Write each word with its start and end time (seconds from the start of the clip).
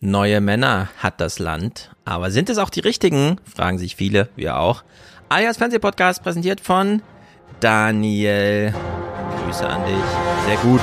Neue 0.00 0.40
Männer 0.40 0.88
hat 0.98 1.20
das 1.20 1.38
Land. 1.38 1.90
Aber 2.04 2.30
sind 2.30 2.50
es 2.50 2.58
auch 2.58 2.70
die 2.70 2.80
richtigen? 2.80 3.40
Fragen 3.44 3.78
sich 3.78 3.96
viele, 3.96 4.28
wir 4.36 4.58
auch. 4.58 4.84
Alias 5.28 5.56
Fernsehpodcast 5.56 6.22
präsentiert 6.22 6.60
von 6.60 7.02
Daniel. 7.60 8.74
Grüße 9.44 9.66
an 9.66 9.84
dich. 9.86 10.46
Sehr 10.46 10.56
gut. 10.58 10.80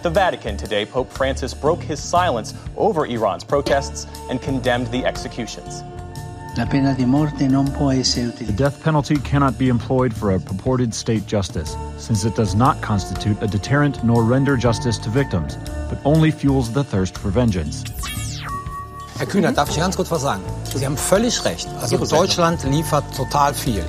At 0.00 0.04
the 0.04 0.18
Vatican 0.18 0.56
today, 0.56 0.86
Pope 0.86 1.12
Francis 1.12 1.52
broke 1.52 1.82
his 1.82 2.02
silence 2.02 2.54
over 2.78 3.04
Iran's 3.04 3.44
protests 3.44 4.06
and 4.30 4.40
condemned 4.40 4.86
the 4.86 5.04
executions. 5.04 5.82
La 6.56 6.64
pena 6.64 6.94
di 6.94 7.04
morte 7.04 7.46
non 7.46 7.70
può 7.70 7.90
essere 7.92 8.32
The 8.32 8.50
death 8.54 8.82
penalty 8.82 9.16
cannot 9.16 9.58
be 9.58 9.68
employed 9.68 10.14
for 10.14 10.30
a 10.30 10.38
purported 10.38 10.94
state 10.94 11.26
justice, 11.26 11.76
since 11.98 12.24
it 12.24 12.34
does 12.34 12.54
not 12.54 12.80
constitute 12.80 13.36
a 13.42 13.46
deterrent 13.46 14.02
nor 14.02 14.24
render 14.24 14.56
justice 14.56 14.96
to 15.00 15.10
victims, 15.10 15.58
but 15.90 15.98
only 16.06 16.30
fuels 16.30 16.72
the 16.72 16.82
thirst 16.82 17.18
for 17.18 17.28
vengeance. 17.28 17.84
Herr 19.18 19.26
Kühner, 19.26 19.52
darf 19.52 19.68
ich 19.68 19.76
ganz 19.76 19.96
kurz 19.96 20.10
was 20.10 20.22
sagen? 20.22 20.42
Sie 20.74 20.86
haben 20.86 20.96
völlig 20.96 21.44
recht. 21.44 21.68
Also 21.78 21.98
Deutschland 21.98 22.64
liefert 22.64 23.04
total 23.14 23.52
viel. 23.52 23.84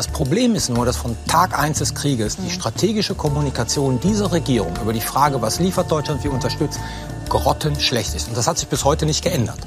Das 0.00 0.08
Problem 0.08 0.54
ist 0.54 0.70
nur, 0.70 0.86
dass 0.86 0.96
von 0.96 1.14
Tag 1.26 1.58
1 1.58 1.80
des 1.80 1.94
Krieges 1.94 2.38
die 2.38 2.48
strategische 2.48 3.14
Kommunikation 3.14 4.00
dieser 4.00 4.32
Regierung 4.32 4.72
über 4.80 4.94
die 4.94 5.00
Frage, 5.02 5.42
was 5.42 5.60
liefert 5.60 5.92
Deutschland, 5.92 6.24
wie 6.24 6.28
unterstützt, 6.28 6.80
grottenschlecht 7.28 8.14
ist. 8.14 8.28
Und 8.28 8.34
das 8.38 8.46
hat 8.46 8.56
sich 8.56 8.66
bis 8.66 8.86
heute 8.86 9.04
nicht 9.04 9.22
geändert. 9.22 9.58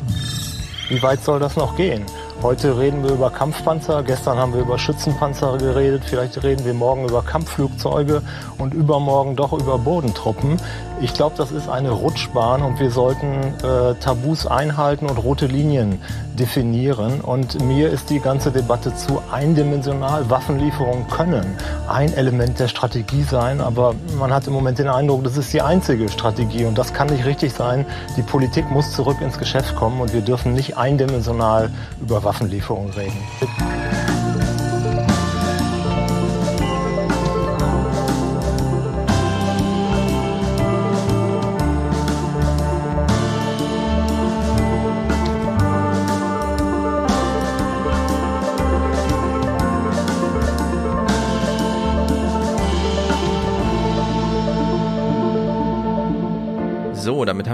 Wie 0.89 1.03
weit 1.03 1.23
soll 1.23 1.39
das 1.39 1.55
noch 1.55 1.75
gehen? 1.75 2.03
Heute 2.41 2.79
reden 2.79 3.03
wir 3.03 3.11
über 3.11 3.29
Kampfpanzer, 3.29 4.01
gestern 4.01 4.39
haben 4.39 4.55
wir 4.55 4.61
über 4.61 4.79
Schützenpanzer 4.79 5.55
geredet, 5.59 6.01
vielleicht 6.03 6.41
reden 6.41 6.65
wir 6.65 6.73
morgen 6.73 7.07
über 7.07 7.21
Kampfflugzeuge 7.21 8.23
und 8.57 8.73
übermorgen 8.73 9.35
doch 9.35 9.53
über 9.53 9.77
Bodentruppen. 9.77 10.59
Ich 11.01 11.13
glaube, 11.13 11.35
das 11.37 11.51
ist 11.51 11.67
eine 11.67 11.91
Rutschbahn 11.91 12.61
und 12.61 12.79
wir 12.79 12.91
sollten 12.91 13.53
äh, 13.63 13.95
Tabus 13.99 14.47
einhalten 14.47 15.07
und 15.07 15.17
rote 15.17 15.47
Linien 15.47 16.01
definieren. 16.39 17.21
Und 17.21 17.61
mir 17.61 17.89
ist 17.89 18.09
die 18.09 18.19
ganze 18.19 18.51
Debatte 18.51 18.95
zu 18.95 19.21
eindimensional. 19.31 20.29
Waffenlieferungen 20.29 21.07
können 21.07 21.57
ein 21.89 22.13
Element 22.13 22.59
der 22.59 22.67
Strategie 22.67 23.23
sein, 23.23 23.59
aber 23.59 23.95
man 24.17 24.33
hat 24.33 24.47
im 24.47 24.53
Moment 24.53 24.79
den 24.79 24.87
Eindruck, 24.87 25.23
das 25.23 25.37
ist 25.37 25.51
die 25.53 25.61
einzige 25.61 26.09
Strategie 26.09 26.65
und 26.65 26.77
das 26.77 26.93
kann 26.93 27.07
nicht 27.07 27.25
richtig 27.25 27.53
sein. 27.53 27.85
Die 28.15 28.23
Politik 28.23 28.69
muss 28.71 28.91
zurück 28.91 29.17
ins 29.21 29.37
Geschäft 29.37 29.75
kommen 29.75 29.99
und 29.99 30.13
wir 30.13 30.21
dürfen 30.21 30.53
nicht 30.53 30.77
eindimensional 30.77 31.69
über 32.01 32.23
Waffenlieferungen 32.23 32.91
reden. 32.93 33.17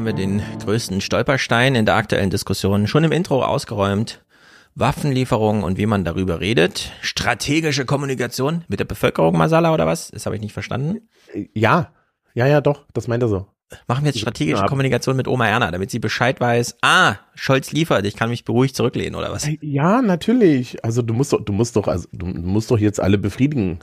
Wir 0.10 0.16
den 0.16 0.42
größten 0.64 1.02
Stolperstein 1.02 1.76
in 1.76 1.86
der 1.86 1.94
aktuellen 1.94 2.32
Diskussion 2.32 2.88
schon 2.88 3.04
im 3.04 3.12
Intro 3.12 3.44
ausgeräumt. 3.44 4.26
Waffenlieferungen 4.74 5.64
und 5.64 5.78
wie 5.78 5.86
man 5.86 6.04
darüber 6.04 6.40
redet. 6.40 6.92
Strategische 7.02 7.86
Kommunikation 7.86 8.66
mit 8.68 8.80
der 8.80 8.86
Bevölkerung, 8.86 9.38
Masala, 9.38 9.72
oder 9.72 9.86
was? 9.86 10.10
Das 10.10 10.26
habe 10.26 10.36
ich 10.36 10.42
nicht 10.42 10.54
verstanden. 10.54 11.08
Ja, 11.54 11.94
ja, 12.34 12.48
ja, 12.48 12.60
doch, 12.60 12.88
das 12.92 13.08
meint 13.08 13.22
er 13.22 13.30
so. 13.30 13.46
Machen 13.88 14.04
wir 14.04 14.10
jetzt 14.10 14.20
strategische 14.20 14.64
Ja. 14.64 14.68
Kommunikation 14.68 15.16
mit 15.16 15.28
Oma 15.28 15.48
Erna, 15.48 15.70
damit 15.70 15.92
sie 15.92 16.00
Bescheid 16.00 16.42
weiß. 16.42 16.78
Ah, 16.82 17.18
Scholz 17.36 17.72
liefert, 17.72 18.04
ich 18.08 18.16
kann 18.16 18.32
mich 18.32 18.46
beruhigt 18.46 18.76
zurücklehnen, 18.76 19.14
oder 19.14 19.32
was? 19.32 19.48
Ja, 19.62 20.02
natürlich. 20.02 20.84
Also 20.84 21.04
du 21.04 21.14
musst 21.14 21.34
doch, 21.34 21.46
du 21.46 21.54
musst 21.54 21.76
doch, 21.76 21.88
also 21.88 22.08
du 22.12 22.26
musst 22.26 22.72
doch 22.72 22.80
jetzt 22.80 23.00
alle 23.00 23.20
befriedigen. 23.20 23.78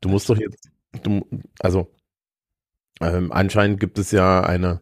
Du 0.00 0.08
musst 0.08 0.28
doch 0.28 0.36
jetzt, 0.36 0.68
du, 1.04 1.24
also 1.60 1.92
ähm, 3.00 3.30
anscheinend 3.30 3.78
gibt 3.78 4.00
es 4.00 4.10
ja 4.10 4.42
eine 4.42 4.80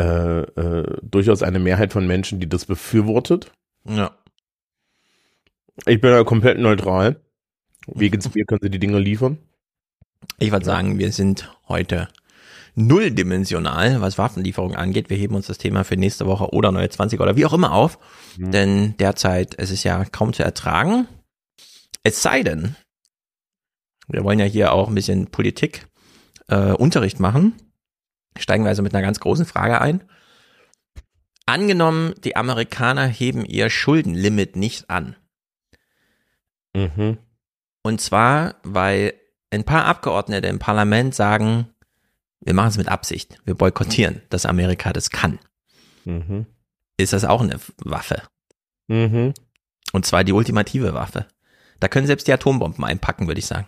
äh, 0.00 0.40
äh, 0.60 0.98
durchaus 1.02 1.42
eine 1.42 1.58
Mehrheit 1.58 1.92
von 1.92 2.06
Menschen, 2.06 2.40
die 2.40 2.48
das 2.48 2.64
befürwortet. 2.64 3.52
Ja. 3.84 4.16
Ich 5.86 6.00
bin 6.00 6.10
ja 6.10 6.24
komplett 6.24 6.58
neutral. 6.58 7.20
Wie 7.86 8.10
geht's 8.10 8.34
mir? 8.34 8.44
Können 8.44 8.60
Sie 8.62 8.70
die 8.70 8.78
Dinge 8.78 8.98
liefern? 8.98 9.38
Ich 10.38 10.52
würde 10.52 10.64
sagen, 10.64 10.98
wir 10.98 11.12
sind 11.12 11.54
heute 11.68 12.08
nulldimensional, 12.74 14.00
was 14.00 14.16
Waffenlieferungen 14.16 14.76
angeht. 14.76 15.10
Wir 15.10 15.16
heben 15.16 15.34
uns 15.34 15.46
das 15.46 15.58
Thema 15.58 15.84
für 15.84 15.96
nächste 15.96 16.26
Woche 16.26 16.52
oder 16.52 16.72
neue 16.72 16.88
20 16.88 17.20
oder 17.20 17.36
wie 17.36 17.46
auch 17.46 17.52
immer 17.52 17.72
auf. 17.72 17.98
Denn 18.36 18.96
derzeit 18.98 19.54
es 19.58 19.70
ist 19.70 19.84
ja 19.84 20.04
kaum 20.04 20.32
zu 20.32 20.42
ertragen. 20.42 21.08
Es 22.02 22.22
sei 22.22 22.42
denn, 22.42 22.76
wir 24.08 24.24
wollen 24.24 24.38
ja 24.38 24.46
hier 24.46 24.72
auch 24.72 24.88
ein 24.88 24.94
bisschen 24.94 25.26
Politik 25.26 25.86
äh, 26.48 26.72
Unterricht 26.72 27.20
machen. 27.20 27.54
Steigen 28.38 28.64
wir 28.64 28.68
also 28.68 28.82
mit 28.82 28.94
einer 28.94 29.04
ganz 29.04 29.20
großen 29.20 29.44
Frage 29.44 29.80
ein. 29.80 30.04
Angenommen, 31.46 32.14
die 32.22 32.36
Amerikaner 32.36 33.06
heben 33.06 33.44
ihr 33.44 33.70
Schuldenlimit 33.70 34.56
nicht 34.56 34.88
an. 34.88 35.16
Mhm. 36.74 37.18
Und 37.82 38.00
zwar, 38.00 38.56
weil 38.62 39.14
ein 39.50 39.64
paar 39.64 39.84
Abgeordnete 39.84 40.46
im 40.46 40.58
Parlament 40.58 41.14
sagen, 41.14 41.68
wir 42.40 42.54
machen 42.54 42.68
es 42.68 42.78
mit 42.78 42.88
Absicht. 42.88 43.40
Wir 43.44 43.54
boykottieren, 43.54 44.22
dass 44.30 44.46
Amerika 44.46 44.92
das 44.92 45.10
kann. 45.10 45.38
Mhm. 46.04 46.46
Ist 46.96 47.12
das 47.12 47.24
auch 47.24 47.42
eine 47.42 47.58
Waffe? 47.78 48.22
Mhm. 48.88 49.34
Und 49.92 50.06
zwar 50.06 50.24
die 50.24 50.32
ultimative 50.32 50.94
Waffe. 50.94 51.26
Da 51.80 51.88
können 51.88 52.06
selbst 52.06 52.28
die 52.28 52.32
Atombomben 52.32 52.84
einpacken, 52.84 53.26
würde 53.26 53.40
ich 53.40 53.46
sagen. 53.46 53.66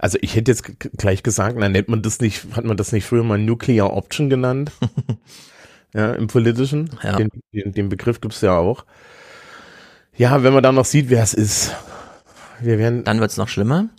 Also 0.00 0.16
ich 0.22 0.34
hätte 0.34 0.50
jetzt 0.50 0.64
gleich 0.96 1.22
gesagt, 1.22 1.56
na 1.58 1.68
nennt 1.68 1.88
man 1.88 2.00
das 2.00 2.20
nicht, 2.20 2.56
hat 2.56 2.64
man 2.64 2.78
das 2.78 2.90
nicht 2.90 3.04
früher 3.04 3.22
mal 3.22 3.36
Nuclear 3.36 3.94
Option 3.94 4.30
genannt? 4.30 4.72
ja, 5.94 6.12
im 6.12 6.26
Politischen. 6.26 6.88
Ja. 7.02 7.16
Den, 7.16 7.28
den, 7.52 7.72
den 7.72 7.88
Begriff 7.90 8.22
gibt's 8.22 8.40
ja 8.40 8.56
auch. 8.56 8.86
Ja, 10.16 10.42
wenn 10.42 10.54
man 10.54 10.62
dann 10.62 10.76
noch 10.76 10.86
sieht, 10.86 11.10
wer 11.10 11.22
es 11.22 11.34
ist. 11.34 11.74
Wir 12.60 12.78
werden, 12.78 13.04
Dann 13.04 13.20
wird's 13.20 13.36
noch 13.36 13.48
schlimmer. 13.48 13.90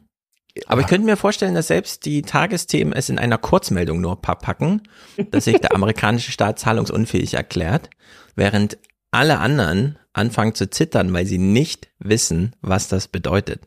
Aber 0.66 0.82
ich 0.82 0.88
könnte 0.88 1.06
mir 1.06 1.18
vorstellen, 1.18 1.54
dass 1.54 1.68
selbst 1.68 2.04
die 2.06 2.24
Tagesthemen 2.24 2.94
es 2.94 3.10
in 3.10 3.20
einer 3.20 3.38
Kurzmeldung 3.38 4.02
nur 4.02 4.20
packen, 4.22 4.82
dass 5.30 5.46
sich 5.46 5.60
der 5.60 5.76
amerikanische 5.76 6.32
Staat 6.32 6.58
zahlungsunfähig 6.58 7.36
erklärt, 7.36 7.92
während 8.36 8.80
alle 9.12 9.38
anderen 9.38 10.00
anfangen 10.14 10.56
zu 10.56 10.68
zittern, 10.68 11.14
weil 11.14 11.28
sie 11.28 11.38
nicht 11.38 11.90
wissen, 12.00 12.56
was 12.62 12.88
das 12.88 13.08
bedeutet. 13.08 13.62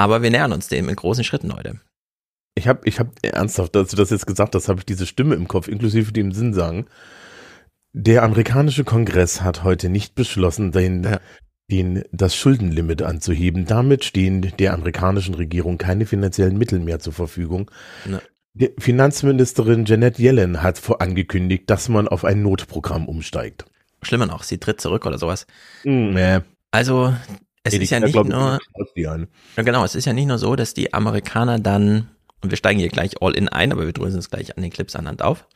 Aber 0.00 0.22
wir 0.22 0.30
nähern 0.30 0.52
uns 0.54 0.68
dem 0.68 0.88
in 0.88 0.96
großen 0.96 1.24
Schritten 1.24 1.54
heute. 1.54 1.78
ich 2.54 2.66
habe, 2.66 2.80
ich 2.88 2.98
habe 2.98 3.10
ernsthaft, 3.20 3.76
als 3.76 3.90
du 3.90 3.96
das 3.96 4.08
jetzt 4.08 4.26
gesagt 4.26 4.54
hast, 4.54 4.68
habe 4.68 4.78
ich 4.80 4.86
diese 4.86 5.04
Stimme 5.04 5.34
im 5.34 5.46
Kopf, 5.46 5.68
inklusive 5.68 6.10
dem 6.10 6.32
Sinn 6.32 6.54
sagen. 6.54 6.86
Der 7.92 8.22
amerikanische 8.22 8.84
Kongress 8.84 9.42
hat 9.42 9.62
heute 9.62 9.90
nicht 9.90 10.14
beschlossen, 10.14 10.72
den, 10.72 11.04
Ja. 11.04 11.20
den, 11.70 12.02
das 12.12 12.34
Schuldenlimit 12.34 13.02
anzuheben. 13.02 13.66
Damit 13.66 14.04
stehen 14.06 14.40
der 14.58 14.72
amerikanischen 14.72 15.34
Regierung 15.34 15.76
keine 15.76 16.06
finanziellen 16.06 16.56
Mittel 16.56 16.78
mehr 16.78 17.00
zur 17.00 17.12
Verfügung. 17.12 17.70
Ja. 18.10 18.22
Die 18.54 18.70
Finanzministerin 18.78 19.84
Janet 19.84 20.18
Yellen 20.18 20.62
hat 20.62 20.80
angekündigt, 20.98 21.68
dass 21.68 21.90
man 21.90 22.08
auf 22.08 22.24
ein 22.24 22.40
Notprogramm 22.42 23.06
umsteigt. 23.06 23.66
Schlimmer 24.02 24.26
noch, 24.26 24.44
sie 24.44 24.56
tritt 24.56 24.80
zurück 24.80 25.04
oder 25.04 25.18
sowas. 25.18 25.46
Hm, 25.82 26.14
nee. 26.14 26.38
Also, 26.70 27.12
es 27.62 27.74
ist 27.74 27.90
ja 27.90 28.00
nicht 28.00 28.14
nur. 28.14 28.58
Ja, 29.56 29.62
genau, 29.62 29.84
es 29.84 29.94
ist 29.94 30.04
ja 30.06 30.12
nicht 30.12 30.26
nur 30.26 30.38
so, 30.38 30.56
dass 30.56 30.74
die 30.74 30.94
Amerikaner 30.94 31.58
dann, 31.58 32.08
und 32.40 32.50
wir 32.50 32.56
steigen 32.56 32.80
hier 32.80 32.88
gleich 32.88 33.22
all 33.22 33.36
in 33.36 33.48
ein, 33.48 33.72
aber 33.72 33.86
wir 33.86 33.92
drösen 33.92 34.18
es 34.18 34.30
gleich 34.30 34.56
an 34.56 34.62
den 34.62 34.70
Clips 34.70 34.96
anhand 34.96 35.22
auf. 35.22 35.46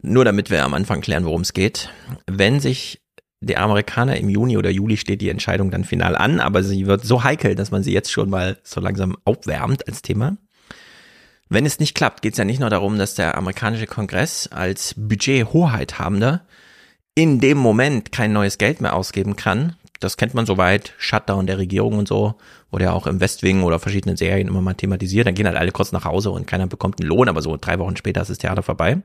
Nur 0.00 0.24
damit 0.24 0.50
wir 0.50 0.64
am 0.64 0.74
Anfang 0.74 1.00
klären, 1.00 1.24
worum 1.24 1.40
es 1.40 1.54
geht. 1.54 1.88
Wenn 2.26 2.60
sich 2.60 3.00
die 3.40 3.56
Amerikaner 3.56 4.16
im 4.16 4.28
Juni 4.28 4.56
oder 4.56 4.70
Juli 4.70 4.96
steht 4.96 5.20
die 5.20 5.28
Entscheidung 5.28 5.70
dann 5.70 5.84
final 5.84 6.16
an, 6.16 6.40
aber 6.40 6.62
sie 6.62 6.86
wird 6.86 7.04
so 7.04 7.24
heikel, 7.24 7.54
dass 7.54 7.70
man 7.70 7.82
sie 7.82 7.92
jetzt 7.92 8.10
schon 8.10 8.30
mal 8.30 8.58
so 8.62 8.80
langsam 8.80 9.16
aufwärmt 9.24 9.86
als 9.86 10.02
Thema. 10.02 10.36
Wenn 11.48 11.66
es 11.66 11.78
nicht 11.78 11.94
klappt, 11.94 12.22
geht 12.22 12.32
es 12.32 12.38
ja 12.38 12.44
nicht 12.44 12.60
nur 12.60 12.70
darum, 12.70 12.98
dass 12.98 13.14
der 13.14 13.36
amerikanische 13.36 13.86
Kongress 13.86 14.48
als 14.48 14.94
Budgethoheithabender 14.96 16.46
in 17.14 17.38
dem 17.38 17.58
Moment 17.58 18.12
kein 18.12 18.32
neues 18.32 18.58
Geld 18.58 18.80
mehr 18.80 18.96
ausgeben 18.96 19.36
kann. 19.36 19.76
Das 20.04 20.16
kennt 20.16 20.34
man 20.34 20.46
soweit, 20.46 20.92
Shutdown 20.98 21.46
der 21.46 21.58
Regierung 21.58 21.98
und 21.98 22.06
so, 22.06 22.34
wurde 22.70 22.84
ja 22.84 22.92
auch 22.92 23.06
im 23.06 23.20
Westwing 23.20 23.62
oder 23.62 23.78
verschiedenen 23.78 24.16
Serien 24.16 24.48
immer 24.48 24.60
mal 24.60 24.74
thematisiert. 24.74 25.26
Dann 25.26 25.34
gehen 25.34 25.46
halt 25.46 25.56
alle 25.56 25.72
kurz 25.72 25.92
nach 25.92 26.04
Hause 26.04 26.30
und 26.30 26.46
keiner 26.46 26.66
bekommt 26.66 27.00
einen 27.00 27.08
Lohn, 27.08 27.28
aber 27.28 27.42
so 27.42 27.56
drei 27.56 27.78
Wochen 27.78 27.96
später 27.96 28.20
ist 28.22 28.30
das 28.30 28.38
Theater 28.38 28.62
vorbei. 28.62 29.02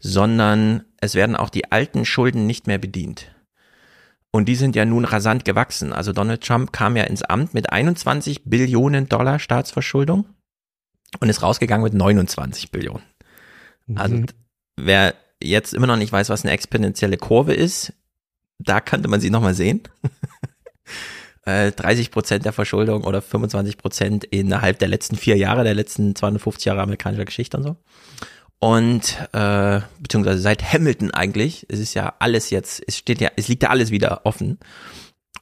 Sondern 0.00 0.84
es 1.00 1.14
werden 1.14 1.34
auch 1.34 1.50
die 1.50 1.72
alten 1.72 2.04
Schulden 2.04 2.46
nicht 2.46 2.66
mehr 2.66 2.78
bedient. 2.78 3.34
Und 4.30 4.46
die 4.46 4.54
sind 4.54 4.76
ja 4.76 4.84
nun 4.84 5.04
rasant 5.04 5.44
gewachsen. 5.44 5.92
Also 5.92 6.12
Donald 6.12 6.44
Trump 6.44 6.72
kam 6.72 6.96
ja 6.96 7.04
ins 7.04 7.22
Amt 7.22 7.54
mit 7.54 7.72
21 7.72 8.44
Billionen 8.44 9.08
Dollar 9.08 9.38
Staatsverschuldung 9.38 10.26
und 11.20 11.28
ist 11.28 11.42
rausgegangen 11.42 11.84
mit 11.84 11.94
29 11.94 12.72
Illionen. 12.74 13.02
Also 13.94 14.16
Mhm. 14.16 14.26
wer 14.76 15.14
jetzt 15.42 15.72
immer 15.72 15.86
noch 15.86 15.96
nicht 15.96 16.12
weiß, 16.12 16.28
was 16.28 16.44
eine 16.44 16.52
exponentielle 16.52 17.16
Kurve 17.16 17.54
ist, 17.54 17.94
da 18.58 18.80
könnte 18.80 19.08
man 19.08 19.20
sie 19.20 19.30
nochmal 19.30 19.54
sehen. 19.54 19.82
Äh, 21.44 21.72
30 21.72 22.10
Prozent 22.10 22.44
der 22.44 22.52
Verschuldung 22.52 23.04
oder 23.04 23.22
25 23.22 23.78
Prozent 23.78 24.24
innerhalb 24.24 24.78
der 24.80 24.88
letzten 24.88 25.16
vier 25.16 25.38
Jahre, 25.38 25.64
der 25.64 25.72
letzten 25.72 26.14
250 26.14 26.66
Jahre 26.66 26.82
amerikanischer 26.82 27.24
Geschichte 27.24 27.56
und 27.56 27.62
so. 27.62 27.76
Und 28.58 29.16
äh, 29.32 29.80
beziehungsweise 29.98 30.40
seit 30.40 30.62
Hamilton 30.74 31.12
eigentlich, 31.12 31.64
es 31.70 31.78
ist 31.78 31.94
ja 31.94 32.12
alles 32.18 32.50
jetzt, 32.50 32.82
es 32.86 32.98
steht 32.98 33.22
ja, 33.22 33.30
es 33.36 33.48
liegt 33.48 33.62
ja 33.62 33.70
alles 33.70 33.90
wieder 33.90 34.26
offen. 34.26 34.58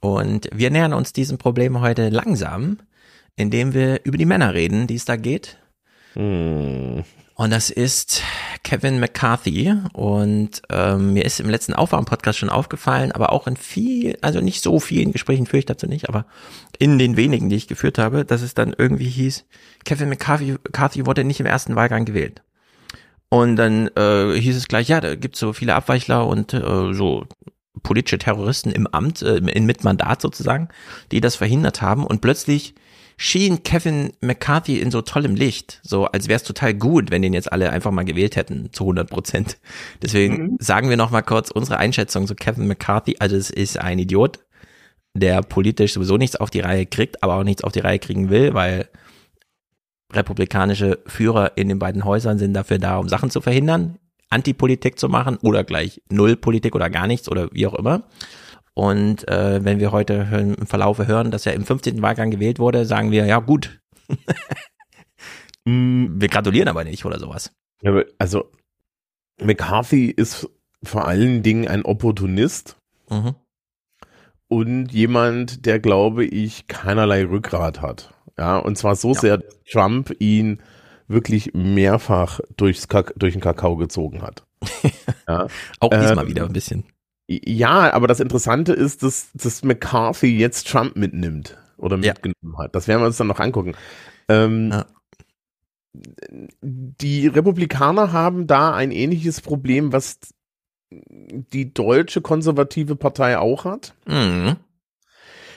Und 0.00 0.48
wir 0.54 0.70
nähern 0.70 0.92
uns 0.92 1.12
diesem 1.12 1.38
Problem 1.38 1.80
heute 1.80 2.08
langsam, 2.10 2.78
indem 3.34 3.74
wir 3.74 4.04
über 4.04 4.16
die 4.16 4.26
Männer 4.26 4.54
reden, 4.54 4.86
die 4.86 4.94
es 4.94 5.06
da 5.06 5.16
geht. 5.16 5.58
Hm. 6.12 7.02
Und 7.36 7.50
das 7.50 7.68
ist 7.68 8.22
Kevin 8.62 8.98
McCarthy. 8.98 9.74
Und 9.92 10.62
ähm, 10.70 11.12
mir 11.12 11.26
ist 11.26 11.38
im 11.38 11.50
letzten 11.50 11.74
Aufwärm-Podcast 11.74 12.38
schon 12.38 12.48
aufgefallen, 12.48 13.12
aber 13.12 13.30
auch 13.30 13.46
in 13.46 13.56
viel, 13.56 14.16
also 14.22 14.40
nicht 14.40 14.62
so 14.62 14.80
vielen 14.80 15.12
Gesprächen 15.12 15.44
führe 15.44 15.58
ich 15.58 15.66
dazu 15.66 15.86
nicht, 15.86 16.08
aber 16.08 16.24
in 16.78 16.98
den 16.98 17.18
wenigen, 17.18 17.50
die 17.50 17.56
ich 17.56 17.68
geführt 17.68 17.98
habe, 17.98 18.24
dass 18.24 18.40
es 18.40 18.54
dann 18.54 18.74
irgendwie 18.76 19.08
hieß, 19.08 19.44
Kevin 19.84 20.08
McCarthy, 20.08 20.52
McCarthy 20.52 21.04
wurde 21.04 21.24
nicht 21.24 21.38
im 21.38 21.46
ersten 21.46 21.76
Wahlgang 21.76 22.06
gewählt. 22.06 22.42
Und 23.28 23.56
dann 23.56 23.88
äh, 23.96 24.32
hieß 24.32 24.56
es 24.56 24.68
gleich, 24.68 24.88
ja, 24.88 25.02
da 25.02 25.14
gibt's 25.14 25.38
so 25.38 25.52
viele 25.52 25.74
Abweichler 25.74 26.26
und 26.26 26.54
äh, 26.54 26.94
so 26.94 27.26
politische 27.82 28.18
Terroristen 28.18 28.70
im 28.70 28.86
Amt, 28.86 29.20
äh, 29.20 29.36
in 29.36 29.66
mit 29.66 29.84
Mandat 29.84 30.22
sozusagen, 30.22 30.68
die 31.12 31.20
das 31.20 31.36
verhindert 31.36 31.82
haben. 31.82 32.06
Und 32.06 32.22
plötzlich 32.22 32.74
schien 33.16 33.62
Kevin 33.62 34.12
McCarthy 34.20 34.78
in 34.78 34.90
so 34.90 35.00
tollem 35.00 35.34
Licht, 35.34 35.80
so 35.82 36.04
als 36.04 36.28
wäre 36.28 36.36
es 36.36 36.42
total 36.42 36.74
gut, 36.74 37.10
wenn 37.10 37.22
den 37.22 37.32
jetzt 37.32 37.50
alle 37.50 37.70
einfach 37.70 37.90
mal 37.90 38.04
gewählt 38.04 38.36
hätten, 38.36 38.72
zu 38.72 38.84
100 38.84 39.08
Prozent. 39.08 39.58
Deswegen 40.02 40.56
sagen 40.60 40.90
wir 40.90 40.96
noch 40.96 41.10
mal 41.10 41.22
kurz 41.22 41.50
unsere 41.50 41.78
Einschätzung 41.78 42.26
zu 42.26 42.34
Kevin 42.34 42.66
McCarthy. 42.66 43.16
Also 43.18 43.36
es 43.36 43.50
ist 43.50 43.78
ein 43.78 43.98
Idiot, 43.98 44.40
der 45.14 45.40
politisch 45.42 45.94
sowieso 45.94 46.18
nichts 46.18 46.36
auf 46.36 46.50
die 46.50 46.60
Reihe 46.60 46.84
kriegt, 46.84 47.22
aber 47.22 47.36
auch 47.36 47.44
nichts 47.44 47.64
auf 47.64 47.72
die 47.72 47.80
Reihe 47.80 47.98
kriegen 47.98 48.28
will, 48.28 48.52
weil 48.52 48.88
republikanische 50.12 50.98
Führer 51.06 51.56
in 51.56 51.68
den 51.68 51.78
beiden 51.78 52.04
Häusern 52.04 52.38
sind 52.38 52.54
dafür 52.54 52.78
da, 52.78 52.98
um 52.98 53.08
Sachen 53.08 53.30
zu 53.30 53.40
verhindern, 53.40 53.98
Antipolitik 54.28 54.98
zu 54.98 55.08
machen 55.08 55.38
oder 55.38 55.64
gleich 55.64 56.02
Nullpolitik 56.10 56.74
oder 56.74 56.90
gar 56.90 57.06
nichts 57.06 57.28
oder 57.30 57.48
wie 57.52 57.66
auch 57.66 57.74
immer. 57.74 58.04
Und 58.78 59.26
äh, 59.26 59.64
wenn 59.64 59.80
wir 59.80 59.90
heute 59.90 60.28
im 60.58 60.66
Verlaufe 60.66 61.06
hören, 61.06 61.30
dass 61.30 61.46
er 61.46 61.54
im 61.54 61.64
15. 61.64 62.02
Wahlgang 62.02 62.30
gewählt 62.30 62.58
wurde, 62.58 62.84
sagen 62.84 63.10
wir, 63.10 63.24
ja 63.26 63.38
gut. 63.40 63.80
Mm, 65.68 66.20
wir 66.20 66.28
gratulieren 66.28 66.68
aber 66.68 66.84
nicht 66.84 67.04
oder 67.04 67.18
sowas. 67.18 67.50
Ja, 67.82 68.02
also 68.18 68.52
McCarthy 69.42 70.06
ist 70.10 70.48
vor 70.84 71.08
allen 71.08 71.42
Dingen 71.42 71.66
ein 71.66 71.84
Opportunist 71.84 72.76
Mhm. 73.10 73.34
und 74.48 74.92
jemand, 74.92 75.66
der, 75.66 75.80
glaube 75.80 76.24
ich, 76.24 76.68
keinerlei 76.68 77.24
Rückgrat 77.24 77.80
hat. 77.82 78.14
Ja, 78.38 78.58
und 78.58 78.78
zwar 78.78 78.94
so 78.94 79.12
Ja. 79.14 79.20
sehr, 79.20 79.38
dass 79.38 79.54
Trump 79.70 80.14
ihn 80.20 80.62
wirklich 81.08 81.52
mehrfach 81.54 82.38
durchs 82.56 82.86
Kak 82.86 83.12
durch 83.16 83.32
den 83.32 83.40
Kakao 83.40 83.76
gezogen 83.76 84.22
hat. 84.22 84.44
ja. 85.28 85.48
Auch 85.80 85.90
diesmal 85.90 86.24
Ähm, 86.24 86.28
wieder 86.30 86.44
ein 86.44 86.52
bisschen. 86.52 86.84
Ja, 87.28 87.92
aber 87.92 88.06
das 88.06 88.20
Interessante 88.20 88.72
ist, 88.72 89.02
dass, 89.02 89.28
dass 89.34 89.64
McCarthy 89.64 90.38
jetzt 90.38 90.68
Trump 90.68 90.96
mitnimmt 90.96 91.56
oder 91.76 91.96
Ja. 91.98 92.12
mitgenommen 92.12 92.58
hat. 92.58 92.74
Das 92.74 92.86
werden 92.88 93.00
wir 93.02 93.06
uns 93.06 93.16
dann 93.16 93.26
noch 93.26 93.40
angucken. 93.40 93.74
Ähm, 94.28 94.70
Ja. 94.72 94.86
Die 96.20 97.26
Republikaner 97.26 98.12
haben 98.12 98.46
da 98.46 98.74
ein 98.74 98.90
ähnliches 98.90 99.40
Problem, 99.40 99.92
was 99.92 100.18
die 100.90 101.72
deutsche 101.72 102.20
konservative 102.20 102.96
Partei 102.96 103.38
auch 103.38 103.64
hat. 103.64 103.94
Mhm. 104.06 104.56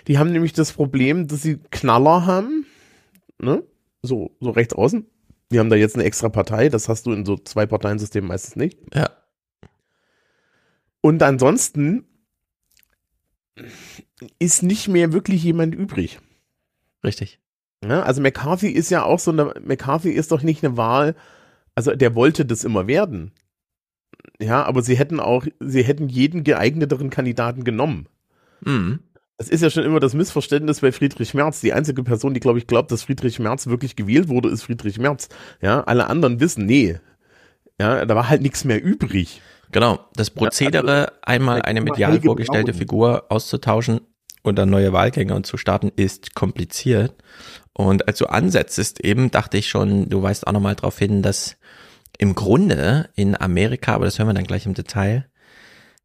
Die 0.07 0.17
haben 0.17 0.31
nämlich 0.31 0.53
das 0.53 0.71
Problem, 0.71 1.27
dass 1.27 1.41
sie 1.41 1.57
Knaller 1.71 2.25
haben, 2.25 2.65
ne? 3.37 3.63
So, 4.01 4.31
so 4.39 4.49
rechts 4.51 4.73
außen. 4.73 5.05
Die 5.51 5.59
haben 5.59 5.69
da 5.69 5.75
jetzt 5.75 5.95
eine 5.95 6.05
extra 6.05 6.29
Partei, 6.29 6.69
das 6.69 6.87
hast 6.87 7.05
du 7.05 7.11
in 7.11 7.25
so 7.25 7.35
zwei 7.37 7.65
Parteiensystemen 7.65 8.27
meistens 8.27 8.55
nicht. 8.55 8.79
Ja. 8.95 9.09
Und 11.01 11.23
ansonsten 11.23 12.05
ist 14.39 14.63
nicht 14.63 14.87
mehr 14.87 15.13
wirklich 15.13 15.43
jemand 15.43 15.75
übrig. 15.75 16.19
Richtig. 17.03 17.39
Ja, 17.83 18.03
also 18.03 18.21
McCarthy 18.21 18.69
ist 18.69 18.89
ja 18.89 19.03
auch 19.03 19.19
so 19.19 19.31
eine, 19.31 19.53
McCarthy 19.63 20.11
ist 20.11 20.31
doch 20.31 20.41
nicht 20.41 20.63
eine 20.63 20.75
Wahl, 20.75 21.15
also 21.75 21.95
der 21.95 22.15
wollte 22.15 22.45
das 22.45 22.65
immer 22.65 22.87
werden. 22.87 23.31
Ja, 24.41 24.63
aber 24.63 24.81
sie 24.81 24.97
hätten 24.97 25.19
auch, 25.19 25.45
sie 25.59 25.83
hätten 25.83 26.09
jeden 26.09 26.43
geeigneteren 26.43 27.09
Kandidaten 27.09 27.63
genommen. 27.63 28.07
Mhm. 28.61 28.99
Das 29.37 29.47
ist 29.47 29.61
ja 29.61 29.69
schon 29.69 29.85
immer 29.85 30.01
das 30.01 30.13
Missverständnis 30.13 30.81
bei 30.81 30.91
Friedrich 30.91 31.33
Merz. 31.33 31.61
Die 31.61 31.71
einzige 31.71 32.03
Person, 32.03 32.33
die, 32.33 32.41
glaube 32.41 32.59
ich, 32.59 32.67
glaubt, 32.67 32.91
dass 32.91 33.03
Friedrich 33.03 33.39
Merz 33.39 33.67
wirklich 33.67 33.95
gewählt 33.95 34.27
wurde, 34.27 34.49
ist 34.49 34.63
Friedrich 34.63 34.99
Merz. 34.99 35.29
Ja, 35.61 35.81
alle 35.85 36.07
anderen 36.07 36.41
wissen, 36.41 36.65
nee. 36.65 36.99
Ja, 37.79 38.05
da 38.05 38.15
war 38.15 38.27
halt 38.27 38.41
nichts 38.41 38.65
mehr 38.65 38.83
übrig. 38.83 39.41
Genau. 39.71 39.99
Das 40.15 40.29
Prozedere, 40.29 41.13
einmal 41.21 41.61
eine 41.61 41.81
medial 41.81 42.21
vorgestellte. 42.21 42.73
Figur 42.73 43.25
auszutauschen 43.29 44.01
und 44.43 44.57
dann 44.57 44.69
neue 44.69 44.93
Wahlgänge 44.93 45.41
zu 45.43 45.57
starten, 45.57 45.91
ist 45.95 46.33
kompliziert. 46.35 47.15
Und 47.73 48.07
als 48.07 48.17
du 48.17 48.25
ansetzest 48.25 49.03
eben, 49.03 49.31
dachte 49.31 49.57
ich 49.57 49.69
schon, 49.69 50.09
du 50.09 50.21
weist 50.21 50.47
auch 50.47 50.51
nochmal 50.51 50.75
darauf 50.75 50.97
hin, 50.97 51.21
dass 51.21 51.57
im 52.17 52.35
Grunde 52.35 53.09
in 53.15 53.39
Amerika, 53.39 53.93
aber 53.93 54.05
das 54.05 54.19
hören 54.19 54.27
wir 54.27 54.33
dann 54.33 54.43
gleich 54.43 54.65
im 54.65 54.73
Detail, 54.73 55.29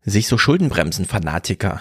sich 0.02 0.28
so 0.28 0.38
Schuldenbremsen-Fanatiker 0.38 1.80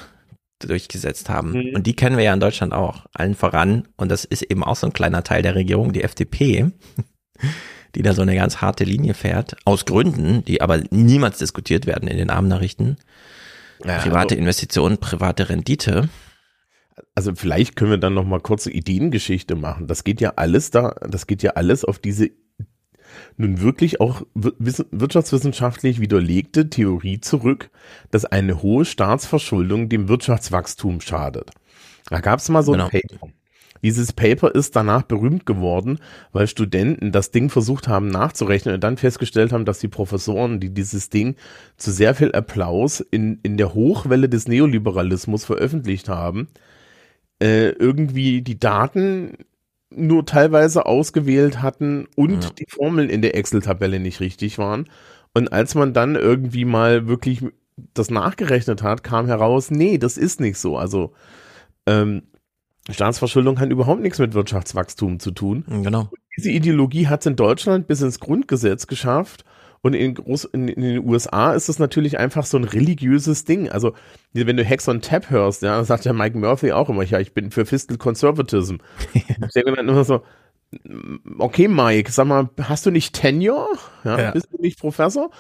durchgesetzt 0.60 1.30
haben. 1.30 1.52
Mhm. 1.52 1.76
Und 1.76 1.88
die 1.88 1.96
kennen 1.96 2.18
wir 2.18 2.24
ja 2.24 2.34
in 2.34 2.40
Deutschland 2.40 2.74
auch, 2.74 3.06
allen 3.14 3.36
voran. 3.36 3.88
Und 3.98 4.10
das 4.10 4.26
ist 4.26 4.44
eben 4.44 4.64
auch 4.64 4.76
so 4.76 4.88
ein 4.88 4.94
kleiner 4.94 5.24
Teil 5.24 5.42
der 5.42 5.56
Regierung, 5.56 5.94
die 5.94 6.04
FDP, 6.04 6.72
die 7.96 8.02
da 8.02 8.14
so 8.14 8.22
eine 8.22 8.36
ganz 8.36 8.58
harte 8.58 8.84
Linie 8.84 9.14
fährt, 9.14 9.56
aus 9.66 9.86
Gründen, 9.86 10.44
die 10.46 10.62
aber 10.62 10.82
niemals 10.92 11.38
diskutiert 11.38 11.86
werden 11.86 12.08
in 12.08 12.18
den 12.18 12.30
Abendnachrichten. 12.30 12.98
Ja, 13.86 13.98
Private 14.00 14.34
also, 14.34 14.36
Investitionen, 14.36 14.98
private 14.98 15.50
Rendite. 15.50 16.10
also 17.16 17.34
vielleicht 17.36 17.76
können 17.76 17.92
wir 17.92 17.98
dann 17.98 18.14
noch 18.14 18.26
mal 18.26 18.40
kurze 18.40 18.72
Ideengeschichte 18.72 19.56
machen. 19.56 19.88
Das 19.88 20.04
geht 20.04 20.22
ja 20.22 20.34
alles 20.38 20.72
da, 20.72 20.96
das 21.08 21.28
geht 21.28 21.44
ja 21.44 21.52
alles 21.52 21.84
auf 21.86 22.00
diese 22.00 22.30
nun 23.38 23.62
wirklich 23.62 24.02
auch 24.02 24.24
wir- 24.34 24.54
wiss- 24.58 24.86
wirtschaftswissenschaftlich 24.92 26.00
widerlegte 26.00 26.70
Theorie 26.70 27.20
zurück, 27.22 27.70
dass 28.10 28.26
eine 28.26 28.64
hohe 28.64 28.86
Staatsverschuldung 28.86 29.88
dem 29.90 30.08
Wirtschaftswachstum 30.08 31.00
schadet. 31.02 31.52
Da 32.10 32.22
gab 32.22 32.40
es 32.40 32.50
mal 32.50 32.64
so 32.64 32.72
Genau. 32.72 32.86
ein 32.86 32.90
Paper. 32.90 33.28
Dieses 33.84 34.14
Paper 34.14 34.56
ist 34.56 34.76
danach 34.76 35.04
berühmt 35.04 35.46
geworden, 35.46 36.00
weil 36.32 36.48
Studenten 36.48 37.12
das 37.12 37.32
Ding 37.32 37.50
versucht 37.50 37.88
haben 37.88 38.08
nachzurechnen 38.08 38.76
und 38.76 38.84
dann 38.84 38.98
festgestellt 38.98 39.52
haben, 39.52 39.66
dass 39.66 39.80
die 39.80 39.90
Professoren, 39.90 40.60
die 40.60 40.74
dieses 40.74 41.10
Ding 41.10 41.36
zu 41.78 41.92
sehr 41.92 42.16
viel 42.16 42.32
Applaus 42.32 43.02
in, 43.02 43.40
in 43.44 43.58
der 43.58 43.74
Hochwelle 43.74 44.30
des 44.30 44.48
Neoliberalismus 44.48 45.44
veröffentlicht 45.46 46.08
haben, 46.10 46.48
äh, 47.42 47.70
irgendwie 47.70 48.42
die 48.42 48.58
Daten 48.60 49.38
nur 49.96 50.26
teilweise 50.26 50.86
ausgewählt 50.86 51.62
hatten 51.62 52.08
und 52.16 52.44
Ja. 52.46 52.50
die 52.58 52.66
Formeln 52.68 53.10
in 53.10 53.22
der 53.22 53.36
Excel-Tabelle 53.36 54.00
nicht 54.00 54.22
richtig 54.22 54.58
waren. 54.58 54.90
Und 55.36 55.52
als 55.52 55.76
man 55.76 55.94
dann 55.94 56.16
irgendwie 56.16 56.66
mal 56.66 57.08
wirklich 57.08 57.44
das 57.94 58.10
nachgerechnet 58.12 58.82
hat, 58.84 59.04
kam 59.04 59.26
heraus, 59.28 59.72
nee, 59.72 59.98
das 59.98 60.18
ist 60.18 60.40
nicht 60.40 60.58
so. 60.58 60.78
Also 60.78 61.14
ähm, 61.86 62.24
Staatsverschuldung 62.90 63.60
hat 63.60 63.70
überhaupt 63.70 64.02
nichts 64.02 64.20
mit 64.20 64.34
Wirtschaftswachstum 64.34 65.20
zu 65.20 65.32
tun. 65.32 65.64
Genau. 65.68 66.10
Diese 66.38 66.50
Ideologie 66.50 67.08
hat 67.08 67.22
es 67.22 67.28
in 67.28 67.36
Deutschland 67.36 67.88
bis 67.88 68.02
ins 68.02 68.20
Grundgesetz 68.20 68.88
geschafft. 68.88 69.46
Und 69.82 69.94
in, 69.96 70.14
Groß, 70.16 70.46
in, 70.46 70.70
in 70.70 70.82
den 70.82 71.06
USA 71.08 71.54
ist 71.54 71.68
das 71.68 71.78
natürlich 71.78 72.18
einfach 72.18 72.46
so 72.46 72.58
ein 72.58 72.64
religiöses 72.64 73.44
Ding. 73.44 73.70
Also, 73.70 73.94
wenn 74.32 74.56
du 74.56 74.64
Hex 74.64 74.88
on 74.88 75.02
Tap 75.02 75.30
hörst, 75.30 75.62
ja, 75.62 75.84
sagt 75.84 76.06
ja 76.06 76.14
Mike 76.14 76.38
Murphy 76.38 76.72
auch 76.72 76.90
immer, 76.90 77.04
ja, 77.04 77.20
ich 77.20 77.34
bin 77.34 77.52
für 77.52 77.66
Fiscal 77.66 77.98
Conservatism. 77.98 78.78
Ich 79.14 79.54
denke 79.54 79.74
dann 79.76 79.90
immer 79.90 80.06
so, 80.06 80.24
okay, 81.38 81.68
Mike, 81.68 82.12
sag 82.12 82.28
mal, 82.28 82.50
hast 82.62 82.86
du 82.86 82.92
nicht 82.92 83.14
Tenure? 83.14 83.68
Ja, 84.06 84.20
Ja. 84.20 84.32
Bist 84.32 84.48
du 84.52 84.62
nicht 84.62 84.80
Professor? 84.80 85.32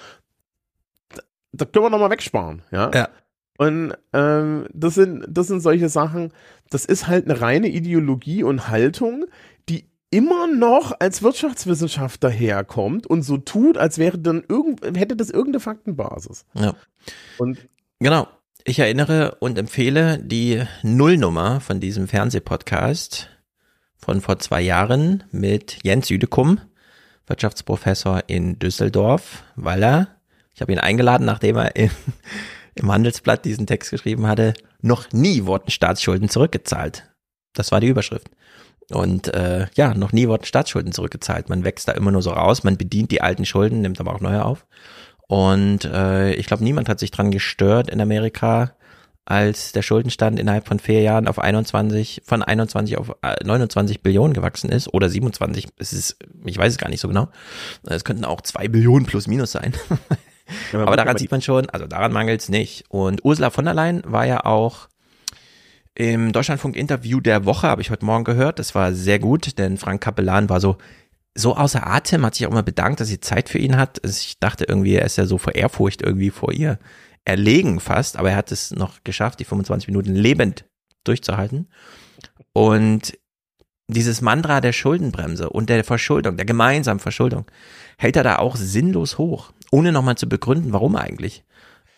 Da, 1.15 1.21
da 1.53 1.65
können 1.65 1.85
wir 1.85 1.89
noch 1.89 1.99
mal 1.99 2.09
wegsparen, 2.09 2.63
ja. 2.71 2.91
Ja. 2.93 3.09
Und 3.57 3.93
ähm, 4.13 4.65
das 4.73 4.95
sind 4.95 5.25
das 5.29 5.47
sind 5.47 5.61
solche 5.61 5.87
Sachen. 5.87 6.33
Das 6.73 6.85
ist 6.85 7.07
halt 7.07 7.25
eine 7.29 7.41
reine 7.41 7.67
Ideologie 7.67 8.43
und 8.43 8.69
Haltung, 8.69 9.25
die 9.69 9.89
immer 10.09 10.47
noch 10.47 10.93
als 10.99 11.23
Wirtschaftswissenschaft 11.23 12.23
daherkommt 12.23 13.07
und 13.07 13.23
so 13.23 13.37
tut, 13.37 13.77
als 13.77 13.97
wäre 13.97 14.19
dann 14.19 14.43
irgend 14.47 14.97
hätte 14.97 15.15
das 15.15 15.29
irgendeine 15.29 15.59
Faktenbasis. 15.59 16.45
Ja. 16.53 16.75
Und 17.37 17.67
Genau. 18.03 18.27
Ich 18.65 18.79
erinnere 18.79 19.37
und 19.39 19.57
empfehle 19.57 20.19
die 20.19 20.61
Nullnummer 20.83 21.61
von 21.61 21.79
diesem 21.79 22.09
Fernsehpodcast 22.09 23.29
von 23.97 24.19
vor 24.19 24.39
zwei 24.39 24.61
Jahren 24.61 25.23
mit 25.31 25.79
Jens 25.83 26.07
Südekum, 26.07 26.59
Wirtschaftsprofessor 27.27 28.23
in 28.27 28.59
Düsseldorf, 28.59 29.45
weil 29.55 29.83
er, 29.83 30.07
ich 30.53 30.61
habe 30.61 30.73
ihn 30.73 30.79
eingeladen, 30.79 31.25
nachdem 31.25 31.55
er 31.55 31.77
im, 31.77 31.91
im 32.75 32.91
Handelsblatt 32.91 33.45
diesen 33.45 33.67
Text 33.67 33.91
geschrieben 33.91 34.27
hatte, 34.27 34.53
noch 34.83 35.11
nie 35.11 35.45
wurden 35.45 35.71
Staatsschulden 35.71 36.29
zurückgezahlt. 36.29 37.09
Das 37.53 37.71
war 37.71 37.79
die 37.79 37.87
Überschrift. 37.87 38.29
Und 38.91 39.33
äh, 39.33 39.67
ja, 39.75 39.93
noch 39.93 40.11
nie 40.11 40.27
wurden 40.27 40.45
Staatsschulden 40.45 40.91
zurückgezahlt. 40.91 41.49
Man 41.49 41.63
wächst 41.63 41.87
da 41.87 41.93
immer 41.93 42.11
nur 42.11 42.21
so 42.21 42.31
raus, 42.31 42.63
man 42.63 42.77
bedient 42.77 43.11
die 43.11 43.21
alten 43.21 43.45
Schulden, 43.45 43.81
nimmt 43.81 43.99
aber 43.99 44.13
auch 44.13 44.19
neue 44.19 44.43
auf. 44.43 44.65
Und 45.27 45.85
äh, 45.85 46.33
ich 46.33 46.45
glaube, 46.45 46.63
niemand 46.63 46.89
hat 46.89 46.99
sich 46.99 47.11
dran 47.11 47.31
gestört 47.31 47.89
in 47.89 48.01
Amerika, 48.01 48.75
als 49.25 49.71
der 49.71 49.83
Schuldenstand 49.83 50.37
innerhalb 50.37 50.67
von 50.67 50.79
vier 50.79 51.01
Jahren 51.01 51.29
auf 51.29 51.39
21, 51.39 52.23
von 52.25 52.43
21 52.43 52.97
auf 52.97 53.15
äh, 53.21 53.35
29 53.41 54.01
Billionen 54.01 54.33
gewachsen 54.33 54.69
ist 54.69 54.93
oder 54.93 55.09
27. 55.09 55.69
Es 55.77 55.93
ist, 55.93 56.17
ich 56.45 56.57
weiß 56.57 56.73
es 56.73 56.77
gar 56.77 56.89
nicht 56.89 56.99
so 56.99 57.07
genau. 57.07 57.29
Es 57.85 58.03
könnten 58.03 58.25
auch 58.25 58.41
zwei 58.41 58.67
Billionen 58.67 59.05
plus 59.05 59.27
minus 59.27 59.53
sein. 59.53 59.73
Aber 60.73 60.97
daran 60.97 61.17
sieht 61.17 61.31
man 61.31 61.41
schon, 61.41 61.69
also 61.69 61.87
daran 61.87 62.11
mangelt 62.11 62.41
es 62.41 62.49
nicht. 62.49 62.85
Und 62.89 63.23
Ursula 63.23 63.49
von 63.49 63.65
der 63.65 63.73
Leyen 63.73 64.01
war 64.05 64.25
ja 64.25 64.45
auch 64.45 64.89
im 65.95 66.31
Deutschlandfunk-Interview 66.31 67.19
der 67.19 67.45
Woche, 67.45 67.67
habe 67.67 67.81
ich 67.81 67.91
heute 67.91 68.05
Morgen 68.05 68.23
gehört. 68.23 68.59
Das 68.59 68.73
war 68.75 68.93
sehr 68.93 69.19
gut, 69.19 69.57
denn 69.57 69.77
Frank 69.77 70.01
Kapellan 70.01 70.49
war 70.49 70.59
so, 70.59 70.77
so 71.35 71.55
außer 71.55 71.85
Atem, 71.85 72.25
hat 72.25 72.35
sich 72.35 72.47
auch 72.47 72.51
immer 72.51 72.63
bedankt, 72.63 72.99
dass 72.99 73.07
sie 73.07 73.19
Zeit 73.19 73.49
für 73.49 73.59
ihn 73.59 73.77
hat. 73.77 74.03
Also 74.03 74.19
Ich 74.19 74.39
dachte 74.39 74.65
irgendwie, 74.65 74.95
er 74.95 75.05
ist 75.05 75.17
ja 75.17 75.25
so 75.25 75.37
vor 75.37 75.55
Ehrfurcht 75.55 76.01
irgendwie 76.01 76.31
vor 76.31 76.51
ihr 76.51 76.79
erlegen 77.25 77.79
fast, 77.79 78.17
aber 78.17 78.31
er 78.31 78.35
hat 78.35 78.51
es 78.51 78.71
noch 78.71 79.03
geschafft, 79.03 79.39
die 79.39 79.45
25 79.45 79.87
Minuten 79.87 80.13
lebend 80.13 80.65
durchzuhalten. 81.03 81.69
Und 82.53 83.17
dieses 83.87 84.21
Mantra 84.21 84.61
der 84.61 84.73
Schuldenbremse 84.73 85.49
und 85.49 85.69
der 85.69 85.83
Verschuldung, 85.83 86.37
der 86.37 86.45
gemeinsamen 86.45 86.99
Verschuldung, 86.99 87.45
hält 87.97 88.15
er 88.15 88.23
da 88.23 88.37
auch 88.37 88.55
sinnlos 88.55 89.17
hoch, 89.17 89.53
ohne 89.73 89.91
nochmal 89.91 90.15
zu 90.15 90.29
begründen, 90.29 90.71
warum 90.71 90.95
eigentlich. 90.95 91.43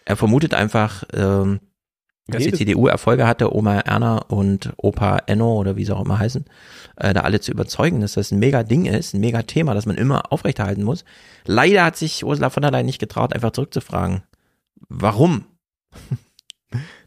Er 0.06 0.16
vermutet 0.16 0.54
einfach, 0.54 1.04
ähm, 1.14 1.60
dass 2.28 2.44
die 2.44 2.54
CDU 2.54 2.88
Erfolge 2.88 3.28
hatte, 3.28 3.54
Oma 3.54 3.80
Erna 3.82 4.20
und 4.20 4.72
Opa 4.78 5.18
Enno 5.28 5.60
oder 5.60 5.76
wie 5.76 5.84
sie 5.84 5.92
auch 5.94 6.06
immer 6.06 6.18
heißen, 6.18 6.46
äh, 6.96 7.14
da 7.14 7.22
alle 7.22 7.42
zu 7.42 7.52
überzeugen, 7.52 8.00
dass 8.00 8.14
das 8.14 8.32
ein 8.32 8.40
mega 8.40 8.64
Ding 8.64 8.86
ist, 8.86 9.14
ein 9.14 9.20
mega 9.20 9.42
Thema, 9.44 9.74
das 9.74 9.86
man 9.86 9.98
immer 9.98 10.32
aufrechterhalten 10.32 10.84
muss. 10.84 11.04
Leider 11.44 11.84
hat 11.84 11.98
sich 11.98 12.24
Ursula 12.24 12.50
von 12.50 12.62
der 12.62 12.72
Leyen 12.72 12.86
nicht 12.86 13.00
getraut, 13.00 13.34
einfach 13.34 13.52
zurückzufragen. 13.52 14.24
Warum? 14.88 15.46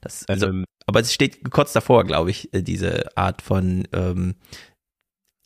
Das, 0.00 0.24
also, 0.28 0.46
Ähm, 0.46 0.64
aber 0.86 1.00
es 1.00 1.12
steht 1.12 1.50
kurz 1.50 1.74
davor, 1.74 2.04
glaube 2.04 2.30
ich, 2.30 2.54
äh, 2.54 2.62
diese 2.62 3.14
Art 3.18 3.42
von 3.42 3.86
ähm, 3.92 4.36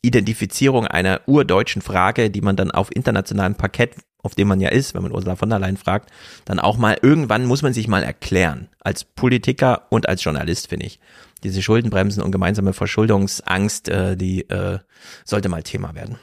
Identifizierung 0.01 0.87
einer 0.87 1.21
urdeutschen 1.25 1.81
Frage, 1.81 2.29
die 2.29 2.39
man 2.39 2.55
dann 2.55 2.71
auf 2.71 2.95
internationalem 2.95 3.55
Parkett, 3.55 3.95
auf 4.23 4.35
dem 4.35 4.47
man 4.47 4.59
ja 4.59 4.69
ist, 4.69 4.95
wenn 4.95 5.03
man 5.03 5.11
Ursula 5.11 5.35
von 5.35 5.49
der 5.49 5.59
Leyen 5.59 5.77
fragt, 5.77 6.09
dann 6.45 6.59
auch 6.59 6.77
mal 6.77 6.97
irgendwann 7.01 7.45
muss 7.45 7.61
man 7.61 7.73
sich 7.73 7.87
mal 7.87 8.03
erklären. 8.03 8.69
Als 8.79 9.03
Politiker 9.03 9.87
und 9.89 10.09
als 10.09 10.23
Journalist, 10.23 10.69
finde 10.69 10.87
ich. 10.87 10.99
Diese 11.43 11.61
Schuldenbremsen 11.61 12.23
und 12.23 12.31
gemeinsame 12.31 12.73
Verschuldungsangst, 12.73 13.89
äh, 13.89 14.15
die 14.15 14.49
äh, 14.49 14.79
sollte 15.25 15.49
mal 15.49 15.61
Thema 15.61 15.93
werden. 15.93 16.17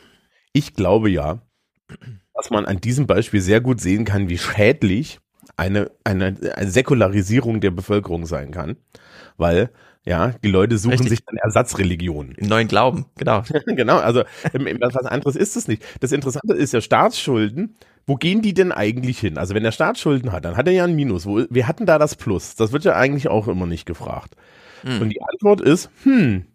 Ich 0.52 0.74
glaube 0.74 1.10
ja, 1.10 1.42
dass 2.34 2.50
man 2.50 2.64
an 2.64 2.80
diesem 2.80 3.06
Beispiel 3.06 3.42
sehr 3.42 3.60
gut 3.60 3.80
sehen 3.80 4.06
kann, 4.06 4.30
wie 4.30 4.38
schädlich 4.38 5.20
eine, 5.56 5.90
eine, 6.04 6.36
eine 6.54 6.70
Säkularisierung 6.70 7.60
der 7.60 7.70
Bevölkerung 7.70 8.24
sein 8.24 8.50
kann. 8.50 8.76
Weil, 9.36 9.70
ja, 10.06 10.34
die 10.42 10.48
Leute 10.48 10.78
suchen 10.78 10.92
Richtig. 10.92 11.10
sich 11.10 11.24
dann 11.24 11.36
Ersatzreligionen. 11.36 12.34
Im 12.36 12.48
neuen 12.48 12.68
Glauben, 12.68 13.06
genau. 13.16 13.42
genau, 13.66 13.98
also 13.98 14.22
ähm, 14.54 14.66
ähm, 14.66 14.78
was 14.80 14.96
anderes 14.96 15.36
ist 15.36 15.56
es 15.56 15.68
nicht. 15.68 15.82
Das 16.00 16.12
Interessante 16.12 16.54
ist 16.54 16.72
ja 16.72 16.80
Staatsschulden. 16.80 17.76
Wo 18.06 18.16
gehen 18.16 18.40
die 18.42 18.54
denn 18.54 18.72
eigentlich 18.72 19.20
hin? 19.20 19.36
Also 19.36 19.54
wenn 19.54 19.62
der 19.62 19.72
Staat 19.72 19.98
Schulden 19.98 20.32
hat, 20.32 20.44
dann 20.44 20.56
hat 20.56 20.66
er 20.66 20.72
ja 20.72 20.84
ein 20.84 20.96
Minus. 20.96 21.26
Wo, 21.26 21.44
wir 21.48 21.68
hatten 21.68 21.86
da 21.86 21.98
das 21.98 22.16
Plus. 22.16 22.56
Das 22.56 22.72
wird 22.72 22.84
ja 22.84 22.96
eigentlich 22.96 23.28
auch 23.28 23.46
immer 23.46 23.66
nicht 23.66 23.86
gefragt. 23.86 24.34
Hm. 24.82 25.02
Und 25.02 25.10
die 25.10 25.20
Antwort 25.22 25.60
ist, 25.60 25.90
hm, 26.02 26.46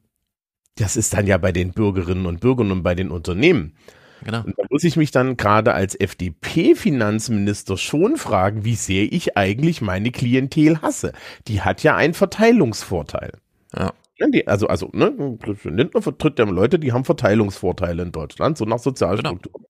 das 0.75 0.97
ist 0.97 1.13
dann 1.13 1.27
ja 1.27 1.37
bei 1.37 1.51
den 1.51 1.71
Bürgerinnen 1.71 2.25
und 2.25 2.41
Bürgern 2.41 2.71
und 2.71 2.83
bei 2.83 2.95
den 2.95 3.11
Unternehmen. 3.11 3.77
Genau. 4.24 4.43
Und 4.43 4.57
da 4.57 4.63
muss 4.69 4.84
ich 4.84 4.98
mich 4.98 5.12
dann 5.12 5.38
gerade 5.38 5.74
als 5.74 6.00
FDP-Finanzminister 6.00 7.77
schon 7.77 8.17
fragen, 8.17 8.65
wie 8.65 8.75
sehr 8.75 9.12
ich 9.12 9.38
eigentlich 9.38 9.81
meine 9.81 10.12
Klientel 10.12 10.81
hasse. 10.81 11.13
Die 11.48 11.62
hat 11.62 11.84
ja 11.84 11.95
einen 11.95 12.13
Verteilungsvorteil. 12.13 13.31
Ja. 13.75 13.93
Ja, 14.17 14.27
die, 14.29 14.48
also, 14.48 14.67
also, 14.67 14.89
ne, 14.93 15.38
Lindner 15.63 16.01
vertritt 16.01 16.39
ja 16.39 16.45
Leute, 16.45 16.79
die 16.79 16.93
haben 16.93 17.03
Verteilungsvorteile 17.03 18.01
in 18.01 18.13
Deutschland, 18.13 18.57
so 18.57 18.63
nach 18.63 18.79
Sozialstruktur. 18.79 19.62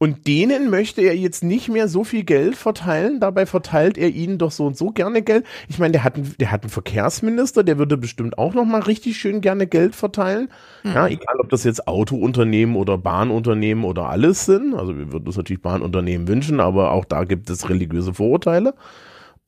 Und 0.00 0.28
denen 0.28 0.70
möchte 0.70 1.00
er 1.02 1.16
jetzt 1.16 1.42
nicht 1.42 1.68
mehr 1.68 1.88
so 1.88 2.04
viel 2.04 2.22
Geld 2.22 2.54
verteilen. 2.54 3.18
Dabei 3.18 3.46
verteilt 3.46 3.98
er 3.98 4.10
ihnen 4.10 4.38
doch 4.38 4.52
so 4.52 4.66
und 4.66 4.76
so 4.76 4.92
gerne 4.92 5.22
Geld. 5.22 5.44
Ich 5.68 5.80
meine, 5.80 5.90
der 5.90 6.04
hat 6.04 6.14
einen, 6.14 6.36
der 6.38 6.52
hat 6.52 6.62
einen 6.62 6.70
Verkehrsminister, 6.70 7.64
der 7.64 7.78
würde 7.78 7.96
bestimmt 7.96 8.38
auch 8.38 8.54
noch 8.54 8.64
mal 8.64 8.80
richtig 8.80 9.16
schön 9.16 9.40
gerne 9.40 9.66
Geld 9.66 9.96
verteilen. 9.96 10.50
Ja, 10.84 11.08
egal 11.08 11.40
ob 11.40 11.48
das 11.48 11.64
jetzt 11.64 11.88
Autounternehmen 11.88 12.76
oder 12.76 12.96
Bahnunternehmen 12.96 13.84
oder 13.84 14.08
alles 14.08 14.44
sind. 14.44 14.74
Also 14.74 14.96
wir 14.96 15.10
würden 15.10 15.26
uns 15.26 15.36
natürlich 15.36 15.62
Bahnunternehmen 15.62 16.28
wünschen, 16.28 16.60
aber 16.60 16.92
auch 16.92 17.04
da 17.04 17.24
gibt 17.24 17.50
es 17.50 17.68
religiöse 17.68 18.14
Vorurteile. 18.14 18.74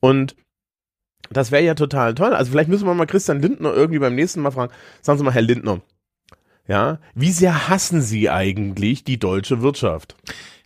Und 0.01 0.35
das 1.29 1.51
wäre 1.51 1.63
ja 1.63 1.75
total 1.75 2.13
toll. 2.13 2.33
Also 2.33 2.51
vielleicht 2.51 2.69
müssen 2.69 2.85
wir 2.85 2.93
mal 2.93 3.05
Christian 3.05 3.41
Lindner 3.41 3.73
irgendwie 3.73 3.99
beim 3.99 4.15
nächsten 4.15 4.41
Mal 4.41 4.51
fragen. 4.51 4.73
Sagen 5.01 5.17
Sie 5.17 5.23
mal, 5.23 5.33
Herr 5.33 5.41
Lindner, 5.41 5.79
ja, 6.67 6.99
wie 7.15 7.31
sehr 7.31 7.67
hassen 7.67 8.01
Sie 8.01 8.29
eigentlich 8.29 9.03
die 9.03 9.19
deutsche 9.19 9.61
Wirtschaft? 9.61 10.15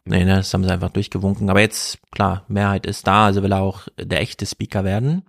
Nee, 0.05 0.25
ne, 0.25 0.37
das 0.37 0.53
haben 0.53 0.63
sie 0.63 0.71
einfach 0.71 0.89
durchgewunken. 0.89 1.49
Aber 1.49 1.61
jetzt, 1.61 1.99
klar, 2.11 2.43
Mehrheit 2.47 2.85
ist 2.85 3.05
da, 3.07 3.25
also 3.25 3.43
will 3.43 3.51
er 3.51 3.61
auch 3.61 3.87
der 3.99 4.21
echte 4.21 4.45
Speaker 4.45 4.83
werden. 4.83 5.23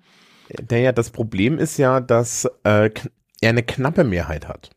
Naja, 0.70 0.92
das 0.92 1.10
Problem 1.10 1.58
ist 1.58 1.76
ja, 1.76 2.00
dass 2.00 2.44
äh, 2.64 2.90
er 3.40 3.50
eine 3.50 3.62
knappe 3.62 4.04
Mehrheit 4.04 4.48
hat. 4.48 4.70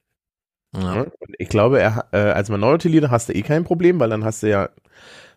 Ja. 0.76 1.06
Ich 1.38 1.50
glaube, 1.50 1.80
er, 1.80 2.08
äh, 2.12 2.18
als 2.18 2.50
Minority 2.50 2.88
Leader 2.88 3.12
hast 3.12 3.30
du 3.30 3.34
eh 3.34 3.44
kein 3.44 3.64
Problem, 3.64 4.00
weil 4.00 4.10
dann 4.10 4.24
hast 4.24 4.44
du 4.44 4.50
ja, 4.50 4.70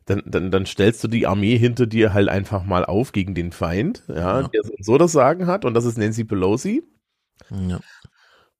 dann, 0.06 0.22
dann, 0.24 0.50
dann 0.50 0.66
stellst 0.66 1.02
du 1.04 1.08
die 1.08 1.26
Armee 1.26 1.58
hinter 1.58 1.86
dir 1.86 2.14
halt 2.14 2.28
einfach 2.28 2.64
mal 2.64 2.84
auf 2.84 3.12
gegen 3.12 3.34
den 3.34 3.52
Feind, 3.52 4.04
ja, 4.08 4.40
ja. 4.40 4.48
der 4.48 4.62
so 4.80 4.98
das 4.98 5.12
Sagen 5.12 5.46
hat, 5.46 5.64
und 5.64 5.74
das 5.74 5.84
ist 5.84 5.98
Nancy 5.98 6.24
Pelosi. 6.24 6.82
Ja. 7.50 7.80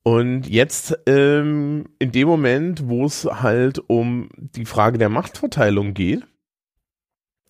Und 0.06 0.48
jetzt 0.48 0.96
ähm, 1.06 1.86
in 1.98 2.12
dem 2.12 2.28
Moment, 2.28 2.88
wo 2.88 3.06
es 3.06 3.24
halt 3.24 3.80
um 3.88 4.28
die 4.36 4.64
Frage 4.64 4.98
der 4.98 5.08
Machtverteilung 5.08 5.94
geht, 5.94 6.22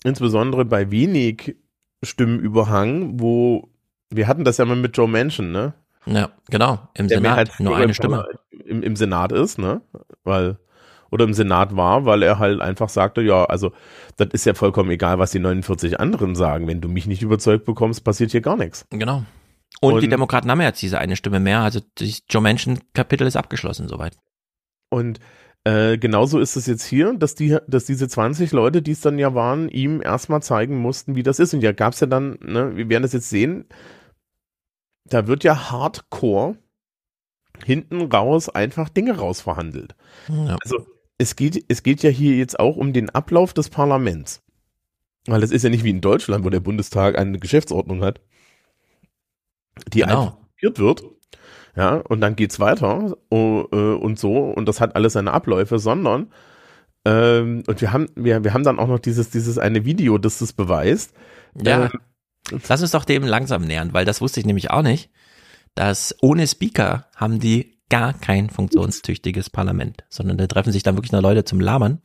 insbesondere 0.04 0.64
bei 0.64 0.90
wenig 0.90 1.56
Stimmenüberhang, 2.02 3.20
wo 3.20 3.68
wir 4.08 4.26
hatten 4.26 4.44
das 4.44 4.56
ja 4.56 4.64
mal 4.64 4.74
mit 4.74 4.96
Joe 4.96 5.06
Manchin, 5.06 5.52
ne? 5.52 5.74
Ja, 6.06 6.30
genau. 6.48 6.88
Im 6.94 7.08
der 7.08 7.18
Senat 7.18 7.36
halt 7.36 7.60
nur 7.60 7.76
eine 7.76 7.92
Stimme. 7.92 8.26
Im, 8.64 8.82
Im 8.82 8.96
Senat 8.96 9.32
ist, 9.32 9.58
ne? 9.58 9.82
Weil 10.24 10.56
oder 11.10 11.26
im 11.26 11.34
Senat 11.34 11.76
war, 11.76 12.06
weil 12.06 12.22
er 12.22 12.38
halt 12.38 12.62
einfach 12.62 12.88
sagte, 12.88 13.20
ja, 13.20 13.44
also 13.44 13.72
das 14.16 14.28
ist 14.32 14.46
ja 14.46 14.54
vollkommen 14.54 14.90
egal, 14.90 15.18
was 15.18 15.30
die 15.30 15.40
49 15.40 16.00
anderen 16.00 16.34
sagen. 16.34 16.66
Wenn 16.66 16.80
du 16.80 16.88
mich 16.88 17.06
nicht 17.06 17.20
überzeugt 17.20 17.66
bekommst, 17.66 18.02
passiert 18.02 18.30
hier 18.30 18.40
gar 18.40 18.56
nichts. 18.56 18.86
Genau. 18.88 19.24
Und, 19.80 19.94
und 19.94 20.00
die 20.00 20.08
Demokraten 20.08 20.50
haben 20.50 20.60
jetzt 20.60 20.82
diese 20.82 20.98
eine 20.98 21.16
Stimme 21.16 21.40
mehr. 21.40 21.60
Also 21.60 21.80
das 21.96 22.22
Joe 22.28 22.42
Manchin-Kapitel 22.42 23.26
ist 23.26 23.36
abgeschlossen 23.36 23.88
soweit. 23.88 24.16
Und 24.88 25.20
äh, 25.64 25.98
genauso 25.98 26.38
ist 26.38 26.56
es 26.56 26.66
jetzt 26.66 26.84
hier, 26.84 27.12
dass 27.14 27.34
die, 27.34 27.58
dass 27.66 27.84
diese 27.84 28.08
20 28.08 28.52
Leute, 28.52 28.82
die 28.82 28.92
es 28.92 29.00
dann 29.00 29.18
ja 29.18 29.34
waren, 29.34 29.68
ihm 29.68 30.00
erstmal 30.00 30.42
zeigen 30.42 30.78
mussten, 30.78 31.16
wie 31.16 31.22
das 31.22 31.38
ist. 31.38 31.54
Und 31.54 31.62
ja, 31.62 31.72
gab 31.72 31.92
es 31.92 32.00
ja 32.00 32.06
dann, 32.06 32.38
ne, 32.40 32.76
wir 32.76 32.88
werden 32.88 33.02
das 33.02 33.12
jetzt 33.12 33.30
sehen, 33.30 33.66
da 35.04 35.26
wird 35.26 35.44
ja 35.44 35.70
hardcore 35.70 36.56
hinten 37.64 38.02
raus 38.02 38.48
einfach 38.48 38.88
Dinge 38.88 39.16
rausverhandelt. 39.16 39.94
Ja. 40.28 40.56
Also 40.62 40.86
es 41.18 41.36
geht, 41.36 41.64
es 41.68 41.82
geht 41.82 42.02
ja 42.02 42.10
hier 42.10 42.36
jetzt 42.36 42.60
auch 42.60 42.76
um 42.76 42.92
den 42.92 43.10
Ablauf 43.10 43.54
des 43.54 43.70
Parlaments. 43.70 44.42
Weil 45.26 45.42
es 45.42 45.50
ist 45.50 45.64
ja 45.64 45.70
nicht 45.70 45.82
wie 45.82 45.90
in 45.90 46.00
Deutschland, 46.00 46.44
wo 46.44 46.50
der 46.50 46.60
Bundestag 46.60 47.18
eine 47.18 47.38
Geschäftsordnung 47.38 48.04
hat 48.04 48.20
die 49.92 50.00
genau. 50.00 50.38
einfach 50.62 50.78
wird. 50.78 51.04
Ja, 51.76 51.96
und 51.96 52.20
dann 52.22 52.36
geht's 52.36 52.58
weiter 52.58 53.16
uh, 53.30 53.64
uh, 53.70 53.96
und 53.96 54.18
so, 54.18 54.32
und 54.32 54.66
das 54.66 54.80
hat 54.80 54.96
alles 54.96 55.12
seine 55.12 55.32
Abläufe, 55.32 55.78
sondern 55.78 56.30
ähm, 57.06 57.62
und 57.68 57.80
wir 57.80 57.92
haben, 57.92 58.08
wir, 58.16 58.42
wir 58.42 58.52
haben 58.52 58.64
dann 58.64 58.80
auch 58.80 58.88
noch 58.88 58.98
dieses, 58.98 59.30
dieses 59.30 59.58
eine 59.58 59.84
Video, 59.84 60.18
das 60.18 60.38
das 60.38 60.52
beweist. 60.52 61.14
Ja. 61.62 61.84
Ähm, 61.84 62.00
Lass 62.68 62.82
uns 62.82 62.92
doch 62.92 63.04
dem 63.04 63.24
langsam 63.24 63.62
nähern, 63.62 63.92
weil 63.92 64.04
das 64.04 64.20
wusste 64.20 64.40
ich 64.40 64.46
nämlich 64.46 64.70
auch 64.70 64.82
nicht, 64.82 65.10
dass 65.74 66.14
ohne 66.20 66.46
Speaker 66.46 67.06
haben 67.14 67.38
die 67.38 67.76
gar 67.88 68.12
kein 68.12 68.50
funktionstüchtiges 68.50 69.50
Parlament, 69.50 70.04
sondern 70.08 70.38
da 70.38 70.46
treffen 70.48 70.72
sich 70.72 70.82
dann 70.82 70.96
wirklich 70.96 71.12
nur 71.12 71.22
Leute 71.22 71.44
zum 71.44 71.60
Labern. 71.60 72.00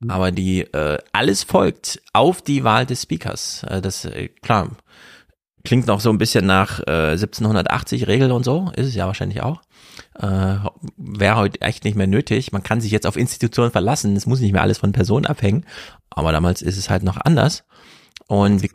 Mhm. 0.00 0.10
Aber 0.10 0.32
die 0.32 0.62
äh, 0.62 0.98
alles 1.12 1.44
folgt 1.44 2.02
auf 2.12 2.42
die 2.42 2.64
Wahl 2.64 2.86
des 2.86 3.02
Speakers. 3.02 3.64
Äh, 3.64 3.80
das 3.80 4.04
äh, 4.04 4.28
klar 4.28 4.70
Klingt 5.64 5.86
noch 5.86 6.00
so 6.00 6.10
ein 6.10 6.18
bisschen 6.18 6.46
nach 6.46 6.80
äh, 6.86 7.12
1780 7.12 8.06
Regel 8.06 8.32
und 8.32 8.44
so, 8.44 8.70
ist 8.74 8.88
es 8.88 8.94
ja 8.94 9.06
wahrscheinlich 9.06 9.42
auch. 9.42 9.62
Äh, 10.18 10.56
Wäre 10.96 11.36
heute 11.36 11.60
echt 11.60 11.84
nicht 11.84 11.96
mehr 11.96 12.06
nötig. 12.06 12.52
Man 12.52 12.62
kann 12.62 12.80
sich 12.80 12.90
jetzt 12.90 13.06
auf 13.06 13.16
Institutionen 13.16 13.70
verlassen, 13.70 14.16
es 14.16 14.26
muss 14.26 14.40
nicht 14.40 14.52
mehr 14.52 14.62
alles 14.62 14.78
von 14.78 14.92
Personen 14.92 15.26
abhängen. 15.26 15.64
Aber 16.10 16.32
damals 16.32 16.62
ist 16.62 16.76
es 16.76 16.90
halt 16.90 17.02
noch 17.02 17.16
anders. 17.16 17.64
Und 18.26 18.62
wir 18.62 18.70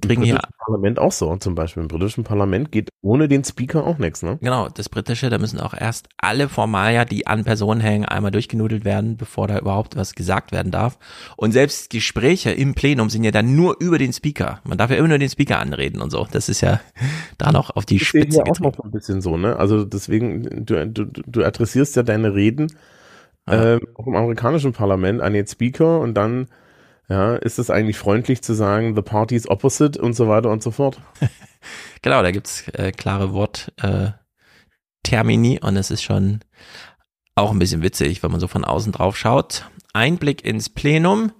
kriegen 0.00 0.22
hier. 0.22 0.40
Parlament 0.58 0.98
auch 0.98 1.12
so. 1.12 1.34
Zum 1.36 1.54
Beispiel 1.54 1.82
im 1.82 1.88
britischen 1.88 2.24
Parlament 2.24 2.70
geht 2.70 2.90
ohne 3.00 3.26
den 3.26 3.42
Speaker 3.42 3.86
auch 3.86 3.98
nichts, 3.98 4.22
ne? 4.22 4.38
Genau, 4.40 4.68
das 4.68 4.88
britische, 4.88 5.30
da 5.30 5.38
müssen 5.38 5.58
auch 5.58 5.74
erst 5.74 6.08
alle 6.18 6.48
Formalia, 6.48 7.04
die 7.04 7.26
an 7.26 7.44
Personen 7.44 7.80
hängen, 7.80 8.04
einmal 8.04 8.30
durchgenudelt 8.30 8.84
werden, 8.84 9.16
bevor 9.16 9.48
da 9.48 9.58
überhaupt 9.58 9.96
was 9.96 10.14
gesagt 10.14 10.52
werden 10.52 10.70
darf. 10.70 10.98
Und 11.36 11.52
selbst 11.52 11.90
Gespräche 11.90 12.50
im 12.50 12.74
Plenum 12.74 13.08
sind 13.10 13.24
ja 13.24 13.30
dann 13.30 13.56
nur 13.56 13.76
über 13.80 13.98
den 13.98 14.12
Speaker. 14.12 14.60
Man 14.64 14.78
darf 14.78 14.90
ja 14.90 14.96
immer 14.96 15.08
nur 15.08 15.18
den 15.18 15.30
Speaker 15.30 15.58
anreden 15.58 16.00
und 16.00 16.10
so. 16.10 16.26
Das 16.30 16.48
ist 16.48 16.60
ja 16.60 16.80
da 17.38 17.50
noch 17.50 17.74
auf 17.74 17.86
die 17.86 17.98
das 17.98 18.06
Spitze 18.06 18.38
ja 18.38 18.44
auch 18.44 18.60
noch 18.60 18.78
ein 18.84 18.90
bisschen 18.90 19.20
so, 19.20 19.36
ne? 19.36 19.56
Also 19.56 19.84
deswegen, 19.84 20.66
du, 20.66 20.86
du, 20.86 21.06
du 21.06 21.44
adressierst 21.44 21.96
ja 21.96 22.02
deine 22.02 22.34
Reden 22.34 22.72
ah. 23.46 23.74
äh, 23.74 23.80
auch 23.94 24.06
im 24.06 24.16
amerikanischen 24.16 24.72
Parlament 24.72 25.22
an 25.22 25.32
den 25.32 25.46
Speaker 25.46 26.00
und 26.00 26.14
dann 26.14 26.48
ja, 27.08 27.36
ist 27.36 27.58
es 27.58 27.70
eigentlich 27.70 27.96
freundlich 27.96 28.42
zu 28.42 28.52
sagen, 28.54 28.94
the 28.94 29.02
party 29.02 29.34
is 29.34 29.48
opposite 29.48 30.00
und 30.00 30.14
so 30.14 30.28
weiter 30.28 30.50
und 30.50 30.62
so 30.62 30.70
fort? 30.70 31.00
genau, 32.02 32.22
da 32.22 32.30
gibt's 32.30 32.68
äh, 32.68 32.92
klare 32.92 33.32
Worttermini 33.32 35.56
äh, 35.56 35.60
und 35.60 35.76
es 35.76 35.90
ist 35.90 36.02
schon 36.02 36.40
auch 37.34 37.50
ein 37.50 37.58
bisschen 37.58 37.82
witzig, 37.82 38.22
wenn 38.22 38.30
man 38.30 38.40
so 38.40 38.48
von 38.48 38.64
außen 38.64 38.92
drauf 38.92 39.16
schaut. 39.16 39.64
Einblick 39.94 40.44
ins 40.44 40.68
Plenum. 40.68 41.32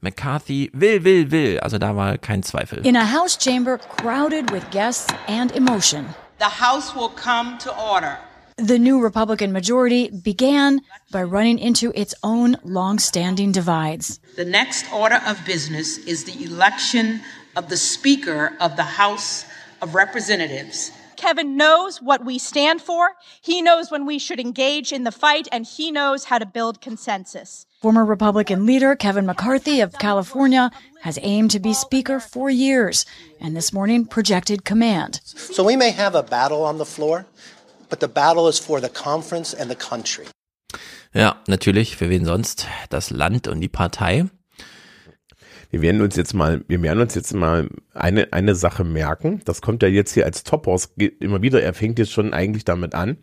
McCarthy 0.00 0.68
will, 0.74 1.04
will, 1.04 1.30
will. 1.30 1.60
Also 1.60 1.78
da 1.78 1.94
war 1.94 2.18
kein 2.18 2.42
Zweifel. 2.42 2.84
In 2.84 2.96
a 2.96 3.12
House 3.12 3.38
chamber 3.38 3.78
crowded 3.78 4.50
with 4.50 4.68
guests 4.72 5.14
and 5.28 5.54
emotion. 5.54 6.06
The 6.40 6.60
House 6.60 6.96
will 6.96 7.10
come 7.10 7.56
to 7.58 7.70
order. 7.70 8.18
The 8.58 8.78
new 8.78 9.00
Republican 9.00 9.52
majority 9.52 10.10
began 10.10 10.80
by 11.10 11.22
running 11.22 11.58
into 11.58 11.92
its 11.94 12.14
own 12.22 12.56
long-standing 12.62 13.52
divides. 13.52 14.20
The 14.36 14.44
next 14.44 14.92
order 14.92 15.20
of 15.26 15.44
business 15.46 15.98
is 15.98 16.24
the 16.24 16.44
election 16.44 17.22
of 17.56 17.68
the 17.68 17.76
Speaker 17.76 18.52
of 18.60 18.76
the 18.76 18.82
House 18.82 19.46
of 19.80 19.94
Representatives. 19.94 20.92
Kevin 21.16 21.56
knows 21.56 22.02
what 22.02 22.24
we 22.24 22.36
stand 22.36 22.82
for. 22.82 23.12
He 23.40 23.62
knows 23.62 23.90
when 23.90 24.06
we 24.06 24.18
should 24.18 24.40
engage 24.40 24.92
in 24.92 25.04
the 25.04 25.12
fight, 25.12 25.46
and 25.52 25.64
he 25.64 25.92
knows 25.92 26.24
how 26.24 26.38
to 26.38 26.46
build 26.46 26.80
consensus. 26.80 27.66
Former 27.80 28.04
Republican 28.04 28.66
leader 28.66 28.96
Kevin 28.96 29.24
McCarthy 29.24 29.80
of 29.80 29.98
California 29.98 30.70
has 31.02 31.18
aimed 31.22 31.52
to 31.52 31.60
be 31.60 31.72
Speaker 31.72 32.20
for 32.20 32.50
years 32.50 33.06
and 33.40 33.56
this 33.56 33.72
morning 33.72 34.04
projected 34.04 34.64
command. 34.64 35.20
So 35.24 35.64
we 35.64 35.76
may 35.76 35.90
have 35.90 36.14
a 36.14 36.22
battle 36.22 36.64
on 36.64 36.78
the 36.78 36.84
floor, 36.84 37.26
but 37.92 38.00
the 38.00 38.08
battle 38.08 38.48
is 38.48 38.58
for 38.58 38.80
the 38.80 38.88
conference 38.88 39.54
and 39.54 39.70
the 39.70 39.76
country. 39.76 40.24
Ja, 41.12 41.36
natürlich, 41.46 41.96
für 41.96 42.08
wen 42.08 42.24
sonst? 42.24 42.66
Das 42.88 43.10
Land 43.10 43.48
und 43.48 43.60
die 43.60 43.68
Partei. 43.68 44.24
Wir 45.70 45.82
werden 45.82 46.00
uns 46.00 46.16
jetzt 46.16 46.32
mal, 46.32 46.64
wir 46.68 46.80
werden 46.82 47.00
uns 47.00 47.14
jetzt 47.14 47.34
mal 47.34 47.68
eine, 47.92 48.32
eine 48.32 48.54
Sache 48.54 48.84
merken. 48.84 49.42
Das 49.44 49.60
kommt 49.60 49.82
ja 49.82 49.90
jetzt 49.90 50.14
hier 50.14 50.24
als 50.24 50.42
Topos 50.42 50.94
immer 50.96 51.42
wieder. 51.42 51.62
Er 51.62 51.74
fängt 51.74 51.98
jetzt 51.98 52.12
schon 52.12 52.32
eigentlich 52.32 52.64
damit 52.64 52.94
an. 52.94 53.18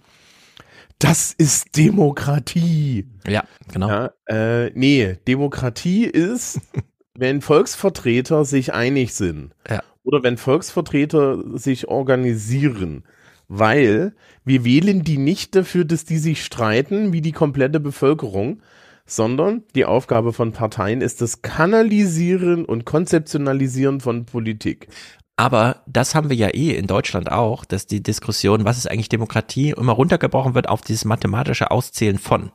Das 0.99 1.33
ist 1.33 1.75
Demokratie. 1.75 3.07
Ja, 3.27 3.43
genau. 3.73 3.87
Ja, 3.87 4.11
äh, 4.27 4.71
nee, 4.75 5.17
Demokratie 5.27 6.05
ist, 6.05 6.59
wenn 7.15 7.41
Volksvertreter 7.41 8.45
sich 8.45 8.71
einig 8.73 9.15
sind. 9.15 9.55
Ja. 9.67 9.81
Oder 10.03 10.21
wenn 10.21 10.37
Volksvertreter 10.37 11.57
sich 11.57 11.87
organisieren 11.87 13.03
weil 13.49 14.13
wir 14.45 14.63
wählen 14.63 15.03
die 15.03 15.17
nicht 15.17 15.55
dafür, 15.55 15.83
dass 15.83 16.05
die 16.05 16.19
sich 16.19 16.45
streiten 16.45 17.11
wie 17.11 17.21
die 17.21 17.33
komplette 17.33 17.79
Bevölkerung, 17.79 18.61
sondern 19.05 19.63
die 19.75 19.85
Aufgabe 19.85 20.33
von 20.33 20.53
Parteien 20.53 21.01
ist 21.01 21.19
das 21.21 21.41
Kanalisieren 21.41 22.63
und 22.63 22.85
Konzeptionalisieren 22.85 23.99
von 23.99 24.25
Politik. 24.25 24.87
Aber 25.35 25.83
das 25.87 26.15
haben 26.15 26.29
wir 26.29 26.35
ja 26.35 26.49
eh 26.49 26.75
in 26.75 26.85
Deutschland 26.85 27.31
auch, 27.31 27.65
dass 27.65 27.87
die 27.87 28.03
Diskussion, 28.03 28.65
was 28.65 28.77
ist 28.77 28.89
eigentlich 28.89 29.09
Demokratie, 29.09 29.71
immer 29.71 29.93
runtergebrochen 29.93 30.53
wird 30.53 30.69
auf 30.69 30.81
dieses 30.81 31.05
mathematische 31.05 31.71
Auszählen 31.71 32.19
von 32.19 32.51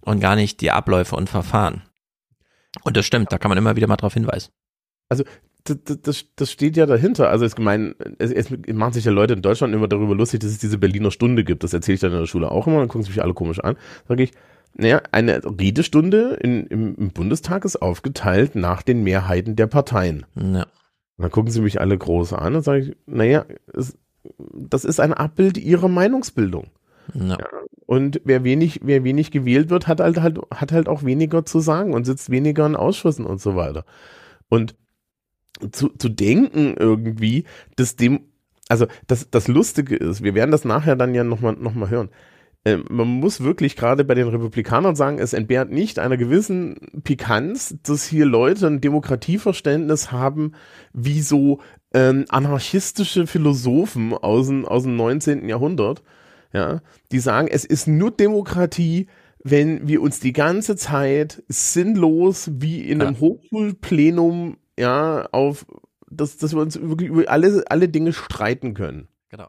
und 0.00 0.20
gar 0.20 0.36
nicht 0.36 0.60
die 0.60 0.70
Abläufe 0.70 1.16
und 1.16 1.28
Verfahren. 1.28 1.82
Und 2.82 2.96
das 2.96 3.04
stimmt, 3.04 3.32
da 3.32 3.38
kann 3.38 3.50
man 3.50 3.58
immer 3.58 3.76
wieder 3.76 3.88
mal 3.88 3.96
drauf 3.96 4.14
hinweisen. 4.14 4.52
Also 5.08 5.24
das, 5.64 6.26
das, 6.36 6.50
steht 6.50 6.76
ja 6.76 6.86
dahinter. 6.86 7.28
Also 7.28 7.44
ich 7.44 7.56
meine, 7.58 7.94
es, 8.18 8.32
es 8.32 8.50
machen 8.72 8.92
sich 8.92 9.04
ja 9.04 9.12
Leute 9.12 9.34
in 9.34 9.42
Deutschland 9.42 9.74
immer 9.74 9.88
darüber 9.88 10.14
lustig, 10.14 10.40
dass 10.40 10.50
es 10.50 10.58
diese 10.58 10.78
Berliner 10.78 11.10
Stunde 11.10 11.44
gibt. 11.44 11.64
Das 11.64 11.72
erzähle 11.72 11.94
ich 11.94 12.00
dann 12.00 12.12
in 12.12 12.18
der 12.18 12.26
Schule 12.26 12.50
auch 12.50 12.66
immer, 12.66 12.78
dann 12.78 12.88
gucken 12.88 13.02
sie 13.02 13.10
mich 13.10 13.22
alle 13.22 13.34
komisch 13.34 13.60
an. 13.60 13.76
Sage 14.08 14.22
ich, 14.22 14.32
naja, 14.74 15.02
eine 15.12 15.42
Redestunde 15.44 16.38
in, 16.40 16.66
im, 16.66 16.94
im, 16.94 17.10
Bundestag 17.10 17.64
ist 17.64 17.82
aufgeteilt 17.82 18.54
nach 18.54 18.82
den 18.82 19.02
Mehrheiten 19.02 19.56
der 19.56 19.66
Parteien. 19.66 20.24
Ja. 20.36 20.62
Und 20.62 21.24
dann 21.24 21.30
gucken 21.30 21.50
sie 21.50 21.60
mich 21.60 21.80
alle 21.80 21.98
groß 21.98 22.32
an 22.32 22.54
und 22.54 22.62
sage 22.62 22.80
ich, 22.80 22.96
naja, 23.06 23.44
es, 23.74 23.98
das 24.52 24.84
ist 24.84 25.00
ein 25.00 25.12
Abbild 25.12 25.58
ihrer 25.58 25.88
Meinungsbildung. 25.88 26.68
Ja. 27.14 27.38
Ja. 27.38 27.46
Und 27.86 28.20
wer 28.24 28.44
wenig, 28.44 28.80
wer 28.84 29.02
wenig 29.02 29.32
gewählt 29.32 29.68
wird, 29.68 29.88
hat 29.88 30.00
halt, 30.00 30.20
halt, 30.20 30.38
hat 30.54 30.70
halt 30.70 30.88
auch 30.88 31.02
weniger 31.02 31.44
zu 31.44 31.58
sagen 31.58 31.92
und 31.92 32.04
sitzt 32.04 32.30
weniger 32.30 32.64
in 32.64 32.76
Ausschüssen 32.76 33.26
und 33.26 33.40
so 33.40 33.56
weiter. 33.56 33.84
Und 34.48 34.76
zu, 35.72 35.90
zu 35.90 36.08
denken 36.08 36.74
irgendwie, 36.78 37.44
dass 37.76 37.96
dem, 37.96 38.20
also 38.68 38.86
das, 39.06 39.30
das 39.30 39.48
Lustige 39.48 39.96
ist, 39.96 40.22
wir 40.22 40.34
werden 40.34 40.50
das 40.50 40.64
nachher 40.64 40.96
dann 40.96 41.14
ja 41.14 41.24
nochmal 41.24 41.54
noch 41.54 41.74
mal 41.74 41.90
hören. 41.90 42.10
Ähm, 42.64 42.84
man 42.90 43.08
muss 43.08 43.42
wirklich 43.42 43.74
gerade 43.74 44.04
bei 44.04 44.14
den 44.14 44.28
Republikanern 44.28 44.94
sagen, 44.94 45.18
es 45.18 45.32
entbehrt 45.32 45.70
nicht 45.70 45.98
einer 45.98 46.18
gewissen 46.18 46.76
Pikanz, 47.04 47.76
dass 47.82 48.04
hier 48.04 48.26
Leute 48.26 48.66
ein 48.66 48.82
Demokratieverständnis 48.82 50.12
haben, 50.12 50.52
wie 50.92 51.22
so 51.22 51.60
ähm, 51.94 52.26
anarchistische 52.28 53.26
Philosophen 53.26 54.12
aus 54.12 54.48
dem, 54.48 54.66
aus 54.66 54.82
dem 54.82 54.96
19. 54.96 55.48
Jahrhundert, 55.48 56.02
ja, 56.52 56.82
die 57.12 57.20
sagen, 57.20 57.48
es 57.48 57.64
ist 57.64 57.86
nur 57.86 58.10
Demokratie, 58.10 59.06
wenn 59.42 59.88
wir 59.88 60.02
uns 60.02 60.20
die 60.20 60.34
ganze 60.34 60.76
Zeit 60.76 61.42
sinnlos 61.48 62.50
wie 62.52 62.82
in 62.82 63.00
einem 63.00 63.20
Hochschulplenum, 63.20 64.58
ja, 64.80 65.28
auf, 65.32 65.66
dass, 66.08 66.36
dass 66.36 66.54
wir 66.54 66.60
uns 66.60 66.80
wirklich 66.80 67.10
über 67.10 67.28
alle, 67.28 67.64
alle 67.68 67.88
Dinge 67.88 68.12
streiten 68.12 68.74
können. 68.74 69.08
Genau. 69.28 69.48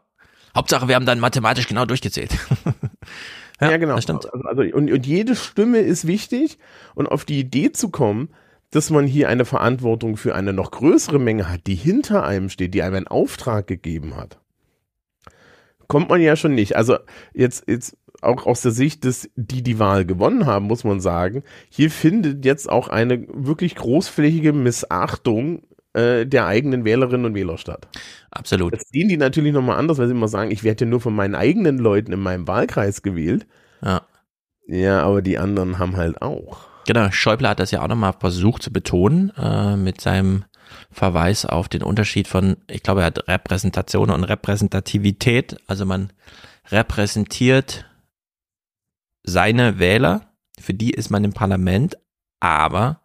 Hauptsache, 0.54 0.88
wir 0.88 0.94
haben 0.94 1.06
dann 1.06 1.20
mathematisch 1.20 1.66
genau 1.66 1.84
durchgezählt. 1.84 2.36
Ja, 3.60 3.76
genau. 3.76 3.94
das 3.94 4.02
stimmt. 4.02 4.32
Also, 4.32 4.48
also 4.48 4.62
und, 4.76 4.90
und 4.90 5.06
jede 5.06 5.36
Stimme 5.36 5.78
ist 5.78 6.06
wichtig 6.06 6.58
und 6.96 7.06
auf 7.06 7.24
die 7.24 7.38
Idee 7.38 7.70
zu 7.70 7.90
kommen, 7.90 8.30
dass 8.70 8.90
man 8.90 9.06
hier 9.06 9.28
eine 9.28 9.44
Verantwortung 9.44 10.16
für 10.16 10.34
eine 10.34 10.52
noch 10.52 10.72
größere 10.72 11.20
Menge 11.20 11.48
hat, 11.48 11.66
die 11.66 11.74
hinter 11.74 12.24
einem 12.24 12.48
steht, 12.48 12.74
die 12.74 12.82
einem 12.82 12.96
einen 12.96 13.06
Auftrag 13.06 13.68
gegeben 13.68 14.16
hat, 14.16 14.40
kommt 15.86 16.08
man 16.08 16.20
ja 16.20 16.34
schon 16.34 16.54
nicht. 16.54 16.74
Also 16.74 16.98
jetzt, 17.34 17.68
jetzt 17.68 17.96
auch 18.22 18.46
aus 18.46 18.62
der 18.62 18.72
Sicht 18.72 19.04
des, 19.04 19.30
die 19.36 19.62
die 19.62 19.78
Wahl 19.78 20.04
gewonnen 20.04 20.46
haben, 20.46 20.66
muss 20.66 20.84
man 20.84 21.00
sagen, 21.00 21.42
hier 21.68 21.90
findet 21.90 22.44
jetzt 22.44 22.70
auch 22.70 22.88
eine 22.88 23.26
wirklich 23.28 23.74
großflächige 23.74 24.52
Missachtung 24.52 25.62
äh, 25.94 26.26
der 26.26 26.46
eigenen 26.46 26.84
Wählerinnen 26.84 27.26
und 27.26 27.34
Wähler 27.34 27.58
statt. 27.58 27.88
Absolut. 28.30 28.72
Das 28.72 28.88
sehen 28.90 29.08
die 29.08 29.16
natürlich 29.16 29.52
nochmal 29.52 29.78
anders, 29.78 29.98
weil 29.98 30.06
sie 30.06 30.14
immer 30.14 30.28
sagen, 30.28 30.50
ich 30.50 30.64
werde 30.64 30.84
ja 30.84 30.90
nur 30.90 31.00
von 31.00 31.14
meinen 31.14 31.34
eigenen 31.34 31.78
Leuten 31.78 32.12
in 32.12 32.20
meinem 32.20 32.48
Wahlkreis 32.48 33.02
gewählt. 33.02 33.46
Ja. 33.82 34.02
Ja, 34.66 35.02
aber 35.02 35.22
die 35.22 35.38
anderen 35.38 35.78
haben 35.78 35.96
halt 35.96 36.22
auch. 36.22 36.68
Genau, 36.86 37.10
Schäuble 37.10 37.48
hat 37.48 37.60
das 37.60 37.70
ja 37.70 37.82
auch 37.82 37.88
nochmal 37.88 38.14
versucht 38.18 38.62
zu 38.62 38.72
betonen, 38.72 39.32
äh, 39.36 39.76
mit 39.76 40.00
seinem 40.00 40.44
Verweis 40.90 41.44
auf 41.44 41.68
den 41.68 41.82
Unterschied 41.82 42.28
von, 42.28 42.56
ich 42.68 42.82
glaube, 42.82 43.00
er 43.00 43.06
hat 43.06 43.28
Repräsentation 43.28 44.10
und 44.10 44.24
Repräsentativität. 44.24 45.56
Also 45.66 45.84
man 45.84 46.10
repräsentiert 46.70 47.84
seine 49.24 49.78
Wähler, 49.78 50.32
für 50.60 50.74
die 50.74 50.90
ist 50.90 51.10
man 51.10 51.24
im 51.24 51.32
Parlament, 51.32 51.96
aber 52.40 53.00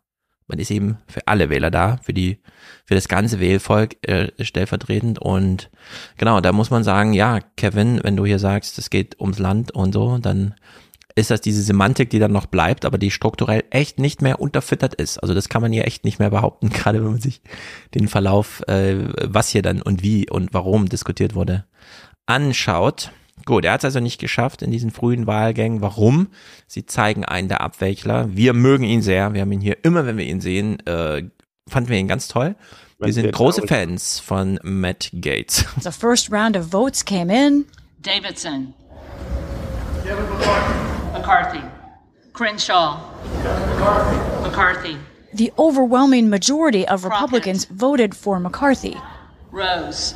man 0.48 0.60
ist 0.60 0.72
eben 0.72 0.98
für 1.08 1.28
alle 1.28 1.50
Wähler 1.50 1.70
da, 1.72 1.98
für 2.04 2.14
die, 2.14 2.40
für 2.86 2.96
das 2.96 3.08
ganze 3.08 3.40
Wählvolk 3.40 3.98
äh, 4.08 4.32
stellvertretend 4.44 5.20
und 5.20 5.70
genau, 6.18 6.40
da 6.40 6.54
muss 6.54 6.70
man 6.70 6.84
sagen, 6.84 7.14
ja, 7.14 7.40
Kevin, 7.58 8.00
wenn 8.04 8.16
du 8.16 8.26
hier 8.26 8.40
sagst, 8.40 8.78
es 8.78 8.90
geht 8.90 9.20
ums 9.20 9.40
Land 9.40 9.72
und 9.72 9.94
so, 9.94 10.18
dann 10.18 10.56
ist 11.18 11.32
das 11.32 11.42
diese 11.42 11.64
Semantik, 11.64 12.12
die 12.12 12.20
dann 12.20 12.32
noch 12.32 12.46
bleibt, 12.46 12.86
aber 12.86 13.00
die 13.00 13.10
strukturell 13.10 13.64
echt 13.72 13.98
nicht 13.98 14.22
mehr 14.22 14.40
unterfüttert 14.40 14.94
ist. 14.94 15.18
Also 15.18 15.34
das 15.34 15.50
kann 15.50 15.64
man 15.64 15.74
hier 15.74 15.88
echt 15.88 16.06
nicht 16.06 16.20
mehr 16.20 16.30
behaupten, 16.30 16.70
gerade 16.74 17.04
wenn 17.04 17.12
man 17.12 17.22
sich 17.22 17.42
den 17.96 18.08
Verlauf, 18.08 18.62
äh, 18.68 19.10
was 19.24 19.50
hier 19.50 19.64
dann 19.64 19.82
und 19.82 20.04
wie 20.04 20.30
und 20.30 20.54
warum 20.54 20.88
diskutiert 20.88 21.34
wurde, 21.36 21.66
anschaut. 22.28 23.12
Gut, 23.46 23.66
er 23.66 23.74
hat 23.74 23.82
es 23.82 23.86
also 23.86 24.00
nicht 24.00 24.20
geschafft 24.20 24.62
in 24.62 24.72
diesen 24.72 24.92
frühen 24.92 25.28
Wahlgängen. 25.28 25.82
Warum? 25.82 26.28
Sie 26.68 26.86
zeigen 26.86 27.24
einen 27.24 27.48
der 27.48 27.62
Abwächler. 27.62 28.36
Wir 28.36 28.54
mögen 28.54 28.84
ihn 28.84 29.02
sehr. 29.02 29.34
Wir 29.34 29.42
haben 29.42 29.52
ihn 29.52 29.62
hier 29.62 29.78
immer, 29.84 30.06
wenn 30.06 30.18
wir 30.18 30.26
ihn 30.26 30.42
sehen, 30.42 30.86
äh, 30.86 31.24
fanden 31.70 31.90
wir 31.90 31.98
ihn 31.98 32.08
ganz 32.08 32.28
toll. 32.28 32.56
Wir 33.00 33.14
sind 33.14 33.32
große 33.32 33.68
Fans 33.68 34.20
von 34.20 34.60
Matt 34.64 35.12
Gates. 35.14 35.66
The 35.82 35.92
first 35.92 36.32
round 36.32 36.58
of 36.58 36.72
votes 36.72 37.06
came 37.06 37.30
in. 37.30 37.66
Davidson. 38.02 38.74
McCarthy. 41.14 41.62
Crenshaw. 42.34 43.00
McCarthy. 44.42 44.98
The 45.34 45.52
overwhelming 45.60 46.30
majority 46.30 46.88
of 46.88 47.04
Republicans 47.06 47.66
voted 47.66 48.16
for 48.16 48.40
McCarthy. 48.40 48.98
Rose. 49.52 50.16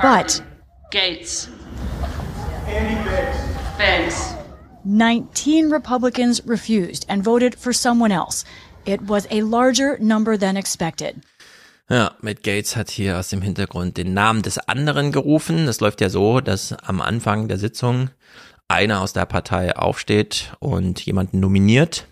But 0.00 0.42
Gates. 0.90 1.48
Biggs. 3.78 4.34
19 4.84 5.70
Republicans 5.72 6.42
refused 6.46 7.04
and 7.08 7.24
voted 7.24 7.56
for 7.58 7.72
someone 7.72 8.12
else. 8.12 8.44
It 8.84 9.00
was 9.08 9.26
a 9.30 9.42
larger 9.42 9.98
number 9.98 10.38
than 10.38 10.56
expected. 10.56 11.16
Ja, 11.88 12.12
Matt 12.20 12.42
Gates 12.42 12.74
hat 12.76 12.90
hier 12.90 13.18
aus 13.18 13.28
dem 13.28 13.42
Hintergrund 13.42 13.96
den 13.96 14.14
Namen 14.14 14.42
des 14.42 14.58
anderen 14.58 15.12
gerufen. 15.12 15.66
Das 15.66 15.80
läuft 15.80 16.00
ja 16.00 16.08
so, 16.08 16.40
dass 16.40 16.72
am 16.72 17.00
Anfang 17.00 17.48
der 17.48 17.58
Sitzung 17.58 18.10
einer 18.68 19.00
aus 19.00 19.12
der 19.12 19.26
Partei 19.26 19.76
aufsteht 19.76 20.52
und 20.58 21.04
jemanden 21.04 21.40
nominiert. 21.40 22.06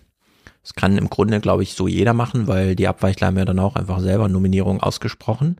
Das 0.61 0.73
kann 0.73 0.97
im 0.97 1.09
Grunde, 1.09 1.41
glaube 1.41 1.63
ich, 1.63 1.73
so 1.73 1.87
jeder 1.87 2.13
machen, 2.13 2.47
weil 2.47 2.75
die 2.75 2.87
Abweichler 2.87 3.27
haben 3.27 3.37
ja 3.37 3.45
dann 3.45 3.59
auch 3.59 3.75
einfach 3.75 3.99
selber 3.99 4.29
Nominierung 4.29 4.81
ausgesprochen. 4.81 5.57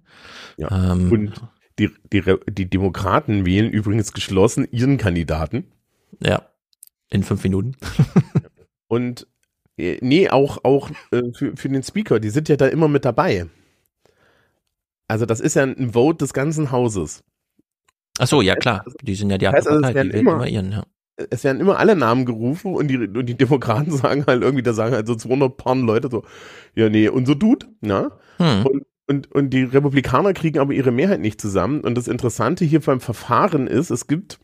Ja. 0.58 0.91
Ähm, 0.91 1.12
und 1.12 1.34
die, 1.79 1.89
die, 2.11 2.23
die 2.49 2.69
Demokraten 2.69 3.45
wählen 3.45 3.69
übrigens 3.71 4.13
geschlossen 4.13 4.67
ihren 4.71 4.97
Kandidaten. 4.97 5.65
Ja, 6.21 6.49
in 7.09 7.23
fünf 7.23 7.43
Minuten. 7.43 7.75
Und 8.88 9.27
äh, 9.77 9.97
nee, 10.01 10.29
auch, 10.29 10.63
auch 10.63 10.89
äh, 11.11 11.23
für, 11.33 11.55
für 11.57 11.69
den 11.69 11.83
Speaker, 11.83 12.19
die 12.19 12.29
sind 12.29 12.49
ja 12.49 12.55
da 12.55 12.67
immer 12.67 12.88
mit 12.88 13.03
dabei. 13.05 13.47
Also 15.07 15.25
das 15.25 15.39
ist 15.39 15.55
ja 15.55 15.63
ein 15.63 15.91
Vote 15.93 16.17
des 16.19 16.33
ganzen 16.33 16.71
Hauses. 16.71 17.23
Ach 18.17 18.27
so, 18.27 18.41
ja 18.41 18.55
klar. 18.55 18.85
Die 19.01 19.15
sind 19.15 19.29
ja 19.29 19.38
die 19.38 19.47
heißt 19.47 19.67
also, 19.67 19.85
es 19.85 19.93
werden 19.93 20.11
immer- 20.11 20.33
immer 20.33 20.47
ihren, 20.47 20.71
ja. 20.71 20.83
Es 21.29 21.45
werden 21.45 21.61
immer 21.61 21.79
alle 21.79 21.95
Namen 21.95 22.25
gerufen 22.25 22.73
und 22.75 22.89
die, 22.89 22.97
und 22.97 23.25
die 23.25 23.38
Demokraten 23.38 23.91
sagen 23.97 24.25
halt 24.25 24.41
irgendwie, 24.41 24.63
da 24.63 24.73
sagen 24.73 24.95
halt 24.95 25.07
so 25.07 25.15
200 25.15 25.55
Paar 25.57 25.75
Leute 25.75 26.09
so, 26.09 26.23
ja 26.75 26.89
nee, 26.89 27.07
unser 27.07 27.35
Dude, 27.35 27.67
na? 27.81 28.11
Hm. 28.38 28.65
Und, 28.65 28.85
und, 29.07 29.31
und 29.31 29.51
die 29.51 29.63
Republikaner 29.63 30.33
kriegen 30.33 30.59
aber 30.59 30.73
ihre 30.73 30.91
Mehrheit 30.91 31.19
nicht 31.19 31.39
zusammen. 31.39 31.81
Und 31.81 31.95
das 31.95 32.07
Interessante 32.07 32.65
hier 32.65 32.79
beim 32.79 32.99
Verfahren 32.99 33.67
ist, 33.67 33.91
es 33.91 34.07
gibt 34.07 34.39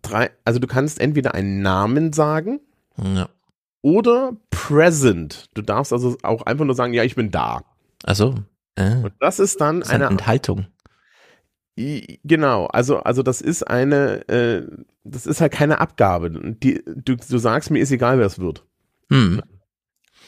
drei, 0.00 0.30
also 0.44 0.58
du 0.58 0.66
kannst 0.66 1.00
entweder 1.00 1.34
einen 1.34 1.62
Namen 1.62 2.12
sagen 2.12 2.60
ja. 2.96 3.28
oder 3.82 4.36
present. 4.50 5.50
Du 5.54 5.62
darfst 5.62 5.92
also 5.92 6.16
auch 6.22 6.42
einfach 6.42 6.64
nur 6.64 6.74
sagen, 6.74 6.94
ja, 6.94 7.04
ich 7.04 7.14
bin 7.14 7.30
da. 7.30 7.62
Also, 8.04 8.36
äh, 8.76 8.96
Und 8.96 9.12
das 9.20 9.38
ist 9.38 9.60
dann 9.60 9.80
das 9.80 9.88
ist 9.88 9.94
eine 9.94 10.06
eine 10.06 10.12
Enthaltung. 10.12 10.66
Genau, 11.76 12.66
also, 12.66 12.98
also 12.98 13.22
das 13.22 13.40
ist 13.40 13.62
eine, 13.62 14.28
äh, 14.28 14.66
das 15.04 15.26
ist 15.26 15.40
halt 15.40 15.52
keine 15.52 15.80
Abgabe. 15.80 16.30
Die, 16.30 16.82
du, 16.84 17.16
du 17.16 17.38
sagst, 17.38 17.70
mir 17.70 17.78
ist 17.78 17.90
egal, 17.90 18.18
wer 18.18 18.26
es 18.26 18.38
wird. 18.38 18.66
Hm. 19.10 19.42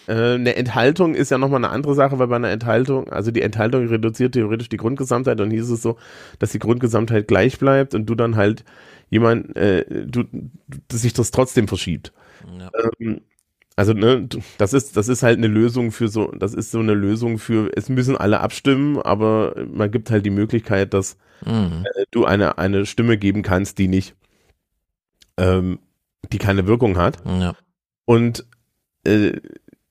Äh, 0.06 0.34
eine 0.34 0.56
Enthaltung 0.56 1.14
ist 1.14 1.30
ja 1.30 1.38
nochmal 1.38 1.64
eine 1.64 1.72
andere 1.72 1.94
Sache, 1.94 2.18
weil 2.18 2.28
bei 2.28 2.36
einer 2.36 2.50
Enthaltung, 2.50 3.08
also 3.08 3.30
die 3.30 3.42
Enthaltung 3.42 3.86
reduziert 3.86 4.32
theoretisch 4.32 4.68
die 4.68 4.76
Grundgesamtheit 4.76 5.40
und 5.40 5.50
hier 5.50 5.62
ist 5.62 5.70
es 5.70 5.82
so, 5.82 5.96
dass 6.38 6.52
die 6.52 6.58
Grundgesamtheit 6.58 7.28
gleich 7.28 7.58
bleibt 7.58 7.94
und 7.94 8.06
du 8.06 8.14
dann 8.14 8.36
halt 8.36 8.64
jemand, 9.10 9.56
äh, 9.56 10.06
du, 10.06 10.24
dass 10.88 11.02
sich 11.02 11.12
das 11.12 11.30
trotzdem 11.30 11.68
verschiebt. 11.68 12.12
Ja. 12.58 12.70
Ähm, 13.00 13.20
also, 13.76 13.92
ne, 13.92 14.28
das 14.58 14.72
ist, 14.72 14.96
das 14.96 15.08
ist 15.08 15.22
halt 15.24 15.38
eine 15.38 15.48
Lösung 15.48 15.90
für 15.90 16.08
so, 16.08 16.30
das 16.30 16.54
ist 16.54 16.70
so 16.70 16.78
eine 16.78 16.94
Lösung 16.94 17.38
für, 17.38 17.70
es 17.76 17.88
müssen 17.88 18.16
alle 18.16 18.40
abstimmen, 18.40 18.98
aber 18.98 19.54
man 19.72 19.90
gibt 19.90 20.10
halt 20.10 20.24
die 20.24 20.30
Möglichkeit, 20.30 20.94
dass 20.94 21.16
Hm. 21.44 21.84
äh, 21.84 22.04
du 22.10 22.24
eine, 22.24 22.58
eine 22.58 22.86
Stimme 22.86 23.18
geben 23.18 23.42
kannst, 23.42 23.78
die 23.78 23.88
nicht, 23.88 24.14
ähm, 25.36 25.78
die 26.32 26.38
keine 26.38 26.66
Wirkung 26.66 26.96
hat. 26.96 27.22
Ja. 27.26 27.54
Und 28.04 28.46
äh, 29.04 29.40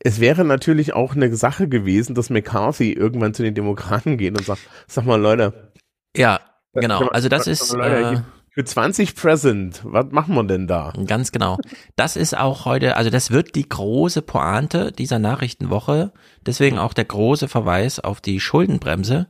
es 0.03 0.19
wäre 0.19 0.43
natürlich 0.43 0.93
auch 0.93 1.15
eine 1.15 1.35
Sache 1.35 1.67
gewesen, 1.67 2.15
dass 2.15 2.29
McCarthy 2.29 2.91
irgendwann 2.91 3.33
zu 3.33 3.43
den 3.43 3.55
Demokraten 3.55 4.17
geht 4.17 4.37
und 4.37 4.45
sagt, 4.45 4.61
sag 4.87 5.05
mal 5.05 5.19
Leute, 5.19 5.71
ja, 6.15 6.39
genau. 6.73 7.07
Also 7.07 7.29
das 7.29 7.47
ist 7.47 7.73
Leute, 7.73 8.17
äh, 8.17 8.21
für 8.53 8.63
20 8.63 9.15
Present, 9.15 9.81
was 9.83 10.11
machen 10.11 10.35
wir 10.35 10.43
denn 10.43 10.67
da? 10.67 10.93
Ganz 11.07 11.31
genau. 11.31 11.57
Das 11.95 12.15
ist 12.15 12.37
auch 12.37 12.65
heute, 12.65 12.97
also 12.97 13.09
das 13.09 13.31
wird 13.31 13.55
die 13.55 13.67
große 13.67 14.21
Pointe 14.21 14.91
dieser 14.91 15.17
Nachrichtenwoche. 15.17 16.11
Deswegen 16.45 16.77
auch 16.77 16.93
der 16.93 17.05
große 17.05 17.47
Verweis 17.47 17.99
auf 17.99 18.21
die 18.21 18.39
Schuldenbremse. 18.39 19.27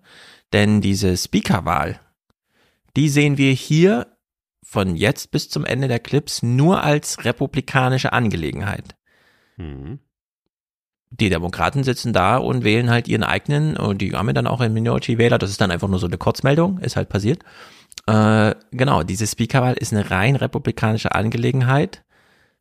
Denn 0.52 0.82
diese 0.82 1.16
Speakerwahl, 1.16 2.02
die 2.98 3.08
sehen 3.08 3.38
wir 3.38 3.54
hier 3.54 4.08
von 4.62 4.96
jetzt 4.96 5.32
bis 5.32 5.50
zum 5.50 5.64
Ende 5.64 5.88
der 5.88 6.00
Clips 6.00 6.44
nur 6.44 6.84
als 6.84 7.24
republikanische 7.24 8.12
Angelegenheit. 8.12 8.96
Hm. 9.56 10.00
Die 11.20 11.30
Demokraten 11.30 11.84
sitzen 11.84 12.12
da 12.12 12.38
und 12.38 12.64
wählen 12.64 12.90
halt 12.90 13.08
ihren 13.08 13.24
eigenen 13.24 13.78
und 13.78 14.02
die 14.02 14.14
haben 14.14 14.34
dann 14.34 14.48
auch 14.48 14.62
einen 14.62 14.74
Minority-Wähler. 14.74 15.38
Das 15.38 15.52
ist 15.52 15.62
dann 15.62 15.70
einfach 15.70 15.88
nur 15.88 16.00
so 16.00 16.08
eine 16.08 16.18
Kurzmeldung, 16.18 16.80
ist 16.80 16.96
halt 16.96 17.10
passiert. 17.10 17.44
Äh, 18.08 18.56
genau, 18.72 19.04
diese 19.04 19.28
Speakerwahl 19.28 19.76
ist 19.76 19.94
eine 19.94 20.10
rein 20.10 20.36
republikanische 20.36 21.14
Angelegenheit, 21.14 22.04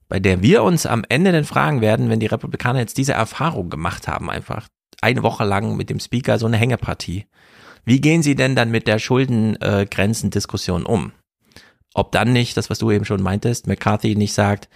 bei 0.08 0.20
der 0.20 0.42
wir 0.42 0.62
uns 0.64 0.84
am 0.84 1.04
Ende 1.08 1.32
dann 1.32 1.44
fragen 1.44 1.80
werden, 1.80 2.10
wenn 2.10 2.20
die 2.20 2.26
Republikaner 2.26 2.80
jetzt 2.80 2.98
diese 2.98 3.14
Erfahrung 3.14 3.70
gemacht 3.70 4.06
haben, 4.06 4.30
einfach 4.30 4.68
eine 5.00 5.22
Woche 5.22 5.44
lang 5.44 5.76
mit 5.76 5.88
dem 5.88 5.98
Speaker 5.98 6.38
so 6.38 6.46
eine 6.46 6.58
Hängepartie. 6.58 7.24
Wie 7.84 8.00
gehen 8.00 8.22
sie 8.22 8.34
denn 8.34 8.54
dann 8.54 8.70
mit 8.70 8.86
der 8.86 8.98
Schuldengrenzendiskussion 8.98 10.84
um? 10.84 11.12
Ob 11.94 12.12
dann 12.12 12.32
nicht, 12.32 12.56
das 12.56 12.68
was 12.70 12.78
du 12.78 12.90
eben 12.90 13.04
schon 13.06 13.22
meintest, 13.22 13.66
McCarthy 13.66 14.14
nicht 14.14 14.34
sagt, 14.34 14.68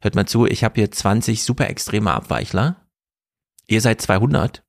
hört 0.00 0.16
mal 0.16 0.26
zu, 0.26 0.46
ich 0.46 0.64
habe 0.64 0.74
hier 0.74 0.90
20 0.90 1.42
super 1.42 1.70
extreme 1.70 2.12
Abweichler. 2.12 2.76
Ihr 3.70 3.80
seid 3.80 4.00
200. 4.00 4.64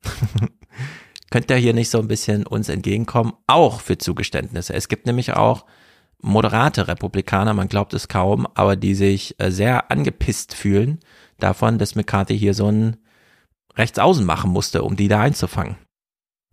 Könnt 1.31 1.49
ihr 1.49 1.57
hier 1.57 1.73
nicht 1.73 1.89
so 1.89 1.97
ein 1.97 2.07
bisschen 2.07 2.45
uns 2.45 2.69
entgegenkommen? 2.69 3.33
Auch 3.47 3.81
für 3.81 3.97
Zugeständnisse. 3.97 4.75
Es 4.75 4.89
gibt 4.89 5.07
nämlich 5.07 5.33
auch 5.33 5.65
moderate 6.21 6.87
Republikaner, 6.87 7.55
man 7.55 7.67
glaubt 7.67 7.95
es 7.95 8.07
kaum, 8.07 8.45
aber 8.53 8.75
die 8.75 8.93
sich 8.93 9.39
äh, 9.39 9.49
sehr 9.49 9.89
angepisst 9.89 10.53
fühlen 10.53 10.99
davon, 11.39 11.79
dass 11.79 11.95
McCarthy 11.95 12.37
hier 12.37 12.53
so 12.53 12.67
ein 12.67 12.97
Rechtsaußen 13.75 14.23
machen 14.23 14.51
musste, 14.51 14.83
um 14.83 14.95
die 14.95 15.07
da 15.07 15.21
einzufangen. 15.21 15.77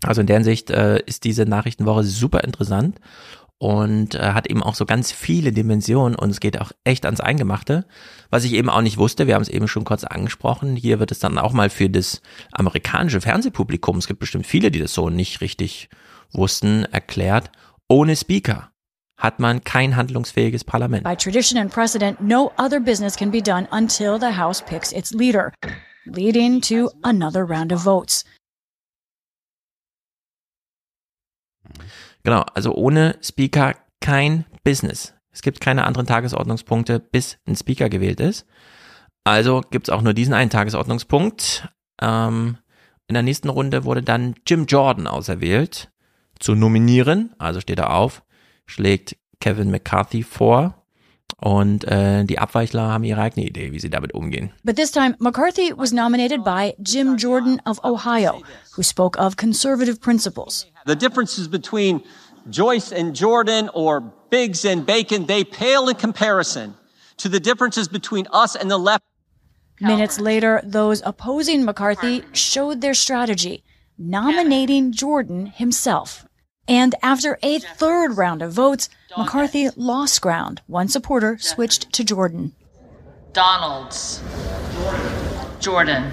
Also 0.02 0.22
in 0.22 0.26
der 0.26 0.36
Hinsicht 0.36 0.70
äh, 0.70 1.02
ist 1.04 1.24
diese 1.24 1.44
Nachrichtenwoche 1.44 2.04
super 2.04 2.44
interessant 2.44 2.98
und 3.58 4.14
äh, 4.14 4.32
hat 4.32 4.48
eben 4.48 4.62
auch 4.62 4.74
so 4.74 4.86
ganz 4.86 5.10
viele 5.10 5.52
Dimensionen 5.52 6.14
und 6.14 6.30
es 6.30 6.40
geht 6.40 6.60
auch 6.60 6.72
echt 6.84 7.04
ans 7.04 7.20
Eingemachte. 7.20 7.86
Was 8.30 8.44
ich 8.44 8.52
eben 8.52 8.70
auch 8.70 8.82
nicht 8.82 8.98
wusste, 8.98 9.26
wir 9.26 9.34
haben 9.34 9.42
es 9.42 9.48
eben 9.48 9.68
schon 9.68 9.84
kurz 9.84 10.04
angesprochen, 10.04 10.76
hier 10.76 11.00
wird 11.00 11.10
es 11.10 11.18
dann 11.18 11.38
auch 11.38 11.52
mal 11.52 11.68
für 11.68 11.90
das 11.90 12.22
amerikanische 12.52 13.20
Fernsehpublikum, 13.20 13.98
es 13.98 14.06
gibt 14.06 14.20
bestimmt 14.20 14.46
viele, 14.46 14.70
die 14.70 14.78
das 14.78 14.94
so 14.94 15.10
nicht 15.10 15.40
richtig 15.40 15.88
wussten, 16.32 16.84
erklärt, 16.84 17.50
ohne 17.88 18.16
Speaker 18.16 18.70
hat 19.16 19.40
man 19.40 19.64
kein 19.64 19.96
handlungsfähiges 19.96 20.62
Parlament. 20.62 21.02
By 21.02 21.16
tradition 21.16 21.60
and 21.60 21.72
precedent, 21.72 22.20
no 22.20 22.52
other 22.56 22.78
business 22.78 23.16
can 23.16 23.32
be 23.32 23.42
done 23.42 23.66
until 23.72 24.18
the 24.20 24.36
House 24.38 24.62
picks 24.62 24.92
its 24.92 25.12
leader, 25.12 25.52
leading 26.06 26.60
to 26.60 26.90
another 27.02 27.44
round 27.44 27.72
of 27.72 27.82
votes. 27.82 28.24
Genau, 32.28 32.44
also 32.52 32.74
ohne 32.74 33.16
Speaker 33.22 33.74
kein 34.02 34.44
Business. 34.62 35.14
Es 35.32 35.40
gibt 35.40 35.62
keine 35.62 35.86
anderen 35.86 36.06
Tagesordnungspunkte, 36.06 37.00
bis 37.00 37.38
ein 37.46 37.56
Speaker 37.56 37.88
gewählt 37.88 38.20
ist. 38.20 38.44
Also 39.24 39.62
gibt 39.70 39.88
es 39.88 39.94
auch 39.94 40.02
nur 40.02 40.12
diesen 40.12 40.34
einen 40.34 40.50
Tagesordnungspunkt. 40.50 41.70
Ähm, 42.02 42.58
in 43.06 43.14
der 43.14 43.22
nächsten 43.22 43.48
Runde 43.48 43.84
wurde 43.84 44.02
dann 44.02 44.34
Jim 44.46 44.66
Jordan 44.66 45.06
auserwählt 45.06 45.90
zu 46.38 46.54
nominieren. 46.54 47.34
Also 47.38 47.60
steht 47.60 47.78
er 47.78 47.94
auf, 47.94 48.22
schlägt 48.66 49.16
Kevin 49.40 49.70
McCarthy 49.70 50.22
vor. 50.22 50.84
Und 51.40 51.84
äh, 51.84 52.24
die 52.24 52.38
Abweichler 52.38 52.88
haben 52.88 53.04
ihre 53.04 53.22
eigene 53.22 53.46
Idee, 53.46 53.72
wie 53.72 53.78
sie 53.78 53.90
damit 53.90 54.12
umgehen. 54.12 54.52
But 54.64 54.76
this 54.76 54.90
time, 54.90 55.14
McCarthy 55.18 55.72
was 55.74 55.92
nominated 55.92 56.44
by 56.44 56.74
Jim 56.84 57.16
Jordan 57.16 57.62
of 57.64 57.82
Ohio, 57.84 58.42
who 58.76 58.82
spoke 58.82 59.18
of 59.18 59.36
conservative 59.36 60.00
principles. 60.00 60.66
The 60.88 60.96
differences 60.96 61.48
between 61.48 62.02
Joyce 62.48 62.92
and 62.92 63.14
Jordan 63.14 63.68
or 63.74 64.00
Biggs 64.00 64.64
and 64.64 64.86
Bacon, 64.86 65.26
they 65.26 65.44
pale 65.44 65.86
in 65.90 65.96
comparison 65.96 66.74
to 67.18 67.28
the 67.28 67.38
differences 67.38 67.88
between 67.88 68.26
us 68.32 68.56
and 68.56 68.70
the 68.70 68.78
left. 68.78 69.04
Minutes 69.82 70.18
later, 70.18 70.62
those 70.64 71.02
opposing 71.04 71.66
McCarthy 71.66 72.22
showed 72.32 72.80
their 72.80 72.94
strategy, 72.94 73.64
nominating 73.98 74.92
Jordan 74.92 75.44
himself. 75.44 76.26
And 76.66 76.94
after 77.02 77.38
a 77.42 77.58
third 77.58 78.16
round 78.16 78.40
of 78.40 78.52
votes, 78.54 78.88
McCarthy 79.14 79.68
lost 79.76 80.22
ground. 80.22 80.62
One 80.68 80.88
supporter 80.88 81.36
switched 81.36 81.92
to 81.92 82.02
Jordan. 82.02 82.54
Donalds. 83.34 84.22
Jordan. 85.60 86.10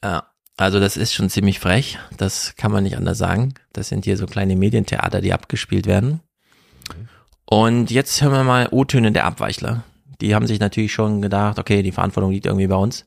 Ja, 0.00 0.20
also 0.56 0.80
das 0.80 0.96
ist 0.96 1.12
schon 1.12 1.28
ziemlich 1.28 1.60
frech. 1.60 1.98
Das 2.16 2.56
kann 2.56 2.72
man 2.72 2.84
nicht 2.84 2.96
anders 2.96 3.18
sagen. 3.18 3.54
Das 3.72 3.88
sind 3.88 4.04
hier 4.04 4.16
so 4.16 4.26
kleine 4.26 4.56
Medientheater, 4.56 5.20
die 5.20 5.32
abgespielt 5.32 5.86
werden. 5.86 6.20
Und 7.44 7.90
jetzt 7.90 8.20
hören 8.22 8.32
wir 8.32 8.44
mal 8.44 8.68
O-Töne 8.70 9.12
der 9.12 9.24
Abweichler. 9.24 9.84
Die 10.20 10.34
haben 10.34 10.46
sich 10.46 10.58
natürlich 10.58 10.92
schon 10.92 11.20
gedacht, 11.20 11.58
okay, 11.58 11.82
die 11.82 11.92
Verantwortung 11.92 12.32
liegt 12.32 12.46
irgendwie 12.46 12.66
bei 12.66 12.76
uns. 12.76 13.04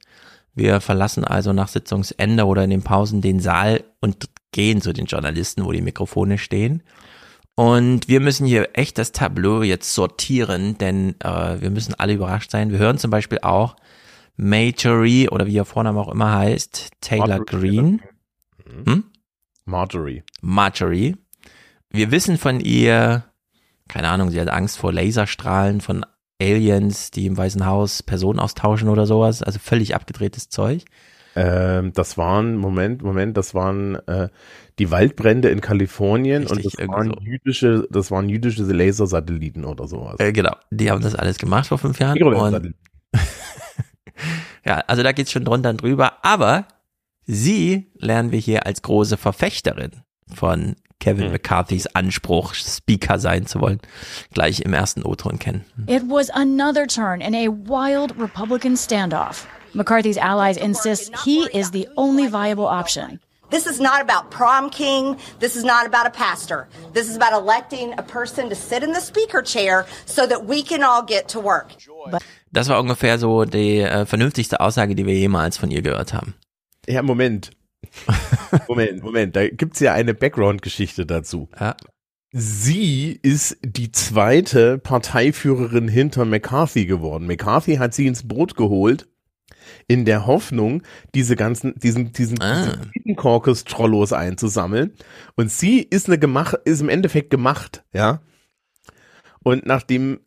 Wir 0.54 0.80
verlassen 0.80 1.24
also 1.24 1.54
nach 1.54 1.68
Sitzungsende 1.68 2.46
oder 2.46 2.64
in 2.64 2.70
den 2.70 2.84
Pausen 2.84 3.22
den 3.22 3.40
Saal 3.40 3.84
und 4.00 4.30
gehen 4.52 4.82
zu 4.82 4.94
den 4.94 5.06
Journalisten, 5.06 5.66
wo 5.66 5.72
die 5.72 5.82
Mikrofone 5.82 6.38
stehen. 6.38 6.84
Und 7.56 8.08
wir 8.08 8.20
müssen 8.20 8.46
hier 8.46 8.70
echt 8.74 8.98
das 8.98 9.12
Tableau 9.12 9.64
jetzt 9.64 9.94
sortieren, 9.94 10.78
denn 10.78 11.16
äh, 11.20 11.60
wir 11.60 11.70
müssen 11.70 11.94
alle 11.94 12.14
überrascht 12.14 12.52
sein. 12.52 12.72
Wir 12.72 12.80
hören 12.80 12.98
zum 12.98 13.12
Beispiel 13.12 13.40
auch 13.42 13.76
Majorie 14.42 15.28
oder 15.28 15.48
wie 15.48 15.54
ihr 15.54 15.66
Vorname 15.66 16.00
auch 16.00 16.08
immer 16.08 16.32
heißt, 16.32 16.92
Taylor 17.02 17.40
Marjorie. 17.40 17.76
Green. 17.76 18.02
Hm? 18.86 19.04
Marjorie. 19.66 20.24
Marjorie. 20.42 21.18
Wir 21.90 22.12
wissen 22.12 22.38
von 22.38 22.62
ihr, 22.62 23.26
keine 23.90 24.08
Ahnung, 24.08 24.30
sie 24.30 24.40
hat 24.40 24.48
Angst 24.48 24.78
vor 24.78 24.94
Laserstrahlen 24.94 25.82
von 25.82 26.06
Aliens, 26.42 27.12
die 27.12 27.26
im 27.26 27.36
Weißen 27.36 27.66
Haus 27.66 28.02
Personen 28.02 28.40
austauschen 28.40 28.88
oder 28.88 29.06
sowas. 29.06 29.44
Also 29.44 29.60
völlig 29.60 29.94
abgedrehtes 29.94 30.48
Zeug. 30.48 30.86
Ähm, 31.36 31.92
das 31.94 32.18
waren, 32.18 32.56
Moment, 32.56 33.02
Moment, 33.04 33.36
das 33.36 33.54
waren 33.54 33.96
äh, 34.08 34.30
die 34.80 34.90
Waldbrände 34.90 35.50
in 35.50 35.60
Kalifornien 35.60 36.48
Richtig, 36.48 36.80
und 36.80 36.80
das 36.80 36.88
waren 36.88 37.14
jüdische, 37.22 37.88
das 37.92 38.10
waren 38.10 38.30
jüdische 38.30 38.64
Lasersatelliten 38.64 39.66
oder 39.66 39.86
sowas. 39.88 40.16
Äh, 40.20 40.32
genau, 40.32 40.56
die 40.72 40.90
haben 40.90 41.02
das 41.02 41.14
alles 41.14 41.38
gemacht 41.40 41.68
vor 41.68 41.78
fünf 41.78 42.00
Jahren. 42.00 42.24
Und 42.24 42.74
ja, 44.66 44.84
also 44.88 45.04
da 45.04 45.12
geht's 45.12 45.32
schon 45.32 45.46
drunter 45.46 45.70
und 45.70 45.82
drüber. 45.82 46.24
Aber 46.24 46.68
sie 47.26 47.92
lernen 47.96 48.32
wir 48.32 48.40
hier 48.40 48.66
als 48.66 48.82
große 48.82 49.18
Verfechterin 49.18 49.92
von 50.34 50.76
Kevin 51.00 51.26
Hm. 51.26 51.32
McCarthys 51.32 51.88
Anspruch, 51.88 52.54
Speaker 52.54 53.20
sein 53.20 53.46
zu 53.46 53.62
wollen, 53.62 53.80
gleich 54.34 54.62
im 54.62 54.74
ersten 54.74 55.04
O-Ton 55.04 55.40
kennen. 55.40 55.66
It 55.88 56.04
was 56.04 56.30
another 56.32 56.86
turn 56.88 57.22
in 57.22 57.34
a 57.34 57.48
wild 57.48 58.18
Republican 58.20 58.76
standoff. 58.76 59.48
McCarthy's 59.74 60.18
allies 60.18 60.58
insist 60.58 61.16
he 61.24 61.48
is 61.54 61.72
the 61.72 61.88
only 61.96 62.28
viable 62.28 62.66
option. 62.66 63.20
This 63.50 63.66
is 63.66 63.80
not 63.80 64.02
about 64.02 64.30
prom 64.30 64.70
king. 64.70 65.18
This 65.40 65.56
is 65.56 65.64
not 65.64 65.88
about 65.88 66.06
a 66.06 66.12
pastor. 66.12 66.68
This 66.94 67.10
is 67.10 67.16
about 67.16 67.34
electing 67.34 67.94
a 67.98 68.04
person 68.04 68.50
to 68.50 68.56
sit 68.56 68.84
in 68.84 68.92
the 68.94 69.02
speaker 69.02 69.42
chair 69.42 69.88
so 70.06 70.28
that 70.28 70.46
we 70.46 70.62
can 70.62 70.84
all 70.84 71.02
get 71.02 71.30
to 71.30 71.40
work. 71.40 71.72
Das 72.52 72.68
war 72.70 72.80
ungefähr 72.80 73.20
so 73.20 73.46
die 73.46 73.80
äh, 73.80 74.06
vernünftigste 74.06 74.60
Aussage, 74.60 74.96
die 74.96 75.06
wir 75.06 75.14
jemals 75.16 75.58
von 75.58 75.72
ihr 75.72 75.82
gehört 75.82 76.14
haben. 76.14 76.34
Ja, 76.88 77.02
Moment. 77.04 77.52
Moment, 78.68 79.04
Moment. 79.04 79.36
Da 79.36 79.48
gibt's 79.48 79.80
ja 79.80 79.94
eine 79.94 80.14
Background-Geschichte 80.14 81.06
dazu. 81.06 81.50
Ja. 81.60 81.76
Sie 82.32 83.20
ist 83.24 83.58
die 83.64 83.92
zweite 83.92 84.78
Parteiführerin 84.78 85.88
hinter 85.88 86.26
McCarthy 86.26 86.86
geworden. 86.86 87.26
McCarthy 87.26 87.78
hat 87.78 87.94
sie 87.96 88.06
ins 88.06 88.28
Boot 88.28 88.56
geholt, 88.56 89.08
in 89.88 90.06
der 90.06 90.28
Hoffnung, 90.28 90.84
diese 91.16 91.36
ganzen, 91.36 91.74
diesen, 91.80 92.12
diesen, 92.14 92.40
Ah. 92.42 92.78
diesen 92.96 93.16
Caucus 93.16 93.64
Trollos 93.64 94.14
einzusammeln. 94.14 94.94
Und 95.36 95.52
sie 95.52 95.80
ist 95.82 96.08
eine 96.08 96.20
gemacht, 96.20 96.56
ist 96.66 96.82
im 96.82 96.90
Endeffekt 96.90 97.32
gemacht, 97.32 97.84
ja. 97.94 98.22
Und 99.42 99.66
nachdem, 99.66 100.20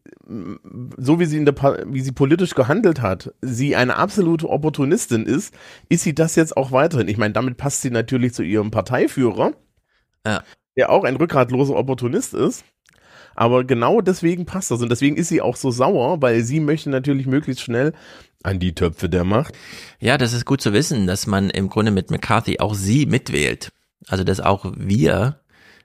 so 0.96 1.20
wie 1.20 1.26
sie 1.26 1.36
in 1.36 1.44
der, 1.44 1.54
wie 1.86 2.00
sie 2.00 2.12
politisch 2.12 2.54
gehandelt 2.54 3.00
hat, 3.00 3.32
sie 3.42 3.76
eine 3.76 3.96
absolute 3.96 4.48
Opportunistin 4.48 5.26
ist, 5.26 5.54
ist 5.88 6.02
sie 6.04 6.14
das 6.14 6.36
jetzt 6.36 6.56
auch 6.56 6.72
weiterhin. 6.72 7.08
Ich 7.08 7.18
meine, 7.18 7.32
damit 7.32 7.56
passt 7.56 7.82
sie 7.82 7.90
natürlich 7.90 8.34
zu 8.34 8.42
ihrem 8.42 8.70
Parteiführer, 8.70 9.52
Ja. 10.26 10.42
der 10.76 10.90
auch 10.90 11.04
ein 11.04 11.16
rückgratloser 11.16 11.74
Opportunist 11.74 12.34
ist. 12.34 12.64
Aber 13.34 13.64
genau 13.64 14.00
deswegen 14.00 14.44
passt 14.44 14.70
das. 14.70 14.82
Und 14.82 14.90
deswegen 14.90 15.16
ist 15.16 15.28
sie 15.28 15.40
auch 15.40 15.56
so 15.56 15.70
sauer, 15.70 16.20
weil 16.20 16.42
sie 16.42 16.60
möchte 16.60 16.90
natürlich 16.90 17.26
möglichst 17.26 17.62
schnell 17.62 17.92
an 18.42 18.58
die 18.58 18.74
Töpfe 18.74 19.08
der 19.08 19.24
Macht. 19.24 19.54
Ja, 20.00 20.18
das 20.18 20.32
ist 20.32 20.44
gut 20.44 20.60
zu 20.60 20.72
wissen, 20.72 21.06
dass 21.06 21.26
man 21.26 21.48
im 21.48 21.68
Grunde 21.68 21.92
mit 21.92 22.10
McCarthy 22.10 22.58
auch 22.60 22.74
sie 22.74 23.06
mitwählt. 23.06 23.72
Also, 24.08 24.24
dass 24.24 24.40
auch 24.40 24.72
wir 24.76 25.40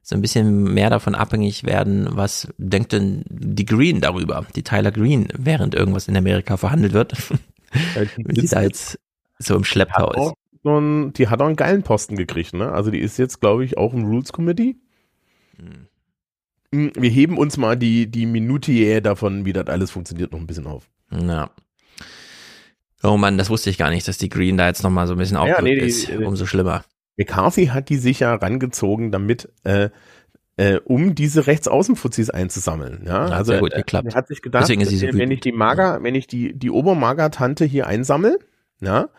so 0.10 0.16
ein 0.16 0.22
bisschen 0.22 0.74
mehr 0.74 0.90
davon 0.90 1.16
abhängig 1.16 1.66
werden, 1.66 2.08
was 2.12 2.48
denkt 2.58 2.94
denn 2.94 3.26
die 3.28 3.66
Green 3.66 4.00
darüber, 4.00 4.48
die 4.56 4.64
Tyler 4.64 4.94
Green, 4.94 5.28
während 5.38 5.76
irgendwas 5.76 6.08
in 6.08 6.16
Amerika 6.16 6.56
verhandelt 6.56 6.94
wird. 6.94 7.14
Wie 8.16 8.40
sie 8.40 8.48
da 8.48 8.62
jetzt 8.62 8.98
so 9.38 9.54
im 9.58 9.66
Schlepptau 9.66 10.14
ist. 10.14 10.34
so 10.64 10.80
ein, 10.80 11.12
die 11.12 11.28
hat 11.28 11.42
auch 11.42 11.48
einen 11.48 11.58
geilen 11.58 11.84
Posten 11.84 12.16
gekriegt, 12.16 12.54
ne? 12.54 12.72
Also 12.72 12.90
die 12.90 13.00
ist 13.00 13.18
jetzt, 13.18 13.42
glaube 13.42 13.66
ich, 13.66 13.78
auch 13.78 13.94
im 13.94 14.06
Rules 14.06 14.32
Committee. 14.32 14.78
Mm, 16.72 16.88
Wir 16.96 17.10
heben 17.10 17.38
uns 17.38 17.58
mal 17.58 17.76
die, 17.76 18.10
die 18.10 18.28
Minutiae 18.28 19.02
davon, 19.02 19.44
wie 19.44 19.52
das 19.52 19.68
alles 19.68 19.92
funktioniert, 19.92 20.32
noch 20.32 20.40
ein 20.40 20.48
bisschen 20.48 20.68
auf. 20.68 20.90
Ja. 21.12 21.50
Oh 23.04 23.18
Mann, 23.18 23.38
das 23.38 23.50
wusste 23.50 23.70
ich 23.70 23.78
gar 23.78 23.90
nicht, 23.90 24.08
dass 24.08 24.18
die 24.18 24.30
Green 24.30 24.56
da 24.56 24.68
jetzt 24.68 24.84
nochmal 24.84 25.06
so 25.06 25.16
ein 25.16 25.20
bisschen 25.20 25.36
aufgerückt 25.36 25.64
nee, 25.64 25.86
ist. 25.86 26.10
Umso 26.12 26.46
schlimmer. 26.46 26.86
McCarthy 27.18 27.68
hat 27.68 27.90
die 27.90 27.98
sich 27.98 28.20
ja 28.22 28.34
rangezogen, 28.36 29.12
damit 29.12 29.50
äh, 29.64 29.90
äh, 30.58 30.80
um 30.86 31.16
diese 31.16 31.48
Rechtsaußenfuzis 31.48 32.30
einzusammeln. 32.30 33.04
Ja, 33.06 33.28
Ja, 33.28 33.36
also 33.36 33.52
sehr 33.52 33.60
gut 33.62 33.74
er- 33.74 33.80
geklappt. 33.80 34.08
Er 34.10 34.16
hat 34.16 34.28
sich 34.28 34.42
gedacht, 34.42 34.64
Deswegen 34.64 34.82
ist 34.82 34.90
sie 34.90 34.98
so 34.98 35.08
wenn 35.18 35.32
ich 35.32 35.40
die 35.40 35.52
Mager, 35.52 36.02
wenn 36.04 36.16
ich 36.16 36.28
die 36.28 36.58
die 36.58 36.72
Obermager-Tante 36.72 37.66
hier 37.66 37.88
einsammel, 37.88 38.40
ja, 38.82 39.10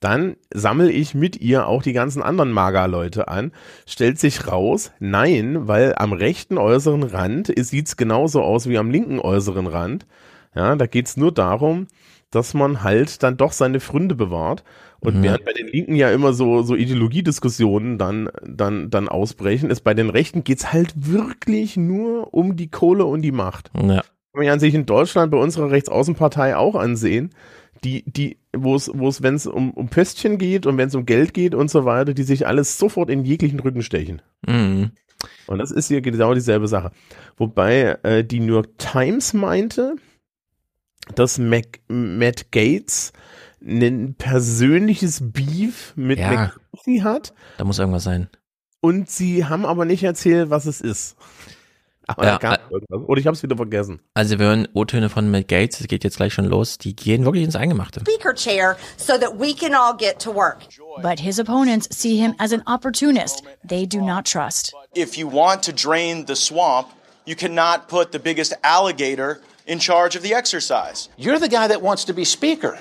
dann 0.00 0.36
sammle 0.52 0.90
ich 0.90 1.14
mit 1.14 1.40
ihr 1.40 1.66
auch 1.66 1.82
die 1.82 1.92
ganzen 1.94 2.22
anderen 2.22 2.52
Mager-Leute 2.52 3.28
an. 3.28 3.52
Stellt 3.86 4.18
sich 4.18 4.48
raus, 4.48 4.92
nein, 4.98 5.66
weil 5.66 5.94
am 5.96 6.12
rechten 6.12 6.58
äußeren 6.58 7.04
Rand 7.04 7.52
sieht 7.56 7.86
es 7.86 7.96
genauso 7.96 8.42
aus 8.42 8.68
wie 8.68 8.76
am 8.76 8.90
linken 8.90 9.18
äußeren 9.18 9.66
Rand. 9.66 10.06
Ja, 10.54 10.76
da 10.76 10.86
geht's 10.86 11.16
nur 11.16 11.32
darum, 11.32 11.86
dass 12.30 12.52
man 12.52 12.82
halt 12.82 13.22
dann 13.22 13.36
doch 13.36 13.52
seine 13.52 13.80
Fründe 13.80 14.14
bewahrt. 14.14 14.62
Und 15.04 15.18
Mhm. 15.18 15.22
während 15.22 15.44
bei 15.44 15.52
den 15.52 15.68
Linken 15.68 15.94
ja 15.94 16.10
immer 16.10 16.32
so, 16.32 16.62
so 16.62 16.74
Ideologiediskussionen 16.74 17.98
dann, 17.98 18.30
dann, 18.42 18.90
dann 18.90 19.08
ausbrechen, 19.08 19.70
ist 19.70 19.82
bei 19.82 19.94
den 19.94 20.10
Rechten 20.10 20.44
geht's 20.44 20.72
halt 20.72 20.92
wirklich 20.96 21.76
nur 21.76 22.32
um 22.32 22.56
die 22.56 22.70
Kohle 22.70 23.04
und 23.04 23.22
die 23.22 23.32
Macht. 23.32 23.70
Ja. 23.74 24.02
Kann 24.02 24.04
man 24.32 24.46
ja 24.46 24.58
sich 24.58 24.74
in 24.74 24.86
Deutschland 24.86 25.30
bei 25.30 25.38
unserer 25.38 25.70
Rechtsaußenpartei 25.70 26.56
auch 26.56 26.74
ansehen, 26.74 27.30
die, 27.84 28.02
die, 28.06 28.38
wo 28.56 28.74
es, 28.74 28.90
wo 28.92 29.08
es, 29.08 29.22
wenn 29.22 29.34
es 29.34 29.46
um, 29.46 29.72
um 29.72 29.88
Pöstchen 29.88 30.38
geht 30.38 30.66
und 30.66 30.78
wenn 30.78 30.88
es 30.88 30.94
um 30.94 31.04
Geld 31.04 31.34
geht 31.34 31.54
und 31.54 31.70
so 31.70 31.84
weiter, 31.84 32.14
die 32.14 32.22
sich 32.22 32.46
alles 32.46 32.78
sofort 32.78 33.10
in 33.10 33.24
jeglichen 33.24 33.60
Rücken 33.60 33.82
stechen. 33.82 34.22
Mhm. 34.46 34.90
Und 35.46 35.58
das 35.58 35.70
ist 35.70 35.88
hier 35.88 36.00
genau 36.00 36.34
dieselbe 36.34 36.66
Sache. 36.68 36.90
Wobei 37.36 37.98
äh, 38.02 38.24
die 38.24 38.40
New 38.40 38.54
York 38.54 38.78
Times 38.78 39.34
meinte, 39.34 39.96
dass 41.14 41.38
Mac, 41.38 41.80
Matt 41.88 42.50
Gates 42.50 43.12
ein 43.66 44.14
persönliches 44.16 45.20
Beef 45.22 45.92
mit 45.96 46.18
Ja. 46.18 46.30
McCarthy 46.72 46.98
hat 47.02 47.32
Da 47.58 47.64
muss 47.64 47.78
irgendwas 47.78 48.04
sein. 48.04 48.28
und 48.80 49.08
sie 49.10 49.44
haben 49.46 49.64
aber 49.64 49.84
nicht 49.84 50.02
erzählt, 50.04 50.50
was 50.50 50.66
es 50.66 50.80
ist. 50.80 51.16
Aber 52.06 52.24
Ja, 52.26 52.32
da 52.32 52.38
gab 52.38 52.70
äh, 52.70 52.74
irgendwas. 52.74 53.08
Oder 53.08 53.18
ich 53.20 53.26
habe 53.26 53.34
es 53.34 53.42
wieder 53.42 53.56
vergessen. 53.56 54.00
Also 54.12 54.38
wir 54.38 54.44
hören 54.46 54.68
O-Töne 54.74 55.08
von 55.08 55.30
Matt 55.30 55.48
Gates, 55.48 55.80
es 55.80 55.86
geht 55.88 56.04
jetzt 56.04 56.18
gleich 56.18 56.34
schon 56.34 56.44
los, 56.44 56.76
die 56.76 56.94
gehen 56.94 57.24
wirklich 57.24 57.44
ins 57.44 57.56
Eingemachte. 57.56 58.00
Speaker 58.00 58.34
chair 58.34 58.76
so 58.98 59.16
that 59.16 59.40
we 59.40 59.54
can 59.54 59.74
all 59.74 59.96
get 59.96 60.18
to 60.18 60.30
work. 60.34 60.58
But 61.02 61.18
his 61.20 61.38
opponents 61.38 61.88
see 61.90 62.16
him 62.18 62.34
as 62.38 62.52
an 62.52 62.62
opportunist 62.66 63.42
they 63.66 63.86
do 63.86 64.02
not 64.02 64.26
trust. 64.26 64.74
If 64.94 65.16
you 65.16 65.26
want 65.32 65.62
to 65.62 65.72
drain 65.72 66.26
the 66.26 66.36
swamp, 66.36 66.88
you 67.24 67.34
cannot 67.34 67.88
put 67.88 68.12
the 68.12 68.18
biggest 68.18 68.52
alligator 68.62 69.40
in 69.66 69.78
charge 69.78 70.14
of 70.14 70.22
the 70.22 70.34
exercise. 70.34 71.08
You're 71.16 71.38
the 71.38 71.48
guy 71.48 71.68
that 71.68 71.80
wants 71.80 72.04
to 72.04 72.12
be 72.12 72.26
speaker. 72.26 72.78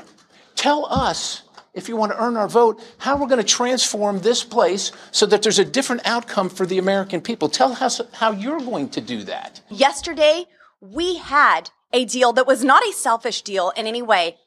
Tell 0.63 0.85
us, 0.85 1.41
if 1.73 1.89
you 1.89 1.97
want 1.97 2.13
to 2.13 2.23
earn 2.23 2.37
our 2.37 2.47
vote, 2.47 2.81
how 2.99 3.17
we're 3.17 3.27
going 3.27 3.45
to 3.45 3.55
transform 3.59 4.19
this 4.19 4.45
place 4.45 4.93
so 5.11 5.25
that 5.25 5.41
there's 5.43 5.59
a 5.59 5.65
different 5.65 6.03
outcome 6.05 6.49
for 6.49 6.65
the 6.65 6.77
American 6.77 7.19
people. 7.19 7.49
Tell 7.49 7.73
us 7.83 7.99
how 8.13 8.31
you're 8.31 8.61
going 8.61 8.87
to 8.91 9.01
do 9.01 9.23
that. 9.25 9.59
Yesterday, 9.69 10.45
we 10.79 11.17
had 11.17 11.71
a 11.91 12.05
deal 12.05 12.31
that 12.31 12.47
was 12.47 12.63
not 12.63 12.81
a 12.87 12.93
selfish 12.93 13.41
deal 13.41 13.73
in 13.75 13.87
any 13.87 14.01
way 14.01 14.37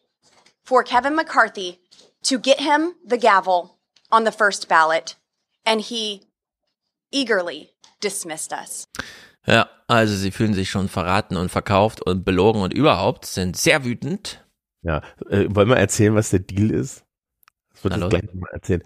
for 0.65 0.83
Kevin 0.83 1.15
McCarthy 1.15 1.81
to 2.23 2.39
get 2.39 2.61
him 2.61 2.95
the 3.05 3.19
gavel 3.19 3.77
on 4.11 4.25
the 4.25 4.33
first 4.33 4.71
ballot, 4.71 5.17
and 5.67 5.83
he 5.83 6.23
eagerly 7.13 7.73
dismissed 8.01 8.55
us. 8.55 8.87
Ja, 9.47 9.69
also 9.87 10.15
sie 10.15 10.31
fühlen 10.31 10.55
sich 10.55 10.71
schon 10.71 10.89
verraten 10.89 11.37
und 11.37 11.51
verkauft 11.51 12.01
und 12.01 12.25
belogen 12.25 12.63
und 12.63 12.73
überhaupt 12.73 13.27
sind 13.27 13.59
sehr 13.59 13.85
wütend. 13.85 14.39
Ja, 14.87 15.03
äh, 15.29 15.47
wollen 15.49 15.69
wir 15.69 15.77
erzählen, 15.77 16.15
was 16.15 16.31
der 16.31 16.39
Deal 16.39 16.71
ist? 16.71 17.05
Das 17.73 17.85
wird 17.85 17.97
Na 17.99 18.09
gleich 18.09 18.23
mal 18.33 18.51
erzählt. 18.53 18.85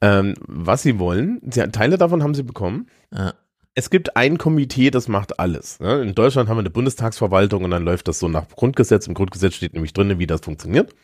Ähm, 0.00 0.34
was 0.46 0.82
sie 0.82 0.98
wollen, 1.00 1.40
sie, 1.50 1.60
Teile 1.72 1.98
davon 1.98 2.22
haben 2.22 2.34
sie 2.34 2.44
bekommen. 2.44 2.86
Ja. 3.12 3.34
Es 3.74 3.90
gibt 3.90 4.16
ein 4.16 4.38
Komitee, 4.38 4.90
das 4.90 5.08
macht 5.08 5.40
alles. 5.40 5.80
Ne? 5.80 6.02
In 6.02 6.14
Deutschland 6.14 6.48
haben 6.48 6.56
wir 6.56 6.60
eine 6.60 6.70
Bundestagsverwaltung 6.70 7.64
und 7.64 7.72
dann 7.72 7.84
läuft 7.84 8.08
das 8.08 8.20
so 8.20 8.28
nach 8.28 8.48
Grundgesetz. 8.48 9.08
Im 9.08 9.14
Grundgesetz 9.14 9.54
steht 9.54 9.74
nämlich 9.74 9.92
drin, 9.92 10.18
wie 10.18 10.26
das 10.26 10.40
funktioniert. 10.40 10.94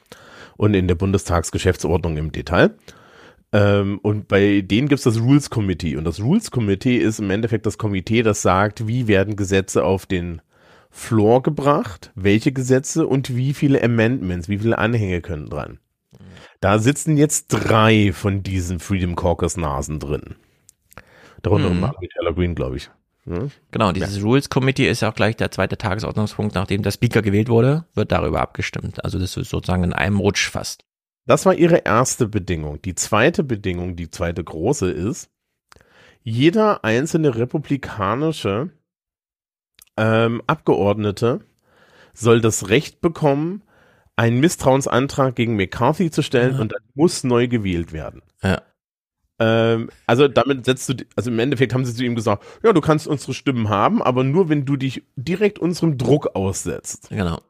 Und 0.57 0.75
in 0.75 0.89
der 0.89 0.95
Bundestagsgeschäftsordnung 0.95 2.17
im 2.17 2.33
Detail. 2.33 2.77
Ähm, 3.53 3.99
und 4.03 4.29
bei 4.29 4.61
denen 4.61 4.89
gibt 4.89 4.99
es 4.99 5.05
das 5.05 5.21
Rules 5.21 5.51
Committee. 5.51 5.97
Und 5.97 6.05
das 6.05 6.21
Rules 6.21 6.51
Committee 6.51 6.97
ist 6.99 7.19
im 7.19 7.31
Endeffekt 7.31 7.67
das 7.67 7.79
Komitee, 7.79 8.23
das 8.23 8.43
sagt, 8.43 8.87
wie 8.87 9.09
werden 9.09 9.37
Gesetze 9.37 9.85
auf 9.85 10.07
den 10.07 10.41
Floor 10.97 11.43
gebracht, 11.43 12.11
welche 12.15 12.53
Gesetze 12.53 13.07
und 13.07 13.37
wie 13.37 13.53
viele 13.53 13.83
Amendments, 13.83 14.49
wie 14.49 14.59
viele 14.59 14.79
Anhänge 14.79 15.21
können 15.21 15.51
dran. 15.51 15.79
Da 16.61 16.79
sitzen 16.79 17.19
jetzt 17.19 17.49
drei 17.49 18.13
von 18.15 18.43
diesen 18.43 18.81
Freedom 18.81 19.15
Caucus 19.15 19.59
Nasen 19.59 20.01
drin. 20.01 20.37
Darunter 21.43 21.69
Mhm. 21.69 21.81
Margaret 21.81 22.11
Taylor 22.13 22.35
Greene, 22.35 22.55
glaube 22.55 22.79
ich. 22.79 22.91
Ja? 23.27 23.49
Genau, 23.73 23.93
dieses 23.93 24.23
Rules 24.23 24.49
Committee 24.49 24.89
ist 24.89 25.03
ja 25.03 25.11
auch 25.11 25.15
gleich 25.15 25.37
der 25.37 25.51
zweite 25.51 25.77
Tagesordnungspunkt, 25.77 26.55
nachdem 26.55 26.83
der 26.83 26.93
Speaker 26.93 27.21
gewählt 27.21 27.51
wurde, 27.51 27.85
wird 27.95 28.11
darüber 28.11 28.41
abgestimmt. 28.41 29.05
Also 29.05 29.19
das 29.19 29.37
ist 29.37 29.51
sozusagen 29.51 29.85
in 29.85 29.93
einem 29.93 30.19
Rutsch 30.19 30.49
fast. 30.49 30.83
Das 31.27 31.45
war 31.45 31.55
ihre 31.55 31.85
erste 31.85 32.27
Bedingung. 32.27 32.81
Die 32.83 32.95
zweite 32.95 33.45
Bedingung, 33.45 33.97
die 33.97 34.11
zweite 34.11 34.43
große 34.43 34.91
ist, 34.91 35.29
jeder 36.23 36.85
einzelne 36.85 37.37
republikanische 37.37 38.71
ähm, 39.97 40.43
Abgeordnete 40.47 41.41
soll 42.15 42.41
das 42.41 42.69
Recht 42.69 43.01
bekommen, 43.01 43.63
einen 44.17 44.41
Misstrauensantrag 44.41 45.35
gegen 45.37 45.57
McCarthy 45.57 46.11
zu 46.11 46.23
stellen 46.23 46.55
Ja. 46.55 46.61
und 46.61 46.73
dann 46.73 46.83
muss 46.95 47.25
neu 47.25 47.49
gewählt 47.49 47.93
werden. 47.93 48.23
Ja. 48.43 48.63
Ähm, 49.39 49.91
also 50.07 50.29
damit 50.29 50.65
setzt 50.65 50.89
du, 50.89 50.95
also 51.15 51.31
im 51.31 51.39
Endeffekt 51.39 51.75
haben 51.75 51.85
sie 51.85 51.95
zu 51.95 52.05
ihm 52.05 52.15
gesagt, 52.15 52.43
ja, 52.63 52.73
du 52.73 52.81
kannst 52.81 53.07
unsere 53.07 53.35
Stimmen 53.35 53.69
haben, 53.69 54.03
aber 54.03 54.25
nur 54.25 54.49
wenn 54.49 54.65
du 54.65 54.77
dich 54.77 55.03
direkt 55.17 55.59
unserem 55.59 55.99
Druck 55.99 56.35
aussetzt. 56.35 57.11
Genau. 57.11 57.41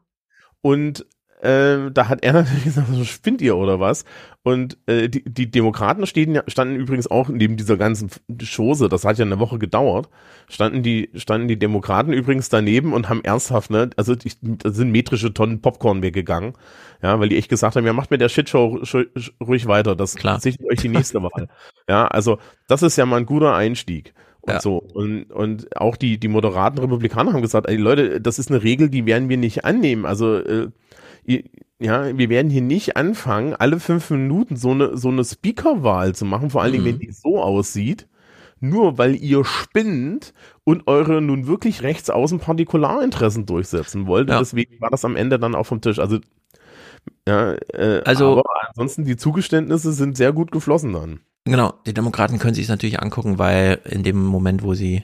Und 0.61 1.05
äh, 1.41 1.91
da 1.91 2.07
hat 2.07 2.23
er 2.23 2.33
natürlich 2.41 2.63
gesagt, 2.63 2.87
so 2.91 3.03
spinnt 3.03 3.41
ihr 3.41 3.55
oder 3.57 3.79
was? 3.79 4.05
Und 4.43 4.77
äh, 4.87 5.09
die, 5.09 5.23
die 5.23 5.51
Demokraten 5.51 6.05
stehen, 6.07 6.33
ja- 6.35 6.43
standen 6.47 6.75
übrigens 6.75 7.09
auch 7.11 7.29
neben 7.29 7.57
dieser 7.57 7.77
ganzen 7.77 8.09
Chose, 8.41 8.87
das 8.89 9.03
hat 9.05 9.17
ja 9.17 9.25
eine 9.25 9.39
Woche 9.39 9.59
gedauert, 9.59 10.09
standen 10.49 10.83
die, 10.83 11.09
standen 11.15 11.47
die 11.47 11.59
Demokraten 11.59 12.13
übrigens 12.13 12.49
daneben 12.49 12.93
und 12.93 13.09
haben 13.09 13.23
ernsthaft, 13.23 13.69
ne, 13.69 13.89
also 13.97 14.15
die, 14.15 14.31
da 14.41 14.71
sind 14.71 14.91
metrische 14.91 15.33
Tonnen 15.33 15.61
Popcorn 15.61 16.01
weggegangen, 16.01 16.53
ja, 17.03 17.19
weil 17.19 17.29
die 17.29 17.37
echt 17.37 17.49
gesagt 17.49 17.75
haben, 17.75 17.85
ja, 17.85 17.93
macht 17.93 18.09
mit 18.09 18.21
der 18.21 18.29
Shitshow 18.29 18.81
ruhig 19.45 19.67
weiter, 19.67 19.95
das 19.95 20.15
Klar. 20.15 20.39
sichert 20.39 20.65
euch 20.71 20.79
die 20.79 20.89
nächste 20.89 21.21
Wahl. 21.21 21.47
Ja, 21.89 22.07
also 22.07 22.37
das 22.67 22.83
ist 22.83 22.97
ja 22.97 23.05
mal 23.05 23.15
ein 23.17 23.25
guter 23.25 23.53
Einstieg. 23.55 24.13
Und 24.41 24.53
Ja. 24.55 24.59
so. 24.61 24.77
Und, 24.77 25.31
und 25.31 25.75
auch 25.77 25.95
die, 25.95 26.19
die 26.19 26.27
moderaten 26.27 26.79
Republikaner 26.79 27.31
haben 27.31 27.41
gesagt, 27.41 27.67
ey 27.69 27.77
Leute, 27.77 28.19
das 28.19 28.39
ist 28.39 28.49
eine 28.51 28.61
Regel, 28.61 28.89
die 28.89 29.05
werden 29.05 29.29
wir 29.29 29.37
nicht 29.37 29.63
annehmen. 29.63 30.05
Also, 30.05 30.35
äh, 30.37 30.67
ja, 31.79 32.17
wir 32.17 32.29
werden 32.29 32.49
hier 32.49 32.61
nicht 32.61 32.97
anfangen, 32.97 33.53
alle 33.53 33.79
fünf 33.79 34.09
Minuten 34.09 34.55
so 34.55 34.71
eine, 34.71 34.97
so 34.97 35.09
eine 35.09 35.23
Speakerwahl 35.23 36.15
zu 36.15 36.25
machen, 36.25 36.49
vor 36.49 36.61
allen 36.61 36.71
Dingen, 36.71 36.83
Mhm. 36.85 36.89
wenn 36.89 36.99
die 36.99 37.11
so 37.11 37.41
aussieht, 37.41 38.07
nur 38.59 38.97
weil 38.97 39.15
ihr 39.15 39.45
spinnt 39.45 40.33
und 40.63 40.87
eure 40.87 41.21
nun 41.21 41.45
wirklich 41.45 41.83
rechtsaußen 41.83 42.39
Partikularinteressen 42.39 43.45
durchsetzen 43.45 44.07
wollt. 44.07 44.29
Ja. 44.29 44.37
Und 44.37 44.41
deswegen 44.41 44.81
war 44.81 44.89
das 44.89 45.05
am 45.05 45.15
Ende 45.15 45.37
dann 45.37 45.53
auch 45.53 45.65
vom 45.65 45.81
Tisch. 45.81 45.99
Also, 45.99 46.17
ja, 47.27 47.53
äh, 47.73 48.01
Also- 48.05 48.39
aber 48.39 48.43
ansonsten 48.69 49.05
die 49.05 49.17
Zugeständnisse 49.17 49.91
sind 49.93 50.17
sehr 50.17 50.33
gut 50.33 50.51
geflossen 50.51 50.93
dann. 50.93 51.19
Genau, 51.45 51.73
die 51.85 51.93
Demokraten 51.93 52.39
können 52.39 52.55
sich 52.55 52.63
es 52.63 52.69
natürlich 52.69 52.99
angucken, 53.01 53.37
weil 53.37 53.79
in 53.85 54.03
dem 54.03 54.25
Moment, 54.25 54.63
wo 54.63 54.73
sie 54.73 55.03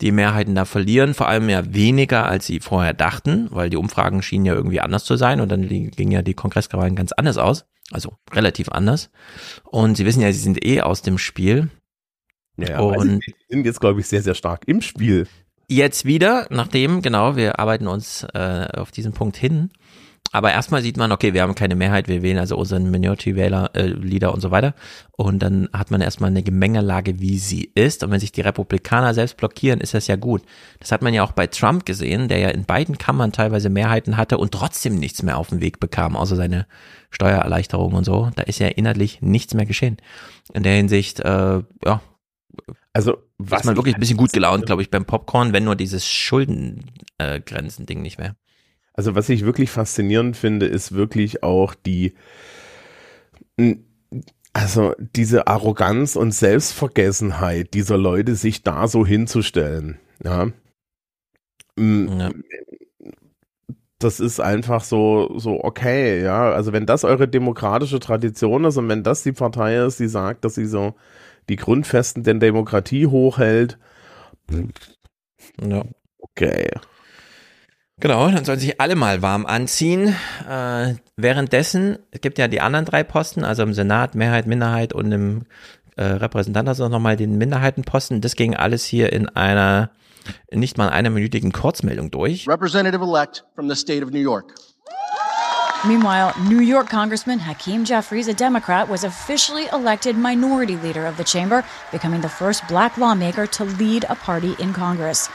die 0.00 0.12
Mehrheiten 0.12 0.54
da 0.54 0.64
verlieren, 0.64 1.14
vor 1.14 1.28
allem 1.28 1.48
ja 1.48 1.74
weniger, 1.74 2.26
als 2.26 2.46
sie 2.46 2.60
vorher 2.60 2.94
dachten, 2.94 3.48
weil 3.50 3.70
die 3.70 3.76
Umfragen 3.76 4.22
schienen 4.22 4.46
ja 4.46 4.54
irgendwie 4.54 4.80
anders 4.80 5.04
zu 5.04 5.16
sein 5.16 5.40
und 5.40 5.48
dann 5.50 5.68
gingen 5.68 6.12
ja 6.12 6.22
die 6.22 6.34
Kongresswahlen 6.34 6.94
ganz 6.94 7.12
anders 7.12 7.36
aus, 7.36 7.66
also 7.90 8.16
relativ 8.32 8.68
anders. 8.68 9.10
Und 9.64 9.96
sie 9.96 10.04
wissen 10.04 10.22
ja, 10.22 10.32
sie 10.32 10.38
sind 10.38 10.64
eh 10.64 10.82
aus 10.82 11.02
dem 11.02 11.18
Spiel. 11.18 11.68
Ja, 12.56 12.80
weil 12.84 13.00
sie 13.00 13.08
und 13.08 13.24
sind 13.48 13.66
jetzt, 13.66 13.80
glaube 13.80 14.00
ich, 14.00 14.06
sehr, 14.06 14.22
sehr 14.22 14.34
stark 14.34 14.62
im 14.66 14.82
Spiel. 14.82 15.26
jetzt 15.68 16.04
wieder, 16.04 16.46
nachdem, 16.50 17.02
genau, 17.02 17.36
wir 17.36 17.58
arbeiten 17.58 17.86
uns 17.86 18.24
äh, 18.34 18.68
auf 18.74 18.90
diesen 18.90 19.12
Punkt 19.12 19.36
hin. 19.36 19.70
Aber 20.30 20.52
erstmal 20.52 20.82
sieht 20.82 20.98
man, 20.98 21.10
okay, 21.10 21.32
wir 21.32 21.42
haben 21.42 21.54
keine 21.54 21.74
Mehrheit, 21.74 22.06
wir 22.06 22.22
wählen 22.22 22.38
also 22.38 22.56
unseren 22.56 22.90
Minority-Wähler, 22.90 23.70
äh, 23.74 23.86
Leader 23.86 24.34
und 24.34 24.40
so 24.40 24.50
weiter. 24.50 24.74
Und 25.16 25.38
dann 25.40 25.68
hat 25.72 25.90
man 25.90 26.02
erstmal 26.02 26.28
eine 26.28 26.42
Gemengelage, 26.42 27.18
wie 27.20 27.38
sie 27.38 27.70
ist. 27.74 28.04
Und 28.04 28.10
wenn 28.10 28.20
sich 28.20 28.32
die 28.32 28.42
Republikaner 28.42 29.14
selbst 29.14 29.38
blockieren, 29.38 29.80
ist 29.80 29.94
das 29.94 30.06
ja 30.06 30.16
gut. 30.16 30.42
Das 30.80 30.92
hat 30.92 31.00
man 31.00 31.14
ja 31.14 31.22
auch 31.22 31.32
bei 31.32 31.46
Trump 31.46 31.86
gesehen, 31.86 32.28
der 32.28 32.38
ja 32.38 32.50
in 32.50 32.64
beiden 32.66 32.98
Kammern 32.98 33.32
teilweise 33.32 33.70
Mehrheiten 33.70 34.18
hatte 34.18 34.36
und 34.36 34.52
trotzdem 34.52 34.96
nichts 34.96 35.22
mehr 35.22 35.38
auf 35.38 35.48
den 35.48 35.60
Weg 35.62 35.80
bekam, 35.80 36.14
außer 36.14 36.36
seine 36.36 36.66
Steuererleichterung 37.10 37.94
und 37.94 38.04
so. 38.04 38.30
Da 38.36 38.42
ist 38.42 38.58
ja 38.58 38.68
inhaltlich 38.68 39.22
nichts 39.22 39.54
mehr 39.54 39.66
geschehen. 39.66 39.96
In 40.52 40.62
der 40.62 40.74
Hinsicht, 40.74 41.20
äh, 41.20 41.62
ja, 41.84 42.00
Also, 42.92 43.16
was 43.38 43.64
man 43.64 43.76
wirklich 43.76 43.94
ein 43.94 44.00
bisschen 44.00 44.16
gut 44.16 44.32
gelaunt, 44.32 44.66
glaube 44.66 44.82
ich, 44.82 44.90
beim 44.90 45.04
Popcorn, 45.04 45.52
wenn 45.52 45.64
nur 45.64 45.76
dieses 45.76 46.06
Schuldengrenzen-Ding 46.06 48.02
nicht 48.02 48.18
wäre. 48.18 48.34
Also 48.98 49.14
was 49.14 49.28
ich 49.28 49.44
wirklich 49.44 49.70
faszinierend 49.70 50.36
finde, 50.36 50.66
ist 50.66 50.90
wirklich 50.90 51.44
auch 51.44 51.76
die, 51.76 52.14
also 54.52 54.92
diese 54.98 55.46
Arroganz 55.46 56.16
und 56.16 56.34
Selbstvergessenheit 56.34 57.74
dieser 57.74 57.96
Leute, 57.96 58.34
sich 58.34 58.64
da 58.64 58.88
so 58.88 59.06
hinzustellen. 59.06 60.00
Ja. 60.24 60.48
ja. 61.78 62.32
Das 64.00 64.18
ist 64.18 64.40
einfach 64.40 64.82
so, 64.82 65.38
so 65.38 65.62
okay, 65.62 66.20
ja. 66.20 66.50
Also 66.50 66.72
wenn 66.72 66.84
das 66.84 67.04
eure 67.04 67.28
demokratische 67.28 68.00
Tradition 68.00 68.64
ist 68.64 68.78
und 68.78 68.88
wenn 68.88 69.04
das 69.04 69.22
die 69.22 69.30
Partei 69.30 69.76
ist, 69.76 70.00
die 70.00 70.08
sagt, 70.08 70.44
dass 70.44 70.56
sie 70.56 70.66
so 70.66 70.96
die 71.48 71.54
Grundfesten 71.54 72.24
der 72.24 72.34
Demokratie 72.34 73.06
hochhält, 73.06 73.78
ja. 75.62 75.84
okay. 76.18 76.68
Genau, 78.00 78.30
dann 78.30 78.44
sollen 78.44 78.60
sich 78.60 78.80
alle 78.80 78.94
mal 78.94 79.22
warm 79.22 79.44
anziehen. 79.44 80.14
Äh, 80.48 80.94
währenddessen, 81.16 81.98
es 82.12 82.20
gibt 82.20 82.38
ja 82.38 82.46
die 82.46 82.60
anderen 82.60 82.84
drei 82.84 83.02
Posten, 83.02 83.44
also 83.44 83.64
im 83.64 83.74
Senat, 83.74 84.14
Mehrheit, 84.14 84.46
Minderheit 84.46 84.92
und 84.92 85.10
im 85.10 85.42
äh, 85.96 86.04
Repräsentantenhaus 86.04 86.78
nochmal 86.78 87.16
den 87.16 87.38
Minderheitenposten. 87.38 88.20
Das 88.20 88.36
ging 88.36 88.54
alles 88.54 88.84
hier 88.84 89.12
in 89.12 89.28
einer 89.28 89.90
nicht 90.52 90.78
mal 90.78 90.90
einer 90.90 91.10
minütigen 91.10 91.52
Kurzmeldung 91.52 92.10
durch. 92.10 92.46
Representative 92.48 93.02
elect 93.02 93.44
from 93.54 93.68
the 93.68 93.74
state 93.74 94.04
of 94.04 94.10
New 94.10 94.20
York. 94.20 94.54
Meanwhile, 95.84 96.34
New 96.48 96.60
York 96.60 96.90
Congressman 96.90 97.38
Hakeem 97.38 97.84
Jeffries, 97.84 98.28
a 98.28 98.32
Democrat, 98.32 98.88
was 98.88 99.04
officially 99.04 99.66
elected 99.72 100.16
minority 100.16 100.76
leader 100.82 101.06
of 101.06 101.16
the 101.16 101.24
chamber, 101.24 101.64
becoming 101.92 102.20
the 102.20 102.28
first 102.28 102.66
black 102.68 102.96
lawmaker 102.98 103.46
to 103.46 103.64
lead 103.64 104.04
a 104.08 104.16
party 104.16 104.54
in 104.58 104.72
Congress. 104.72 105.28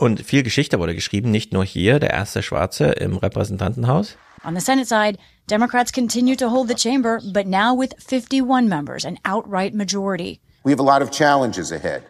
Und 0.00 0.24
viel 0.24 0.44
Geschichte 0.44 0.78
wurde 0.78 0.94
geschrieben, 0.94 1.32
nicht 1.32 1.52
nur 1.52 1.64
hier, 1.64 1.98
der 1.98 2.10
erste 2.10 2.40
Schwarze 2.40 2.84
im 2.92 3.16
Repräsentantenhaus. 3.16 4.16
On 4.44 4.54
the 4.54 4.60
Senate 4.60 4.86
side, 4.86 5.18
Democrats 5.48 5.90
continue 5.90 6.36
to 6.36 6.50
hold 6.50 6.68
the 6.68 6.74
chamber, 6.74 7.20
but 7.32 7.48
now 7.48 7.74
with 7.74 7.94
51 7.98 8.68
members, 8.68 9.04
an 9.04 9.18
outright 9.24 9.74
majority. 9.74 10.40
We 10.64 10.70
have 10.70 10.78
a 10.78 10.84
lot 10.84 11.02
of 11.02 11.10
challenges 11.10 11.72
ahead, 11.72 12.04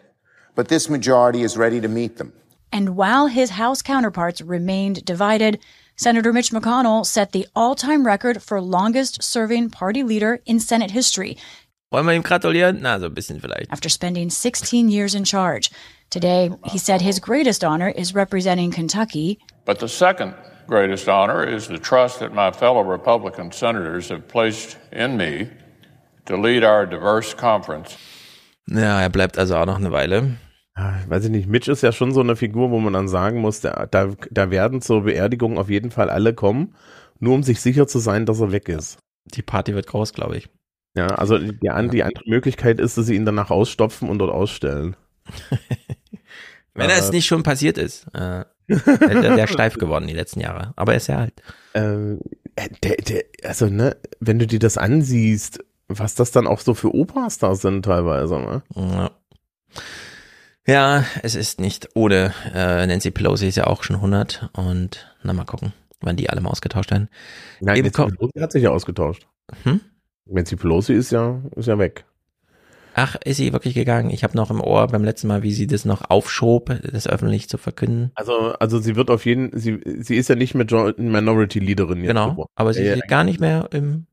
but 0.55 0.67
this 0.67 0.87
majority 0.87 1.41
is 1.41 1.57
ready 1.57 1.81
to 1.81 1.87
meet 1.87 2.17
them. 2.17 2.31
And 2.71 2.95
while 2.95 3.25
his 3.25 3.57
House 3.57 3.81
counterparts 3.81 4.39
remained 4.39 5.03
divided, 5.03 5.57
Senator 5.95 6.31
Mitch 6.31 6.51
McConnell 6.51 7.03
set 7.03 7.31
the 7.31 7.47
all-time 7.55 8.05
record 8.05 8.43
for 8.43 8.61
longest 8.61 9.23
serving 9.23 9.71
party 9.71 10.03
leader 10.03 10.41
in 10.45 10.59
Senate 10.59 10.91
history. 10.91 11.37
Wollen 11.91 12.05
wir 12.05 12.13
ihm 12.13 12.21
gratulieren? 12.21 12.81
Na, 12.81 12.99
so 12.99 13.07
ein 13.07 13.15
bisschen 13.15 13.41
vielleicht. 13.41 13.71
After 13.71 13.89
spending 13.89 14.29
16 14.29 14.89
years 14.89 15.15
in 15.15 15.25
charge. 15.25 15.71
Today, 16.09 16.49
he 16.65 16.79
said 16.79 17.01
his 17.01 17.19
greatest 17.19 17.63
honor 17.63 17.89
is 17.89 18.15
representing 18.15 18.71
Kentucky. 18.71 19.37
But 19.65 19.79
the 19.79 19.87
second 19.87 20.33
greatest 20.67 21.07
honor 21.07 21.43
is 21.43 21.67
the 21.67 21.77
trust 21.77 22.19
that 22.19 22.33
my 22.33 22.51
fellow 22.51 22.81
Republican 22.81 23.51
senators 23.51 24.09
have 24.09 24.27
placed 24.27 24.77
in 24.91 25.17
me 25.17 25.49
to 26.25 26.35
lead 26.35 26.63
our 26.63 26.87
diverse 26.87 27.35
conference. 27.35 27.95
Ja, 28.67 29.01
er 29.01 29.09
bleibt 29.09 29.37
also 29.37 29.55
auch 29.55 29.65
noch 29.65 29.77
eine 29.77 29.91
Weile. 29.91 30.37
weiß 31.07 31.25
ich 31.25 31.31
nicht, 31.31 31.47
Mitch 31.47 31.69
ist 31.69 31.83
ja 31.83 31.91
schon 31.91 32.13
so 32.13 32.21
eine 32.21 32.35
Figur, 32.35 32.71
wo 32.71 32.79
man 32.79 32.93
dann 32.93 33.07
sagen 33.07 33.41
muss, 33.41 33.61
da, 33.61 33.85
da, 33.85 34.13
da 34.31 34.49
werden 34.49 34.81
zur 34.81 35.03
Beerdigung 35.03 35.57
auf 35.57 35.69
jeden 35.69 35.91
Fall 35.91 36.09
alle 36.09 36.33
kommen, 36.33 36.73
nur 37.19 37.35
um 37.35 37.43
sich 37.43 37.61
sicher 37.61 37.85
zu 37.85 37.99
sein, 37.99 38.25
dass 38.25 38.39
er 38.39 38.51
weg 38.51 38.69
ist. 38.69 38.97
Die 39.25 39.41
Party 39.41 39.75
wird 39.75 39.87
groß, 39.87 40.13
glaube 40.13 40.37
ich. 40.37 40.49
Ja, 40.95 41.07
also 41.07 41.37
die, 41.37 41.59
die 41.59 41.69
andere 41.69 42.09
Möglichkeit 42.25 42.79
ist, 42.79 42.97
dass 42.97 43.07
sie 43.07 43.15
ihn 43.15 43.25
danach 43.25 43.51
ausstopfen 43.51 44.09
und 44.09 44.19
dort 44.19 44.31
ausstellen. 44.31 44.95
Wenn 46.79 46.89
äh, 46.89 46.99
es 46.99 47.11
nicht 47.11 47.25
schon 47.25 47.43
passiert 47.43 47.77
ist. 47.77 48.07
Äh, 48.13 48.45
der, 48.67 49.35
der 49.35 49.47
steif 49.47 49.75
geworden 49.75 50.07
die 50.07 50.13
letzten 50.13 50.41
Jahre. 50.41 50.73
Aber 50.75 50.93
er 50.93 50.97
ist 50.97 51.07
ja 51.07 51.17
alt. 51.17 51.33
Äh, 51.73 52.17
der, 52.83 52.95
der, 52.97 53.23
also, 53.43 53.67
ne, 53.67 53.97
wenn 54.19 54.39
du 54.39 54.47
dir 54.47 54.59
das 54.59 54.77
ansiehst, 54.77 55.63
was 55.87 56.15
das 56.15 56.31
dann 56.31 56.47
auch 56.47 56.59
so 56.59 56.73
für 56.73 56.93
Opas 56.93 57.39
da 57.39 57.55
sind 57.55 57.83
teilweise, 57.83 58.39
ne? 58.39 58.63
Ja. 58.75 59.11
Ja, 60.67 61.03
es 61.23 61.33
ist 61.33 61.59
nicht 61.59 61.89
ohne. 61.95 62.33
Äh, 62.53 62.85
Nancy 62.85 63.09
Pelosi 63.09 63.47
ist 63.47 63.55
ja 63.55 63.65
auch 63.65 63.81
schon 63.81 63.95
100 63.95 64.51
und 64.53 65.15
na 65.23 65.33
mal 65.33 65.45
gucken, 65.45 65.73
wann 65.99 66.15
die 66.15 66.29
alle 66.29 66.41
mal 66.41 66.51
ausgetauscht 66.51 66.91
werden. 66.91 67.09
Nein, 67.59 67.81
Nancy 67.81 68.03
Pelosi 68.03 68.39
hat 68.39 68.51
sich 68.51 68.63
ja 68.63 68.69
ausgetauscht. 68.69 69.27
Hm? 69.63 69.81
Nancy 70.25 70.55
Pelosi 70.55 70.93
ist 70.93 71.11
ja, 71.11 71.41
ist 71.55 71.67
ja 71.67 71.79
weg. 71.79 72.05
Ach, 73.01 73.15
ist 73.23 73.37
sie 73.37 73.53
wirklich 73.53 73.75
gegangen? 73.75 74.09
Ich 74.09 74.25
habe 74.25 74.35
noch 74.35 74.51
im 74.51 74.59
Ohr 74.59 74.85
beim 74.87 75.05
letzten 75.05 75.27
Mal, 75.27 75.41
wie 75.41 75.53
sie 75.53 75.67
das 75.67 75.85
noch 75.85 76.09
aufschob, 76.09 76.77
das 76.91 77.07
öffentlich 77.07 77.47
zu 77.47 77.57
verkünden. 77.57 78.11
Also, 78.15 78.53
also 78.59 78.79
sie 78.79 78.97
wird 78.97 79.09
auf 79.09 79.25
jeden, 79.25 79.57
sie, 79.57 79.79
sie 79.99 80.17
ist 80.17 80.27
ja 80.27 80.35
nicht 80.35 80.53
mehr 80.53 80.65
Minority 80.97 81.59
Leaderin 81.59 81.99
jetzt. 81.99 82.07
Genau, 82.07 82.31
geworden. 82.31 82.51
aber 82.55 82.73
sie 82.73 82.83
ja, 82.83 82.95
ist 82.95 83.07
gar 83.07 83.23
nicht 83.23 83.39
mehr 83.39 83.69
im. 83.71 84.07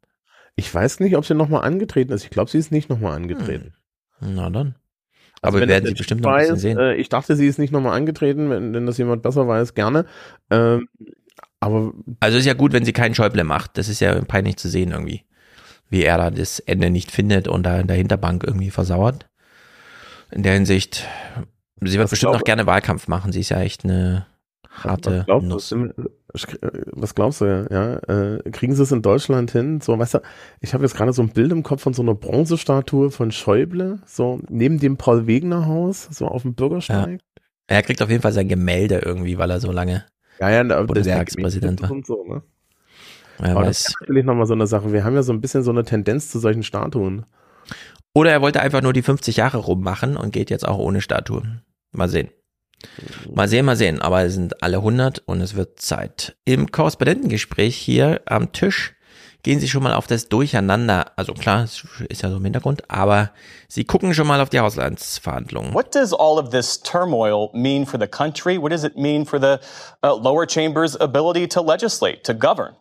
Ich 0.55 0.73
weiß 0.73 1.01
nicht, 1.01 1.17
ob 1.17 1.27
sie 1.27 1.35
nochmal 1.35 1.65
angetreten 1.65 2.13
ist. 2.13 2.23
Ich 2.23 2.31
glaube, 2.31 2.49
sie 2.49 2.59
ist 2.59 2.71
nicht 2.71 2.89
nochmal 2.89 3.17
angetreten. 3.17 3.75
Hm. 4.21 4.35
Na 4.37 4.51
dann. 4.51 4.77
Also 5.43 5.59
aber 5.59 5.61
wir 5.61 5.69
werden 5.69 5.87
sie 5.87 5.95
bestimmt 5.95 6.21
noch 6.21 6.31
ein 6.31 6.39
bisschen 6.43 6.57
sehen. 6.57 6.79
Äh, 6.79 6.95
ich 6.95 7.09
dachte, 7.09 7.35
sie 7.35 7.49
ist 7.49 7.59
nicht 7.59 7.73
nochmal 7.73 7.97
angetreten, 7.97 8.51
wenn, 8.51 8.73
wenn 8.73 8.87
das 8.87 8.99
jemand 8.99 9.23
besser 9.23 9.49
weiß, 9.49 9.75
gerne. 9.75 10.07
Ähm, 10.51 10.89
aber 11.59 11.93
also 12.21 12.39
ist 12.39 12.47
ja 12.47 12.55
gut, 12.55 12.73
wenn 12.73 12.85
sie 12.85 12.93
keinen 12.93 13.17
Schäuble 13.17 13.43
macht. 13.43 13.79
Das 13.79 13.89
ist 13.89 13.99
ja 13.99 14.15
peinlich 14.23 14.59
zu 14.59 14.69
sehen 14.69 14.93
irgendwie 14.93 15.25
wie 15.89 16.03
er 16.03 16.19
da 16.19 16.31
das 16.31 16.61
Ende 16.61 16.91
nicht 16.91 17.11
findet 17.11 17.49
und 17.49 17.65
da 17.65 17.81
in 17.81 17.87
der 17.87 17.97
Hinterbank 17.97 18.45
irgendwie 18.45 18.71
versauert. 18.71 19.29
In 20.31 20.43
der 20.43 20.55
Hinsicht, 20.55 21.07
sie 21.81 21.93
wird 21.93 22.05
was 22.05 22.11
bestimmt 22.11 22.33
noch 22.33 22.45
gerne 22.45 22.67
Wahlkampf 22.67 23.09
machen. 23.09 23.33
Sie 23.33 23.41
ist 23.41 23.51
ja 23.51 23.61
echt 23.61 23.85
eine 23.85 24.27
harte 24.71 25.21
was 25.21 25.27
glaubst, 25.27 25.73
Nuss. 25.73 25.75
Was 26.93 27.15
glaubst 27.15 27.41
du, 27.41 27.67
ja? 27.71 27.97
Äh, 27.97 28.51
kriegen 28.51 28.75
sie 28.75 28.83
es 28.83 28.93
in 28.93 29.03
Deutschland 29.03 29.51
hin? 29.51 29.81
So, 29.81 29.99
weißt 29.99 30.15
du, 30.15 30.19
ich 30.61 30.75
habe 30.75 30.85
jetzt 30.85 30.97
gerade 30.97 31.13
so 31.13 31.23
ein 31.23 31.31
Bild 31.31 31.53
im 31.53 31.63
Kopf 31.63 31.83
von 31.83 31.95
so 31.95 32.03
einer 32.03 32.15
Bronzestatue 32.15 33.11
von 33.11 33.31
Schäuble, 33.31 34.01
so 34.05 34.41
neben 34.49 34.79
dem 34.79 34.97
Paul-Wegner-Haus, 34.97 36.09
so 36.11 36.27
auf 36.27 36.43
dem 36.43 36.55
Bürgersteig. 36.55 37.13
Ja. 37.13 37.43
Er 37.69 37.83
kriegt 37.83 38.03
auf 38.03 38.11
jeden 38.11 38.23
Fall 38.23 38.33
sein 38.33 38.49
Gemälde 38.49 38.99
irgendwie, 38.99 39.39
weil 39.39 39.51
er 39.51 39.61
so 39.61 39.73
lange 39.73 40.05
ja, 40.41 40.51
ja, 40.51 40.83
Bundestagspräsident 40.83 41.83
war. 41.83 41.91
So, 42.05 42.25
ne? 42.25 42.43
Aber 43.39 43.65
das 43.65 43.89
ist 43.89 43.97
natürlich 44.01 44.25
nochmal 44.25 44.47
so 44.47 44.55
eine 44.55 44.67
Sache. 44.67 44.93
Wir 44.93 45.05
haben 45.05 45.15
ja 45.15 45.23
so 45.23 45.33
ein 45.33 45.41
bisschen 45.41 45.63
so 45.63 45.71
eine 45.71 45.85
Tendenz 45.85 46.31
zu 46.31 46.39
solchen 46.39 46.63
Statuen. 46.63 47.27
Oder 48.15 48.33
er 48.33 48.41
wollte 48.41 48.61
einfach 48.61 48.81
nur 48.81 48.93
die 48.93 49.03
50 49.03 49.37
Jahre 49.37 49.59
rummachen 49.59 50.17
und 50.17 50.33
geht 50.33 50.51
jetzt 50.51 50.67
auch 50.67 50.79
ohne 50.79 51.01
Statue. 51.01 51.61
Mal 51.93 52.09
sehen. 52.09 52.31
Mal 53.31 53.49
sehen, 53.49 53.67
mal 53.67 53.77
sehen. 53.77 54.01
Aber 54.01 54.23
es 54.23 54.35
sind 54.35 54.63
alle 54.63 54.79
100 54.79 55.21
und 55.27 55.41
es 55.41 55.55
wird 55.55 55.81
Zeit. 55.81 56.37
Im 56.45 56.71
Korrespondentengespräch 56.71 57.77
hier 57.77 58.23
am 58.27 58.53
Tisch 58.53 58.95
gehen 59.43 59.61
Sie 59.61 59.69
schon 59.69 59.83
mal 59.83 59.95
auf 59.95 60.07
das 60.07 60.29
Durcheinander. 60.29 61.13
Also 61.17 61.33
klar, 61.33 61.63
es 61.63 61.85
ist 62.09 62.23
ja 62.23 62.31
so 62.31 62.39
im 62.39 62.45
Hintergrund, 62.45 62.91
aber 62.91 63.31
Sie 63.69 63.85
gucken 63.85 64.13
schon 64.13 64.27
mal 64.27 64.41
auf 64.41 64.51
die 64.51 64.59
Hauslandsverhandlungen. 64.59 65.73
What 65.73 65.95
does 65.95 66.13
all 66.13 66.39
of 66.39 66.51
this 66.51 66.81
turmoil 66.81 67.51
mean 67.53 67.87
for 67.87 68.01
the 68.01 68.09
country? 68.09 68.61
What 68.61 68.73
does 68.73 68.83
it 68.83 68.97
mean 68.97 69.25
for 69.25 69.39
the 69.39 69.59
uh, 70.03 70.15
lower 70.17 70.47
chamber's 70.49 71.01
ability 71.01 71.47
to 71.49 71.61
legislate, 71.61 72.23
to 72.25 72.35
govern? 72.35 72.75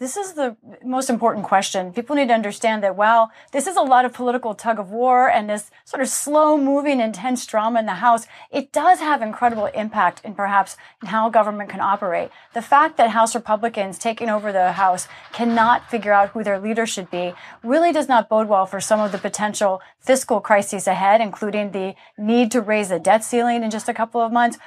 This 0.00 0.16
is 0.16 0.34
the 0.34 0.56
most 0.84 1.10
important 1.10 1.44
question. 1.44 1.92
People 1.92 2.14
need 2.14 2.28
to 2.28 2.34
understand 2.34 2.84
that 2.84 2.94
while 2.94 3.32
this 3.50 3.66
is 3.66 3.74
a 3.74 3.82
lot 3.82 4.04
of 4.04 4.12
political 4.12 4.54
tug 4.54 4.78
of 4.78 4.92
war 4.92 5.28
and 5.28 5.50
this 5.50 5.72
sort 5.84 6.00
of 6.00 6.08
slow 6.08 6.56
moving, 6.56 7.00
intense 7.00 7.44
drama 7.44 7.80
in 7.80 7.86
the 7.86 7.94
House, 7.94 8.28
it 8.52 8.70
does 8.70 9.00
have 9.00 9.22
incredible 9.22 9.66
impact 9.66 10.20
in 10.24 10.36
perhaps 10.36 10.76
in 11.02 11.08
how 11.08 11.28
government 11.30 11.68
can 11.68 11.80
operate. 11.80 12.30
The 12.54 12.62
fact 12.62 12.96
that 12.96 13.10
House 13.10 13.34
Republicans 13.34 13.98
taking 13.98 14.28
over 14.28 14.52
the 14.52 14.70
House 14.70 15.08
cannot 15.32 15.90
figure 15.90 16.12
out 16.12 16.28
who 16.28 16.44
their 16.44 16.60
leader 16.60 16.86
should 16.86 17.10
be 17.10 17.34
really 17.64 17.92
does 17.92 18.06
not 18.06 18.28
bode 18.28 18.48
well 18.48 18.66
for 18.66 18.80
some 18.80 19.00
of 19.00 19.10
the 19.10 19.18
potential 19.18 19.80
fiscal 19.98 20.40
crises 20.40 20.86
ahead, 20.86 21.20
including 21.20 21.72
the 21.72 21.96
need 22.16 22.52
to 22.52 22.60
raise 22.60 22.90
the 22.90 23.00
debt 23.00 23.24
ceiling 23.24 23.64
in 23.64 23.70
just 23.70 23.88
a 23.88 23.94
couple 23.94 24.20
of 24.20 24.30
months. 24.30 24.58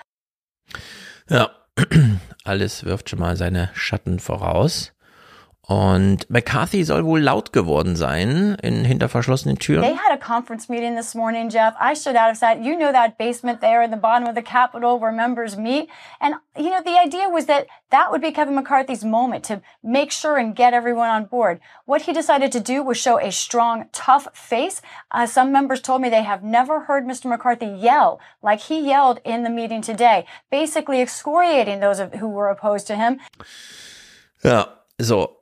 Ja, 1.30 1.52
alles 2.44 2.84
wirft 2.84 3.08
schon 3.08 3.20
mal 3.20 3.38
seine 3.38 3.70
Schatten 3.74 4.20
voraus. 4.20 4.92
Und 5.72 6.30
McCarthy 6.30 6.84
soll 6.84 7.06
wohl 7.06 7.22
laut 7.22 7.54
geworden 7.54 7.96
sein 7.96 8.58
in 8.62 8.84
hinter 8.84 9.08
verschlossenen 9.08 9.58
Türen. 9.58 9.82
They 9.82 9.94
had 9.94 10.12
a 10.12 10.18
conference 10.18 10.68
meeting 10.68 10.98
this 10.98 11.16
morning, 11.16 11.50
Jeff. 11.50 11.76
I 11.80 11.94
stood 11.94 12.18
out 12.18 12.30
of 12.30 12.36
sight. 12.36 12.60
You 12.60 12.78
know 12.78 12.92
that 12.92 13.18
basement 13.18 13.62
there 13.62 13.82
in 13.82 13.90
the 13.90 13.96
bottom 13.96 14.28
of 14.28 14.36
the 14.36 14.42
Capitol 14.42 15.00
where 15.00 15.14
members 15.14 15.56
meet. 15.56 15.88
And, 16.20 16.36
you 16.58 16.72
know, 16.72 16.82
the 16.84 17.00
idea 17.00 17.30
was 17.30 17.46
that 17.46 17.68
that 17.90 18.12
would 18.12 18.22
be 18.22 18.34
Kevin 18.34 18.54
McCarthy's 18.54 19.06
moment 19.06 19.46
to 19.46 19.62
make 19.82 20.12
sure 20.12 20.36
and 20.36 20.54
get 20.54 20.74
everyone 20.74 21.08
on 21.08 21.24
board. 21.24 21.62
What 21.86 22.02
he 22.02 22.12
decided 22.12 22.52
to 22.52 22.60
do 22.60 22.84
was 22.84 22.98
show 22.98 23.18
a 23.18 23.32
strong, 23.32 23.86
tough 23.94 24.28
face. 24.36 24.82
Uh, 25.10 25.26
some 25.26 25.54
members 25.54 25.80
told 25.80 26.02
me 26.02 26.10
they 26.10 26.24
have 26.24 26.44
never 26.44 26.82
heard 26.82 27.06
Mr. 27.06 27.30
McCarthy 27.30 27.68
yell 27.68 28.20
like 28.42 28.60
he 28.60 28.82
yelled 28.86 29.22
in 29.24 29.44
the 29.44 29.50
meeting 29.50 29.82
today, 29.82 30.26
basically 30.52 31.00
excoriating 31.00 31.80
those 31.80 32.02
who 32.20 32.28
were 32.28 32.50
opposed 32.50 32.88
to 32.88 32.98
him. 32.98 33.22
Ja, 34.44 34.66
so. 35.00 35.41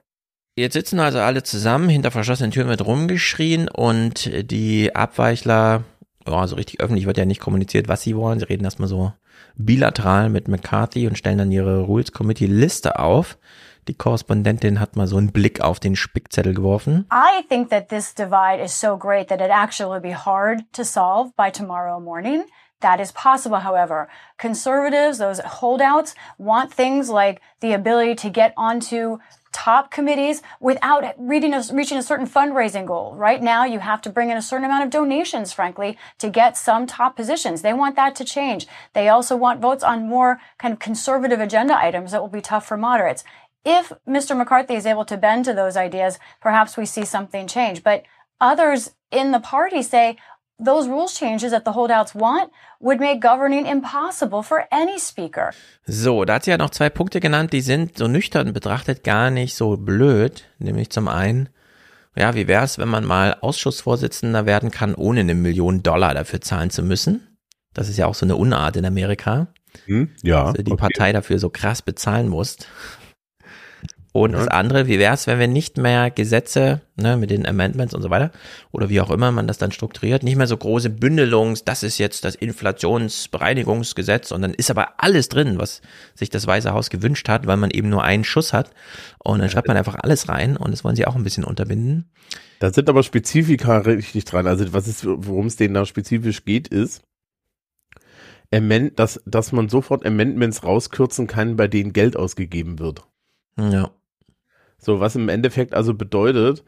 Jetzt 0.60 0.74
sitzen 0.74 1.00
also 1.00 1.20
alle 1.20 1.42
zusammen, 1.42 1.88
hinter 1.88 2.12
verschlossenen 2.12 2.52
Türen 2.52 2.68
wird 2.68 2.86
rumgeschrien 2.86 3.70
und 3.70 4.30
die 4.52 4.94
Abweichler, 4.94 5.84
ja, 6.28 6.48
so 6.48 6.58
richtig 6.58 6.82
öffentlich 6.82 7.06
wird 7.06 7.18
ja 7.18 7.24
nicht 7.24 7.40
kommuniziert, 7.40 7.88
was 7.88 8.02
sie 8.02 8.18
wollen. 8.18 8.40
Sie 8.40 8.46
reden 8.50 8.66
erstmal 8.66 8.90
so 8.90 9.14
bilateral 9.56 10.30
mit 10.30 10.50
McCarthy 10.50 11.08
und 11.08 11.18
stellen 11.18 11.38
dann 11.38 11.52
ihre 11.54 11.84
Rules 11.84 12.12
Committee 12.12 12.48
Liste 12.48 13.00
auf. 13.00 13.38
Die 13.88 13.94
Korrespondentin 13.94 14.82
hat 14.82 14.98
mal 14.98 15.08
so 15.08 15.16
einen 15.16 15.32
Blick 15.32 15.62
auf 15.62 15.80
den 15.80 15.96
Spickzettel 15.96 16.54
geworfen. 16.54 17.06
I 17.10 17.42
think 17.48 17.70
that 17.70 17.88
this 17.88 18.14
divide 18.14 18.62
is 18.62 18.78
so 18.78 18.98
great 18.98 19.30
that 19.30 19.40
it 19.40 19.52
actually 19.52 20.02
be 20.02 20.14
hard 20.14 20.64
to 20.74 20.84
solve 20.84 21.32
by 21.38 21.50
tomorrow 21.50 22.02
morning. 22.02 22.44
That 22.82 23.00
is 23.00 23.12
possible, 23.12 23.60
however. 23.60 24.08
Conservatives, 24.38 25.20
those 25.20 25.42
holdouts, 25.62 26.16
want 26.38 26.74
things 26.74 27.10
like 27.10 27.42
the 27.62 27.74
ability 27.74 28.16
to 28.16 28.30
get 28.30 28.54
onto 28.56 29.20
top 29.52 29.92
committees 29.92 30.42
without 30.60 31.04
reaching 31.18 31.54
a, 31.54 31.64
reaching 31.74 31.98
a 31.98 32.04
certain 32.04 32.28
fundraising 32.28 32.86
goal. 32.86 33.16
Right 33.16 33.42
now, 33.42 33.66
you 33.66 33.80
have 33.80 34.02
to 34.04 34.10
bring 34.10 34.30
in 34.30 34.38
a 34.38 34.42
certain 34.42 34.66
amount 34.66 34.84
of 34.84 34.90
donations, 34.90 35.52
frankly, 35.54 35.98
to 36.20 36.30
get 36.30 36.58
some 36.58 36.86
top 36.86 37.16
positions. 37.16 37.62
They 37.62 37.74
want 37.74 37.96
that 37.96 38.16
to 38.16 38.26
change. 38.26 38.68
They 38.94 39.10
also 39.10 39.36
want 39.36 39.62
votes 39.62 39.84
on 39.84 40.08
more 40.08 40.40
kind 40.58 40.74
of 40.74 40.80
conservative 40.80 41.40
agenda 41.40 41.78
items 41.78 42.12
that 42.12 42.22
will 42.22 42.30
be 42.30 42.42
tough 42.42 42.68
for 42.68 42.78
moderates. 42.78 43.24
If 43.66 43.92
Mr. 44.08 44.38
McCarthy 44.38 44.76
is 44.76 44.86
able 44.86 45.06
to 45.06 45.18
bend 45.18 45.46
to 45.46 45.54
those 45.54 45.76
ideas, 45.76 46.18
perhaps 46.42 46.78
we 46.78 46.86
see 46.86 47.04
something 47.04 47.48
change. 47.48 47.84
But 47.84 48.04
others 48.40 48.92
in 49.12 49.32
the 49.32 49.40
party 49.40 49.82
say, 49.82 50.18
those 50.64 50.90
rules 50.90 51.18
changes 51.18 51.52
that 51.52 51.64
the 51.66 51.72
holdouts 51.72 52.14
want 52.14 52.52
would 52.80 53.00
make 53.00 53.20
governing 53.22 53.66
impossible 53.66 54.44
for 54.44 54.66
any 54.72 55.00
speaker. 55.00 55.52
So, 55.86 56.26
da 56.26 56.36
hat 56.36 56.44
sie 56.44 56.52
ja 56.52 56.58
noch 56.58 56.70
zwei 56.70 56.90
Punkte 56.90 57.20
genannt, 57.20 57.54
die 57.54 57.62
sind 57.62 57.98
so 57.98 58.08
nüchtern 58.08 58.54
betrachtet 58.54 59.04
gar 59.04 59.32
nicht 59.32 59.56
so 59.56 59.78
blöd. 59.78 60.46
Nämlich 60.60 60.90
zum 60.90 61.08
einen, 61.08 61.50
ja, 62.16 62.36
wie 62.36 62.48
wäre 62.48 62.66
es, 62.66 62.78
wenn 62.78 62.90
man 62.90 63.06
mal 63.06 63.38
Ausschussvorsitzender 63.42 64.46
werden 64.46 64.72
kann, 64.72 64.96
ohne 64.96 65.22
eine 65.22 65.36
Million 65.36 65.84
Dollar 65.84 66.14
dafür 66.14 66.42
zahlen 66.42 66.70
zu 66.70 66.84
müssen? 66.84 67.38
Das 67.74 67.88
ist 67.88 67.98
ja 67.98 68.08
auch 68.08 68.16
so 68.16 68.26
eine 68.26 68.36
Unart 68.36 68.76
in 68.76 68.86
Amerika. 68.86 69.48
Hm, 69.86 70.10
ja. 70.24 70.46
Dass 70.46 70.54
du 70.54 70.64
die 70.64 70.72
okay. 70.72 70.82
Partei 70.82 71.14
dafür 71.14 71.40
so 71.40 71.50
krass 71.50 71.82
bezahlen 71.82 72.28
musst. 72.28 72.68
Und 74.12 74.32
das 74.32 74.48
andere, 74.48 74.88
wie 74.88 74.98
wäre 74.98 75.14
es, 75.14 75.28
wenn 75.28 75.38
wir 75.38 75.48
nicht 75.48 75.78
mehr 75.78 76.10
Gesetze 76.10 76.82
ne, 76.96 77.16
mit 77.16 77.30
den 77.30 77.46
Amendments 77.46 77.94
und 77.94 78.02
so 78.02 78.10
weiter 78.10 78.32
oder 78.72 78.90
wie 78.90 79.02
auch 79.02 79.12
immer 79.12 79.32
man 79.32 79.46
das 79.46 79.60
dann 79.60 79.72
strukturiert, 79.72 80.24
nicht 80.24 80.36
mehr 80.36 80.48
so 80.48 80.58
große 80.58 80.90
Bündelungs, 80.90 81.64
das 81.64 81.84
ist 81.84 82.00
jetzt 82.00 82.26
das 82.26 82.34
Inflationsbereinigungsgesetz 82.34 84.32
und 84.32 84.42
dann 84.42 84.56
ist 84.56 84.72
aber 84.72 84.94
alles 84.98 85.30
drin, 85.30 85.60
was 85.60 85.82
sich 86.16 86.32
das 86.32 86.48
Weiße 86.48 86.74
Haus 86.74 86.90
gewünscht 86.90 87.30
hat, 87.30 87.46
weil 87.46 87.58
man 87.58 87.70
eben 87.70 87.90
nur 87.90 88.04
einen 88.04 88.24
Schuss 88.24 88.52
hat 88.52 88.72
und 89.20 89.40
dann 89.40 89.50
schreibt 89.52 89.68
man 89.68 89.78
einfach 89.78 89.98
alles 90.02 90.28
rein 90.28 90.58
und 90.58 90.72
das 90.72 90.84
wollen 90.84 90.96
sie 90.96 91.06
auch 91.06 91.16
ein 91.16 91.24
bisschen 91.24 91.44
unterbinden. 91.44 92.10
Da 92.58 92.74
sind 92.74 92.90
aber 92.90 93.04
Spezifika 93.04 93.78
richtig 93.78 94.26
dran. 94.26 94.48
Also 94.48 94.74
was 94.74 94.88
ist, 94.88 95.06
worum 95.06 95.46
es 95.46 95.56
denen 95.56 95.76
da 95.76 95.86
spezifisch 95.86 96.46
geht, 96.46 96.68
ist, 96.68 97.04
Amend, 98.52 98.98
dass, 98.98 99.22
dass 99.26 99.52
man 99.52 99.70
sofort 99.70 100.04
Amendments 100.06 100.64
rauskürzen 100.64 101.28
kann, 101.28 101.56
bei 101.56 101.68
denen 101.68 101.94
Geld 101.94 102.18
ausgegeben 102.18 102.80
wird. 102.80 103.04
Ja. 103.58 103.92
So, 104.80 105.00
was 105.00 105.16
im 105.16 105.30
Endeffekt 105.30 105.74
also 105.74 105.94
bedeutet, 105.94 106.64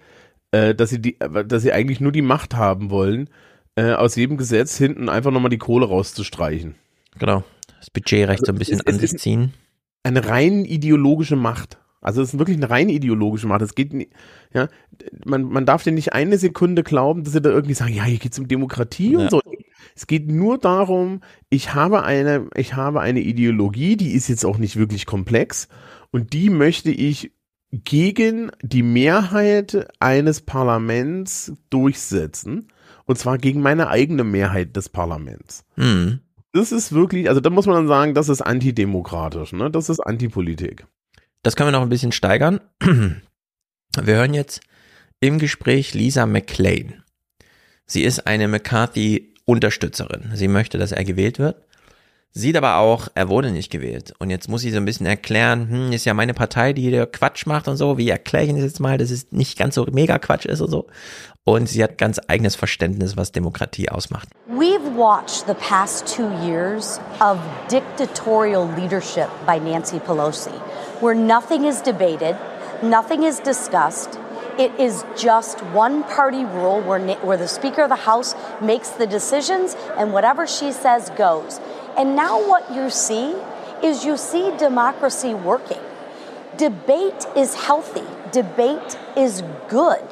äh, 0.51 0.75
dass 0.75 0.89
sie 0.89 1.01
die, 1.01 1.17
dass 1.47 1.63
sie 1.63 1.71
eigentlich 1.71 1.99
nur 2.01 2.11
die 2.11 2.21
Macht 2.21 2.55
haben 2.55 2.89
wollen, 2.89 3.29
äh, 3.75 3.93
aus 3.93 4.15
jedem 4.15 4.37
Gesetz 4.37 4.77
hinten 4.77 5.07
einfach 5.09 5.31
nochmal 5.31 5.49
die 5.49 5.57
Kohle 5.57 5.85
rauszustreichen. 5.87 6.75
Genau. 7.17 7.43
Das 7.79 7.89
Budgetrecht 7.89 8.41
Also 8.41 8.45
so 8.47 8.51
ein 8.51 8.57
bisschen 8.59 8.75
es- 8.79 8.83
es 8.85 8.93
an 8.93 8.99
sich 8.99 9.17
ziehen. 9.17 9.53
Eine 10.03 10.27
rein 10.27 10.65
ideologische 10.65 11.35
Macht. 11.35 11.77
Also 12.01 12.21
es 12.21 12.33
ist 12.33 12.39
wirklich 12.39 12.57
eine 12.57 12.69
rein 12.69 12.89
ideologische 12.89 13.47
Macht. 13.47 13.61
Es 13.61 13.75
geht, 13.75 13.93
nie- 13.93 14.09
ja, 14.53 14.67
man, 15.25 15.43
man 15.43 15.65
darf 15.65 15.83
dir 15.83 15.91
nicht 15.91 16.13
eine 16.13 16.37
Sekunde 16.37 16.83
glauben, 16.83 17.23
dass 17.23 17.33
sie 17.33 17.41
da 17.41 17.49
irgendwie 17.51 17.75
sagen, 17.75 17.93
ja, 17.93 18.03
hier 18.03 18.17
geht's 18.17 18.39
um 18.39 18.47
Demokratie 18.47 19.13
Ja. 19.13 19.19
und 19.19 19.29
so. 19.31 19.41
Es 19.95 20.07
geht 20.07 20.27
nur 20.29 20.57
darum, 20.57 21.21
ich 21.49 21.73
habe 21.75 22.03
eine, 22.03 22.47
ich 22.55 22.73
habe 22.75 23.01
eine 23.01 23.19
Ideologie, 23.19 23.97
die 23.97 24.11
ist 24.13 24.27
jetzt 24.29 24.45
auch 24.45 24.57
nicht 24.57 24.77
wirklich 24.77 25.05
komplex 25.05 25.67
und 26.11 26.33
die 26.33 26.49
möchte 26.49 26.89
ich 26.91 27.31
gegen 27.71 28.51
die 28.61 28.83
Mehrheit 28.83 29.87
eines 29.99 30.41
Parlaments 30.41 31.53
durchsetzen. 31.69 32.67
Und 33.05 33.17
zwar 33.17 33.37
gegen 33.37 33.61
meine 33.61 33.87
eigene 33.87 34.23
Mehrheit 34.23 34.75
des 34.75 34.89
Parlaments. 34.89 35.65
Hm. 35.75 36.19
Das 36.53 36.71
ist 36.71 36.91
wirklich, 36.91 37.29
also 37.29 37.41
da 37.41 37.49
muss 37.49 37.65
man 37.65 37.75
dann 37.75 37.87
sagen, 37.87 38.13
das 38.13 38.29
ist 38.29 38.41
antidemokratisch, 38.41 39.53
ne? 39.53 39.71
Das 39.71 39.89
ist 39.89 39.99
Antipolitik. 40.01 40.85
Das 41.43 41.55
können 41.55 41.67
wir 41.67 41.71
noch 41.71 41.81
ein 41.81 41.89
bisschen 41.89 42.11
steigern. 42.11 42.59
Wir 44.01 44.15
hören 44.15 44.33
jetzt 44.33 44.61
im 45.19 45.37
Gespräch 45.37 45.93
Lisa 45.93 46.25
McLean. 46.25 47.03
Sie 47.85 48.03
ist 48.03 48.25
eine 48.25 48.47
McCarthy-Unterstützerin. 48.47 50.31
Sie 50.33 50.47
möchte, 50.47 50.77
dass 50.77 50.93
er 50.93 51.03
gewählt 51.03 51.39
wird. 51.39 51.65
Sieht 52.33 52.55
aber 52.55 52.77
auch, 52.77 53.09
er 53.13 53.27
wurde 53.27 53.51
nicht 53.51 53.69
gewählt. 53.71 54.13
Und 54.17 54.29
jetzt 54.29 54.47
muss 54.47 54.61
sie 54.61 54.71
so 54.71 54.77
ein 54.77 54.85
bisschen 54.85 55.05
erklären, 55.05 55.69
hm, 55.69 55.91
ist 55.91 56.05
ja 56.05 56.13
meine 56.13 56.33
Partei, 56.33 56.71
die 56.71 56.83
hier 56.83 57.05
Quatsch 57.05 57.45
macht 57.45 57.67
und 57.67 57.75
so. 57.75 57.97
Wie 57.97 58.09
erkläre 58.09 58.45
ich 58.45 58.53
das 58.53 58.61
jetzt 58.61 58.79
mal, 58.79 58.97
dass 58.97 59.11
es 59.11 59.33
nicht 59.33 59.59
ganz 59.59 59.75
so 59.75 59.85
mega 59.91 60.17
Quatsch 60.17 60.45
ist 60.45 60.61
und 60.61 60.71
so. 60.71 60.87
Und 61.43 61.67
sie 61.67 61.83
hat 61.83 61.97
ganz 61.97 62.21
eigenes 62.27 62.55
Verständnis, 62.55 63.17
was 63.17 63.33
Demokratie 63.33 63.89
ausmacht. 63.89 64.29
We've 64.47 64.95
watched 64.95 65.45
the 65.45 65.55
past 65.55 66.07
two 66.07 66.29
years 66.45 67.01
of 67.19 67.37
dictatorial 67.69 68.65
leadership 68.77 69.27
by 69.45 69.59
Nancy 69.59 69.99
Pelosi, 69.99 70.53
where 71.01 71.15
nothing 71.15 71.65
is 71.65 71.81
debated, 71.81 72.37
nothing 72.81 73.23
is 73.23 73.41
discussed. 73.41 74.17
It 74.57 74.71
is 74.79 75.03
just 75.17 75.59
one 75.73 76.03
party 76.03 76.45
rule 76.45 76.81
where, 76.81 76.99
where 77.23 77.37
the 77.37 77.47
Speaker 77.47 77.83
of 77.83 77.89
the 77.89 78.05
House 78.05 78.35
makes 78.61 78.89
the 78.89 79.07
decisions 79.07 79.75
and 79.97 80.13
whatever 80.13 80.45
she 80.45 80.71
says 80.71 81.09
goes. 81.17 81.59
And 81.97 82.15
now, 82.15 82.39
what 82.47 82.71
you 82.71 82.89
see 82.89 83.35
is 83.83 84.05
you 84.05 84.17
see 84.17 84.55
democracy 84.57 85.33
working. 85.33 85.81
Debate 86.57 87.25
is 87.35 87.55
healthy, 87.55 88.05
debate 88.31 88.97
is 89.17 89.43
good. 89.67 90.03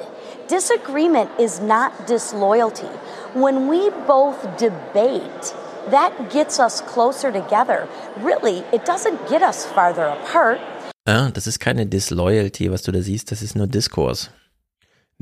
Disagreement 0.47 1.29
is 1.39 1.59
not 1.59 2.07
disloyalty. 2.07 2.89
When 3.33 3.67
we 3.67 3.91
both 4.07 4.57
debate, 4.57 5.53
that 5.91 6.31
gets 6.31 6.59
us 6.59 6.81
closer 6.81 7.31
together. 7.31 7.87
Really, 8.17 8.63
it 8.73 8.85
doesn't 8.85 9.29
get 9.29 9.43
us 9.43 9.65
farther 9.65 10.05
apart. 10.05 10.59
Ja, 11.07 11.29
das 11.31 11.47
ist 11.47 11.59
keine 11.59 11.85
Disloyalty, 11.85 12.71
was 12.71 12.83
du 12.83 12.91
da 12.91 13.01
siehst, 13.01 13.31
das 13.31 13.41
ist 13.41 13.55
nur 13.55 13.67
Diskurs. 13.67 14.29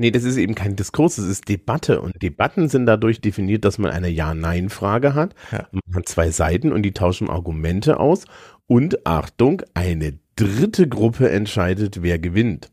Nee, 0.00 0.12
das 0.12 0.22
ist 0.22 0.36
eben 0.36 0.54
kein 0.54 0.76
Diskurs, 0.76 1.16
das 1.16 1.26
ist 1.26 1.48
Debatte. 1.48 2.00
Und 2.00 2.22
Debatten 2.22 2.68
sind 2.68 2.86
dadurch 2.86 3.20
definiert, 3.20 3.64
dass 3.64 3.78
man 3.78 3.90
eine 3.90 4.08
Ja-Nein-Frage 4.08 5.14
hat. 5.14 5.34
Man 5.72 5.96
hat 5.96 6.08
zwei 6.08 6.30
Seiten 6.30 6.72
und 6.72 6.82
die 6.82 6.92
tauschen 6.92 7.28
Argumente 7.28 7.98
aus. 7.98 8.24
Und 8.68 9.04
Achtung, 9.06 9.62
eine 9.74 10.18
dritte 10.36 10.88
Gruppe 10.88 11.30
entscheidet, 11.30 12.00
wer 12.00 12.20
gewinnt. 12.20 12.70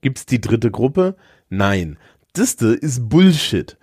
Gibt's 0.00 0.26
die 0.26 0.40
dritte 0.40 0.72
Gruppe? 0.72 1.14
Nein. 1.48 1.96
Das 2.32 2.54
ist 2.54 3.08
Bullshit. 3.08 3.78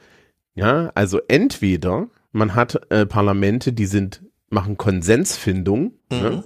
Ja, 0.54 0.92
also 0.96 1.22
entweder 1.30 2.10
man 2.34 2.56
hat 2.56 2.92
äh, 2.92 3.06
Parlamente, 3.06 3.72
die 3.72 3.86
sind, 3.86 4.22
machen 4.50 4.78
Konsensfindung, 4.78 5.94
ne? 6.12 6.44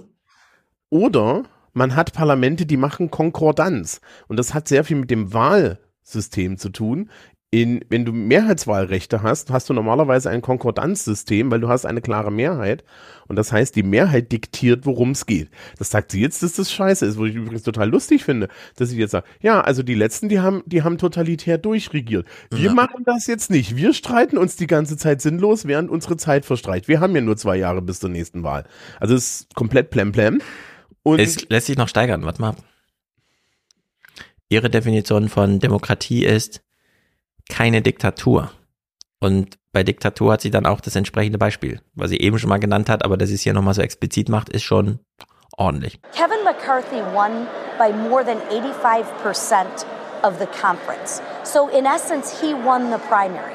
oder 0.90 1.42
man 1.72 1.96
hat 1.96 2.12
Parlamente, 2.12 2.66
die 2.66 2.76
machen 2.76 3.10
Konkordanz. 3.10 4.00
Und 4.28 4.38
das 4.38 4.54
hat 4.54 4.68
sehr 4.68 4.84
viel 4.84 4.96
mit 4.96 5.10
dem 5.10 5.32
Wahlsystem 6.08 6.58
zu 6.58 6.70
tun. 6.70 7.10
In, 7.50 7.82
wenn 7.88 8.04
du 8.04 8.12
Mehrheitswahlrechte 8.12 9.22
hast, 9.22 9.50
hast 9.50 9.70
du 9.70 9.72
normalerweise 9.72 10.28
ein 10.28 10.42
Konkordanzsystem, 10.42 11.50
weil 11.50 11.60
du 11.60 11.68
hast 11.70 11.86
eine 11.86 12.02
klare 12.02 12.30
Mehrheit. 12.30 12.84
Und 13.26 13.36
das 13.36 13.52
heißt, 13.52 13.74
die 13.74 13.82
Mehrheit 13.82 14.30
diktiert, 14.32 14.84
worum 14.84 15.12
es 15.12 15.24
geht. 15.24 15.48
Das 15.78 15.88
sagt 15.88 16.12
sie 16.12 16.20
jetzt, 16.20 16.42
dass 16.42 16.52
das 16.52 16.70
scheiße 16.70 17.06
ist, 17.06 17.16
wo 17.16 17.24
ich 17.24 17.34
übrigens 17.34 17.62
total 17.62 17.88
lustig 17.88 18.22
finde, 18.22 18.48
dass 18.76 18.90
sie 18.90 18.98
jetzt 18.98 19.12
sagt, 19.12 19.26
ja, 19.40 19.62
also 19.62 19.82
die 19.82 19.94
letzten, 19.94 20.28
die 20.28 20.40
haben, 20.40 20.62
die 20.66 20.82
haben 20.82 20.98
totalitär 20.98 21.56
durchregiert. 21.56 22.26
Wir 22.50 22.66
Ja. 22.66 22.74
machen 22.74 23.04
das 23.06 23.26
jetzt 23.26 23.50
nicht. 23.50 23.76
Wir 23.76 23.94
streiten 23.94 24.36
uns 24.36 24.56
die 24.56 24.66
ganze 24.66 24.98
Zeit 24.98 25.22
sinnlos, 25.22 25.64
während 25.66 25.88
unsere 25.90 26.18
Zeit 26.18 26.44
verstreicht. 26.44 26.86
Wir 26.86 27.00
haben 27.00 27.14
ja 27.14 27.22
nur 27.22 27.38
zwei 27.38 27.56
Jahre 27.56 27.80
bis 27.80 27.98
zur 28.00 28.10
nächsten 28.10 28.42
Wahl. 28.42 28.64
Also 29.00 29.14
es 29.14 29.40
ist 29.40 29.54
komplett 29.54 29.88
plemplem. 29.88 30.42
Und 31.02 31.18
Es 31.18 31.48
lässt 31.48 31.68
sich 31.68 31.78
noch 31.78 31.88
steigern, 31.88 32.26
warte 32.26 32.42
mal. 32.42 32.54
Ihre 34.50 34.70
Definition 34.70 35.28
von 35.28 35.58
Demokratie 35.58 36.24
ist 36.24 36.62
keine 37.50 37.82
Diktatur. 37.82 38.50
Und 39.20 39.58
bei 39.72 39.82
Diktatur 39.82 40.32
hat 40.32 40.40
sie 40.40 40.50
dann 40.50 40.64
auch 40.64 40.80
das 40.80 40.96
entsprechende 40.96 41.38
Beispiel, 41.38 41.80
was 41.94 42.10
sie 42.10 42.18
eben 42.18 42.38
schon 42.38 42.48
mal 42.48 42.58
genannt 42.58 42.88
hat, 42.88 43.04
aber 43.04 43.18
dass 43.18 43.28
sie 43.28 43.34
es 43.34 43.42
hier 43.42 43.52
nochmal 43.52 43.74
so 43.74 43.82
explizit 43.82 44.28
macht, 44.30 44.48
ist 44.48 44.62
schon 44.62 45.00
ordentlich. 45.58 46.00
Kevin 46.14 46.42
McCarthy 46.44 47.02
won 47.12 47.46
by 47.78 47.92
more 47.92 48.24
than 48.24 48.38
85% 48.48 49.84
of 50.22 50.38
the 50.38 50.46
conference. 50.46 51.20
So, 51.44 51.68
in 51.68 51.84
essence, 51.84 52.40
he 52.40 52.54
won 52.54 52.90
the 52.90 52.98
primary. 53.08 53.54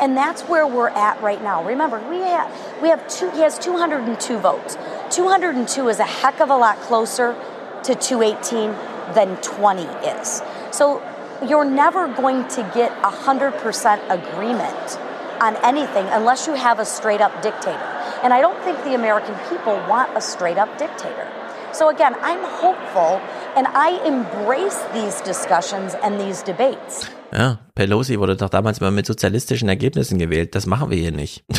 And 0.00 0.16
that's 0.16 0.42
where 0.48 0.66
we're 0.66 0.90
at 0.90 1.20
right 1.22 1.42
now. 1.42 1.64
Remember, 1.64 2.00
we 2.10 2.18
have, 2.18 2.50
we 2.82 2.88
have 2.88 3.06
two, 3.08 3.30
he 3.30 3.42
has 3.42 3.58
202 3.58 4.38
votes. 4.38 4.76
202 5.10 5.88
is 5.88 6.00
a 6.00 6.04
heck 6.04 6.40
of 6.40 6.50
a 6.50 6.56
lot 6.56 6.76
closer 6.82 7.36
to 7.84 7.94
218 7.94 8.74
than 9.14 9.36
20 9.42 9.82
is. 10.06 10.42
So, 10.70 11.02
you're 11.46 11.64
never 11.64 12.08
going 12.08 12.48
to 12.48 12.62
get 12.74 12.90
100% 13.02 14.10
agreement 14.10 14.98
on 15.40 15.56
anything 15.62 16.06
unless 16.10 16.46
you 16.46 16.54
have 16.54 16.80
a 16.80 16.84
straight 16.84 17.20
up 17.20 17.32
dictator. 17.42 17.78
And 18.24 18.32
I 18.32 18.40
don't 18.40 18.58
think 18.64 18.82
the 18.82 18.94
American 18.94 19.36
people 19.48 19.74
want 19.88 20.16
a 20.16 20.20
straight 20.20 20.58
up 20.58 20.76
dictator. 20.78 21.28
So 21.72 21.90
again, 21.90 22.14
I'm 22.22 22.42
hopeful 22.42 23.20
and 23.56 23.66
I 23.68 24.00
embrace 24.04 24.78
these 24.92 25.20
discussions 25.20 25.94
and 26.02 26.18
these 26.18 26.42
debates. 26.42 27.08
Ja, 27.32 27.58
Pelosi 27.74 28.18
wurde 28.18 28.36
doch 28.36 28.48
damals 28.48 28.80
mal 28.80 28.90
mit 28.90 29.06
sozialistischen 29.06 29.68
Ergebnissen 29.68 30.18
gewählt. 30.18 30.54
Das 30.54 30.66
machen 30.66 30.90
wir 30.90 30.96
hier 30.96 31.12
nicht. 31.12 31.44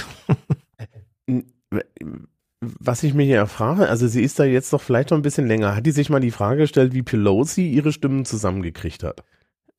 Was 2.61 3.03
ich 3.03 3.13
mir 3.13 3.23
hier 3.23 3.45
frage, 3.47 3.87
also 3.87 4.07
sie 4.07 4.21
ist 4.21 4.37
da 4.37 4.43
jetzt 4.43 4.73
doch 4.73 4.81
vielleicht 4.81 5.11
noch 5.11 5.17
ein 5.17 5.21
bisschen 5.21 5.47
länger. 5.47 5.75
Hat 5.75 5.85
die 5.85 5.91
sich 5.91 6.09
mal 6.09 6.19
die 6.19 6.31
Frage 6.31 6.61
gestellt, 6.61 6.93
wie 6.93 7.03
Pelosi 7.03 7.69
ihre 7.69 7.93
Stimmen 7.93 8.25
zusammengekriegt 8.25 9.03
hat? 9.03 9.23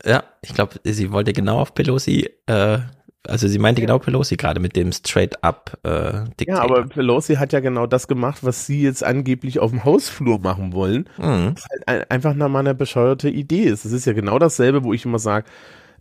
Ja, 0.05 0.25
ich 0.41 0.55
glaube, 0.55 0.81
sie 0.85 1.13
wollte 1.13 1.35
genau 1.35 1.59
auf 1.59 1.75
Pelosi, 1.75 2.31
äh, 2.47 2.79
also 3.27 3.49
sie 3.49 3.59
meinte 3.59 3.83
genau 3.83 3.99
Pelosi 3.99 4.37
gerade 4.37 4.61
mit 4.61 4.77
dem 4.77 4.93
Straight-up 4.93 5.79
äh. 5.83 6.25
Ja, 6.47 6.61
aber 6.61 6.87
Pelosi 6.87 7.35
hat 7.35 7.53
ja 7.53 7.61
genau 7.61 7.87
das 7.87 8.09
gemacht, 8.09 8.39
was 8.43 8.65
sie 8.65 8.81
jetzt 8.81 9.05
angeblich 9.05 9.59
auf 9.59 9.73
dem 9.73 9.85
Hausflur 9.85 10.39
machen 10.39 10.73
wollen. 10.73 11.09
Mhm. 11.19 11.55
Halt 11.87 12.11
einfach 12.11 12.33
nach 12.33 12.49
meiner 12.49 12.73
bescheuerte 12.73 13.29
Idee 13.29 13.65
ist. 13.65 13.85
Es 13.85 13.93
ist 13.93 14.07
ja 14.07 14.15
genau 14.15 14.39
dasselbe, 14.39 14.85
wo 14.85 14.95
ich 14.95 15.05
immer 15.05 15.19
sage, 15.19 15.47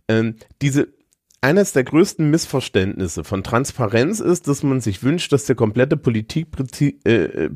ähm, 0.08 0.36
diese 0.62 0.88
eines 1.40 1.72
der 1.72 1.84
größten 1.84 2.30
Missverständnisse 2.30 3.24
von 3.24 3.42
Transparenz 3.42 4.20
ist, 4.20 4.48
dass 4.48 4.62
man 4.62 4.80
sich 4.80 5.02
wünscht, 5.02 5.32
dass 5.32 5.46
der 5.46 5.56
komplette 5.56 5.96
Politikbetrieb 5.96 7.06
äh, 7.06 7.50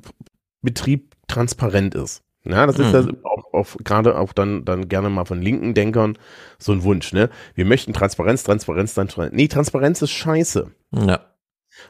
transparent 1.27 1.95
ist. 1.95 2.23
Ja, 2.45 2.67
das 2.67 2.79
ist 2.79 2.93
mhm. 2.93 2.93
ja 2.93 3.31
auch, 3.31 3.55
auch 3.55 3.77
gerade 3.85 4.19
auch 4.19 4.35
dann, 4.35 4.65
dann 4.67 4.89
gerne 4.89 5.09
mal 5.09 5.25
von 5.25 5.41
linken 5.41 5.73
Denkern 5.73 6.19
so 6.59 6.73
ein 6.73 6.83
Wunsch, 6.83 7.13
ne? 7.15 7.31
Wir 7.55 7.65
möchten 7.65 7.95
Transparenz, 7.95 8.43
Transparenz, 8.43 8.93
Transparenz. 8.93 9.33
Nee, 9.35 9.49
Transparenz 9.49 10.03
ist 10.03 10.11
scheiße. 10.11 10.71
Ja. 10.93 11.35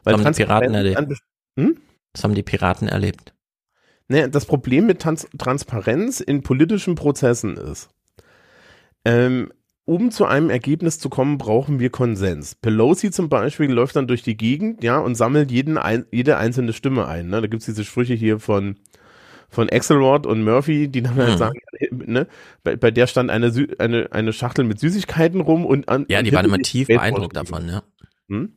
Weil 0.04 0.16
das 0.16 0.24
haben 0.24 0.32
die 0.32 0.44
Piraten 0.44 0.74
erlebt. 0.74 1.18
Hm? 1.58 1.80
Das 2.12 2.22
haben 2.22 2.34
die 2.34 2.42
Piraten 2.44 2.88
erlebt. 2.88 3.34
Ne, 4.06 4.28
das 4.28 4.44
Problem 4.46 4.86
mit 4.86 5.00
Trans 5.00 5.26
Transparenz 5.38 6.20
in 6.20 6.42
politischen 6.42 6.94
Prozessen 6.94 7.56
ist, 7.56 7.88
ähm, 9.04 9.50
um 9.84 10.10
zu 10.10 10.24
einem 10.24 10.50
Ergebnis 10.50 10.98
zu 10.98 11.08
kommen, 11.08 11.38
brauchen 11.38 11.78
wir 11.78 11.90
Konsens. 11.90 12.54
Pelosi 12.54 13.10
zum 13.10 13.28
Beispiel 13.28 13.70
läuft 13.70 13.96
dann 13.96 14.06
durch 14.06 14.22
die 14.22 14.36
Gegend, 14.36 14.82
ja, 14.82 14.98
und 14.98 15.14
sammelt 15.14 15.50
jeden 15.50 15.76
ein, 15.76 16.06
jede 16.10 16.36
einzelne 16.38 16.72
Stimme 16.72 17.06
ein. 17.06 17.28
Ne? 17.28 17.40
Da 17.42 17.46
gibt's 17.46 17.66
diese 17.66 17.84
Sprüche 17.84 18.14
hier 18.14 18.38
von 18.38 18.76
von 19.54 19.70
Axelrod 19.70 20.26
und 20.26 20.42
Murphy, 20.42 20.88
die 20.88 21.02
dann 21.02 21.14
halt 21.14 21.34
mhm. 21.34 21.38
sagen, 21.38 21.60
ne, 21.90 22.26
bei, 22.64 22.76
bei 22.76 22.90
der 22.90 23.06
stand 23.06 23.30
eine, 23.30 23.52
eine, 23.78 24.08
eine 24.10 24.32
Schachtel 24.32 24.64
mit 24.64 24.80
Süßigkeiten 24.80 25.40
rum 25.40 25.64
und 25.64 25.88
an. 25.88 26.06
Ja, 26.08 26.22
die 26.22 26.32
waren 26.32 26.46
immer 26.46 26.58
tief 26.58 26.88
beeindruckt 26.88 27.36
davon, 27.36 27.68
ja. 27.68 27.82
Hm? 28.28 28.52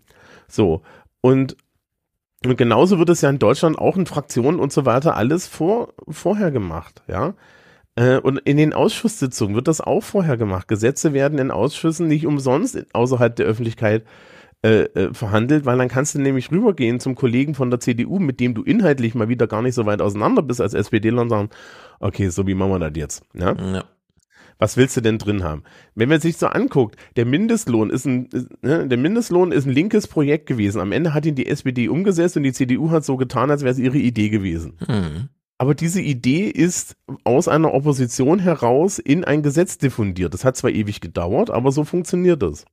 So. 0.48 0.82
Und, 1.22 1.56
und 2.44 2.58
genauso 2.58 3.00
wird 3.00 3.10
es 3.10 3.22
ja 3.22 3.30
in 3.30 3.38
Deutschland 3.40 3.78
auch 3.78 3.96
in 3.96 4.06
Fraktionen 4.06 4.60
und 4.60 4.74
so 4.74 4.86
weiter 4.86 5.16
alles 5.16 5.48
vor, 5.48 5.94
vorher 6.10 6.52
gemacht, 6.52 7.04
ja. 7.08 7.36
Äh, 7.98 8.20
und 8.20 8.38
in 8.38 8.58
den 8.58 8.74
Ausschusssitzungen 8.74 9.56
wird 9.56 9.68
das 9.68 9.82
auch 9.82 10.02
vorher 10.02 10.38
gemacht. 10.38 10.68
Gesetze 10.68 11.14
werden 11.14 11.40
in 11.40 11.52
Ausschüssen 11.52 12.08
nicht 12.08 12.26
umsonst 12.26 12.86
außerhalb 12.94 13.36
der 13.36 13.48
Öffentlichkeit 13.48 14.06
äh, 14.64 14.84
äh, 14.84 15.14
verhandelt, 15.14 15.66
weil 15.66 15.78
dann 15.78 15.88
kannst 15.88 16.16
du 16.16 16.20
nämlich 16.20 16.52
rübergehen 16.52 17.00
zum 17.00 17.16
Kollegen 17.16 17.56
von 17.56 17.72
der 17.72 17.80
CDU, 17.80 18.20
mit 18.20 18.40
dem 18.40 18.54
du 18.54 18.64
inhaltlich 18.64 19.16
mal 19.16 19.30
wieder 19.30 19.48
gar 19.48 19.62
nicht 19.62 19.76
so 19.76 19.86
weit 19.86 20.02
auseinander 20.02 20.44
bist 20.44 20.62
als 20.62 20.74
SPDler 20.74 21.24
und 21.24 21.30
sagen, 21.30 21.50
okay, 22.00 22.30
so 22.30 22.46
wie 22.48 22.54
machen 22.54 22.72
wir 22.72 22.80
das 22.80 22.92
jetzt? 22.96 23.24
Ja? 23.34 23.56
ja. 23.56 23.84
Was 24.60 24.78
willst 24.78 24.98
du 24.98 25.02
denn 25.02 25.20
drin 25.20 25.44
haben? 25.44 25.64
Wenn 25.94 26.10
man 26.10 26.20
sich 26.20 26.38
so 26.38 26.48
anguckt, 26.48 26.96
der 27.16 27.26
Mindestlohn 27.26 27.92
ist 27.92 28.06
ein, 28.06 28.26
ist, 28.28 28.50
ne, 28.64 28.88
der 28.88 28.98
Mindestlohn 28.98 29.52
ist 29.52 29.66
ein 29.66 29.74
linkes 29.74 30.08
Projekt 30.08 30.48
gewesen. 30.48 30.82
Am 30.82 30.92
Ende 30.92 31.14
hat 31.14 31.26
ihn 31.28 31.36
die 31.36 31.48
SPD 31.48 31.88
umgesetzt 31.88 32.38
und 32.38 32.44
die 32.44 32.54
CDU 32.54 32.90
hat 32.90 33.06
so 33.06 33.18
getan, 33.18 33.52
als 33.52 33.62
wäre 33.62 33.72
es 33.72 33.80
ihre 33.80 33.98
Idee 33.98 34.30
gewesen. 34.30 34.78
Mhm. 34.88 35.30
Aber 35.58 35.74
diese 35.74 36.02
Idee 36.02 36.50
ist 36.50 36.96
aus 37.24 37.48
einer 37.48 37.74
Opposition 37.74 38.40
heraus 38.40 39.00
in 39.00 39.24
ein 39.24 39.42
Gesetz 39.42 39.78
diffundiert. 39.78 40.34
Das 40.34 40.46
hat 40.46 40.56
zwar 40.56 40.70
ewig 40.70 41.02
gedauert, 41.02 41.50
aber 41.50 41.72
so 41.72 41.84
funktioniert 41.84 42.44
das. 42.44 42.66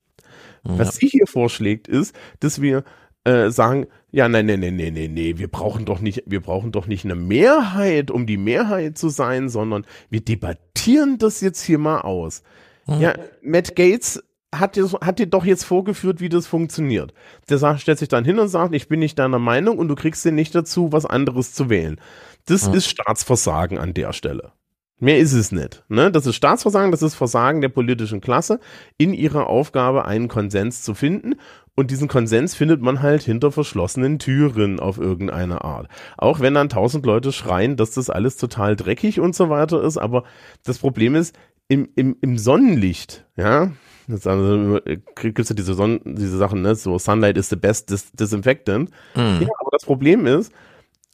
Ja. 0.67 0.79
Was 0.79 0.97
sie 0.97 1.09
hier 1.09 1.27
vorschlägt, 1.27 1.89
ist, 1.89 2.15
dass 2.41 2.61
wir 2.61 2.85
äh, 3.25 3.51
sagen, 3.51 3.87
ja, 4.11 4.29
nein, 4.29 4.47
nein, 4.47 4.61
nein, 4.61 4.77
nein, 4.77 4.93
nein, 4.95 5.15
nein, 5.15 5.39
wir 5.39 5.49
brauchen 5.49 5.87
doch 5.87 6.01
nicht, 6.01 6.25
wir 6.27 6.41
brauchen 6.41 6.73
doch 6.73 6.87
nicht 6.87 7.05
eine 7.05 7.15
Mehrheit, 7.15 8.11
um 8.11 8.27
die 8.27 8.37
Mehrheit 8.37 8.99
zu 8.99 9.09
sein, 9.09 9.49
sondern 9.49 9.87
wir 10.11 10.21
debattieren 10.21 11.17
das 11.19 11.41
jetzt 11.41 11.63
hier 11.63 11.79
mal 11.79 12.03
aus. 12.03 12.43
Mhm. 12.87 13.01
Ja, 13.01 13.15
Matt 13.43 13.77
Gates 13.77 14.23
hat 14.55 14.77
dir, 14.77 14.89
hat 15.01 15.19
dir 15.19 15.27
doch 15.27 15.45
jetzt 15.45 15.65
vorgeführt, 15.65 16.21
wie 16.21 16.29
das 16.29 16.47
funktioniert. 16.47 17.13
Der 17.49 17.59
sagt, 17.59 17.81
stellt 17.81 17.99
sich 17.99 18.09
dann 18.09 18.25
hin 18.25 18.39
und 18.39 18.49
sagt, 18.49 18.75
ich 18.75 18.89
bin 18.89 19.01
nicht 19.01 19.19
deiner 19.19 19.39
Meinung 19.39 19.79
und 19.79 19.89
du 19.89 19.95
kriegst 19.95 20.25
den 20.25 20.35
nicht 20.35 20.55
dazu, 20.55 20.93
was 20.93 21.07
anderes 21.07 21.53
zu 21.55 21.71
wählen. 21.71 22.01
Das 22.47 22.69
mhm. 22.69 22.75
ist 22.75 22.89
Staatsversagen 22.89 23.79
an 23.79 23.95
der 23.95 24.13
Stelle. 24.13 24.53
Mehr 25.01 25.19
ist 25.19 25.33
es 25.33 25.51
nicht. 25.51 25.85
Ne? 25.89 26.11
Das 26.11 26.25
ist 26.25 26.37
Staatsversagen, 26.37 26.91
das 26.91 27.03
ist 27.03 27.15
Versagen 27.15 27.61
der 27.61 27.69
politischen 27.69 28.21
Klasse, 28.21 28.61
in 28.97 29.13
ihrer 29.13 29.49
Aufgabe 29.49 30.05
einen 30.05 30.29
Konsens 30.29 30.83
zu 30.83 30.95
finden. 30.95 31.35
Und 31.75 31.91
diesen 31.91 32.07
Konsens 32.07 32.55
findet 32.55 32.81
man 32.81 33.03
halt 33.03 33.23
hinter 33.23 33.51
verschlossenen 33.51 34.21
Türen 34.21 34.79
auf 34.79 34.99
irgendeine 34.99 35.65
Art. 35.65 35.89
Auch 36.17 36.39
wenn 36.39 36.55
dann 36.55 36.69
tausend 36.69 37.05
Leute 37.05 37.33
schreien, 37.33 37.77
dass 37.77 37.91
das 37.91 38.09
alles 38.09 38.37
total 38.37 38.77
dreckig 38.77 39.19
und 39.19 39.35
so 39.35 39.51
weiter 39.51 39.83
ist. 39.83 39.99
Aber 39.99 40.23
das 40.65 40.79
Problem 40.79 41.17
ist, 41.17 41.37
im, 41.67 41.89
im, 41.97 42.17
im 42.21 42.39
Sonnenlicht, 42.39 43.27
ja, 43.37 43.73
also, 44.09 44.81
gibt's 45.17 45.49
ja 45.49 45.57
diese, 45.57 45.75
Sonnen, 45.75 46.01
diese 46.05 46.37
Sachen, 46.37 46.63
ne, 46.63 46.75
so 46.75 46.99
Sunlight 46.99 47.39
is 47.39 47.49
the 47.49 47.57
best 47.57 47.91
dis 47.91 48.13
disinfectant. 48.13 48.91
Mhm. 49.15 49.41
Ja, 49.41 49.49
aber 49.59 49.71
das 49.73 49.85
Problem 49.85 50.27
ist, 50.27 50.53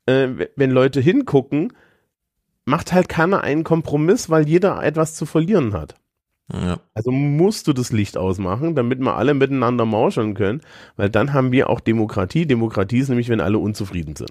äh, 0.06 0.28
wenn 0.56 0.70
Leute 0.70 1.00
hingucken, 1.00 1.72
macht 2.64 2.92
halt 2.92 3.08
keiner 3.08 3.42
einen 3.42 3.64
Kompromiss, 3.64 4.30
weil 4.30 4.48
jeder 4.48 4.82
etwas 4.82 5.14
zu 5.14 5.26
verlieren 5.26 5.72
hat. 5.72 5.94
Ja. 6.52 6.80
Also 6.94 7.10
musst 7.12 7.68
du 7.68 7.72
das 7.72 7.92
Licht 7.92 8.16
ausmachen, 8.16 8.74
damit 8.74 8.98
wir 9.00 9.16
alle 9.16 9.34
miteinander 9.34 9.84
mauscheln 9.84 10.34
können, 10.34 10.62
weil 10.96 11.08
dann 11.08 11.32
haben 11.32 11.52
wir 11.52 11.70
auch 11.70 11.80
Demokratie. 11.80 12.46
Demokratie 12.46 12.98
ist 12.98 13.08
nämlich, 13.08 13.28
wenn 13.28 13.40
alle 13.40 13.58
unzufrieden 13.58 14.16
sind. 14.16 14.30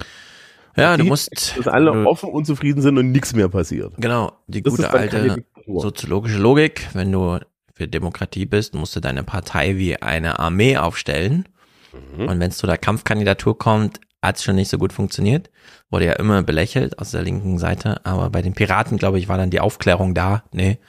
Ja, 0.75 0.97
du 0.97 1.05
musst. 1.05 1.57
Dass 1.57 1.67
alle 1.67 1.91
äh, 1.91 2.05
offen 2.05 2.29
unzufrieden 2.29 2.81
sind 2.81 2.97
und 2.97 3.11
nichts 3.11 3.33
mehr 3.33 3.49
passiert. 3.49 3.93
Genau, 3.97 4.33
die 4.47 4.61
das 4.61 4.75
gute 4.75 4.91
alte 4.91 5.43
soziologische 5.65 6.37
Logik. 6.37 6.87
Wenn 6.93 7.11
du 7.11 7.39
für 7.73 7.87
Demokratie 7.87 8.45
bist, 8.45 8.75
musst 8.75 8.95
du 8.95 8.99
deine 8.99 9.23
Partei 9.23 9.77
wie 9.77 10.01
eine 10.01 10.39
Armee 10.39 10.77
aufstellen. 10.77 11.45
Mhm. 11.93 12.27
Und 12.27 12.39
wenn 12.39 12.49
es 12.49 12.57
zu 12.57 12.67
der 12.67 12.77
Kampfkandidatur 12.77 13.57
kommt, 13.57 13.99
hat 14.21 14.37
es 14.37 14.43
schon 14.43 14.55
nicht 14.55 14.69
so 14.69 14.77
gut 14.77 14.93
funktioniert. 14.93 15.49
Wurde 15.89 16.05
ja 16.05 16.13
immer 16.13 16.43
belächelt 16.43 16.99
aus 16.99 17.11
der 17.11 17.21
linken 17.21 17.57
Seite. 17.57 18.05
Aber 18.05 18.29
bei 18.29 18.41
den 18.41 18.53
Piraten, 18.53 18.97
glaube 18.97 19.19
ich, 19.19 19.27
war 19.27 19.37
dann 19.37 19.49
die 19.49 19.59
Aufklärung 19.59 20.13
da. 20.13 20.43
Nee, 20.51 20.79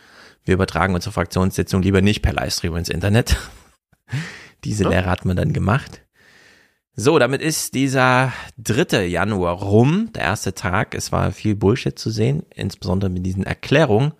wir 0.44 0.54
übertragen 0.54 0.94
unsere 0.94 1.12
Fraktionssitzung 1.12 1.82
lieber 1.82 2.00
nicht 2.00 2.22
per 2.22 2.32
Livestream 2.32 2.76
ins 2.76 2.88
Internet. 2.88 3.36
Diese 4.64 4.84
ja. 4.84 4.90
Lehre 4.90 5.10
hat 5.10 5.24
man 5.24 5.36
dann 5.36 5.52
gemacht. 5.52 6.02
So, 6.96 7.18
damit 7.18 7.40
ist 7.40 7.74
dieser 7.74 8.32
dritte 8.58 9.02
Januar 9.04 9.54
rum, 9.54 10.10
der 10.14 10.24
erste 10.24 10.54
Tag. 10.54 10.94
Es 10.94 11.12
war 11.12 11.32
viel 11.32 11.54
Bullshit 11.54 11.98
zu 11.98 12.10
sehen, 12.10 12.42
insbesondere 12.54 13.10
mit 13.10 13.24
diesen 13.24 13.44
Erklärungen. 13.44 14.12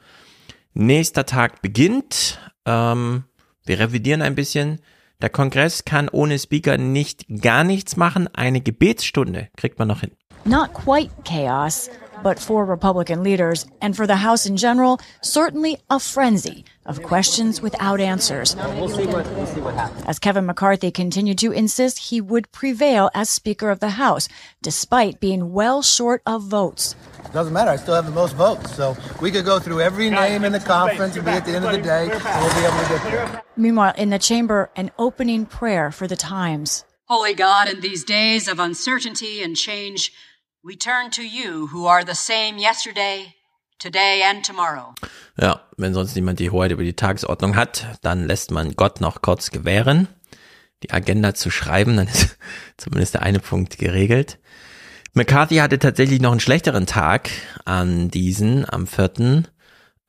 Nächster 0.73 1.27
Tag 1.27 1.61
beginnt. 1.61 2.39
Ähm, 2.65 3.25
wir 3.67 3.81
revidieren 3.81 4.23
ein 4.23 4.35
bisschen. 4.35 4.81
Der 5.23 5.29
Kongress 5.29 5.85
kann 5.85 6.09
ohne 6.09 6.39
Speaker 6.39 6.79
nicht 6.79 7.27
gar 7.43 7.63
nichts 7.63 7.97
machen. 7.97 8.29
Eine 8.35 8.61
Gebetsstunde 8.61 9.49
kriegt 9.57 9.79
man 9.79 9.89
noch 9.89 10.01
hin. 10.01 10.13
Not 10.45 10.73
quite 10.73 11.11
chaos, 11.25 11.91
but 12.23 12.39
for 12.39 12.65
Republican 12.65 13.23
leaders 13.23 13.67
and 13.81 13.97
for 13.97 14.07
the 14.07 14.17
House 14.17 14.47
in 14.47 14.57
general, 14.57 15.01
certainly 15.23 15.79
a 15.89 15.99
frenzy 15.99 16.65
of 16.87 17.03
questions 17.03 17.61
without 17.61 18.01
answers. 18.01 18.57
We'll 18.57 18.89
see 18.89 19.07
what, 19.07 19.27
we'll 19.33 19.47
see 19.47 19.61
what 19.61 19.75
happens. 19.75 20.05
As 20.07 20.19
Kevin 20.19 20.47
McCarthy 20.47 20.91
continued 20.91 21.39
to 21.39 21.53
insist 21.53 21.99
he 21.99 22.21
would 22.21 22.51
prevail 22.53 23.11
as 23.15 23.29
Speaker 23.31 23.71
of 23.71 23.81
the 23.81 23.91
House, 23.91 24.29
despite 24.63 25.21
being 25.21 25.53
well 25.53 25.83
short 25.83 26.23
of 26.27 26.43
votes. 26.43 26.97
Doesn't 27.33 27.53
matter. 27.53 27.71
I 27.71 27.77
still 27.77 27.95
have 27.95 28.07
the 28.07 28.11
most 28.11 28.35
votes. 28.35 28.75
So 28.75 28.97
we 29.21 29.31
could 29.31 29.45
go 29.45 29.59
through 29.59 29.81
every 29.81 30.11
name 30.11 30.45
in 30.45 30.53
the 30.53 30.61
conference 30.61 31.15
and 31.17 31.25
be 31.25 31.31
at 31.31 31.45
the 31.45 31.53
end 31.53 31.65
of 31.65 31.73
the 31.73 31.79
day, 31.79 32.11
and 32.11 32.45
we'll 32.45 32.55
be 32.55 32.67
able 32.67 32.83
to 32.83 32.89
get 32.89 33.03
there. 33.05 33.43
Meanwhile, 33.57 33.95
in 33.97 34.11
the 34.11 34.19
chamber, 34.19 34.71
an 34.75 34.91
opening 34.99 35.47
prayer 35.47 35.93
for 35.93 36.07
the 36.07 36.17
times. 36.17 36.85
Holy 37.05 37.35
God, 37.35 37.69
in 37.69 37.81
these 37.81 38.05
days 38.05 38.49
of 38.49 38.59
uncertainty 38.59 39.43
and 39.43 39.57
change, 39.57 40.13
we 40.63 40.77
turn 40.77 41.11
to 41.11 41.23
you 41.23 41.69
who 41.73 41.87
are 41.87 42.05
the 42.05 42.15
same 42.15 42.59
yesterday, 42.59 43.35
today 43.79 44.23
and 44.23 44.45
tomorrow. 44.45 44.95
Ja, 45.41 45.63
wenn 45.77 45.95
sonst 45.95 46.15
niemand 46.15 46.39
die 46.39 46.51
Hoheit 46.51 46.71
über 46.71 46.85
die 46.85 46.95
Tagesordnung 46.95 47.57
hat, 47.57 47.99
dann 48.03 48.27
lässt 48.27 48.51
man 48.51 48.77
Gott 48.77 49.01
noch 49.01 49.23
kurz 49.23 49.51
gewähren, 49.51 50.09
die 50.83 50.91
Agenda 50.91 51.35
zu 51.35 51.51
schreiben, 51.51 51.97
dann 51.97 52.09
ist 52.09 52.37
zumindest 52.77 53.15
der 53.15 53.23
eine 53.23 53.41
Punkt 53.41 53.79
geregelt. 53.79 54.39
McCarthy 55.15 55.57
hatte 55.57 55.79
tatsächlich 55.79 56.21
noch 56.21 56.31
einen 56.31 56.41
schlechteren 56.41 56.87
Tag 56.87 57.31
an 57.65 58.11
diesen, 58.11 58.69
am 58.71 58.87
vierten. 58.87 59.49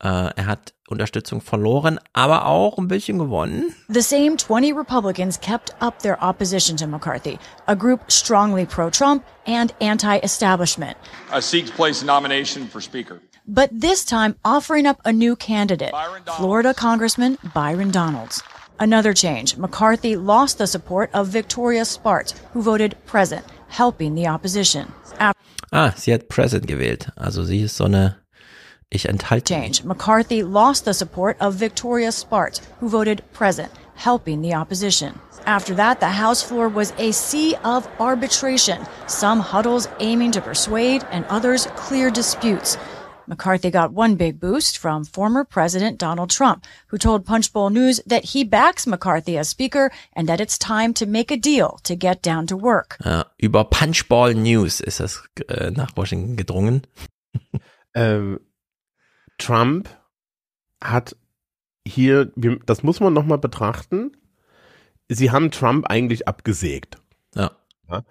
Äh, 0.02 0.30
er 0.34 0.46
hat 0.46 0.74
Unterstützung 0.88 1.40
verloren, 1.40 1.98
aber 2.12 2.46
auch 2.46 2.76
ein 2.76 2.88
bisschen 2.88 3.18
gewonnen. 3.18 3.74
The 3.88 4.02
same 4.02 4.36
20 4.36 4.74
Republicans 4.76 5.40
kept 5.40 5.74
up 5.80 6.00
their 6.00 6.18
opposition 6.20 6.76
to 6.76 6.86
McCarthy, 6.86 7.38
a 7.66 7.74
group 7.76 8.10
strongly 8.10 8.66
pro-Trump 8.66 9.22
and 9.46 9.72
anti-establishment. 9.80 10.96
Uh, 11.32 11.40
seeks 11.40 11.70
place 11.70 12.02
a 12.02 12.04
nomination 12.04 12.66
for 12.66 12.80
Speaker. 12.80 13.20
But 13.46 13.70
this 13.72 14.04
time 14.04 14.34
offering 14.44 14.86
up 14.86 15.00
a 15.04 15.12
new 15.12 15.36
candidate, 15.36 15.94
Florida 16.36 16.74
Congressman 16.74 17.38
Byron 17.54 17.90
Donalds. 17.90 18.42
Another 18.80 19.12
change, 19.14 19.56
McCarthy 19.56 20.16
lost 20.16 20.58
the 20.58 20.66
support 20.66 21.10
of 21.14 21.28
Victoria 21.28 21.84
Spartz, 21.84 22.34
who 22.52 22.62
voted 22.62 22.96
present, 23.06 23.44
helping 23.68 24.14
the 24.16 24.26
opposition. 24.26 24.92
After 25.18 25.40
Ah, 25.74 25.94
sie 25.96 26.12
hat 26.12 26.28
Present 26.28 26.66
gewählt. 26.66 27.08
Also 27.16 27.44
sie 27.44 27.62
ist 27.62 27.76
so 27.76 27.84
eine, 27.84 28.16
ich 28.92 29.08
enthalte 29.08 29.54
mich. 29.54 29.62
change, 29.62 29.84
McCarthy 29.84 30.42
lost 30.42 30.84
the 30.84 30.92
support 30.94 31.36
of 31.40 31.54
Victoria 31.54 32.12
Spartz, 32.12 32.60
who 32.80 32.88
voted 32.88 33.22
present, 33.32 33.70
helping 33.94 34.42
the 34.42 34.54
opposition. 34.54 35.18
After 35.46 35.74
that, 35.74 35.98
the 36.00 36.08
House 36.08 36.42
floor 36.42 36.68
was 36.68 36.92
a 36.98 37.12
sea 37.12 37.56
of 37.64 37.88
arbitration, 37.98 38.78
some 39.08 39.40
huddles 39.40 39.88
aiming 39.98 40.32
to 40.32 40.40
persuade 40.40 41.04
and 41.10 41.24
others 41.28 41.66
clear 41.74 42.10
disputes. 42.10 42.78
McCarthy 43.26 43.70
got 43.70 43.92
one 43.92 44.16
big 44.16 44.38
boost 44.38 44.78
from 44.78 45.04
former 45.04 45.44
President 45.44 45.98
Donald 45.98 46.30
Trump, 46.30 46.64
who 46.88 46.98
told 46.98 47.24
Punchbowl 47.24 47.70
News 47.70 48.00
that 48.06 48.24
he 48.24 48.44
backs 48.44 48.86
McCarthy 48.86 49.38
as 49.38 49.48
Speaker 49.48 49.90
and 50.14 50.28
that 50.28 50.40
it's 50.40 50.58
time 50.58 50.92
to 50.94 51.06
make 51.06 51.30
a 51.30 51.36
deal 51.36 51.78
to 51.84 51.96
get 51.96 52.20
down 52.22 52.46
to 52.48 52.56
work. 52.56 52.98
Ja, 53.04 53.24
über 53.38 53.64
Punchball 53.64 54.34
News 54.34 54.80
ist 54.80 55.00
das 55.00 55.22
äh, 55.48 55.70
nach 55.70 55.96
Washington 55.96 56.36
gedrungen. 56.36 56.82
Ähm, 57.94 58.40
Trump 59.38 59.88
hat 60.82 61.16
hier, 61.86 62.30
das 62.66 62.82
muss 62.82 63.00
man 63.00 63.12
nochmal 63.12 63.38
betrachten. 63.38 64.12
Sie 65.08 65.30
haben 65.30 65.50
Trump 65.50 65.86
eigentlich 65.86 66.28
abgesägt. 66.28 66.98
Ja. 67.34 67.52
Ja. 67.90 68.04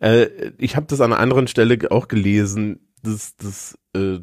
Äh, 0.00 0.52
ich 0.58 0.76
habe 0.76 0.86
das 0.86 1.00
an 1.00 1.12
einer 1.12 1.20
anderen 1.20 1.46
Stelle 1.46 1.78
auch 1.90 2.08
gelesen, 2.08 2.80
dass, 3.02 3.36
dass 3.36 3.78
äh, 3.94 4.20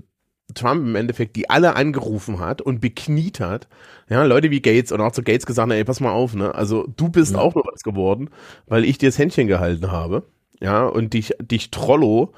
Trump 0.54 0.86
im 0.86 0.96
Endeffekt 0.96 1.36
die 1.36 1.50
alle 1.50 1.76
angerufen 1.76 2.40
hat 2.40 2.62
und 2.62 2.80
bekniet 2.82 3.40
hat. 3.40 3.68
Ja, 4.10 4.24
Leute 4.24 4.52
wie 4.52 4.62
Gates 4.62 4.92
und 4.92 5.02
auch 5.02 5.12
zu 5.12 5.24
Gates 5.24 5.46
gesagt 5.46 5.72
ey, 5.72 5.84
pass 5.84 6.00
mal 6.00 6.12
auf, 6.12 6.36
ne? 6.36 6.54
Also 6.54 6.88
du 6.96 7.10
bist 7.10 7.34
Ja. 7.34 7.40
auch 7.40 7.56
noch 7.56 7.66
was 7.72 7.84
geworden, 7.84 8.30
weil 8.68 8.86
ich 8.86 8.98
dir 8.98 9.10
das 9.10 9.18
Händchen 9.18 9.48
gehalten 9.48 9.92
habe. 9.92 10.24
Ja, 10.62 10.86
und 10.86 11.14
dich, 11.14 11.34
dich 11.42 11.72
Trollo 11.72 12.34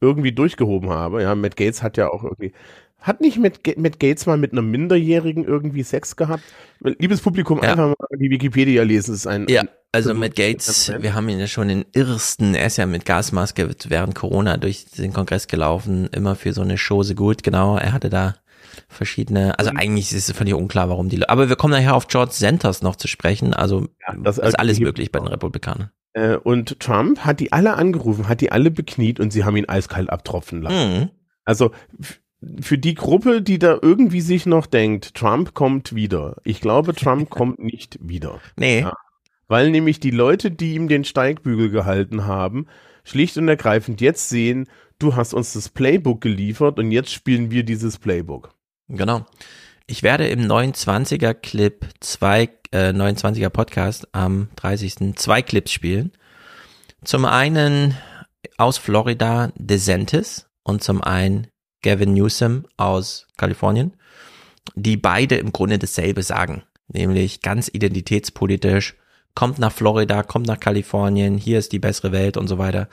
irgendwie 0.00 0.32
durchgehoben 0.32 0.90
habe. 0.90 1.22
Ja, 1.22 1.34
Matt 1.34 1.56
Gates 1.56 1.82
hat 1.82 1.96
ja 1.96 2.10
auch 2.10 2.22
irgendwie. 2.24 2.52
Hat 3.06 3.20
nicht 3.20 3.36
Ga- 3.62 3.74
Matt 3.76 4.00
Gates 4.00 4.26
mal 4.26 4.36
mit 4.36 4.52
einer 4.52 4.62
Minderjährigen 4.62 5.44
irgendwie 5.44 5.82
Sex 5.82 6.16
gehabt? 6.16 6.42
Liebes 6.80 7.20
Publikum, 7.20 7.60
Ja. 7.62 7.70
einfach 7.72 7.88
mal 7.88 7.96
die 8.18 8.30
Wikipedia 8.30 8.82
lesen. 8.82 9.12
Es 9.14 9.20
ist 9.20 9.26
ein, 9.26 9.46
Ja, 9.48 9.62
ein 9.62 9.68
also 9.92 10.12
Matt 10.12 10.34
Gates, 10.34 10.92
wir 10.98 11.14
haben 11.14 11.28
ihn 11.28 11.38
ja 11.38 11.46
schon 11.46 11.68
den 11.68 11.84
irrsten, 11.94 12.54
er 12.54 12.66
ist 12.66 12.76
ja 12.78 12.86
mit 12.86 13.04
Gasmaske 13.06 13.70
während 13.88 14.14
Corona 14.14 14.56
durch 14.56 14.86
den 14.86 15.12
Kongress 15.12 15.46
gelaufen, 15.46 16.08
immer 16.12 16.34
für 16.34 16.52
so 16.52 16.62
eine 16.62 16.76
Chose 16.76 17.14
gut, 17.14 17.42
genau, 17.42 17.76
er 17.78 17.92
hatte 17.92 18.10
da 18.10 18.34
verschiedene, 18.88 19.58
also 19.58 19.70
eigentlich 19.74 20.12
ist 20.12 20.28
es 20.28 20.36
völlig 20.36 20.52
unklar, 20.54 20.88
warum 20.90 21.08
die, 21.08 21.26
aber 21.28 21.48
wir 21.48 21.56
kommen 21.56 21.72
nachher 21.72 21.94
auf 21.94 22.08
George 22.08 22.32
Sanders 22.34 22.82
noch 22.82 22.96
zu 22.96 23.08
sprechen, 23.08 23.54
also 23.54 23.88
das- 24.22 24.38
ist 24.38 24.58
alles 24.58 24.80
möglich 24.80 25.12
bei 25.12 25.18
den 25.20 25.28
Republikanern. 25.28 25.90
Äh, 26.12 26.36
und 26.36 26.78
Trump 26.80 27.20
hat 27.20 27.40
die 27.40 27.52
alle 27.52 27.74
angerufen, 27.74 28.28
hat 28.28 28.40
die 28.42 28.52
alle 28.52 28.70
bekniet 28.70 29.18
und 29.20 29.32
sie 29.32 29.44
haben 29.44 29.56
ihn 29.56 29.68
eiskalt 29.68 30.10
abtropfen 30.10 30.60
lassen. 30.62 31.00
Mhm. 31.00 31.10
Also 31.44 31.70
für 32.60 32.78
die 32.78 32.94
Gruppe, 32.94 33.42
die 33.42 33.58
da 33.58 33.78
irgendwie 33.80 34.20
sich 34.20 34.46
noch 34.46 34.66
denkt, 34.66 35.14
Trump 35.14 35.54
kommt 35.54 35.94
wieder. 35.94 36.36
Ich 36.44 36.60
glaube, 36.60 36.94
Trump 36.94 37.30
kommt 37.30 37.58
nicht 37.58 37.98
wieder. 38.00 38.40
Nee. 38.56 38.80
Ja. 38.80 38.92
Weil 39.48 39.70
nämlich 39.70 40.00
die 40.00 40.10
Leute, 40.10 40.50
die 40.50 40.74
ihm 40.74 40.88
den 40.88 41.04
Steigbügel 41.04 41.70
gehalten 41.70 42.24
haben, 42.24 42.66
schlicht 43.04 43.36
und 43.38 43.48
ergreifend 43.48 44.00
jetzt 44.00 44.28
sehen, 44.28 44.68
du 44.98 45.14
hast 45.14 45.34
uns 45.34 45.52
das 45.52 45.68
Playbook 45.68 46.20
geliefert 46.20 46.78
und 46.78 46.90
jetzt 46.90 47.12
spielen 47.12 47.50
wir 47.50 47.62
dieses 47.62 47.98
Playbook. 47.98 48.54
Genau. 48.88 49.24
Ich 49.86 50.02
werde 50.02 50.26
im 50.26 50.40
29er 50.40 51.32
Clip 51.32 51.86
zwei, 52.00 52.48
äh, 52.72 52.90
29er 52.90 53.50
Podcast 53.50 54.08
am 54.12 54.48
30. 54.56 55.14
zwei 55.16 55.42
Clips 55.42 55.70
spielen. 55.70 56.12
Zum 57.04 57.24
einen 57.24 57.96
aus 58.58 58.78
Florida 58.78 59.52
DeSantis 59.56 60.48
und 60.64 60.82
zum 60.82 61.02
einen 61.02 61.46
Gavin 61.82 62.14
Newsom 62.14 62.66
aus 62.76 63.26
Kalifornien, 63.36 63.94
die 64.74 64.96
beide 64.96 65.36
im 65.36 65.52
Grunde 65.52 65.78
dasselbe 65.78 66.22
sagen, 66.22 66.62
nämlich 66.88 67.42
ganz 67.42 67.68
identitätspolitisch, 67.72 68.94
kommt 69.36 69.58
nach 69.58 69.70
Florida, 69.70 70.22
kommt 70.22 70.46
nach 70.46 70.58
Kalifornien, 70.58 71.36
hier 71.36 71.58
ist 71.58 71.70
die 71.72 71.78
bessere 71.78 72.10
Welt 72.10 72.36
und 72.36 72.48
so 72.48 72.58
weiter. 72.58 72.88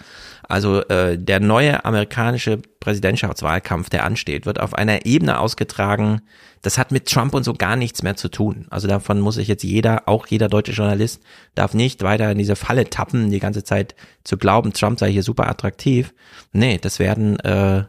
Also 0.48 0.82
äh, 0.90 1.18
der 1.18 1.40
neue 1.40 1.86
amerikanische 1.86 2.60
Präsidentschaftswahlkampf, 2.82 3.90
der 3.90 4.04
ansteht, 4.04 4.46
wird 4.46 4.60
auf 4.60 4.76
einer 4.76 5.06
Ebene 5.06 5.40
ausgetragen, 5.40 6.22
das 6.62 6.78
hat 6.78 6.92
mit 6.92 7.08
Trump 7.08 7.34
und 7.34 7.44
so 7.44 7.54
gar 7.54 7.78
nichts 7.78 8.04
mehr 8.04 8.18
zu 8.18 8.30
tun. 8.30 8.68
Also 8.70 8.88
davon 8.88 9.22
muss 9.22 9.36
sich 9.36 9.48
jetzt 9.48 9.64
jeder, 9.64 10.08
auch 10.08 10.28
jeder 10.28 10.50
deutsche 10.50 10.74
Journalist, 10.74 11.24
darf 11.56 11.74
nicht 11.74 12.04
weiter 12.04 12.30
in 12.32 12.38
diese 12.38 12.58
Falle 12.58 12.90
tappen, 12.90 13.32
die 13.32 13.40
ganze 13.40 13.64
Zeit 13.64 13.96
zu 14.24 14.38
glauben, 14.38 14.74
Trump 14.74 15.00
sei 15.00 15.12
hier 15.12 15.24
super 15.24 15.50
attraktiv. 15.50 16.14
Nee, 16.52 16.78
das 16.78 17.00
werden 17.00 17.40
äh, 17.40 17.86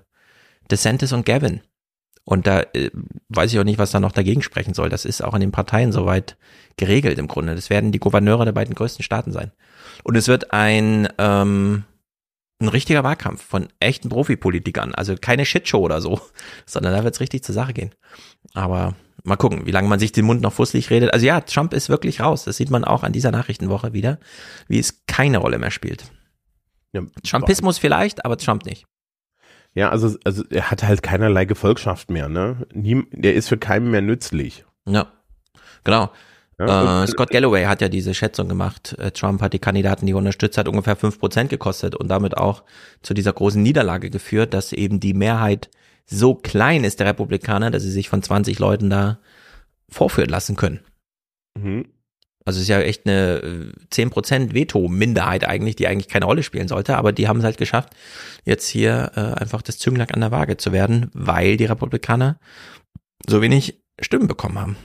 DeSantis 0.70 1.12
und 1.12 1.26
Gavin. 1.26 1.60
Und 2.24 2.46
da 2.46 2.60
äh, 2.72 2.90
weiß 3.28 3.52
ich 3.52 3.58
auch 3.58 3.64
nicht, 3.64 3.78
was 3.78 3.90
da 3.90 4.00
noch 4.00 4.12
dagegen 4.12 4.42
sprechen 4.42 4.74
soll. 4.74 4.88
Das 4.88 5.04
ist 5.04 5.22
auch 5.22 5.34
in 5.34 5.40
den 5.40 5.52
Parteien 5.52 5.92
soweit 5.92 6.36
geregelt 6.76 7.18
im 7.18 7.28
Grunde. 7.28 7.54
Das 7.54 7.70
werden 7.70 7.92
die 7.92 8.00
Gouverneure 8.00 8.46
der 8.46 8.52
beiden 8.52 8.74
größten 8.74 9.02
Staaten 9.02 9.32
sein. 9.32 9.52
Und 10.04 10.16
es 10.16 10.26
wird 10.26 10.52
ein, 10.52 11.08
ähm, 11.18 11.84
ein 12.60 12.68
richtiger 12.68 13.04
Wahlkampf 13.04 13.42
von 13.42 13.68
echten 13.78 14.08
Profipolitikern. 14.08 14.94
Also 14.94 15.16
keine 15.20 15.44
Shitshow 15.44 15.80
oder 15.80 16.00
so, 16.00 16.20
sondern 16.66 16.94
da 16.94 17.04
wird 17.04 17.14
es 17.14 17.20
richtig 17.20 17.44
zur 17.44 17.54
Sache 17.54 17.74
gehen. 17.74 17.90
Aber 18.54 18.94
mal 19.22 19.36
gucken, 19.36 19.66
wie 19.66 19.70
lange 19.70 19.88
man 19.88 19.98
sich 19.98 20.12
den 20.12 20.24
Mund 20.24 20.40
noch 20.40 20.52
fusselig 20.54 20.88
redet. 20.88 21.12
Also 21.12 21.26
ja, 21.26 21.42
Trump 21.42 21.74
ist 21.74 21.90
wirklich 21.90 22.20
raus. 22.20 22.44
Das 22.44 22.56
sieht 22.56 22.70
man 22.70 22.84
auch 22.84 23.02
an 23.02 23.12
dieser 23.12 23.32
Nachrichtenwoche 23.32 23.92
wieder, 23.92 24.18
wie 24.66 24.78
es 24.78 25.04
keine 25.06 25.38
Rolle 25.38 25.58
mehr 25.58 25.70
spielt. 25.70 26.04
Ja, 26.92 27.02
Trumpismus 27.22 27.76
vielleicht, 27.78 28.24
aber 28.24 28.38
Trump 28.38 28.64
nicht. 28.64 28.86
Ja, 29.74 29.90
also, 29.90 30.16
also 30.24 30.44
er 30.50 30.70
hat 30.70 30.84
halt 30.84 31.02
keinerlei 31.02 31.44
Gefolgschaft 31.44 32.10
mehr, 32.10 32.28
ne? 32.28 32.66
Niem, 32.72 33.08
der 33.10 33.34
ist 33.34 33.48
für 33.48 33.58
keinen 33.58 33.90
mehr 33.90 34.02
nützlich. 34.02 34.64
Ja, 34.86 35.12
genau. 35.82 36.10
Ja, 36.58 37.02
äh, 37.02 37.06
Scott 37.08 37.30
Galloway 37.30 37.64
hat 37.64 37.80
ja 37.80 37.88
diese 37.88 38.14
Schätzung 38.14 38.48
gemacht. 38.48 38.94
Äh, 38.98 39.10
Trump 39.10 39.42
hat 39.42 39.52
die 39.52 39.58
Kandidaten, 39.58 40.06
die 40.06 40.12
er 40.12 40.18
unterstützt 40.18 40.56
hat, 40.56 40.68
ungefähr 40.68 40.94
fünf 40.94 41.18
Prozent 41.18 41.50
gekostet 41.50 41.96
und 41.96 42.08
damit 42.08 42.36
auch 42.36 42.62
zu 43.02 43.12
dieser 43.12 43.32
großen 43.32 43.60
Niederlage 43.60 44.10
geführt, 44.10 44.54
dass 44.54 44.72
eben 44.72 45.00
die 45.00 45.14
Mehrheit 45.14 45.70
so 46.06 46.34
klein 46.34 46.84
ist 46.84 47.00
der 47.00 47.08
Republikaner, 47.08 47.70
dass 47.70 47.82
sie 47.82 47.90
sich 47.90 48.08
von 48.08 48.22
20 48.22 48.58
Leuten 48.60 48.90
da 48.90 49.18
vorführen 49.88 50.28
lassen 50.28 50.54
können. 50.54 50.80
Mhm. 51.58 51.86
Also 52.44 52.58
es 52.58 52.64
ist 52.64 52.68
ja 52.68 52.80
echt 52.80 53.06
eine 53.06 53.40
äh, 53.42 53.72
10% 53.90 54.52
Veto-Minderheit 54.52 55.44
eigentlich, 55.44 55.76
die 55.76 55.88
eigentlich 55.88 56.08
keine 56.08 56.26
Rolle 56.26 56.42
spielen 56.42 56.68
sollte, 56.68 56.96
aber 56.96 57.12
die 57.12 57.26
haben 57.26 57.38
es 57.38 57.44
halt 57.44 57.56
geschafft, 57.56 57.90
jetzt 58.44 58.68
hier 58.68 59.12
äh, 59.16 59.40
einfach 59.40 59.62
das 59.62 59.78
Zünglein 59.78 60.10
an 60.10 60.20
der 60.20 60.30
Waage 60.30 60.58
zu 60.58 60.70
werden, 60.72 61.10
weil 61.14 61.56
die 61.56 61.64
Republikaner 61.64 62.38
so 63.26 63.40
wenig 63.40 63.82
Stimmen 64.00 64.28
bekommen 64.28 64.58
haben. 64.58 64.76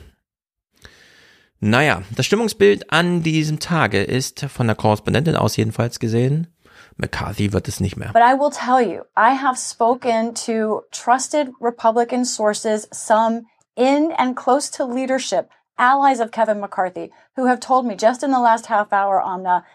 Naja, 1.59 2.03
das 2.15 2.25
Stimmungsbild 2.25 2.93
an 2.93 3.21
diesem 3.23 3.59
Tage 3.59 4.01
ist 4.01 4.45
von 4.45 4.67
der 4.67 4.77
Korrespondentin 4.77 5.35
aus 5.35 5.57
jedenfalls 5.57 5.99
gesehen, 5.99 6.47
McCarthy 6.95 7.51
wird 7.51 7.67
es 7.67 7.81
nicht 7.81 7.97
mehr. 7.97 8.11
But 8.13 8.21
I 8.21 8.37
will 8.39 8.51
tell 8.51 8.81
you, 8.81 9.01
I 9.17 9.35
have 9.35 9.57
spoken 9.57 10.33
to 10.45 10.83
trusted 10.91 11.49
Republican 11.59 12.23
sources, 12.25 12.87
some 12.91 13.43
in 13.75 14.11
and 14.17 14.35
close 14.35 14.69
to 14.71 14.85
leadership, 14.85 15.49
allies 15.79 16.19
of 16.19 16.31
Kevin 16.31 16.59
McCarthy, 16.59 17.11
who 17.35 17.47
have 17.47 17.59
told 17.59 17.87
me 17.87 17.95
just 17.95 18.21
in 18.21 18.31
the 18.31 18.39
last 18.39 18.67
half 18.67 18.93
hour, 18.93 19.25
Amna, 19.25 19.65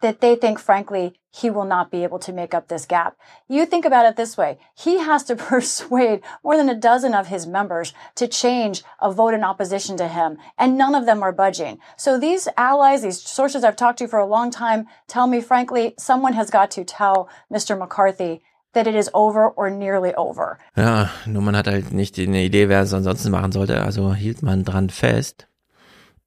that 0.00 0.20
they 0.20 0.36
think, 0.36 0.58
frankly, 0.58 1.18
he 1.30 1.50
will 1.50 1.64
not 1.64 1.90
be 1.90 2.04
able 2.04 2.18
to 2.20 2.32
make 2.32 2.54
up 2.54 2.68
this 2.68 2.86
gap. 2.86 3.16
You 3.48 3.66
think 3.66 3.84
about 3.84 4.06
it 4.06 4.16
this 4.16 4.36
way. 4.36 4.58
He 4.76 4.98
has 4.98 5.24
to 5.24 5.36
persuade 5.36 6.22
more 6.42 6.56
than 6.56 6.68
a 6.68 6.74
dozen 6.74 7.14
of 7.14 7.26
his 7.26 7.46
members 7.46 7.92
to 8.14 8.28
change 8.28 8.82
a 9.00 9.12
vote 9.12 9.34
in 9.34 9.44
opposition 9.44 9.96
to 9.98 10.08
him, 10.08 10.38
and 10.56 10.78
none 10.78 10.94
of 10.94 11.06
them 11.06 11.22
are 11.22 11.32
budging. 11.32 11.78
So 11.96 12.18
these 12.18 12.48
allies, 12.56 13.02
these 13.02 13.20
sources 13.20 13.64
I've 13.64 13.76
talked 13.76 13.98
to 13.98 14.08
for 14.08 14.18
a 14.18 14.26
long 14.26 14.50
time, 14.50 14.86
tell 15.06 15.26
me, 15.26 15.40
frankly, 15.40 15.94
someone 15.98 16.34
has 16.34 16.50
got 16.50 16.70
to 16.72 16.84
tell 16.84 17.28
Mr. 17.52 17.76
McCarthy 17.78 18.42
that 18.72 18.86
it 18.86 18.94
is 18.94 19.12
over 19.14 19.56
or 19.56 19.70
nearly 19.70 20.14
over. 20.16 20.58
Ja, 20.76 21.10
nur 21.26 21.42
man 21.42 21.56
hat 21.56 21.66
halt 21.66 21.92
nicht 21.92 22.18
eine 22.18 22.42
Idee, 22.42 22.68
wer 22.68 22.82
es 22.82 22.92
ansonsten 22.92 23.30
machen 23.30 23.52
sollte, 23.52 23.82
also 23.82 24.14
hielt 24.14 24.42
man 24.42 24.64
dran 24.64 24.90
fest. 24.90 25.48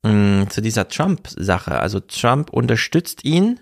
Mm, 0.03 0.43
zu 0.49 0.61
dieser 0.61 0.87
Trump-Sache, 0.87 1.79
also 1.79 1.99
Trump 1.99 2.49
unterstützt 2.49 3.23
ihn, 3.23 3.59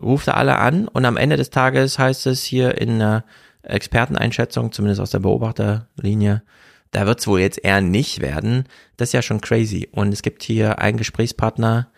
ruft 0.00 0.28
er 0.28 0.36
alle 0.36 0.58
an 0.58 0.88
und 0.88 1.04
am 1.04 1.16
Ende 1.16 1.36
des 1.36 1.50
Tages 1.50 1.98
heißt 1.98 2.26
es 2.26 2.42
hier 2.42 2.78
in 2.80 2.90
einer 2.90 3.24
Experteneinschätzung, 3.62 4.72
zumindest 4.72 5.00
aus 5.00 5.10
der 5.10 5.20
Beobachterlinie, 5.20 6.42
da 6.90 7.06
wird's 7.06 7.26
wohl 7.26 7.40
jetzt 7.40 7.62
eher 7.64 7.80
nicht 7.80 8.20
werden. 8.20 8.64
Das 8.96 9.08
ist 9.08 9.12
ja 9.14 9.22
schon 9.22 9.40
crazy. 9.40 9.88
Und 9.92 10.12
es 10.12 10.22
gibt 10.22 10.42
hier 10.42 10.78
einen 10.78 10.98
Gesprächspartner, 10.98 11.88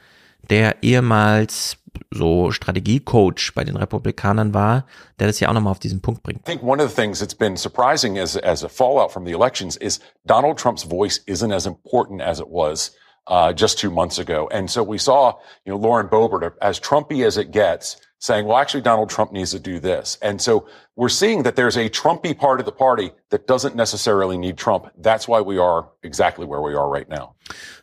der 0.48 0.82
ehemals 0.82 1.78
so 2.11 2.51
Strategiecoach 2.51 3.53
bei 3.55 3.64
den 3.64 3.76
Republikanern 3.76 4.55
war, 4.55 4.84
der 5.18 5.26
das 5.26 5.40
ja 5.40 5.49
auch 5.49 5.55
nochmal 5.55 5.72
auf 5.72 5.78
diesen 5.78 6.01
Punkt 6.01 6.22
bringt. 6.22 6.40
I 6.40 6.45
think 6.45 6.62
one 6.62 6.82
of 6.82 6.88
the 6.88 6.95
things 6.95 7.20
that's 7.20 7.34
been 7.34 7.57
surprising 7.57 8.18
as, 8.18 8.36
as 8.36 8.64
a 8.64 8.68
fallout 8.68 9.12
from 9.12 9.24
the 9.24 9.32
elections 9.32 9.76
is 9.76 10.01
Donald 10.26 10.59
Trump's 10.59 10.84
voice 10.84 11.18
isn't 11.26 11.53
as 11.53 11.66
important 11.66 12.20
as 12.20 12.40
it 12.40 12.49
was 12.49 12.92
uh, 13.26 13.53
just 13.53 13.78
two 13.78 13.90
months 13.90 14.18
ago. 14.18 14.49
And 14.53 14.70
so 14.70 14.82
we 14.82 14.99
saw, 14.99 15.38
you 15.64 15.72
know, 15.72 15.78
Lauren 15.78 16.09
Boebert, 16.09 16.55
as 16.61 16.78
Trumpy 16.78 17.24
as 17.26 17.36
it 17.36 17.51
gets, 17.51 17.97
saying, 18.18 18.47
well, 18.47 18.57
actually, 18.57 18.80
Donald 18.80 19.11
Trump 19.11 19.32
needs 19.32 19.51
to 19.51 19.61
do 19.61 19.78
this. 19.78 20.18
And 20.22 20.40
so 20.40 20.66
we're 20.97 21.11
seeing 21.11 21.42
that 21.42 21.57
there's 21.57 21.76
a 21.76 21.90
Trumpy 21.90 22.36
part 22.36 22.59
of 22.59 22.66
the 22.66 22.72
party 22.72 23.12
that 23.30 23.47
doesn't 23.47 23.76
necessarily 23.76 24.38
need 24.38 24.57
Trump. 24.57 24.88
That's 24.97 25.28
why 25.28 25.42
we 25.42 25.59
are 25.59 25.90
exactly 26.03 26.47
where 26.47 26.62
we 26.62 26.74
are 26.74 26.88
right 26.88 27.09
now. 27.09 27.34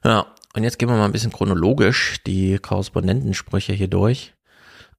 Ja, 0.03 0.26
und 0.56 0.64
jetzt 0.64 0.80
gehen 0.80 0.89
wir 0.89 0.97
mal 0.97 1.06
ein 1.06 1.12
bisschen 1.12 1.32
chronologisch 1.32 2.22
die 2.26 2.58
Korrespondentensprüche 2.58 3.74
hier 3.74 3.88
durch. 3.88 4.34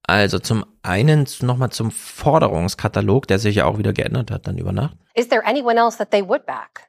Also 0.05 0.39
zum 0.39 0.65
einen 0.83 1.27
nochmal 1.43 1.71
zum 1.71 1.91
Forderungskatalog, 1.91 3.27
der 3.29 3.39
sich 3.39 3.57
ja 3.57 3.67
auch 3.67 3.79
wieder 3.79 3.93
geändert 3.93 4.31
hat 4.31 4.47
dann 4.47 4.59
über 4.59 4.73
Nacht. 4.73 4.97
Is 5.15 5.29
there 5.29 5.45
anyone 5.45 5.79
else 5.79 5.99
that 5.99 6.11
they 6.11 6.27
would 6.27 6.45
back? 6.47 6.89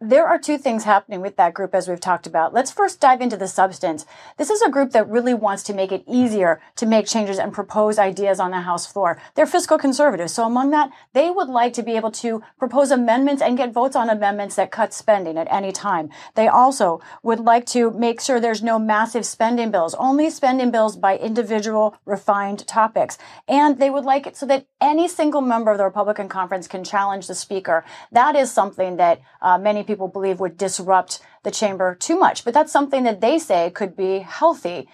There 0.00 0.28
are 0.28 0.38
two 0.38 0.58
things 0.58 0.84
happening 0.84 1.20
with 1.20 1.34
that 1.38 1.54
group 1.54 1.74
as 1.74 1.88
we've 1.88 1.98
talked 1.98 2.28
about. 2.28 2.54
Let's 2.54 2.70
first 2.70 3.00
dive 3.00 3.20
into 3.20 3.36
the 3.36 3.48
substance. 3.48 4.06
This 4.36 4.48
is 4.48 4.62
a 4.62 4.70
group 4.70 4.92
that 4.92 5.08
really 5.08 5.34
wants 5.34 5.64
to 5.64 5.74
make 5.74 5.90
it 5.90 6.04
easier 6.06 6.60
to 6.76 6.86
make 6.86 7.08
changes 7.08 7.36
and 7.36 7.52
propose 7.52 7.98
ideas 7.98 8.38
on 8.38 8.52
the 8.52 8.60
House 8.60 8.86
floor. 8.86 9.20
They're 9.34 9.44
fiscal 9.44 9.76
conservatives. 9.76 10.32
So 10.32 10.44
among 10.44 10.70
that, 10.70 10.92
they 11.14 11.30
would 11.30 11.48
like 11.48 11.72
to 11.72 11.82
be 11.82 11.96
able 11.96 12.12
to 12.12 12.44
propose 12.60 12.92
amendments 12.92 13.42
and 13.42 13.56
get 13.56 13.72
votes 13.72 13.96
on 13.96 14.08
amendments 14.08 14.54
that 14.54 14.70
cut 14.70 14.94
spending 14.94 15.36
at 15.36 15.48
any 15.50 15.72
time. 15.72 16.10
They 16.36 16.46
also 16.46 17.00
would 17.24 17.40
like 17.40 17.66
to 17.66 17.90
make 17.90 18.20
sure 18.20 18.38
there's 18.38 18.62
no 18.62 18.78
massive 18.78 19.26
spending 19.26 19.72
bills, 19.72 19.96
only 19.96 20.30
spending 20.30 20.70
bills 20.70 20.96
by 20.96 21.18
individual 21.18 21.96
refined 22.04 22.64
topics. 22.68 23.18
And 23.48 23.80
they 23.80 23.90
would 23.90 24.04
like 24.04 24.28
it 24.28 24.36
so 24.36 24.46
that 24.46 24.68
any 24.80 25.08
single 25.08 25.40
member 25.40 25.72
of 25.72 25.78
the 25.78 25.84
Republican 25.84 26.28
conference 26.28 26.68
can 26.68 26.84
challenge 26.84 27.26
the 27.26 27.34
speaker. 27.34 27.84
That 28.12 28.36
is 28.36 28.52
something 28.52 28.96
that 28.98 29.20
uh, 29.42 29.58
many 29.58 29.87
people 29.88 30.08
believe 30.08 30.38
would 30.38 30.60
disrupt 30.60 31.20
the 31.44 31.50
chamber 31.50 31.96
too 31.98 32.18
much. 32.18 32.44
But 32.44 32.54
that's 32.54 32.72
something 32.72 33.04
that 33.04 33.20
they 33.20 33.38
say 33.38 33.70
could 33.70 33.96
be 33.96 34.20
healthy. 34.20 34.86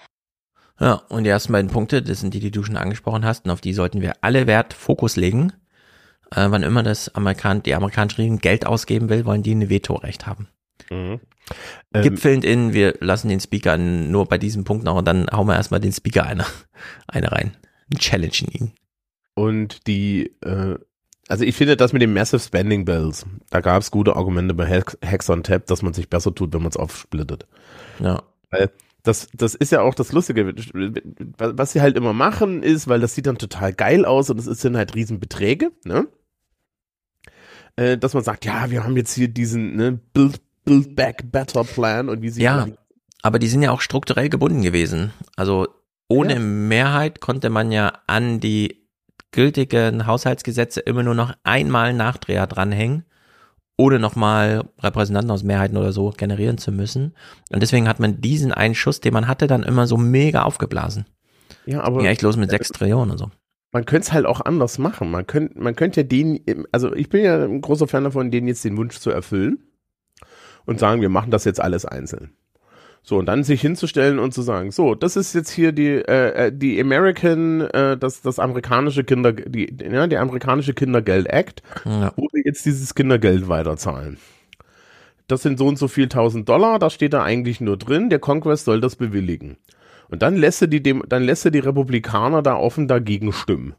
Ja, 0.80 1.02
und 1.08 1.24
die 1.24 1.30
ersten 1.30 1.52
beiden 1.52 1.70
Punkte, 1.70 2.02
das 2.02 2.20
sind 2.20 2.34
die, 2.34 2.40
die 2.40 2.50
du 2.50 2.62
schon 2.62 2.76
angesprochen 2.76 3.24
hast, 3.24 3.44
und 3.44 3.50
auf 3.50 3.60
die 3.60 3.74
sollten 3.74 4.00
wir 4.00 4.14
alle 4.22 4.46
Wert 4.46 4.72
Fokus 4.72 5.16
legen. 5.16 5.52
Äh, 6.30 6.46
wann 6.48 6.62
immer 6.62 6.82
das 6.82 7.14
Amerikan 7.14 7.62
die 7.62 7.74
amerikanische 7.74 8.18
Regierung 8.18 8.38
Geld 8.38 8.66
ausgeben 8.66 9.08
will, 9.08 9.24
wollen 9.24 9.42
die 9.42 9.54
ein 9.54 9.68
Vetorecht 9.70 10.26
haben. 10.26 10.48
Mhm. 10.90 11.20
Gipfelnd 11.92 12.44
in, 12.44 12.72
wir 12.72 12.94
lassen 13.00 13.28
den 13.28 13.40
Speaker 13.40 13.76
nur 13.76 14.26
bei 14.26 14.38
diesem 14.38 14.64
Punkt 14.64 14.84
noch 14.84 14.96
und 14.96 15.04
dann 15.06 15.28
hauen 15.30 15.46
wir 15.46 15.54
erstmal 15.54 15.80
den 15.80 15.92
Speaker 15.92 16.24
eine, 16.24 16.46
eine 17.06 17.30
rein. 17.30 17.56
Challengen 17.98 18.48
ihn. 18.50 18.72
Und 19.34 19.86
die, 19.86 20.34
äh, 20.42 20.78
also 21.28 21.44
ich 21.44 21.56
finde 21.56 21.76
das 21.76 21.92
mit 21.92 22.02
den 22.02 22.12
Massive 22.12 22.40
Spending 22.40 22.84
Bills, 22.84 23.24
da 23.50 23.60
gab 23.60 23.82
es 23.82 23.90
gute 23.90 24.16
Argumente 24.16 24.54
bei 24.54 24.66
Hacks 24.68 25.30
on 25.30 25.42
Tap, 25.42 25.66
dass 25.66 25.82
man 25.82 25.94
sich 25.94 26.08
besser 26.08 26.34
tut, 26.34 26.52
wenn 26.52 26.62
man 26.62 26.70
es 26.70 26.76
aufsplittet. 26.76 27.46
Ja. 28.00 28.22
Weil 28.50 28.70
das, 29.02 29.28
das 29.34 29.54
ist 29.54 29.70
ja 29.72 29.82
auch 29.82 29.94
das 29.94 30.12
Lustige. 30.12 30.54
Was 31.38 31.72
sie 31.72 31.80
halt 31.82 31.96
immer 31.96 32.12
machen 32.14 32.62
ist, 32.62 32.88
weil 32.88 33.00
das 33.00 33.14
sieht 33.14 33.26
dann 33.26 33.38
total 33.38 33.72
geil 33.72 34.04
aus 34.04 34.30
und 34.30 34.38
es 34.38 34.46
sind 34.46 34.76
halt 34.76 34.94
Riesenbeträge, 34.94 35.72
ne? 35.84 36.08
Äh, 37.76 37.98
dass 37.98 38.14
man 38.14 38.22
sagt, 38.22 38.44
ja, 38.44 38.70
wir 38.70 38.84
haben 38.84 38.96
jetzt 38.96 39.14
hier 39.14 39.28
diesen 39.28 39.76
ne, 39.76 39.98
Build, 40.12 40.40
Build 40.64 40.94
Back 40.94 41.32
Better 41.32 41.64
Plan 41.64 42.08
und 42.08 42.22
wie 42.22 42.30
sie 42.30 42.42
Ja, 42.42 42.68
aber 43.22 43.38
die 43.38 43.48
sind 43.48 43.62
ja 43.62 43.72
auch 43.72 43.80
strukturell 43.80 44.28
gebunden 44.28 44.62
gewesen. 44.62 45.12
Also 45.36 45.68
ohne 46.08 46.34
Ja. 46.34 46.38
Mehrheit 46.38 47.20
konnte 47.20 47.50
man 47.50 47.72
ja 47.72 47.92
an 48.06 48.38
die 48.40 48.83
gültigen 49.34 50.06
Haushaltsgesetze 50.06 50.80
immer 50.80 51.02
nur 51.02 51.14
noch 51.14 51.34
einmal 51.42 51.92
Nachdreher 51.92 52.46
dranhängen, 52.46 53.04
ohne 53.76 53.98
nochmal 53.98 54.62
Repräsentanten 54.80 55.32
aus 55.32 55.42
Mehrheiten 55.42 55.76
oder 55.76 55.92
so 55.92 56.10
generieren 56.10 56.56
zu 56.58 56.70
müssen. 56.70 57.14
Und 57.52 57.60
deswegen 57.60 57.88
hat 57.88 57.98
man 57.98 58.20
diesen 58.20 58.52
einen 58.52 58.76
Schuss, 58.76 59.00
den 59.00 59.12
man 59.12 59.26
hatte, 59.26 59.48
dann 59.48 59.64
immer 59.64 59.86
so 59.88 59.96
mega 59.96 60.42
aufgeblasen. 60.42 61.06
Ja, 61.66 61.82
aber 61.82 61.98
Ging 61.98 62.06
echt 62.06 62.22
los 62.22 62.36
mit 62.36 62.50
sechs 62.50 62.68
Trillionen 62.68 63.10
und 63.10 63.18
so. 63.18 63.30
man 63.72 63.84
könnte 63.84 64.06
es 64.06 64.12
halt 64.12 64.26
auch 64.26 64.40
anders 64.40 64.78
machen. 64.78 65.10
Man 65.10 65.26
könnte, 65.26 65.58
man 65.58 65.74
könnte 65.74 66.02
ja 66.02 66.06
den, 66.06 66.40
also 66.70 66.94
ich 66.94 67.08
bin 67.08 67.24
ja 67.24 67.42
ein 67.44 67.60
großer 67.60 67.88
Fan 67.88 68.04
davon, 68.04 68.30
denen 68.30 68.46
jetzt 68.46 68.64
den 68.64 68.76
Wunsch 68.76 68.98
zu 69.00 69.10
erfüllen 69.10 69.58
und 70.64 70.78
sagen, 70.78 71.00
wir 71.00 71.08
machen 71.08 71.32
das 71.32 71.44
jetzt 71.44 71.60
alles 71.60 71.84
einzeln. 71.84 72.30
So, 73.06 73.18
und 73.18 73.26
dann 73.26 73.44
sich 73.44 73.60
hinzustellen 73.60 74.18
und 74.18 74.32
zu 74.32 74.40
sagen, 74.40 74.70
so, 74.70 74.94
das 74.94 75.16
ist 75.16 75.34
jetzt 75.34 75.50
hier 75.50 75.72
die, 75.72 75.90
äh, 75.90 76.46
äh, 76.46 76.52
die 76.52 76.80
American, 76.80 77.60
äh, 77.60 77.98
das, 77.98 78.22
das 78.22 78.38
amerikanische 78.38 79.04
Kinder, 79.04 79.32
die, 79.32 79.76
ja, 79.78 80.06
die 80.06 80.16
amerikanische 80.16 80.72
Kindergeld 80.72 81.26
Act, 81.26 81.62
Ja. 81.84 82.14
wo 82.16 82.28
wir 82.32 82.42
jetzt 82.46 82.64
dieses 82.64 82.94
Kindergeld 82.94 83.46
weiterzahlen. 83.46 84.16
Das 85.28 85.42
sind 85.42 85.58
so 85.58 85.66
und 85.66 85.78
so 85.78 85.86
viel 85.86 86.08
tausend 86.08 86.48
Dollar, 86.48 86.78
da 86.78 86.88
steht 86.88 87.12
da 87.12 87.22
eigentlich 87.22 87.60
nur 87.60 87.76
drin, 87.76 88.08
der 88.08 88.20
Congress 88.20 88.64
soll 88.64 88.80
das 88.80 88.96
bewilligen. 88.96 89.58
Und 90.08 90.22
dann 90.22 90.36
lässt 90.36 90.62
du 90.62 90.66
die, 90.66 90.82
dem, 90.82 91.02
dann 91.06 91.24
lässt 91.24 91.44
du 91.44 91.50
die 91.50 91.58
Republikaner 91.58 92.40
da 92.40 92.56
offen 92.56 92.88
dagegen 92.88 93.32
stimmen. 93.34 93.74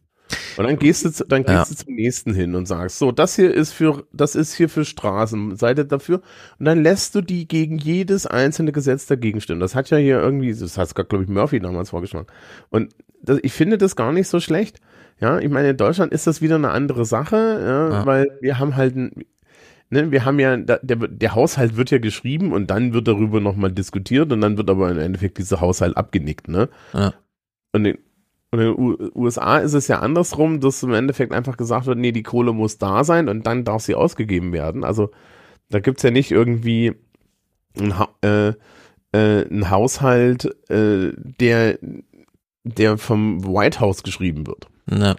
Und 0.58 0.64
dann 0.66 0.80
gehst 0.80 1.06
du, 1.06 1.24
dann 1.28 1.44
gehst 1.44 1.54
Ja. 1.54 1.66
du 1.66 1.76
zum 1.76 1.94
nächsten 1.96 2.34
hin 2.34 2.56
und 2.56 2.66
sagst, 2.66 2.98
so, 2.98 3.12
das 3.12 3.36
hier 3.36 3.54
ist 3.54 3.74
für, 3.74 4.06
das 4.12 4.36
ist 4.36 4.54
hier 4.54 4.70
für 4.70 4.86
Straßen, 4.86 5.56
seid 5.56 5.78
ihr 5.78 5.84
dafür? 5.84 6.22
Und 6.60 6.66
dann 6.66 6.82
lässt 6.82 7.14
du 7.16 7.22
die 7.22 7.48
gegen 7.48 7.78
jedes 7.78 8.26
einzelne 8.26 8.72
Gesetz 8.72 9.06
dagegen 9.06 9.42
stimmen. 9.42 9.60
Das 9.60 9.76
hat 9.76 9.90
ja 9.90 9.98
hier 9.98 10.20
irgendwie, 10.20 10.54
das 10.54 10.78
hat 10.78 10.94
glaube 10.96 11.24
ich, 11.24 11.30
Murphy 11.30 11.60
damals 11.60 11.90
vorgeschlagen. 11.92 12.28
Und 12.70 12.94
das, 13.22 13.40
ich 13.44 13.54
finde 13.54 13.78
das 13.78 13.96
gar 13.96 14.12
nicht 14.14 14.28
so 14.28 14.40
schlecht. 14.40 14.80
Ja, 15.20 15.40
ich 15.40 15.50
meine, 15.50 15.70
in 15.70 15.78
Deutschland 15.78 16.12
ist 16.12 16.28
das 16.28 16.42
wieder 16.42 16.56
eine 16.56 16.72
andere 16.72 17.06
Sache, 17.06 17.36
ja, 17.62 17.90
Ja. 18.00 18.06
weil 18.06 18.38
wir 18.42 18.58
haben 18.60 18.76
halt 18.76 18.96
ein, 18.96 19.26
ne, 19.90 20.12
wir 20.12 20.26
haben 20.26 20.40
ja, 20.40 20.58
der, 20.58 20.78
der 20.80 21.36
Haushalt 21.36 21.78
wird 21.78 21.92
ja 21.92 22.00
geschrieben 22.00 22.52
und 22.52 22.70
dann 22.72 22.94
wird 22.94 23.08
darüber 23.08 23.40
nochmal 23.42 23.72
diskutiert 23.72 24.32
und 24.34 24.42
dann 24.42 24.58
wird 24.58 24.70
aber 24.70 24.90
im 24.92 25.00
Endeffekt 25.00 25.38
dieser 25.38 25.62
Haushalt 25.62 25.96
abgenickt, 25.96 26.48
ne? 26.48 26.70
Ja. 26.94 27.14
Und 27.74 27.98
und 28.52 28.60
in 28.60 28.68
den 28.68 28.80
U 28.80 29.12
USA 29.16 29.58
ist 29.58 29.74
es 29.74 29.88
ja 29.88 30.00
andersrum, 30.00 30.60
dass 30.60 30.84
im 30.84 30.94
Endeffekt 30.94 31.34
einfach 31.34 31.58
gesagt 31.58 31.88
wird, 31.88 31.98
nee, 31.98 32.12
die 32.12 32.24
Kohle 32.24 32.54
muss 32.54 32.78
da 32.78 33.04
sein 33.04 33.28
und 33.28 33.46
dann 33.46 33.66
darf 33.66 33.82
sie 33.82 33.96
ausgegeben 33.96 34.54
werden. 34.54 34.84
Also 34.84 35.12
da 35.70 35.80
gibt's 35.80 36.04
ja 36.04 36.12
nicht 36.12 36.32
irgendwie 36.32 36.94
ein, 37.78 38.00
ha 38.00 38.10
äh, 38.22 38.54
äh, 39.12 39.48
ein 39.50 39.70
Haushalt, 39.70 40.46
äh, 40.70 41.12
der, 41.16 41.80
der 42.64 42.98
vom 42.98 43.44
White 43.46 43.80
House 43.80 44.04
geschrieben 44.04 44.48
wird. 44.48 44.68
Ja. 44.90 45.16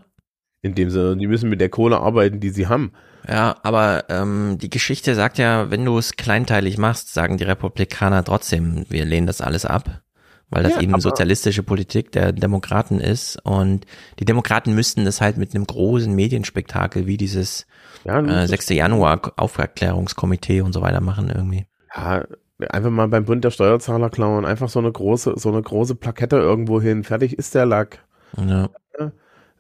In 0.62 0.74
dem 0.74 0.90
Sinne, 0.90 1.16
die 1.16 1.26
müssen 1.26 1.50
mit 1.50 1.60
der 1.60 1.68
Kohle 1.68 2.00
arbeiten, 2.00 2.40
die 2.40 2.50
sie 2.50 2.66
haben. 2.66 2.92
Ja, 3.28 3.56
aber 3.62 4.04
ähm, 4.08 4.56
die 4.60 4.70
Geschichte 4.70 5.14
sagt 5.14 5.38
ja, 5.38 5.70
wenn 5.70 5.84
du 5.84 5.98
es 5.98 6.16
kleinteilig 6.16 6.78
machst, 6.78 7.12
sagen 7.12 7.38
die 7.38 7.44
Republikaner 7.44 8.24
trotzdem, 8.24 8.86
wir 8.88 9.04
lehnen 9.04 9.26
das 9.26 9.40
alles 9.40 9.64
ab, 9.64 10.02
weil 10.50 10.62
das 10.62 10.74
Ja, 10.74 10.80
eben 10.82 11.00
sozialistische 11.00 11.62
Politik 11.62 12.12
der 12.12 12.32
Demokraten 12.32 13.00
ist 13.00 13.38
und 13.44 13.84
die 14.18 14.24
Demokraten 14.24 14.74
müssten 14.74 15.04
das 15.04 15.20
halt 15.20 15.36
mit 15.36 15.54
einem 15.54 15.66
großen 15.66 16.14
Medienspektakel 16.14 17.06
wie 17.06 17.16
dieses 17.16 17.66
Ja, 18.04 18.20
äh, 18.20 18.46
6. 18.46 18.70
Januar 18.70 19.32
Aufklärungskomitee 19.36 20.60
und 20.60 20.72
so 20.72 20.82
weiter 20.82 21.00
machen 21.00 21.30
irgendwie. 21.34 21.66
Ja, 21.94 22.24
einfach 22.70 22.90
mal 22.90 23.08
beim 23.08 23.24
Bund 23.24 23.44
der 23.44 23.50
Steuerzahler 23.50 24.10
klauen, 24.10 24.44
einfach 24.44 24.68
so 24.68 24.78
eine 24.78 24.92
große, 24.92 25.34
so 25.36 25.48
eine 25.50 25.62
große 25.62 25.94
Plakette 25.94 26.36
irgendwo 26.36 26.80
hin, 26.80 27.04
fertig 27.04 27.38
ist 27.38 27.54
der 27.54 27.66
Lack. 27.66 28.04
Ja. 28.36 28.68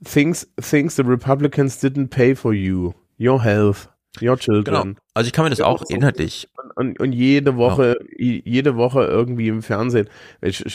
Things, 0.04 0.46
things 0.60 0.96
the 0.96 1.02
Republicans 1.02 1.82
didn't 1.82 2.08
pay 2.08 2.34
for 2.34 2.52
you, 2.52 2.92
your 3.18 3.42
health, 3.42 3.88
your 4.20 4.36
children. 4.38 4.64
Genau. 4.64 5.00
Also 5.14 5.26
ich 5.26 5.32
kann 5.32 5.44
mir 5.44 5.50
das 5.50 5.60
auch 5.60 5.82
inhaltlich. 5.88 6.48
Und, 6.78 7.00
und, 7.00 7.12
jede 7.12 7.56
Woche, 7.56 7.96
i- 8.18 8.42
jede 8.44 8.76
Woche 8.76 9.02
irgendwie 9.02 9.48
im 9.48 9.62
Fernsehen. 9.62 10.08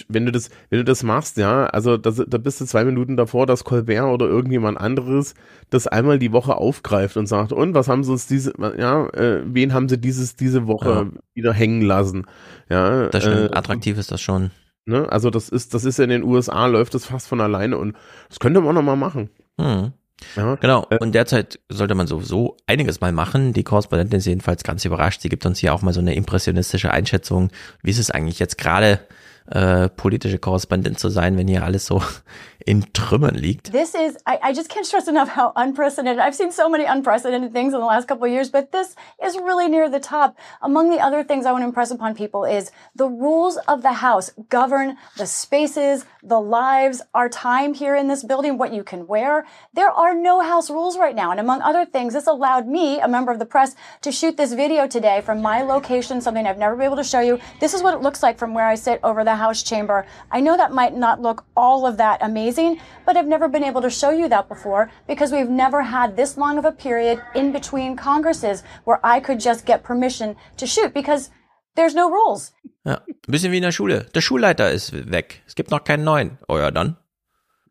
Wenn 0.09 0.25
du 0.25 0.31
das, 0.31 0.49
wenn 0.71 0.79
du 0.79 0.83
das 0.83 1.03
machst, 1.03 1.37
ja, 1.37 1.65
also 1.67 1.95
das, 1.95 2.23
da 2.27 2.39
bist 2.39 2.59
du 2.59 2.65
zwei 2.65 2.83
Minuten 2.85 3.17
davor, 3.17 3.45
dass 3.45 3.63
Colbert 3.63 4.05
oder 4.11 4.25
irgendjemand 4.25 4.79
anderes 4.79 5.35
das 5.69 5.85
einmal 5.85 6.17
die 6.17 6.31
Woche 6.31 6.57
aufgreift 6.57 7.17
und 7.17 7.27
sagt, 7.27 7.53
und 7.53 7.75
was 7.75 7.87
haben 7.87 8.03
sie 8.03 8.11
uns 8.11 8.25
diese, 8.25 8.51
ja, 8.79 9.07
äh, 9.09 9.43
wen 9.45 9.73
haben 9.73 9.87
sie 9.87 9.99
dieses, 9.99 10.35
diese 10.35 10.65
Woche 10.65 10.89
Ja. 10.89 11.05
wieder 11.35 11.53
hängen 11.53 11.83
lassen? 11.83 12.25
Ja, 12.67 13.07
Das 13.09 13.21
stimmt, 13.23 13.51
äh, 13.51 13.55
attraktiv 13.55 13.99
ist 13.99 14.11
das 14.11 14.21
schon. 14.21 14.49
Ne? 14.87 15.07
Also 15.11 15.29
das 15.29 15.49
ist, 15.49 15.75
das 15.75 15.85
ist 15.85 15.99
ja 15.99 16.05
in 16.05 16.09
den 16.09 16.23
USA 16.23 16.65
läuft 16.65 16.95
das 16.95 17.05
fast 17.05 17.27
von 17.27 17.39
alleine 17.41 17.77
und 17.77 17.95
das 18.27 18.39
könnte 18.39 18.59
man 18.61 18.73
noch 18.73 18.81
mal 18.81 18.95
machen. 18.95 19.29
Hm. 19.59 19.91
Ja. 20.35 20.55
Genau. 20.55 20.87
Und 20.99 21.13
derzeit 21.13 21.59
sollte 21.69 21.95
man 21.95 22.07
sowieso 22.07 22.57
einiges 22.67 23.01
mal 23.01 23.11
machen. 23.11 23.53
Die 23.53 23.63
Korrespondentin 23.63 24.19
ist 24.19 24.25
jedenfalls 24.25 24.63
ganz 24.63 24.85
überrascht. 24.85 25.21
Sie 25.21 25.29
gibt 25.29 25.45
uns 25.45 25.59
hier 25.59 25.73
auch 25.73 25.81
mal 25.81 25.93
so 25.93 25.99
eine 25.99 26.15
impressionistische 26.15 26.91
Einschätzung. 26.91 27.49
Wie 27.81 27.91
ist 27.91 27.99
es 27.99 28.11
eigentlich 28.11 28.39
jetzt 28.39 28.57
gerade 28.57 28.99
äh, 29.47 29.89
politische 29.89 30.37
Korrespondent 30.37 30.99
zu 30.99 31.09
sein, 31.09 31.37
wenn 31.37 31.47
hier 31.47 31.63
alles 31.63 31.85
so 31.85 32.01
in 32.65 32.93
Trümmern 32.93 33.35
liegt. 33.35 33.71
This 33.71 33.95
is, 33.95 34.17
I, 34.27 34.37
I 34.41 34.53
just 34.53 34.69
can't 34.69 34.85
stress 34.85 35.07
enough 35.07 35.35
how 35.35 35.51
unprecedented. 35.55 36.19
I've 36.19 36.35
seen 36.35 36.51
so 36.51 36.69
many 36.69 36.85
unprecedented 36.85 37.51
things 37.53 37.73
in 37.73 37.79
the 37.79 37.85
last 37.85 38.07
couple 38.07 38.25
of 38.25 38.31
years, 38.31 38.51
but 38.51 38.71
this 38.71 38.95
is 39.23 39.35
really 39.35 39.67
near 39.67 39.89
the 39.89 39.99
top. 39.99 40.37
Among 40.61 40.89
the 40.89 40.99
other 40.99 41.23
things 41.23 41.45
I 41.45 41.51
want 41.51 41.63
to 41.63 41.67
impress 41.67 41.91
upon 41.91 42.15
people 42.15 42.45
is 42.45 42.71
the 42.95 43.07
rules 43.07 43.57
of 43.67 43.81
the 43.81 43.93
house 43.93 44.31
govern 44.49 44.97
the 45.17 45.25
spaces, 45.25 46.05
the 46.23 46.39
lives, 46.39 47.01
our 47.13 47.29
time 47.29 47.73
here 47.73 47.95
in 47.95 48.07
this 48.07 48.23
building, 48.23 48.57
what 48.57 48.73
you 48.73 48.83
can 48.83 49.07
wear. 49.07 49.45
There 49.73 49.89
are 49.89 50.13
no 50.13 50.41
house 50.41 50.69
rules 50.69 50.97
right 50.97 51.15
now. 51.15 51.31
And 51.31 51.39
among 51.39 51.61
other 51.61 51.85
things, 51.85 52.13
this 52.13 52.27
allowed 52.27 52.67
me, 52.67 52.99
a 52.99 53.07
member 53.07 53.31
of 53.31 53.39
the 53.39 53.45
press, 53.45 53.75
to 54.01 54.11
shoot 54.11 54.37
this 54.37 54.53
video 54.53 54.87
today 54.87 55.21
from 55.21 55.41
my 55.41 55.61
location, 55.61 56.21
something 56.21 56.45
I've 56.45 56.57
never 56.57 56.75
been 56.75 56.85
able 56.85 56.97
to 56.97 57.03
show 57.03 57.21
you. 57.21 57.39
This 57.59 57.73
is 57.73 57.81
what 57.81 57.93
it 57.93 58.01
looks 58.01 58.21
like 58.21 58.37
from 58.37 58.53
where 58.53 58.67
I 58.67 58.75
sit 58.75 58.99
over 59.03 59.23
the 59.31 59.43
House 59.45 59.63
chamber. 59.63 60.05
I 60.37 60.39
know 60.41 60.55
that 60.57 60.71
might 60.71 60.95
not 60.95 61.21
look 61.21 61.39
all 61.55 61.85
of 61.89 61.97
that 61.97 62.17
amazing, 62.21 62.71
but 63.05 63.15
I've 63.17 63.31
never 63.35 63.47
been 63.47 63.63
able 63.63 63.81
to 63.81 63.89
show 63.89 64.11
you 64.11 64.27
that 64.29 64.45
before 64.47 64.89
because 65.07 65.29
we've 65.35 65.49
never 65.49 65.81
had 65.81 66.15
this 66.15 66.37
long 66.37 66.57
of 66.57 66.65
a 66.65 66.71
period 66.71 67.17
in 67.33 67.51
between 67.51 67.95
Congresses 67.95 68.63
where 68.85 68.99
I 69.03 69.19
could 69.19 69.39
just 69.39 69.65
get 69.65 69.83
permission 69.83 70.35
to 70.57 70.65
shoot 70.67 70.93
because 70.93 71.29
there's 71.75 71.95
no 71.95 72.09
rules. 72.09 72.53
Ja, 72.83 73.01
ein 73.07 73.31
bisschen 73.31 73.51
wie 73.51 73.57
in 73.57 73.63
der 73.63 73.71
Schule. 73.71 74.05
Der 74.13 74.21
Schulleiter 74.21 74.71
ist 74.71 74.91
weg. 75.11 75.43
Es 75.47 75.55
gibt 75.55 75.71
noch 75.71 75.83
keinen 75.83 76.03
neuen. 76.03 76.37
Oh 76.47 76.57
ja, 76.57 76.71
dann. 76.71 76.97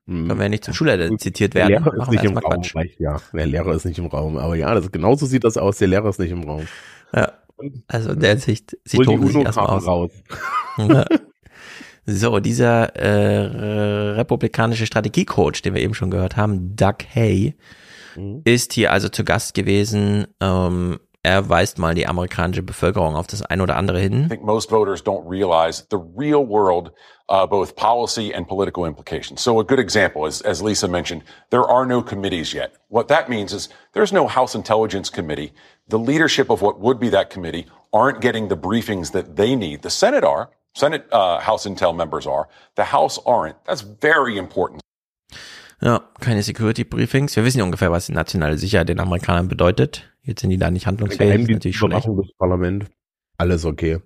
Können 0.07 0.39
wir 0.39 0.43
ja 0.43 0.49
nicht 0.49 0.65
zum 0.65 0.75
Schulleiter 0.75 1.09
zitiert 1.19 1.55
werden. 1.55 1.71
Der 1.71 1.81
Lehrer 1.81 2.03
ist 2.03 2.11
nicht 2.11 2.25
im 2.25 2.39
Raum. 2.39 2.63
Quatsch. 2.63 2.97
Ja, 2.99 3.21
der 3.33 3.47
Lehrer 3.47 3.75
ist 3.75 3.85
nicht 3.85 3.99
im 3.99 4.07
Raum. 4.07 4.39
Aber 4.39 4.57
ja, 4.57 4.75
das, 4.75 4.91
genauso 4.91 5.27
sieht 5.27 5.45
das 5.45 5.57
aus. 5.57 5.79
Der 5.79 5.89
Lehrer 5.89 6.09
ist 6.09 6.19
nicht 6.19 6.33
im 6.33 6.43
Raum. 6.45 6.67
Ja. 7.13 7.33
Also 7.89 8.13
in 8.13 8.21
der 8.21 8.39
Sicht 8.39 8.77
sieht 8.85 9.05
Tobi 9.05 9.27
sich 9.27 9.37
erstmal 9.37 9.67
aus. 9.67 9.87
raus. 9.87 10.11
Ja. 10.79 11.05
So, 12.13 12.41
dieser 12.41 12.97
äh, 12.97 14.11
republikanische 14.17 14.85
Strategiecoach, 14.87 15.63
den 15.63 15.75
wir 15.75 15.83
eben 15.83 15.95
schon 15.95 16.11
gehört 16.11 16.37
haben, 16.37 16.75
Doug 16.77 16.97
Hay, 17.15 17.55
Mhm. 18.17 18.43
ist 18.45 18.73
hier 18.73 18.91
also 18.91 19.09
zu 19.09 19.23
Gast 19.25 19.55
gewesen. 19.55 20.27
Ähm, 20.41 20.99
er 21.23 21.49
weist 21.49 21.79
mal 21.79 21.95
die 21.95 22.09
amerikanische 22.09 22.63
Bevölkerung 22.65 23.15
auf 23.15 23.29
das 23.29 23.43
ein 23.43 23.61
oder 23.61 23.77
andere 23.77 24.01
I 24.01 24.03
hin. 24.03 24.29
think 24.29 24.43
most 24.43 24.71
voters 24.73 25.01
don't 25.05 25.31
realize 25.31 25.85
the 25.91 25.99
real 26.17 26.45
world, 26.49 26.91
uh, 27.31 27.47
both 27.47 27.77
policy 27.77 28.35
and 28.35 28.49
political 28.49 28.85
implications. 28.87 29.41
So 29.45 29.61
a 29.61 29.65
good 29.65 29.79
example 29.79 30.27
is, 30.27 30.43
as 30.43 30.61
Lisa 30.61 30.89
mentioned, 30.89 31.23
there 31.51 31.63
are 31.69 31.87
no 31.87 32.03
committees 32.03 32.53
yet. 32.53 32.73
What 32.89 33.07
that 33.09 33.29
means 33.29 33.53
is 33.53 33.69
there's 33.93 34.13
no 34.13 34.27
House 34.27 34.57
Intelligence 34.57 35.09
Committee. 35.11 35.53
The 35.89 35.99
leadership 35.99 36.51
of 36.51 36.61
what 36.63 36.81
would 36.81 36.99
be 36.99 37.11
that 37.11 37.31
committee 37.31 37.67
aren't 37.93 38.21
getting 38.21 38.49
the 38.49 38.57
briefings 38.57 39.13
that 39.13 39.37
they 39.37 39.55
need. 39.55 39.83
The 39.83 39.91
Senate 39.91 40.25
are. 40.25 40.49
Senate 40.77 41.07
uh, 41.13 41.41
House 41.45 41.67
Intel 41.67 41.95
members 41.95 42.27
are. 42.27 42.49
The 42.77 42.85
House 42.93 43.19
aren't. 43.25 43.57
That's 43.65 43.83
very 44.01 44.39
important. 44.39 44.81
Ja, 45.83 46.03
keine 46.21 46.43
Security 46.43 46.85
Briefings. 46.85 47.37
Wir 47.37 47.45
wissen 47.45 47.59
ja 47.59 47.65
ungefähr, 47.65 47.91
was 47.91 48.07
die 48.07 48.13
nationale 48.13 48.59
Sicherheit 48.59 48.89
den 48.89 49.01
Amerikanern 49.01 49.49
bedeutet. 49.49 50.11
Jetzt 50.23 50.43
sind 50.43 50.51
die 50.51 50.59
da 50.59 50.71
nicht 50.71 50.87
handlungsfähig. 50.87 51.33
Das 51.33 51.43
ist 51.43 51.51
natürlich 51.51 51.79
schlecht. 51.79 52.07
Des 52.07 52.37
Parlament. 52.37 52.87
Alles 53.39 53.65
okay. 53.65 54.01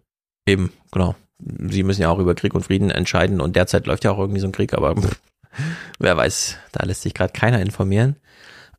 Eben, 0.47 0.73
genau. 0.93 1.17
Sie 1.39 1.83
müssen 1.83 2.03
ja 2.03 2.11
auch 2.11 2.21
über 2.21 2.37
Krieg 2.37 2.55
und 2.55 2.63
Frieden 2.63 2.91
entscheiden 2.91 3.41
und 3.41 3.57
derzeit 3.57 3.87
läuft 3.87 4.05
ja 4.05 4.13
auch 4.13 4.19
irgendwie 4.19 4.41
so 4.41 4.47
ein 4.47 4.53
Krieg, 4.53 4.73
aber 4.73 4.95
pff, 4.95 5.21
wer 5.99 6.17
weiß, 6.17 6.59
da 6.71 6.87
lässt 6.87 7.03
sich 7.03 7.15
gerade 7.15 7.33
keiner 7.33 7.61
informieren. 7.61 8.17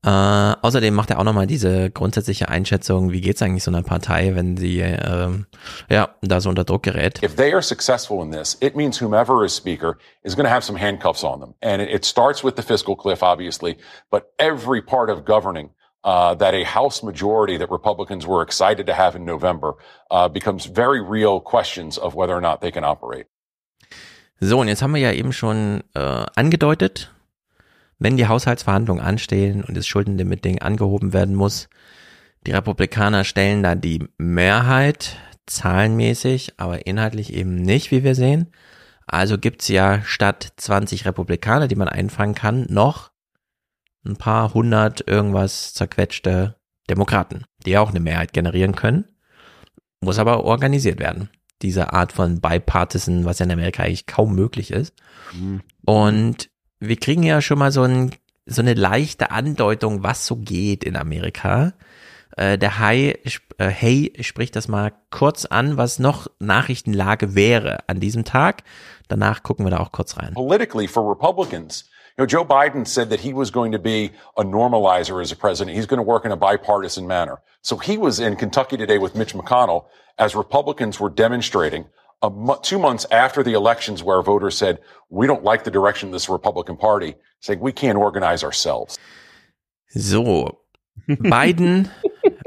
Äh, 0.05 0.55
außerdem 0.61 0.93
macht 0.93 1.09
er 1.09 1.17
auch 1.17 1.23
nochmal 1.23 1.47
diese 1.47 1.89
grundsätzliche 1.89 2.47
Einschätzung, 2.47 3.11
wie 3.11 3.21
geht's 3.21 3.41
eigentlich 3.41 3.63
so 3.63 3.71
einer 3.71 3.81
Partei, 3.81 4.35
wenn 4.35 4.55
sie 4.55 4.81
ähm, 4.81 5.47
ja 5.89 6.09
da 6.21 6.39
so 6.39 6.49
unter 6.49 6.63
Druck 6.63 6.83
gerät. 6.83 7.23
If 7.23 7.35
they 7.35 7.51
are 7.51 7.63
successful 7.63 8.21
in 8.21 8.31
this, 8.31 8.55
it 8.61 8.75
means 8.75 9.01
whomever 9.01 9.43
is 9.43 9.55
speaker 9.55 9.97
is 10.21 10.35
going 10.35 10.45
to 10.45 10.53
have 10.53 10.63
some 10.63 10.79
handcuffs 10.79 11.23
on 11.23 11.39
them. 11.39 11.55
And 11.63 11.81
it, 11.81 11.89
it 11.89 12.05
starts 12.05 12.43
with 12.43 12.55
the 12.55 12.61
fiscal 12.61 12.95
cliff, 12.95 13.23
obviously, 13.23 13.77
but 14.11 14.31
every 14.37 14.79
part 14.79 15.09
of 15.09 15.25
governing 15.25 15.71
uh, 16.03 16.35
that 16.35 16.53
a 16.53 16.63
House 16.63 17.03
majority 17.03 17.57
that 17.57 17.71
Republicans 17.71 18.27
were 18.27 18.43
excited 18.43 18.85
to 18.85 18.93
have 18.93 19.15
in 19.15 19.25
November 19.25 19.73
uh, 20.11 20.27
becomes 20.27 20.67
very 20.67 21.01
real 21.01 21.39
questions 21.39 21.97
of 21.97 22.13
whether 22.13 22.35
or 22.35 22.41
not 22.41 22.61
they 22.61 22.71
can 22.71 22.83
operate. 22.83 23.25
So, 24.39 24.59
und 24.59 24.67
jetzt 24.67 24.83
haben 24.83 24.93
wir 24.93 25.01
ja 25.01 25.11
eben 25.13 25.33
schon 25.33 25.83
äh, 25.95 26.25
angedeutet, 26.35 27.09
wenn 27.99 28.17
die 28.17 28.27
Haushaltsverhandlungen 28.27 29.03
anstehen 29.03 29.63
und 29.63 29.75
das 29.75 29.87
Schuldenlimit-Ding 29.87 30.59
angehoben 30.59 31.13
werden 31.13 31.35
muss, 31.35 31.69
die 32.45 32.51
Republikaner 32.51 33.23
stellen 33.23 33.63
da 33.63 33.75
die 33.75 34.07
Mehrheit, 34.17 35.17
zahlenmäßig, 35.47 36.53
aber 36.57 36.85
inhaltlich 36.87 37.33
eben 37.33 37.55
nicht, 37.55 37.91
wie 37.91 38.03
wir 38.03 38.15
sehen. 38.15 38.51
Also 39.07 39.37
gibt's 39.37 39.67
ja 39.67 40.01
statt 40.03 40.53
20 40.57 41.05
Republikaner, 41.05 41.67
die 41.67 41.75
man 41.75 41.87
einfangen 41.87 42.35
kann, 42.35 42.65
noch 42.69 43.11
ein 44.05 44.15
paar 44.15 44.53
hundert 44.53 45.07
irgendwas 45.07 45.73
zerquetschte 45.73 46.55
Demokraten, 46.89 47.45
die 47.65 47.77
auch 47.77 47.89
eine 47.89 47.99
Mehrheit 47.99 48.33
generieren 48.33 48.75
können. 48.75 49.05
Muss 50.01 50.19
aber 50.19 50.43
organisiert 50.43 50.99
werden. 50.99 51.29
Diese 51.61 51.93
Art 51.93 52.11
von 52.11 52.41
Bipartisan, 52.41 53.25
was 53.25 53.39
ja 53.39 53.45
in 53.45 53.51
Amerika 53.51 53.83
eigentlich 53.83 54.05
kaum 54.05 54.35
möglich 54.35 54.71
ist. 54.71 54.93
Und 55.85 56.49
wir 56.79 56.97
kriegen 56.97 57.23
ja 57.23 57.41
schon 57.41 57.59
mal 57.59 57.71
so, 57.71 57.83
ein, 57.83 58.11
so 58.45 58.61
eine 58.61 58.73
leichte 58.73 59.31
Andeutung, 59.31 60.03
was 60.03 60.25
so 60.25 60.35
geht 60.35 60.83
in 60.83 60.95
Amerika. 60.95 61.73
Äh, 62.37 62.57
der 62.57 62.79
Hay, 62.79 63.19
äh, 63.57 63.69
Hay 63.69 64.13
spricht 64.21 64.55
das 64.55 64.67
mal 64.67 64.91
kurz 65.09 65.45
an, 65.45 65.77
was 65.77 65.99
noch 65.99 66.27
Nachrichtenlage 66.39 67.35
wäre 67.35 67.79
an 67.87 67.99
diesem 67.99 68.25
Tag. 68.25 68.63
Danach 69.07 69.43
gucken 69.43 69.65
wir 69.65 69.71
da 69.71 69.79
auch 69.79 69.91
kurz 69.91 70.17
rein. 70.17 70.33
Politically, 70.33 70.87
for 70.87 71.09
Republicans, 71.09 71.85
you 72.17 72.25
know, 72.25 72.27
Joe 72.27 72.45
Biden 72.45 72.85
said 72.85 73.09
that 73.09 73.19
he 73.21 73.33
was 73.33 73.51
going 73.51 73.71
to 73.71 73.79
be 73.79 74.11
a 74.35 74.43
normalizer 74.43 75.21
as 75.21 75.31
a 75.31 75.35
president. 75.35 75.75
He's 75.75 75.87
going 75.87 75.99
to 75.99 76.05
work 76.05 76.25
in 76.25 76.31
a 76.31 76.37
bipartisan 76.37 77.07
manner. 77.07 77.41
So 77.61 77.77
he 77.77 77.97
was 77.97 78.19
in 78.19 78.35
Kentucky 78.35 78.77
today 78.77 78.97
with 78.97 79.15
Mitch 79.15 79.33
McConnell 79.33 79.85
as 80.17 80.35
Republicans 80.35 80.99
were 80.99 81.09
demonstrating 81.09 81.85
mo- 82.29 82.59
two 82.61 82.79
months 82.79 83.05
after 83.11 83.43
the 83.43 83.53
elections 83.53 84.03
where 84.03 84.21
voters 84.21 84.57
said, 84.57 84.79
we 85.09 85.27
don't 85.27 85.43
like 85.43 85.63
the 85.63 85.71
direction 85.71 86.09
of 86.09 86.13
this 86.13 86.29
Republican 86.29 86.77
Party, 86.77 87.15
saying 87.39 87.59
we 87.61 87.71
can't 87.71 87.97
organize 87.97 88.43
ourselves. 88.43 88.97
So, 89.89 90.59
Biden, 91.07 91.89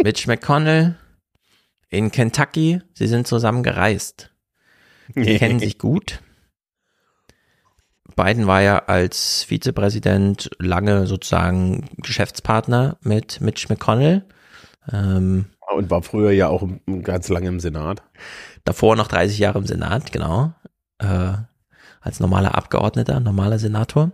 Mitch 0.02 0.26
McConnell 0.26 0.96
in 1.90 2.10
Kentucky, 2.10 2.80
sie 2.94 3.06
sind 3.06 3.26
zusammen 3.26 3.62
gereist. 3.62 4.30
Sie 5.14 5.36
kennen 5.38 5.58
sich 5.60 5.78
gut. 5.78 6.20
Biden 8.16 8.46
war 8.48 8.60
ja 8.62 8.78
als 8.86 9.44
Vizepräsident 9.44 10.50
lange 10.58 11.06
sozusagen 11.06 11.88
Geschäftspartner 11.98 12.98
mit 13.02 13.40
Mitch 13.40 13.68
McConnell. 13.68 14.24
Ähm, 14.92 15.46
Und 15.72 15.88
war 15.90 16.02
früher 16.02 16.32
ja 16.32 16.48
auch 16.48 16.66
ganz 17.02 17.28
lange 17.28 17.46
im 17.48 17.60
Senat. 17.60 18.02
Davor 18.64 18.96
noch 18.96 19.08
30 19.08 19.38
Jahre 19.38 19.58
im 19.58 19.66
Senat, 19.66 20.12
genau. 20.12 20.52
Äh, 20.98 21.32
als 22.00 22.20
normaler 22.20 22.54
Abgeordneter, 22.56 23.20
normaler 23.20 23.58
Senator. 23.58 24.12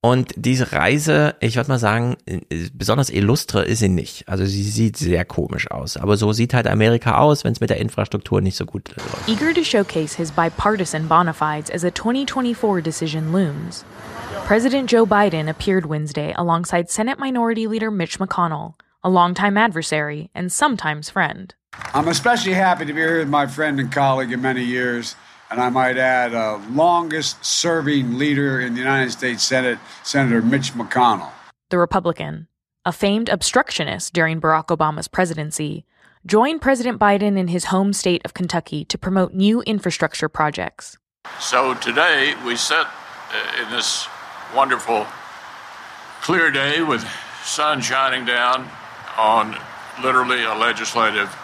Und 0.00 0.32
diese 0.36 0.72
Reise, 0.72 1.34
ich 1.40 1.56
würde 1.56 1.70
mal 1.70 1.78
sagen, 1.80 2.16
äh, 2.26 2.40
besonders 2.72 3.10
illustre 3.10 3.64
ist 3.64 3.80
sie 3.80 3.88
nicht. 3.88 4.28
Also 4.28 4.44
sie 4.46 4.62
sieht 4.62 4.96
sehr 4.96 5.24
komisch 5.24 5.68
aus. 5.72 5.96
Aber 5.96 6.16
so 6.16 6.32
sieht 6.32 6.54
halt 6.54 6.68
Amerika 6.68 7.18
aus, 7.18 7.42
wenn 7.42 7.52
es 7.52 7.60
mit 7.60 7.70
der 7.70 7.78
Infrastruktur 7.78 8.40
nicht 8.40 8.56
so 8.56 8.64
gut 8.64 8.90
läuft. 8.96 9.28
Eager 9.28 9.52
to 9.52 9.64
showcase 9.64 10.16
his 10.16 10.30
bipartisan 10.30 11.08
bona 11.08 11.32
fides 11.32 11.68
as 11.68 11.82
a 11.82 11.90
2024 11.90 12.80
decision 12.80 13.32
looms, 13.32 13.84
President 14.46 14.88
Joe 14.88 15.04
Biden 15.04 15.48
appeared 15.48 15.86
Wednesday 15.86 16.32
alongside 16.36 16.88
Senate 16.88 17.18
Minority 17.18 17.66
Leader 17.66 17.90
Mitch 17.90 18.20
McConnell, 18.20 18.74
a 19.02 19.10
longtime 19.10 19.58
adversary 19.58 20.30
and 20.32 20.52
sometimes 20.52 21.10
friend. 21.10 21.54
I'm 21.94 22.08
especially 22.08 22.52
happy 22.52 22.84
to 22.84 22.92
be 22.92 23.00
here 23.00 23.18
with 23.18 23.28
my 23.28 23.46
friend 23.46 23.80
and 23.80 23.90
colleague 23.90 24.32
in 24.32 24.42
many 24.42 24.62
years, 24.62 25.16
and 25.50 25.60
I 25.60 25.70
might 25.70 25.96
add, 25.96 26.34
uh, 26.34 26.60
longest 26.70 27.44
serving 27.44 28.18
leader 28.18 28.60
in 28.60 28.74
the 28.74 28.80
United 28.80 29.10
States 29.10 29.42
Senate, 29.42 29.78
Senator 30.04 30.42
Mitch 30.42 30.72
McConnell. 30.74 31.30
The 31.70 31.78
Republican, 31.78 32.48
a 32.84 32.92
famed 32.92 33.28
obstructionist 33.28 34.12
during 34.12 34.40
Barack 34.40 34.66
Obama's 34.66 35.08
presidency, 35.08 35.86
joined 36.26 36.60
President 36.60 36.98
Biden 36.98 37.38
in 37.38 37.48
his 37.48 37.66
home 37.66 37.92
state 37.92 38.22
of 38.24 38.34
Kentucky 38.34 38.84
to 38.84 38.98
promote 38.98 39.32
new 39.32 39.62
infrastructure 39.62 40.28
projects. 40.28 40.98
So 41.40 41.74
today 41.74 42.34
we 42.44 42.56
sit 42.56 42.86
uh, 42.86 43.62
in 43.62 43.70
this 43.70 44.06
wonderful 44.54 45.06
clear 46.20 46.50
day 46.50 46.82
with 46.82 47.06
sun 47.44 47.80
shining 47.80 48.24
down 48.24 48.68
on 49.16 49.56
literally 50.02 50.44
a 50.44 50.54
legislative 50.54 51.34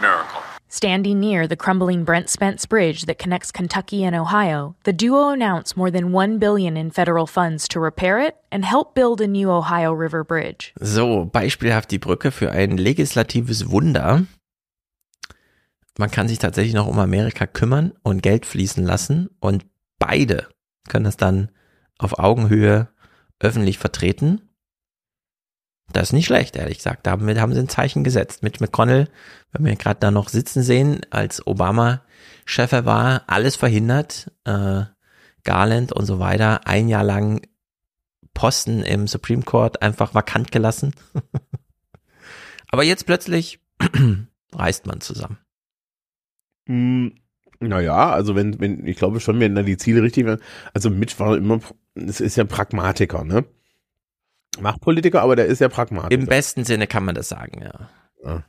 miracle. 0.00 0.42
Standing 0.68 1.18
near 1.18 1.48
the 1.48 1.56
crumbling 1.56 2.04
Brent 2.04 2.30
Spence 2.30 2.64
Bridge 2.64 3.06
that 3.06 3.18
connects 3.18 3.50
Kentucky 3.50 4.04
and 4.04 4.14
Ohio, 4.14 4.76
the 4.84 4.92
duo 4.92 5.30
announced 5.30 5.76
more 5.76 5.90
than 5.90 6.12
1 6.12 6.38
billion 6.38 6.76
in 6.76 6.90
federal 6.90 7.26
funds 7.26 7.66
to 7.68 7.80
repair 7.80 8.20
it 8.20 8.36
and 8.52 8.64
help 8.64 8.94
build 8.94 9.20
a 9.20 9.26
new 9.26 9.50
Ohio 9.50 9.92
River 9.92 10.22
Bridge. 10.24 10.72
So, 10.80 11.24
beispielhaft 11.24 11.90
die 11.90 11.98
Brücke 11.98 12.30
für 12.30 12.52
ein 12.52 12.76
legislatives 12.76 13.70
Wunder. 13.70 14.22
man 16.00 16.10
kann 16.10 16.28
sich 16.28 16.38
tatsächlich 16.38 16.74
noch 16.74 16.86
um 16.86 16.98
Amerika 16.98 17.46
kümmern 17.46 17.92
und 18.02 18.22
Geld 18.22 18.46
fließen 18.46 18.84
lassen 18.84 19.28
und 19.38 19.66
beide 19.98 20.48
können 20.88 21.04
das 21.04 21.16
dann 21.16 21.50
auf 21.98 22.18
Augenhöhe 22.18 22.88
öffentlich 23.38 23.78
vertreten. 23.78 24.49
Das 25.92 26.08
ist 26.08 26.12
nicht 26.12 26.26
schlecht, 26.26 26.56
ehrlich 26.56 26.78
gesagt. 26.78 27.06
Damit 27.06 27.38
haben 27.38 27.52
sie 27.52 27.60
ein 27.60 27.68
Zeichen 27.68 28.04
gesetzt. 28.04 28.42
Mitch 28.42 28.58
McConnell, 28.60 29.08
wenn 29.52 29.64
wir 29.64 29.76
gerade 29.76 30.00
da 30.00 30.10
noch 30.10 30.28
sitzen 30.28 30.62
sehen, 30.62 31.00
als 31.10 31.46
Obama 31.46 32.02
Chef 32.44 32.72
war, 32.72 33.24
alles 33.26 33.56
verhindert, 33.56 34.30
äh, 34.44 34.82
Garland 35.44 35.92
und 35.92 36.06
so 36.06 36.18
weiter, 36.18 36.66
ein 36.66 36.88
Jahr 36.88 37.04
lang 37.04 37.42
Posten 38.34 38.82
im 38.82 39.06
Supreme 39.06 39.42
Court 39.42 39.82
einfach 39.82 40.14
vakant 40.14 40.52
gelassen. 40.52 40.94
Aber 42.70 42.84
jetzt 42.84 43.06
plötzlich 43.06 43.60
reist 44.52 44.86
man 44.86 45.00
zusammen. 45.00 45.38
Hm, 46.66 47.14
naja, 47.60 48.10
also 48.10 48.34
wenn, 48.34 48.60
wenn, 48.60 48.86
ich 48.86 48.96
glaube 48.96 49.20
schon, 49.20 49.40
wenn 49.40 49.54
da 49.54 49.62
die 49.62 49.76
Ziele 49.76 50.02
richtig 50.02 50.24
werden. 50.24 50.40
Also 50.72 50.88
Mitch 50.90 51.18
war 51.18 51.36
immer, 51.36 51.60
es 51.94 52.20
ist 52.20 52.36
ja 52.36 52.44
Pragmatiker, 52.44 53.24
ne? 53.24 53.44
Machtpolitiker, 54.60 55.22
aber 55.22 55.36
der 55.36 55.46
ist 55.46 55.60
ja 55.60 55.68
Pragmatiker. 55.68 56.12
Im 56.20 56.26
besten 56.26 56.64
Sinne 56.64 56.86
kann 56.86 57.04
man 57.04 57.14
das 57.14 57.28
sagen, 57.28 57.62
ja. 57.62 57.90
ja. 58.24 58.44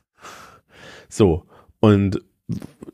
So, 1.08 1.44
und 1.80 2.20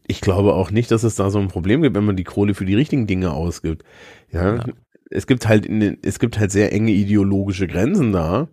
ich 0.06 0.20
glaube 0.20 0.54
auch 0.54 0.70
nicht, 0.70 0.90
dass 0.90 1.02
es 1.02 1.14
da 1.14 1.30
so 1.30 1.38
ein 1.38 1.48
Problem 1.48 1.82
gibt, 1.82 1.96
wenn 1.96 2.04
man 2.04 2.16
die 2.16 2.24
Kohle 2.24 2.54
für 2.54 2.64
die 2.64 2.74
richtigen 2.74 3.06
Dinge 3.06 3.32
ausgibt. 3.32 3.84
Ja, 4.30 4.56
ja. 4.56 4.64
es 5.10 5.26
gibt 5.26 5.46
halt 5.46 5.66
in 5.66 5.80
den, 5.80 5.98
es 6.02 6.18
gibt 6.18 6.38
halt 6.38 6.50
sehr 6.50 6.72
enge 6.72 6.92
ideologische 6.92 7.66
Grenzen 7.66 8.12
da. 8.12 8.48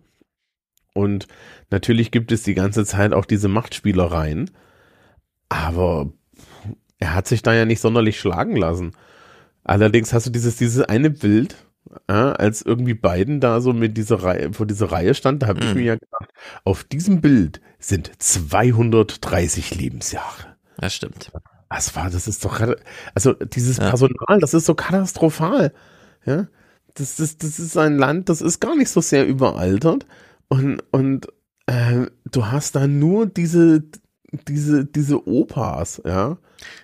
Und 0.94 1.26
natürlich 1.70 2.10
gibt 2.10 2.32
es 2.32 2.42
die 2.42 2.54
ganze 2.54 2.84
Zeit 2.84 3.12
auch 3.12 3.24
diese 3.24 3.48
Machtspielereien. 3.48 4.50
Aber 5.48 6.12
er 6.98 7.14
hat 7.14 7.26
sich 7.26 7.42
da 7.42 7.54
ja 7.54 7.64
nicht 7.64 7.80
sonderlich 7.80 8.18
schlagen 8.18 8.56
lassen. 8.56 8.92
Allerdings 9.64 10.12
hast 10.12 10.26
du 10.26 10.30
dieses, 10.30 10.56
dieses 10.56 10.82
eine 10.82 11.10
Bild, 11.10 11.65
ja, 12.08 12.32
als 12.32 12.62
irgendwie 12.62 12.94
Biden 12.94 13.40
da 13.40 13.60
so 13.60 13.72
mit 13.72 13.96
dieser 13.96 14.22
Reihe, 14.22 14.52
vor 14.52 14.66
dieser 14.66 14.90
Reihe 14.92 15.14
stand, 15.14 15.42
da 15.42 15.48
habe 15.48 15.60
ich 15.60 15.74
mm. 15.74 15.74
mir 15.74 15.84
ja 15.84 15.94
gedacht, 15.94 16.30
auf 16.64 16.84
diesem 16.84 17.20
Bild 17.20 17.60
sind 17.78 18.10
230 18.18 19.74
Lebensjahre. 19.74 20.56
Das 20.78 20.94
stimmt. 20.94 21.32
Was 21.68 21.96
war, 21.96 22.10
das 22.10 22.28
ist 22.28 22.44
doch, 22.44 22.60
also 23.14 23.32
dieses 23.32 23.78
ja. 23.78 23.88
Personal, 23.88 24.38
das 24.40 24.54
ist 24.54 24.66
so 24.66 24.74
katastrophal. 24.74 25.72
Ja, 26.24 26.46
das, 26.94 27.16
das, 27.16 27.38
das 27.38 27.58
ist 27.58 27.76
ein 27.76 27.98
Land, 27.98 28.28
das 28.28 28.40
ist 28.40 28.60
gar 28.60 28.76
nicht 28.76 28.90
so 28.90 29.00
sehr 29.00 29.26
überaltert 29.26 30.06
und, 30.48 30.82
und 30.92 31.26
äh, 31.66 32.06
du 32.30 32.46
hast 32.46 32.76
da 32.76 32.86
nur 32.86 33.26
diese, 33.26 33.82
diese, 34.48 34.84
diese 34.84 35.26
Opas, 35.28 36.00
ja. 36.04 36.38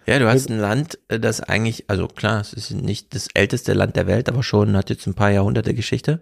Ja, 0.07 0.18
du 0.18 0.29
hast 0.29 0.49
ein 0.51 0.59
Land, 0.59 0.99
äh, 1.09 1.20
das 1.20 1.41
eigentlich, 1.41 1.85
also 1.89 2.09
klar, 2.09 2.41
es 2.41 2.53
ist 2.53 2.70
nicht 2.73 3.14
das 3.14 3.29
älteste 3.35 3.73
Land 3.73 3.97
der 3.97 4.07
Welt, 4.07 4.29
aber 4.29 4.43
schon 4.43 4.77
hat 4.77 4.91
jetzt 4.91 5.07
ein 5.07 5.14
paar 5.14 5.31
Jahrhunderte 5.31 5.75
Geschichte. 5.75 6.20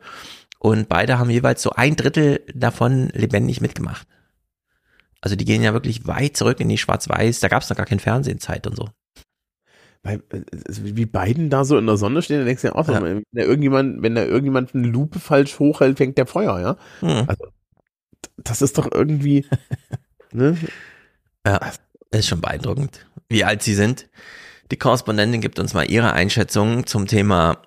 Und 0.59 0.88
beide 0.88 1.18
haben 1.18 1.30
jeweils 1.30 1.62
so 1.62 1.70
ein 1.70 1.96
Drittel 1.96 2.40
davon 2.55 3.09
lebendig 3.14 3.61
mitgemacht. 3.61 4.07
Also 5.22 5.36
die 5.36 5.44
gehen 5.44 5.62
ja 5.62 5.72
wirklich 5.72 6.07
weit 6.07 6.36
zurück 6.36 6.61
in 6.61 6.68
die 6.68 6.78
Schwarz-Weiß, 6.78 7.40
da 7.40 7.48
gab 7.48 7.62
es 7.62 7.70
noch 7.70 7.76
gar 7.76 7.86
kein 7.86 8.01
Fernsehenzeit 8.01 8.66
und 8.66 8.76
so. 8.76 8.88
Weil, 10.03 10.22
äh, 10.30 10.42
wie 10.66 11.07
beiden 11.07 11.51
da 11.51 11.64
so 11.64 11.76
in 11.76 11.86
der 11.86 11.98
Sonne 11.98 12.22
stehen, 12.22 12.38
dann 12.38 12.46
denkst 12.46 12.62
du 12.62 12.68
ja 12.68 12.74
auch, 12.74 12.88
ja. 12.88 13.03
wenn 13.03 13.22
da 13.32 13.42
irgendjemand, 13.42 14.03
wenn 14.03 14.14
da 14.14 14.24
irgendjemand 14.24 14.74
eine 14.74 14.86
Lupe 14.86 15.18
falsch 15.18 15.59
hochhält, 15.59 15.98
fängt 15.98 16.16
der 16.16 16.26
Feuer, 16.26 16.59
ja. 16.59 16.76
Mhm. 17.07 17.24
Also, 17.26 17.44
das 18.38 18.62
ist 18.62 18.78
doch 18.78 18.90
irgendwie, 18.90 19.46
ne? 20.32 20.57
Ja, 21.46 21.61
ist 22.11 22.28
schon 22.28 22.40
beeindruckend, 22.40 23.07
wie 23.30 23.44
alt 23.44 23.62
sie 23.62 23.74
sind. 23.74 24.08
Die 24.70 24.76
Korrespondentin 24.76 25.40
gibt 25.40 25.58
uns 25.58 25.72
mal 25.72 25.90
ihre 25.90 26.12
Einschätzung 26.12 26.86
zum 26.86 27.06
Thema 27.06 27.62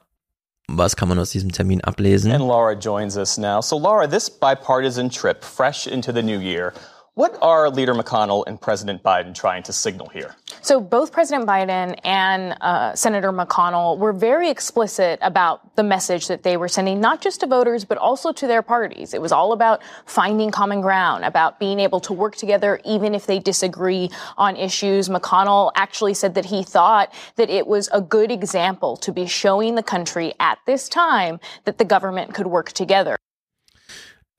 was 0.68 0.96
kann 0.96 1.10
man 1.10 1.20
aus 1.20 1.32
diesem 1.32 1.52
Termin 1.52 1.82
ablesen? 1.82 2.32
And 2.32 2.46
Laura 2.48 2.74
joins 2.74 3.18
us 3.18 3.38
now. 3.38 3.62
So 3.62 3.78
Laura, 3.78 4.08
this 4.08 4.30
bipartisan 4.30 5.10
trip 5.10 5.44
fresh 5.44 5.88
into 5.88 6.14
the 6.14 6.24
new 6.24 6.40
year 6.40 6.74
What 7.16 7.38
are 7.44 7.70
Leader 7.70 7.94
McConnell 7.94 8.44
and 8.48 8.60
President 8.60 9.04
Biden 9.04 9.36
trying 9.36 9.62
to 9.64 9.74
signal 9.74 10.10
here? 10.10 10.36
So, 10.64 10.82
both 10.82 11.12
President 11.12 11.48
Biden 11.48 11.96
and 12.04 12.58
uh, 12.60 12.96
Senator 12.96 13.32
McConnell 13.32 14.00
were 14.00 14.14
very 14.14 14.50
explicit 14.50 15.20
about 15.22 15.76
the 15.76 15.84
message 15.84 16.28
that 16.28 16.42
they 16.42 16.58
were 16.58 16.68
sending, 16.68 17.00
not 17.00 17.22
just 17.22 17.42
to 17.42 17.48
voters, 17.48 17.86
but 17.86 18.00
also 18.00 18.32
to 18.32 18.48
their 18.48 18.64
parties. 18.64 19.14
It 19.14 19.22
was 19.22 19.32
all 19.32 19.54
about 19.54 19.84
finding 20.08 20.50
common 20.50 20.82
ground, 20.82 21.24
about 21.24 21.60
being 21.60 21.80
able 21.80 22.00
to 22.00 22.14
work 22.14 22.36
together 22.36 22.80
even 22.84 23.14
if 23.14 23.28
they 23.28 23.38
disagree 23.38 24.10
on 24.36 24.56
issues. 24.56 25.08
McConnell 25.08 25.72
actually 25.76 26.16
said 26.16 26.34
that 26.34 26.46
he 26.46 26.64
thought 26.64 27.14
that 27.36 27.52
it 27.52 27.68
was 27.68 27.90
a 27.94 28.02
good 28.02 28.32
example 28.32 28.98
to 28.98 29.12
be 29.12 29.28
showing 29.28 29.76
the 29.76 29.84
country 29.84 30.34
at 30.40 30.58
this 30.66 30.90
time 30.90 31.40
that 31.66 31.78
the 31.78 31.86
government 31.86 32.34
could 32.34 32.48
work 32.48 32.72
together. 32.72 33.18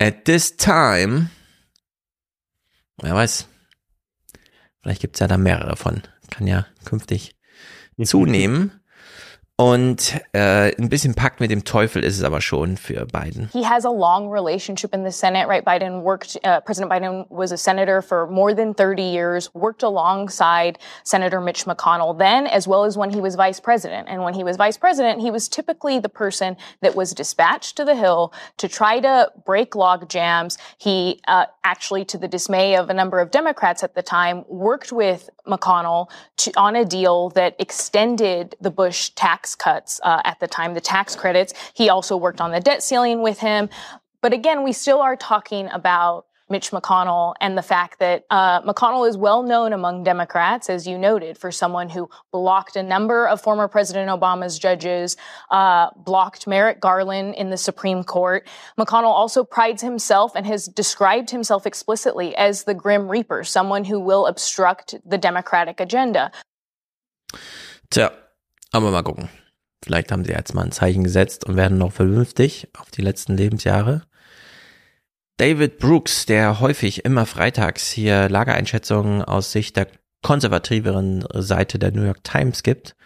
At 0.01 0.25
this 0.25 0.51
time, 0.51 1.31
Wer 3.01 3.15
weiß. 3.15 3.49
Vielleicht 4.81 5.01
gibt's 5.01 5.21
ja 5.21 5.29
da 5.29 5.39
mehrere 5.39 5.77
von. 5.77 6.03
Kann 6.31 6.47
ja 6.47 6.67
künftig 6.85 7.37
zunehmen. 8.03 8.84
Und 9.57 10.21
äh, 10.33 10.75
ein 10.77 10.89
bisschen 10.89 11.15
Pakt 11.15 11.39
mit 11.39 11.49
dem 11.49 11.63
Teufel 11.63 12.03
ist 12.03 12.19
es 12.19 12.25
aber 12.25 12.41
schon 12.41 12.77
für 12.77 13.07
Biden. 13.07 13.49
He 13.53 13.65
has 13.65 13.85
a 13.85 13.91
long 13.91 14.29
relationship 14.29 14.93
in 14.93 15.05
the 15.05 15.13
Senate, 15.13 15.47
right? 15.49 15.65
Biden 15.65 16.03
worked, 16.03 16.37
uh, 16.45 16.61
President 16.61 16.91
Biden 16.91 17.25
was 17.31 17.53
a 17.53 17.57
senator 17.57 18.03
for 18.03 18.27
more 18.27 18.53
than 18.53 18.75
30 18.75 19.03
years, 19.03 19.55
worked 19.55 19.85
alongside 19.85 20.81
Senator 21.05 21.41
Mitch 21.41 21.67
McConnell 21.67 22.19
then, 22.19 22.49
as 22.49 22.67
well 22.67 22.83
as 22.83 22.99
when 22.99 23.11
he 23.11 23.21
was 23.21 23.37
vice 23.37 23.61
president. 23.61 24.09
And 24.09 24.25
when 24.25 24.35
he 24.35 24.43
was 24.43 24.57
vice 24.57 24.77
president, 24.77 25.21
he 25.21 25.31
was 25.31 25.49
typically 25.49 26.01
the 26.01 26.09
person 26.09 26.57
that 26.81 26.97
was 26.97 27.15
dispatched 27.15 27.77
to 27.77 27.85
the 27.85 27.95
Hill 27.95 28.33
to 28.57 28.67
try 28.67 28.99
to 28.99 29.31
break 29.47 29.77
log 29.77 30.09
jams. 30.09 30.59
He 30.79 31.21
uh, 31.29 31.47
actually, 31.63 32.05
to 32.07 32.19
the 32.19 32.27
dismay 32.27 32.75
of 32.75 32.91
a 32.91 32.95
number 32.95 33.21
of 33.21 33.31
Democrats 33.31 33.85
at 33.85 33.95
the 33.95 34.03
time, 34.03 34.45
worked 34.49 34.91
with 34.91 35.31
McConnell 35.47 36.11
to, 36.39 36.51
on 36.57 36.75
a 36.75 36.85
deal 36.85 37.31
that 37.31 37.55
extended 37.61 38.57
the 38.61 38.71
Bush 38.71 39.11
tax 39.11 39.44
cuts 39.53 40.01
uh, 40.05 40.23
at 40.25 40.39
the 40.39 40.47
time, 40.47 40.75
the 40.75 40.81
tax 40.81 41.17
credits. 41.17 41.53
He 41.75 41.89
also 41.89 42.17
worked 42.17 42.41
on 42.41 42.53
the 42.53 42.61
debt 42.61 42.85
ceiling 42.85 43.21
with 43.21 43.41
him. 43.41 43.69
But 44.23 44.33
again, 44.33 44.63
we 44.63 44.73
still 44.73 45.01
are 45.01 45.17
talking 45.17 45.69
about 45.73 46.27
Mitch 46.51 46.71
McConnell 46.71 47.35
and 47.41 47.57
the 47.57 47.63
fact 47.63 47.99
that 48.01 48.27
uh, 48.31 48.61
McConnell 48.63 49.09
is 49.09 49.17
well 49.17 49.43
known 49.43 49.73
among 49.73 50.05
Democrats, 50.05 50.69
as 50.69 50.87
you 50.87 50.99
noted, 50.99 51.39
for 51.39 51.51
someone 51.51 51.89
who 51.89 52.09
blocked 52.33 52.77
a 52.77 52.83
number 52.83 53.27
of 53.27 53.41
former 53.41 53.67
President 53.67 54.11
Obama's 54.11 54.59
judges, 54.59 55.17
uh, 55.51 55.89
blocked 55.97 56.47
Merrick 56.47 56.81
Garland 56.81 57.35
in 57.37 57.51
the 57.51 57.57
Supreme 57.57 58.05
Court. 58.05 58.47
McConnell 58.79 59.05
also 59.05 59.43
prides 59.43 59.81
himself 59.83 60.33
and 60.35 60.47
has 60.47 60.67
described 60.67 61.31
himself 61.31 61.67
explicitly 61.67 62.37
as 62.37 62.65
the 62.65 62.75
Grim 62.75 63.09
Reaper, 63.09 63.43
someone 63.43 63.85
who 63.85 63.99
will 63.99 64.27
obstruct 64.27 64.95
the 65.05 65.19
Democratic 65.19 65.81
agenda. 65.81 66.31
Tja, 67.91 68.13
aber 68.75 68.91
mal 68.91 69.03
gucken. 69.03 69.29
Vielleicht 69.85 70.11
haben 70.11 70.25
sie 70.25 70.33
jetzt 70.33 70.55
mal 70.55 70.65
ein 70.65 70.73
Zeichen 70.73 71.05
gesetzt 71.05 71.45
und 71.45 71.57
werden 71.57 71.79
noch 71.79 71.93
vernünftig 71.93 72.69
auf 72.79 72.91
die 72.91 73.03
letzten 73.03 73.37
Lebensjahre. 73.37 74.03
David 75.37 75.79
Brooks, 75.79 76.27
der 76.27 76.61
häufig 76.61 77.05
immer 77.05 77.27
freitags 77.27 77.91
hier 77.91 78.29
Lagereinschätzungen 78.29 79.23
aus 79.23 79.53
Sicht 79.53 79.77
der 79.77 79.89
konservativeren 80.23 81.25
Seite 81.35 81.79
der 81.79 81.93
New 81.93 82.05
York 82.05 82.25
Times 82.25 82.63
gibt, 82.63 82.97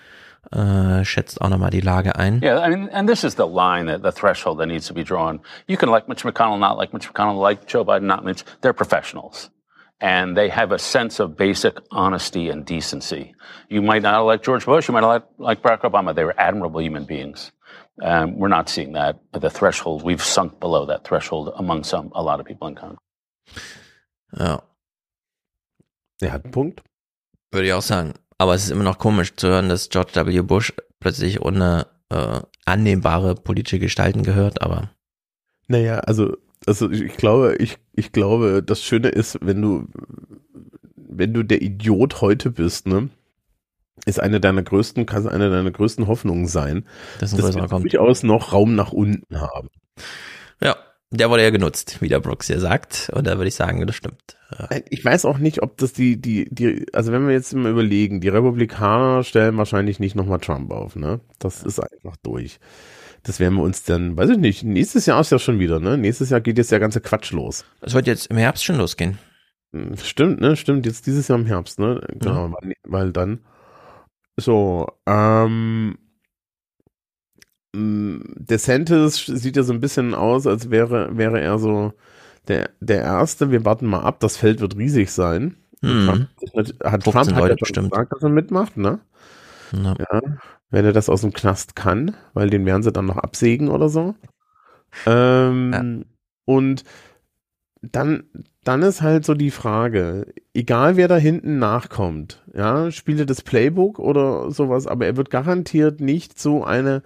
äh, 0.52 1.04
schätzt 1.04 1.40
auch 1.40 1.48
nochmal 1.48 1.70
die 1.70 1.80
Lage 1.80 2.16
ein. 2.16 2.40
Yeah, 2.42 2.64
I 2.64 2.70
mean, 2.70 2.88
and 2.90 3.08
this 3.08 3.24
is 3.24 3.34
the 3.34 3.46
line, 3.46 3.86
that, 3.86 4.02
the 4.02 4.12
threshold 4.18 4.58
that 4.58 4.68
needs 4.68 4.86
to 4.86 4.94
be 4.94 5.04
drawn. 5.04 5.40
You 5.66 5.76
can 5.76 5.90
like 5.90 6.08
Mitch 6.08 6.24
McConnell, 6.24 6.58
not 6.58 6.78
like 6.78 6.92
Mitch 6.92 7.08
McConnell, 7.10 7.42
like 7.42 7.66
Joe 7.66 7.84
Biden, 7.84 8.06
not 8.06 8.24
Mitch. 8.24 8.44
They're 8.62 8.72
professionals. 8.72 9.50
And 10.00 10.36
they 10.36 10.48
have 10.48 10.70
a 10.70 10.78
sense 10.78 11.18
of 11.18 11.36
basic 11.36 11.76
honesty 11.90 12.50
and 12.50 12.64
decency. 12.64 13.34
You 13.68 13.82
might 13.82 14.02
not 14.02 14.20
like 14.20 14.42
George 14.42 14.64
Bush, 14.64 14.88
you 14.88 14.94
might 14.94 15.00
not 15.00 15.08
like, 15.08 15.24
like 15.38 15.62
Barack 15.62 15.80
Obama. 15.80 16.14
They 16.14 16.24
were 16.24 16.38
admirable 16.38 16.80
human 16.80 17.04
beings. 17.04 17.50
Um, 18.00 18.38
we're 18.38 18.48
not 18.48 18.68
seeing 18.68 18.92
that. 18.92 19.18
The 19.32 19.50
threshold, 19.50 20.04
we've 20.04 20.22
sunk 20.22 20.60
below 20.60 20.86
that 20.86 21.04
threshold 21.04 21.52
among 21.56 21.82
some, 21.82 22.12
a 22.14 22.22
lot 22.22 22.38
of 22.38 22.46
people 22.46 22.68
in 22.68 22.76
Congress. 22.76 23.00
Ja. 24.38 24.62
Er 26.20 26.32
hat 26.32 26.44
einen 26.44 26.52
Punkt. 26.52 26.82
Würde 27.50 27.66
ich 27.66 27.72
auch 27.72 27.82
sagen. 27.82 28.14
Aber 28.38 28.54
es 28.54 28.64
ist 28.64 28.70
immer 28.70 28.84
noch 28.84 28.98
komisch 28.98 29.34
zu 29.34 29.48
hören, 29.48 29.68
dass 29.68 29.88
George 29.88 30.12
W. 30.14 30.42
Bush 30.42 30.72
plötzlich 31.00 31.42
ohne 31.42 31.86
äh, 32.10 32.40
annehmbare 32.64 33.34
politische 33.34 33.78
Gestalten 33.78 34.22
gehört, 34.22 34.62
aber. 34.62 34.90
Naja, 35.66 35.98
also, 36.00 36.36
also 36.66 36.90
ich 36.90 37.16
glaube, 37.16 37.56
ich, 37.56 37.78
ich 37.94 38.12
glaube, 38.12 38.62
das 38.62 38.82
Schöne 38.82 39.08
ist, 39.08 39.38
wenn 39.40 39.60
du, 39.62 39.86
wenn 40.96 41.32
du 41.32 41.42
der 41.42 41.62
Idiot 41.62 42.20
heute 42.20 42.50
bist, 42.50 42.86
ne? 42.86 43.08
ist 44.06 44.20
eine 44.20 44.40
deiner 44.40 44.62
größten, 44.62 45.06
kann 45.06 45.28
eine 45.28 45.50
deiner 45.50 45.70
größten 45.70 46.06
Hoffnungen 46.06 46.46
sein, 46.46 46.84
das 47.20 47.34
dass 47.34 47.54
wir 47.54 47.66
durchaus 47.66 48.22
noch 48.22 48.52
Raum 48.52 48.74
nach 48.74 48.92
unten 48.92 49.40
haben. 49.40 49.68
Ja, 50.62 50.76
der 51.10 51.30
wurde 51.30 51.42
ja 51.42 51.50
genutzt, 51.50 51.98
wie 52.00 52.08
der 52.08 52.20
Brooks 52.20 52.48
hier 52.48 52.60
sagt. 52.60 53.10
Und 53.14 53.26
da 53.26 53.36
würde 53.36 53.48
ich 53.48 53.54
sagen, 53.54 53.86
das 53.86 53.96
stimmt. 53.96 54.36
Ich 54.90 55.04
weiß 55.04 55.24
auch 55.24 55.38
nicht, 55.38 55.62
ob 55.62 55.76
das 55.78 55.92
die, 55.92 56.20
die, 56.20 56.48
die, 56.50 56.86
also 56.92 57.12
wenn 57.12 57.26
wir 57.26 57.34
jetzt 57.34 57.54
mal 57.54 57.70
überlegen, 57.70 58.20
die 58.20 58.28
Republikaner 58.28 59.24
stellen 59.24 59.56
wahrscheinlich 59.56 60.00
nicht 60.00 60.14
nochmal 60.14 60.40
Trump 60.40 60.70
auf, 60.70 60.96
ne? 60.96 61.20
Das 61.38 61.62
ist 61.62 61.80
einfach 61.80 62.16
durch. 62.22 62.60
Das 63.22 63.40
werden 63.40 63.54
wir 63.54 63.62
uns 63.62 63.82
dann, 63.82 64.16
weiß 64.16 64.30
ich 64.30 64.38
nicht, 64.38 64.64
nächstes 64.64 65.06
Jahr 65.06 65.20
ist 65.20 65.30
ja 65.30 65.38
schon 65.38 65.58
wieder, 65.58 65.80
ne? 65.80 65.98
Nächstes 65.98 66.30
Jahr 66.30 66.40
geht 66.40 66.58
jetzt 66.58 66.72
der 66.72 66.80
ganze 66.80 67.00
Quatsch 67.00 67.32
los. 67.32 67.64
Es 67.80 67.94
wird 67.94 68.06
jetzt 68.06 68.26
im 68.26 68.36
Herbst 68.36 68.64
schon 68.64 68.76
losgehen. 68.76 69.18
Stimmt, 70.02 70.40
ne? 70.40 70.56
Stimmt, 70.56 70.86
jetzt 70.86 71.06
dieses 71.06 71.28
Jahr 71.28 71.38
im 71.38 71.46
Herbst, 71.46 71.78
ne? 71.78 72.00
Genau, 72.08 72.46
ja. 72.46 72.52
weil, 72.52 72.74
weil 72.84 73.12
dann 73.12 73.40
so, 74.36 74.86
ähm, 75.06 75.98
DeSantis 77.74 79.26
sieht 79.26 79.56
ja 79.56 79.62
so 79.62 79.72
ein 79.72 79.80
bisschen 79.80 80.14
aus, 80.14 80.46
als 80.46 80.70
wäre, 80.70 81.16
wäre 81.16 81.40
er 81.40 81.58
so 81.58 81.92
der, 82.48 82.70
der 82.80 83.02
Erste. 83.02 83.50
Wir 83.50 83.64
warten 83.64 83.86
mal 83.86 84.00
ab, 84.00 84.20
das 84.20 84.36
Feld 84.36 84.60
wird 84.60 84.76
riesig 84.76 85.10
sein. 85.10 85.56
Mhm. 85.82 86.06
Trump, 86.06 86.84
hat 86.84 87.04
Trump 87.04 87.34
hat 87.34 87.48
ja 87.48 87.54
bestimmt 87.54 87.90
gesagt, 87.90 88.12
dass 88.12 88.22
er 88.22 88.30
mitmacht, 88.30 88.76
ne? 88.76 89.00
Ja. 89.72 89.94
ja. 89.98 90.20
Wenn 90.70 90.84
er 90.84 90.92
das 90.92 91.08
aus 91.08 91.22
dem 91.22 91.32
Knast 91.32 91.76
kann, 91.76 92.14
weil 92.34 92.50
den 92.50 92.66
werden 92.66 92.82
sie 92.82 92.92
dann 92.92 93.06
noch 93.06 93.16
absägen 93.16 93.68
oder 93.68 93.88
so. 93.88 94.14
Ähm, 95.06 95.72
ja. 95.72 96.04
Und 96.44 96.84
dann, 97.82 98.24
dann 98.64 98.82
ist 98.82 99.02
halt 99.02 99.24
so 99.24 99.34
die 99.34 99.50
Frage, 99.50 100.32
egal 100.54 100.96
wer 100.96 101.08
da 101.08 101.16
hinten 101.16 101.58
nachkommt, 101.58 102.42
ja, 102.54 102.90
spielt 102.90 103.20
er 103.20 103.26
das 103.26 103.42
Playbook 103.42 103.98
oder 103.98 104.50
sowas, 104.50 104.86
aber 104.86 105.06
er 105.06 105.16
wird 105.16 105.30
garantiert 105.30 106.00
nicht 106.00 106.38
so 106.38 106.64
eine 106.64 107.02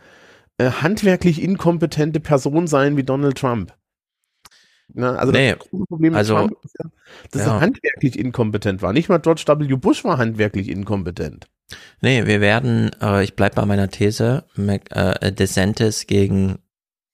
äh, 0.59 0.70
handwerklich 0.70 1.43
inkompetente 1.43 2.20
Person 2.20 2.66
sein 2.66 2.97
wie 2.97 3.05
Donald 3.05 3.36
Trump. 3.36 3.74
Na, 4.94 5.14
also 5.14 5.32
nee, 5.32 5.55
das 5.55 5.68
Problem 5.68 6.12
mit 6.12 6.18
also, 6.18 6.34
Trump 6.34 6.56
ist 6.64 6.76
ja, 6.78 6.90
dass 7.30 7.47
ja. 7.47 7.55
er 7.55 7.60
handwerklich 7.60 8.18
inkompetent 8.18 8.82
war. 8.82 8.93
Nicht 8.93 9.09
mal 9.09 9.18
George 9.18 9.44
W. 9.47 9.76
Bush 9.76 10.05
war 10.05 10.18
handwerklich 10.18 10.68
inkompetent. 10.68 11.48
Nee, 12.01 12.27
wir 12.27 12.40
werden, 12.40 12.90
äh, 13.01 13.23
ich 13.24 13.36
bleib 13.36 13.55
bei 13.55 13.65
meiner 13.65 13.89
These, 13.89 14.44
Mac, 14.55 14.94
äh, 14.94 15.32
DeSantis 15.32 16.07
gegen 16.07 16.59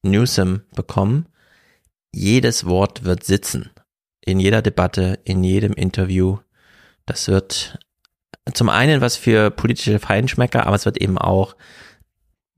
Newsom 0.02 0.62
bekommen. 0.74 1.26
Jedes 2.12 2.66
Wort 2.66 3.04
wird 3.04 3.24
sitzen. 3.24 3.70
In 4.24 4.40
jeder 4.40 4.62
Debatte, 4.62 5.18
in 5.24 5.44
jedem 5.44 5.72
Interview. 5.72 6.38
Das 7.06 7.28
wird 7.28 7.78
zum 8.54 8.68
einen 8.68 9.00
was 9.00 9.16
für 9.16 9.50
politische 9.50 9.98
Feinschmecker, 9.98 10.66
aber 10.66 10.76
es 10.76 10.84
wird 10.84 10.98
eben 10.98 11.18
auch 11.18 11.56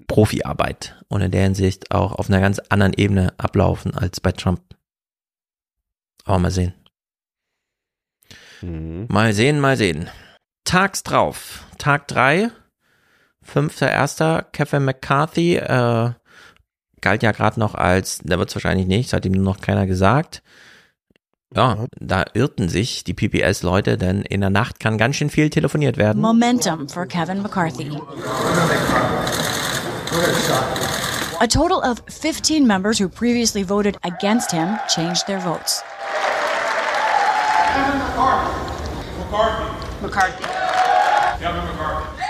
Profiarbeit 0.06 0.96
und 1.08 1.20
in 1.20 1.30
der 1.30 1.42
Hinsicht 1.42 1.90
auch 1.92 2.12
auf 2.12 2.28
einer 2.28 2.40
ganz 2.40 2.58
anderen 2.68 2.92
Ebene 2.94 3.32
ablaufen 3.38 3.94
als 3.94 4.20
bei 4.20 4.32
Trump. 4.32 4.60
Aber 6.24 6.38
mal 6.38 6.50
sehen. 6.50 6.74
Mhm. 8.62 9.06
Mal 9.08 9.32
sehen, 9.32 9.60
mal 9.60 9.76
sehen. 9.76 10.08
Tags 10.64 11.02
drauf. 11.02 11.64
Tag 11.78 12.08
drei, 12.08 12.50
fünfter 13.42 13.90
erster. 13.90 14.46
Kevin 14.52 14.84
McCarthy 14.84 15.56
äh, 15.56 16.10
galt 17.00 17.22
ja 17.22 17.32
gerade 17.32 17.58
noch 17.58 17.74
als, 17.74 18.18
der 18.18 18.38
wird 18.38 18.50
es 18.50 18.54
wahrscheinlich 18.54 18.86
nicht, 18.86 19.12
hat 19.12 19.24
ihm 19.24 19.32
nur 19.32 19.44
noch 19.44 19.60
keiner 19.60 19.86
gesagt. 19.86 20.42
Ja, 21.52 21.86
da 21.98 22.24
irrten 22.34 22.68
sich 22.68 23.02
die 23.02 23.14
PPS-Leute, 23.14 23.98
denn 23.98 24.22
in 24.22 24.40
der 24.40 24.50
Nacht 24.50 24.78
kann 24.78 24.98
ganz 24.98 25.16
schön 25.16 25.30
viel 25.30 25.50
telefoniert 25.50 25.96
werden. 25.96 26.22
Momentum 26.22 26.88
for 26.88 27.06
Kevin 27.06 27.42
McCarthy. 27.42 27.90
A 31.40 31.46
total 31.48 31.78
of 31.78 32.02
15 32.06 32.64
members 32.64 33.00
who 33.00 33.08
previously 33.08 33.64
voted 33.64 33.96
against 34.04 34.52
him 34.52 34.78
changed 34.88 35.26
their 35.26 35.40
votes. 35.40 35.82
Kevin 37.72 37.98
McCarthy. 37.98 38.50
McCarthy. 39.18 39.79
McCarthy. 40.02 40.44
Kevin 40.44 41.64
McCarthy. 41.64 42.22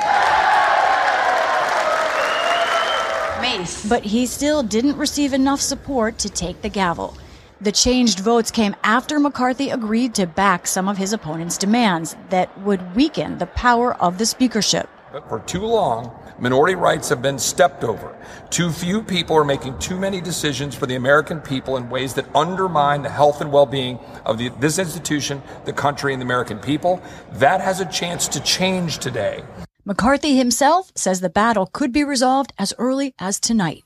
Mace. 3.40 3.88
But 3.88 4.04
he 4.04 4.26
still 4.26 4.62
didn't 4.62 4.96
receive 4.96 5.32
enough 5.32 5.60
support 5.60 6.18
to 6.18 6.28
take 6.28 6.62
the 6.62 6.68
gavel. 6.68 7.16
The 7.60 7.72
changed 7.72 8.20
votes 8.20 8.50
came 8.50 8.74
after 8.82 9.20
McCarthy 9.20 9.70
agreed 9.70 10.14
to 10.14 10.26
back 10.26 10.66
some 10.66 10.88
of 10.88 10.96
his 10.96 11.12
opponent's 11.12 11.58
demands 11.58 12.16
that 12.30 12.58
would 12.60 12.96
weaken 12.96 13.38
the 13.38 13.46
power 13.46 13.94
of 14.02 14.18
the 14.18 14.26
speakership. 14.26 14.88
But 15.12 15.28
For 15.28 15.40
too 15.40 15.64
long, 15.66 16.10
minority 16.40 16.74
rights 16.74 17.08
have 17.08 17.22
been 17.22 17.38
stepped 17.38 17.84
over. 17.84 18.16
Too 18.50 18.70
few 18.70 19.02
people 19.02 19.36
are 19.36 19.44
making 19.44 19.78
too 19.78 19.98
many 19.98 20.20
decisions 20.20 20.74
for 20.74 20.86
the 20.86 20.96
American 20.96 21.40
people 21.40 21.76
in 21.76 21.88
ways 21.90 22.14
that 22.14 22.26
undermine 22.34 23.02
the 23.02 23.10
health 23.10 23.40
and 23.40 23.52
well-being 23.52 23.98
of 24.24 24.38
the, 24.38 24.48
this 24.60 24.78
institution, 24.78 25.42
the 25.64 25.72
country, 25.72 26.12
and 26.12 26.20
the 26.20 26.26
American 26.26 26.58
people. 26.58 27.02
That 27.32 27.60
has 27.60 27.80
a 27.80 27.86
chance 27.86 28.26
to 28.28 28.40
change 28.40 28.98
today. 28.98 29.44
McCarthy 29.84 30.36
himself 30.36 30.90
says 30.94 31.20
the 31.20 31.30
battle 31.30 31.66
could 31.66 31.92
be 31.92 32.04
resolved 32.04 32.52
as 32.58 32.74
early 32.78 33.14
as 33.18 33.38
tonight. 33.38 33.84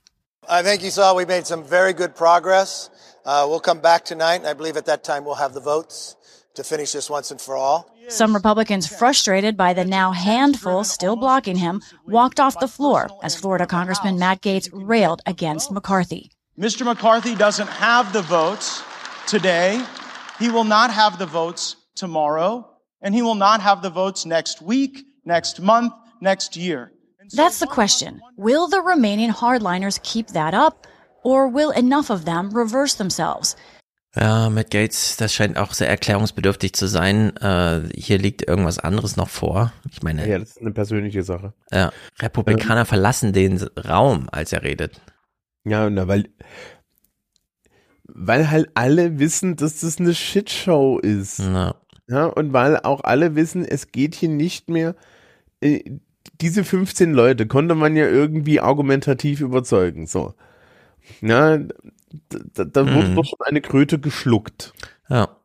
I 0.49 0.63
think 0.63 0.83
you 0.83 0.91
saw 0.91 1.15
we 1.15 1.25
made 1.25 1.47
some 1.47 1.65
very 1.65 1.93
good 1.93 2.15
progress. 2.15 2.91
Uh, 3.25 3.47
we'll 3.49 3.61
come 3.61 3.81
back 3.81 4.05
tonight, 4.05 4.37
and 4.37 4.47
I 4.47 4.53
believe 4.53 4.77
at 4.77 4.87
that 4.87 5.03
time 5.03 5.25
we'll 5.25 5.37
have 5.37 5.55
the 5.55 5.61
votes 5.61 6.17
to 6.55 6.65
finish 6.65 6.93
this 6.93 7.11
once 7.11 7.31
and 7.31 7.41
for 7.41 7.57
all. 7.57 7.91
Some 8.09 8.35
Republicans, 8.35 8.87
frustrated 8.87 9.57
by 9.57 9.73
the 9.73 9.85
now 9.85 10.13
handful 10.13 10.85
still 10.85 11.17
blocking 11.17 11.57
him, 11.57 11.83
walked 12.07 12.41
off 12.41 12.61
the 12.61 12.69
floor 12.69 13.09
as 13.23 13.37
Florida 13.37 13.67
Congressman 13.67 14.19
Matt 14.19 14.41
Gates 14.41 14.71
railed 14.73 15.23
against 15.27 15.71
McCarthy. 15.71 16.31
Mr. 16.59 16.85
McCarthy 16.85 17.35
doesn't 17.35 17.69
have 17.69 18.13
the 18.13 18.23
votes 18.23 18.83
today. 19.27 19.85
He 20.39 20.51
will 20.51 20.65
not 20.65 20.93
have 20.93 21.19
the 21.19 21.27
votes 21.27 21.77
tomorrow, 21.95 22.69
and 23.01 23.15
he 23.15 23.23
will 23.23 23.35
not 23.35 23.61
have 23.61 23.83
the 23.83 23.91
votes 23.91 24.25
next 24.27 24.63
week, 24.63 25.05
next 25.25 25.61
month, 25.61 25.93
next 26.21 26.57
year. 26.57 26.93
That's 27.33 27.59
the 27.59 27.67
question. 27.67 28.21
Will 28.37 28.69
the 28.69 28.81
remaining 28.81 29.31
hardliners 29.31 30.03
keep 30.03 30.29
that 30.29 30.55
up, 30.55 30.87
or 31.23 31.49
will 31.49 31.71
enough 31.71 32.11
of 32.11 32.25
them 32.25 32.51
reverse 32.51 32.95
themselves? 32.95 33.57
Ja, 34.17 34.49
Matt 34.49 34.71
Gates, 34.71 35.17
das 35.17 35.35
scheint 35.35 35.57
auch 35.59 35.73
sehr 35.73 35.89
erklärungsbedürftig 35.89 36.73
zu 36.75 36.87
sein. 36.87 37.37
Äh, 37.39 37.83
hier 37.95 38.19
liegt 38.19 38.47
irgendwas 38.47 38.79
anderes 38.79 39.17
noch 39.17 39.29
vor. 39.29 39.73
Ich 39.91 40.03
meine. 40.03 40.29
Ja, 40.29 40.39
das 40.39 40.51
ist 40.51 40.61
eine 40.61 40.71
persönliche 40.71 41.25
Sache. 41.25 41.53
Ja, 41.73 41.93
Republikaner 42.21 42.83
ähm, 42.83 42.87
verlassen 42.87 43.33
den 43.33 43.61
Raum, 43.77 44.29
als 44.31 44.53
er 44.53 44.63
redet. 44.63 45.01
Ja, 45.65 45.91
na, 45.91 46.07
weil, 46.07 46.29
weil 48.05 48.51
halt 48.51 48.71
alle 48.75 49.19
wissen, 49.19 49.57
dass 49.57 49.81
das 49.81 49.99
eine 49.99 50.15
Shitshow 50.15 50.99
ist. 50.99 51.41
Ja. 51.41 51.75
ja, 52.09 52.27
und 52.27 52.53
weil 52.53 52.79
auch 52.79 53.03
alle 53.03 53.35
wissen, 53.35 53.65
es 53.65 53.91
geht 53.91 54.15
hier 54.15 54.29
nicht 54.29 54.71
mehr. 54.71 54.95
Äh, 55.61 55.81
diese 56.41 56.63
15 56.63 57.13
Leute 57.13 57.47
konnte 57.47 57.75
man 57.75 57.97
ja 57.97 58.07
irgendwie 58.07 58.61
argumentativ 58.61 59.41
überzeugen. 59.41 60.07
So. 60.07 60.35
Ja, 61.21 61.59
da, 62.29 62.65
da 62.65 62.81
wurde 62.95 63.09
Mhm. 63.09 63.17
doch 63.17 63.25
schon 63.25 63.39
eine 63.45 63.61
Kröte 63.61 63.99
geschluckt. 63.99 64.73
Ja. 65.09 65.37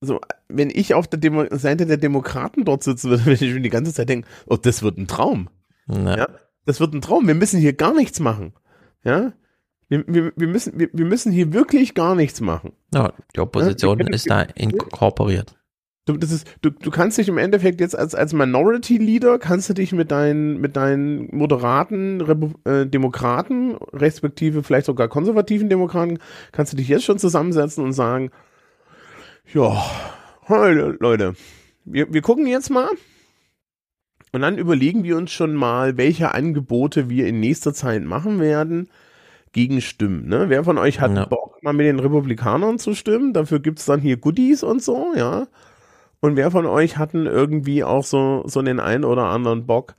So, 0.00 0.20
wenn 0.48 0.70
ich 0.70 0.94
auf 0.94 1.06
der 1.06 1.20
Demo 1.20 1.44
Seite 1.50 1.86
der 1.86 1.96
Demokraten 1.96 2.64
dort 2.64 2.82
sitze, 2.82 3.08
würde 3.26 3.44
ich 3.44 3.54
mir 3.54 3.60
die 3.60 3.70
ganze 3.70 3.92
Zeit 3.94 4.08
denken, 4.08 4.26
oh, 4.46 4.56
das 4.56 4.82
wird 4.82 4.98
ein 4.98 5.06
Traum. 5.06 5.48
Ja. 5.88 6.16
Ja, 6.16 6.28
das 6.64 6.80
wird 6.80 6.94
ein 6.94 7.00
Traum. 7.00 7.26
Wir 7.26 7.34
müssen 7.34 7.60
hier 7.60 7.72
gar 7.72 7.94
nichts 7.94 8.18
machen. 8.20 8.52
Ja, 9.04 9.32
wir, 9.88 10.04
wir, 10.06 10.32
wir, 10.36 10.48
müssen, 10.48 10.78
wir, 10.78 10.88
wir 10.92 11.04
müssen 11.04 11.32
hier 11.32 11.52
wirklich 11.52 11.94
gar 11.94 12.14
nichts 12.14 12.40
machen. 12.40 12.72
Ja, 12.94 13.12
die 13.36 13.40
Opposition 13.40 13.98
Ja, 14.00 14.06
wir- 14.06 14.14
ist 14.14 14.28
da 14.30 14.42
inkorporiert. 14.42 15.56
Du, 16.04 16.16
das 16.16 16.32
ist, 16.32 16.48
du, 16.62 16.70
du 16.70 16.90
kannst 16.90 17.16
dich 17.18 17.28
im 17.28 17.38
Endeffekt 17.38 17.80
jetzt 17.80 17.96
als, 17.96 18.16
als 18.16 18.32
Minority 18.32 18.98
Leader, 18.98 19.38
kannst 19.38 19.68
du 19.68 19.74
dich 19.74 19.92
mit 19.92 20.10
deinen, 20.10 20.60
mit 20.60 20.76
deinen 20.76 21.28
moderaten 21.34 22.20
Repu 22.20 22.50
äh, 22.64 22.86
Demokraten, 22.86 23.76
respektive 23.92 24.64
vielleicht 24.64 24.86
sogar 24.86 25.06
konservativen 25.06 25.68
Demokraten, 25.68 26.18
kannst 26.50 26.72
du 26.72 26.76
dich 26.76 26.88
jetzt 26.88 27.04
schon 27.04 27.20
zusammensetzen 27.20 27.84
und 27.84 27.92
sagen, 27.92 28.32
ja, 29.54 29.80
Leute, 30.48 31.34
wir, 31.84 32.12
wir 32.12 32.22
gucken 32.22 32.48
jetzt 32.48 32.70
mal 32.70 32.88
und 34.32 34.40
dann 34.40 34.58
überlegen 34.58 35.04
wir 35.04 35.16
uns 35.16 35.30
schon 35.30 35.54
mal, 35.54 35.96
welche 35.98 36.34
Angebote 36.34 37.10
wir 37.10 37.28
in 37.28 37.38
nächster 37.38 37.74
Zeit 37.74 38.02
machen 38.02 38.40
werden 38.40 38.88
gegen 39.52 39.80
Stimmen. 39.80 40.26
Ne? 40.26 40.46
Wer 40.48 40.64
von 40.64 40.78
euch 40.78 41.00
hat 41.00 41.14
Ja. 41.14 41.26
Bock, 41.26 41.62
mal 41.62 41.74
mit 41.74 41.86
den 41.86 42.00
Republikanern 42.00 42.78
zu 42.80 42.94
stimmen? 42.94 43.34
Dafür 43.34 43.60
gibt's 43.60 43.84
dann 43.84 44.00
hier 44.00 44.16
Goodies 44.16 44.62
und 44.64 44.82
so, 44.82 45.12
ja. 45.14 45.46
Und 46.22 46.36
wer 46.36 46.50
von 46.52 46.66
euch 46.66 46.96
hatten 46.98 47.26
irgendwie 47.26 47.82
auch 47.84 48.04
so, 48.04 48.44
so 48.46 48.62
den 48.62 48.78
einen 48.80 49.04
oder 49.04 49.24
anderen 49.24 49.66
Bock, 49.66 49.96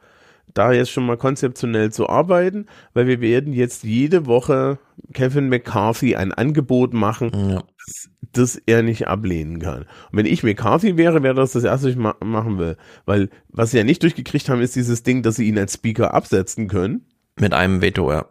da 0.53 0.71
jetzt 0.71 0.89
schon 0.91 1.05
mal 1.05 1.17
konzeptionell 1.17 1.91
zu 1.91 2.07
arbeiten? 2.07 2.67
Weil 2.93 3.07
wir 3.07 3.19
werden 3.19 3.51
jetzt 3.53 3.83
jede 3.83 4.25
Woche 4.25 4.79
Kevin 5.13 5.49
McCarthy 5.49 6.15
ein 6.15 6.31
Angebot 6.31 6.93
machen, 6.93 7.29
Ja. 7.49 7.63
das, 7.85 8.09
das 8.31 8.61
er 8.65 8.83
nicht 8.83 9.07
ablehnen 9.07 9.59
kann. 9.59 9.81
Und 9.81 9.87
wenn 10.13 10.25
ich 10.25 10.43
McCarthy 10.43 10.95
wäre, 10.95 11.23
wäre 11.23 11.35
das 11.35 11.51
das 11.51 11.65
Erste, 11.65 11.87
was 11.87 11.91
ich 11.91 11.97
ma 11.97 12.15
machen 12.23 12.57
will. 12.57 12.77
Weil 13.05 13.29
was 13.49 13.71
sie 13.71 13.77
ja 13.77 13.83
nicht 13.83 14.01
durchgekriegt 14.01 14.47
haben, 14.47 14.61
ist 14.61 14.77
dieses 14.77 15.03
Ding, 15.03 15.23
dass 15.23 15.35
sie 15.35 15.47
ihn 15.47 15.57
als 15.59 15.73
Speaker 15.73 16.13
absetzen 16.13 16.69
können. 16.69 17.05
Mit 17.37 17.53
einem 17.53 17.81
Veto, 17.81 18.11
ja. 18.11 18.25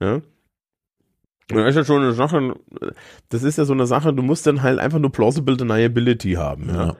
Ja. 0.00 0.20
Das 1.48 1.68
ist 1.70 1.76
ja 1.76 1.84
schon 1.84 2.02
eine 2.02 2.12
Sache, 2.12 2.54
das 3.28 3.42
ist 3.44 3.58
ja 3.58 3.64
so 3.64 3.72
eine 3.72 3.86
Sache, 3.86 4.12
du 4.12 4.22
musst 4.22 4.46
dann 4.46 4.62
halt 4.62 4.78
einfach 4.80 4.98
nur 4.98 5.12
plausible 5.12 5.56
deniability 5.56 6.32
haben, 6.32 6.68
ja. 6.68 6.86
Ja. 6.88 6.96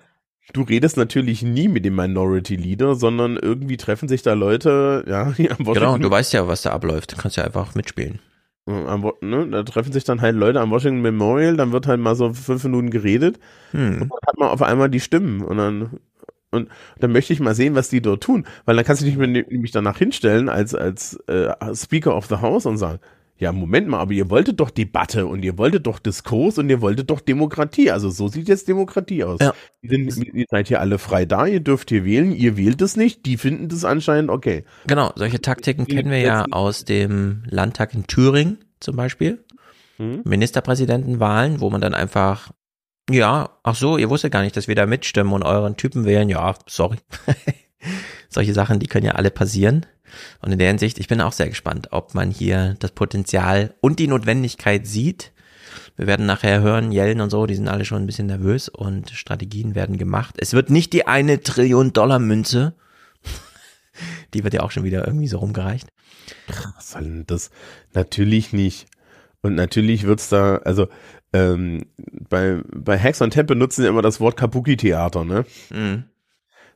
Du 0.53 0.63
redest 0.63 0.97
natürlich 0.97 1.43
nie 1.43 1.67
mit 1.67 1.85
dem 1.85 1.97
Minority 1.97 2.55
Leader, 2.55 2.95
sondern 2.95 3.37
irgendwie 3.37 3.77
treffen 3.77 4.07
sich 4.09 4.23
da 4.23 4.35
Leute, 4.35 5.05
ja, 5.09 5.33
hier 5.37 5.51
am 5.51 5.57
Genau, 5.59 5.69
Washington, 5.71 6.03
du 6.03 6.11
weißt 6.11 6.33
ja, 6.35 6.47
was 6.47 6.63
da 6.63 6.71
abläuft. 6.71 7.13
Du 7.13 7.17
kannst 7.17 7.37
ja 7.37 7.43
einfach 7.45 7.75
mitspielen. 7.75 8.21
am, 8.67 9.03
Wo- 9.03 9.15
ne, 9.21 9.49
da 9.49 9.65
treffen 9.65 9.93
sich 9.93 10.05
dann 10.05 10.21
halt 10.21 10.37
Leute 10.37 10.61
am 10.61 10.71
Washington 10.71 11.03
Memorial, 11.03 11.57
dann 11.57 11.73
wird 11.73 11.89
halt 11.89 11.99
mal 12.01 12.15
so 12.15 12.33
fünf 12.33 12.63
Minuten 12.63 12.91
geredet 12.91 13.41
Hm. 13.73 14.03
und 14.03 14.11
dann 14.11 14.11
hat 14.29 14.39
man 14.39 14.49
auf 14.51 14.63
einmal 14.63 14.89
die 14.89 15.01
Stimmen 15.01 15.43
und 15.43 15.57
dann 15.57 15.99
und 16.53 16.69
dann 17.01 17.11
möchte 17.11 17.33
ich 17.33 17.41
mal 17.41 17.57
sehen, 17.57 17.75
was 17.75 17.89
die 17.89 18.01
dort 18.01 18.23
tun, 18.23 18.47
weil 18.65 18.77
dann 18.77 18.85
kannst 18.85 19.03
du 19.03 19.07
dich 19.07 19.17
nämlich 19.17 19.73
danach 19.73 19.99
hinstellen 19.99 20.49
als 20.49 20.77
als 20.77 21.19
äh, 21.27 21.53
Speaker 21.75 22.17
of 22.17 22.27
the 22.27 22.37
House 22.37 22.67
und 22.67 22.77
sagen, 22.79 23.01
ja 23.39 23.53
Moment 23.53 23.89
mal, 23.89 23.99
aber 23.99 24.13
ihr 24.13 24.31
wolltet 24.31 24.61
doch 24.61 24.71
Debatte 24.71 25.27
und 25.27 25.45
ihr 25.45 25.59
wolltet 25.59 25.87
doch 25.87 25.99
Diskurs 25.99 26.59
und 26.59 26.71
ihr 26.71 26.81
wolltet 26.81 27.11
doch 27.11 27.21
Demokratie, 27.21 27.91
also 27.91 28.11
so 28.11 28.29
sieht 28.29 28.49
jetzt 28.49 28.69
Demokratie 28.69 29.25
aus. 29.25 29.39
Ja. 29.41 29.55
Ihr, 29.83 30.11
sind- 30.13 30.35
ihr 30.35 30.47
seid 30.51 30.69
hier 30.69 30.81
alle 30.81 30.99
frei 30.99 31.25
da, 31.27 31.47
ihr 31.47 31.61
dürft 31.61 31.91
hier 31.91 32.05
wählen, 32.05 32.33
ihr 32.33 32.57
wählt 32.57 32.81
es 32.83 32.97
nicht, 32.97 33.27
die 33.27 33.37
finden 33.37 33.69
das 33.69 33.85
anscheinend 33.85 34.31
okay. 34.31 34.65
Genau, 34.87 35.13
solche 35.17 35.41
Taktiken 35.41 35.87
kennen 35.87 36.11
wir 36.11 36.21
ja 36.21 36.47
aus 36.51 36.85
dem 36.85 37.43
Landtag 37.49 37.95
in 37.95 38.07
Thüringen 38.07 38.59
zum 38.81 38.97
Beispiel. 38.97 39.45
Mhm. 39.99 40.23
Ministerpräsidentenwahlen, 40.25 41.61
wo 41.61 41.71
man 41.71 41.81
dann 41.81 41.95
einfach, 41.95 42.51
ja, 43.11 43.51
ach 43.63 43.75
so, 43.77 43.97
ihr 43.99 44.11
wusstet 44.11 44.33
gar 44.33 44.43
nicht, 44.43 44.57
dass 44.57 44.69
wir 44.69 44.75
da 44.75 44.85
mitstimmen 44.87 45.33
und 45.33 45.43
euren 45.43 45.77
Typen 45.77 46.05
wählen. 46.05 46.29
Ja, 46.29 46.55
sorry. 46.67 46.97
Solche 48.29 48.55
Sachen, 48.55 48.79
die 48.79 48.87
können 48.87 49.07
ja 49.07 49.13
alle 49.13 49.31
passieren. 49.31 49.87
Und 50.41 50.53
in 50.53 50.59
der 50.59 50.69
Hinsicht, 50.69 50.99
ich 50.99 51.09
bin 51.09 51.21
auch 51.21 51.33
sehr 51.33 51.49
gespannt, 51.49 51.89
ob 51.91 52.15
man 52.15 52.31
hier 52.31 52.77
das 52.79 52.93
Potenzial 52.93 53.75
und 53.81 53.99
die 53.99 54.09
Notwendigkeit 54.09 54.87
sieht. 54.87 55.33
Wir 55.97 56.07
werden 56.07 56.27
nachher 56.27 56.61
hören, 56.61 56.93
Yellen 56.93 57.21
und 57.21 57.31
so, 57.31 57.47
die 57.47 57.55
sind 57.55 57.69
alle 57.69 57.85
schon 57.85 58.03
ein 58.03 58.07
bisschen 58.07 58.27
nervös 58.27 58.69
und 58.69 59.11
Strategien 59.11 59.75
werden 59.75 59.99
gemacht. 59.99 60.37
Es 60.39 60.53
wird 60.53 60.71
nicht 60.71 60.93
die 60.93 61.07
eine 61.07 61.41
Trillion 61.41 61.93
Dollar 61.93 62.19
Münze. 62.19 62.75
Die 64.35 64.45
wird 64.45 64.53
ja 64.53 64.61
auch 64.61 64.71
schon 64.71 64.85
wieder 64.85 65.07
irgendwie 65.07 65.27
so 65.27 65.39
rumgereicht. 65.39 65.89
Was 66.77 66.91
soll 66.91 67.03
denn 67.03 67.25
das? 67.27 67.51
Natürlich 67.95 68.53
nicht. 68.53 68.89
Und 69.41 69.55
natürlich 69.55 70.05
wird's 70.05 70.29
da, 70.29 70.57
also 70.59 70.89
ähm, 71.33 71.87
bei, 72.29 72.61
bei 72.67 72.99
Hacks 72.99 73.23
on 73.23 73.31
Tap 73.31 73.47
benutzen 73.47 73.83
sie 73.83 73.89
immer 73.89 74.03
das 74.03 74.21
Wort 74.21 74.37
Kabuki-Theater, 74.37 75.25
ne? 75.25 75.47
Mhm. 75.71 76.05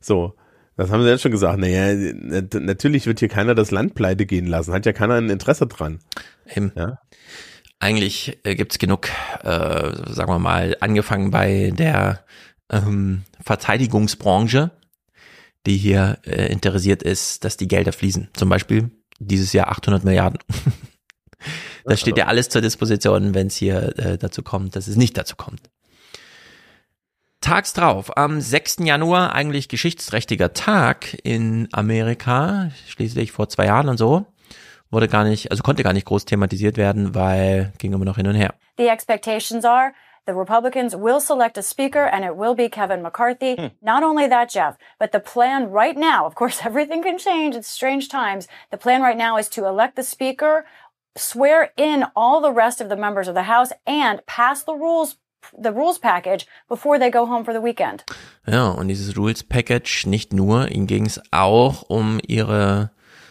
So, 0.01 0.35
das 0.77 0.91
haben 0.91 1.03
sie 1.03 1.09
jetzt 1.09 1.23
schon 1.23 1.31
gesagt. 1.31 1.59
Naja, 1.59 1.95
nat- 1.95 2.55
natürlich 2.55 3.07
wird 3.07 3.19
hier 3.21 3.29
keiner 3.29 3.55
das 3.55 3.71
Land 3.71 3.95
pleite 3.95 4.27
gehen 4.27 4.47
lassen. 4.47 4.73
Hat 4.73 4.87
ja 4.87 4.93
keiner 4.93 5.15
ein 5.15 5.31
Interesse 5.31 5.67
dran. 5.67 6.01
Eben. 6.55 6.73
Ja. 6.77 6.99
Eigentlich 7.79 8.39
äh, 8.45 8.55
gibt's 8.55 8.79
genug, 8.79 9.09
äh, 9.43 10.13
sagen 10.13 10.31
wir 10.31 10.39
mal, 10.39 10.77
angefangen 10.81 11.31
bei 11.31 11.73
der 11.77 12.25
ähm, 12.71 13.23
Verteidigungsbranche, 13.43 14.71
die 15.67 15.77
hier 15.77 16.19
äh, 16.25 16.53
interessiert 16.53 17.03
ist, 17.03 17.45
dass 17.45 17.57
die 17.57 17.69
Gelder 17.69 17.93
fließen. 17.93 18.29
Zum 18.35 18.49
Beispiel 18.49 18.91
dieses 19.19 19.53
Jahr 19.53 19.69
800 19.69 20.05
Milliarden. 20.05 20.39
das 21.85 22.01
steht 22.01 22.19
ja 22.19 22.27
alles 22.27 22.49
zur 22.49 22.63
Disposition, 22.63 23.35
wenn 23.35 23.49
es 23.49 23.57
hier 23.57 23.99
äh, 23.99 24.19
dazu 24.19 24.43
kommt, 24.43 24.77
dass 24.77 24.87
es 24.87 24.97
nicht 24.97 25.17
dazu 25.17 25.37
kommt. 25.37 25.63
Tags 27.41 27.73
drauf, 27.73 28.17
am 28.19 28.41
6. 28.41 28.77
Januar, 28.81 29.35
eigentlich 29.35 29.69
geschichtsträchtiger 29.69 30.53
Tag 30.53 31.17
in 31.25 31.69
Amerika, 31.73 32.71
schließlich 32.87 33.33
vor 33.33 33.49
zwei 33.49 33.65
Jahren 33.65 33.89
und 33.89 33.97
so, 33.97 34.27
wurde 34.91 35.09
gar 35.09 35.25
nicht, 35.25 35.51
also 35.51 35.63
konnte 35.63 35.83
gar 35.83 35.95
nicht 35.95 36.07
groß 36.07 36.27
thematisiert 36.27 36.77
werden, 36.77 37.15
weil 37.15 37.73
ging 37.79 37.95
immer 37.95 38.05
noch 38.05 38.17
hin 38.17 38.27
und 38.27 38.35
her. 38.35 38.55
The 38.77 38.89
expectations 38.89 39.65
are 39.65 39.93
the 40.27 40.35
Republicans 40.35 40.95
will 40.95 41.19
select 41.19 41.57
a 41.57 41.63
speaker 41.63 42.05
and 42.13 42.25
it 42.27 42.37
will 42.37 42.55
be 42.55 42.69
Kevin 42.69 43.01
McCarthy. 43.01 43.73
Not 43.81 44.03
only 44.03 44.29
that, 44.29 44.51
Jeff, 44.51 44.77
but 44.99 45.13
the 45.13 45.19
plan 45.19 45.71
right 45.71 45.97
now, 45.97 46.27
of 46.27 46.35
course, 46.35 46.61
everything 46.65 47.03
can 47.03 47.19
change. 47.19 47.57
It's 47.57 47.69
strange 47.69 48.09
times. 48.09 48.49
The 48.71 48.77
plan 48.77 49.01
right 49.01 49.17
now 49.17 49.39
is 49.39 49.49
to 49.51 49.67
elect 49.67 49.97
the 49.97 50.03
speaker, 50.03 50.67
swear 51.17 51.73
in 51.79 52.05
all 52.15 52.43
the 52.43 52.53
rest 52.53 52.83
of 52.83 52.91
the 52.91 52.97
members 52.97 53.29
of 53.29 53.35
the 53.35 53.45
House 53.45 53.73
and 53.87 54.25
pass 54.27 54.63
the 54.63 54.75
rules 54.75 55.17
the 55.57 55.71
rules 55.71 55.99
package 55.99 56.47
before 56.69 56.99
they 56.99 57.11
go 57.11 57.27
home 57.27 57.45
for 57.45 57.53
the 57.55 57.63
weekend. 57.63 58.05
Ja, 58.47 58.69
und 58.71 58.89
dieses 58.89 59.17
Rules 59.17 59.45
Package 59.45 60.07
nicht 60.07 60.33
nur, 60.33 60.69
ihnen 60.71 60.87
ging 60.87 61.07
es 61.07 61.21
auch 61.31 61.83
um 61.89 62.21
ihre 62.27 62.91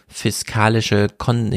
fiskalische, 0.10 1.07
kon 1.18 1.52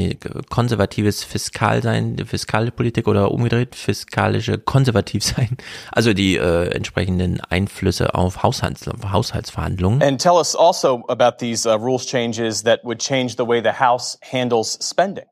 konservatives 0.50 1.24
Fiskalsein, 1.24 2.16
die 2.16 2.24
fiskale 2.24 2.70
Politik 2.70 3.08
oder 3.08 3.30
umgedreht, 3.30 3.74
fiskalische 3.74 4.58
konservativ 4.58 5.24
sein, 5.24 5.56
also 5.92 6.12
die 6.12 6.36
äh, 6.36 6.68
entsprechenden 6.74 7.40
Einflüsse 7.40 8.14
auf 8.14 8.42
Haushalts 8.42 8.84
Haushaltsverhandlungen. 9.10 10.02
And 10.02 10.20
tell 10.20 10.34
us 10.34 10.54
also 10.54 11.02
about 11.08 11.38
these 11.38 11.66
uh, 11.66 11.76
rules 11.76 12.06
changes 12.06 12.62
that 12.64 12.84
would 12.84 12.98
change 12.98 13.36
the 13.36 13.46
way 13.46 13.62
the 13.62 13.80
House 13.80 14.18
handles 14.22 14.78
spending. 14.82 15.24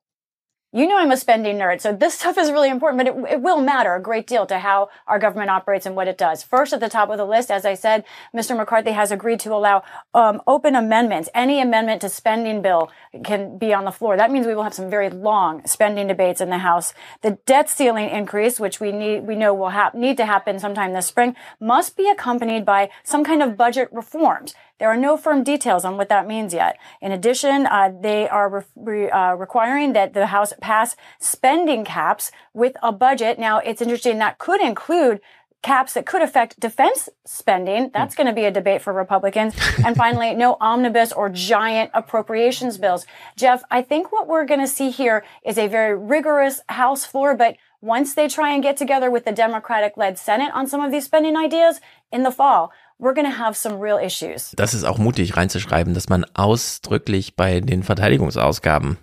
You 0.73 0.87
know 0.87 0.99
I'm 0.99 1.11
a 1.11 1.17
spending 1.17 1.57
nerd, 1.57 1.81
so 1.81 1.93
this 1.93 2.15
stuff 2.15 2.39
is 2.39 2.53
really 2.53 2.71
important, 2.71 3.05
but 3.05 3.09
it, 3.09 3.33
it 3.33 3.43
will 3.43 3.61
matter 3.61 3.97
a 3.97 4.01
great 4.01 4.29
deal 4.29 4.47
to 4.47 4.61
how 4.61 4.89
our 5.09 5.19
government 5.19 5.51
operates 5.51 5.85
and 5.85 5.97
what 5.97 6.07
it 6.07 6.17
does. 6.17 6.45
First 6.45 6.73
at 6.73 6.79
the 6.79 6.89
top 6.89 7.11
of 7.11 7.19
the 7.19 7.25
list, 7.25 7.51
as 7.51 7.65
I 7.65 7.75
said, 7.75 8.05
Mr. 8.33 8.57
McCarthy 8.57 8.93
has 8.93 9.11
agreed 9.11 9.41
to 9.41 9.53
allow 9.53 9.83
um, 10.15 10.41
open 10.47 10.77
amendments. 10.77 11.29
Any 11.35 11.61
amendment 11.61 12.03
to 12.03 12.09
spending 12.09 12.63
bill 12.63 12.89
can 13.25 13.59
be 13.59 13.75
on 13.75 13.85
the 13.85 13.91
floor. 13.91 14.17
That 14.17 14.31
means 14.31 14.47
we 14.47 14.55
will 14.55 14.63
have 14.63 14.73
some 14.73 14.89
very 14.89 15.11
long 15.11 15.67
spending 15.67 16.07
debates 16.07 16.41
in 16.41 16.51
the 16.51 16.59
House. 16.59 16.95
The 17.23 17.33
debt 17.47 17.69
ceiling 17.69 18.09
increase, 18.09 18.61
which 18.61 18.79
we 18.79 18.93
need, 18.93 19.27
we 19.27 19.35
know 19.35 19.53
will 19.53 19.71
hap- 19.71 19.97
need 19.97 20.19
to 20.19 20.27
happen 20.27 20.61
sometime 20.61 20.93
this 20.93 21.07
spring, 21.07 21.35
must 21.59 21.97
be 21.97 22.09
accompanied 22.09 22.65
by 22.65 22.91
some 23.03 23.25
kind 23.25 23.43
of 23.43 23.57
budget 23.57 23.89
reforms. 23.91 24.55
There 24.81 24.89
are 24.89 24.97
no 24.97 25.19
firm 25.19 25.45
details 25.45 25.85
on 25.85 25.99
what 25.99 26.09
that 26.09 26.27
means 26.27 26.55
yet. 26.55 26.79
In 27.03 27.13
addition, 27.13 27.67
uh, 27.67 27.93
they 28.01 28.27
are 28.29 28.65
re- 28.75 29.11
uh, 29.11 29.35
requiring 29.35 29.93
that 29.93 30.15
the 30.15 30.27
House 30.27 30.55
pass 30.61 30.97
spending 31.21 31.85
caps 31.85 32.33
with 32.55 32.77
a 32.83 32.91
budget. 32.91 33.39
Now, 33.39 33.59
it's 33.59 33.83
interesting 33.83 34.19
that 34.19 34.39
could 34.39 34.63
include 34.63 35.21
caps 35.63 35.93
that 35.93 36.07
could 36.07 36.23
affect 36.23 36.59
defense 36.59 37.11
spending. 37.27 37.91
That's 37.93 38.15
going 38.15 38.27
to 38.27 38.33
be 38.33 38.47
a 38.47 38.51
debate 38.51 38.81
for 38.81 38.95
Republicans. 38.95 39.55
and 39.85 39.95
finally, 39.95 40.35
no 40.35 40.57
omnibus 40.61 41.13
or 41.13 41.29
giant 41.29 41.91
appropriations 41.93 42.79
bills. 42.79 43.05
Jeff, 43.37 43.63
I 43.71 43.83
think 43.83 44.11
what 44.11 44.27
we're 44.27 44.47
going 44.47 44.61
to 44.61 44.67
see 44.67 44.91
here 44.91 45.25
is 45.45 45.59
a 45.59 45.69
very 45.69 45.95
rigorous 45.95 46.63
House 46.71 47.05
floor, 47.05 47.37
but 47.37 47.57
once 47.83 48.15
they 48.15 48.29
try 48.29 48.53
and 48.53 48.63
get 48.63 48.77
together 48.77 49.11
with 49.11 49.25
the 49.25 49.33
Democratic 49.33 49.97
led 49.97 50.19
Senate 50.19 50.51
on 50.55 50.67
some 50.67 50.81
of 50.81 50.91
these 50.91 51.05
spending 51.05 51.37
ideas 51.37 51.81
in 52.11 52.23
the 52.23 52.31
fall, 52.31 52.73
we're 53.01 53.15
going 53.15 53.31
to 53.31 53.39
have 53.39 53.57
some 53.57 53.81
real 53.81 53.99
issues. 53.99 54.53
Das 54.57 54.75
ist 54.75 54.85
auch 54.85 54.99
mutig 54.99 55.37
reinzuschreiben, 55.37 55.95
dass 55.95 56.09
man 56.09 56.25
ausdrücklich 56.35 57.35
bei 57.35 57.61
den 57.61 57.83
Verteidigungsausgaben 57.83 58.99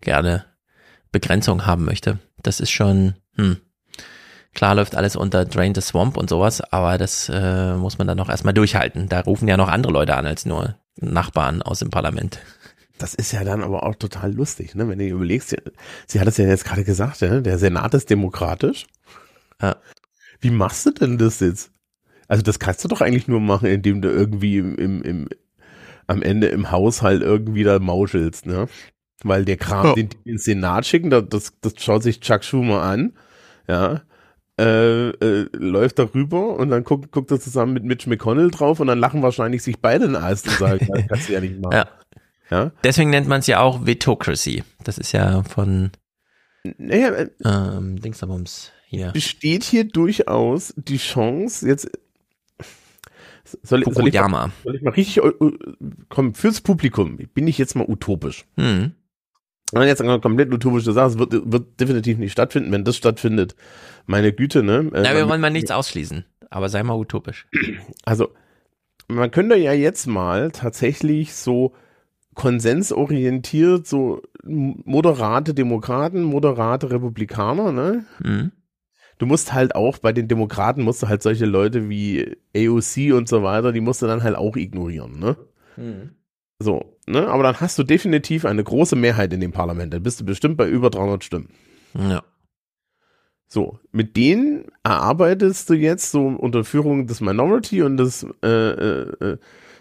gerne 0.00 0.46
Begrenzung 1.12 1.66
haben 1.66 1.84
möchte. 1.84 2.18
Das 2.42 2.60
ist 2.60 2.70
schon, 2.70 3.14
hm. 3.36 3.58
Klar 4.52 4.74
läuft 4.74 4.96
alles 4.96 5.14
unter 5.14 5.44
Drain 5.44 5.76
the 5.76 5.80
Swamp 5.80 6.16
und 6.16 6.28
sowas, 6.28 6.60
aber 6.60 6.98
das 6.98 7.28
äh, 7.32 7.74
muss 7.74 7.98
man 7.98 8.08
dann 8.08 8.16
noch 8.16 8.28
erstmal 8.28 8.54
durchhalten. 8.54 9.08
Da 9.08 9.20
rufen 9.20 9.46
ja 9.46 9.56
noch 9.56 9.68
andere 9.68 9.92
Leute 9.92 10.16
an 10.16 10.26
als 10.26 10.44
nur 10.44 10.74
Nachbarn 10.96 11.62
aus 11.62 11.78
dem 11.78 11.90
Parlament. 11.90 12.40
Das 12.98 13.14
ist 13.14 13.32
ja 13.32 13.44
dann 13.44 13.62
aber 13.62 13.84
auch 13.84 13.94
total 13.94 14.32
lustig, 14.32 14.74
ne? 14.74 14.88
Wenn 14.88 14.98
du 14.98 15.04
dir 15.04 15.14
überlegst, 15.14 15.50
sie, 15.50 15.56
sie 16.06 16.20
hat 16.20 16.26
es 16.26 16.36
ja 16.36 16.46
jetzt 16.46 16.64
gerade 16.64 16.82
gesagt, 16.82 17.20
ja? 17.20 17.40
der 17.40 17.58
Senat 17.58 17.94
ist 17.94 18.10
demokratisch. 18.10 18.86
Ja. 19.62 19.76
Wie 20.40 20.50
machst 20.50 20.84
du 20.84 20.90
denn 20.90 21.16
das 21.16 21.38
jetzt? 21.40 21.70
Also 22.30 22.42
das 22.42 22.58
kannst 22.60 22.84
du 22.84 22.88
doch 22.88 23.00
eigentlich 23.00 23.26
nur 23.28 23.40
machen, 23.40 23.66
indem 23.66 24.00
du 24.02 24.08
irgendwie 24.08 24.58
im, 24.58 24.76
im, 24.76 25.02
im 25.02 25.28
am 26.06 26.22
Ende 26.22 26.46
im 26.48 26.70
Haushalt 26.70 27.22
irgendwie 27.22 27.62
da 27.64 27.78
mauschelst, 27.78 28.46
ne? 28.46 28.68
Weil 29.22 29.44
der 29.44 29.56
Kram, 29.56 29.86
Ja. 29.88 29.94
den 29.94 30.08
die 30.10 30.30
ins 30.30 30.44
Senat 30.44 30.86
schicken, 30.86 31.10
da- 31.10 31.20
das, 31.20 31.52
das 31.60 31.74
schaut 31.78 32.02
sich 32.02 32.20
Chuck 32.20 32.42
Schumer 32.44 32.82
an, 32.82 33.12
ja, 33.68 34.02
äh, 34.60 35.08
äh, 35.10 35.48
läuft 35.54 35.98
darüber 35.98 36.56
und 36.56 36.70
dann 36.70 36.84
guckt, 36.84 37.10
guckt 37.12 37.30
er 37.30 37.40
zusammen 37.40 37.72
mit 37.72 37.84
Mitch 37.84 38.08
McConnell 38.08 38.50
drauf 38.50 38.78
und 38.80 38.86
dann 38.88 38.98
lachen 38.98 39.22
wahrscheinlich 39.22 39.62
sich 39.62 39.78
beide 39.80 40.04
in 40.04 40.12
den 40.12 40.22
Ast 40.22 40.46
und 40.48 40.58
sagen, 40.58 40.86
das 40.92 41.06
kannst 41.08 41.28
du 41.28 41.32
ja 41.32 41.40
nicht 41.40 41.60
machen. 41.60 41.72
Ja. 41.74 41.86
Ja. 42.50 42.72
Deswegen 42.84 43.10
nennt 43.10 43.28
man 43.28 43.38
es 43.40 43.46
ja 43.46 43.60
auch 43.60 43.86
Vetocracy. 43.86 44.64
Das 44.84 44.98
ist 44.98 45.12
ja 45.12 45.42
von 45.44 45.90
Naja, 46.78 47.10
äh, 47.10 47.28
ähm, 47.44 48.00
Dingsabums 48.00 48.72
hier. 48.88 49.12
besteht 49.12 49.62
hier 49.64 49.84
durchaus 49.84 50.74
die 50.76 50.96
Chance, 50.98 51.68
jetzt 51.68 51.90
soll, 53.62 53.82
soll, 53.84 54.08
ich 54.08 54.14
mal, 54.14 54.50
soll 54.64 54.76
ich 54.76 54.82
mal 54.82 54.90
richtig, 54.92 55.22
eu- 55.22 55.32
eu- 55.40 55.56
komm, 56.08 56.34
fürs 56.34 56.60
Publikum 56.60 57.16
bin 57.34 57.46
ich 57.48 57.58
jetzt 57.58 57.74
mal 57.76 57.86
utopisch. 57.88 58.44
Hm. 58.58 58.92
Wenn 59.72 59.86
jetzt 59.86 60.02
eine 60.02 60.18
komplett 60.20 60.52
utopische 60.52 60.92
Sache, 60.92 61.06
es 61.10 61.18
wird, 61.18 61.32
wird 61.52 61.80
definitiv 61.80 62.18
nicht 62.18 62.32
stattfinden. 62.32 62.72
Wenn 62.72 62.84
das 62.84 62.96
stattfindet, 62.96 63.54
meine 64.06 64.32
Güte, 64.32 64.62
ne? 64.64 64.90
Äh, 64.92 65.02
Na, 65.02 65.14
wir 65.14 65.28
wollen 65.28 65.40
mal 65.40 65.50
nichts 65.50 65.70
ausschließen, 65.70 66.24
aber 66.50 66.68
sei 66.68 66.82
mal 66.82 66.94
utopisch. 66.98 67.46
Also, 68.04 68.30
man 69.06 69.30
könnte 69.30 69.54
ja 69.56 69.72
jetzt 69.72 70.06
mal 70.06 70.50
tatsächlich 70.50 71.34
so 71.34 71.72
konsensorientiert, 72.34 73.86
so 73.86 74.22
moderate 74.44 75.54
Demokraten, 75.54 76.22
moderate 76.22 76.90
Republikaner, 76.90 77.72
ne? 77.72 78.04
Mhm. 78.22 78.52
Du 79.20 79.26
musst 79.26 79.52
halt 79.52 79.74
auch 79.74 79.98
bei 79.98 80.14
den 80.14 80.28
Demokraten 80.28 80.82
musst 80.82 81.02
du 81.02 81.08
halt 81.08 81.22
solche 81.22 81.44
Leute 81.44 81.90
wie 81.90 82.38
AOC 82.56 83.12
und 83.12 83.28
so 83.28 83.42
weiter, 83.42 83.70
die 83.70 83.82
musst 83.82 84.00
du 84.00 84.06
dann 84.06 84.22
halt 84.22 84.34
auch 84.34 84.56
ignorieren, 84.56 85.18
ne? 85.18 85.36
Mhm. 85.76 86.12
So, 86.58 86.96
ne? 87.06 87.28
Aber 87.28 87.42
dann 87.42 87.60
hast 87.60 87.78
du 87.78 87.82
definitiv 87.82 88.46
eine 88.46 88.64
große 88.64 88.96
Mehrheit 88.96 89.34
in 89.34 89.40
dem 89.40 89.52
Parlament. 89.52 89.92
Dann 89.92 90.02
bist 90.02 90.20
du 90.20 90.24
bestimmt 90.24 90.56
bei 90.56 90.66
über 90.66 90.88
300 90.88 91.22
Stimmen. 91.22 91.50
Ja. 91.92 92.22
So, 93.46 93.78
mit 93.92 94.16
denen 94.16 94.64
erarbeitest 94.84 95.68
du 95.68 95.74
jetzt 95.74 96.12
so 96.12 96.26
unter 96.26 96.64
Führung 96.64 97.06
des 97.06 97.20
Minority 97.20 97.82
und 97.82 97.98
des 97.98 98.26
äh, 98.42 98.48
äh, 98.48 99.12
äh, 99.20 99.38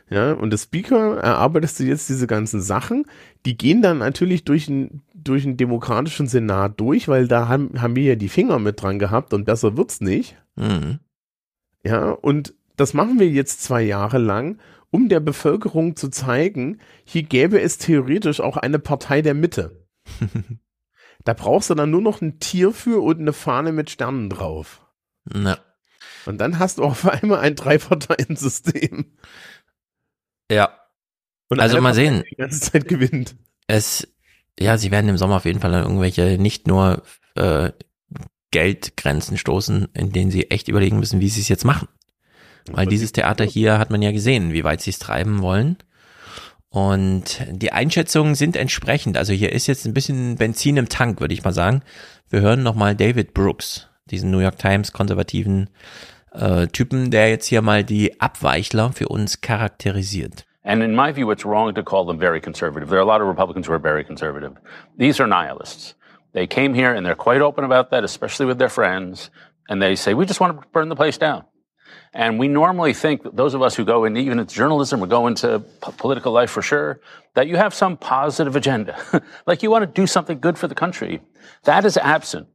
ja 0.09 0.33
und 0.33 0.51
des 0.51 0.63
Speaker 0.63 1.15
erarbeitest 1.17 1.79
du 1.79 1.85
jetzt 1.85 2.09
diese 2.09 2.27
ganzen 2.27 2.59
Sachen. 2.59 3.05
Die 3.45 3.55
gehen 3.55 3.81
dann 3.81 3.99
natürlich 3.99 4.43
durch 4.43 4.67
einen 4.67 5.01
durch 5.23 5.45
einen 5.45 5.57
demokratischen 5.57 6.27
Senat 6.27 6.79
durch, 6.79 7.07
weil 7.07 7.27
da 7.27 7.47
haben 7.47 7.81
haben 7.81 7.95
wir 7.95 8.03
ja 8.03 8.15
die 8.15 8.29
Finger 8.29 8.59
mit 8.59 8.81
dran 8.81 8.99
gehabt 8.99 9.33
und 9.33 9.45
besser 9.45 9.77
wird's 9.77 10.01
nicht. 10.01 10.35
Mhm. 10.55 10.99
Ja, 11.83 12.11
und 12.11 12.53
das 12.75 12.93
machen 12.93 13.19
wir 13.19 13.29
jetzt 13.29 13.63
zwei 13.63 13.81
Jahre 13.81 14.17
lang, 14.17 14.59
um 14.91 15.09
der 15.09 15.19
Bevölkerung 15.19 15.95
zu 15.95 16.09
zeigen, 16.09 16.79
hier 17.03 17.23
gäbe 17.23 17.61
es 17.61 17.77
theoretisch 17.77 18.41
auch 18.41 18.57
eine 18.57 18.79
Partei 18.79 19.21
der 19.21 19.33
Mitte. 19.33 19.85
Da 21.25 21.33
brauchst 21.33 21.69
du 21.69 21.75
dann 21.75 21.91
nur 21.91 22.01
noch 22.01 22.21
ein 22.21 22.39
Tier 22.39 22.71
für 22.71 23.03
und 23.03 23.19
eine 23.19 23.33
Fahne 23.33 23.71
mit 23.71 23.89
Sternen 23.89 24.29
drauf. 24.29 24.81
Ja. 25.31 25.57
Und 26.25 26.39
dann 26.39 26.59
hast 26.59 26.77
du 26.77 26.83
auf 26.83 27.05
einmal 27.07 27.39
ein 27.39 27.55
Drei-Parteien-System. 27.55 29.17
Ja. 30.49 30.79
Und 31.49 31.59
also 31.59 31.75
mal 31.77 31.89
Partei, 31.89 31.95
sehen. 31.95 32.23
Die 32.31 32.35
ganze 32.35 32.61
Zeit 32.61 32.87
gewinnt. 32.87 33.35
Es, 33.67 34.07
ja, 34.59 34.77
sie 34.77 34.91
werden 34.91 35.09
im 35.09 35.17
Sommer 35.17 35.37
auf 35.37 35.45
jeden 35.45 35.59
Fall 35.59 35.73
an 35.73 35.83
irgendwelche 35.83 36.37
nicht 36.37 36.67
nur 36.67 37.03
äh, 37.35 37.71
Geldgrenzen 38.51 39.37
stoßen, 39.37 39.89
in 39.93 40.11
denen 40.11 40.31
sie 40.31 40.49
echt 40.49 40.67
überlegen 40.67 40.99
müssen, 40.99 41.21
wie 41.21 41.29
sie 41.29 41.41
es 41.41 41.49
jetzt 41.49 41.65
machen. 41.65 41.87
Weil 42.71 42.87
dieses 42.87 43.11
Theater 43.11 43.45
hier 43.45 43.79
hat 43.79 43.89
man 43.89 44.01
ja 44.01 44.11
gesehen, 44.11 44.53
wie 44.53 44.63
weit 44.63 44.81
sie 44.81 44.91
es 44.91 44.99
treiben 44.99 45.41
wollen. 45.41 45.77
Und 46.69 47.43
die 47.49 47.71
Einschätzungen 47.71 48.35
sind 48.35 48.55
entsprechend. 48.55 49.17
Also 49.17 49.33
hier 49.33 49.51
ist 49.51 49.67
jetzt 49.67 49.85
ein 49.85 49.93
bisschen 49.93 50.35
Benzin 50.35 50.77
im 50.77 50.89
Tank, 50.89 51.19
würde 51.19 51.33
ich 51.33 51.43
mal 51.43 51.53
sagen. 51.53 51.81
Wir 52.29 52.41
hören 52.41 52.61
nochmal 52.61 52.95
David 52.95 53.33
Brooks, 53.33 53.87
diesen 54.11 54.29
New 54.29 54.39
York 54.39 54.59
Times 54.59 54.93
konservativen 54.93 55.69
äh, 56.31 56.67
Typen, 56.67 57.09
der 57.09 57.29
jetzt 57.29 57.47
hier 57.47 57.63
mal 57.63 57.83
die 57.83 58.21
Abweichler 58.21 58.93
für 58.93 59.07
uns 59.07 59.41
charakterisiert. 59.41 60.45
And 60.63 60.83
in 60.83 60.95
my 60.95 61.11
view, 61.11 61.31
it's 61.31 61.45
wrong 61.45 61.73
to 61.73 61.83
call 61.83 62.05
them 62.05 62.19
very 62.19 62.41
conservative. 62.41 62.89
There 62.89 62.99
are 62.99 63.01
a 63.01 63.05
lot 63.05 63.21
of 63.21 63.27
Republicans 63.27 63.67
who 63.67 63.73
are 63.73 63.79
very 63.79 64.03
conservative. 64.03 64.57
These 64.97 65.19
are 65.19 65.27
nihilists. 65.27 65.95
They 66.33 66.47
came 66.47 66.73
here 66.73 66.93
and 66.93 67.05
they're 67.05 67.15
quite 67.15 67.41
open 67.41 67.63
about 67.63 67.91
that, 67.91 68.03
especially 68.03 68.45
with 68.45 68.59
their 68.59 68.69
friends. 68.69 69.29
And 69.69 69.81
they 69.81 69.95
say, 69.95 70.13
we 70.13 70.25
just 70.25 70.39
want 70.39 70.59
to 70.59 70.67
burn 70.69 70.89
the 70.89 70.95
place 70.95 71.17
down. 71.17 71.45
And 72.13 72.39
we 72.39 72.47
normally 72.47 72.93
think, 72.93 73.23
that 73.23 73.35
those 73.35 73.53
of 73.53 73.61
us 73.61 73.75
who 73.75 73.85
go 73.85 74.05
in, 74.05 74.17
even 74.17 74.39
into 74.39 74.53
journalism 74.53 75.03
or 75.03 75.07
go 75.07 75.27
into 75.27 75.59
p- 75.59 75.91
political 75.97 76.31
life 76.31 76.49
for 76.49 76.61
sure, 76.61 77.01
that 77.35 77.47
you 77.47 77.55
have 77.55 77.73
some 77.73 77.97
positive 77.97 78.55
agenda. 78.55 79.23
like 79.45 79.61
you 79.61 79.69
want 79.69 79.83
to 79.83 80.01
do 80.01 80.07
something 80.07 80.39
good 80.39 80.57
for 80.57 80.67
the 80.67 80.75
country. 80.75 81.21
That 81.63 81.85
is 81.85 81.97
absent 81.97 82.47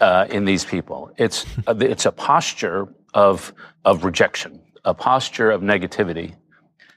uh, 0.00 0.26
in 0.30 0.44
these 0.46 0.64
people. 0.64 1.12
It's, 1.18 1.44
uh, 1.66 1.74
it's 1.80 2.06
a 2.06 2.12
posture 2.12 2.88
of, 3.12 3.52
of 3.84 4.04
rejection, 4.04 4.60
a 4.84 4.94
posture 4.94 5.50
of 5.50 5.60
negativity. 5.60 6.36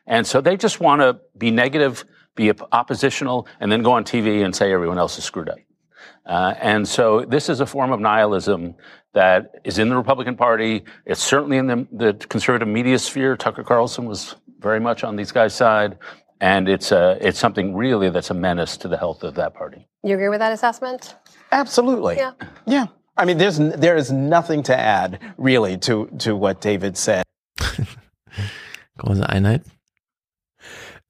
And 0.08 0.26
so 0.26 0.42
they 0.42 0.58
just 0.58 0.80
want 0.80 1.02
to 1.02 1.20
be 1.38 1.52
negative, 1.52 2.06
be 2.36 2.52
oppositional, 2.72 3.48
and 3.60 3.72
then 3.72 3.82
go 3.82 3.92
on 3.92 4.04
TV 4.04 4.44
and 4.44 4.56
say 4.56 4.72
everyone 4.72 4.98
else 4.98 5.18
is 5.18 5.24
screwed 5.24 5.50
up. 5.50 5.58
Uh, 6.26 6.54
and 6.60 6.88
so 6.88 7.26
this 7.26 7.50
is 7.50 7.60
a 7.60 7.66
form 7.66 7.92
of 7.92 8.00
nihilism 8.00 8.76
that 9.14 9.56
is 9.64 9.80
in 9.80 9.90
the 9.90 9.96
Republican 9.96 10.36
Party. 10.36 10.84
It's 11.06 11.22
certainly 11.22 11.58
in 11.58 11.68
the, 11.68 11.88
the 11.92 12.14
conservative 12.14 12.68
media 12.68 13.00
sphere. 13.00 13.36
Tucker 13.36 13.64
Carlson 13.64 14.06
was 14.06 14.36
very 14.60 14.80
much 14.80 15.04
on 15.04 15.16
these 15.16 15.32
guys' 15.32 15.54
side. 15.54 15.98
And 16.40 16.68
it's, 16.68 16.92
uh, 16.92 17.18
it's 17.22 17.38
something 17.38 17.76
really 17.76 18.10
that's 18.10 18.32
a 18.32 18.34
menace 18.34 18.78
to 18.78 18.88
the 18.88 18.98
health 18.98 19.24
of 19.24 19.36
that 19.36 19.54
party. 19.54 19.88
You 20.04 20.16
agree 20.16 20.30
with 20.30 20.40
that 20.40 20.52
assessment? 20.52 21.16
Absolutely. 21.52 22.16
Yeah. 22.16 22.34
Yeah. 22.66 22.88
I 23.18 23.26
mean, 23.26 23.38
there's 23.38 23.58
there 23.58 23.98
is 23.98 24.12
nothing 24.12 24.64
to 24.64 24.78
add 24.78 25.20
really 25.38 25.78
to 25.80 26.08
to 26.20 26.36
what 26.36 26.62
David 26.62 26.98
said. 26.98 27.24
Große 27.60 29.28
Einheit. 29.30 29.66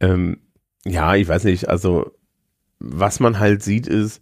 Ähm, 0.02 0.42
ja, 0.86 1.16
ich 1.16 1.28
weiß 1.28 1.46
nicht, 1.46 1.70
also 1.70 2.12
was 2.80 3.20
man 3.20 3.40
halt 3.40 3.62
sieht 3.64 3.88
ist, 3.88 4.22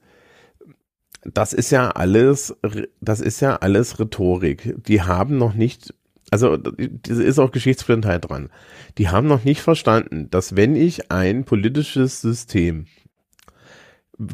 das 1.24 1.54
ist 1.54 1.72
ja 1.72 1.90
alles, 1.92 2.56
das 3.02 3.22
ist 3.22 3.40
ja 3.40 3.56
alles 3.58 4.00
Rhetorik. 4.00 4.76
Die 4.86 5.02
haben 5.02 5.38
noch 5.38 5.54
nicht, 5.54 5.94
also 6.32 6.58
das 6.58 7.18
ist 7.18 7.40
auch 7.40 7.52
Geschichtsblindheit 7.52 8.30
dran. 8.30 8.50
Die 8.98 9.10
haben 9.10 9.28
noch 9.28 9.44
nicht 9.44 9.62
verstanden, 9.62 10.30
dass 10.30 10.56
wenn 10.56 10.76
ich 10.76 11.12
ein 11.12 11.46
politisches 11.46 12.22
System 12.22 12.86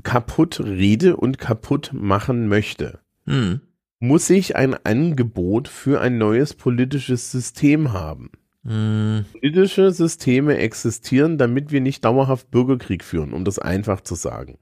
kaputt 0.03 0.59
rede 0.59 1.15
und 1.15 1.37
kaputt 1.37 1.91
machen 1.93 2.47
möchte, 2.47 2.99
Hm. 3.27 3.61
muss 3.99 4.29
ich 4.29 4.55
ein 4.55 4.73
Angebot 4.85 5.67
für 5.67 6.01
ein 6.01 6.17
neues 6.17 6.53
politisches 6.53 7.31
System 7.31 7.93
haben. 7.93 8.31
Hm. 8.65 9.25
Politische 9.31 9.91
Systeme 9.91 10.57
existieren, 10.57 11.37
damit 11.37 11.71
wir 11.71 11.81
nicht 11.81 12.03
dauerhaft 12.03 12.49
Bürgerkrieg 12.49 13.03
führen, 13.03 13.33
um 13.33 13.45
das 13.45 13.59
einfach 13.59 14.01
zu 14.01 14.15
sagen. 14.15 14.57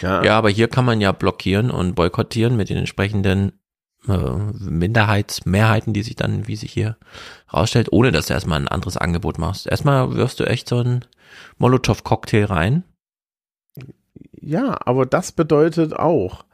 Ja, 0.00 0.22
Ja, 0.22 0.38
aber 0.38 0.48
hier 0.48 0.68
kann 0.68 0.84
man 0.84 1.00
ja 1.00 1.12
blockieren 1.12 1.70
und 1.70 1.94
boykottieren 1.94 2.56
mit 2.56 2.70
den 2.70 2.78
entsprechenden 2.78 3.52
äh, 4.08 4.36
Minderheitsmehrheiten, 4.58 5.92
die 5.92 6.02
sich 6.02 6.16
dann, 6.16 6.46
wie 6.46 6.56
sich 6.56 6.72
hier 6.72 6.96
rausstellt, 7.52 7.92
ohne 7.92 8.12
dass 8.12 8.26
du 8.26 8.34
erstmal 8.34 8.60
ein 8.60 8.68
anderes 8.68 8.96
Angebot 8.96 9.38
machst. 9.38 9.66
Erstmal 9.66 10.14
wirfst 10.14 10.40
du 10.40 10.44
echt 10.44 10.68
so 10.68 10.78
einen 10.78 11.04
Molotow-Cocktail 11.58 12.44
rein. 12.44 12.84
ja, 14.40 14.76
aber 14.84 15.04
das 15.06 15.32
bedeutet 15.32 15.94
auch, 15.94 16.44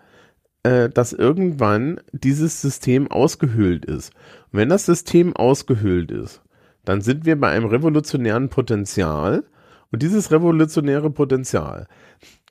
äh, 0.63 0.89
dass 0.89 1.13
irgendwann 1.13 2.01
dieses 2.13 2.61
System 2.61 3.11
ausgehöhlt 3.11 3.85
ist. 3.85 4.13
Wenn 4.53 4.69
das 4.69 4.87
System 4.87 5.35
ausgehöhlt 5.37 6.11
ist, 6.11 6.43
dann 6.85 7.01
sind 7.01 7.27
wir 7.27 7.39
bei 7.39 7.51
einem 7.51 7.67
revolutionären 7.67 8.49
Potenzial. 8.49 9.45
Und 9.91 10.03
dieses 10.03 10.31
revolutionäre 10.31 11.11
Potenzial, 11.11 11.87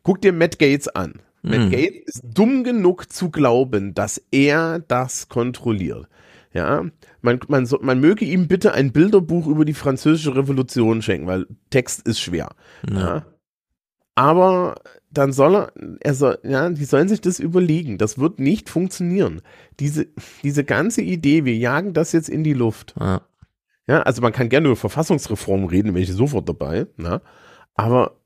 guck 0.04 0.22
dir 0.22 0.34
Matt 0.34 0.60
Gates 0.60 0.88
an. 0.88 1.20
Matt 1.44 1.60
Mhm. 1.60 1.72
Gates 1.72 2.16
ist 2.16 2.24
dumm 2.24 2.64
genug 2.64 3.12
zu 3.12 3.30
glauben, 3.30 3.94
dass 3.94 4.22
er 4.32 4.80
das 4.80 5.30
kontrolliert. 5.30 6.08
Ja, 6.54 6.86
man, 7.22 7.40
man, 7.48 7.68
man 7.82 8.00
möge 8.00 8.26
ihm 8.26 8.48
bitte 8.48 8.74
ein 8.74 8.92
Bilderbuch 8.92 9.48
über 9.48 9.66
die 9.66 9.74
französische 9.74 10.36
Revolution 10.36 11.02
schenken, 11.02 11.28
weil 11.28 11.46
Text 11.70 12.08
ist 12.08 12.20
schwer. 12.20 12.50
Ja. 12.90 13.26
Aber 14.18 14.82
dann 15.12 15.32
soll 15.32 15.56
er, 15.56 15.72
er 16.00 16.14
soll, 16.16 16.40
ja, 16.42 16.68
die 16.70 16.86
sollen 16.86 17.08
sich 17.08 17.22
das 17.22 17.38
überlegen. 17.38 18.00
Das 18.00 18.18
wird 18.18 18.40
nicht 18.40 18.68
funktionieren. 18.68 19.44
Diese, 19.80 20.08
diese 20.42 20.64
ganze 20.64 21.04
Idee, 21.04 21.46
wir 21.46 21.56
jagen 21.56 21.94
das 21.94 22.14
jetzt 22.14 22.28
in 22.28 22.44
die 22.44 22.54
Luft. 22.54 22.96
Ja. 23.00 23.22
Ja, 23.86 24.02
also 24.02 24.24
man 24.24 24.34
kann 24.34 24.50
gerne 24.50 24.70
über 24.70 24.76
Verfassungsreform 24.76 25.66
reden, 25.66 25.94
bin 25.94 26.02
ich 26.02 26.12
sofort 26.12 26.50
dabei. 26.50 26.88
Na? 26.98 27.22
Aber 27.76 28.18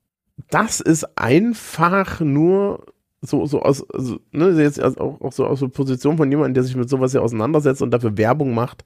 das 0.49 0.80
ist 0.80 1.18
einfach 1.18 2.22
nur 2.22 2.85
so, 3.19 3.45
so 3.45 3.61
aus, 3.61 3.88
also, 3.91 4.22
ne, 4.31 4.51
jetzt 4.61 4.81
auch, 4.81 5.19
auch 5.19 5.34
so 5.34 5.45
aus 5.45 5.59
der 5.59 5.68
Position 5.68 6.15
von 6.15 6.31
jemandem, 6.31 6.53
der 6.53 6.63
sich 6.63 6.77
mit 6.77 6.89
sowas 6.89 7.11
ja 7.11 7.19
auseinandersetzt 7.19 7.81
und 7.81 7.91
dafür 7.91 8.18
Werbung 8.18 8.53
macht, 8.53 8.85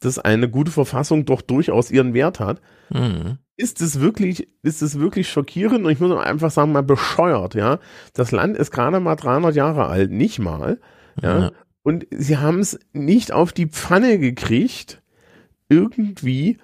dass 0.00 0.18
eine 0.18 0.50
gute 0.50 0.72
Verfassung 0.72 1.26
doch 1.26 1.42
durchaus 1.42 1.92
ihren 1.92 2.12
Wert 2.12 2.40
hat. 2.40 2.60
Mhm. 2.90 3.38
Ist 3.56 3.80
es 3.80 4.00
wirklich, 4.00 4.48
ist 4.62 4.82
es 4.82 4.98
wirklich 4.98 5.28
schockierend 5.28 5.84
und 5.84 5.90
ich 5.90 6.00
muss 6.00 6.10
auch 6.10 6.20
einfach 6.20 6.50
sagen, 6.50 6.72
mal 6.72 6.82
bescheuert, 6.82 7.54
ja. 7.54 7.78
Das 8.12 8.32
Land 8.32 8.56
ist 8.56 8.70
gerade 8.70 8.98
mal 9.00 9.16
300 9.16 9.54
Jahre 9.54 9.86
alt, 9.86 10.10
nicht 10.10 10.38
mal, 10.38 10.80
ja. 11.22 11.40
Ja. 11.40 11.52
Und 11.82 12.06
sie 12.10 12.38
haben 12.38 12.60
es 12.60 12.78
nicht 12.92 13.30
auf 13.30 13.52
die 13.52 13.66
Pfanne 13.66 14.18
gekriegt, 14.18 15.02
irgendwie 15.68 16.58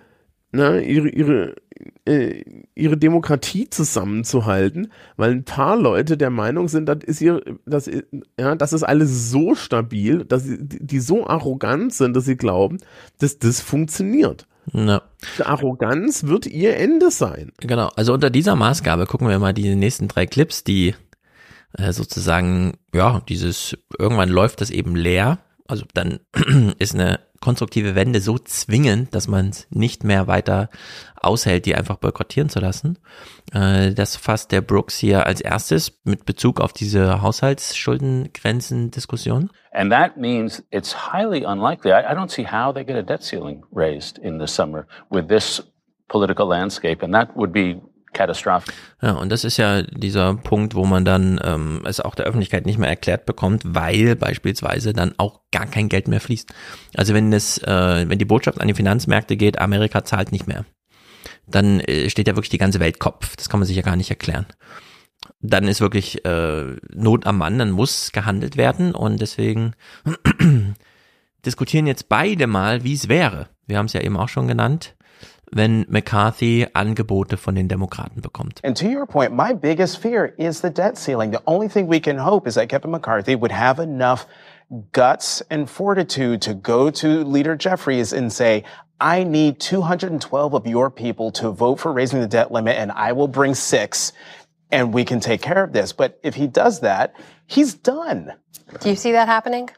na, 0.52 0.80
ihre, 0.80 1.08
ihre, 1.08 1.54
äh, 2.06 2.42
ihre 2.74 2.96
Demokratie 2.96 3.70
zusammenzuhalten, 3.70 4.92
weil 5.16 5.30
ein 5.30 5.44
paar 5.44 5.76
Leute 5.76 6.16
der 6.16 6.30
Meinung 6.30 6.68
sind, 6.68 6.88
das 6.88 7.04
ist 7.04 7.20
ihr, 7.20 7.40
das 7.66 7.86
ist, 7.86 8.04
ja, 8.38 8.54
das 8.56 8.72
ist 8.72 8.82
alles 8.82 9.30
so 9.30 9.54
stabil, 9.54 10.24
dass 10.24 10.44
sie, 10.44 10.58
die 10.60 11.00
so 11.00 11.26
arrogant 11.26 11.94
sind, 11.94 12.16
dass 12.16 12.24
sie 12.24 12.36
glauben, 12.36 12.78
dass 13.18 13.38
das 13.38 13.60
funktioniert. 13.60 14.48
Ja. 14.72 15.02
Arroganz 15.44 16.24
wird 16.24 16.46
ihr 16.46 16.76
Ende 16.76 17.10
sein. 17.10 17.52
Genau, 17.58 17.88
also 17.96 18.12
unter 18.12 18.30
dieser 18.30 18.56
Maßgabe 18.56 19.06
gucken 19.06 19.28
wir 19.28 19.38
mal 19.38 19.52
die 19.52 19.74
nächsten 19.74 20.08
drei 20.08 20.26
Clips, 20.26 20.64
die 20.64 20.94
äh, 21.72 21.92
sozusagen, 21.92 22.74
ja, 22.94 23.20
dieses, 23.28 23.76
irgendwann 23.98 24.28
läuft 24.28 24.60
das 24.60 24.70
eben 24.70 24.96
leer. 24.96 25.38
Also 25.66 25.84
dann 25.94 26.20
ist 26.78 26.94
eine 26.94 27.20
konstruktive 27.40 27.94
Wende 27.94 28.20
so 28.20 28.38
zwingend, 28.38 29.14
dass 29.14 29.28
man 29.28 29.48
es 29.48 29.66
nicht 29.70 30.04
mehr 30.04 30.26
weiter 30.26 30.68
aushält, 31.16 31.64
die 31.66 31.74
einfach 31.74 31.96
boykottieren 31.96 32.50
zu 32.50 32.60
lassen. 32.60 32.98
Äh, 33.52 33.92
das 33.92 34.16
fasst 34.16 34.52
der 34.52 34.60
Brooks 34.60 34.96
hier 34.98 35.26
als 35.26 35.40
erstes 35.40 35.98
mit 36.04 36.26
Bezug 36.26 36.60
auf 36.60 36.72
diese 36.72 37.22
Haushaltsschulden-Grenzen-Diskussion. 37.22 39.50
And 39.72 39.92
that 39.92 40.16
means 40.16 40.64
it's 40.70 41.12
highly 41.12 41.44
unlikely. 41.44 41.92
I, 41.92 42.12
I 42.12 42.14
don't 42.14 42.30
see 42.30 42.44
how 42.44 42.72
they 42.72 42.84
get 42.84 42.96
a 42.96 43.02
debt 43.02 43.22
ceiling 43.22 43.64
raised 43.72 44.18
in 44.18 44.38
the 44.38 44.46
summer 44.46 44.86
with 45.10 45.26
this 45.28 45.62
political 46.08 46.46
landscape. 46.46 47.02
And 47.02 47.12
that 47.14 47.34
would 47.36 47.52
be 47.52 47.80
catastrophic. 48.12 48.74
Ja, 49.02 49.12
und 49.12 49.30
das 49.30 49.44
ist 49.44 49.56
ja 49.56 49.82
dieser 49.82 50.34
Punkt, 50.34 50.74
wo 50.74 50.84
man 50.84 51.04
dann 51.04 51.40
ähm, 51.42 51.82
es 51.84 52.00
auch 52.00 52.14
der 52.14 52.26
Öffentlichkeit 52.26 52.66
nicht 52.66 52.78
mehr 52.78 52.88
erklärt 52.88 53.26
bekommt, 53.26 53.62
weil 53.64 54.16
beispielsweise 54.16 54.92
dann 54.92 55.14
auch 55.18 55.40
gar 55.52 55.66
kein 55.66 55.88
Geld 55.88 56.08
mehr 56.08 56.20
fließt. 56.20 56.52
Also 56.94 57.14
wenn 57.14 57.32
es, 57.32 57.58
äh, 57.58 58.08
wenn 58.08 58.18
die 58.18 58.24
Botschaft 58.24 58.60
an 58.60 58.68
die 58.68 58.74
Finanzmärkte 58.74 59.36
geht, 59.36 59.58
Amerika 59.58 60.04
zahlt 60.04 60.32
nicht 60.32 60.46
mehr, 60.46 60.64
dann 61.46 61.80
äh, 61.80 62.10
steht 62.10 62.28
ja 62.28 62.36
wirklich 62.36 62.50
die 62.50 62.58
ganze 62.58 62.80
Welt 62.80 62.98
Kopf. 62.98 63.36
Das 63.36 63.48
kann 63.48 63.60
man 63.60 63.66
sich 63.66 63.76
ja 63.76 63.82
gar 63.82 63.96
nicht 63.96 64.10
erklären. 64.10 64.46
Dann 65.40 65.68
ist 65.68 65.80
wirklich 65.80 66.24
äh, 66.24 66.76
Not 66.92 67.26
am 67.26 67.38
Mann, 67.38 67.58
dann 67.58 67.70
muss 67.70 68.12
gehandelt 68.12 68.56
werden 68.56 68.94
und 68.94 69.20
deswegen 69.20 69.74
diskutieren 71.46 71.86
jetzt 71.86 72.08
beide 72.08 72.46
mal, 72.46 72.84
wie 72.84 72.94
es 72.94 73.08
wäre. 73.08 73.48
Wir 73.66 73.78
haben 73.78 73.86
es 73.86 73.92
ja 73.92 74.00
eben 74.00 74.16
auch 74.16 74.28
schon 74.28 74.48
genannt 74.48 74.94
wenn 75.52 75.86
McCarthy 75.88 76.66
Angebote 76.74 77.36
von 77.36 77.54
den 77.54 77.68
Demokraten 77.68 78.20
bekommt. 78.20 78.60
And 78.64 78.76
to 78.76 78.86
your 78.86 79.06
point, 79.06 79.32
my 79.32 79.52
biggest 79.52 79.98
fear 79.98 80.34
is 80.38 80.60
the 80.60 80.70
debt 80.70 80.96
ceiling. 80.96 81.32
The 81.32 81.42
only 81.46 81.68
thing 81.68 81.88
we 81.88 82.00
can 82.00 82.18
hope 82.18 82.46
is 82.46 82.54
that 82.54 82.68
Kevin 82.68 82.90
McCarthy 82.90 83.34
would 83.34 83.52
have 83.52 83.80
enough 83.82 84.26
guts 84.92 85.42
and 85.50 85.68
fortitude 85.68 86.42
to 86.42 86.54
go 86.54 86.90
to 86.90 87.24
Leader 87.24 87.56
Jeffries 87.56 88.12
and 88.12 88.32
say, 88.32 88.64
I 89.00 89.24
need 89.24 89.58
212 89.58 90.54
of 90.54 90.66
your 90.66 90.90
people 90.90 91.32
to 91.32 91.50
vote 91.50 91.80
for 91.80 91.92
raising 91.92 92.20
the 92.20 92.28
debt 92.28 92.52
limit 92.52 92.76
and 92.76 92.92
I 92.92 93.12
will 93.12 93.28
bring 93.28 93.54
six 93.54 94.12
and 94.70 94.94
we 94.94 95.04
can 95.04 95.20
take 95.20 95.42
care 95.42 95.64
of 95.64 95.72
this. 95.72 95.92
But 95.92 96.20
if 96.22 96.34
he 96.34 96.46
does 96.46 96.80
that, 96.80 97.14
he's 97.46 97.74
done. 97.74 98.34
Do 98.80 98.88
you 98.88 98.96
see 98.96 99.12
that 99.12 99.26
happening? 99.26 99.70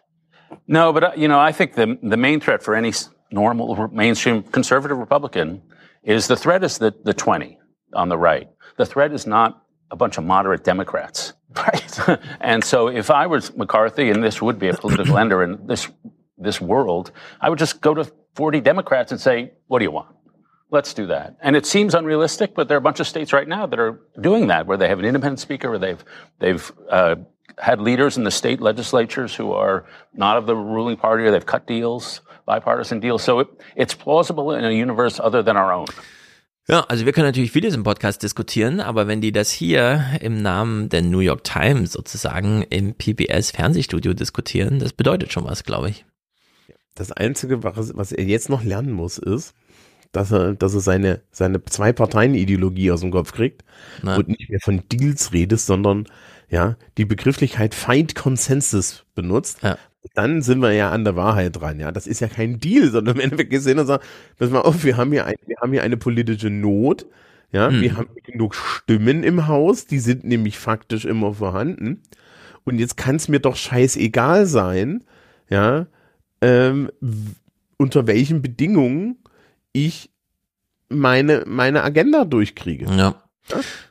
No, 0.66 0.93
but 0.93 1.05
uh, 1.05 1.12
you 1.16 1.28
know, 1.28 1.40
I 1.40 1.53
think 1.53 1.74
the 1.74 1.99
the 2.03 2.19
main 2.19 2.40
threat 2.40 2.62
for 2.62 2.74
any 2.74 2.93
normal 3.33 3.89
mainstream 3.89 4.43
conservative 4.43 4.99
Republican 4.99 5.63
is 6.03 6.27
the 6.27 6.37
threat 6.37 6.65
is 6.65 6.79
the, 6.79 6.95
the 7.05 7.15
20 7.15 7.59
on 7.95 8.09
the 8.09 8.19
right. 8.19 8.49
The 8.77 8.87
threat 8.87 9.13
is 9.13 9.27
not 9.27 9.65
a 9.91 9.97
bunch 9.97 10.19
of 10.19 10.25
moderate 10.25 10.65
Democrats. 10.65 11.35
Right. 11.55 11.99
and 12.41 12.65
so 12.65 12.89
if 12.89 13.11
I 13.11 13.27
was 13.27 13.55
McCarthy, 13.57 14.11
and 14.11 14.25
this 14.25 14.41
would 14.41 14.59
be 14.59 14.69
a 14.69 14.75
political 14.75 15.19
ender 15.23 15.43
in 15.43 15.67
this, 15.67 15.89
this 16.39 16.61
world, 16.61 17.13
I 17.41 17.51
would 17.51 17.59
just 17.59 17.81
go 17.81 17.95
to 17.95 18.11
40 18.35 18.61
Democrats 18.61 19.13
and 19.13 19.21
say, 19.21 19.53
what 19.67 19.79
do 19.79 19.85
you 19.85 19.91
want? 19.91 20.17
Let's 20.71 20.95
do 20.95 21.07
that. 21.09 21.37
And 21.43 21.55
it 21.55 21.67
seems 21.67 21.95
unrealistic, 21.95 22.55
but 22.55 22.67
there 22.67 22.77
are 22.77 22.79
a 22.79 22.83
bunch 22.83 23.01
of 23.01 23.07
states 23.07 23.35
right 23.35 23.47
now 23.47 23.67
that 23.67 23.79
are 23.79 24.01
doing 24.19 24.47
that, 24.47 24.67
where 24.67 24.79
they 24.79 24.89
have 24.89 24.99
an 24.99 25.05
independent 25.05 25.41
speaker, 25.41 25.69
where 25.69 25.79
they've, 25.79 26.03
they've, 26.39 26.73
uh, 26.91 27.17
had 27.59 27.81
leaders 27.81 28.17
in 28.17 28.25
the 28.25 28.31
state 28.31 28.61
legislatures 28.61 29.35
who 29.35 29.53
are 29.53 29.85
not 30.15 30.37
of 30.37 30.47
the 30.47 30.57
ruling 30.57 30.97
party 30.97 31.25
or 31.25 31.31
they've 31.31 31.45
cut 31.45 31.67
deals. 31.67 32.21
Bipartisan 32.47 33.01
deal. 33.01 33.19
So 33.19 33.40
it, 33.40 33.48
it's 33.77 33.94
plausible 33.94 34.56
in 34.56 34.64
a 34.64 34.70
universe 34.70 35.20
other 35.20 35.44
than 35.44 35.56
our 35.56 35.73
own. 35.73 35.86
Ja, 36.69 36.85
also 36.89 37.05
wir 37.05 37.12
können 37.12 37.27
natürlich 37.27 37.51
vieles 37.51 37.74
im 37.74 37.82
Podcast 37.82 38.23
diskutieren, 38.23 38.81
aber 38.81 39.09
wenn 39.09 39.20
die 39.20 39.32
das 39.32 39.51
hier 39.51 40.05
im 40.20 40.43
Namen 40.43 40.89
der 40.89 41.02
New 41.02 41.19
York 41.19 41.43
Times 41.43 41.93
sozusagen 41.93 42.62
im 42.70 42.94
PBS 42.94 43.51
Fernsehstudio 43.51 44.14
diskutieren, 44.14 44.78
das 44.78 44.93
bedeutet 44.93 45.32
schon 45.32 45.44
was, 45.44 45.64
glaube 45.64 45.90
ich. 45.90 46.05
Das 46.94 47.10
Einzige, 47.10 47.64
was, 47.64 47.97
was 47.97 48.12
er 48.12 48.24
jetzt 48.24 48.48
noch 48.48 48.62
lernen 48.62 48.93
muss, 48.93 49.19
ist, 49.19 49.55
dass 50.12 50.31
er, 50.31 50.55
dass 50.55 50.74
er 50.74 50.81
seine, 50.81 51.23
seine 51.32 51.64
Zwei-Parteien-Ideologie 51.64 52.93
aus 52.93 53.01
dem 53.01 53.10
Kopf 53.10 53.32
kriegt 53.32 53.64
Na. 54.02 54.16
und 54.16 54.28
nicht 54.28 54.48
mehr 54.48 54.60
von 54.62 54.82
Deals 54.93 55.32
redet, 55.32 55.59
sondern 55.59 56.06
ja, 56.48 56.77
die 56.97 57.06
Begrifflichkeit 57.06 57.74
Find 57.74 58.14
Consensus 58.14 59.05
benutzt, 59.14 59.62
ja 59.62 59.78
dann 60.15 60.43
sind 60.43 60.61
wir 60.61 60.73
ja 60.73 60.91
an 60.91 61.05
der 61.05 61.16
Wahrheit 61.16 61.61
dran. 61.61 61.79
Ja, 61.81 61.93
das 61.93 62.07
ist 62.07 62.20
ja 62.20 62.29
kein 62.29 62.59
Deal, 62.59 62.91
sondern 62.91 63.16
im 63.16 63.20
Endeffekt 63.20 63.51
gesehen 63.51 63.79
und 63.79 63.87
sagen, 63.87 64.03
pass 64.39 64.51
mal 64.51 64.61
auf, 64.61 64.85
wir 64.85 64.97
haben 64.97 65.12
hier, 65.12 65.27
ein, 65.27 65.37
wir 65.47 65.57
haben 65.61 65.73
hier 65.73 65.83
eine 65.83 65.97
politische 65.97 66.51
Not. 66.51 67.07
Ja, 67.53 67.69
hm. 67.69 67.81
wir 67.83 67.97
haben 67.97 68.09
genug 68.24 68.55
Stimmen 68.55 69.23
im 69.23 69.47
Haus, 69.47 69.87
die 69.87 69.99
sind 69.99 70.24
nämlich 70.24 70.59
faktisch 70.59 71.05
immer 71.05 71.35
vorhanden. 71.35 72.03
Und 72.65 72.79
jetzt 72.79 72.97
kann 72.97 73.16
es 73.16 73.29
mir 73.29 73.41
doch 73.41 73.57
scheißegal 73.57 74.47
sein, 74.47 75.05
ja, 75.51 75.87
ähm, 76.41 76.91
unter 77.77 78.07
welchen 78.07 78.43
Bedingungen 78.43 79.19
ich 79.73 80.11
meine, 80.89 81.45
meine 81.47 81.83
Agenda 81.83 82.24
durchkriege. 82.24 82.87
Ja. 82.97 83.23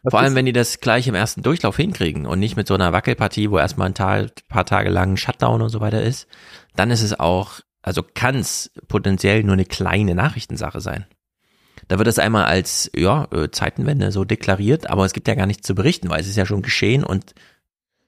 Vor 0.09 0.19
allem, 0.19 0.35
wenn 0.35 0.45
die 0.45 0.53
das 0.53 0.79
gleich 0.79 1.07
im 1.07 1.15
ersten 1.15 1.43
Durchlauf 1.43 1.75
hinkriegen 1.75 2.25
und 2.25 2.39
nicht 2.39 2.55
mit 2.55 2.67
so 2.67 2.73
einer 2.73 2.93
Wackelpartie, 2.93 3.51
wo 3.51 3.57
erstmal 3.57 3.89
ein 3.93 4.29
paar 4.47 4.65
Tage 4.65 4.89
lang 4.89 5.17
Shutdown 5.17 5.61
und 5.61 5.69
so 5.69 5.81
weiter 5.81 6.01
ist, 6.01 6.27
dann 6.75 6.89
ist 6.89 7.01
es 7.01 7.19
auch, 7.19 7.59
also 7.81 8.01
kann 8.01 8.35
es 8.35 8.71
potenziell 8.87 9.43
nur 9.43 9.53
eine 9.53 9.65
kleine 9.65 10.15
Nachrichtensache 10.15 10.79
sein. 10.79 11.05
Da 11.87 11.97
wird 11.97 12.07
es 12.07 12.19
einmal 12.19 12.45
als, 12.45 12.89
ja, 12.95 13.27
äh, 13.31 13.51
Zeitenwende 13.51 14.11
so 14.11 14.23
deklariert, 14.23 14.89
aber 14.89 15.05
es 15.05 15.13
gibt 15.13 15.27
ja 15.27 15.35
gar 15.35 15.47
nichts 15.47 15.67
zu 15.67 15.75
berichten, 15.75 16.09
weil 16.09 16.21
es 16.21 16.27
ist 16.27 16.37
ja 16.37 16.45
schon 16.45 16.61
geschehen 16.61 17.03
und 17.03 17.33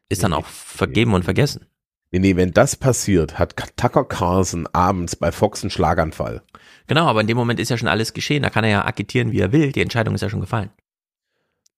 ist 0.09 0.23
dann 0.23 0.33
auch 0.33 0.45
vergeben 0.45 1.13
und 1.13 1.23
vergessen. 1.23 1.65
Nee, 2.11 2.19
nee, 2.19 2.35
wenn 2.35 2.51
das 2.51 2.75
passiert, 2.75 3.39
hat 3.39 3.55
Tucker 3.75 4.05
Carlson 4.05 4.67
abends 4.71 5.15
bei 5.15 5.31
Fox 5.31 5.63
einen 5.63 5.71
Schlaganfall. 5.71 6.43
Genau, 6.85 7.07
aber 7.07 7.21
in 7.21 7.27
dem 7.27 7.37
Moment 7.37 7.59
ist 7.59 7.69
ja 7.69 7.77
schon 7.77 7.87
alles 7.87 8.13
geschehen. 8.13 8.43
Da 8.43 8.51
kann 8.51 8.63
er 8.63 8.69
ja 8.69 8.85
agitieren, 8.85 9.31
wie 9.31 9.39
er 9.39 9.51
will. 9.51 9.71
Die 9.71 9.81
Entscheidung 9.81 10.13
ist 10.13 10.21
ja 10.21 10.29
schon 10.29 10.41
gefallen. 10.41 10.69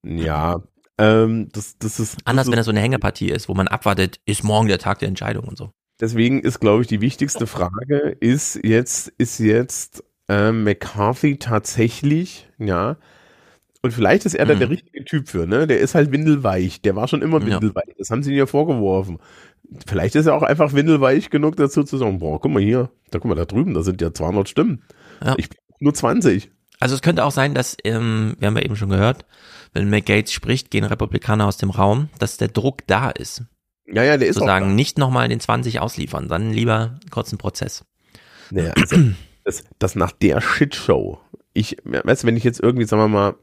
Ja, 0.06 0.62
ähm, 0.98 1.50
das, 1.52 1.78
das 1.78 2.00
ist. 2.00 2.18
Anders, 2.26 2.46
das 2.46 2.52
wenn 2.52 2.58
das 2.58 2.66
so 2.66 2.72
eine 2.72 2.80
Hängepartie 2.80 3.30
ist, 3.30 3.50
wo 3.50 3.54
man 3.54 3.68
abwartet, 3.68 4.20
ist 4.26 4.44
morgen 4.44 4.68
der 4.68 4.80
Tag 4.80 5.00
der 5.00 5.10
Entscheidung 5.10 5.46
und 5.46 5.58
so. 5.58 5.72
Deswegen 6.00 6.42
ist, 6.42 6.60
glaube 6.60 6.82
ich, 6.82 6.88
die 6.88 7.02
wichtigste 7.02 7.48
Frage, 7.48 8.18
ist 8.20 8.60
jetzt, 8.64 9.10
ist 9.18 9.40
jetzt 9.40 10.04
äh, 10.28 10.52
McCarthy 10.52 11.38
tatsächlich, 11.38 12.50
ja, 12.58 12.98
und 13.86 13.92
vielleicht 13.92 14.26
ist 14.26 14.34
er 14.34 14.48
da 14.48 14.56
der 14.56 14.66
mhm. 14.66 14.74
richtige 14.74 15.06
Typ 15.06 15.30
für, 15.30 15.46
ne? 15.46 15.68
Der 15.68 15.80
ist 15.80 15.94
halt 15.94 16.12
windelweich. 16.12 16.82
Der 16.82 16.96
war 16.96 17.08
schon 17.08 17.22
immer 17.22 17.46
windelweich. 17.46 17.90
Ja. 17.90 17.94
Das 18.00 18.10
haben 18.10 18.24
sie 18.24 18.32
ihm 18.32 18.38
ja 18.38 18.48
vorgeworfen. 18.48 19.20
Vielleicht 19.86 20.16
ist 20.16 20.26
er 20.26 20.34
auch 20.34 20.42
einfach 20.42 20.74
windelweich 20.74 21.30
genug 21.30 21.56
dazu 21.56 21.84
zu 21.84 21.98
sagen, 21.98 22.18
boah, 22.18 22.42
guck 22.42 22.52
mal 22.52 22.64
hier, 22.64 22.90
da 23.12 23.20
guck 23.20 23.30
mal 23.30 23.36
da 23.36 23.46
drüben, 23.46 23.76
da 23.76 23.84
sind 23.84 24.02
ja 24.02 24.12
200 24.12 24.50
Stimmen. 24.50 24.82
Ja. 25.24 25.36
Ich 25.38 25.50
nur 25.80 25.94
20. 25.94 26.50
Also 26.80 26.96
es 26.96 27.02
könnte 27.02 27.24
auch 27.24 27.32
sein, 27.32 27.54
dass, 27.54 27.78
ähm, 27.84 28.36
wir 28.40 28.48
haben 28.48 28.58
ja 28.58 28.64
eben 28.64 28.76
schon 28.76 28.90
gehört, 28.90 29.26
wenn 29.74 29.90
McGates 29.90 30.32
spricht, 30.32 30.72
gehen 30.72 30.84
Republikaner 30.84 31.48
aus 31.48 31.58
dem 31.58 31.70
Raum, 31.70 32.10
dass 32.20 32.38
der 32.38 32.48
Druck 32.48 32.86
da 32.88 33.10
ist. 33.10 33.44
Ja, 33.88 34.04
ja, 34.04 34.18
der 34.18 34.28
ist 34.28 34.40
Zu 34.40 34.46
sagen, 34.46 34.76
nicht 34.76 34.98
nochmal 34.98 35.30
den 35.30 35.40
20 35.40 35.80
ausliefern, 35.80 36.28
dann 36.28 36.52
lieber 36.52 37.00
kurzen 37.12 37.38
Prozess. 37.38 37.86
Naja, 38.50 38.74
also, 38.76 38.98
das, 39.44 39.64
das 39.80 39.96
nach 39.96 40.12
der 40.12 40.42
Shitshow, 40.42 41.20
ich, 41.54 41.78
weißt 41.84 42.24
du, 42.24 42.28
wenn 42.28 42.38
ich 42.38 42.44
jetzt 42.44 42.60
irgendwie, 42.60 42.86
sagen 42.86 43.04
wir 43.04 43.08
mal, 43.08 43.36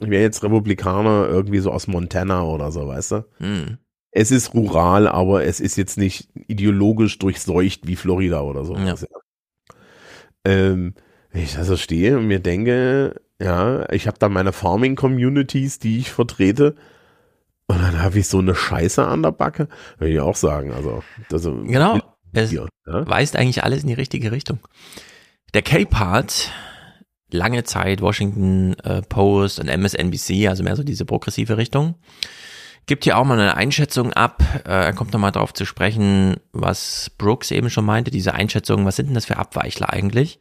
ich 0.00 0.10
wäre 0.10 0.22
jetzt 0.22 0.42
Republikaner 0.44 1.26
irgendwie 1.28 1.58
so 1.58 1.72
aus 1.72 1.86
Montana 1.86 2.42
oder 2.42 2.70
so, 2.70 2.86
weißt 2.86 3.12
du? 3.12 3.24
Hm. 3.38 3.78
Es 4.10 4.30
ist 4.30 4.54
rural, 4.54 5.06
aber 5.06 5.44
es 5.44 5.60
ist 5.60 5.76
jetzt 5.76 5.98
nicht 5.98 6.28
ideologisch 6.34 7.18
durchseucht 7.18 7.86
wie 7.86 7.96
Florida 7.96 8.40
oder 8.40 8.64
so. 8.64 8.76
Ja. 8.76 8.94
Ähm, 10.44 10.94
wenn 11.30 11.42
ich 11.42 11.54
da 11.54 11.64
so 11.64 11.76
stehe 11.76 12.16
und 12.16 12.26
mir 12.26 12.40
denke, 12.40 13.20
ja, 13.40 13.88
ich 13.90 14.06
habe 14.06 14.18
da 14.18 14.28
meine 14.28 14.52
Farming-Communities, 14.52 15.78
die 15.78 15.98
ich 15.98 16.10
vertrete. 16.10 16.74
Und 17.66 17.82
dann 17.82 18.02
habe 18.02 18.18
ich 18.18 18.28
so 18.28 18.38
eine 18.38 18.54
Scheiße 18.54 19.06
an 19.06 19.22
der 19.22 19.32
Backe. 19.32 19.68
Würde 19.98 20.14
ich 20.14 20.20
auch 20.20 20.36
sagen. 20.36 20.72
Also, 20.72 21.02
das, 21.28 21.42
genau. 21.42 22.00
Es 22.32 22.52
ja? 22.52 22.66
weist 22.84 23.36
eigentlich 23.36 23.62
alles 23.62 23.82
in 23.82 23.88
die 23.88 23.94
richtige 23.94 24.32
Richtung. 24.32 24.58
Der 25.54 25.62
K-Part, 25.62 26.50
lange 27.30 27.64
Zeit 27.64 28.00
Washington 28.00 28.74
äh, 28.84 29.02
Post 29.02 29.60
und 29.60 29.68
MSNBC, 29.68 30.48
also 30.48 30.62
mehr 30.62 30.76
so 30.76 30.82
diese 30.82 31.04
progressive 31.04 31.56
Richtung, 31.56 31.94
gibt 32.86 33.04
hier 33.04 33.18
auch 33.18 33.24
mal 33.24 33.38
eine 33.38 33.56
Einschätzung 33.56 34.12
ab. 34.12 34.42
Äh, 34.66 34.70
er 34.70 34.92
kommt 34.94 35.12
nochmal 35.12 35.32
darauf 35.32 35.54
zu 35.54 35.64
sprechen, 35.64 36.36
was 36.52 37.10
Brooks 37.18 37.50
eben 37.50 37.70
schon 37.70 37.84
meinte, 37.84 38.10
diese 38.10 38.34
Einschätzung, 38.34 38.84
was 38.84 38.96
sind 38.96 39.06
denn 39.06 39.14
das 39.14 39.26
für 39.26 39.36
Abweichler 39.36 39.92
eigentlich? 39.92 40.40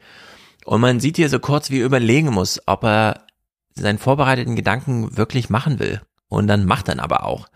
Und 0.67 0.81
man 0.81 0.99
sieht 0.99 1.15
hier 1.15 1.29
so 1.29 1.39
kurz, 1.39 1.69
wie 1.69 1.79
er 1.79 1.85
überlegen 1.85 2.29
muss, 2.29 2.59
ob 2.65 2.83
er 2.83 3.21
seinen 3.73 3.97
vorbereiteten 3.97 4.57
Gedanken 4.57 5.15
wirklich 5.15 5.49
machen 5.49 5.79
will. 5.79 6.01
Und 6.27 6.47
dann 6.47 6.65
macht 6.65 6.89
er 6.89 7.01
aber 7.01 7.23
auch. 7.23 7.47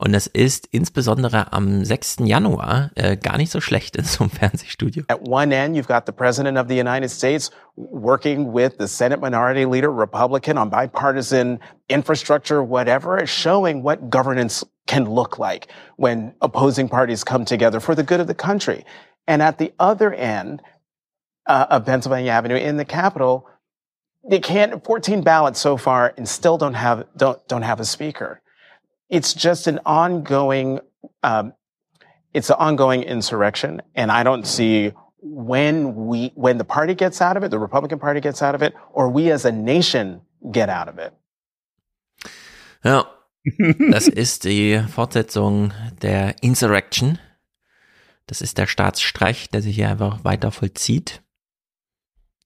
Und 0.00 0.12
das 0.12 0.26
ist 0.26 0.66
insbesondere 0.66 1.52
am 1.52 1.84
6. 1.84 2.16
Januar 2.24 2.90
äh, 2.96 3.16
gar 3.16 3.36
nicht 3.36 3.52
so 3.52 3.60
schlecht 3.60 3.94
in 3.94 4.02
so 4.04 4.24
einem 4.24 4.30
Fernsehstudio. 4.40 5.04
At 5.06 5.20
one 5.28 5.54
end, 5.54 5.76
you've 5.76 5.86
got 5.86 6.04
the 6.06 6.12
President 6.12 6.58
of 6.58 6.66
the 6.68 6.76
United 6.76 7.10
States 7.10 7.52
working 7.76 8.52
with 8.52 8.72
the 8.80 8.88
Senate 8.88 9.20
Minority 9.20 9.64
Leader, 9.64 9.92
Republican, 9.92 10.58
on 10.58 10.68
bipartisan 10.68 11.60
infrastructure, 11.88 12.60
whatever, 12.60 13.24
showing 13.24 13.84
what 13.84 14.10
governance 14.10 14.64
can 14.88 15.04
look 15.04 15.38
like 15.38 15.68
when 15.96 16.34
opposing 16.40 16.88
parties 16.88 17.22
come 17.22 17.44
together 17.44 17.78
for 17.78 17.94
the 17.94 18.02
good 18.02 18.18
of 18.18 18.26
the 18.26 18.34
country. 18.34 18.84
And 19.28 19.42
at 19.42 19.58
the 19.58 19.72
other 19.78 20.12
end, 20.12 20.60
uh, 21.48 21.66
of 21.70 21.86
Pennsylvania 21.86 22.30
Avenue 22.30 22.56
in 22.56 22.76
the 22.76 22.84
Capitol, 22.84 23.48
they 24.28 24.38
can't 24.38 24.84
14 24.84 25.22
ballots 25.22 25.58
so 25.58 25.76
far 25.76 26.14
and 26.16 26.28
still 26.28 26.58
don't 26.58 26.74
have 26.74 27.06
don't 27.16 27.46
don't 27.48 27.62
have 27.62 27.80
a 27.80 27.84
speaker. 27.84 28.40
It's 29.08 29.32
just 29.34 29.66
an 29.66 29.80
ongoing 29.86 30.80
um, 31.22 31.54
it's 32.34 32.50
an 32.50 32.56
ongoing 32.58 33.02
insurrection, 33.02 33.80
and 33.94 34.12
I 34.12 34.22
don't 34.22 34.46
see 34.46 34.92
when 35.20 35.94
we 36.06 36.32
when 36.34 36.58
the 36.58 36.64
party 36.64 36.94
gets 36.94 37.20
out 37.20 37.36
of 37.36 37.42
it, 37.42 37.50
the 37.50 37.58
Republican 37.58 37.98
Party 37.98 38.20
gets 38.20 38.42
out 38.42 38.54
of 38.54 38.62
it, 38.62 38.74
or 38.92 39.08
we 39.08 39.30
as 39.30 39.44
a 39.44 39.52
nation 39.52 40.20
get 40.52 40.68
out 40.68 40.88
of 40.88 40.98
it. 40.98 41.12
Ja, 42.84 43.06
das 43.90 44.08
ist 44.08 44.44
die 44.44 44.80
Fortsetzung 44.88 45.72
der 46.02 46.42
Insurrection. 46.42 47.18
Das 48.26 48.42
ist 48.42 48.58
der 48.58 48.66
Staatsstreich, 48.66 49.48
der 49.48 49.62
sich 49.62 49.76
hier 49.76 49.88
einfach 49.88 50.22
weiter 50.22 50.50
vollzieht. 50.50 51.22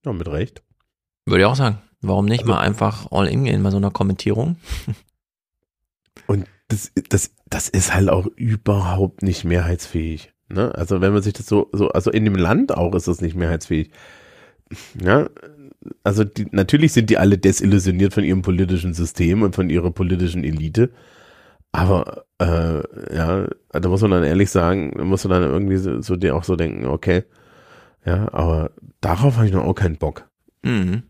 Ja, 0.05 0.13
mit 0.13 0.29
Recht. 0.29 0.63
Würde 1.27 1.43
ich 1.43 1.47
auch 1.47 1.57
sagen. 1.57 1.79
Warum 2.01 2.27
nicht 2.27 2.43
also, 2.43 2.53
mal 2.53 2.61
einfach 2.61 3.11
all 3.13 3.29
in 3.29 3.45
gehen 3.45 3.63
bei 3.63 3.71
so 3.71 3.77
einer 3.77 3.91
Kommentierung? 3.91 4.57
Und 6.27 6.47
das, 6.69 6.91
das, 7.09 7.33
das 7.49 7.69
ist 7.69 7.95
halt 7.95 8.09
auch 8.09 8.27
überhaupt 8.37 9.23
nicht 9.23 9.45
mehrheitsfähig. 9.45 10.33
Ne? 10.49 10.75
Also 10.75 11.01
wenn 11.01 11.13
man 11.13 11.23
sich 11.23 11.33
das 11.33 11.47
so, 11.47 11.69
so, 11.73 11.89
also 11.91 12.11
in 12.11 12.25
dem 12.25 12.35
Land 12.35 12.77
auch 12.77 12.95
ist 12.95 13.09
das 13.09 13.21
nicht 13.21 13.37
mehrheitsfähig. 13.37 13.91
Ja, 15.03 15.29
also 16.03 16.25
die, 16.25 16.47
natürlich 16.51 16.93
sind 16.93 17.11
die 17.11 17.19
alle 17.19 17.39
desillusioniert 17.39 18.15
von 18.15 18.25
ihrem 18.25 18.43
politischen 18.43 18.95
System 18.95 19.43
und 19.43 19.55
von 19.55 19.71
ihrer 19.71 19.91
politischen 19.91 20.45
Elite. 20.45 20.91
Aber 21.73 22.27
äh, 22.39 22.83
ja, 23.15 23.49
da 23.71 23.89
muss 23.89 24.03
man 24.03 24.11
dann 24.11 24.25
ehrlich 24.25 24.51
sagen, 24.51 24.93
da 24.97 25.05
muss 25.05 25.25
man 25.25 25.41
dann 25.43 25.51
irgendwie 25.51 25.79
so, 25.79 26.01
so 26.03 26.17
dir 26.17 26.37
auch 26.37 26.45
so 26.45 26.57
denken, 26.57 26.87
okay, 26.87 27.25
ja, 28.05 28.33
aber 28.33 28.73
darauf 29.03 29.37
habe 29.37 29.47
ich 29.47 29.53
noch 29.53 29.65
auch 29.65 29.75
keinen 29.75 29.99
Bock. 29.99 30.31
Mhm. 30.63 31.03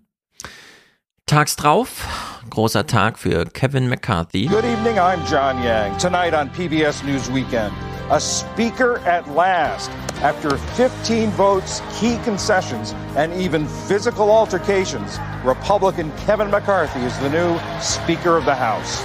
Tags 1.26 1.54
drauf, 1.56 2.40
großer 2.50 2.86
Tag 2.86 3.18
für 3.18 3.46
Kevin 3.46 3.88
McCarthy. 3.88 4.46
Good 4.46 4.64
evening, 4.64 4.98
I'm 4.98 5.20
John 5.30 5.62
Yang. 5.62 5.96
Tonight 5.98 6.34
on 6.34 6.50
PBS 6.50 7.04
News 7.04 7.32
Weekend, 7.32 7.72
a 8.10 8.18
speaker 8.18 8.98
at 9.06 9.26
last. 9.34 9.90
After 10.22 10.58
15 10.76 11.30
votes, 11.30 11.82
key 11.98 12.18
concessions, 12.24 12.94
and 13.16 13.32
even 13.34 13.66
physical 13.88 14.30
altercations, 14.30 15.18
Republican 15.44 16.12
Kevin 16.26 16.50
McCarthy 16.50 17.00
is 17.00 17.16
the 17.20 17.30
new 17.30 17.58
Speaker 17.80 18.36
of 18.36 18.44
the 18.44 18.54
House. 18.54 19.02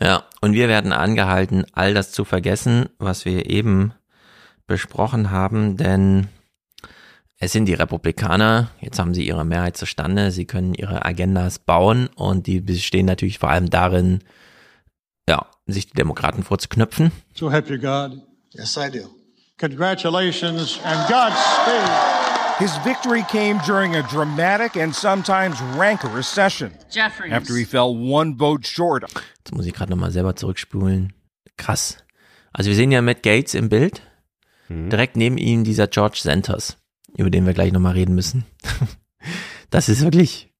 Ja, 0.00 0.24
und 0.40 0.52
wir 0.52 0.68
werden 0.68 0.92
angehalten, 0.92 1.64
all 1.72 1.94
das 1.94 2.12
zu 2.12 2.24
vergessen, 2.24 2.88
was 2.98 3.24
wir 3.24 3.48
eben 3.48 3.92
besprochen 4.66 5.30
haben, 5.30 5.76
denn 5.76 6.28
es 7.42 7.50
sind 7.50 7.66
die 7.66 7.74
Republikaner, 7.74 8.70
jetzt 8.80 9.00
haben 9.00 9.14
sie 9.14 9.26
ihre 9.26 9.44
Mehrheit 9.44 9.76
zustande, 9.76 10.30
sie 10.30 10.44
können 10.44 10.74
ihre 10.74 11.04
Agendas 11.04 11.58
bauen 11.58 12.08
und 12.14 12.46
die 12.46 12.60
bestehen 12.60 13.06
natürlich 13.06 13.40
vor 13.40 13.50
allem 13.50 13.68
darin, 13.68 14.20
ja, 15.28 15.46
sich 15.66 15.88
die 15.88 15.94
Demokraten 15.94 16.44
vorzuknöpfen. 16.44 17.10
So 17.34 17.50
help 17.50 17.68
you 17.68 17.80
God. 17.80 18.22
Yes, 18.52 18.76
I 18.76 18.88
do. 18.88 19.08
Congratulations 19.58 20.78
and 20.84 21.08
Godspeed. 21.08 21.90
His 22.60 22.76
victory 22.84 23.24
came 23.24 23.60
during 23.66 23.96
a 23.96 24.02
dramatic 24.02 24.76
and 24.76 24.94
sometimes 24.94 25.60
rancorous 25.76 26.32
session. 26.32 26.70
Jeffries. 26.92 27.32
After 27.32 27.56
he 27.56 27.64
fell 27.64 27.92
one 27.92 28.36
vote 28.38 28.64
short. 28.64 29.02
Jetzt 29.38 29.52
muss 29.52 29.66
ich 29.66 29.72
gerade 29.72 29.90
nochmal 29.90 30.12
selber 30.12 30.36
zurückspulen. 30.36 31.12
Krass. 31.56 31.96
Also 32.52 32.68
wir 32.68 32.76
sehen 32.76 32.92
ja 32.92 33.02
Matt 33.02 33.24
Gates 33.24 33.54
im 33.54 33.68
Bild. 33.68 34.00
Mhm. 34.68 34.90
Direkt 34.90 35.16
neben 35.16 35.38
ihm 35.38 35.64
dieser 35.64 35.88
George 35.88 36.20
Sanders, 36.22 36.76
über 37.16 37.30
den 37.30 37.46
wir 37.46 37.54
gleich 37.54 37.72
nochmal 37.72 37.92
reden 37.92 38.14
müssen. 38.14 38.44
das 39.70 39.88
ist 39.88 40.02
wirklich 40.02 40.52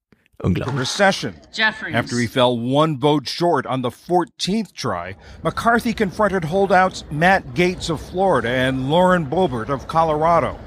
unglaublich. 0.43 0.79
Recession. 0.79 1.35
Jeffries. 1.53 1.95
After 1.95 2.19
he 2.19 2.27
fell 2.27 2.59
one 2.59 2.99
vote 2.99 3.29
short 3.29 3.67
on 3.67 3.83
the 3.83 3.91
14th 3.91 4.73
try, 4.73 5.17
McCarthy 5.43 5.95
confronted 5.95 6.45
holdouts 6.45 7.05
Matt 7.11 7.55
Gates 7.55 7.91
of 7.91 8.01
Florida 8.01 8.49
and 8.49 8.91
Lauren 8.91 9.27
Boebert 9.27 9.69
of 9.69 9.87
Colorado. 9.87 10.59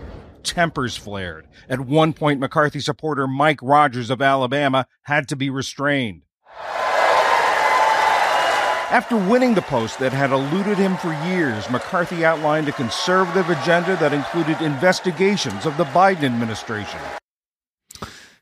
tempers 0.45 0.95
flared. 0.95 1.47
At 1.67 1.81
one 1.81 2.13
point, 2.13 2.39
McCarthy 2.39 2.79
supporter 2.79 3.27
Mike 3.27 3.59
Rogers 3.61 4.09
of 4.09 4.21
Alabama 4.21 4.85
had 5.03 5.27
to 5.29 5.35
be 5.35 5.49
restrained. 5.49 6.24
After 8.91 9.17
winning 9.17 9.55
the 9.55 9.63
post 9.63 9.97
that 9.99 10.13
had 10.13 10.31
eluded 10.31 10.77
him 10.77 10.95
for 10.97 11.11
years, 11.27 11.69
McCarthy 11.71 12.23
outlined 12.23 12.69
a 12.69 12.71
conservative 12.71 13.49
agenda 13.49 13.95
that 13.97 14.13
included 14.13 14.61
investigations 14.61 15.65
of 15.65 15.75
the 15.77 15.85
Biden 15.85 16.23
administration. 16.23 16.99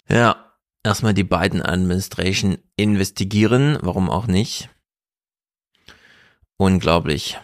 Ja, 0.09 0.35
erstmal 0.83 1.13
die 1.13 1.23
Biden-Administration 1.23 2.57
investigieren, 2.75 3.77
warum 3.81 4.09
auch 4.09 4.27
nicht. 4.27 4.69
Unglaublich. 6.57 7.37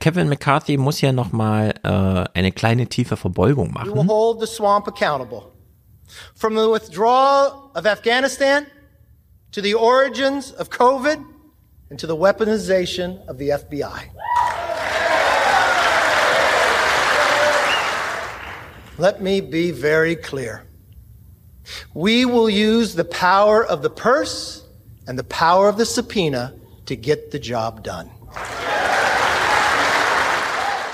Kevin 0.00 0.28
McCarthy 0.30 0.78
muss 0.78 1.02
ja 1.02 1.12
noch 1.12 1.32
mal 1.32 1.74
äh, 1.84 2.38
eine 2.38 2.52
kleine 2.52 2.86
tiefe 2.86 3.18
Verbeugung 3.18 3.72
machen. 3.72 3.90
We 3.90 3.94
will 3.94 4.08
hold 4.08 4.40
the 4.40 4.46
swamp 4.46 4.88
accountable. 4.88 5.52
From 6.34 6.54
the 6.54 6.66
withdrawal 6.70 7.70
of 7.74 7.84
Afghanistan 7.84 8.66
to 9.52 9.60
the 9.60 9.74
origins 9.74 10.52
of 10.52 10.70
COVID 10.70 11.31
and 11.92 11.98
to 11.98 12.06
the 12.06 12.16
weaponization 12.16 13.22
of 13.26 13.36
the 13.36 13.50
FBI. 13.50 14.08
Let 18.96 19.20
me 19.20 19.42
be 19.42 19.72
very 19.72 20.16
clear. 20.16 20.64
We 21.92 22.24
will 22.24 22.48
use 22.48 22.94
the 22.94 23.04
power 23.04 23.62
of 23.62 23.82
the 23.82 23.90
purse 23.90 24.66
and 25.06 25.18
the 25.18 25.24
power 25.24 25.68
of 25.68 25.76
the 25.76 25.84
subpoena 25.84 26.58
to 26.86 26.96
get 26.96 27.30
the 27.30 27.38
job 27.38 27.84
done. 27.84 28.10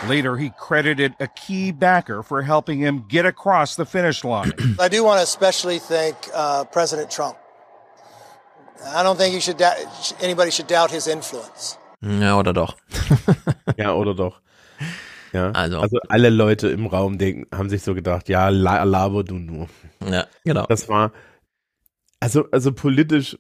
Later, 0.08 0.36
he 0.36 0.50
credited 0.58 1.14
a 1.20 1.28
key 1.28 1.70
backer 1.70 2.24
for 2.24 2.42
helping 2.42 2.80
him 2.80 3.04
get 3.06 3.24
across 3.24 3.76
the 3.76 3.86
finish 3.86 4.24
line. 4.24 4.50
I 4.80 4.88
do 4.88 5.04
want 5.04 5.20
to 5.20 5.22
especially 5.22 5.78
thank 5.78 6.16
uh, 6.34 6.64
President 6.64 7.08
Trump. 7.08 7.38
I 8.82 9.02
don't 9.02 9.16
think 9.16 9.34
you 9.34 9.40
should 9.40 9.60
anybody 10.22 10.50
should 10.50 10.68
doubt 10.68 10.90
his 10.90 11.06
influence. 11.06 11.78
Ja, 12.00 12.38
oder 12.38 12.52
doch. 12.52 12.76
ja, 13.76 13.92
oder 13.92 14.14
doch. 14.14 14.40
Ja, 15.32 15.50
also, 15.50 15.80
also 15.80 15.98
alle 16.09 16.30
Leute 16.30 16.68
im 16.68 16.86
Raum 16.86 17.18
denken, 17.18 17.46
haben 17.55 17.68
sich 17.68 17.82
so 17.82 17.94
gedacht, 17.94 18.28
ja, 18.28 18.48
la 18.48 18.82
laber 18.84 19.24
du 19.24 19.34
nur. 19.34 19.68
Ja, 20.09 20.26
genau. 20.44 20.66
Das 20.66 20.88
war, 20.88 21.12
also, 22.20 22.48
also 22.50 22.72
politisch, 22.72 23.38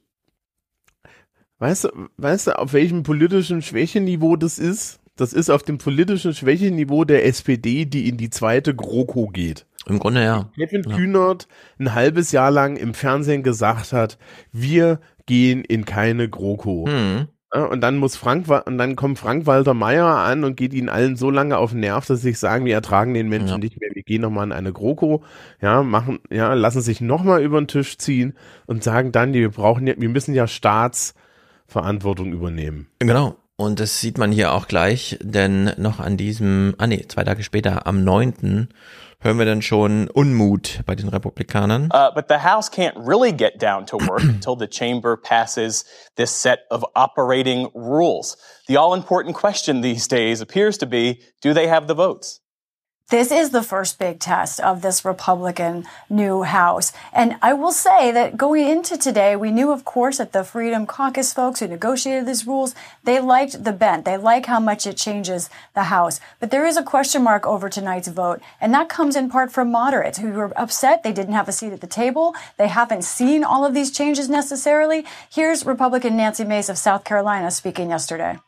weißt 1.58 1.84
du, 1.84 2.08
weißt 2.16 2.48
du, 2.48 2.58
auf 2.58 2.72
welchem 2.72 3.04
politischen 3.04 3.62
Schwächeniveau 3.62 4.36
das 4.36 4.58
ist? 4.58 5.00
Das 5.16 5.32
ist 5.32 5.50
auf 5.50 5.62
dem 5.62 5.78
politischen 5.78 6.34
Schwächeniveau 6.34 7.04
der 7.04 7.26
SPD, 7.26 7.84
die 7.84 8.08
in 8.08 8.16
die 8.16 8.30
zweite 8.30 8.74
GroKo 8.74 9.28
geht. 9.28 9.66
Im 9.88 9.98
Grunde 9.98 10.24
ja. 10.24 10.50
Kevin 10.54 10.84
ja. 10.88 10.96
Kühnert 10.96 11.48
ein 11.78 11.94
halbes 11.94 12.32
Jahr 12.32 12.50
lang 12.50 12.76
im 12.76 12.94
Fernsehen 12.94 13.42
gesagt 13.42 13.92
hat, 13.92 14.18
wir 14.52 15.00
gehen 15.26 15.64
in 15.64 15.84
keine 15.84 16.28
GroKo. 16.28 16.88
Ja, 17.54 17.64
und 17.64 17.80
dann 17.80 17.96
muss 17.96 18.14
Frank 18.14 18.46
und 18.66 18.76
dann 18.76 18.94
kommt 18.94 19.18
Frank 19.18 19.46
Walter 19.46 19.72
Meyer 19.72 20.04
an 20.04 20.44
und 20.44 20.56
geht 20.56 20.74
ihnen 20.74 20.90
allen 20.90 21.16
so 21.16 21.30
lange 21.30 21.56
auf 21.56 21.70
den 21.70 21.80
Nerv, 21.80 22.06
dass 22.06 22.20
sie 22.20 22.28
sich 22.28 22.38
sagen, 22.38 22.66
wir 22.66 22.74
ertragen 22.74 23.14
den 23.14 23.28
Menschen 23.28 23.48
ja. 23.48 23.58
nicht 23.58 23.80
mehr, 23.80 23.88
wir 23.94 24.02
gehen 24.02 24.20
nochmal 24.20 24.44
in 24.44 24.52
eine 24.52 24.72
GroKo, 24.72 25.22
ja, 25.60 25.82
machen, 25.82 26.18
ja, 26.30 26.52
lassen 26.52 26.82
sich 26.82 27.00
nochmal 27.00 27.42
über 27.42 27.58
den 27.58 27.68
Tisch 27.68 27.96
ziehen 27.96 28.34
und 28.66 28.84
sagen 28.84 29.12
dann, 29.12 29.32
wir 29.32 29.50
brauchen 29.50 29.86
ja, 29.86 29.94
wir 29.96 30.10
müssen 30.10 30.34
ja 30.34 30.46
Staatsverantwortung 30.46 32.32
übernehmen. 32.32 32.88
Genau. 32.98 33.36
Und 33.56 33.80
das 33.80 34.00
sieht 34.00 34.18
man 34.18 34.30
hier 34.30 34.52
auch 34.52 34.68
gleich, 34.68 35.18
denn 35.20 35.72
noch 35.78 35.98
an 35.98 36.16
diesem, 36.16 36.74
ah 36.78 36.86
nee, 36.86 37.04
zwei 37.08 37.24
Tage 37.24 37.42
später, 37.42 37.88
am 37.88 38.04
9. 38.04 38.68
Hören 39.20 39.38
wir 39.38 39.46
dann 39.46 39.62
schon 39.62 40.08
Unmut 40.08 40.80
bei 40.86 40.94
den 40.94 41.08
Republikanern. 41.08 41.90
Uh, 41.92 42.10
but 42.14 42.28
the 42.28 42.38
House 42.38 42.70
can't 42.70 42.94
really 42.96 43.32
get 43.32 43.58
down 43.60 43.86
to 43.86 43.96
work 43.96 44.22
until 44.28 44.56
the 44.56 44.66
chamber 44.66 45.16
passes 45.16 45.84
this 46.16 46.30
set 46.30 46.60
of 46.70 46.84
operating 46.94 47.68
rules. 47.74 48.36
The 48.68 48.76
all 48.76 48.94
important 48.94 49.34
question 49.34 49.80
these 49.80 50.06
days 50.08 50.40
appears 50.40 50.78
to 50.78 50.86
be, 50.86 51.20
do 51.40 51.52
they 51.52 51.66
have 51.66 51.86
the 51.88 51.94
votes? 51.94 52.40
This 53.10 53.32
is 53.32 53.48
the 53.48 53.62
first 53.62 53.98
big 53.98 54.20
test 54.20 54.60
of 54.60 54.82
this 54.82 55.02
Republican 55.02 55.86
new 56.10 56.42
House. 56.42 56.92
And 57.10 57.36
I 57.40 57.54
will 57.54 57.72
say 57.72 58.12
that 58.12 58.36
going 58.36 58.68
into 58.68 58.98
today, 58.98 59.34
we 59.34 59.50
knew, 59.50 59.72
of 59.72 59.86
course, 59.86 60.18
that 60.18 60.34
the 60.34 60.44
Freedom 60.44 60.84
Caucus 60.84 61.32
folks 61.32 61.60
who 61.60 61.68
negotiated 61.68 62.26
these 62.26 62.46
rules, 62.46 62.74
they 63.04 63.18
liked 63.18 63.64
the 63.64 63.72
bent. 63.72 64.04
They 64.04 64.18
like 64.18 64.44
how 64.44 64.60
much 64.60 64.86
it 64.86 64.98
changes 64.98 65.48
the 65.72 65.84
House. 65.84 66.20
But 66.38 66.50
there 66.50 66.66
is 66.66 66.76
a 66.76 66.82
question 66.82 67.22
mark 67.22 67.46
over 67.46 67.70
tonight's 67.70 68.08
vote. 68.08 68.42
And 68.60 68.74
that 68.74 68.90
comes 68.90 69.16
in 69.16 69.30
part 69.30 69.50
from 69.50 69.70
moderates 69.70 70.18
who 70.18 70.32
were 70.32 70.52
upset 70.60 71.02
they 71.02 71.14
didn't 71.14 71.32
have 71.32 71.48
a 71.48 71.52
seat 71.52 71.72
at 71.72 71.80
the 71.80 71.86
table. 71.86 72.34
They 72.58 72.68
haven't 72.68 73.04
seen 73.04 73.42
all 73.42 73.64
of 73.64 73.72
these 73.72 73.90
changes 73.90 74.28
necessarily. 74.28 75.06
Here's 75.30 75.64
Republican 75.64 76.14
Nancy 76.14 76.44
Mace 76.44 76.68
of 76.68 76.76
South 76.76 77.04
Carolina 77.04 77.50
speaking 77.50 77.88
yesterday. 77.88 78.38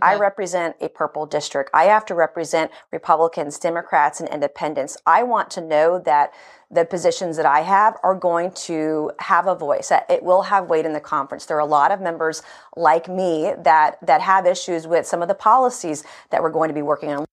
I 0.00 0.16
represent 0.16 0.76
a 0.80 0.88
purple 0.88 1.26
district. 1.26 1.70
I 1.74 1.84
have 1.84 2.06
to 2.06 2.14
represent 2.14 2.70
Republicans, 2.92 3.58
Democrats, 3.58 4.20
and 4.20 4.28
independents. 4.28 4.96
I 5.06 5.22
want 5.24 5.50
to 5.52 5.60
know 5.60 5.98
that 5.98 6.32
the 6.70 6.84
positions 6.84 7.36
that 7.36 7.46
I 7.46 7.60
have 7.62 7.96
are 8.02 8.14
going 8.14 8.52
to 8.66 9.10
have 9.18 9.48
a 9.48 9.54
voice. 9.54 9.88
That 9.88 10.08
It 10.08 10.22
will 10.22 10.42
have 10.42 10.68
weight 10.68 10.86
in 10.86 10.92
the 10.92 11.00
conference. 11.00 11.46
There 11.46 11.56
are 11.56 11.60
a 11.60 11.66
lot 11.66 11.90
of 11.90 12.00
members 12.00 12.42
like 12.76 13.08
me 13.08 13.52
that 13.64 13.98
that 14.06 14.20
have 14.20 14.46
issues 14.46 14.86
with 14.86 15.06
some 15.06 15.22
of 15.22 15.28
the 15.28 15.34
policies 15.34 16.04
that 16.30 16.40
we're 16.42 16.52
going 16.52 16.68
to 16.68 16.74
be 16.74 16.82
working 16.82 17.10
on. 17.10 17.24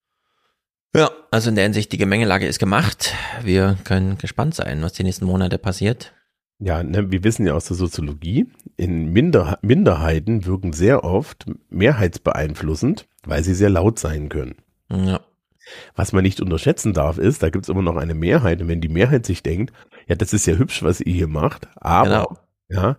Ja, 0.94 1.10
also 1.30 1.50
in 1.50 1.54
der 1.54 1.64
Hinsicht, 1.64 1.92
die 1.92 1.98
Gemengelage 1.98 2.46
ist 2.46 2.58
gemacht. 2.58 3.14
Wir 3.42 3.76
können 3.84 4.18
gespannt 4.18 4.54
sein, 4.54 4.82
was 4.82 4.94
die 4.94 5.04
nächsten 5.04 5.26
Monate 5.26 5.58
passiert. 5.58 6.12
Ja, 6.60 6.82
ne, 6.82 7.10
wir 7.12 7.22
wissen 7.22 7.46
ja 7.46 7.54
aus 7.54 7.66
der 7.66 7.76
Soziologie, 7.76 8.46
in 8.76 9.12
Minder 9.12 9.58
Minderheiten 9.62 10.44
wirken 10.44 10.72
sehr 10.72 11.04
oft 11.04 11.46
mehrheitsbeeinflussend, 11.70 13.06
weil 13.24 13.44
sie 13.44 13.54
sehr 13.54 13.70
laut 13.70 13.98
sein 13.98 14.28
können. 14.28 14.56
Ja. 14.90 15.20
Was 15.94 16.12
man 16.12 16.22
nicht 16.22 16.40
unterschätzen 16.40 16.94
darf, 16.94 17.18
ist, 17.18 17.42
da 17.42 17.50
gibt 17.50 17.64
es 17.64 17.68
immer 17.68 17.82
noch 17.82 17.96
eine 17.96 18.14
Mehrheit. 18.14 18.60
Und 18.62 18.68
wenn 18.68 18.80
die 18.80 18.88
Mehrheit 18.88 19.26
sich 19.26 19.42
denkt, 19.42 19.72
ja, 20.06 20.14
das 20.14 20.32
ist 20.32 20.46
ja 20.46 20.54
hübsch, 20.54 20.82
was 20.82 21.00
ihr 21.00 21.12
hier 21.12 21.28
macht, 21.28 21.68
aber 21.76 22.04
Genau. 22.04 22.38
ja, 22.82 22.96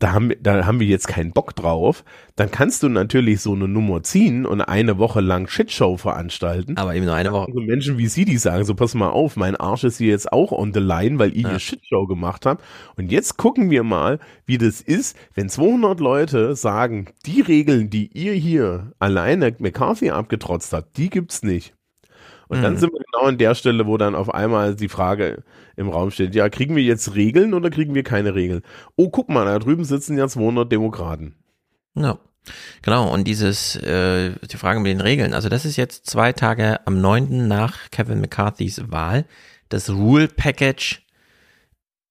da 0.00 0.12
haben, 0.12 0.32
da 0.40 0.66
haben 0.66 0.80
wir 0.80 0.86
jetzt 0.86 1.06
keinen 1.06 1.30
Bock 1.32 1.54
drauf, 1.54 2.04
dann 2.34 2.50
kannst 2.50 2.82
du 2.82 2.88
natürlich 2.88 3.42
so 3.42 3.52
eine 3.54 3.68
Nummer 3.68 4.02
ziehen 4.02 4.46
und 4.46 4.62
eine 4.62 4.98
Woche 4.98 5.20
lang 5.20 5.46
Shitshow 5.46 5.96
veranstalten. 5.98 6.76
Aber 6.78 6.94
eben 6.94 7.04
nur 7.04 7.14
eine 7.14 7.32
Woche. 7.32 7.52
So 7.52 7.60
Menschen 7.60 7.98
wie 7.98 8.08
Sie, 8.08 8.24
die 8.24 8.38
sagen, 8.38 8.64
so 8.64 8.74
pass 8.74 8.94
mal 8.94 9.10
auf, 9.10 9.36
mein 9.36 9.56
Arsch 9.56 9.84
ist 9.84 9.98
hier 9.98 10.08
jetzt 10.08 10.32
auch 10.32 10.52
on 10.52 10.72
the 10.72 10.80
line, 10.80 11.18
weil 11.18 11.36
ihr 11.36 11.42
Ja. 11.42 11.50
hier 11.50 11.58
Shitshow 11.60 12.06
gemacht 12.06 12.46
habt. 12.46 12.64
Und 12.96 13.12
jetzt 13.12 13.36
gucken 13.36 13.70
wir 13.70 13.82
mal, 13.84 14.18
wie 14.46 14.58
das 14.58 14.80
ist, 14.80 15.16
wenn 15.34 15.48
200 15.50 16.00
Leute 16.00 16.56
sagen, 16.56 17.06
die 17.26 17.42
Regeln, 17.42 17.90
die 17.90 18.06
ihr 18.12 18.32
hier 18.32 18.92
alleine 18.98 19.54
McCarthy 19.58 20.10
abgetrotzt 20.10 20.72
habt, 20.72 20.96
die 20.96 21.10
gibt's 21.10 21.42
nicht. 21.42 21.74
Und 22.50 22.62
dann 22.62 22.74
Mhm. 22.74 22.78
sind 22.78 22.92
wir 22.92 23.00
genau 23.12 23.28
an 23.28 23.38
der 23.38 23.54
Stelle, 23.54 23.86
wo 23.86 23.96
dann 23.96 24.16
auf 24.16 24.34
einmal 24.34 24.74
die 24.74 24.88
Frage 24.88 25.44
im 25.76 25.88
Raum 25.88 26.10
steht, 26.10 26.34
ja, 26.34 26.48
kriegen 26.48 26.74
wir 26.74 26.82
jetzt 26.82 27.14
Regeln 27.14 27.54
oder 27.54 27.70
kriegen 27.70 27.94
wir 27.94 28.02
keine 28.02 28.34
Regeln? 28.34 28.62
Oh, 28.96 29.08
guck 29.08 29.28
mal, 29.28 29.44
da 29.44 29.58
drüben 29.60 29.84
sitzen 29.84 30.18
ja 30.18 30.26
200 30.26 30.70
Demokraten. 30.70 31.36
Ja. 31.94 32.18
Genau, 32.82 33.12
und 33.12 33.28
dieses, 33.28 33.76
äh, 33.76 34.32
die 34.50 34.56
Frage 34.56 34.80
mit 34.80 34.90
den 34.90 35.00
Regeln, 35.00 35.32
also 35.34 35.48
das 35.48 35.64
ist 35.64 35.76
jetzt 35.76 36.06
zwei 36.06 36.32
Tage 36.32 36.84
am 36.86 37.00
9. 37.00 37.46
nach 37.46 37.90
Kevin 37.90 38.20
McCarthys 38.20 38.90
Wahl. 38.90 39.26
Das 39.68 39.88
Rule 39.90 40.26
Package 40.26 41.02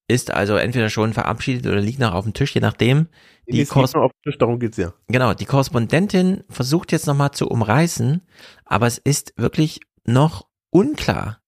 ist 0.08 0.32
also 0.32 0.56
entweder 0.56 0.90
schon 0.90 1.14
verabschiedet 1.14 1.66
oder 1.68 1.82
liegt 1.82 2.00
noch 2.00 2.14
auf 2.14 2.24
dem 2.24 2.34
Tisch, 2.34 2.54
je 2.56 2.62
nachdem. 2.62 3.08
Die 3.48 3.66
Kors 3.66 3.94
nur 3.96 4.04
auf 4.04 4.12
dem 4.12 4.22
Tisch, 4.32 4.38
darum 4.38 4.60
geht's 4.60 4.78
ja. 4.78 4.94
genau, 5.08 5.34
die 5.34 5.46
Korrespondentin 5.46 6.44
versucht 6.50 6.92
jetzt 6.92 7.08
nochmal 7.08 7.32
zu 7.32 7.48
umreißen, 7.48 8.22
aber 8.66 8.86
es 8.86 9.00
ist 9.00 9.34
wirklich 9.38 9.80
noch 10.12 10.46
unklar 10.70 11.40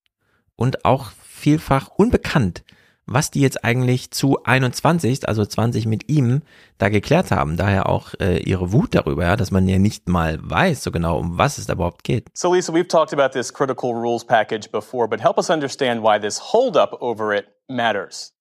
und 0.55 0.85
auch 0.85 1.11
vielfach 1.11 1.89
unbekannt, 1.89 2.63
was 3.05 3.31
die 3.31 3.41
jetzt 3.41 3.63
eigentlich 3.65 4.11
zu 4.11 4.43
21, 4.43 5.27
also 5.27 5.45
20 5.45 5.85
mit 5.85 6.09
ihm, 6.09 6.43
da 6.77 6.89
geklärt 6.89 7.31
haben. 7.31 7.57
Daher 7.57 7.89
auch 7.89 8.13
äh, 8.19 8.37
ihre 8.37 8.71
Wut 8.71 8.93
darüber, 8.95 9.23
ja, 9.23 9.35
dass 9.35 9.51
man 9.51 9.67
ja 9.67 9.79
nicht 9.79 10.07
mal 10.07 10.39
weiß 10.41 10.83
so 10.83 10.91
genau, 10.91 11.17
um 11.17 11.37
was 11.37 11.57
es 11.57 11.65
da 11.65 11.73
überhaupt 11.73 12.03
geht. 12.03 12.29
So, 12.33 12.53
Lisa, 12.53 12.73
we've 12.73 12.87
talked 12.87 13.13
about 13.13 13.33
this 13.33 13.51
critical 13.51 13.93
rules 13.93 14.23
package 14.23 14.71
before, 14.71 15.07
but 15.07 15.19
help 15.19 15.37
us 15.37 15.49
understand 15.49 16.03
why 16.03 16.19
this 16.19 16.39
holdup 16.53 17.01
over 17.01 17.33
it 17.33 17.47
matters. 17.67 18.33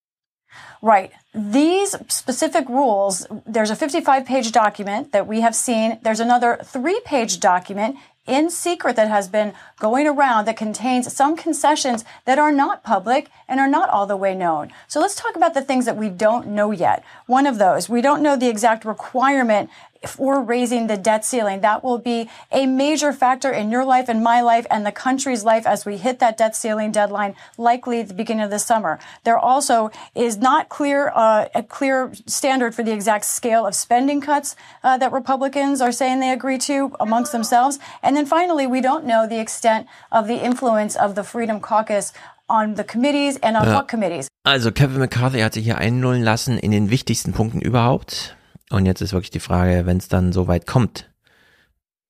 Right. 0.83 1.11
These 1.35 1.97
specific 2.09 2.69
rules, 2.69 3.27
there's 3.47 3.71
a 3.71 3.77
55 3.77 4.25
page 4.25 4.51
document 4.51 5.13
that 5.13 5.27
we 5.27 5.43
have 5.43 5.55
seen. 5.55 5.99
There's 6.03 6.21
another 6.21 6.59
three 6.65 7.01
page 7.05 7.39
document 7.39 7.97
in 8.31 8.49
secret 8.49 8.95
that 8.97 9.09
has 9.09 9.29
been 9.29 9.53
going 9.79 10.07
around 10.07 10.47
that 10.47 10.57
contains 10.57 11.13
some 11.13 11.37
concessions 11.37 12.05
that 12.25 12.39
are 12.39 12.53
not 12.53 12.85
public 12.85 13.29
and 13.49 13.59
are 13.59 13.69
not 13.69 13.91
all 13.91 14.07
the 14.07 14.17
way 14.17 14.35
known. 14.35 14.71
So 14.87 15.01
let's 15.01 15.17
talk 15.17 15.35
about 15.35 15.53
the 15.53 15.63
things 15.63 15.85
that 15.85 15.97
we 15.97 16.09
don't 16.09 16.47
know 16.47 16.71
yet. 16.71 17.03
One 17.31 17.47
of 17.47 17.59
those, 17.59 17.89
we 17.89 18.03
don't 18.03 18.23
know 18.23 18.35
the 18.35 18.49
exact 18.49 18.85
requirement 18.85 19.71
for 20.05 20.43
raising 20.43 20.89
the 20.89 20.97
debt 20.97 21.25
ceiling. 21.25 21.61
That 21.61 21.85
will 21.85 21.99
be 21.99 22.29
a 22.51 22.67
major 22.67 23.13
factor 23.13 23.53
in 23.53 23.71
your 23.71 23.85
life 23.85 24.09
and 24.09 24.21
my 24.21 24.41
life 24.41 24.67
and 24.69 24.85
the 24.85 24.91
country's 24.91 25.45
life 25.45 25.65
as 25.65 25.87
we 25.87 25.97
hit 25.97 26.19
that 26.19 26.37
debt 26.37 26.57
ceiling 26.57 26.91
deadline, 26.91 27.37
likely 27.57 28.01
at 28.01 28.09
the 28.09 28.15
beginning 28.15 28.43
of 28.43 28.51
the 28.51 28.59
summer. 28.59 28.99
There 29.23 29.39
also 29.39 29.93
is 30.13 30.39
not 30.39 30.69
clear 30.69 31.13
uh, 31.15 31.47
a 31.55 31.63
clear 31.63 32.13
standard 32.27 32.75
for 32.75 32.83
the 32.83 32.93
exact 32.93 33.27
scale 33.27 33.65
of 33.65 33.77
spending 33.77 34.21
cuts 34.21 34.57
uh, 34.83 34.99
that 34.99 35.13
Republicans 35.13 35.81
are 35.81 35.93
saying 35.93 36.19
they 36.19 36.33
agree 36.33 36.59
to 36.59 36.97
amongst 36.99 37.31
themselves. 37.31 37.79
And 38.03 38.17
then 38.17 38.27
finally, 38.27 38.67
we 38.67 38.81
don't 38.81 39.05
know 39.05 39.29
the 39.29 39.39
extent 39.39 39.87
of 40.11 40.27
the 40.27 40.43
influence 40.45 40.97
of 40.97 41.15
the 41.15 41.23
Freedom 41.23 41.61
Caucus 41.61 42.13
on 42.51 42.77
the 42.77 42.85
committees 42.85 43.43
and 43.43 43.57
on 43.57 43.65
Ja. 43.67 43.77
what 43.77 43.89
committees. 43.89 44.29
Also 44.45 44.73
Kevin 44.73 44.99
McCarthy 44.99 45.41
hat 45.41 45.55
sich 45.55 45.65
hier 45.65 45.79
einnullen 45.79 46.23
lassen 46.23 46.59
in 46.59 46.71
den 46.71 46.91
wichtigsten 46.91 47.33
Punkten 47.33 47.61
überhaupt. 47.61 48.37
Und 48.71 48.87
jetzt 48.87 49.01
ist 49.01 49.13
wirklich 49.13 49.31
die 49.31 49.41
Frage, 49.41 49.87
wenn 49.87 49.97
es 49.99 50.09
dann 50.09 50.33
so 50.33 50.47
weit 50.49 50.67
kommt, 50.67 51.11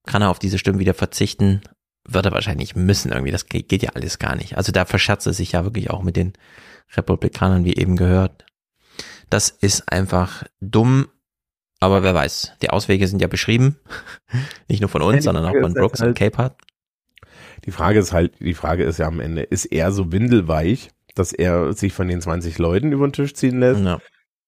kann 0.06 0.22
er 0.22 0.30
auf 0.30 0.38
diese 0.38 0.58
Stimmen 0.58 0.78
wieder 0.78 0.94
verzichten? 0.94 1.62
Wird 2.08 2.26
er 2.26 2.32
wahrscheinlich 2.32 2.74
müssen 2.76 3.12
irgendwie. 3.12 3.30
Das 3.30 3.46
geht, 3.46 3.68
geht 3.68 3.82
ja 3.82 3.90
alles 3.94 4.18
gar 4.18 4.34
nicht. 4.34 4.56
Also 4.56 4.72
da 4.72 4.84
verscherzt 4.84 5.26
er 5.26 5.32
sich 5.32 5.52
ja 5.52 5.64
wirklich 5.64 5.90
auch 5.90 6.02
mit 6.02 6.16
den 6.16 6.32
Republikanern, 6.96 7.64
wie 7.64 7.76
eben 7.76 7.96
gehört. 7.96 8.44
Das 9.28 9.48
ist 9.50 9.90
einfach 9.92 10.44
dumm. 10.60 11.08
Aber 11.78 12.02
wer 12.02 12.14
weiß, 12.14 12.52
die 12.62 12.70
Auswege 12.70 13.06
sind 13.08 13.22
ja 13.22 13.28
beschrieben. 13.28 13.76
Nicht 14.68 14.80
nur 14.80 14.90
von 14.90 15.02
uns, 15.02 15.24
sondern 15.24 15.44
auch 15.46 15.58
von 15.60 15.72
Brooks 15.72 16.00
halt- 16.00 16.08
und 16.10 16.18
Capehart. 16.18 16.56
Die 17.64 17.70
Frage 17.70 17.98
ist 17.98 18.12
halt, 18.12 18.32
die 18.40 18.54
Frage 18.54 18.84
ist 18.84 18.98
ja 18.98 19.06
am 19.06 19.20
Ende, 19.20 19.42
ist 19.42 19.66
er 19.66 19.92
so 19.92 20.12
windelweich, 20.12 20.90
dass 21.14 21.32
er 21.32 21.72
sich 21.72 21.92
von 21.92 22.08
den 22.08 22.20
20 22.20 22.58
Leuten 22.58 22.92
über 22.92 23.06
den 23.06 23.12
Tisch 23.12 23.34
ziehen 23.34 23.60
lässt? 23.60 23.80
Ja. 23.80 23.98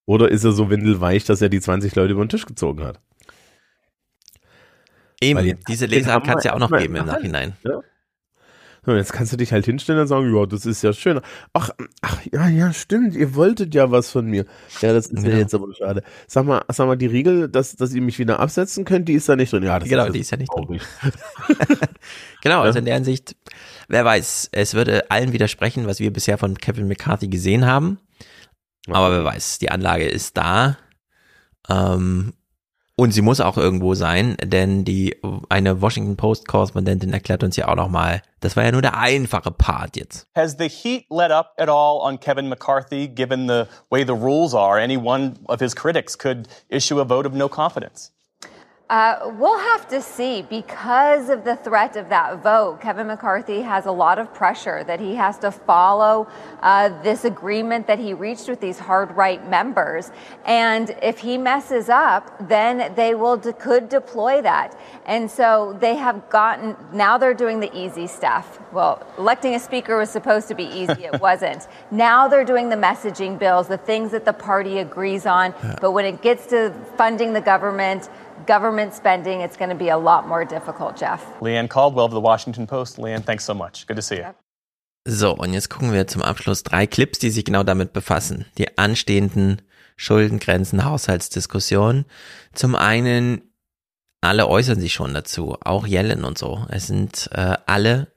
Oder 0.06 0.30
ist 0.30 0.44
er 0.44 0.52
so 0.52 0.70
windelweich, 0.70 1.24
dass 1.24 1.42
er 1.42 1.48
die 1.48 1.60
20 1.60 1.94
Leute 1.94 2.12
über 2.12 2.24
den 2.24 2.28
Tisch 2.28 2.46
gezogen 2.46 2.84
hat? 2.84 3.00
Eben, 5.20 5.38
Weil 5.38 5.58
diese 5.68 5.86
Leser 5.86 6.20
kann 6.20 6.38
es 6.38 6.44
ja 6.44 6.54
auch 6.54 6.58
noch 6.58 6.70
geben 6.70 6.96
im. 6.96 7.06
Nachhinein. 7.06 7.52
Ja. 7.64 7.80
So, 8.84 8.92
jetzt 8.96 9.12
kannst 9.12 9.32
du 9.32 9.36
dich 9.36 9.52
halt 9.52 9.64
hinstellen 9.64 10.00
und 10.00 10.08
sagen, 10.08 10.34
ja, 10.34 10.44
das 10.44 10.66
ist 10.66 10.82
ja 10.82 10.92
schön. 10.92 11.20
Ach, 11.52 11.70
ach, 12.00 12.18
ja, 12.32 12.48
ja, 12.48 12.72
stimmt, 12.72 13.14
ihr 13.14 13.36
wolltet 13.36 13.76
ja 13.76 13.92
was 13.92 14.10
von 14.10 14.26
mir. 14.26 14.44
Ja, 14.80 14.92
das 14.92 15.06
ist 15.06 15.18
ja 15.22 15.28
Genau. 15.28 15.36
jetzt 15.38 15.54
aber 15.54 15.72
schade. 15.72 16.02
Sag 16.26 16.46
mal, 16.46 16.64
sag 16.68 16.88
mal, 16.88 16.96
die 16.96 17.06
Regel, 17.06 17.48
dass, 17.48 17.76
dass 17.76 17.94
ihr 17.94 18.02
mich 18.02 18.18
wieder 18.18 18.40
absetzen 18.40 18.84
könnt, 18.84 19.08
die 19.08 19.12
ist 19.12 19.28
da 19.28 19.36
nicht 19.36 19.52
drin. 19.52 19.62
Ja, 19.62 19.78
das 19.78 19.88
Genau, 19.88 20.06
ist 20.06 20.14
die 20.14 20.18
ist 20.20 20.30
ja 20.32 20.36
nicht 20.36 20.50
drin. 20.52 20.80
Genau, 22.42 22.62
also 22.62 22.80
in 22.80 22.84
der 22.84 22.94
Hinsicht, 22.96 23.36
wer 23.88 24.04
weiß, 24.04 24.48
es 24.50 24.74
würde 24.74 25.08
allen 25.12 25.32
widersprechen, 25.32 25.86
was 25.86 26.00
wir 26.00 26.12
bisher 26.12 26.38
von 26.38 26.58
Kevin 26.58 26.88
McCarthy 26.88 27.28
gesehen 27.28 27.66
haben. 27.66 28.00
Aber 28.90 29.12
wer 29.12 29.24
weiß, 29.24 29.58
die 29.60 29.70
Anlage 29.70 30.08
ist 30.08 30.36
da. 30.36 30.76
Ähm, 31.68 32.32
und 32.96 33.12
sie 33.12 33.22
muss 33.22 33.40
auch 33.40 33.56
irgendwo 33.56 33.94
sein, 33.94 34.36
denn 34.42 34.84
die 34.84 35.16
eine 35.48 35.80
Washington 35.80 36.16
Post 36.16 36.46
Korrespondentin 36.46 37.12
erklärt 37.12 37.42
uns 37.42 37.56
ja 37.56 37.68
auch 37.68 37.74
noch 37.74 37.88
mal, 37.88 38.22
das 38.40 38.56
war 38.56 38.64
ja 38.64 38.72
nur 38.72 38.82
der 38.82 38.98
einfache 38.98 39.50
Part 39.50 39.96
jetzt. 39.96 40.26
Has 40.34 40.56
the 40.58 40.68
heat 40.68 41.06
let 41.10 41.30
up 41.30 41.54
at 41.56 41.68
all 41.68 42.00
on 42.02 42.20
Kevin 42.20 42.48
McCarthy, 42.48 43.08
given 43.08 43.48
the 43.48 43.64
way 43.90 44.04
the 44.04 44.12
rules 44.12 44.54
are? 44.54 44.78
Any 44.78 44.96
one 44.96 45.34
of 45.46 45.60
his 45.60 45.74
critics 45.74 46.16
could 46.16 46.48
issue 46.68 47.00
a 47.00 47.04
vote 47.04 47.26
of 47.26 47.34
no 47.34 47.48
confidence. 47.48 48.12
Uh, 48.92 49.32
we'll 49.38 49.58
have 49.58 49.88
to 49.88 50.02
see. 50.02 50.42
Because 50.42 51.30
of 51.30 51.44
the 51.44 51.56
threat 51.56 51.96
of 51.96 52.10
that 52.10 52.42
vote, 52.42 52.82
Kevin 52.82 53.06
McCarthy 53.06 53.62
has 53.62 53.86
a 53.86 53.90
lot 53.90 54.18
of 54.18 54.34
pressure 54.34 54.84
that 54.84 55.00
he 55.00 55.14
has 55.14 55.38
to 55.38 55.50
follow 55.50 56.28
uh, 56.60 56.90
this 57.02 57.24
agreement 57.24 57.86
that 57.86 57.98
he 57.98 58.12
reached 58.12 58.50
with 58.50 58.60
these 58.60 58.78
hard 58.78 59.10
right 59.16 59.48
members. 59.48 60.10
And 60.44 60.94
if 61.02 61.20
he 61.20 61.38
messes 61.38 61.88
up, 61.88 62.36
then 62.46 62.94
they 62.94 63.14
will 63.14 63.38
de- 63.38 63.54
could 63.54 63.88
deploy 63.88 64.42
that. 64.42 64.78
And 65.06 65.30
so 65.30 65.74
they 65.80 65.94
have 65.94 66.28
gotten 66.28 66.76
now 66.92 67.16
they're 67.16 67.32
doing 67.32 67.60
the 67.60 67.74
easy 67.74 68.06
stuff. 68.06 68.60
Well, 68.74 69.06
electing 69.16 69.54
a 69.54 69.58
speaker 69.58 69.96
was 69.96 70.10
supposed 70.10 70.48
to 70.48 70.54
be 70.54 70.64
easy, 70.64 71.04
it 71.04 71.18
wasn't. 71.28 71.66
Now 71.90 72.28
they're 72.28 72.44
doing 72.44 72.68
the 72.68 72.76
messaging 72.76 73.38
bills, 73.38 73.68
the 73.68 73.78
things 73.78 74.10
that 74.10 74.26
the 74.26 74.34
party 74.34 74.80
agrees 74.80 75.24
on. 75.24 75.54
But 75.80 75.92
when 75.92 76.04
it 76.04 76.20
gets 76.20 76.44
to 76.48 76.74
funding 76.98 77.32
the 77.32 77.40
government, 77.40 78.10
government 78.46 78.94
spending, 78.94 79.40
it's 79.40 79.56
going 79.56 79.70
to 79.70 79.76
be 79.76 79.90
a 79.90 79.98
lot 79.98 80.26
more 80.26 80.44
difficult, 80.44 80.96
Jeff. 80.96 81.22
Leanne 81.40 81.68
Caldwell 81.68 82.04
of 82.04 82.12
the 82.12 82.20
Washington 82.20 82.66
Post. 82.66 82.98
Leanne, 82.98 83.24
thanks 83.24 83.44
so 83.44 83.54
much. 83.54 83.86
Good 83.86 83.96
to 83.96 84.02
see 84.02 84.16
you. 84.16 84.34
So, 85.04 85.34
und 85.34 85.52
jetzt 85.52 85.68
gucken 85.68 85.92
wir 85.92 86.06
zum 86.06 86.22
Abschluss 86.22 86.62
drei 86.62 86.86
Clips, 86.86 87.18
die 87.18 87.30
sich 87.30 87.44
genau 87.44 87.64
damit 87.64 87.92
befassen. 87.92 88.46
Die 88.58 88.78
anstehenden 88.78 89.62
Schuldengrenzen, 89.96 90.84
Haushaltsdiskussionen. 90.84 92.04
Zum 92.52 92.76
einen, 92.76 93.42
alle 94.20 94.46
äußern 94.46 94.78
sich 94.78 94.92
schon 94.92 95.12
dazu, 95.12 95.56
auch 95.64 95.86
Yellen 95.86 96.24
und 96.24 96.38
so. 96.38 96.64
Es 96.68 96.86
sind 96.86 97.28
äh, 97.32 97.56
alle 97.66 98.12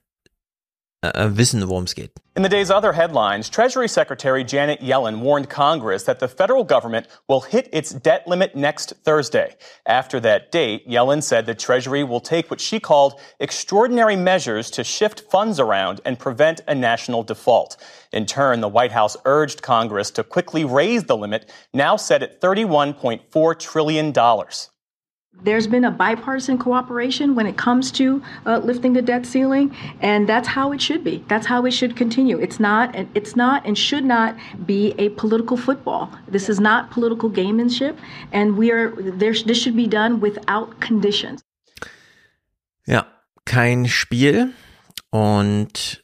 Øh, 1.06 1.26
øh, 1.26 1.38
wissen, 1.38 1.64
worum 1.64 1.84
es 1.84 1.91
er 1.91 1.95
geht. 1.95 2.11
In 2.38 2.44
the 2.44 2.49
day's 2.49 2.69
other 2.69 2.91
headlines, 2.91 3.49
Treasury 3.49 3.88
Secretary 3.88 4.44
Janet 4.44 4.82
Yellen 4.82 5.22
warned 5.22 5.49
Congress 5.49 6.03
that 6.03 6.19
the 6.19 6.27
federal 6.27 6.65
government 6.65 7.07
will 7.30 7.41
hit 7.41 7.69
its 7.72 7.91
debt 7.91 8.27
limit 8.27 8.56
next 8.56 8.94
Thursday. 9.06 9.56
After 9.86 10.19
that 10.19 10.52
date, 10.52 10.86
Yellen 10.86 11.23
said 11.23 11.45
the 11.45 11.56
Treasury 11.56 12.03
will 12.03 12.19
take 12.19 12.52
what 12.52 12.60
she 12.60 12.80
called 12.80 13.14
extraordinary 13.40 14.18
measures 14.18 14.69
to 14.72 14.84
shift 14.84 15.22
funds 15.32 15.60
around 15.61 16.02
and 16.03 16.19
prevent 16.19 16.60
a 16.68 16.76
national 16.76 17.23
default. 17.23 17.77
In 18.11 18.26
turn, 18.26 18.60
the 18.60 18.68
White 18.68 18.91
House 18.91 19.15
urged 19.23 19.61
Congress 19.61 20.11
to 20.11 20.23
quickly 20.23 20.65
raise 20.65 21.06
the 21.06 21.15
limit, 21.15 21.49
now 21.73 21.95
set 21.95 22.22
at 22.22 22.41
$31.4 22.41 23.60
trillion. 23.60 24.14
There's 25.44 25.68
been 25.68 25.86
a 25.86 25.91
bipartisan 25.91 26.57
cooperation 26.57 27.36
when 27.36 27.45
it 27.45 27.56
comes 27.56 27.91
to 27.91 28.22
uh, 28.45 28.60
lifting 28.64 28.94
the 28.94 29.02
debt 29.02 29.26
ceiling, 29.26 29.76
and 30.02 30.28
that's 30.28 30.48
how 30.48 30.72
it 30.72 30.82
should 30.82 31.03
be. 31.03 31.24
That's 31.28 31.45
how 31.45 31.66
it 31.66 31.72
should 31.72 31.95
continue. 31.95 32.40
It's 32.40 32.60
not, 32.60 32.95
and 32.95 33.07
it's 33.14 33.36
not, 33.36 33.66
and 33.66 33.78
should 33.78 34.06
not 34.06 34.36
be 34.66 34.95
a 34.98 35.10
political 35.10 35.56
football. 35.56 36.10
This 36.28 36.49
is 36.49 36.60
not 36.60 36.90
political 36.90 37.30
gamemanship, 37.30 37.95
and 38.32 38.57
we 38.57 38.72
are 38.72 38.91
there. 38.99 39.34
This 39.34 39.62
should 39.62 39.76
be 39.76 39.88
done 39.88 40.20
without 40.20 40.80
conditions. 40.82 41.44
Ja, 42.88 43.06
kein 43.45 43.88
Spiel 43.88 44.53
und 45.12 46.03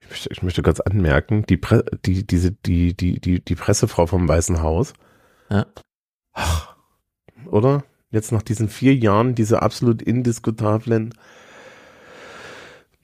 ich 0.00 0.08
möchte, 0.08 0.28
ich 0.32 0.42
möchte 0.42 0.62
kurz 0.62 0.80
anmerken, 0.80 1.44
die, 1.46 1.56
Pre 1.56 1.84
die, 2.04 2.26
diese, 2.26 2.52
die, 2.52 2.94
die, 2.94 3.20
die, 3.20 3.40
die 3.40 3.54
Pressefrau 3.54 4.06
vom 4.06 4.28
Weißen 4.28 4.62
Haus. 4.62 4.94
Ja. 5.50 5.66
Oder? 7.46 7.84
Jetzt 8.12 8.30
nach 8.30 8.42
diesen 8.42 8.68
vier 8.68 8.94
Jahren, 8.94 9.34
diese 9.34 9.62
absolut 9.62 10.02
indiskutablen. 10.02 11.14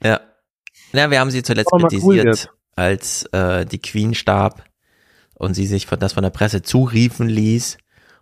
Ja. 0.03 0.21
Ja, 0.93 1.11
wir 1.11 1.19
haben 1.19 1.31
sie 1.31 1.43
zuletzt 1.43 1.71
mal 1.71 1.83
cool 1.83 1.89
kritisiert, 1.89 2.53
als 2.75 3.25
äh, 3.31 3.65
die 3.65 3.81
Queen 3.81 4.13
starb 4.13 4.63
und 5.33 5.55
sie 5.55 5.65
sich 5.65 5.87
von, 5.87 5.99
das 5.99 6.13
von 6.13 6.23
der 6.23 6.29
Presse 6.29 6.61
zuriefen 6.61 7.27
ließ 7.27 7.77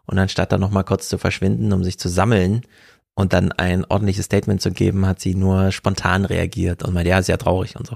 und 0.05 0.18
anstatt 0.18 0.51
dann 0.51 0.61
nochmal 0.61 0.85
kurz 0.85 1.09
zu 1.09 1.18
verschwinden, 1.18 1.72
um 1.73 1.84
sich 1.84 1.99
zu 1.99 2.09
sammeln 2.09 2.61
und 3.15 3.34
dann 3.34 3.51
ein 3.51 3.84
ordentliches 3.85 4.26
Statement 4.26 4.61
zu 4.61 4.72
geben, 4.72 5.05
hat 5.05 5.19
sie 5.19 5.35
nur 5.35 5.72
spontan 5.72 6.23
reagiert 6.23 6.84
und 6.84 6.93
meinte, 6.93 7.09
ja, 7.09 7.22
sehr 7.22 7.38
traurig 7.38 7.76
und 7.76 7.88
so. 7.88 7.95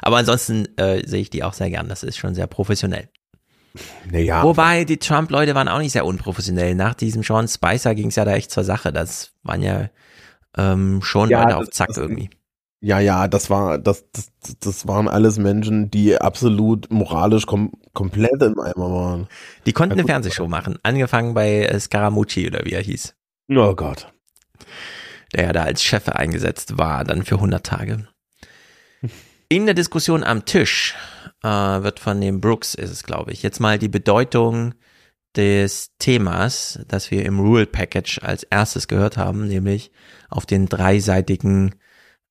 Aber 0.00 0.18
ansonsten 0.18 0.66
äh, 0.78 1.06
sehe 1.06 1.22
ich 1.22 1.30
die 1.30 1.42
auch 1.42 1.54
sehr 1.54 1.70
gern. 1.70 1.88
Das 1.88 2.04
ist 2.04 2.16
schon 2.16 2.34
sehr 2.34 2.46
professionell. 2.46 3.08
Naja. 4.10 4.42
Wobei 4.42 4.84
die 4.84 4.98
Trump-Leute 4.98 5.54
waren 5.54 5.68
auch 5.68 5.78
nicht 5.78 5.92
sehr 5.92 6.06
unprofessionell. 6.06 6.74
Nach 6.74 6.94
diesem 6.94 7.22
Sean 7.22 7.48
Spicer 7.48 7.94
ging 7.94 8.08
es 8.08 8.16
ja 8.16 8.24
da 8.24 8.34
echt 8.34 8.50
zur 8.50 8.64
Sache. 8.64 8.92
Das 8.92 9.32
waren 9.42 9.62
ja 9.62 9.88
ähm, 10.56 11.02
schon 11.02 11.28
Ja, 11.30 11.42
Leute 11.42 11.56
auf 11.56 11.70
Zack 11.70 11.88
das- 11.88 11.96
irgendwie. 11.98 12.30
Ja, 12.80 12.98
ja, 13.00 13.28
das 13.28 13.48
war, 13.48 13.78
das, 13.78 14.04
das, 14.12 14.30
das 14.60 14.86
waren 14.86 15.08
alles 15.08 15.38
Menschen, 15.38 15.90
die 15.90 16.20
absolut 16.20 16.90
moralisch 16.92 17.46
kom 17.46 17.72
komplett 17.94 18.42
im 18.42 18.60
Eimer 18.60 18.92
waren. 18.92 19.26
Die 19.64 19.72
konnten 19.72 19.96
Ja, 19.96 20.00
eine. 20.02 20.06
Fernsehshow 20.06 20.46
machen. 20.48 20.78
Angefangen 20.82 21.32
bei 21.32 21.62
äh, 21.64 21.80
Scaramucci 21.80 22.46
oder 22.46 22.66
wie 22.66 22.72
er 22.72 22.82
hieß. 22.82 23.14
Oh 23.56 23.74
Gott. 23.74 24.12
Der 25.34 25.44
ja 25.44 25.52
da 25.54 25.62
als 25.62 25.82
Chef 25.82 26.10
eingesetzt 26.10 26.76
war, 26.76 27.04
dann 27.04 27.24
für 27.24 27.36
100 27.36 27.64
Tage. 27.64 28.06
In 29.48 29.64
der 29.64 29.74
Diskussion 29.74 30.22
am 30.22 30.44
Tisch 30.44 30.94
äh, 31.42 31.48
wird 31.48 32.00
von 32.00 32.20
dem 32.20 32.40
Brooks, 32.40 32.74
ist 32.74 32.90
es 32.90 33.02
glaube 33.02 33.32
ich, 33.32 33.42
jetzt 33.42 33.60
mal 33.60 33.78
die 33.78 33.88
Bedeutung 33.88 34.74
des 35.36 35.90
Themas, 35.98 36.80
das 36.88 37.10
wir 37.10 37.24
im 37.24 37.40
Rule 37.40 37.66
Package 37.66 38.20
als 38.22 38.44
erstes 38.44 38.88
gehört 38.88 39.16
haben, 39.16 39.48
nämlich 39.48 39.90
auf 40.28 40.46
den 40.46 40.66
dreiseitigen 40.66 41.74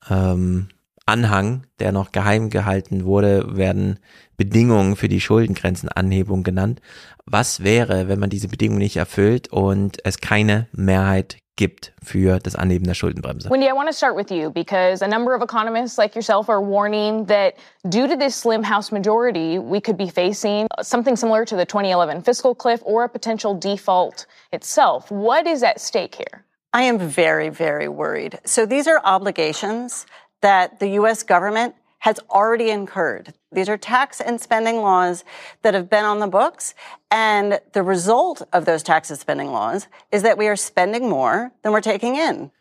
ähm, 0.09 0.69
Anhang, 1.05 1.67
der 1.79 1.91
noch 1.91 2.13
geheim 2.13 2.49
gehalten 2.49 3.03
wurde, 3.03 3.57
werden 3.57 3.99
Bedingungen 4.37 4.95
für 4.95 5.09
die 5.09 5.19
Schuldengrenzenanhebung 5.19 6.43
genannt. 6.43 6.81
Was 7.25 7.61
wäre, 7.61 8.07
wenn 8.07 8.19
man 8.19 8.29
diese 8.29 8.47
Bedingungen 8.47 8.79
nicht 8.79 8.95
erfüllt 8.95 9.51
und 9.51 9.97
es 10.05 10.19
keine 10.19 10.67
Mehrheit 10.71 11.37
gibt 11.55 11.93
für 12.01 12.39
das 12.39 12.55
Anheben 12.55 12.85
der 12.85 12.93
Schuldenbremse? 12.93 13.49
Wendy, 13.49 13.67
I 13.67 13.73
want 13.73 13.87
to 13.87 13.93
start 13.93 14.15
with 14.15 14.31
you 14.31 14.49
because 14.49 15.01
a 15.01 15.07
number 15.07 15.35
of 15.35 15.41
economists 15.41 15.97
like 15.97 16.15
yourself 16.15 16.49
are 16.49 16.61
warning 16.61 17.25
that 17.25 17.55
due 17.89 18.07
to 18.07 18.15
this 18.15 18.35
slim 18.35 18.63
House 18.63 18.91
majority, 18.91 19.59
we 19.59 19.79
could 19.79 19.97
be 19.97 20.09
facing 20.09 20.67
something 20.81 21.15
similar 21.15 21.45
to 21.45 21.55
the 21.55 21.65
2011 21.65 22.21
fiscal 22.23 22.55
cliff 22.55 22.81
or 22.83 23.03
a 23.03 23.09
potential 23.09 23.53
default 23.53 24.25
itself. 24.51 25.11
What 25.11 25.45
is 25.47 25.63
at 25.63 25.79
stake 25.79 26.15
here? 26.15 26.43
I 26.73 26.83
am 26.83 26.97
very, 26.97 27.49
very 27.49 27.87
worried. 27.87 28.39
So 28.45 28.65
these 28.65 28.87
are 28.87 28.99
obligations 29.03 30.07
that 30.41 30.79
the 30.79 30.89
U.S. 30.99 31.23
government 31.23 31.75
has 32.03 32.19
already 32.29 32.69
incurred. 32.69 33.33
These 33.53 33.69
are 33.69 33.77
tax 33.77 34.19
and 34.19 34.39
spending 34.41 34.81
laws 34.81 35.23
that 35.61 35.73
have 35.73 35.89
been 35.89 36.03
on 36.03 36.19
the 36.19 36.27
books. 36.27 36.75
And 37.09 37.61
the 37.71 37.81
result 37.81 38.41
of 38.51 38.65
those 38.65 38.83
tax 38.83 39.09
and 39.09 39.17
spending 39.17 39.53
laws 39.53 39.87
is 40.11 40.21
that 40.23 40.37
we 40.37 40.49
are 40.49 40.57
spending 40.57 41.09
more 41.09 41.53
than 41.61 41.71
we're 41.71 41.79
taking 41.79 42.17
in. 42.17 42.51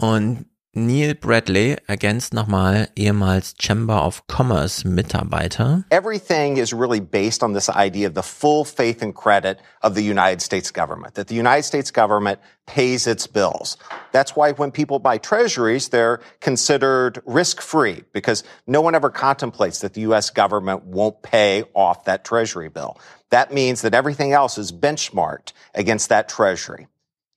Und 0.00 0.46
Neil 0.78 1.14
Bradley 1.14 1.78
ergänzt 1.88 2.34
nochmal 2.34 2.86
ehemals 2.98 3.54
Chamber 3.56 3.94
of 3.94 4.26
Commerce 4.26 4.82
Mitarbeiter. 4.84 5.86
Everything 5.90 6.58
is 6.58 6.74
really 6.74 7.00
based 7.00 7.42
on 7.42 7.54
this 7.54 7.70
idea 7.70 8.06
of 8.06 8.12
the 8.12 8.22
full 8.22 8.62
faith 8.62 9.00
and 9.00 9.14
credit 9.14 9.58
of 9.80 9.94
the 9.94 10.02
United 10.02 10.42
States 10.42 10.70
government, 10.70 11.14
that 11.14 11.28
the 11.28 11.34
United 11.34 11.62
States 11.62 11.90
government 11.90 12.40
pays 12.66 13.06
its 13.06 13.26
bills. 13.26 13.78
That's 14.12 14.36
why 14.36 14.52
when 14.52 14.70
people 14.70 14.98
buy 14.98 15.16
treasuries, 15.16 15.88
they're 15.88 16.20
considered 16.40 17.22
risk 17.24 17.62
free 17.62 18.04
because 18.12 18.44
no 18.66 18.82
one 18.82 18.94
ever 18.94 19.08
contemplates 19.08 19.80
that 19.80 19.94
the 19.94 20.02
U.S. 20.02 20.28
government 20.28 20.84
won't 20.84 21.22
pay 21.22 21.64
off 21.72 22.04
that 22.04 22.22
treasury 22.22 22.68
bill. 22.68 23.00
That 23.30 23.50
means 23.50 23.80
that 23.80 23.94
everything 23.94 24.34
else 24.34 24.58
is 24.58 24.72
benchmarked 24.72 25.54
against 25.74 26.10
that 26.10 26.28
treasury. 26.28 26.86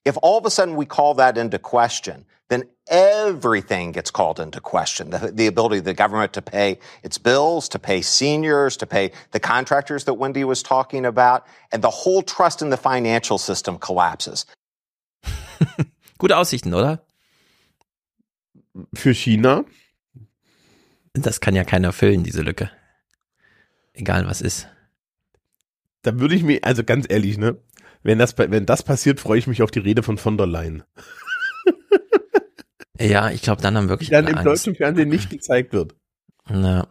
If 0.03 0.17
all 0.21 0.37
of 0.37 0.45
a 0.45 0.51
sudden 0.51 0.75
we 0.75 0.85
call 0.85 1.13
that 1.13 1.37
into 1.37 1.57
question, 1.57 2.25
then 2.49 2.63
everything 2.87 3.91
gets 3.91 4.11
called 4.11 4.39
into 4.39 4.59
question. 4.59 5.11
The, 5.11 5.31
the 5.33 5.47
ability 5.47 5.77
of 5.77 5.85
the 5.85 5.93
government 5.93 6.33
to 6.33 6.41
pay 6.41 6.79
its 7.03 7.17
bills, 7.17 7.69
to 7.69 7.79
pay 7.79 8.01
seniors, 8.01 8.75
to 8.77 8.87
pay 8.87 9.11
the 9.31 9.39
contractors 9.39 10.03
that 10.05 10.15
Wendy 10.15 10.43
was 10.43 10.61
talking 10.63 11.05
about, 11.05 11.45
and 11.71 11.83
the 11.83 11.89
whole 11.89 12.21
trust 12.21 12.61
in 12.61 12.69
the 12.69 12.77
financial 12.77 13.37
system 13.37 13.77
collapses. 13.77 14.45
Gute 16.17 16.35
Aussichten, 16.35 16.73
oder? 16.73 17.01
Für 18.93 19.13
China. 19.13 19.65
Das 21.13 21.39
kann 21.39 21.55
ja 21.55 21.63
keiner 21.63 21.91
füllen, 21.91 22.23
diese 22.23 22.41
Lücke. 22.41 22.69
Egal 23.93 24.25
was 24.27 24.41
ist. 24.41 24.67
Da 26.03 26.17
würde 26.19 26.35
ich 26.35 26.43
mir, 26.43 26.63
also 26.63 26.83
ganz 26.83 27.05
ehrlich, 27.09 27.37
ne? 27.37 27.57
Wenn 28.03 28.17
das, 28.17 28.37
wenn 28.37 28.65
das 28.65 28.83
passiert, 28.83 29.19
freue 29.19 29.39
ich 29.39 29.47
mich 29.47 29.61
auf 29.61 29.71
die 29.71 29.79
Rede 29.79 30.03
von 30.03 30.17
von 30.17 30.37
der 30.37 30.47
Leyen. 30.47 30.83
Ja, 32.99 33.29
ich 33.31 33.41
glaube, 33.41 33.61
dann 33.61 33.77
haben 33.77 33.89
wirklich 33.89 34.09
Die 34.09 34.15
dann 34.15 34.27
im 34.27 34.35
Angst. 34.35 34.45
deutschen 34.45 34.75
Fernsehen 34.75 35.09
nicht 35.09 35.29
gezeigt 35.29 35.73
wird. 35.73 35.95
Na. 36.49 36.87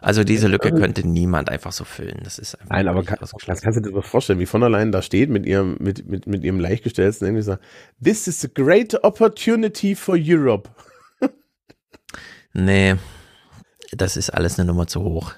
Also 0.00 0.24
diese 0.24 0.48
Lücke 0.48 0.72
könnte 0.72 1.06
niemand 1.06 1.48
einfach 1.48 1.72
so 1.72 1.84
füllen. 1.84 2.20
Das 2.24 2.38
ist 2.38 2.54
einfach 2.56 2.70
Nein, 2.76 2.88
aber 2.88 3.02
kann, 3.04 3.18
das 3.20 3.62
kannst 3.62 3.78
du 3.78 3.82
dir 3.82 3.92
das 3.92 4.06
vorstellen, 4.06 4.38
wie 4.38 4.46
von 4.46 4.60
der 4.60 4.70
Leyen 4.70 4.92
da 4.92 5.00
steht 5.00 5.30
mit 5.30 5.46
ihrem, 5.46 5.76
mit, 5.80 6.06
mit, 6.08 6.26
mit 6.26 6.44
ihrem 6.44 6.60
Leichtgestellten 6.60 7.26
irgendwie 7.26 7.42
sagt, 7.42 7.64
this 8.02 8.28
is 8.28 8.44
a 8.44 8.48
great 8.52 9.02
opportunity 9.02 9.94
for 9.94 10.16
Europe. 10.18 10.68
Nee, 12.54 12.96
das 13.92 14.18
ist 14.18 14.28
alles 14.28 14.58
eine 14.58 14.66
Nummer 14.66 14.86
zu 14.86 15.02
hoch. 15.02 15.32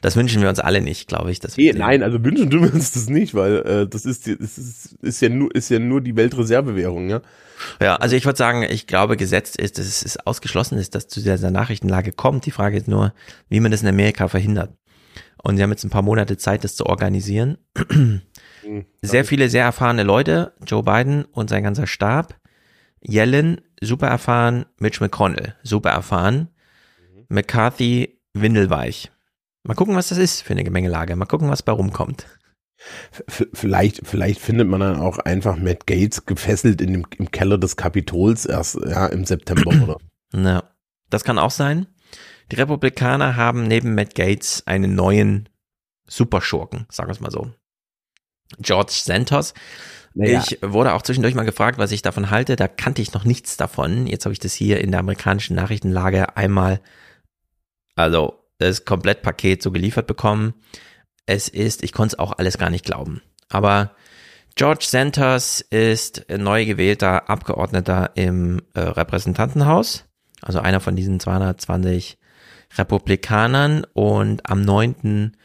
Das 0.00 0.16
wünschen 0.16 0.40
wir 0.40 0.48
uns 0.48 0.60
alle 0.60 0.80
nicht, 0.80 1.08
glaube 1.08 1.30
ich. 1.30 1.40
Dass 1.40 1.56
Nee, 1.56 1.72
nein, 1.72 2.02
also 2.02 2.24
wünschen 2.24 2.50
tun 2.50 2.62
wir 2.62 2.72
uns 2.72 2.92
das 2.92 3.08
nicht, 3.08 3.34
weil 3.34 3.56
äh, 3.58 3.86
das 3.86 4.06
ist, 4.06 4.26
das 4.26 4.58
ist, 4.58 4.92
ist 5.02 5.20
ja 5.20 5.28
nur, 5.28 5.54
ist 5.54 5.68
ja 5.68 5.78
nur 5.78 6.00
die 6.00 6.16
Weltreservewährung, 6.16 7.10
ja. 7.10 7.20
Ja, 7.80 7.96
also 7.96 8.16
ich 8.16 8.24
würde 8.24 8.38
sagen, 8.38 8.62
ich 8.62 8.86
glaube, 8.86 9.18
gesetzt 9.18 9.56
ist, 9.56 9.78
dass 9.78 9.86
es 9.86 10.02
ist 10.02 10.26
ausgeschlossen 10.26 10.78
ist, 10.78 10.94
dass 10.94 11.08
zu 11.08 11.20
dieser 11.20 11.50
Nachrichtenlage 11.50 12.12
kommt. 12.12 12.46
Die 12.46 12.50
Frage 12.50 12.78
ist 12.78 12.88
nur, 12.88 13.12
wie 13.50 13.60
man 13.60 13.70
das 13.70 13.82
in 13.82 13.88
Amerika 13.88 14.28
verhindert. 14.28 14.72
Und 15.42 15.56
sie 15.56 15.62
haben 15.62 15.70
jetzt 15.70 15.84
ein 15.84 15.90
paar 15.90 16.02
Monate 16.02 16.36
Zeit, 16.36 16.64
das 16.64 16.76
zu 16.76 16.86
organisieren. 16.86 17.58
Sehr 19.02 19.24
viele 19.24 19.48
sehr 19.48 19.64
erfahrene 19.64 20.02
Leute, 20.02 20.52
Joe 20.66 20.82
Biden 20.82 21.24
und 21.24 21.48
sein 21.48 21.62
ganzer 21.62 21.86
Stab. 21.86 22.36
Yellen, 23.02 23.62
super 23.80 24.08
erfahren, 24.08 24.66
Mitch 24.78 25.02
McConnell, 25.02 25.54
super 25.62 25.90
erfahren. 25.90 26.48
McCarthy, 27.28 28.20
windelweich. 28.34 29.10
Mal 29.62 29.74
gucken, 29.74 29.94
was 29.94 30.08
das 30.08 30.18
ist 30.18 30.42
für 30.42 30.52
eine 30.52 30.64
Gemengelage. 30.64 31.16
Mal 31.16 31.26
gucken, 31.26 31.50
was 31.50 31.62
bei 31.62 31.72
rumkommt. 31.72 32.26
V 33.28 33.44
vielleicht, 33.52 34.06
vielleicht 34.06 34.40
findet 34.40 34.66
man 34.66 34.80
dann 34.80 34.96
auch 34.96 35.18
einfach 35.18 35.56
Matt 35.56 35.86
Gates 35.86 36.24
gefesselt 36.24 36.80
in 36.80 36.94
dem, 36.94 37.06
im 37.18 37.30
Keller 37.30 37.58
des 37.58 37.76
Kapitols 37.76 38.46
erst, 38.46 38.78
ja, 38.86 39.06
im 39.06 39.26
September, 39.26 39.70
oder? 39.82 39.98
Na, 40.32 40.64
das 41.10 41.24
kann 41.24 41.38
auch 41.38 41.50
sein. 41.50 41.86
Die 42.50 42.56
Republikaner 42.56 43.36
haben 43.36 43.64
neben 43.64 43.94
Matt 43.94 44.14
Gates 44.14 44.66
einen 44.66 44.94
neuen 44.94 45.48
Superschurken, 46.06 46.86
sagen 46.90 47.08
wir 47.08 47.12
es 47.12 47.20
mal 47.20 47.30
so. 47.30 47.52
George 48.58 48.92
Santos. 48.94 49.54
Naja. 50.14 50.42
Ich 50.42 50.58
wurde 50.62 50.94
auch 50.94 51.02
zwischendurch 51.02 51.34
mal 51.34 51.44
gefragt, 51.44 51.78
was 51.78 51.92
ich 51.92 52.02
davon 52.02 52.30
halte. 52.30 52.56
Da 52.56 52.66
kannte 52.66 53.02
ich 53.02 53.12
noch 53.12 53.24
nichts 53.24 53.56
davon. 53.56 54.06
Jetzt 54.06 54.24
habe 54.24 54.32
ich 54.32 54.40
das 54.40 54.54
hier 54.54 54.80
in 54.80 54.90
der 54.90 55.00
amerikanischen 55.00 55.54
Nachrichtenlage 55.54 56.36
einmal 56.36 56.80
Also 57.94 58.39
das 58.60 58.84
Komplettpaket 58.84 59.62
so 59.62 59.72
geliefert 59.72 60.06
bekommen. 60.06 60.54
Es 61.26 61.48
ist, 61.48 61.82
ich 61.82 61.92
konnte 61.92 62.14
es 62.14 62.18
auch 62.18 62.32
alles 62.38 62.58
gar 62.58 62.70
nicht 62.70 62.84
glauben. 62.84 63.22
Aber 63.48 63.96
George 64.54 64.84
Santos 64.86 65.60
ist 65.60 66.26
neu 66.28 66.66
gewählter 66.66 67.30
Abgeordneter 67.30 68.10
im 68.14 68.60
äh, 68.74 68.80
Repräsentantenhaus, 68.80 70.04
also 70.42 70.60
einer 70.60 70.80
von 70.80 70.96
diesen 70.96 71.20
220 71.20 72.18
Republikanern 72.76 73.84
und 73.94 74.48
am 74.48 74.62
9. 74.62 75.36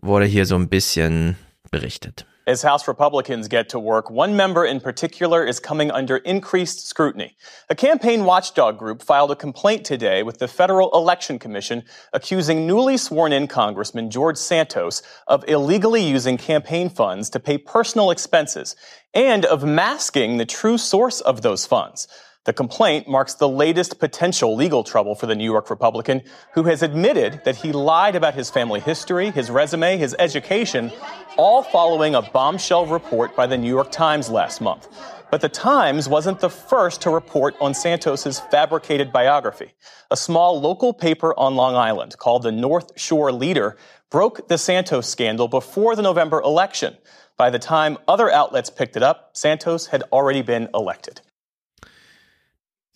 wurde 0.00 0.26
hier 0.26 0.46
so 0.46 0.56
ein 0.56 0.68
bisschen 0.68 1.36
berichtet. 1.70 2.26
As 2.48 2.62
House 2.62 2.86
Republicans 2.86 3.48
get 3.48 3.68
to 3.70 3.80
work, 3.80 4.08
one 4.08 4.36
member 4.36 4.64
in 4.64 4.78
particular 4.78 5.44
is 5.44 5.58
coming 5.58 5.90
under 5.90 6.18
increased 6.18 6.86
scrutiny. 6.86 7.36
A 7.68 7.74
campaign 7.74 8.24
watchdog 8.24 8.78
group 8.78 9.02
filed 9.02 9.32
a 9.32 9.36
complaint 9.36 9.84
today 9.84 10.22
with 10.22 10.38
the 10.38 10.46
Federal 10.46 10.92
Election 10.92 11.40
Commission 11.40 11.82
accusing 12.12 12.64
newly 12.64 12.98
sworn 12.98 13.32
in 13.32 13.48
Congressman 13.48 14.12
George 14.12 14.36
Santos 14.36 15.02
of 15.26 15.44
illegally 15.48 16.04
using 16.04 16.36
campaign 16.36 16.88
funds 16.88 17.28
to 17.30 17.40
pay 17.40 17.58
personal 17.58 18.12
expenses 18.12 18.76
and 19.12 19.44
of 19.44 19.64
masking 19.64 20.36
the 20.36 20.46
true 20.46 20.78
source 20.78 21.20
of 21.20 21.42
those 21.42 21.66
funds. 21.66 22.06
The 22.46 22.52
complaint 22.52 23.08
marks 23.08 23.34
the 23.34 23.48
latest 23.48 23.98
potential 23.98 24.54
legal 24.54 24.84
trouble 24.84 25.16
for 25.16 25.26
the 25.26 25.34
New 25.34 25.44
York 25.44 25.68
Republican, 25.68 26.22
who 26.54 26.62
has 26.62 26.80
admitted 26.80 27.42
that 27.44 27.56
he 27.56 27.72
lied 27.72 28.14
about 28.14 28.34
his 28.34 28.50
family 28.50 28.78
history, 28.78 29.32
his 29.32 29.50
resume, 29.50 29.98
his 29.98 30.14
education, 30.20 30.92
all 31.36 31.64
following 31.64 32.14
a 32.14 32.22
bombshell 32.22 32.86
report 32.86 33.34
by 33.34 33.48
the 33.48 33.58
New 33.58 33.68
York 33.68 33.90
Times 33.90 34.30
last 34.30 34.60
month. 34.60 34.86
But 35.28 35.40
the 35.40 35.48
Times 35.48 36.08
wasn't 36.08 36.38
the 36.38 36.48
first 36.48 37.02
to 37.02 37.10
report 37.10 37.56
on 37.60 37.74
Santos's 37.74 38.38
fabricated 38.38 39.12
biography. 39.12 39.74
A 40.12 40.16
small 40.16 40.60
local 40.60 40.94
paper 40.94 41.34
on 41.36 41.56
Long 41.56 41.74
Island 41.74 42.16
called 42.16 42.44
the 42.44 42.52
North 42.52 42.92
Shore 42.94 43.32
Leader 43.32 43.76
broke 44.08 44.46
the 44.46 44.56
Santos 44.56 45.08
scandal 45.08 45.48
before 45.48 45.96
the 45.96 46.02
November 46.02 46.40
election. 46.42 46.96
By 47.36 47.50
the 47.50 47.58
time 47.58 47.98
other 48.06 48.30
outlets 48.30 48.70
picked 48.70 48.96
it 48.96 49.02
up, 49.02 49.30
Santos 49.32 49.86
had 49.86 50.04
already 50.12 50.42
been 50.42 50.68
elected. 50.72 51.22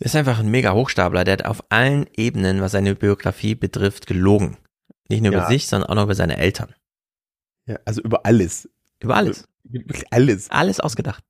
Ist 0.00 0.16
einfach 0.16 0.40
ein 0.40 0.50
mega 0.50 0.72
Hochstapler. 0.72 1.24
Der 1.24 1.34
hat 1.34 1.44
auf 1.44 1.62
allen 1.68 2.06
Ebenen, 2.16 2.60
was 2.60 2.72
seine 2.72 2.94
Biografie 2.94 3.54
betrifft, 3.54 4.06
gelogen. 4.06 4.56
Nicht 5.08 5.22
nur 5.22 5.32
Ja. 5.32 5.40
über 5.40 5.48
sich, 5.48 5.66
sondern 5.66 5.90
auch 5.90 5.94
noch 5.94 6.04
über 6.04 6.14
seine 6.14 6.38
Eltern. 6.38 6.74
Ja, 7.66 7.78
also 7.84 8.00
über 8.00 8.24
alles. 8.24 8.68
Über 9.00 9.16
alles. 9.16 9.46
Wirklich 9.64 10.04
alles. 10.10 10.50
Alles 10.50 10.80
ausgedacht. 10.80 11.22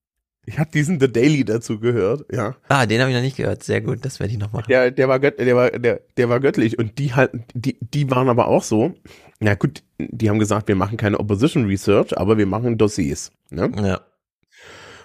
Ich 0.47 0.59
habe 0.59 0.71
diesen 0.71 0.99
The 1.01 1.13
Daily 1.13 1.45
dazu 1.45 1.81
gehört, 1.81 2.25
ja. 2.33 2.57
Ah, 2.69 2.87
den 2.87 3.01
habe 3.01 3.11
ich 3.11 3.17
noch 3.17 3.23
nicht 3.23 3.37
gehört. 3.37 3.63
Sehr 3.63 3.81
gut, 3.81 4.05
das 4.05 4.21
werde 4.21 4.33
ich 4.33 4.39
noch 4.39 4.53
machen. 4.53 4.65
Der, 4.69 4.91
der 4.91 5.09
war 5.09 5.21
gött, 5.21 5.39
der 5.39 5.55
war, 5.55 5.71
der, 5.71 6.01
der 6.17 6.29
war 6.29 6.41
göttlich 6.41 6.79
und 6.79 6.99
die 6.99 7.13
halt, 7.15 7.33
die, 7.55 7.77
die 7.81 8.11
waren 8.11 8.29
aber 8.29 8.49
auch 8.49 8.63
so. 8.63 8.95
Na 9.41 9.55
gut, 9.55 9.83
die 9.99 10.31
haben 10.31 10.39
gesagt, 10.39 10.69
wir 10.69 10.77
machen 10.77 10.97
keine 10.97 11.21
Opposition 11.21 11.67
Research, 11.67 12.17
aber 12.17 12.39
wir 12.39 12.47
machen 12.47 12.79
Dossiers. 12.79 13.33
Ne? 13.51 13.71
Ja. 13.77 14.01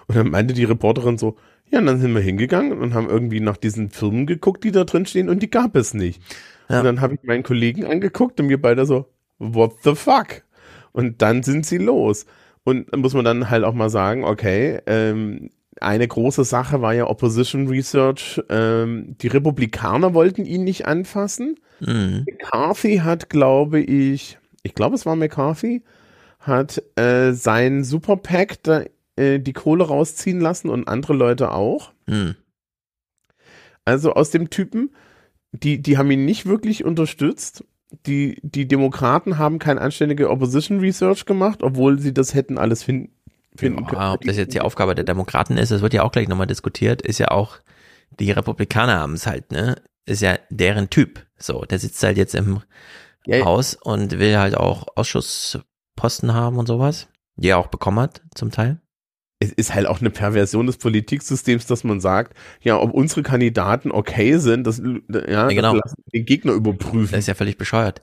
Und 0.06 0.16
dann 0.16 0.30
meinte 0.30 0.54
die 0.54 0.64
Reporterin 0.64 1.18
so, 1.18 1.36
ja, 1.70 1.80
und 1.80 1.86
dann 1.86 2.00
sind 2.00 2.14
wir 2.14 2.20
hingegangen 2.20 2.78
und 2.78 2.94
haben 2.94 3.08
irgendwie 3.08 3.40
nach 3.40 3.56
diesen 3.56 3.90
Firmen 3.90 4.26
geguckt, 4.26 4.64
die 4.64 4.72
da 4.72 4.84
drin 4.84 5.06
stehen 5.06 5.28
und 5.28 5.42
die 5.42 5.50
gab 5.50 5.76
es 5.76 5.94
nicht. 5.94 6.22
Und 6.68 6.84
dann 6.84 7.00
habe 7.00 7.14
ich 7.14 7.22
meinen 7.22 7.42
Kollegen 7.42 7.84
angeguckt 7.84 8.40
und 8.40 8.48
wir 8.48 8.60
beide 8.60 8.86
so, 8.86 9.06
what 9.38 9.74
the 9.84 9.94
fuck? 9.94 10.42
Und 10.92 11.22
dann 11.22 11.42
sind 11.42 11.66
sie 11.66 11.78
los. 11.78 12.26
Und 12.64 12.94
muss 12.96 13.14
man 13.14 13.24
dann 13.24 13.50
halt 13.50 13.64
auch 13.64 13.74
mal 13.74 13.90
sagen, 13.90 14.24
okay, 14.24 14.80
ähm, 14.86 15.50
eine 15.80 16.08
große 16.08 16.44
Sache 16.44 16.82
war 16.82 16.94
ja 16.94 17.06
Opposition 17.06 17.68
Research. 17.68 18.42
Ähm, 18.48 19.16
die 19.20 19.28
Republikaner 19.28 20.14
wollten 20.14 20.44
ihn 20.44 20.64
nicht 20.64 20.86
anfassen. 20.86 21.56
Mhm. 21.80 22.24
McCarthy 22.26 22.98
hat, 22.98 23.30
glaube 23.30 23.80
ich, 23.80 24.38
ich 24.62 24.74
glaube, 24.74 24.96
es 24.96 25.06
war 25.06 25.14
McCarthy, 25.14 25.82
hat 26.40 26.82
äh, 26.96 27.32
sein 27.32 27.84
Super 27.84 28.16
PAC 28.16 28.62
da, 28.62 28.82
äh, 29.16 29.40
die 29.40 29.52
Kohle 29.52 29.84
rausziehen 29.84 30.40
lassen 30.40 30.68
und 30.68 30.88
andere 30.88 31.14
Leute 31.14 31.52
auch. 31.52 31.92
Hm. 32.08 32.36
Also 33.84 34.12
aus 34.14 34.30
dem 34.30 34.50
Typen, 34.50 34.94
die, 35.52 35.80
die 35.80 35.98
haben 35.98 36.10
ihn 36.10 36.24
nicht 36.24 36.46
wirklich 36.46 36.84
unterstützt. 36.84 37.64
Die, 38.06 38.40
die 38.42 38.66
Demokraten 38.66 39.38
haben 39.38 39.58
keine 39.58 39.80
anständige 39.80 40.28
Opposition 40.28 40.80
Research 40.80 41.24
gemacht, 41.24 41.62
obwohl 41.62 42.00
sie 42.00 42.12
das 42.12 42.34
hätten 42.34 42.58
alles 42.58 42.82
fin 42.82 43.10
finden 43.54 43.86
können. 43.86 44.00
Ah, 44.00 44.12
ob 44.12 44.20
das 44.22 44.36
jetzt 44.36 44.54
die 44.54 44.60
Aufgabe 44.60 44.94
der 44.94 45.04
Demokraten 45.04 45.56
ist, 45.56 45.72
das 45.72 45.80
wird 45.80 45.94
ja 45.94 46.02
auch 46.02 46.12
gleich 46.12 46.28
nochmal 46.28 46.46
diskutiert, 46.46 47.00
ist 47.00 47.18
ja 47.18 47.28
auch, 47.28 47.58
die 48.20 48.30
Republikaner 48.30 49.00
haben 49.00 49.14
es 49.14 49.26
halt, 49.26 49.50
ne? 49.50 49.76
Ist 50.04 50.20
ja 50.20 50.38
deren 50.50 50.90
Typ. 50.90 51.24
So, 51.38 51.62
der 51.62 51.78
sitzt 51.78 52.02
halt 52.02 52.18
jetzt 52.18 52.34
im 52.34 52.60
Ja, 53.24 53.38
ja. 53.38 53.44
Haus 53.44 53.74
und 53.74 54.18
will 54.18 54.36
halt 54.36 54.56
auch 54.56 54.86
Ausschussposten 54.94 56.34
haben 56.34 56.58
und 56.58 56.66
sowas, 56.66 57.08
die 57.36 57.48
er 57.48 57.58
auch 57.58 57.68
bekommen 57.68 58.00
hat, 58.00 58.22
zum 58.34 58.50
Teil. 58.50 58.80
Es 59.38 59.52
ist 59.52 59.74
halt 59.74 59.86
auch 59.86 60.00
eine 60.00 60.10
Perversion 60.10 60.66
des 60.66 60.78
Politiksystems, 60.78 61.66
dass 61.66 61.84
man 61.84 62.00
sagt, 62.00 62.36
ja, 62.62 62.78
ob 62.78 62.92
unsere 62.92 63.22
Kandidaten 63.22 63.90
okay 63.90 64.38
sind, 64.38 64.66
das, 64.66 64.80
ja, 65.08 65.48
genau. 65.48 65.78
das 65.78 65.94
den 66.12 66.24
Gegner 66.24 66.52
überprüfen. 66.52 67.12
Das 67.12 67.20
ist 67.20 67.28
ja 67.28 67.34
völlig 67.34 67.58
bescheuert. 67.58 68.02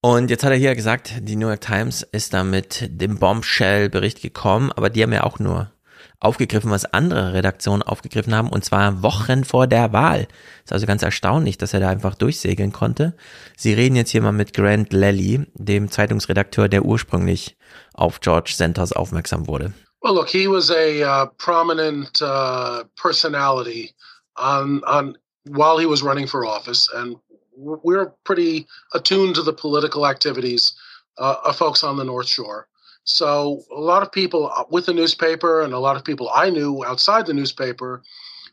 Und 0.00 0.30
jetzt 0.30 0.44
hat 0.44 0.50
er 0.50 0.56
hier 0.56 0.74
gesagt, 0.74 1.14
die 1.20 1.36
New 1.36 1.48
York 1.48 1.60
Times 1.60 2.02
ist 2.02 2.34
da 2.34 2.44
mit 2.44 2.88
dem 2.90 3.18
Bombshell-Bericht 3.18 4.22
gekommen, 4.22 4.72
aber 4.72 4.90
die 4.90 5.02
haben 5.02 5.12
ja 5.12 5.24
auch 5.24 5.38
nur 5.38 5.70
aufgegriffen, 6.18 6.70
was 6.70 6.84
andere 6.84 7.34
Redaktionen 7.34 7.82
aufgegriffen 7.82 8.34
haben, 8.34 8.48
und 8.48 8.64
zwar 8.64 9.02
Wochen 9.02 9.44
vor 9.44 9.66
der 9.66 9.92
Wahl. 9.92 10.26
Ist 10.64 10.72
also 10.72 10.86
ganz 10.86 11.02
erstaunlich, 11.02 11.58
dass 11.58 11.74
er 11.74 11.80
da 11.80 11.88
einfach 11.88 12.14
durchsegeln 12.14 12.72
konnte. 12.72 13.14
Sie 13.56 13.72
reden 13.72 13.96
jetzt 13.96 14.10
hier 14.10 14.22
mal 14.22 14.32
mit 14.32 14.54
Grant 14.54 14.92
Lally, 14.92 15.46
dem 15.54 15.90
Zeitungsredakteur, 15.90 16.68
der 16.68 16.84
ursprünglich 16.84 17.56
auf 17.92 18.20
George 18.20 18.52
Santos 18.56 18.92
aufmerksam 18.92 19.46
wurde. 19.46 19.72
Well, 20.06 20.14
look, 20.14 20.28
he 20.28 20.46
was 20.46 20.70
a 20.70 21.02
uh, 21.02 21.26
prominent 21.36 22.22
uh, 22.22 22.84
personality 22.96 23.90
on 24.36 24.84
on 24.84 25.16
while 25.48 25.78
he 25.78 25.86
was 25.86 26.00
running 26.00 26.28
for 26.28 26.46
office, 26.46 26.88
and 26.94 27.16
we're 27.56 28.10
pretty 28.22 28.68
attuned 28.94 29.34
to 29.34 29.42
the 29.42 29.52
political 29.52 30.06
activities 30.06 30.76
uh, 31.18 31.38
of 31.44 31.56
folks 31.56 31.82
on 31.82 31.96
the 31.96 32.04
North 32.04 32.28
Shore. 32.28 32.68
So 33.02 33.64
a 33.76 33.80
lot 33.80 34.04
of 34.04 34.12
people 34.12 34.48
with 34.70 34.86
the 34.86 34.94
newspaper 34.94 35.60
and 35.62 35.72
a 35.72 35.80
lot 35.80 35.96
of 35.96 36.04
people 36.04 36.30
I 36.32 36.50
knew 36.50 36.84
outside 36.86 37.26
the 37.26 37.34
newspaper 37.34 38.04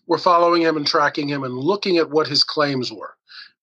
were 0.07 0.17
following 0.17 0.63
him 0.63 0.75
and 0.75 0.87
tracking 0.87 1.27
him 1.27 1.43
and 1.43 1.53
looking 1.53 1.97
at 1.97 2.09
what 2.09 2.25
his 2.25 2.43
claims 2.43 2.91
were. 2.91 3.13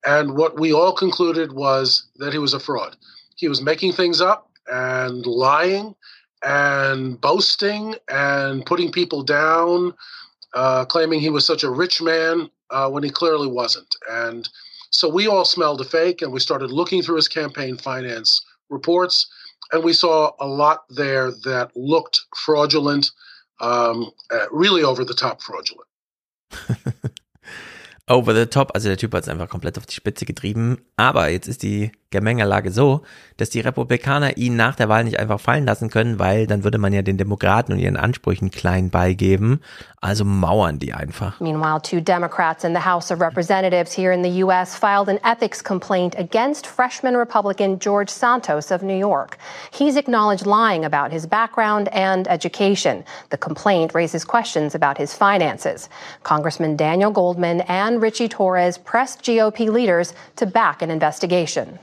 And 0.07 0.37
what 0.37 0.61
we 0.61 0.73
all 0.73 0.93
concluded 0.93 1.55
was 1.55 2.09
that 2.19 2.33
he 2.33 2.39
was 2.39 2.55
a 2.55 2.61
fraud. 2.61 2.97
He 3.35 3.49
was 3.49 3.61
making 3.61 3.95
things 3.95 4.21
up 4.21 4.49
and 4.69 5.27
lying 5.27 5.97
and 6.43 7.21
boasting 7.21 7.95
and 8.09 8.65
putting 8.65 8.91
people 8.93 9.23
down, 9.23 9.95
uh, 10.55 10.85
claiming 10.85 11.21
he 11.21 11.31
was 11.31 11.47
such 11.47 11.63
a 11.63 11.71
rich 11.71 12.01
man 12.01 12.51
uh, 12.71 12.89
when 12.89 13.03
he 13.03 13.11
clearly 13.11 13.49
wasn't. 13.49 13.95
And 14.11 14.49
so 14.91 15.09
we 15.09 15.27
all 15.27 15.45
smelled 15.45 15.81
a 15.81 15.85
fake 15.85 16.23
and 16.23 16.33
we 16.33 16.41
started 16.41 16.71
looking 16.71 17.03
through 17.03 17.17
his 17.17 17.29
campaign 17.29 17.77
finance 17.77 18.45
reports. 18.69 19.29
And 19.73 19.85
we 19.85 19.93
saw 19.93 20.33
a 20.41 20.47
lot 20.47 20.85
there 20.89 21.31
that 21.45 21.71
looked 21.77 22.23
fraudulent, 22.37 23.11
um, 23.61 24.11
uh, 24.31 24.47
really 24.51 24.83
over 24.83 25.05
the 25.05 25.15
top 25.15 25.43
fraudulent. 25.43 25.87
Over 28.11 28.33
the 28.33 28.45
top, 28.45 28.73
also 28.75 28.89
der 28.89 28.97
Typ 28.97 29.13
hat 29.15 29.23
es 29.23 29.29
einfach 29.29 29.49
komplett 29.49 29.79
auf 29.79 29.87
die 29.87 29.95
Spitze 29.95 30.25
getrieben. 30.25 30.85
Aber 30.97 31.29
jetzt 31.29 31.47
ist 31.47 31.63
die 31.63 31.93
Gemengelage 32.13 32.73
so, 32.73 33.03
dass 33.37 33.51
die 33.51 33.61
Republikaner 33.61 34.37
ihn 34.37 34.57
nach 34.57 34.75
der 34.75 34.89
Wahl 34.89 35.05
nicht 35.05 35.21
einfach 35.21 35.39
fallen 35.39 35.65
lassen 35.65 35.91
können, 35.91 36.19
weil 36.19 36.49
dann 36.49 36.65
würde 36.65 36.77
man 36.79 36.93
ja 36.93 37.03
den 37.03 37.17
Demokraten 37.17 37.73
und 37.73 37.79
ihren 37.79 37.97
Ansprüchen 37.97 38.51
klein 38.51 38.91
beigeben. 38.91 39.61
Also 40.01 40.25
mauern 40.25 40.81
die 40.81 40.93
einfach. 40.93 41.39
Meanwhile, 41.39 41.81
two 41.81 42.01
Democrats 42.01 42.65
in 42.65 42.75
the 42.75 42.81
House 42.85 43.13
of 43.13 43.21
Representatives 43.21 43.93
here 43.93 44.13
in 44.13 44.25
the 44.25 44.43
U.S. 44.43 44.75
filed 44.75 45.09
an 45.09 45.21
ethics 45.23 45.63
complaint 45.63 46.17
against 46.19 46.67
freshman 46.67 47.17
Republican 47.17 47.79
George 47.79 48.11
Santos 48.11 48.73
of 48.73 48.83
New 48.83 48.99
York. 48.99 49.39
He's 49.71 49.97
acknowledged 49.97 50.47
lying 50.47 50.85
about 50.85 51.13
his 51.13 51.27
background 51.27 51.89
and 51.93 52.27
education. 52.27 53.05
The 53.29 53.39
complaint 53.39 53.95
raises 53.95 54.25
questions 54.25 54.75
about 54.75 54.99
his 54.99 55.15
finances. 55.15 55.89
Congressman 56.25 56.77
Daniel 56.77 57.13
Goldman 57.13 57.61
and 57.69 58.03
Richie 58.03 58.29
Torres 58.29 58.79
pressed 58.79 59.23
GOP 59.23 59.71
leaders 59.71 60.13
to 60.35 60.47
back 60.47 60.83
an 60.83 60.91
investigation. 60.91 61.79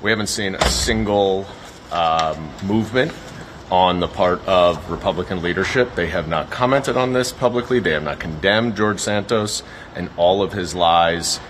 We 0.00 0.10
haven't 0.10 0.28
seen 0.28 0.54
a 0.54 0.68
single 0.70 1.44
um, 1.90 2.50
movement 2.62 3.12
on 3.70 3.98
the 3.98 4.06
part 4.06 4.46
of 4.46 4.78
Republican 4.88 5.42
leadership. 5.42 5.94
They 5.96 6.06
have 6.06 6.28
not 6.28 6.50
commented 6.50 6.96
on 6.96 7.12
this 7.12 7.32
publicly. 7.32 7.80
They 7.80 7.92
have 7.92 8.04
not 8.04 8.20
condemned 8.20 8.76
George 8.76 9.00
Santos 9.00 9.64
and 9.96 10.08
all 10.16 10.40
of 10.40 10.52
his 10.52 10.74
lies. 10.74 11.40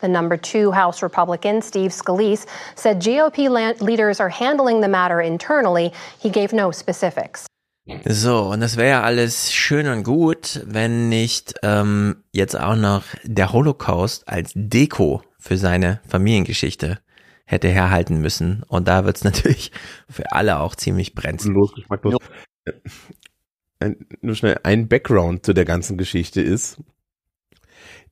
The 0.00 0.08
number 0.08 0.36
two 0.36 0.70
House 0.70 1.02
Republican, 1.02 1.62
Steve 1.62 1.90
Scalise, 1.90 2.46
said 2.76 3.00
GOP 3.00 3.48
la- 3.48 3.84
leaders 3.84 4.20
are 4.20 4.28
handling 4.28 4.82
the 4.82 4.88
matter 4.88 5.20
internally. 5.20 5.92
He 6.20 6.28
gave 6.28 6.52
no 6.52 6.70
specifics. 6.70 7.46
So, 8.04 8.50
und 8.50 8.60
das 8.60 8.76
wäre 8.76 8.90
ja 8.90 9.02
alles 9.02 9.50
schön 9.50 9.88
und 9.88 10.02
gut, 10.02 10.60
wenn 10.66 11.08
nicht 11.08 11.54
ähm, 11.62 12.22
jetzt 12.32 12.54
auch 12.54 12.76
noch 12.76 13.04
der 13.24 13.54
Holocaust 13.54 14.28
als 14.28 14.52
Deko 14.54 15.22
für 15.38 15.56
seine 15.56 16.00
Familiengeschichte 16.06 16.98
hätte 17.48 17.68
herhalten 17.68 18.20
müssen. 18.20 18.62
Und 18.68 18.88
da 18.88 19.04
wird's 19.04 19.24
natürlich 19.24 19.72
für 20.08 20.32
alle 20.32 20.60
auch 20.60 20.76
ziemlich 20.76 21.14
brenzlig. 21.14 21.54
Los, 21.54 21.74
geschmacklos. 21.74 22.16
Ein, 23.80 23.96
nur 24.20 24.34
schnell 24.34 24.58
ein 24.62 24.88
Background 24.88 25.46
zu 25.46 25.54
der 25.54 25.64
ganzen 25.64 25.96
Geschichte 25.96 26.42
ist, 26.42 26.82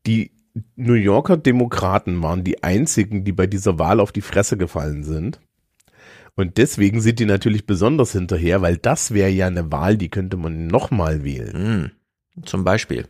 die 0.07 0.33
New 0.75 0.95
Yorker 0.95 1.37
Demokraten 1.37 2.23
waren 2.23 2.45
die 2.45 2.63
einzigen, 2.63 3.25
die 3.25 3.33
bei 3.33 3.47
dieser 3.47 3.79
Wahl 3.79 4.01
auf 4.01 4.11
die 4.11 4.23
Fresse 4.23 4.57
gefallen 4.57 5.05
sind. 5.05 5.41
Und 6.35 6.57
deswegen 6.57 7.01
sind 7.01 7.19
die 7.19 7.27
natürlich 7.27 7.67
besonders 7.67 8.13
hinterher, 8.13 8.63
weil 8.63 8.79
das 8.79 9.13
wäre 9.13 9.31
ja 9.31 9.49
eine 9.49 9.71
Wahl, 9.73 9.99
die 9.99 10.09
könnte 10.09 10.37
man 10.37 10.67
nochmal 10.67 11.25
wählen. 11.25 11.93
Mm, 12.37 12.43
zum 12.45 12.65
Beispiel. 12.65 13.09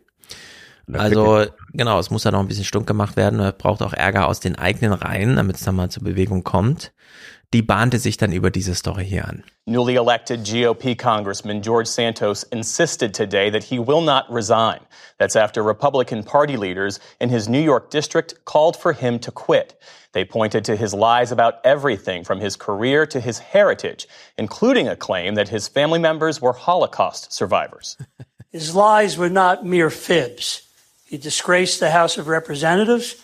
Also 0.93 1.47
genau, 1.73 1.99
es 1.99 2.11
muss 2.11 2.25
ja 2.25 2.31
noch 2.31 2.41
ein 2.41 2.49
bisschen 2.49 2.65
stunk 2.65 2.87
gemacht 2.87 3.17
werden. 3.17 3.39
Man 3.39 3.53
braucht 3.57 3.83
auch 3.83 3.93
Ärger 3.93 4.29
aus 4.29 4.41
den 4.41 4.57
eigenen 4.57 4.93
Reihen, 4.93 5.37
damit 5.37 5.57
es 5.57 5.63
dann 5.65 5.77
mal 5.77 5.91
zur 5.91 6.05
Bewegung 6.05 6.45
kommt. 6.45 6.93
Die 7.55 7.63
bahnte 7.63 7.99
sich 7.99 8.17
dann 8.17 8.33
über 8.33 8.51
diese 8.51 8.75
Story 8.75 9.05
hier 9.05 9.27
an. 9.27 9.45
Newly 9.67 9.97
elected 9.97 10.45
GOP 10.45 10.97
Congressman 10.97 11.63
George 11.63 11.89
Santos 11.89 12.43
insisted 12.45 13.15
today 13.15 13.51
that 13.51 13.65
he 13.65 13.79
will 13.79 14.01
not 14.01 14.25
resign. 14.29 14.81
That's 15.19 15.37
after 15.37 15.63
Republican 15.63 16.25
Party 16.25 16.57
leaders 16.57 16.99
in 17.21 17.31
his 17.31 17.49
New 17.49 17.63
York 17.63 17.91
district 17.91 18.45
called 18.45 18.77
for 18.77 18.93
him 18.93 19.19
to 19.21 19.31
quit. 19.31 19.81
They 20.13 20.25
pointed 20.25 20.65
to 20.65 20.77
his 20.77 20.93
lies 20.93 21.31
about 21.31 21.55
everything 21.65 22.25
from 22.25 22.41
his 22.41 22.57
career 22.57 23.07
to 23.07 23.21
his 23.21 23.39
heritage, 23.39 24.09
including 24.37 24.89
a 24.89 24.97
claim 24.97 25.35
that 25.37 25.49
his 25.49 25.69
family 25.69 25.99
members 25.99 26.41
were 26.41 26.53
Holocaust 26.53 27.33
survivors. 27.33 27.97
his 28.51 28.75
lies 28.75 29.17
were 29.17 29.31
not 29.31 29.65
mere 29.65 29.91
fibs. 29.91 30.66
He 31.07 31.19
disgraced 31.19 31.79
the 31.79 31.93
House 31.93 32.19
of 32.19 32.27
Representatives, 32.27 33.15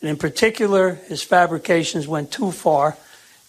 and 0.00 0.08
in 0.08 0.16
particular, 0.16 0.94
his 1.08 1.22
fabrications 1.22 2.06
went 2.06 2.30
too 2.30 2.52
far. 2.52 2.96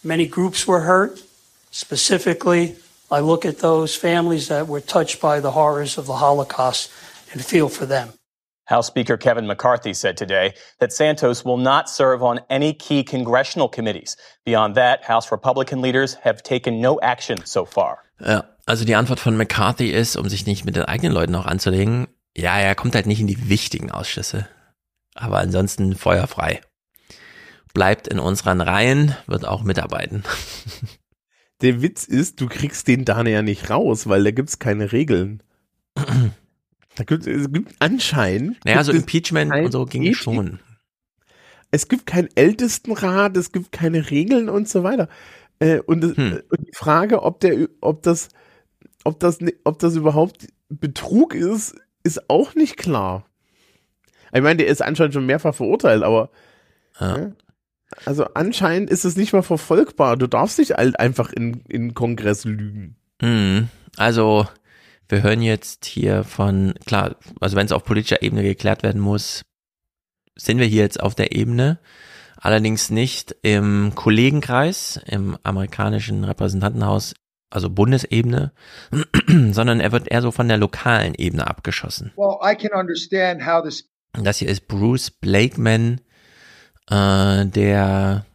Many 0.03 0.25
groups 0.25 0.67
were 0.67 0.81
hurt. 0.81 1.21
Specifically, 1.69 2.75
I 3.11 3.19
look 3.19 3.45
at 3.45 3.59
those 3.59 3.95
families 3.95 4.47
that 4.47 4.67
were 4.67 4.81
touched 4.81 5.21
by 5.21 5.39
the 5.39 5.51
horrors 5.51 5.99
of 5.99 6.07
the 6.07 6.15
Holocaust 6.15 6.91
and 7.31 7.45
feel 7.45 7.69
for 7.69 7.85
them. 7.85 8.13
House 8.65 8.87
Speaker 8.87 9.17
Kevin 9.17 9.45
McCarthy 9.45 9.93
said 9.93 10.17
today 10.17 10.53
that 10.79 10.91
Santos 10.91 11.45
will 11.45 11.57
not 11.57 11.89
serve 11.89 12.23
on 12.23 12.39
any 12.49 12.73
key 12.73 13.03
congressional 13.03 13.67
committees. 13.67 14.17
Beyond 14.45 14.75
that, 14.75 15.03
House 15.03 15.31
Republican 15.31 15.81
leaders 15.81 16.15
have 16.23 16.41
taken 16.41 16.81
no 16.81 16.99
action 17.01 17.45
so 17.45 17.65
far. 17.65 17.99
Ja, 18.19 18.45
also 18.65 18.85
die 18.85 18.95
Antwort 18.95 19.19
von 19.19 19.37
McCarthy 19.37 19.91
ist, 19.91 20.15
um 20.15 20.29
sich 20.29 20.47
nicht 20.47 20.65
mit 20.65 20.75
den 20.75 20.85
eigenen 20.85 21.13
Leuten 21.13 21.35
auch 21.35 21.45
anzulegen, 21.45 22.07
ja, 22.35 22.59
er 22.59 22.75
kommt 22.75 22.95
halt 22.95 23.05
nicht 23.05 23.19
in 23.19 23.27
die 23.27 23.49
wichtigen 23.49 23.91
Ausschüsse. 23.91 24.47
Aber 25.15 25.39
ansonsten 25.39 25.95
feuerfrei. 25.95 26.61
Bleibt 27.73 28.07
in 28.07 28.19
unseren 28.19 28.61
Reihen, 28.61 29.15
wird 29.27 29.47
auch 29.47 29.63
mitarbeiten. 29.63 30.23
Der 31.61 31.81
Witz 31.81 32.05
ist, 32.05 32.41
du 32.41 32.47
kriegst 32.47 32.87
den 32.87 33.05
da 33.05 33.23
ja 33.23 33.41
nicht 33.41 33.69
raus, 33.69 34.07
weil 34.07 34.23
da 34.23 34.31
gibt's 34.31 34.59
keine 34.59 34.91
Regeln. 34.91 35.41
Da 36.95 37.03
gibt 37.05 37.25
es 37.25 37.51
gibt 37.51 37.73
anscheinend. 37.79 38.63
Naja, 38.65 38.83
so 38.83 38.91
Impeachment 38.91 39.51
und 39.51 39.71
so 39.71 39.85
ging 39.85 40.13
schon. 40.13 40.59
Es 41.71 41.87
gibt 41.87 42.05
keinen 42.05 42.29
Ältestenrat, 42.35 43.35
es 43.35 43.51
gibt 43.51 43.71
keine 43.71 44.11
Regeln 44.11 44.47
und 44.47 44.69
so 44.69 44.83
weiter. 44.83 45.09
Äh, 45.57 45.79
und, 45.79 46.03
hm. 46.03 46.41
und, 46.51 46.67
die 46.67 46.75
Frage, 46.75 47.23
ob 47.23 47.39
der, 47.39 47.67
ob 47.81 48.03
das, 48.03 48.29
ob 49.03 49.19
das, 49.19 49.39
ob 49.63 49.79
das 49.79 49.95
überhaupt 49.95 50.47
Betrug 50.69 51.33
ist, 51.33 51.75
ist 52.03 52.29
auch 52.29 52.55
nicht 52.55 52.77
klar. 52.77 53.25
Ich 54.33 54.41
meine, 54.41 54.57
der 54.57 54.67
ist 54.67 54.81
anscheinend 54.81 55.13
schon 55.13 55.25
mehrfach 55.25 55.55
verurteilt, 55.55 56.03
aber 56.03 56.29
ja. 56.99 57.17
Ja, 57.17 57.31
also 58.05 58.25
anscheinend 58.33 58.89
ist 58.89 59.05
es 59.05 59.15
nicht 59.15 59.33
mal 59.33 59.43
verfolgbar. 59.43 60.17
Du 60.17 60.27
darfst 60.27 60.59
nicht 60.59 60.71
halt 60.71 60.99
einfach 60.99 61.31
in, 61.31 61.61
in 61.67 61.93
Kongress 61.93 62.45
lügen. 62.45 62.95
Hm. 63.21 63.69
Also 63.97 64.47
wir 65.09 65.21
hören 65.21 65.41
jetzt 65.41 65.85
hier 65.85 66.23
von, 66.23 66.73
klar, 66.85 67.15
also 67.39 67.55
wenn 67.55 67.65
es 67.65 67.71
auf 67.71 67.83
politischer 67.83 68.21
Ebene 68.21 68.43
geklärt 68.43 68.83
werden 68.83 69.01
muss, 69.01 69.43
sind 70.35 70.57
wir 70.57 70.65
hier 70.65 70.81
jetzt 70.81 70.99
auf 70.99 71.13
der 71.13 71.35
Ebene, 71.35 71.79
allerdings 72.37 72.89
nicht 72.89 73.35
im 73.43 73.93
Kollegenkreis, 73.93 74.99
im 75.05 75.37
amerikanischen 75.43 76.23
Repräsentantenhaus 76.23 77.13
also 77.53 77.69
Bundesebene, 77.69 78.51
sondern 79.51 79.79
er 79.79 79.91
wird 79.91 80.09
eher 80.09 80.21
so 80.21 80.31
von 80.31 80.47
der 80.47 80.57
lokalen 80.57 81.13
Ebene 81.15 81.47
abgeschossen. 81.47 82.11
Well, 82.15 82.37
I 82.43 82.55
can 82.55 82.71
understand 82.73 83.45
how 83.45 83.63
this 83.63 83.89
das 84.21 84.37
hier 84.37 84.47
ist 84.47 84.67
Bruce 84.67 85.09
Blakeman, 85.09 85.99
äh, 86.87 87.45
der 87.47 88.25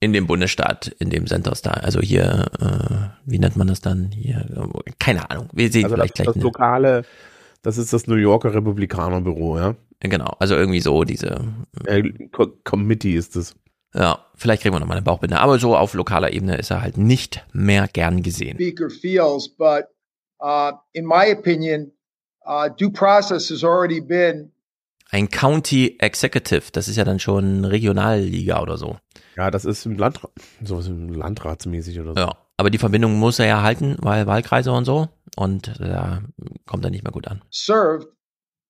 in 0.00 0.12
dem 0.12 0.26
Bundesstaat, 0.26 0.88
in 0.98 1.10
dem 1.10 1.26
Santos 1.26 1.62
da, 1.62 1.72
also 1.72 2.00
hier, 2.00 2.50
äh, 2.58 3.30
wie 3.30 3.38
nennt 3.38 3.56
man 3.56 3.66
das 3.66 3.80
dann 3.80 4.10
hier? 4.10 4.46
Keine 4.98 5.30
Ahnung. 5.30 5.48
Wir 5.52 5.70
sehen 5.70 5.84
also 5.84 5.96
vielleicht 5.96 6.18
das, 6.18 6.24
gleich. 6.24 6.34
Das 6.34 6.42
lokale, 6.42 7.04
das 7.62 7.78
ist 7.78 7.92
das 7.92 8.06
New 8.06 8.16
Yorker 8.16 8.54
Republikanerbüro, 8.54 9.58
ja? 9.58 9.76
Genau, 10.00 10.34
also 10.38 10.56
irgendwie 10.56 10.80
so 10.80 11.04
diese. 11.04 11.44
Äh, 11.84 12.10
Committee 12.64 13.14
ist 13.14 13.36
es. 13.36 13.54
Ja, 13.94 14.26
vielleicht 14.36 14.62
kriegen 14.62 14.74
wir 14.74 14.80
nochmal 14.80 14.98
eine 14.98 15.04
Bauchbinde. 15.04 15.38
Aber 15.40 15.58
so 15.58 15.76
auf 15.76 15.94
lokaler 15.94 16.32
Ebene 16.32 16.56
ist 16.56 16.70
er 16.70 16.82
halt 16.82 16.96
nicht 16.96 17.44
mehr 17.52 17.88
gern 17.88 18.22
gesehen. 18.22 18.56
Speaker 18.56 18.88
feels, 18.90 19.48
but 19.48 19.86
uh, 20.40 20.72
in 20.92 21.06
my 21.06 21.32
opinion, 21.32 21.92
uh, 22.46 22.68
due 22.68 22.90
process 22.90 23.50
has 23.50 23.64
already 23.64 24.00
been 24.00 24.52
ein 25.12 25.28
County 25.28 25.96
Executive, 25.98 26.70
das 26.72 26.86
ist 26.86 26.96
ja 26.96 27.04
dann 27.04 27.18
schon 27.18 27.64
Regionalliga 27.64 28.62
oder 28.62 28.76
so. 28.78 28.98
Ja, 29.36 29.50
das 29.50 29.64
ist 29.64 29.84
im 29.84 29.98
Landrat, 29.98 30.30
sowas 30.62 30.88
Landratsmäßig 30.88 31.98
oder 32.00 32.14
so. 32.14 32.20
Ja, 32.20 32.36
aber 32.56 32.70
die 32.70 32.78
Verbindung 32.78 33.14
muss 33.14 33.40
er 33.40 33.46
ja 33.46 33.62
halten, 33.62 33.96
weil 33.98 34.26
Wahlkreise 34.26 34.70
und 34.70 34.84
so 34.84 35.08
und 35.36 35.80
da 35.80 36.22
kommt 36.66 36.84
er 36.84 36.90
nicht 36.90 37.02
mehr 37.02 37.12
gut 37.12 37.26
an. 37.26 37.42
Served 37.50 38.06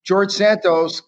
George 0.03 0.33
Santos, 0.33 1.03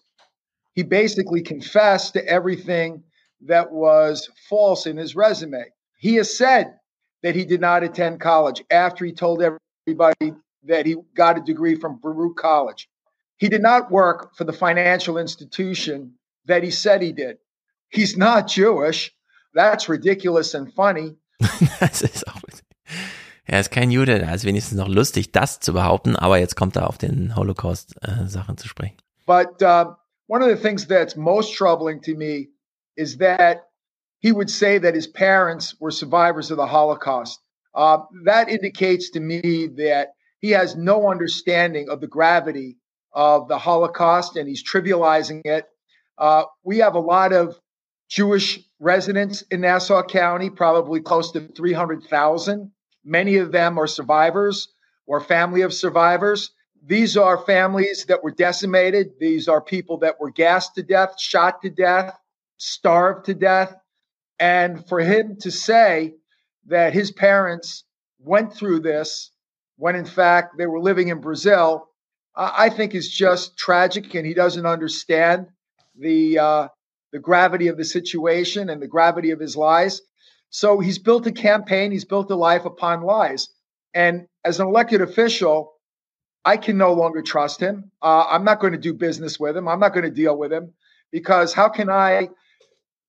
he 0.72 0.84
basically 0.84 1.42
confessed 1.42 2.14
to 2.14 2.20
everything 2.20 3.02
that 3.42 3.72
was 3.72 4.28
false 4.48 4.86
in 4.86 4.96
his 4.96 5.14
resume. 5.14 5.64
He 5.98 6.14
has 6.16 6.36
said 6.36 6.74
that 7.22 7.34
he 7.34 7.44
did 7.44 7.60
not 7.60 7.82
attend 7.82 8.20
college 8.20 8.62
after 8.70 9.04
he 9.04 9.12
told 9.12 9.42
everybody 9.42 10.34
that 10.64 10.86
he 10.86 10.96
got 11.14 11.38
a 11.38 11.40
degree 11.40 11.74
from 11.76 11.98
Baruch 12.00 12.36
College. 12.36 12.88
He 13.36 13.48
did 13.48 13.62
not 13.62 13.90
work 13.90 14.34
for 14.36 14.44
the 14.44 14.52
financial 14.52 15.18
institution 15.18 16.14
that 16.46 16.62
he 16.62 16.70
said 16.70 17.02
he 17.02 17.12
did. 17.12 17.38
He's 17.88 18.16
not 18.16 18.48
Jewish. 18.48 19.12
That's 19.54 19.88
ridiculous 19.88 20.54
and 20.54 20.72
funny. 20.72 21.16
das 21.80 22.02
ist 22.02 22.26
auch. 22.28 22.44
Er 23.46 23.60
ist 23.60 23.70
kein 23.70 23.90
Jude, 23.90 24.18
da 24.18 24.32
ist 24.32 24.44
wenigstens 24.44 24.78
noch 24.78 24.88
lustig, 24.88 25.32
das 25.32 25.60
zu 25.60 25.74
behaupten, 25.74 26.16
aber 26.16 26.38
jetzt 26.38 26.56
kommt 26.56 26.76
er 26.76 26.88
auf 26.88 26.96
den 26.96 27.36
Holocaust-Sachen 27.36 28.54
äh, 28.54 28.56
zu 28.56 28.68
sprechen. 28.68 28.96
But 29.26 29.60
uh, 29.62 29.94
one 30.28 30.42
of 30.42 30.48
the 30.48 30.56
things 30.56 30.86
that's 30.86 31.14
most 31.14 31.54
troubling 31.54 32.00
to 32.02 32.14
me 32.14 32.48
is 32.96 33.18
that 33.18 33.64
he 34.20 34.32
would 34.32 34.50
say 34.50 34.78
that 34.78 34.94
his 34.94 35.06
parents 35.06 35.74
were 35.80 35.90
survivors 35.90 36.50
of 36.50 36.56
the 36.56 36.66
Holocaust. 36.66 37.40
Uh, 37.74 37.98
that 38.24 38.48
indicates 38.48 39.10
to 39.10 39.20
me 39.20 39.66
that 39.76 40.14
he 40.40 40.50
has 40.50 40.76
no 40.76 41.10
understanding 41.10 41.88
of 41.88 42.00
the 42.00 42.06
gravity 42.06 42.76
of 43.12 43.48
the 43.48 43.58
Holocaust 43.58 44.36
and 44.36 44.48
he's 44.48 44.62
trivializing 44.62 45.42
it. 45.44 45.66
Uh, 46.18 46.44
we 46.62 46.78
have 46.78 46.94
a 46.94 47.00
lot 47.00 47.32
of 47.32 47.58
Jewish 48.08 48.60
residents 48.78 49.42
in 49.50 49.60
Nassau 49.60 50.02
County, 50.02 50.50
probably 50.50 51.00
close 51.00 51.32
to 51.32 51.48
300,000. 51.48 52.70
Many 53.04 53.36
of 53.36 53.52
them 53.52 53.78
are 53.78 53.86
survivors 53.86 54.68
or 55.06 55.20
family 55.20 55.62
of 55.62 55.72
survivors. 55.72 56.50
These 56.86 57.16
are 57.16 57.38
families 57.38 58.04
that 58.06 58.22
were 58.22 58.30
decimated. 58.30 59.12
These 59.18 59.48
are 59.48 59.60
people 59.60 59.98
that 59.98 60.20
were 60.20 60.30
gassed 60.30 60.74
to 60.74 60.82
death, 60.82 61.18
shot 61.18 61.62
to 61.62 61.70
death, 61.70 62.18
starved 62.56 63.26
to 63.26 63.34
death. 63.34 63.74
And 64.38 64.86
for 64.88 65.00
him 65.00 65.36
to 65.40 65.50
say 65.50 66.14
that 66.66 66.92
his 66.92 67.12
parents 67.12 67.84
went 68.18 68.54
through 68.54 68.80
this 68.80 69.30
when 69.76 69.96
in 69.96 70.04
fact 70.04 70.56
they 70.56 70.66
were 70.66 70.80
living 70.80 71.08
in 71.08 71.20
Brazil, 71.20 71.88
I 72.36 72.68
think 72.68 72.94
is 72.94 73.08
just 73.08 73.56
tragic, 73.56 74.14
and 74.14 74.26
he 74.26 74.34
doesn't 74.34 74.66
understand 74.66 75.46
the 75.96 76.38
uh, 76.38 76.68
the 77.12 77.20
gravity 77.20 77.68
of 77.68 77.76
the 77.76 77.84
situation 77.84 78.70
and 78.70 78.82
the 78.82 78.88
gravity 78.88 79.30
of 79.30 79.38
his 79.38 79.56
lies. 79.56 80.02
So 80.50 80.80
he's 80.80 80.98
built 80.98 81.26
a 81.26 81.32
campaign, 81.32 81.92
he's 81.92 82.04
built 82.04 82.30
a 82.30 82.36
life 82.36 82.64
upon 82.64 83.02
lies. 83.02 83.48
And 83.94 84.26
as 84.44 84.58
an 84.58 84.66
elected 84.66 85.00
official, 85.00 85.74
I 86.44 86.56
can 86.56 86.76
no 86.76 86.92
longer 86.92 87.22
trust 87.22 87.60
him. 87.60 87.90
Uh, 88.02 88.26
I'm 88.28 88.44
not 88.44 88.60
going 88.60 88.72
to 88.72 88.78
do 88.78 88.92
business 88.92 89.38
with 89.38 89.56
him. 89.56 89.68
I'm 89.68 89.80
not 89.80 89.94
going 89.94 90.04
to 90.04 90.10
deal 90.10 90.36
with 90.36 90.52
him 90.52 90.74
because 91.12 91.54
how 91.54 91.68
can 91.68 91.88
I 91.88 92.28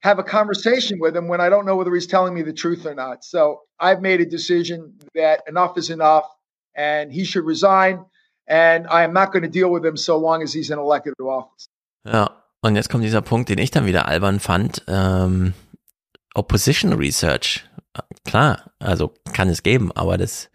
have 0.02 0.20
a 0.20 0.24
conversation 0.24 1.00
with 1.00 1.16
him 1.16 1.28
when 1.28 1.42
I 1.42 1.50
don't 1.50 1.66
know 1.66 1.76
whether 1.76 1.94
he's 1.94 2.08
telling 2.08 2.34
me 2.34 2.44
the 2.44 2.54
truth 2.54 2.86
or 2.86 2.94
not? 2.94 3.24
So 3.24 3.62
I've 3.80 4.02
made 4.02 4.22
a 4.22 4.26
decision 4.26 5.00
that 5.16 5.42
enough 5.48 5.78
is 5.78 5.90
enough. 5.90 6.26
and 6.76 7.12
he 7.12 7.26
should 7.26 7.46
resign. 7.46 8.06
And 8.48 8.86
I 8.88 9.04
am 9.04 9.14
not 9.14 9.32
going 9.32 9.44
to 9.44 9.50
deal 9.50 9.72
with 9.72 9.84
him 9.84 9.98
so 9.98 10.18
long 10.18 10.44
as 10.44 10.54
he's 10.54 10.70
in 10.70 10.78
elected 10.78 11.14
office. 11.20 11.68
Ja, 12.06 12.30
und 12.62 12.76
jetzt 12.76 12.90
kommt 12.90 13.04
dieser 13.04 13.22
Punkt, 13.22 13.50
den 13.50 13.58
ich 13.58 13.72
dann 13.72 13.88
wieder 13.88 14.08
albern 14.08 14.40
fand. 14.40 14.84
Ähm, 14.88 15.54
Opposition 16.36 16.94
Research. 16.94 17.66
Klar, 18.24 18.72
also 18.80 19.14
kann 19.34 19.50
es 19.50 19.64
geben, 19.64 19.92
aber 19.94 20.18
das 20.18 20.50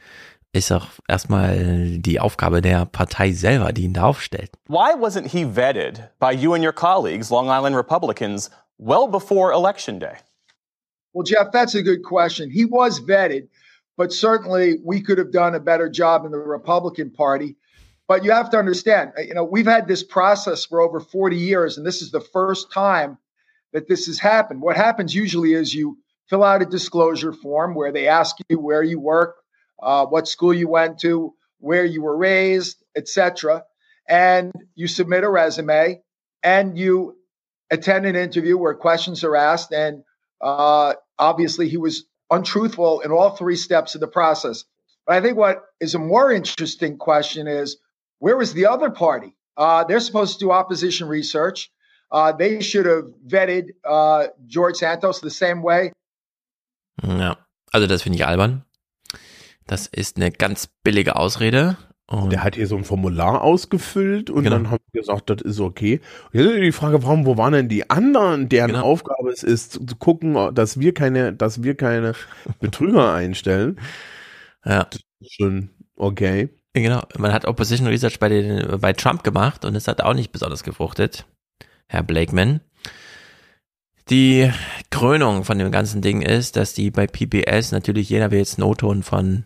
ist 0.52 0.70
auch 0.70 0.86
erstmal 1.08 1.98
die 1.98 2.20
Aufgabe 2.20 2.60
der 2.60 2.86
Partei 2.86 3.32
selber, 3.32 3.72
die 3.72 3.84
ihn 3.84 3.94
da 3.94 4.04
aufstellt. 4.04 4.50
Why 4.68 4.94
wasn't 4.94 5.28
he 5.28 5.44
vetted 5.44 6.10
by 6.20 6.32
you 6.32 6.54
and 6.54 6.64
your 6.64 6.72
colleagues, 6.72 7.30
Long 7.30 7.48
Island 7.48 7.74
Republicans, 7.76 8.50
well 8.80 9.06
before 9.06 9.52
Election 9.52 9.98
Day? 9.98 10.16
Well, 11.12 11.24
Jeff, 11.24 11.52
that's 11.52 11.74
a 11.74 11.82
good 11.82 12.02
question. 12.02 12.50
He 12.50 12.64
was 12.64 13.00
vetted, 13.00 13.48
but 13.96 14.12
certainly 14.12 14.78
we 14.82 15.02
could 15.02 15.18
have 15.18 15.32
done 15.32 15.54
a 15.54 15.60
better 15.60 15.88
job 15.88 16.24
in 16.24 16.32
the 16.32 16.38
Republican 16.38 17.10
Party. 17.10 17.56
But 18.08 18.24
you 18.24 18.32
have 18.32 18.50
to 18.50 18.58
understand, 18.58 19.12
you 19.18 19.34
know, 19.34 19.44
we've 19.44 19.66
had 19.66 19.86
this 19.86 20.02
process 20.02 20.64
for 20.64 20.80
over 20.80 20.98
40 20.98 21.36
years, 21.36 21.76
and 21.76 21.86
this 21.86 22.02
is 22.02 22.10
the 22.10 22.20
first 22.20 22.72
time 22.72 23.18
that 23.72 23.86
this 23.86 24.06
has 24.06 24.18
happened. 24.18 24.62
What 24.62 24.76
happens 24.76 25.14
usually 25.14 25.52
is 25.52 25.74
you 25.74 25.98
fill 26.28 26.42
out 26.42 26.62
a 26.62 26.66
disclosure 26.66 27.32
form 27.32 27.74
where 27.74 27.92
they 27.92 28.08
ask 28.08 28.36
you 28.48 28.58
where 28.58 28.82
you 28.82 28.98
work, 28.98 29.36
uh, 29.80 30.06
what 30.06 30.26
school 30.26 30.54
you 30.54 30.68
went 30.68 30.98
to, 31.00 31.34
where 31.58 31.84
you 31.84 32.02
were 32.02 32.16
raised, 32.16 32.82
etc., 32.96 33.64
and 34.08 34.52
you 34.74 34.88
submit 34.88 35.22
a 35.22 35.30
resume 35.30 36.02
and 36.42 36.76
you 36.76 37.16
attend 37.70 38.06
an 38.06 38.16
interview 38.16 38.56
where 38.56 38.74
questions 38.74 39.24
are 39.24 39.36
asked. 39.36 39.72
And 39.72 40.02
uh, 40.40 40.94
obviously, 41.18 41.68
he 41.68 41.76
was 41.76 42.04
untruthful 42.30 43.00
in 43.00 43.10
all 43.10 43.30
three 43.30 43.56
steps 43.56 43.94
of 43.94 44.00
the 44.00 44.08
process. 44.08 44.64
But 45.06 45.16
I 45.16 45.20
think 45.20 45.36
what 45.36 45.64
is 45.80 45.94
a 45.94 45.98
more 45.98 46.32
interesting 46.32 46.98
question 46.98 47.46
is 47.46 47.78
where 48.18 48.36
was 48.36 48.52
the 48.52 48.66
other 48.66 48.90
party? 48.90 49.34
Uh, 49.56 49.84
they're 49.84 50.00
supposed 50.00 50.38
to 50.38 50.44
do 50.46 50.50
opposition 50.50 51.08
research. 51.08 51.70
Uh, 52.10 52.32
they 52.32 52.60
should 52.60 52.86
have 52.86 53.04
vetted 53.26 53.70
uh, 53.84 54.28
George 54.46 54.76
Santos 54.76 55.20
the 55.20 55.30
same 55.30 55.62
way. 55.62 55.92
Ja, 57.02 57.36
also 57.72 57.86
das 57.86 58.02
finde 58.02 58.16
ich 58.16 58.26
albern. 58.26 58.64
Das 59.66 59.86
ist 59.86 60.16
eine 60.16 60.30
ganz 60.30 60.68
billige 60.82 61.16
Ausrede. 61.16 61.76
Und 62.10 62.32
der 62.32 62.42
hat 62.42 62.56
hier 62.56 62.66
so 62.66 62.76
ein 62.76 62.82
Formular 62.82 63.42
ausgefüllt 63.42 64.30
und 64.30 64.42
genau. 64.42 64.56
dann 64.56 64.70
haben 64.70 64.82
wir 64.90 65.00
gesagt, 65.00 65.30
das 65.30 65.42
ist 65.42 65.60
okay. 65.60 66.00
Und 66.32 66.40
jetzt 66.40 66.50
ist 66.50 66.60
die 66.60 66.72
Frage, 66.72 67.04
warum, 67.04 67.24
wo 67.24 67.36
waren 67.36 67.52
denn 67.52 67.68
die 67.68 67.88
anderen, 67.88 68.48
deren 68.48 68.72
genau. 68.72 68.82
Aufgabe 68.82 69.30
es 69.30 69.44
ist, 69.44 69.74
zu 69.74 69.96
gucken, 69.96 70.52
dass 70.52 70.80
wir 70.80 70.92
keine, 70.92 71.32
dass 71.32 71.62
wir 71.62 71.76
keine 71.76 72.14
Betrüger 72.60 73.14
einstellen. 73.14 73.78
Ja. 74.64 74.88
Das 74.90 75.00
ist 75.20 75.34
schon 75.34 75.70
okay. 75.94 76.48
Genau. 76.72 77.00
Man 77.16 77.32
hat 77.32 77.44
Opposition 77.44 77.86
Research 77.86 78.18
bei 78.18 78.28
den, 78.28 78.80
bei 78.80 78.92
Trump 78.92 79.22
gemacht 79.22 79.64
und 79.64 79.76
es 79.76 79.86
hat 79.86 80.00
auch 80.00 80.14
nicht 80.14 80.32
besonders 80.32 80.64
gefruchtet. 80.64 81.26
Herr 81.86 82.02
Blakeman. 82.02 82.60
Die 84.08 84.50
Krönung 84.90 85.44
von 85.44 85.58
dem 85.58 85.70
ganzen 85.70 86.02
Ding 86.02 86.22
ist, 86.22 86.56
dass 86.56 86.74
die 86.74 86.90
bei 86.90 87.06
PBS 87.06 87.70
natürlich 87.70 88.08
jeder 88.08 88.32
will 88.32 88.40
jetzt 88.40 88.58
einen 88.58 88.68
O-Ton 88.68 89.04
von 89.04 89.44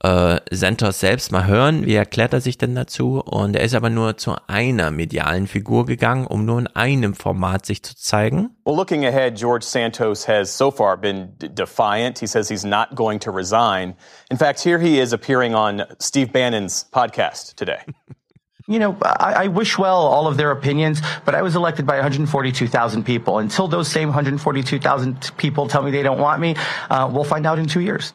äh, 0.00 0.40
Santos 0.50 1.00
selbst 1.00 1.32
mal 1.32 1.46
hören, 1.46 1.84
wie 1.86 1.94
erklärt 1.94 2.32
er 2.32 2.40
sich 2.40 2.58
denn 2.58 2.74
dazu? 2.74 3.20
Und 3.20 3.56
er 3.56 3.62
ist 3.62 3.74
aber 3.74 3.90
nur 3.90 4.16
zu 4.16 4.36
einer 4.46 4.90
medialen 4.90 5.46
Figur 5.46 5.86
gegangen, 5.86 6.26
um 6.26 6.44
nur 6.44 6.60
in 6.60 6.66
einem 6.68 7.14
Format 7.14 7.66
sich 7.66 7.82
zu 7.82 7.96
zeigen. 7.96 8.50
Well, 8.64 8.76
looking 8.76 9.04
ahead, 9.04 9.36
George 9.36 9.64
Santos 9.64 10.28
has 10.28 10.56
so 10.56 10.70
far 10.70 10.96
been 10.96 11.32
defiant. 11.38 12.18
He 12.18 12.26
says 12.26 12.48
he's 12.48 12.64
not 12.64 12.94
going 12.94 13.18
to 13.20 13.30
resign. 13.30 13.94
In 14.30 14.36
fact, 14.36 14.60
here 14.60 14.78
he 14.78 15.00
is 15.00 15.12
appearing 15.12 15.54
on 15.54 15.84
Steve 15.98 16.32
Bannon's 16.32 16.86
podcast 16.92 17.56
today. 17.56 17.80
you 18.68 18.78
know, 18.78 18.96
I, 19.02 19.44
I, 19.44 19.46
wish 19.48 19.78
well 19.78 20.06
all 20.06 20.28
of 20.28 20.36
their 20.36 20.50
opinions, 20.50 21.00
but 21.24 21.34
I 21.34 21.42
was 21.42 21.56
elected 21.56 21.86
by 21.86 21.94
142,000 21.94 23.04
people. 23.04 23.38
Until 23.38 23.66
those 23.66 23.88
same 23.88 24.08
142,000 24.08 25.32
people 25.38 25.66
tell 25.66 25.82
me 25.82 25.90
they 25.90 26.02
don't 26.02 26.20
want 26.20 26.40
me, 26.40 26.54
uh, 26.90 27.10
we'll 27.10 27.24
find 27.24 27.46
out 27.46 27.58
in 27.58 27.66
two 27.66 27.80
years. 27.80 28.12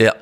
Ja. 0.00 0.12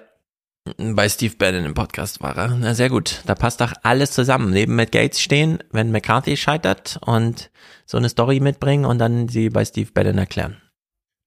Bei 0.78 1.08
Steve 1.08 1.34
Bannon 1.36 1.64
im 1.64 1.74
Podcast 1.74 2.20
war 2.20 2.36
er. 2.36 2.48
Na, 2.56 2.74
sehr 2.74 2.88
gut. 2.88 3.22
Da 3.26 3.34
passt 3.34 3.60
doch 3.60 3.72
alles 3.82 4.12
zusammen. 4.12 4.50
Neben 4.50 4.76
Matt 4.76 4.92
Gates 4.92 5.20
stehen, 5.20 5.58
wenn 5.70 5.90
McCarthy 5.90 6.36
scheitert 6.36 7.00
und 7.04 7.50
so 7.84 7.98
eine 7.98 8.08
Story 8.08 8.38
mitbringen 8.40 8.84
und 8.84 8.98
dann 8.98 9.28
sie 9.28 9.50
bei 9.50 9.64
Steve 9.64 9.90
Bannon 9.92 10.18
erklären. 10.18 10.62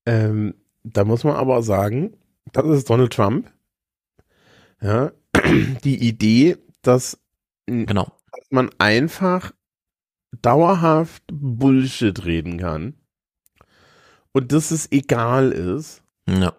Ähm, 0.05 0.55
da 0.83 1.03
muss 1.03 1.23
man 1.23 1.35
aber 1.35 1.63
sagen, 1.63 2.15
das 2.53 2.65
ist 2.65 2.89
Donald 2.89 3.11
Trump. 3.11 3.51
Ja, 4.81 5.11
die 5.83 6.07
Idee, 6.07 6.57
dass 6.81 7.19
Genau. 7.67 8.11
Dass 8.31 8.51
man 8.51 8.69
einfach 8.77 9.51
dauerhaft 10.41 11.23
Bullshit 11.31 12.25
reden 12.25 12.57
kann 12.59 12.93
und 14.31 14.51
dass 14.51 14.71
es 14.71 14.91
egal 14.91 15.51
ist. 15.51 16.03
Ja. 16.27 16.53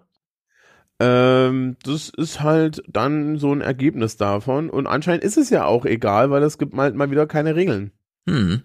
Ähm, 0.98 1.76
das 1.82 2.08
ist 2.08 2.40
halt 2.40 2.82
dann 2.88 3.38
so 3.38 3.52
ein 3.52 3.60
Ergebnis 3.60 4.16
davon. 4.16 4.70
Und 4.70 4.86
anscheinend 4.86 5.24
ist 5.24 5.36
es 5.36 5.50
ja 5.50 5.64
auch 5.64 5.84
egal, 5.84 6.30
weil 6.30 6.42
es 6.42 6.58
gibt 6.58 6.74
halt 6.76 6.94
mal 6.94 7.10
wieder 7.10 7.26
keine 7.26 7.54
Regeln. 7.54 7.92
Hm. 8.28 8.62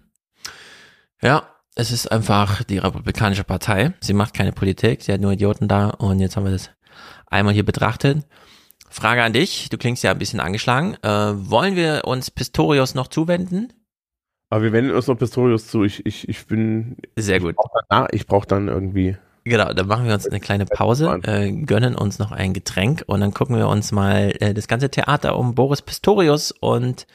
Ja, 1.22 1.48
es 1.76 1.92
ist 1.92 2.12
einfach 2.12 2.64
die 2.64 2.78
Republikanische 2.78 3.44
Partei. 3.44 3.94
Sie 4.02 4.14
macht 4.14 4.34
keine 4.34 4.52
Politik, 4.52 5.02
sie 5.04 5.14
hat 5.14 5.22
nur 5.22 5.34
Idioten 5.34 5.68
da 5.68 5.90
und 5.90 6.20
jetzt 6.20 6.36
haben 6.36 6.46
wir 6.46 6.52
das 6.52 6.70
einmal 7.28 7.54
hier 7.54 7.66
betrachtet. 7.66 8.26
Frage 8.90 9.24
an 9.24 9.32
dich, 9.32 9.70
du 9.70 9.78
klingst 9.78 10.04
ja 10.04 10.12
ein 10.12 10.20
bisschen 10.20 10.42
angeschlagen. 10.42 10.96
Äh, 11.02 11.10
wollen 11.10 11.76
wir 11.76 12.02
uns 12.06 12.30
Pistorius 12.30 12.94
noch 12.94 13.08
zuwenden? 13.08 13.72
Aber 14.50 14.64
wir 14.64 14.74
wenden 14.74 14.92
uns 14.92 15.08
noch 15.08 15.18
Pistorius 15.18 15.68
zu. 15.68 15.86
Ich, 15.86 16.06
ich, 16.06 16.28
ich 16.28 16.46
bin. 16.46 16.98
Sehr 17.16 17.40
gut. 17.40 17.56
Ich 18.12 18.28
brauche 18.28 18.48
dann 18.48 18.68
irgendwie. 18.68 19.18
Genau, 19.44 19.74
dann 19.74 19.88
machen 19.88 20.06
wir 20.06 20.14
uns 20.14 20.28
eine 20.28 20.40
kleine 20.40 20.66
Pause, 20.66 21.20
äh, 21.24 21.52
gönnen 21.52 21.96
uns 21.96 22.20
noch 22.20 22.32
ein 22.32 22.54
Getränk 22.54 23.04
und 23.08 23.22
dann 23.22 23.34
gucken 23.34 23.58
wir 23.58 23.68
uns 23.68 23.92
mal 23.92 24.36
äh, 24.40 24.54
das 24.54 24.68
ganze 24.68 24.90
Theater 24.90 25.36
um 25.36 25.56
Boris 25.56 25.82
Pistorius 25.82 26.52
und 26.52 27.08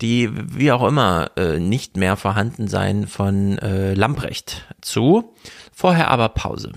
die, 0.00 0.30
wie 0.32 0.72
auch 0.72 0.86
immer, 0.86 1.30
äh, 1.36 1.58
nicht 1.58 1.96
mehr 1.96 2.16
vorhanden 2.16 2.68
sein 2.68 3.06
von 3.06 3.58
äh, 3.58 3.92
Lamprecht 3.94 4.66
zu. 4.80 5.34
Vorher 5.72 6.10
aber 6.10 6.30
Pause. 6.30 6.72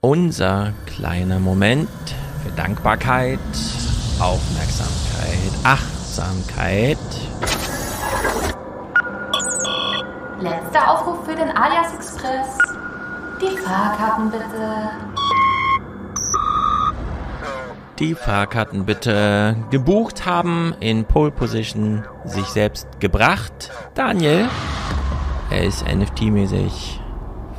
Unser 0.00 0.74
kleiner 0.86 1.38
Moment 1.38 1.88
für 2.44 2.50
Dankbarkeit, 2.56 3.38
Aufmerksamkeit, 4.18 5.52
Achtsamkeit. 5.64 6.98
Letzter 10.40 10.90
Aufruf 10.90 11.24
für 11.24 11.36
den 11.36 11.50
Alias 11.56 11.94
Express. 11.94 12.69
Die 13.40 13.56
Fahrkarten 13.56 14.30
bitte. 14.30 14.90
Die 17.98 18.14
Fahrkarten 18.14 18.84
bitte 18.84 19.56
gebucht 19.70 20.26
haben, 20.26 20.74
in 20.80 21.06
Pole 21.06 21.30
Position 21.30 22.04
sich 22.26 22.44
selbst 22.46 23.00
gebracht. 23.00 23.70
Daniel, 23.94 24.46
er 25.50 25.64
ist 25.64 25.86
NFT-mäßig 25.86 27.00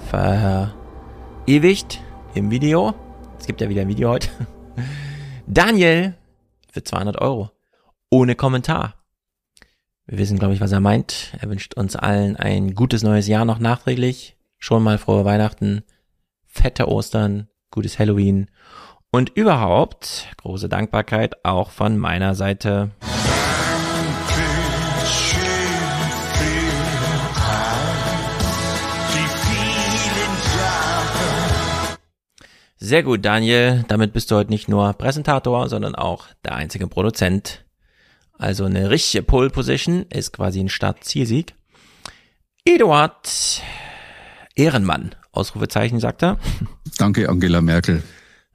verewigt 0.10 2.00
im 2.36 2.52
Video. 2.52 2.94
Es 3.40 3.48
gibt 3.48 3.60
ja 3.62 3.68
wieder 3.68 3.82
ein 3.82 3.88
Video 3.88 4.10
heute. 4.10 4.30
Daniel 5.48 6.14
für 6.72 6.84
200 6.84 7.20
Euro. 7.20 7.50
Ohne 8.12 8.36
Kommentar. 8.36 8.94
Wir 10.06 10.20
wissen, 10.20 10.38
glaube 10.38 10.54
ich, 10.54 10.62
was 10.62 10.72
er 10.74 10.80
meint. 10.80 11.36
Er 11.40 11.50
wünscht 11.50 11.74
uns 11.74 11.96
allen 11.96 12.36
ein 12.36 12.76
gutes 12.76 13.02
neues 13.02 13.28
Jahr 13.28 13.46
noch 13.46 13.58
nachträglich. 13.58 14.38
Schon 14.64 14.84
mal 14.84 15.00
frohe 15.00 15.26
Weihnachten, 15.26 15.82
fette 16.46 16.88
Ostern, 16.88 17.48
gutes 17.72 17.98
Halloween 17.98 18.46
und 19.10 19.32
überhaupt 19.32 20.28
große 20.38 20.70
Dankbarkeit 20.70 21.44
auch 21.44 21.72
von 21.72 21.98
meiner 21.98 22.36
Seite. 22.36 22.92
Sehr 32.78 33.02
gut, 33.02 33.26
Daniel. 33.26 33.84
Damit 33.88 34.14
bist 34.14 34.30
du 34.30 34.36
heute 34.36 34.52
nicht 34.52 34.70
nur 34.70 34.94
Präsentator, 34.94 35.70
sondern 35.70 35.96
auch 35.96 36.28
der 36.46 36.54
einzige 36.54 36.86
Produzent. 36.86 37.66
Also 38.38 38.66
eine 38.66 38.92
richtige 38.92 39.24
Pole 39.24 39.50
Position 39.50 40.06
ist 40.12 40.34
quasi 40.34 40.60
ein 40.60 40.70
Start-Zielsieg. 40.70 41.56
Eduard 42.64 43.64
Ehrenmann, 44.62 45.16
Ausrufezeichen, 45.32 46.00
sagt 46.00 46.22
er. 46.22 46.38
Danke, 46.98 47.30
Angela 47.30 47.62
Merkel. 47.62 48.04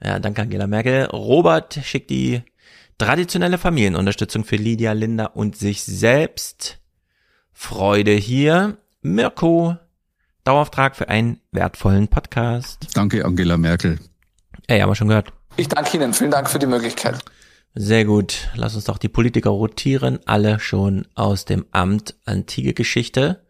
Ja, 0.01 0.19
danke, 0.19 0.43
Angela 0.43 0.67
Merkel. 0.67 1.05
Robert 1.05 1.79
schickt 1.83 2.11
die 2.11 2.43
traditionelle 2.97 3.57
Familienunterstützung 3.57 4.45
für 4.45 4.55
Lydia, 4.55 4.93
Linda 4.93 5.25
und 5.25 5.57
sich 5.57 5.83
selbst. 5.83 6.79
Freude 7.51 8.11
hier. 8.11 8.77
Mirko, 9.01 9.75
Dauerauftrag 10.43 10.95
für 10.95 11.09
einen 11.09 11.41
wertvollen 11.51 12.07
Podcast. 12.07 12.87
Danke, 12.93 13.25
Angela 13.25 13.57
Merkel. 13.57 13.99
Ey, 14.67 14.79
haben 14.79 14.89
wir 14.89 14.95
schon 14.95 15.09
gehört. 15.09 15.33
Ich 15.57 15.67
danke 15.67 15.97
Ihnen. 15.97 16.13
Vielen 16.13 16.31
Dank 16.31 16.49
für 16.49 16.59
die 16.59 16.67
Möglichkeit. 16.67 17.19
Sehr 17.75 18.05
gut. 18.05 18.49
Lass 18.55 18.75
uns 18.75 18.85
doch 18.85 18.97
die 18.97 19.09
Politiker 19.09 19.49
rotieren. 19.49 20.19
Alle 20.25 20.59
schon 20.59 21.05
aus 21.15 21.43
dem 21.45 21.65
Amt. 21.71 22.15
Antike 22.25 22.73
Geschichte. 22.73 23.46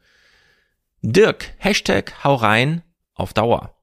Dirk, 1.01 1.53
Hashtag 1.57 2.23
hau 2.23 2.35
rein 2.35 2.81
auf 3.13 3.33
Dauer. 3.33 3.75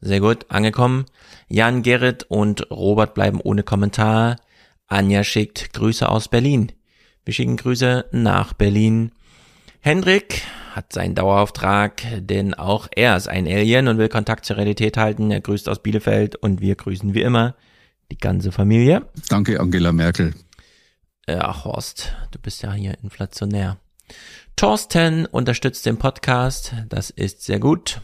Sehr 0.00 0.20
gut, 0.20 0.46
angekommen. 0.48 1.06
Jan, 1.48 1.82
Gerrit 1.82 2.24
und 2.24 2.70
Robert 2.70 3.14
bleiben 3.14 3.40
ohne 3.40 3.62
Kommentar. 3.62 4.36
Anja 4.86 5.24
schickt 5.24 5.72
Grüße 5.72 6.08
aus 6.08 6.28
Berlin. 6.28 6.72
Wir 7.24 7.34
schicken 7.34 7.56
Grüße 7.56 8.06
nach 8.12 8.52
Berlin. 8.52 9.12
Hendrik 9.80 10.42
hat 10.72 10.92
seinen 10.92 11.14
Dauerauftrag, 11.14 12.02
denn 12.20 12.54
auch 12.54 12.88
er 12.94 13.16
ist 13.16 13.28
ein 13.28 13.46
Alien 13.46 13.88
und 13.88 13.98
will 13.98 14.08
Kontakt 14.08 14.44
zur 14.44 14.56
Realität 14.56 14.96
halten. 14.96 15.30
Er 15.30 15.40
grüßt 15.40 15.68
aus 15.68 15.82
Bielefeld 15.82 16.36
und 16.36 16.60
wir 16.60 16.74
grüßen 16.74 17.14
wie 17.14 17.22
immer 17.22 17.54
die 18.10 18.18
ganze 18.18 18.52
Familie. 18.52 19.08
Danke, 19.28 19.60
Angela 19.60 19.92
Merkel. 19.92 20.34
Ja, 21.28 21.64
Horst, 21.64 22.14
du 22.30 22.38
bist 22.38 22.62
ja 22.62 22.72
hier 22.72 22.96
inflationär. 23.02 23.78
Thorsten 24.56 25.26
unterstützt 25.26 25.84
den 25.84 25.98
Podcast. 25.98 26.72
Das 26.88 27.10
ist 27.10 27.42
sehr 27.42 27.60
gut. 27.60 28.00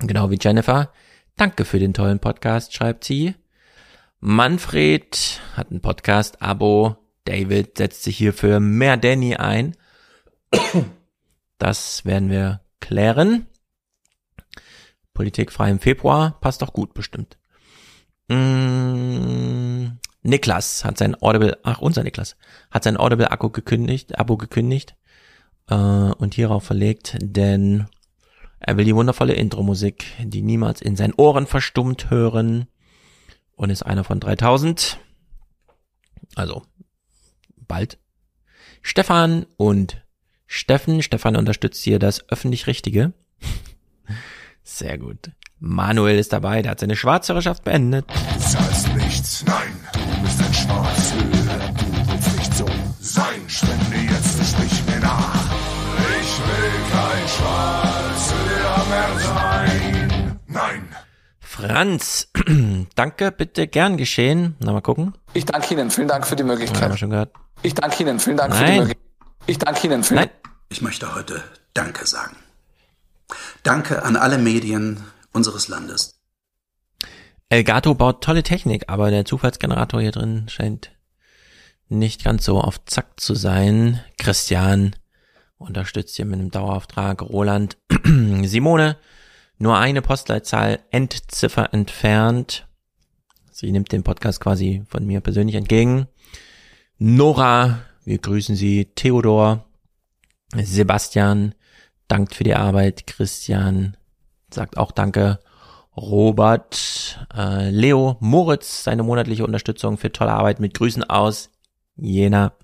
Genau 0.00 0.28
wie 0.28 0.38
Jennifer. 0.40 0.92
Danke 1.36 1.64
für 1.64 1.78
den 1.78 1.94
tollen 1.94 2.18
Podcast, 2.18 2.74
schreibt 2.74 3.04
sie. 3.04 3.36
Manfred 4.18 5.40
hat 5.54 5.70
ein 5.70 5.80
Podcast-Abo. 5.80 6.96
David 7.24 7.78
setzt 7.78 8.02
sich 8.02 8.16
hier 8.16 8.32
für 8.32 8.58
mehr 8.58 8.96
Danny 8.96 9.36
ein. 9.36 9.76
Das 11.58 12.04
werden 12.04 12.30
wir 12.30 12.62
klären. 12.80 13.46
Politik 15.14 15.52
frei 15.52 15.70
im 15.70 15.78
Februar 15.78 16.40
passt 16.40 16.62
doch 16.62 16.72
gut 16.72 16.94
bestimmt. 16.94 17.38
Mm, 18.26 19.98
Niklas 20.22 20.84
hat 20.84 20.98
sein 20.98 21.14
Audible, 21.22 21.58
ach 21.62 21.78
unser 21.78 22.02
Niklas, 22.02 22.36
hat 22.72 22.82
sein 22.82 22.96
Audible-Akku 22.96 23.50
gekündigt, 23.50 24.18
Abo 24.18 24.36
gekündigt 24.36 24.96
äh, 25.70 25.74
und 25.74 26.34
hierauf 26.34 26.64
verlegt, 26.64 27.16
denn 27.20 27.86
er 28.58 28.76
will 28.76 28.84
die 28.84 28.94
wundervolle 28.94 29.32
Intro-Musik, 29.32 30.04
die 30.22 30.42
niemals 30.42 30.82
in 30.82 30.96
seinen 30.96 31.14
Ohren 31.14 31.46
verstummt 31.46 32.10
hören 32.10 32.66
und 33.56 33.70
ist 33.70 33.82
einer 33.82 34.04
von 34.04 34.20
3000. 34.20 34.98
Also 36.34 36.62
bald. 37.56 37.98
Stefan 38.82 39.46
und 39.56 40.04
Steffen. 40.46 41.02
Stefan 41.02 41.36
unterstützt 41.36 41.82
hier 41.82 41.98
das 41.98 42.28
öffentlich 42.28 42.66
Richtige. 42.66 43.12
Sehr 44.62 44.98
gut. 44.98 45.30
Manuel 45.58 46.18
ist 46.18 46.32
dabei, 46.32 46.62
der 46.62 46.72
hat 46.72 46.80
seine 46.80 46.96
Schwarzhörerschaft 46.96 47.64
beendet. 47.64 48.06
Du 48.08 48.40
zahlst 48.40 48.94
nichts, 48.96 49.44
nein, 49.44 49.74
du 49.92 50.22
bist 50.22 50.40
ein 50.42 50.54
Schwarzhörer, 50.54 51.39
Franz, 61.68 62.28
danke, 62.94 63.32
bitte 63.32 63.66
gern 63.66 63.96
geschehen. 63.96 64.56
Na, 64.60 64.72
mal 64.72 64.80
gucken. 64.80 65.14
Ich 65.34 65.44
danke 65.44 65.74
Ihnen, 65.74 65.90
vielen 65.90 66.08
Dank 66.08 66.26
für 66.26 66.36
die 66.36 66.42
Möglichkeit. 66.42 66.82
Haben 66.82 66.92
wir 66.92 66.98
schon 66.98 67.10
gehört. 67.10 67.32
Ich 67.62 67.74
danke 67.74 68.02
Ihnen, 68.02 68.20
vielen 68.20 68.36
Dank 68.36 68.54
für 68.54 68.64
die 68.64 68.70
Nein. 68.70 68.78
Möglichkeit. 68.78 69.06
Ich 69.46 69.58
danke 69.58 69.86
Ihnen, 69.86 70.04
vielen 70.04 70.20
Nein. 70.20 70.30
Ich 70.68 70.82
möchte 70.82 71.14
heute 71.14 71.42
Danke 71.74 72.06
sagen. 72.06 72.36
Danke 73.62 74.02
an 74.02 74.16
alle 74.16 74.38
Medien 74.38 75.04
unseres 75.32 75.68
Landes. 75.68 76.20
Elgato 77.48 77.94
baut 77.94 78.22
tolle 78.22 78.42
Technik, 78.42 78.84
aber 78.88 79.10
der 79.10 79.24
Zufallsgenerator 79.24 80.00
hier 80.00 80.12
drin 80.12 80.48
scheint 80.48 80.92
nicht 81.88 82.24
ganz 82.24 82.44
so 82.44 82.60
auf 82.60 82.84
Zack 82.84 83.18
zu 83.18 83.34
sein. 83.34 84.00
Christian 84.18 84.94
unterstützt 85.58 86.16
hier 86.16 86.24
mit 86.24 86.38
einem 86.38 86.50
Dauerauftrag. 86.50 87.22
Roland, 87.22 87.76
Simone, 88.42 88.96
nur 89.60 89.76
eine 89.76 90.00
Postleitzahl 90.00 90.80
Endziffer 90.90 91.72
entfernt. 91.74 92.66
Sie 93.52 93.70
nimmt 93.70 93.92
den 93.92 94.02
Podcast 94.02 94.40
quasi 94.40 94.82
von 94.88 95.06
mir 95.06 95.20
persönlich 95.20 95.54
entgegen. 95.54 96.08
Nora, 96.98 97.80
wir 98.04 98.16
grüßen 98.16 98.56
Sie. 98.56 98.86
Theodor, 98.94 99.66
Sebastian, 100.56 101.54
dankt 102.08 102.34
für 102.34 102.44
die 102.44 102.54
Arbeit. 102.54 103.06
Christian 103.06 103.98
sagt 104.50 104.78
auch 104.78 104.92
Danke. 104.92 105.40
Robert, 105.94 107.26
äh, 107.36 107.68
Leo, 107.68 108.16
Moritz, 108.20 108.84
seine 108.84 109.02
monatliche 109.02 109.44
Unterstützung 109.44 109.98
für 109.98 110.10
tolle 110.10 110.32
Arbeit 110.32 110.58
mit 110.58 110.72
Grüßen 110.72 111.04
aus 111.04 111.50
Jena, 111.96 112.54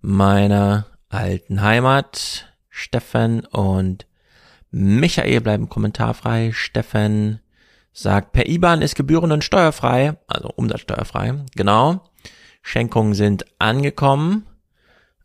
meiner 0.00 0.86
alten 1.08 1.60
Heimat. 1.60 2.44
Steffen 2.68 3.44
und 3.46 4.06
Michael 4.70 5.40
bleiben 5.40 5.68
kommentarfrei. 5.68 6.52
Steffen 6.52 7.40
sagt, 7.92 8.32
per 8.32 8.48
IBAN 8.48 8.82
ist 8.82 8.94
Gebühren- 8.94 9.32
und 9.32 9.44
steuerfrei, 9.44 10.16
also 10.26 10.50
umsatzsteuerfrei. 10.54 11.44
Genau. 11.56 12.04
Schenkungen 12.62 13.14
sind 13.14 13.46
angekommen. 13.58 14.46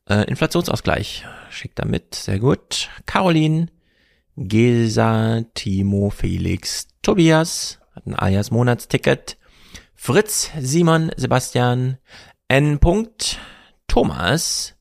Äh, 0.07 0.23
Inflationsausgleich 0.27 1.25
schickt 1.49 1.79
er 1.79 1.85
mit, 1.85 2.15
sehr 2.15 2.39
gut. 2.39 2.89
Caroline, 3.05 3.67
Gesa, 4.35 5.43
Timo, 5.53 6.09
Felix, 6.09 6.87
Tobias, 7.01 7.79
hat 7.95 8.07
ein 8.07 8.15
alias 8.15 8.51
Monatsticket. 8.51 9.37
Fritz, 9.93 10.51
Simon, 10.59 11.11
Sebastian, 11.15 11.97
N. 12.47 12.79
Thomas. 13.87 14.73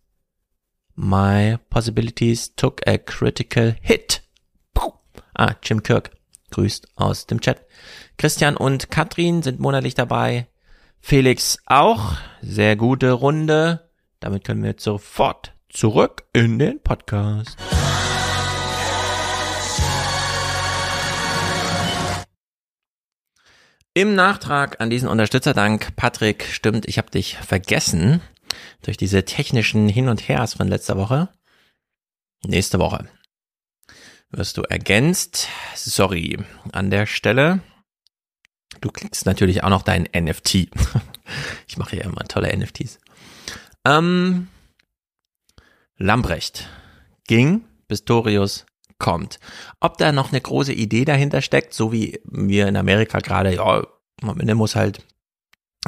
My 0.95 1.59
possibilities 1.71 2.55
took 2.55 2.81
a 2.87 2.99
critical 2.99 3.77
hit. 3.81 4.22
Ah, 5.35 5.55
Jim 5.63 5.83
Kirk 5.83 6.11
grüßt 6.51 6.89
aus 6.97 7.27
dem 7.27 7.41
Chat. 7.41 7.65
Christian 8.19 8.57
und 8.57 8.91
Katrin 8.91 9.43
sind 9.43 9.61
monatlich 9.61 9.95
dabei. 9.95 10.47
Felix 11.01 11.59
auch. 11.67 12.17
Sehr 12.43 12.77
gute 12.77 13.13
Runde. 13.13 13.91
Damit 14.21 14.45
können 14.45 14.63
wir 14.63 14.75
sofort 14.79 15.55
zurück 15.71 16.25
in 16.33 16.59
den 16.59 16.83
Podcast. 16.83 17.57
Im 23.95 24.15
Nachtrag 24.15 24.81
an 24.81 24.91
diesen 24.91 25.09
Unterstützerdank, 25.09 25.97
Patrick, 25.97 26.47
stimmt, 26.47 26.87
ich 26.89 26.97
habe 26.99 27.11
dich 27.11 27.37
vergessen 27.37 28.23
durch 28.83 28.97
diese 28.97 29.25
technischen 29.25 29.89
Hin 29.89 30.09
und 30.09 30.29
Hers 30.29 30.55
von 30.55 30.69
letzter 30.69 30.97
Woche. 30.97 31.29
Nächste 32.45 32.79
Woche 32.79 33.09
wirst 34.33 34.57
du 34.57 34.63
ergänzt. 34.63 35.49
Sorry 35.75 36.39
an 36.73 36.91
der 36.91 37.07
Stelle. 37.07 37.61
Du 38.81 38.91
klickst 38.91 39.27
natürlich 39.27 39.63
auch 39.63 39.71
noch 39.71 39.83
dein 39.83 40.09
NFT. 40.15 40.69
Ich 41.69 41.79
mache 41.79 41.97
ja 41.97 42.03
immer 42.03 42.25
tolle 42.25 42.55
NFTs. 42.55 42.99
Ähm, 43.87 44.49
Lambrecht 45.97 46.69
ging, 47.27 47.65
Pistorius 47.89 48.67
kommt. 48.99 49.39
Ob 49.81 49.97
da 49.99 50.13
noch 50.13 50.31
eine 50.31 50.41
große 50.41 50.73
Idee 50.73 51.05
dahinter 51.05 51.41
steckt, 51.41 51.73
so 51.73 51.93
wie 51.93 52.21
wir 52.25 52.67
in 52.67 52.77
Amerika 52.77 53.21
gerade, 53.21 53.55
ja, 53.55 53.87
am 54.21 54.41
Ende 54.41 54.55
muss 54.55 54.77
halt 54.77 55.07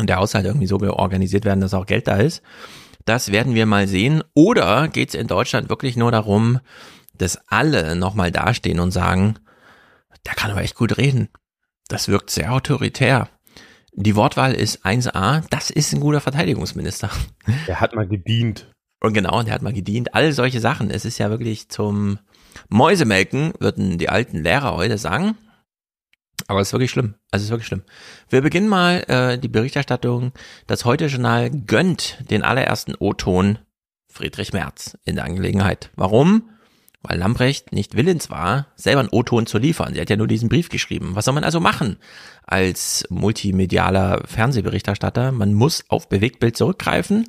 der 0.00 0.16
Haushalt 0.16 0.46
irgendwie 0.46 0.66
so 0.66 0.80
organisiert 0.80 1.44
werden, 1.44 1.60
dass 1.60 1.74
auch 1.74 1.86
Geld 1.86 2.08
da 2.08 2.16
ist. 2.16 2.42
Das 3.04 3.30
werden 3.30 3.54
wir 3.54 3.66
mal 3.66 3.86
sehen. 3.86 4.24
Oder 4.34 4.88
geht 4.88 5.10
es 5.10 5.14
in 5.14 5.26
Deutschland 5.26 5.68
wirklich 5.68 5.96
nur 5.96 6.10
darum, 6.10 6.60
dass 7.18 7.38
alle 7.48 7.96
nochmal 7.96 8.30
dastehen 8.30 8.80
und 8.80 8.90
sagen, 8.90 9.38
der 10.26 10.34
kann 10.34 10.50
aber 10.50 10.62
echt 10.62 10.74
gut 10.74 10.96
reden. 10.98 11.28
Das 11.88 12.08
wirkt 12.08 12.30
sehr 12.30 12.52
autoritär. 12.52 13.28
Die 13.92 14.16
Wortwahl 14.16 14.54
ist 14.54 14.84
1a, 14.84 15.44
das 15.50 15.70
ist 15.70 15.92
ein 15.92 16.00
guter 16.00 16.20
Verteidigungsminister. 16.20 17.10
Der 17.66 17.80
hat 17.80 17.94
mal 17.94 18.08
gedient. 18.08 18.70
Und 19.00 19.12
genau, 19.12 19.42
der 19.42 19.54
hat 19.54 19.62
mal 19.62 19.72
gedient. 19.72 20.14
All 20.14 20.32
solche 20.32 20.60
Sachen. 20.60 20.90
Es 20.90 21.04
ist 21.04 21.18
ja 21.18 21.30
wirklich 21.30 21.68
zum 21.68 22.18
Mäusemelken, 22.68 23.52
würden 23.60 23.98
die 23.98 24.08
alten 24.08 24.42
Lehrer 24.42 24.74
heute 24.74 24.98
sagen. 24.98 25.36
Aber 26.46 26.60
es 26.60 26.68
ist 26.68 26.72
wirklich 26.72 26.90
schlimm. 26.90 27.14
Also 27.30 27.42
es 27.42 27.44
ist 27.44 27.50
wirklich 27.50 27.66
schlimm. 27.66 27.82
Wir 28.28 28.40
beginnen 28.40 28.68
mal 28.68 29.04
äh, 29.08 29.38
die 29.38 29.48
Berichterstattung. 29.48 30.32
Das 30.66 30.84
Heute-Journal 30.84 31.50
gönnt 31.50 32.18
den 32.30 32.42
allerersten 32.42 32.94
O-Ton 32.98 33.58
Friedrich 34.10 34.52
Merz 34.52 34.98
in 35.04 35.16
der 35.16 35.24
Angelegenheit. 35.24 35.90
Warum? 35.96 36.50
Weil 37.06 37.18
Lambrecht 37.18 37.72
nicht 37.72 37.96
willens 37.96 38.30
war, 38.30 38.68
selber 38.76 39.00
einen 39.00 39.10
O-Ton 39.10 39.46
zu 39.46 39.58
liefern. 39.58 39.92
Sie 39.94 40.00
hat 40.00 40.08
ja 40.08 40.16
nur 40.16 40.26
diesen 40.26 40.48
Brief 40.48 40.70
geschrieben. 40.70 41.10
Was 41.14 41.26
soll 41.26 41.34
man 41.34 41.44
also 41.44 41.60
machen 41.60 41.98
als 42.46 43.04
multimedialer 43.10 44.22
Fernsehberichterstatter? 44.26 45.30
Man 45.30 45.52
muss 45.52 45.84
auf 45.88 46.08
Bewegtbild 46.08 46.56
zurückgreifen. 46.56 47.28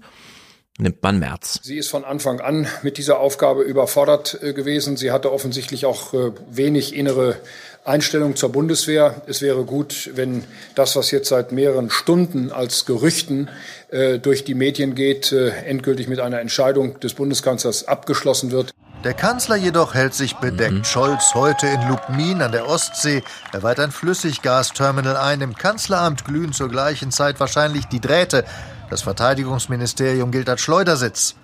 nimmt 0.77 1.03
man 1.03 1.19
Merz. 1.19 1.59
Sie 1.61 1.77
ist 1.77 1.89
von 1.89 2.05
Anfang 2.05 2.39
an 2.39 2.67
mit 2.83 2.97
dieser 2.97 3.19
Aufgabe 3.19 3.63
überfordert 3.63 4.39
äh, 4.41 4.53
gewesen. 4.53 4.95
Sie 4.95 5.11
hatte 5.11 5.31
offensichtlich 5.31 5.85
auch 5.85 6.13
äh, 6.13 6.31
wenig 6.49 6.95
innere 6.95 7.37
Einstellung 7.85 8.35
zur 8.35 8.51
Bundeswehr. 8.51 9.21
Es 9.27 9.41
wäre 9.41 9.63
gut, 9.63 10.11
wenn 10.15 10.43
das, 10.73 10.95
was 10.95 11.11
jetzt 11.11 11.29
seit 11.29 11.51
mehreren 11.51 11.89
Stunden 11.89 12.51
als 12.51 12.85
Gerüchten 12.85 13.49
äh, 13.89 14.19
durch 14.19 14.43
die 14.43 14.55
Medien 14.55 14.95
geht, 14.95 15.31
äh, 15.31 15.49
endgültig 15.49 16.07
mit 16.07 16.19
einer 16.19 16.39
Entscheidung 16.39 16.99
des 16.99 17.13
Bundeskanzlers 17.13 17.87
abgeschlossen 17.87 18.51
wird. 18.51 18.73
Der 19.03 19.13
Kanzler 19.13 19.55
jedoch 19.55 19.93
hält 19.93 20.15
sich 20.15 20.35
bedeckt. 20.37 20.73
Mhm. 20.73 20.83
Scholz 20.83 21.35
heute 21.35 21.67
in 21.67 21.87
Lubmin 21.87 22.41
an 22.41 22.51
der 22.51 22.67
Ostsee. 22.67 23.23
Er 23.53 23.61
weiht 23.61 23.79
ein 23.79 23.91
Flüssiggasterminal 23.91 25.15
ein. 25.17 25.41
Im 25.41 25.55
Kanzleramt 25.55 26.25
glühen 26.25 26.53
zur 26.53 26.69
gleichen 26.69 27.11
Zeit 27.11 27.39
wahrscheinlich 27.39 27.85
die 27.85 27.99
Drähte. 27.99 28.45
Das 28.89 29.03
Verteidigungsministerium 29.03 30.31
gilt 30.31 30.49
als 30.49 30.61
Schleudersitz. 30.61 31.35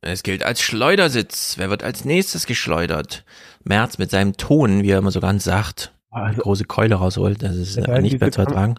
Es 0.00 0.24
gilt 0.24 0.42
als 0.42 0.60
Schleudersitz. 0.60 1.54
Wer 1.58 1.70
wird 1.70 1.84
als 1.84 2.04
nächstes 2.04 2.46
geschleudert? 2.46 3.24
Merz 3.62 3.98
mit 3.98 4.10
seinem 4.10 4.36
Ton, 4.36 4.82
wie 4.82 4.90
er 4.90 4.98
immer 4.98 5.10
so 5.10 5.20
ganz 5.20 5.44
sagt, 5.44 5.92
eine 6.10 6.36
große 6.36 6.64
Keule 6.64 6.96
rausholt. 6.96 7.42
Das 7.42 7.54
ist 7.54 7.76
Ja, 7.76 8.00
nicht 8.00 8.20
mehr 8.20 8.32
zu 8.32 8.40
ertragen. 8.40 8.76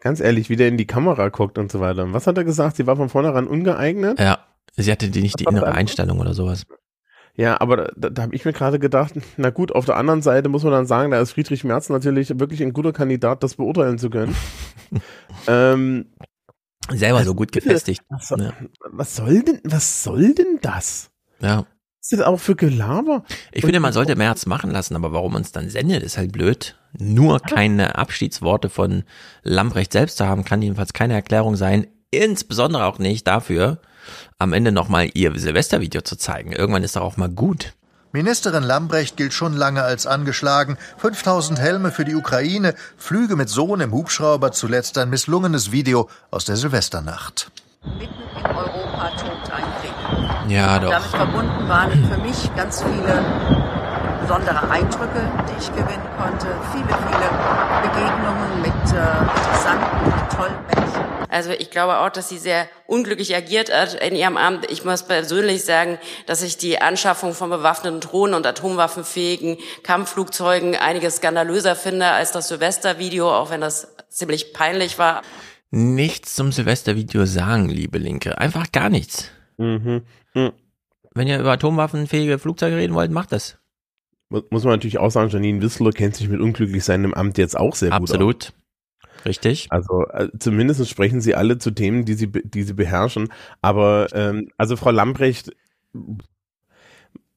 Ganz 0.00 0.20
ehrlich, 0.20 0.48
wie 0.48 0.56
der 0.56 0.68
in 0.68 0.76
die 0.78 0.86
Kamera 0.86 1.28
guckt 1.28 1.58
und 1.58 1.70
so 1.70 1.80
weiter. 1.80 2.10
Was 2.12 2.26
hat 2.26 2.38
er 2.38 2.44
gesagt? 2.44 2.76
Sie 2.76 2.86
war 2.86 2.96
von 2.96 3.08
vornherein 3.10 3.46
ungeeignet? 3.46 4.18
Ja, 4.18 4.38
sie 4.76 4.90
hatte 4.90 5.08
die 5.08 5.20
nicht 5.20 5.40
die 5.40 5.44
innere 5.44 5.72
Einstellung 5.72 6.20
oder 6.20 6.32
sowas. 6.32 6.64
Ja, 7.36 7.60
aber 7.60 7.90
da, 7.96 8.10
da, 8.10 8.22
habe 8.22 8.34
ich 8.34 8.44
mir 8.44 8.52
gerade 8.52 8.78
gedacht, 8.78 9.14
na 9.36 9.50
gut, 9.50 9.72
auf 9.72 9.86
der 9.86 9.96
anderen 9.96 10.20
Seite 10.22 10.48
muss 10.48 10.62
man 10.62 10.72
dann 10.72 10.86
sagen, 10.86 11.10
da 11.10 11.20
ist 11.20 11.32
Friedrich 11.32 11.64
Merz 11.64 11.88
natürlich 11.88 12.38
wirklich 12.38 12.62
ein 12.62 12.72
guter 12.72 12.92
Kandidat, 12.92 13.42
das 13.42 13.54
beurteilen 13.54 13.98
zu 13.98 14.10
können. 14.10 14.36
ähm, 15.46 16.06
Selber 16.92 17.24
so 17.24 17.34
gut 17.34 17.52
gefestigt. 17.52 18.02
Was, 18.08 18.28
soll- 18.28 18.42
Ja. 18.42 18.52
was 18.90 19.16
soll 19.16 19.42
denn, 19.42 19.60
was 19.64 20.02
soll 20.02 20.34
denn 20.34 20.58
das? 20.60 21.10
Ja. 21.40 21.58
Was 22.02 22.12
ist 22.12 22.18
das 22.20 22.26
auch 22.26 22.40
für 22.40 22.56
Gelaber? 22.56 23.24
Ich 23.52 23.62
finde, 23.64 23.78
man 23.80 23.92
sollte 23.92 24.16
Merz 24.16 24.46
machen 24.46 24.70
lassen, 24.70 24.96
aber 24.96 25.12
warum 25.12 25.34
uns 25.34 25.52
dann 25.52 25.68
sendet, 25.68 26.02
ist 26.02 26.16
halt 26.18 26.32
blöd. 26.32 26.76
Nur 26.98 27.38
keine 27.40 27.96
Abschiedsworte 27.96 28.68
von 28.70 29.04
Lambrecht 29.42 29.92
selbst 29.92 30.16
zu 30.16 30.26
haben, 30.26 30.44
kann 30.44 30.62
jedenfalls 30.62 30.92
keine 30.92 31.14
Erklärung 31.14 31.56
sein. 31.56 31.86
Insbesondere 32.10 32.86
auch 32.86 32.98
nicht 32.98 33.26
dafür, 33.28 33.78
am 34.40 34.52
Ende 34.52 34.72
nochmal 34.72 35.10
ihr 35.14 35.38
Silvestervideo 35.38 36.00
zu 36.00 36.16
zeigen. 36.16 36.52
Irgendwann 36.52 36.82
ist 36.82 36.96
doch 36.96 37.02
auch 37.02 37.16
mal 37.16 37.28
gut. 37.28 37.74
Ministerin 38.12 38.64
Lambrecht 38.64 39.16
gilt 39.16 39.32
schon 39.32 39.54
lange 39.54 39.82
als 39.82 40.06
angeschlagen. 40.06 40.78
5000 40.98 41.60
Helme 41.60 41.92
für 41.92 42.04
die 42.04 42.16
Ukraine, 42.16 42.74
Flüge 42.96 43.36
mit 43.36 43.48
Sohn 43.48 43.80
im 43.80 43.92
Hubschrauber, 43.92 44.50
zuletzt 44.50 44.98
ein 44.98 45.10
misslungenes 45.10 45.70
Video 45.70 46.08
aus 46.30 46.44
der 46.44 46.56
Silvesternacht. 46.56 47.52
Europa 48.42 49.10
tobt 49.16 49.52
ein 49.52 49.62
Krieg. 49.80 50.50
Ja, 50.50 50.76
Und 50.76 50.84
doch. 50.84 50.90
Damit 50.90 51.08
verbunden 51.10 51.68
waren 51.68 52.04
für 52.10 52.18
mich 52.18 52.50
ganz 52.56 52.82
viele 52.82 53.24
besondere 54.22 54.70
Eindrücke, 54.70 55.22
die 55.48 55.62
ich 55.62 55.68
gewinnen 55.70 56.08
konnte. 56.18 56.46
Viele, 56.72 56.88
viele 56.88 57.28
Begegnungen 57.82 58.62
mit 58.62 58.92
äh, 58.92 59.38
interessanten. 59.38 60.19
Also 61.30 61.50
ich 61.50 61.70
glaube 61.70 61.98
auch, 61.98 62.10
dass 62.10 62.28
sie 62.28 62.38
sehr 62.38 62.68
unglücklich 62.86 63.34
agiert 63.36 63.72
hat 63.72 63.94
in 63.94 64.14
ihrem 64.16 64.36
Amt. 64.36 64.70
Ich 64.70 64.84
muss 64.84 65.04
persönlich 65.04 65.64
sagen, 65.64 65.98
dass 66.26 66.42
ich 66.42 66.56
die 66.58 66.80
Anschaffung 66.80 67.34
von 67.34 67.50
bewaffneten 67.50 68.00
Drohnen 68.00 68.34
und 68.34 68.46
atomwaffenfähigen 68.46 69.56
Kampfflugzeugen 69.82 70.74
einiges 70.76 71.16
skandalöser 71.16 71.76
finde 71.76 72.06
als 72.06 72.32
das 72.32 72.48
Silvestervideo, 72.48 73.30
auch 73.30 73.50
wenn 73.50 73.60
das 73.60 73.94
ziemlich 74.08 74.52
peinlich 74.52 74.98
war. 74.98 75.22
Nichts 75.70 76.34
zum 76.34 76.50
Silvestervideo 76.52 77.24
sagen, 77.26 77.68
liebe 77.68 77.98
Linke. 77.98 78.38
Einfach 78.38 78.72
gar 78.72 78.88
nichts. 78.88 79.30
Mhm. 79.56 80.02
Mhm. 80.34 80.52
Wenn 81.14 81.28
ihr 81.28 81.38
über 81.38 81.52
atomwaffenfähige 81.52 82.38
Flugzeuge 82.38 82.76
reden 82.76 82.94
wollt, 82.94 83.10
macht 83.10 83.32
das. 83.32 83.58
Mu- 84.30 84.42
Muss 84.50 84.64
man 84.64 84.72
natürlich 84.74 84.98
auch 84.98 85.10
sagen, 85.10 85.28
Janine 85.30 85.60
Wissler 85.62 85.90
kennt 85.92 86.16
sich 86.16 86.28
mit 86.28 86.40
unglücklich 86.40 86.84
sein 86.84 87.04
im 87.04 87.14
Amt 87.14 87.36
jetzt 87.38 87.56
auch 87.56 87.74
sehr 87.74 87.90
gut 87.90 87.96
aus. 88.02 88.10
Absolut. 88.10 88.52
Richtig. 89.24 89.66
Also 89.70 90.06
äh, 90.08 90.28
zumindest 90.38 90.88
sprechen 90.88 91.20
sie 91.20 91.34
alle 91.34 91.58
zu 91.58 91.70
Themen, 91.70 92.04
die 92.04 92.14
sie, 92.14 92.30
die 92.30 92.62
sie 92.62 92.74
beherrschen. 92.74 93.28
Aber 93.62 94.08
ähm, 94.12 94.48
also 94.56 94.76
Frau 94.76 94.90
Lambrecht, 94.90 95.52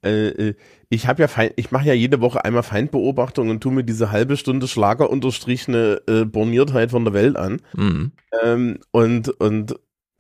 äh, 0.04 0.28
äh, 0.28 0.56
ich 0.90 1.08
habe 1.08 1.22
ja 1.22 1.28
Feind, 1.28 1.54
ich 1.56 1.72
mache 1.72 1.88
ja 1.88 1.94
jede 1.94 2.22
Woche 2.22 2.46
einmal 2.46 2.64
Feindbeobachtung 2.64 3.50
und 3.50 3.62
tue 3.62 3.72
mir 3.72 3.84
diese 3.84 4.12
halbe 4.12 4.38
Stunde 4.38 4.68
Schlager 4.68 5.10
unterstrichene 5.10 6.02
äh, 6.08 6.26
Borniertheit 6.26 6.92
von 6.92 7.06
der 7.06 7.14
Welt 7.14 7.36
an. 7.36 7.62
Mhm. 7.76 8.12
Ähm, 8.44 8.80
und, 8.92 9.30
und, 9.30 9.76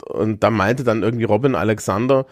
und 0.05 0.43
da 0.43 0.49
meinte 0.49 0.83
dann 0.83 1.03
irgendwie 1.03 1.25
Robin 1.25 1.55
Alexander, 1.55 2.25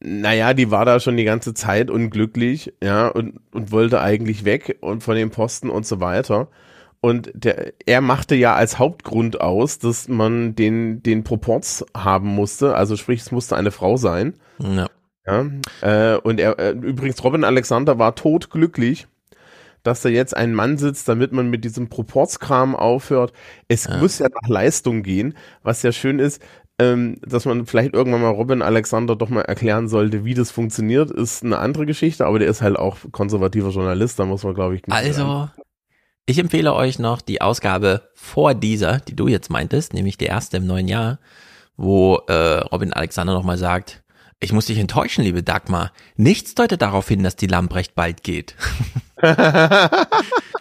naja, 0.00 0.54
die 0.54 0.70
war 0.70 0.84
da 0.84 1.00
schon 1.00 1.16
die 1.16 1.24
ganze 1.24 1.54
Zeit 1.54 1.90
unglücklich, 1.90 2.72
ja, 2.82 3.08
und, 3.08 3.40
und 3.52 3.72
wollte 3.72 4.00
eigentlich 4.00 4.44
weg 4.44 4.78
und 4.80 5.02
von 5.02 5.16
dem 5.16 5.30
Posten 5.30 5.70
und 5.70 5.86
so 5.86 6.00
weiter. 6.00 6.48
Und 7.00 7.30
der, 7.34 7.72
er 7.86 8.00
machte 8.00 8.34
ja 8.34 8.54
als 8.54 8.78
Hauptgrund 8.78 9.40
aus, 9.40 9.78
dass 9.78 10.08
man 10.08 10.54
den, 10.56 11.02
den 11.02 11.22
Proporz 11.22 11.84
haben 11.96 12.28
musste, 12.28 12.74
also 12.74 12.96
sprich, 12.96 13.20
es 13.20 13.30
musste 13.30 13.56
eine 13.56 13.70
Frau 13.70 13.96
sein. 13.96 14.34
Ja. 14.58 14.86
Ja, 15.26 15.44
äh, 15.82 16.16
und 16.16 16.40
er, 16.40 16.58
äh, 16.58 16.70
übrigens, 16.70 17.22
Robin 17.22 17.44
Alexander 17.44 17.98
war 17.98 18.14
todglücklich, 18.14 19.06
dass 19.82 20.00
da 20.00 20.08
jetzt 20.08 20.34
ein 20.34 20.54
Mann 20.54 20.78
sitzt, 20.78 21.06
damit 21.06 21.32
man 21.32 21.50
mit 21.50 21.64
diesem 21.64 21.88
Proporzkram 21.88 22.74
aufhört. 22.74 23.32
Es 23.68 23.84
Ja. 23.84 23.98
muss 23.98 24.18
ja 24.18 24.28
nach 24.28 24.48
Leistung 24.48 25.02
gehen, 25.02 25.34
was 25.62 25.82
ja 25.82 25.92
schön 25.92 26.18
ist, 26.18 26.42
ähm, 26.80 27.16
dass 27.26 27.44
man 27.44 27.66
vielleicht 27.66 27.92
irgendwann 27.94 28.22
mal 28.22 28.30
Robin 28.30 28.62
Alexander 28.62 29.16
doch 29.16 29.28
mal 29.28 29.42
erklären 29.42 29.88
sollte, 29.88 30.24
wie 30.24 30.34
das 30.34 30.50
funktioniert, 30.50 31.10
ist 31.10 31.44
eine 31.44 31.58
andere 31.58 31.84
Geschichte, 31.86 32.24
aber 32.24 32.38
der 32.38 32.48
ist 32.48 32.62
halt 32.62 32.76
auch 32.78 32.96
konservativer 33.12 33.68
Journalist, 33.70 34.18
da 34.18 34.24
muss 34.24 34.44
man, 34.44 34.54
glaube 34.54 34.76
ich, 34.76 34.86
nicht 34.86 34.96
Also, 34.96 35.50
ich 36.28 36.38
empfehle 36.38 36.74
euch 36.74 36.98
noch 36.98 37.22
die 37.22 37.40
Ausgabe 37.40 38.02
vor 38.14 38.54
dieser, 38.54 38.98
die 39.00 39.16
du 39.16 39.28
jetzt 39.28 39.48
meintest, 39.50 39.94
nämlich 39.94 40.18
die 40.18 40.26
erste 40.26 40.58
im 40.58 40.66
neuen 40.66 40.86
Jahr, 40.86 41.18
wo 41.78 42.16
äh, 42.28 42.58
Robin 42.58 42.92
Alexander 42.92 43.32
nochmal 43.32 43.56
sagt, 43.56 44.02
ich 44.40 44.52
muss 44.52 44.66
dich 44.66 44.78
enttäuschen, 44.78 45.24
liebe 45.24 45.42
Dagmar. 45.42 45.90
Nichts 46.16 46.54
deutet 46.54 46.82
darauf 46.82 47.08
hin, 47.08 47.22
dass 47.22 47.34
die 47.36 47.46
Lamprecht 47.46 47.94
bald 47.94 48.22
geht. 48.22 48.54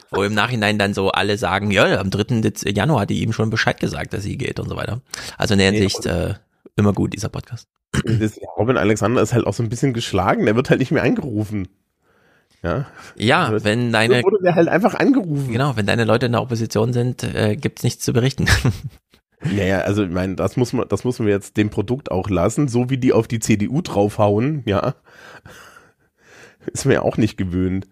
Wo 0.09 0.23
im 0.23 0.33
Nachhinein 0.33 0.79
dann 0.79 0.93
so 0.95 1.11
alle 1.11 1.37
sagen, 1.37 1.69
ja, 1.69 1.99
am 1.99 2.09
3. 2.09 2.39
Dez- 2.41 2.67
Januar 2.67 3.01
hat 3.01 3.09
die 3.11 3.21
ihm 3.21 3.33
schon 3.33 3.49
Bescheid 3.51 3.79
gesagt, 3.79 4.13
dass 4.13 4.23
sie 4.23 4.37
geht 4.37 4.59
und 4.59 4.69
so 4.69 4.77
weiter. 4.77 5.01
Also 5.37 5.53
in 5.53 5.59
der 5.59 5.71
Hinsicht 5.71 6.05
äh, 6.07 6.35
immer 6.75 6.93
gut, 6.93 7.13
dieser 7.13 7.29
Podcast. 7.29 7.67
Robin 8.57 8.77
Alexander 8.77 9.21
ist 9.21 9.33
halt 9.33 9.45
auch 9.45 9.53
so 9.53 9.61
ein 9.61 9.69
bisschen 9.69 9.93
geschlagen, 9.93 10.45
der 10.45 10.55
wird 10.55 10.69
halt 10.71 10.79
nicht 10.79 10.91
mehr 10.91 11.03
angerufen. 11.03 11.67
Ja, 12.67 12.85
Ja, 13.51 13.63
wenn 13.63 13.91
deine, 13.91 14.17
So 14.17 14.23
wurde 14.23 14.43
der 14.43 14.55
halt 14.55 14.67
einfach 14.67 14.95
angerufen. 14.95 15.51
genau, 15.51 15.75
wenn 15.75 15.85
deine 15.85 16.05
Leute 16.05 16.25
in 16.27 16.33
der 16.33 16.41
Opposition 16.41 16.93
sind, 16.93 17.23
äh, 17.23 17.55
gibt's 17.55 17.83
nichts 17.83 18.03
zu 18.03 18.13
berichten. 18.13 18.45
Naja, 19.39 19.81
also 19.81 20.03
ich 20.03 20.09
meine, 20.09 20.35
das 20.35 20.57
muss 20.57 20.73
man, 20.73 20.87
das 20.89 21.03
müssen 21.03 21.27
wir 21.27 21.33
jetzt 21.33 21.57
dem 21.57 21.69
Produkt 21.69 22.09
auch 22.09 22.27
lassen, 22.27 22.67
so 22.67 22.89
wie 22.89 22.97
die 22.97 23.13
auf 23.13 23.27
die 23.27 23.39
CDU 23.39 23.81
draufhauen, 23.81 24.63
ja. 24.65 24.95
Ist 26.73 26.85
mir 26.85 27.03
auch 27.03 27.17
nicht 27.17 27.37
gewöhnt. 27.37 27.87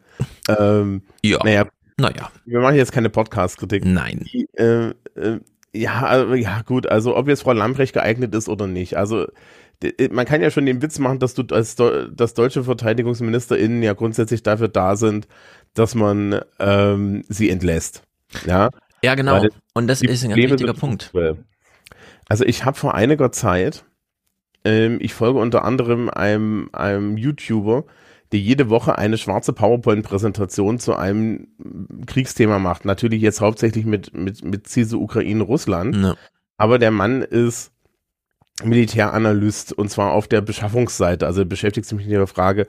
Ähm, 0.49 1.03
ja. 1.23 1.37
Naja, 1.43 1.67
naja. 1.99 2.31
wir 2.45 2.59
machen 2.61 2.75
jetzt 2.75 2.91
keine 2.91 3.11
Podcast-Kritik. 3.11 3.85
Nein. 3.85 4.25
Die, 4.33 4.49
äh, 4.53 4.93
äh, 5.15 5.39
ja, 5.73 6.03
also, 6.03 6.33
ja, 6.33 6.61
gut, 6.63 6.87
also 6.87 7.15
ob 7.15 7.27
jetzt 7.27 7.43
Frau 7.43 7.53
Lambrecht 7.53 7.93
geeignet 7.93 8.33
ist 8.33 8.49
oder 8.49 8.65
nicht. 8.65 8.97
Also 8.97 9.27
man 10.11 10.25
kann 10.25 10.41
ja 10.41 10.49
schon 10.49 10.65
den 10.65 10.81
Witz 10.81 10.99
machen, 10.99 11.19
dass 11.19 11.33
du 11.33 11.43
als 11.51 11.75
dass 11.75 12.33
deutsche 12.33 12.63
VerteidigungsministerInnen 12.63 13.83
ja 13.83 13.93
grundsätzlich 13.93 14.43
dafür 14.43 14.67
da 14.67 14.95
sind, 14.95 15.27
dass 15.73 15.95
man 15.95 16.41
ähm, 16.59 17.23
sie 17.27 17.49
entlässt. 17.49 18.03
Ja, 18.45 18.69
Ja, 19.05 19.15
genau. 19.15 19.33
Weil 19.33 19.49
Und 19.73 19.87
das 19.87 20.01
ist 20.01 20.23
ein 20.23 20.29
ganz 20.29 20.33
Probleme 20.33 20.53
wichtiger 20.53 20.73
Punkt. 20.73 21.11
Also 22.27 22.43
ich 22.43 22.65
habe 22.65 22.77
vor 22.77 22.95
einiger 22.95 23.31
Zeit, 23.31 23.85
ähm, 24.63 24.97
ich 24.99 25.13
folge 25.13 25.39
unter 25.39 25.63
anderem 25.63 26.09
einem, 26.09 26.69
einem 26.73 27.17
YouTuber, 27.17 27.85
der 28.31 28.39
jede 28.39 28.69
Woche 28.71 28.97
eine 28.97 29.19
schwarze 29.19 29.53
PowerPoint-Präsentation 29.53 30.79
zu 30.79 30.95
einem 30.95 31.47
Kriegsthema 32.07 32.57
macht. 32.57 32.85
Natürlich 32.85 33.21
jetzt 33.21 33.41
hauptsächlich 33.41 33.85
mit, 33.85 34.15
mit, 34.15 34.43
mit 34.43 34.67
Ziel 34.67 34.85
so 34.85 34.99
Ukraine, 34.99 35.43
Russland. 35.43 35.95
Ja. 35.95 36.15
Aber 36.57 36.79
der 36.79 36.89
Mann 36.89 37.21
ist 37.21 37.71
Militäranalyst 38.63 39.73
und 39.73 39.89
zwar 39.89 40.11
auf 40.13 40.27
der 40.27 40.41
Beschaffungsseite. 40.41 41.25
Also 41.25 41.45
beschäftigt 41.45 41.87
sich 41.87 41.97
mit 41.97 42.09
der 42.09 42.27
Frage, 42.27 42.67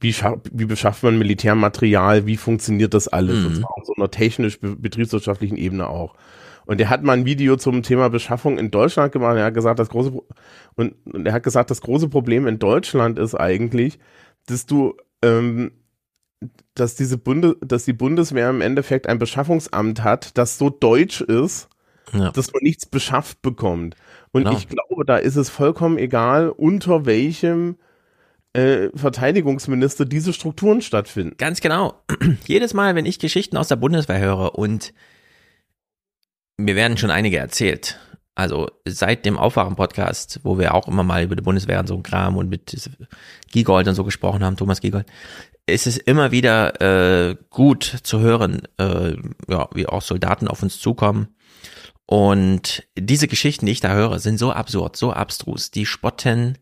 wie, 0.00 0.14
wie 0.52 0.66
beschafft 0.66 1.02
man 1.02 1.18
Militärmaterial, 1.18 2.26
wie 2.26 2.36
funktioniert 2.36 2.92
das 2.94 3.08
alles? 3.08 3.44
Und 3.44 3.52
Mhm. 3.52 3.60
zwar 3.60 3.70
auf 3.78 3.84
so 3.86 3.94
einer 3.96 4.10
technisch-betriebswirtschaftlichen 4.10 5.56
Ebene 5.56 5.88
auch. 5.88 6.14
Und 6.66 6.80
er 6.80 6.88
hat 6.90 7.02
mal 7.02 7.12
ein 7.12 7.26
Video 7.26 7.56
zum 7.56 7.82
Thema 7.82 8.08
Beschaffung 8.10 8.58
in 8.58 8.70
Deutschland 8.70 9.12
gemacht. 9.12 9.36
Er 9.36 9.44
hat 9.46 9.54
gesagt, 9.54 9.78
das 9.78 9.88
große 9.90 10.10
Pro- 10.12 10.26
und, 10.76 10.94
und 11.06 11.26
er 11.26 11.32
hat 11.32 11.42
gesagt, 11.42 11.70
das 11.70 11.80
große 11.82 12.08
Problem 12.08 12.46
in 12.46 12.58
Deutschland 12.58 13.18
ist 13.18 13.34
eigentlich, 13.34 13.98
dass 14.46 14.66
du, 14.66 14.94
ähm, 15.22 15.72
dass 16.74 16.94
diese 16.96 17.16
Bunde, 17.18 17.56
dass 17.60 17.84
die 17.84 17.92
Bundeswehr 17.92 18.50
im 18.50 18.60
Endeffekt 18.60 19.06
ein 19.08 19.18
Beschaffungsamt 19.18 20.02
hat, 20.04 20.36
das 20.36 20.58
so 20.58 20.68
deutsch 20.70 21.20
ist, 21.22 21.68
Ja. 22.12 22.30
dass 22.32 22.52
man 22.52 22.60
nichts 22.62 22.86
beschafft 22.86 23.40
bekommt. 23.42 23.94
Und 24.34 24.44
Genau. 24.44 24.56
ich 24.56 24.66
glaube, 24.68 25.04
da 25.04 25.16
ist 25.16 25.36
es 25.36 25.48
vollkommen 25.48 25.96
egal, 25.96 26.48
unter 26.48 27.06
welchem 27.06 27.76
äh, 28.52 28.88
Verteidigungsminister 28.92 30.06
diese 30.06 30.32
Strukturen 30.32 30.82
stattfinden. 30.82 31.36
Ganz 31.38 31.60
genau. 31.60 31.94
Jedes 32.46 32.74
Mal, 32.74 32.96
wenn 32.96 33.06
ich 33.06 33.20
Geschichten 33.20 33.56
aus 33.56 33.68
der 33.68 33.76
Bundeswehr 33.76 34.18
höre 34.18 34.58
und 34.58 34.92
mir 36.56 36.74
werden 36.74 36.96
schon 36.96 37.12
einige 37.12 37.38
erzählt. 37.38 38.00
Also 38.34 38.68
seit 38.84 39.24
dem 39.24 39.38
Aufwachen-Podcast, 39.38 40.40
wo 40.42 40.58
wir 40.58 40.74
auch 40.74 40.88
immer 40.88 41.04
mal 41.04 41.22
über 41.22 41.36
die 41.36 41.42
Bundeswehr 41.42 41.78
und 41.78 41.86
so 41.86 41.94
ein 41.94 42.02
Kram 42.02 42.36
und 42.36 42.48
mit 42.48 42.76
Giegold 43.52 43.86
und 43.86 43.94
so 43.94 44.02
gesprochen 44.02 44.42
haben, 44.42 44.56
Thomas 44.56 44.80
Giegold, 44.80 45.06
ist 45.66 45.86
es 45.86 45.96
immer 45.96 46.32
wieder 46.32 46.80
äh, 47.30 47.36
gut 47.50 47.84
zu 48.02 48.18
hören, 48.18 48.62
äh, 48.78 49.14
ja, 49.48 49.68
wie 49.74 49.86
auch 49.86 50.02
Soldaten 50.02 50.48
auf 50.48 50.64
uns 50.64 50.80
zukommen. 50.80 51.28
Und 52.06 52.86
diese 52.98 53.28
Geschichten, 53.28 53.66
die 53.66 53.72
ich 53.72 53.80
da 53.80 53.94
höre, 53.94 54.18
sind 54.18 54.38
so 54.38 54.52
absurd, 54.52 54.96
so 54.96 55.12
abstrus. 55.12 55.70
Die 55.70 55.86
spotten 55.86 56.58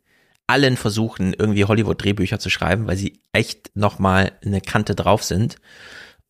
allen 0.46 0.76
Versuchen, 0.76 1.34
irgendwie 1.34 1.64
Hollywood-Drehbücher 1.64 2.38
zu 2.38 2.50
schreiben, 2.50 2.86
weil 2.86 2.96
sie 2.96 3.20
echt 3.32 3.70
nochmal 3.74 4.32
eine 4.44 4.60
Kante 4.60 4.94
drauf 4.94 5.24
sind. 5.24 5.56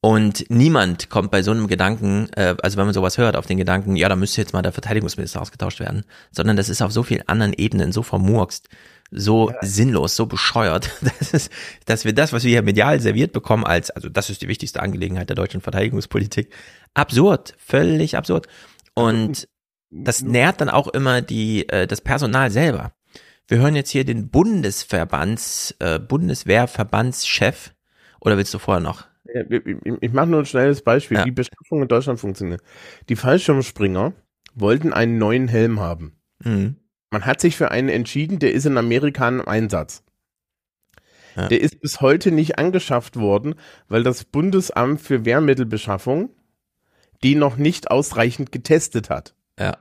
Und 0.05 0.51
niemand 0.51 1.11
kommt 1.11 1.31
bei 1.31 1.45
so 1.45 1.53
einem 1.53 1.69
Gedanken, 1.69 2.29
äh, 2.35 2.57
also 2.61 2.77
wenn 2.77 2.87
man 2.87 2.95
sowas 2.95 3.19
hört, 3.19 3.37
auf 3.37 3.47
den 3.47 3.57
Gedanken, 3.57 3.95
ja, 3.95 4.09
da 4.09 4.17
müsste 4.17 4.41
jetzt 4.41 4.53
mal 4.53 4.63
der 4.63 4.73
Verteidigungsminister 4.73 5.41
ausgetauscht 5.41 5.79
werden, 5.79 6.05
sondern 6.33 6.57
das 6.57 6.69
ist 6.69 6.83
auf 6.83 6.91
so 6.91 7.05
vielen 7.05 7.29
anderen 7.29 7.53
Ebenen 7.53 7.93
so 7.93 8.03
vermurkst, 8.03 8.69
so 9.13 9.53
sinnlos, 9.61 10.17
so 10.17 10.27
bescheuert, 10.27 10.91
dass, 11.03 11.35
es, 11.35 11.51
dass 11.87 12.05
wir 12.05 12.15
das, 12.15 12.33
was 12.33 12.43
wir 12.43 12.51
hier 12.51 12.63
medial 12.63 12.99
serviert 12.99 13.33
bekommen, 13.33 13.65
als, 13.65 13.91
also 13.91 14.09
das 14.09 14.29
ist 14.29 14.43
die 14.43 14.49
wichtigste 14.49 14.83
Angelegenheit 14.83 15.29
der 15.29 15.37
deutschen 15.37 15.61
Verteidigungspolitik, 15.61 16.53
absurd, 16.95 17.55
völlig 17.59 18.17
absurd. 18.17 18.49
Und 18.95 19.49
das 19.91 20.23
nährt 20.23 20.61
dann 20.61 20.69
auch 20.71 20.89
immer 20.89 21.21
die, 21.23 21.69
äh, 21.69 21.87
das 21.87 22.01
Personal 22.01 22.51
selber. 22.51 22.93
Wir 23.49 23.59
hören 23.59 23.75
jetzt 23.77 23.91
hier 23.91 24.05
den 24.05 24.31
Bundesverbands, 24.31 25.75
äh, 25.79 25.99
Bundeswehrverbandschef, 25.99 27.75
oder 28.21 28.37
willst 28.37 28.55
du 28.55 28.59
vorher 28.59 28.81
noch? 28.83 29.07
Ich 30.01 30.13
mache 30.13 30.27
nur 30.27 30.41
ein 30.41 30.47
schnelles 30.47 30.83
Beispiel, 30.83 31.19
Ja. 31.19 31.25
wie 31.27 31.31
Beschaffung 31.31 31.83
in 31.83 31.89
Deutschland 31.89 32.21
funktioniert. 32.21 32.61
Die 33.09 33.17
Fallschirmspringer 33.17 34.13
wollten 34.55 34.93
einen 34.93 35.19
neuen 35.19 35.49
Helm 35.49 35.81
haben. 35.81 36.17
Mhm. 36.45 36.77
Man 37.11 37.27
hat 37.27 37.41
sich 37.41 37.57
für 37.57 37.71
einen 37.71 37.89
entschieden, 37.89 38.39
der 38.39 38.53
ist 38.53 38.65
in 38.67 38.79
Amerika 38.79 39.29
im 39.29 39.47
Einsatz. 39.47 40.03
Ja. 41.37 41.49
Der 41.49 41.61
ist 41.61 41.81
bis 41.81 42.01
heute 42.01 42.31
nicht 42.31 42.59
angeschafft 42.59 43.17
worden, 43.17 43.55
weil 43.89 44.03
das 44.03 44.25
Bundesamt 44.25 45.01
für 45.01 45.25
Wehrmittelbeschaffung 45.25 46.31
die 47.23 47.35
noch 47.35 47.57
nicht 47.57 47.91
ausreichend 47.91 48.53
getestet 48.53 49.11
hat. 49.11 49.35
Ja. 49.59 49.77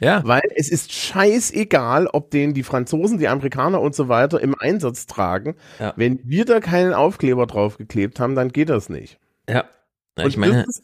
Ja. 0.00 0.22
Weil 0.24 0.42
es 0.56 0.68
ist 0.70 0.92
scheißegal, 0.92 2.08
ob 2.08 2.30
den 2.30 2.52
die 2.52 2.64
Franzosen, 2.64 3.18
die 3.18 3.28
Amerikaner 3.28 3.80
und 3.80 3.94
so 3.94 4.08
weiter 4.08 4.40
im 4.40 4.54
Einsatz 4.58 5.06
tragen. 5.06 5.56
Ja. 5.78 5.94
Wenn 5.96 6.20
wir 6.24 6.44
da 6.44 6.60
keinen 6.60 6.94
Aufkleber 6.94 7.46
draufgeklebt 7.46 8.18
haben, 8.18 8.34
dann 8.34 8.50
geht 8.50 8.68
das 8.68 8.88
nicht. 8.88 9.18
Ja. 9.48 9.64
Ja, 10.18 10.26
ich 10.26 10.36
meine, 10.36 10.64
ist, 10.68 10.82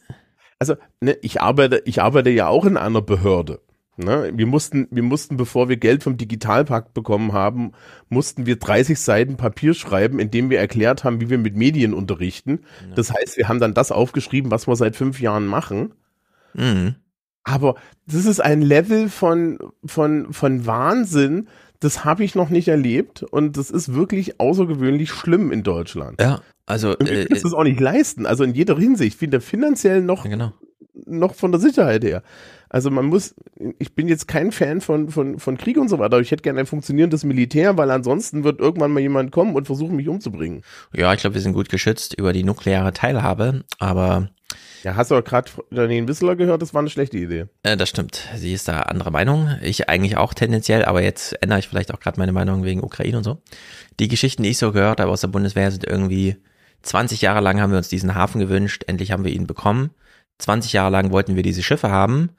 also, 0.59 0.75
ne, 0.99 1.17
ich 1.21 1.41
arbeite, 1.41 1.81
ich 1.85 2.01
arbeite 2.01 2.29
ja 2.29 2.47
auch 2.47 2.65
in 2.65 2.77
einer 2.77 3.01
Behörde. 3.01 3.61
Ne? 3.97 4.31
Wir 4.33 4.45
mussten, 4.45 4.87
wir 4.89 5.03
mussten, 5.03 5.37
bevor 5.37 5.69
wir 5.69 5.77
Geld 5.77 6.03
vom 6.03 6.17
Digitalpakt 6.17 6.93
bekommen 6.93 7.33
haben, 7.33 7.73
mussten 8.09 8.45
wir 8.45 8.57
30 8.57 8.99
Seiten 8.99 9.37
Papier 9.37 9.73
schreiben, 9.73 10.19
in 10.19 10.31
dem 10.31 10.49
wir 10.49 10.59
erklärt 10.59 11.03
haben, 11.03 11.21
wie 11.21 11.29
wir 11.29 11.37
mit 11.37 11.55
Medien 11.55 11.93
unterrichten. 11.93 12.61
Das 12.95 13.11
heißt, 13.11 13.37
wir 13.37 13.47
haben 13.47 13.59
dann 13.59 13.73
das 13.73 13.91
aufgeschrieben, 13.91 14.51
was 14.51 14.67
wir 14.67 14.75
seit 14.75 14.95
fünf 14.95 15.19
Jahren 15.19 15.45
machen. 15.47 15.93
mhm. 16.53 16.95
Aber 17.43 17.73
das 18.05 18.25
ist 18.25 18.39
ein 18.39 18.61
Level 18.61 19.09
von, 19.09 19.57
von, 19.83 20.31
von 20.31 20.67
Wahnsinn, 20.67 21.47
das 21.79 22.05
habe 22.05 22.23
ich 22.23 22.35
noch 22.35 22.49
nicht 22.49 22.67
erlebt 22.67 23.23
und 23.23 23.57
das 23.57 23.71
ist 23.71 23.95
wirklich 23.95 24.39
außergewöhnlich 24.39 25.09
schlimm 25.09 25.51
in 25.51 25.63
Deutschland. 25.63 26.21
ja, 26.21 26.41
also, 26.67 26.91
Und 26.91 27.09
wir 27.09 27.11
äh, 27.11 27.15
können 27.23 27.33
uns 27.33 27.41
das 27.41 27.53
auch 27.53 27.63
nicht 27.63 27.79
leisten, 27.79 28.25
also 28.25 28.43
in 28.43 28.53
jeder 28.53 28.77
Hinsicht, 28.77 29.19
weder 29.21 29.41
finanziell 29.41 30.01
noch, 30.01 30.23
genau. 30.23 30.53
Noch 31.19 31.35
von 31.35 31.51
der 31.51 31.61
Sicherheit 31.61 32.03
her. 32.03 32.23
Also 32.69 32.89
man 32.89 33.05
muss, 33.05 33.35
ich 33.79 33.93
bin 33.95 34.07
jetzt 34.07 34.27
kein 34.27 34.51
Fan 34.51 34.79
von, 34.81 35.09
von, 35.09 35.39
von 35.39 35.57
Krieg 35.57 35.77
und 35.77 35.89
so 35.89 35.99
weiter, 35.99 36.13
aber 36.15 36.21
ich 36.21 36.31
hätte 36.31 36.43
gerne 36.43 36.61
ein 36.61 36.65
funktionierendes 36.65 37.23
Militär, 37.25 37.77
weil 37.77 37.91
ansonsten 37.91 38.43
wird 38.43 38.59
irgendwann 38.59 38.91
mal 38.91 39.01
jemand 39.01 39.31
kommen 39.31 39.55
und 39.55 39.65
versuchen, 39.65 39.95
mich 39.97 40.07
umzubringen. 40.07 40.63
Ja, 40.95 41.13
ich 41.13 41.19
glaube, 41.19 41.33
wir 41.33 41.41
sind 41.41 41.53
gut 41.53 41.69
geschützt 41.69 42.13
über 42.17 42.31
die 42.33 42.43
nukleare 42.43 42.93
Teilhabe, 42.93 43.65
aber 43.77 44.29
Ja, 44.83 44.95
hast 44.95 45.11
du 45.11 45.15
auch 45.15 45.23
gerade 45.23 45.51
Janine 45.69 46.07
Wissler 46.07 46.37
gehört, 46.37 46.61
das 46.61 46.73
war 46.73 46.79
eine 46.79 46.89
schlechte 46.89 47.17
Idee. 47.17 47.45
äh, 47.63 47.75
das 47.75 47.89
stimmt. 47.89 48.29
Sie 48.37 48.53
ist 48.53 48.69
da 48.69 48.79
anderer 48.83 49.11
Meinung. 49.11 49.49
Ich 49.61 49.89
eigentlich 49.89 50.15
auch 50.15 50.33
tendenziell, 50.33 50.85
aber 50.85 51.03
jetzt 51.03 51.33
ändere 51.43 51.59
ich 51.59 51.67
vielleicht 51.67 51.93
auch 51.93 51.99
gerade 51.99 52.19
meine 52.19 52.31
Meinung 52.31 52.63
wegen 52.63 52.81
Ukraine 52.83 53.17
und 53.17 53.23
so. 53.25 53.41
Die 53.99 54.07
Geschichten, 54.07 54.43
die 54.43 54.49
ich 54.49 54.57
so 54.57 54.71
gehört 54.71 55.01
habe 55.01 55.11
aus 55.11 55.21
der 55.21 55.27
Bundeswehr, 55.27 55.69
sind 55.71 55.85
irgendwie 55.85 56.37
20 56.83 57.21
Jahre 57.21 57.41
lang 57.41 57.59
haben 57.61 57.71
wir 57.71 57.77
uns 57.77 57.89
diesen 57.89 58.15
Hafen 58.15 58.39
gewünscht, 58.39 58.85
endlich 58.87 59.11
haben 59.11 59.23
wir 59.25 59.31
ihn 59.31 59.45
bekommen. 59.45 59.91
20 60.41 60.73
Jahre 60.73 60.91
lang 60.91 61.11
wollten 61.11 61.35
wir 61.35 61.43
diese 61.43 61.63
Schiffe 61.63 61.91
haben, 61.91 62.31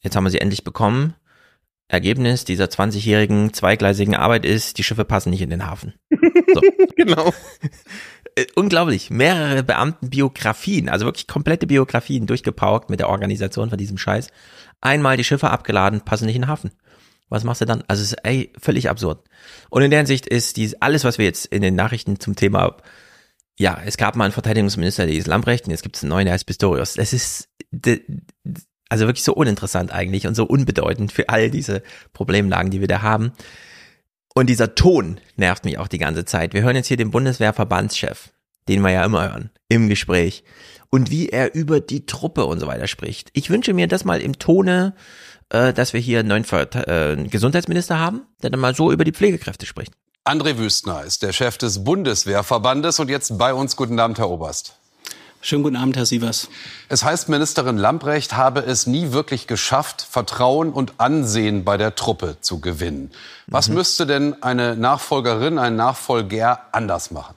jetzt 0.00 0.16
haben 0.16 0.24
wir 0.24 0.30
sie 0.30 0.40
endlich 0.40 0.64
bekommen. 0.64 1.14
Ergebnis 1.86 2.44
dieser 2.44 2.64
20-jährigen 2.64 3.52
zweigleisigen 3.52 4.14
Arbeit 4.16 4.44
ist, 4.46 4.78
die 4.78 4.82
Schiffe 4.82 5.04
passen 5.04 5.30
nicht 5.30 5.42
in 5.42 5.50
den 5.50 5.66
Hafen. 5.66 5.94
So. 6.10 6.60
genau. 6.96 7.32
Äh, 8.36 8.46
unglaublich. 8.54 9.10
Mehrere 9.10 9.62
Beamtenbiografien, 9.62 10.88
also 10.88 11.04
wirklich 11.04 11.26
komplette 11.26 11.66
Biografien 11.66 12.26
durchgepaukt 12.26 12.90
mit 12.90 13.00
der 13.00 13.08
Organisation 13.08 13.68
von 13.68 13.78
diesem 13.78 13.98
Scheiß. 13.98 14.28
Einmal 14.80 15.16
die 15.16 15.24
Schiffe 15.24 15.50
abgeladen, 15.50 16.00
passen 16.00 16.26
nicht 16.26 16.36
in 16.36 16.42
den 16.42 16.48
Hafen. 16.48 16.72
Was 17.28 17.44
machst 17.44 17.60
du 17.60 17.64
dann? 17.64 17.84
Also 17.86 18.02
es 18.02 18.12
ist 18.12 18.18
ey, 18.24 18.52
völlig 18.60 18.88
absurd. 18.88 19.24
Und 19.70 19.82
in 19.82 19.90
der 19.90 20.00
Hinsicht 20.00 20.26
ist 20.26 20.56
dies 20.56 20.74
alles, 20.74 21.04
was 21.04 21.18
wir 21.18 21.24
jetzt 21.24 21.46
in 21.46 21.62
den 21.62 21.74
Nachrichten 21.74 22.20
zum 22.20 22.36
Thema, 22.36 22.76
ja, 23.58 23.80
es 23.84 23.96
gab 23.96 24.16
mal 24.16 24.24
einen 24.24 24.32
Verteidigungsminister, 24.32 25.06
der 25.06 25.14
ist 25.14 25.26
Lambrecht, 25.26 25.66
und 25.66 25.70
jetzt 25.70 25.82
gibt 25.82 25.96
es 25.96 26.02
einen 26.02 26.10
neuen, 26.10 26.24
der 26.24 26.34
heißt 26.34 26.46
Pistorius. 26.46 26.94
Das 26.94 27.12
ist 27.12 27.48
also 28.88 29.06
wirklich 29.06 29.24
so 29.24 29.34
uninteressant 29.34 29.92
eigentlich 29.92 30.26
und 30.26 30.34
so 30.34 30.44
unbedeutend 30.44 31.12
für 31.12 31.28
all 31.28 31.50
diese 31.50 31.82
Problemlagen, 32.12 32.70
die 32.70 32.80
wir 32.80 32.88
da 32.88 33.02
haben. 33.02 33.32
Und 34.34 34.48
dieser 34.50 34.74
Ton 34.74 35.20
nervt 35.36 35.64
mich 35.64 35.78
auch 35.78 35.88
die 35.88 35.98
ganze 35.98 36.24
Zeit. 36.24 36.54
Wir 36.54 36.62
hören 36.62 36.76
jetzt 36.76 36.88
hier 36.88 36.96
den 36.96 37.12
Bundeswehrverbandschef, 37.12 38.32
den 38.68 38.82
wir 38.82 38.90
ja 38.90 39.04
immer 39.04 39.28
hören, 39.28 39.50
im 39.68 39.88
Gespräch. 39.88 40.42
Und 40.90 41.10
wie 41.10 41.28
er 41.28 41.54
über 41.54 41.80
die 41.80 42.06
Truppe 42.06 42.44
und 42.44 42.60
so 42.60 42.66
weiter 42.66 42.86
spricht. 42.86 43.30
Ich 43.32 43.50
wünsche 43.50 43.72
mir 43.72 43.86
das 43.88 44.04
mal 44.04 44.20
im 44.20 44.38
Tone, 44.38 44.94
äh, 45.50 45.72
dass 45.72 45.92
wir 45.92 46.00
hier 46.00 46.20
einen 46.20 46.28
neuen 46.28 46.44
Ver 46.44 46.68
äh, 46.88 47.16
Gesundheitsminister 47.28 47.98
haben, 47.98 48.22
der 48.42 48.50
dann 48.50 48.60
mal 48.60 48.74
so 48.74 48.92
über 48.92 49.04
die 49.04 49.12
Pflegekräfte 49.12 49.66
spricht. 49.66 49.92
André 50.26 50.56
Wüstner 50.56 51.04
ist 51.04 51.22
der 51.22 51.34
Chef 51.34 51.58
des 51.58 51.84
Bundeswehrverbandes 51.84 52.98
und 52.98 53.10
jetzt 53.10 53.36
bei 53.36 53.52
uns. 53.52 53.76
Guten 53.76 54.00
Abend, 54.00 54.18
Herr 54.18 54.30
Oberst. 54.30 54.74
Schönen 55.42 55.62
guten 55.62 55.76
Abend, 55.76 55.98
Herr 55.98 56.06
Sievers. 56.06 56.48
Es 56.88 57.04
heißt, 57.04 57.28
Ministerin 57.28 57.76
Lamprecht 57.76 58.34
habe 58.34 58.60
es 58.60 58.86
nie 58.86 59.12
wirklich 59.12 59.46
geschafft, 59.46 60.00
Vertrauen 60.00 60.72
und 60.72 60.94
Ansehen 60.96 61.66
bei 61.66 61.76
der 61.76 61.94
Truppe 61.94 62.38
zu 62.40 62.58
gewinnen. 62.58 63.10
Was 63.48 63.68
müsste 63.68 64.06
denn 64.06 64.42
eine 64.42 64.76
Nachfolgerin, 64.76 65.58
ein 65.58 65.76
Nachfolger 65.76 66.68
anders 66.72 67.10
machen? 67.10 67.34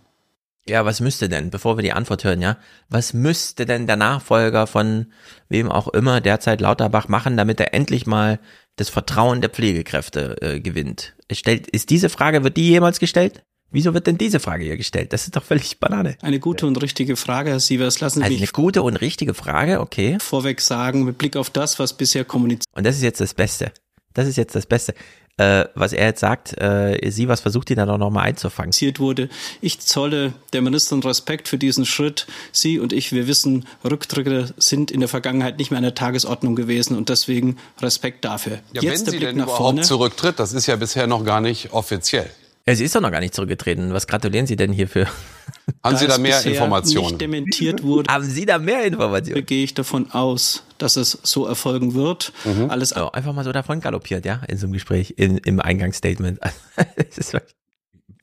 Ja, 0.66 0.86
was 0.86 1.02
müsste 1.02 1.28
denn, 1.28 1.50
bevor 1.50 1.78
wir 1.78 1.82
die 1.82 1.92
Antwort 1.92 2.24
hören, 2.24 2.42
ja, 2.42 2.56
was 2.88 3.12
müsste 3.12 3.66
denn 3.66 3.88
der 3.88 3.98
Nachfolger 3.98 4.66
von 4.66 5.08
wem 5.50 5.70
auch 5.70 5.90
immer 5.90 6.22
derzeit 6.22 6.62
Lauterbach 6.62 7.10
machen, 7.10 7.36
damit 7.36 7.60
er 7.60 7.74
endlich 7.74 8.08
mal 8.08 8.40
das 8.78 8.90
Vertrauen 8.90 9.42
der 9.42 9.50
Pflegekräfte 9.50 10.38
äh, 10.42 10.60
gewinnt? 10.62 11.16
Es 11.28 11.40
stellt, 11.40 11.68
ist 11.68 11.90
diese 11.90 12.10
Frage, 12.10 12.44
wird 12.44 12.56
die 12.56 12.70
jemals 12.70 13.00
gestellt? 13.00 13.44
Wieso 13.70 13.94
wird 13.94 14.08
denn 14.08 14.18
diese 14.18 14.40
Frage 14.40 14.64
hier 14.64 14.78
gestellt? 14.78 15.12
Das 15.12 15.26
ist 15.26 15.36
doch 15.36 15.44
völlig 15.44 15.80
Banane. 15.80 16.18
Eine 16.22 16.40
gute 16.40 16.66
und 16.66 16.82
richtige 16.82 17.18
Frage, 17.18 17.50
Herr 17.50 17.60
Sievers. 17.60 18.00
Lassen 18.00 18.20
Sie 18.20 18.24
Also 18.24 18.34
mich 18.34 18.42
eine 18.42 18.52
gute 18.54 18.82
und 18.82 18.96
richtige 18.96 19.34
Frage, 19.34 19.82
okay. 19.82 20.18
vorweg 20.22 20.62
sagen, 20.62 21.04
mit 21.04 21.18
Blick 21.18 21.36
auf 21.36 21.50
das, 21.50 21.78
was 21.78 21.98
bisher 21.98 22.24
kommuniziert 22.24 22.74
Und 22.74 22.86
das 22.86 22.96
ist 22.96 23.02
jetzt 23.04 23.20
das 23.20 23.34
Beste. 23.34 23.74
Das 24.14 24.28
ist 24.28 24.38
jetzt 24.38 24.56
das 24.56 24.66
Beste. 24.66 24.94
Äh, 25.38 25.66
was 25.76 25.94
er 25.94 26.08
jetzt 26.08 26.20
sagt, 26.20 26.60
äh, 26.60 27.12
sie 27.12 27.28
was 27.28 27.42
versucht, 27.42 27.70
ihn 27.70 27.76
dann 27.76 27.90
auch 27.92 28.00
nochmal 28.00 28.26
einzufangen. 28.26 28.72
wurde. 29.00 29.30
Ich 29.62 29.80
zolle 29.80 30.34
der 30.52 30.62
Ministerin 30.64 31.04
Respekt 31.04 31.48
für 31.48 31.60
diesen 31.60 31.86
Schritt. 31.86 32.26
Sie 32.52 32.80
und 32.80 32.92
ich, 32.92 33.12
wir 33.12 33.28
wissen, 33.28 33.66
Rücktritte 33.84 34.54
sind 34.58 34.90
in 34.90 35.00
der 35.00 35.10
Vergangenheit 35.10 35.60
nicht 35.60 35.70
mehr 35.70 35.78
an 35.78 35.84
der 35.84 35.94
Tagesordnung 35.94 36.56
gewesen 36.56 36.98
und 36.98 37.10
deswegen 37.10 37.58
Respekt 37.80 38.26
dafür. 38.26 38.60
Ja, 38.74 38.82
Jetzt 38.82 38.84
wenn 38.84 38.90
der 38.90 38.98
sie 38.98 39.18
Blick 39.18 39.30
denn 39.30 39.38
nach 39.38 39.44
überhaupt 39.44 39.62
vorne. 39.62 39.82
zurücktritt, 39.84 40.40
das 40.40 40.54
ist 40.54 40.66
ja 40.66 40.76
bisher 40.76 41.06
noch 41.06 41.24
gar 41.24 41.40
nicht 41.40 41.72
offiziell. 41.72 42.30
Ja, 42.68 42.76
sie 42.76 42.84
ist 42.84 42.94
doch 42.94 43.02
noch 43.02 43.12
gar 43.12 43.22
nicht 43.22 43.34
zurückgetreten. 43.34 43.94
Was 43.94 44.08
gratulieren 44.08 44.46
Sie 44.46 44.58
denn 44.58 44.74
hierfür? 44.74 45.08
Haben 45.84 45.96
Sie 45.96 46.06
Da 46.06 46.10
da 46.10 46.16
es 46.16 46.20
mehr 46.20 46.46
Informationen? 46.46 47.08
Nicht 47.08 47.22
dementiert 47.22 47.82
wurde. 47.82 48.12
Haben 48.14 48.26
Sie 48.26 48.46
da 48.46 48.60
mehr 48.60 48.84
Informationen? 48.84 49.46
Gehe 49.46 49.64
ich 49.64 49.74
davon 49.74 50.12
aus, 50.12 50.64
dass 50.78 50.98
es 50.98 51.18
so 51.24 51.46
erfolgen 51.46 51.94
wird. 51.94 52.34
Mhm. 52.44 52.70
Alles 52.70 52.90
So, 52.90 53.12
einfach 53.14 53.34
mal 53.34 53.46
so 53.46 53.54
davon 53.54 53.80
galoppiert, 53.80 54.26
ja, 54.26 54.42
in 54.50 54.58
so 54.58 54.66
einem 54.66 54.74
Gespräch, 54.74 55.14
in, 55.16 55.38
im 55.38 55.62
Eingangsstatement. 55.62 56.40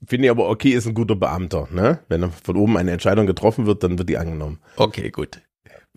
Finde 0.06 0.26
ich 0.26 0.30
aber 0.30 0.50
okay, 0.50 0.70
ist 0.70 0.86
ein 0.86 0.92
guter 0.92 1.16
Beamter, 1.16 1.66
ne? 1.70 2.00
Wenn 2.08 2.30
von 2.30 2.56
oben 2.56 2.76
eine 2.76 2.90
Entscheidung 2.90 3.26
getroffen 3.26 3.64
wird, 3.64 3.82
dann 3.82 3.98
wird 3.98 4.10
die 4.10 4.18
angenommen. 4.18 4.60
okay, 4.76 5.10
gut. 5.10 5.40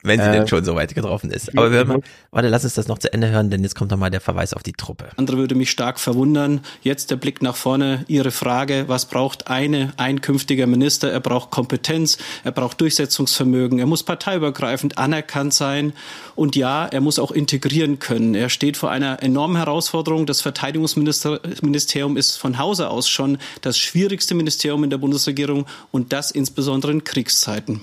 Wenn 0.07 0.19
sie 0.19 0.27
Äh, 0.27 0.31
denn 0.31 0.47
schon 0.47 0.63
so 0.63 0.75
weit 0.75 0.93
getroffen 0.95 1.31
ist. 1.31 1.57
Aber 1.57 1.71
wir 1.71 1.85
mal, 1.85 2.01
warte, 2.31 2.49
lass 2.49 2.63
uns 2.63 2.75
das 2.75 2.87
noch 2.87 2.99
zu 2.99 3.11
Ende 3.11 3.29
hören, 3.29 3.49
denn 3.49 3.63
jetzt 3.63 3.75
kommt 3.75 3.91
noch 3.91 3.97
mal 3.97 4.09
der 4.09 4.21
Verweis 4.21 4.53
auf 4.53 4.63
die 4.63 4.73
Truppe. 4.73 5.09
Andere 5.17 5.37
würde 5.37 5.55
mich 5.55 5.69
stark 5.71 5.99
verwundern. 5.99 6.61
Jetzt 6.81 7.11
der 7.11 7.15
Blick 7.15 7.41
nach 7.41 7.55
vorne. 7.55 8.05
Ihre 8.07 8.31
Frage, 8.31 8.85
was 8.87 9.05
braucht 9.05 9.47
eine, 9.47 9.93
ein 9.97 10.21
künftiger 10.21 10.67
Minister? 10.67 11.11
Er 11.11 11.19
braucht 11.19 11.51
Kompetenz, 11.51 12.17
er 12.43 12.51
braucht 12.51 12.79
Durchsetzungsvermögen, 12.81 13.79
er 13.79 13.85
muss 13.85 14.03
parteiübergreifend 14.03 14.97
anerkannt 14.97 15.53
sein 15.53 15.93
und 16.35 16.55
ja, 16.55 16.85
er 16.85 17.01
muss 17.01 17.19
auch 17.19 17.31
integrieren 17.31 17.99
können. 17.99 18.35
Er 18.35 18.49
steht 18.49 18.77
vor 18.77 18.91
einer 18.91 19.21
enormen 19.23 19.57
Herausforderung. 19.57 20.25
Das 20.25 20.41
Verteidigungsministerium 20.41 22.17
ist 22.17 22.37
von 22.37 22.57
Hause 22.57 22.89
aus 22.89 23.09
schon 23.09 23.37
das 23.61 23.77
schwierigste 23.77 24.35
Ministerium 24.35 24.83
in 24.83 24.89
der 24.89 24.97
Bundesregierung 24.97 25.65
und 25.91 26.13
das 26.13 26.31
insbesondere 26.31 26.91
in 26.91 27.03
Kriegszeiten. 27.03 27.81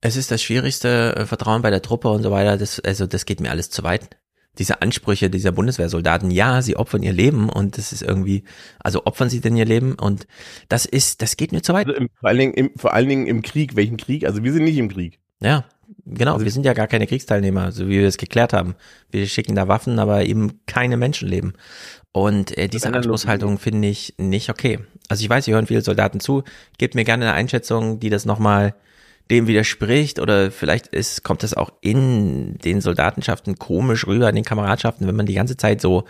Es 0.00 0.16
ist 0.16 0.30
das 0.30 0.42
schwierigste 0.42 1.16
äh, 1.16 1.26
Vertrauen 1.26 1.62
bei 1.62 1.70
der 1.70 1.82
Truppe 1.82 2.08
und 2.08 2.22
so 2.22 2.30
weiter. 2.30 2.56
Das, 2.56 2.80
also 2.80 3.06
das 3.06 3.26
geht 3.26 3.40
mir 3.40 3.50
alles 3.50 3.70
zu 3.70 3.82
weit. 3.82 4.10
Diese 4.58 4.82
Ansprüche 4.82 5.30
dieser 5.30 5.52
Bundeswehrsoldaten, 5.52 6.30
ja, 6.30 6.62
sie 6.62 6.76
opfern 6.76 7.02
ihr 7.02 7.12
Leben 7.12 7.48
und 7.48 7.78
das 7.78 7.92
ist 7.92 8.02
irgendwie, 8.02 8.42
also 8.80 9.06
opfern 9.06 9.30
sie 9.30 9.40
denn 9.40 9.56
ihr 9.56 9.64
Leben 9.64 9.94
und 9.94 10.26
das 10.68 10.84
ist, 10.84 11.22
das 11.22 11.36
geht 11.36 11.52
mir 11.52 11.62
zu 11.62 11.74
weit. 11.74 11.86
Also 11.86 12.00
im, 12.00 12.08
vor, 12.18 12.28
allen 12.28 12.38
Dingen 12.38 12.54
im, 12.54 12.70
vor 12.76 12.92
allen 12.92 13.08
Dingen 13.08 13.26
im 13.26 13.42
Krieg. 13.42 13.76
Welchen 13.76 13.96
Krieg? 13.96 14.24
Also 14.24 14.42
wir 14.42 14.52
sind 14.52 14.64
nicht 14.64 14.78
im 14.78 14.88
Krieg. 14.88 15.20
Ja, 15.40 15.64
genau. 16.06 16.32
Also 16.34 16.44
wir 16.44 16.50
sind 16.50 16.66
ja 16.66 16.72
gar 16.72 16.88
keine 16.88 17.06
Kriegsteilnehmer, 17.06 17.70
so 17.70 17.86
wie 17.86 18.00
wir 18.00 18.08
es 18.08 18.18
geklärt 18.18 18.52
haben. 18.52 18.74
Wir 19.10 19.26
schicken 19.26 19.54
da 19.54 19.68
Waffen, 19.68 20.00
aber 20.00 20.24
eben 20.24 20.60
keine 20.66 20.96
Menschenleben. 20.96 21.52
Und 22.10 22.56
äh, 22.58 22.66
diese 22.66 22.92
Anspruchshaltung 22.92 23.58
finde 23.58 23.86
ich 23.86 24.14
nicht 24.18 24.50
okay. 24.50 24.80
Also 25.08 25.22
ich 25.22 25.30
weiß, 25.30 25.44
hier 25.44 25.54
hören 25.54 25.66
viele 25.66 25.82
Soldaten 25.82 26.18
zu. 26.18 26.42
Gebt 26.78 26.96
mir 26.96 27.04
gerne 27.04 27.26
eine 27.26 27.34
Einschätzung, 27.34 28.00
die 28.00 28.10
das 28.10 28.24
nochmal 28.24 28.74
dem 29.30 29.46
widerspricht 29.46 30.20
oder 30.20 30.50
vielleicht 30.50 30.86
ist, 30.88 31.22
kommt 31.22 31.42
das 31.42 31.54
auch 31.54 31.70
in 31.80 32.56
den 32.58 32.80
Soldatenschaften 32.80 33.58
komisch 33.58 34.06
rüber, 34.06 34.28
in 34.28 34.34
den 34.34 34.44
Kameradschaften, 34.44 35.06
wenn 35.06 35.16
man 35.16 35.26
die 35.26 35.34
ganze 35.34 35.56
Zeit 35.56 35.80
so, 35.80 36.04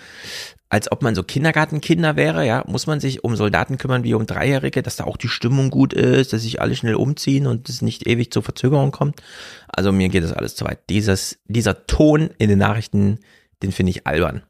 als 0.69 0.93
ob 0.93 1.03
man 1.03 1.15
so 1.15 1.23
Kindergartenkinder 1.23 2.17
wäre, 2.17 2.47
ja, 2.47 2.63
muss 2.67 2.87
man 2.87 3.01
sich 3.01 3.25
um 3.25 3.35
Soldaten 3.35 3.79
kümmern 3.79 4.05
wie 4.05 4.15
um 4.15 4.27
Dreijährige, 4.27 4.83
dass 4.83 4.97
da 4.97 5.05
auch 5.05 5.17
die 5.17 5.29
Stimmung 5.29 5.71
gut 5.71 5.93
ist, 5.93 6.33
dass 6.33 6.43
sich 6.43 6.61
alle 6.61 6.77
schnell 6.77 6.95
umziehen 6.95 7.47
und 7.47 7.69
es 7.69 7.83
nicht 7.83 8.07
ewig 8.07 8.31
zur 8.31 8.43
Verzögerung 8.43 8.93
kommt. 8.93 9.21
Also 9.67 9.91
mir 9.91 10.09
geht 10.11 10.23
das 10.25 10.33
alles 10.33 10.55
zu 10.55 10.65
weit. 10.65 10.79
Dieses, 10.89 11.39
dieser 11.47 11.87
Ton 11.87 12.31
in 12.39 12.49
den 12.49 12.59
Nachrichten, 12.59 13.19
den 13.63 13.73
finde 13.73 13.91
ich 13.91 14.07
albern. 14.07 14.43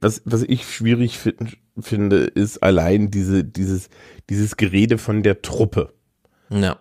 Was, 0.00 0.22
was 0.24 0.42
ich 0.42 0.68
schwierig 0.68 1.18
find, 1.18 1.56
finde, 1.78 2.24
ist 2.24 2.62
allein 2.62 3.10
diese, 3.10 3.44
dieses, 3.44 3.88
dieses 4.28 4.56
Gerede 4.56 4.98
von 4.98 5.22
der 5.22 5.40
Truppe. 5.42 5.92
Ja. 6.50 6.78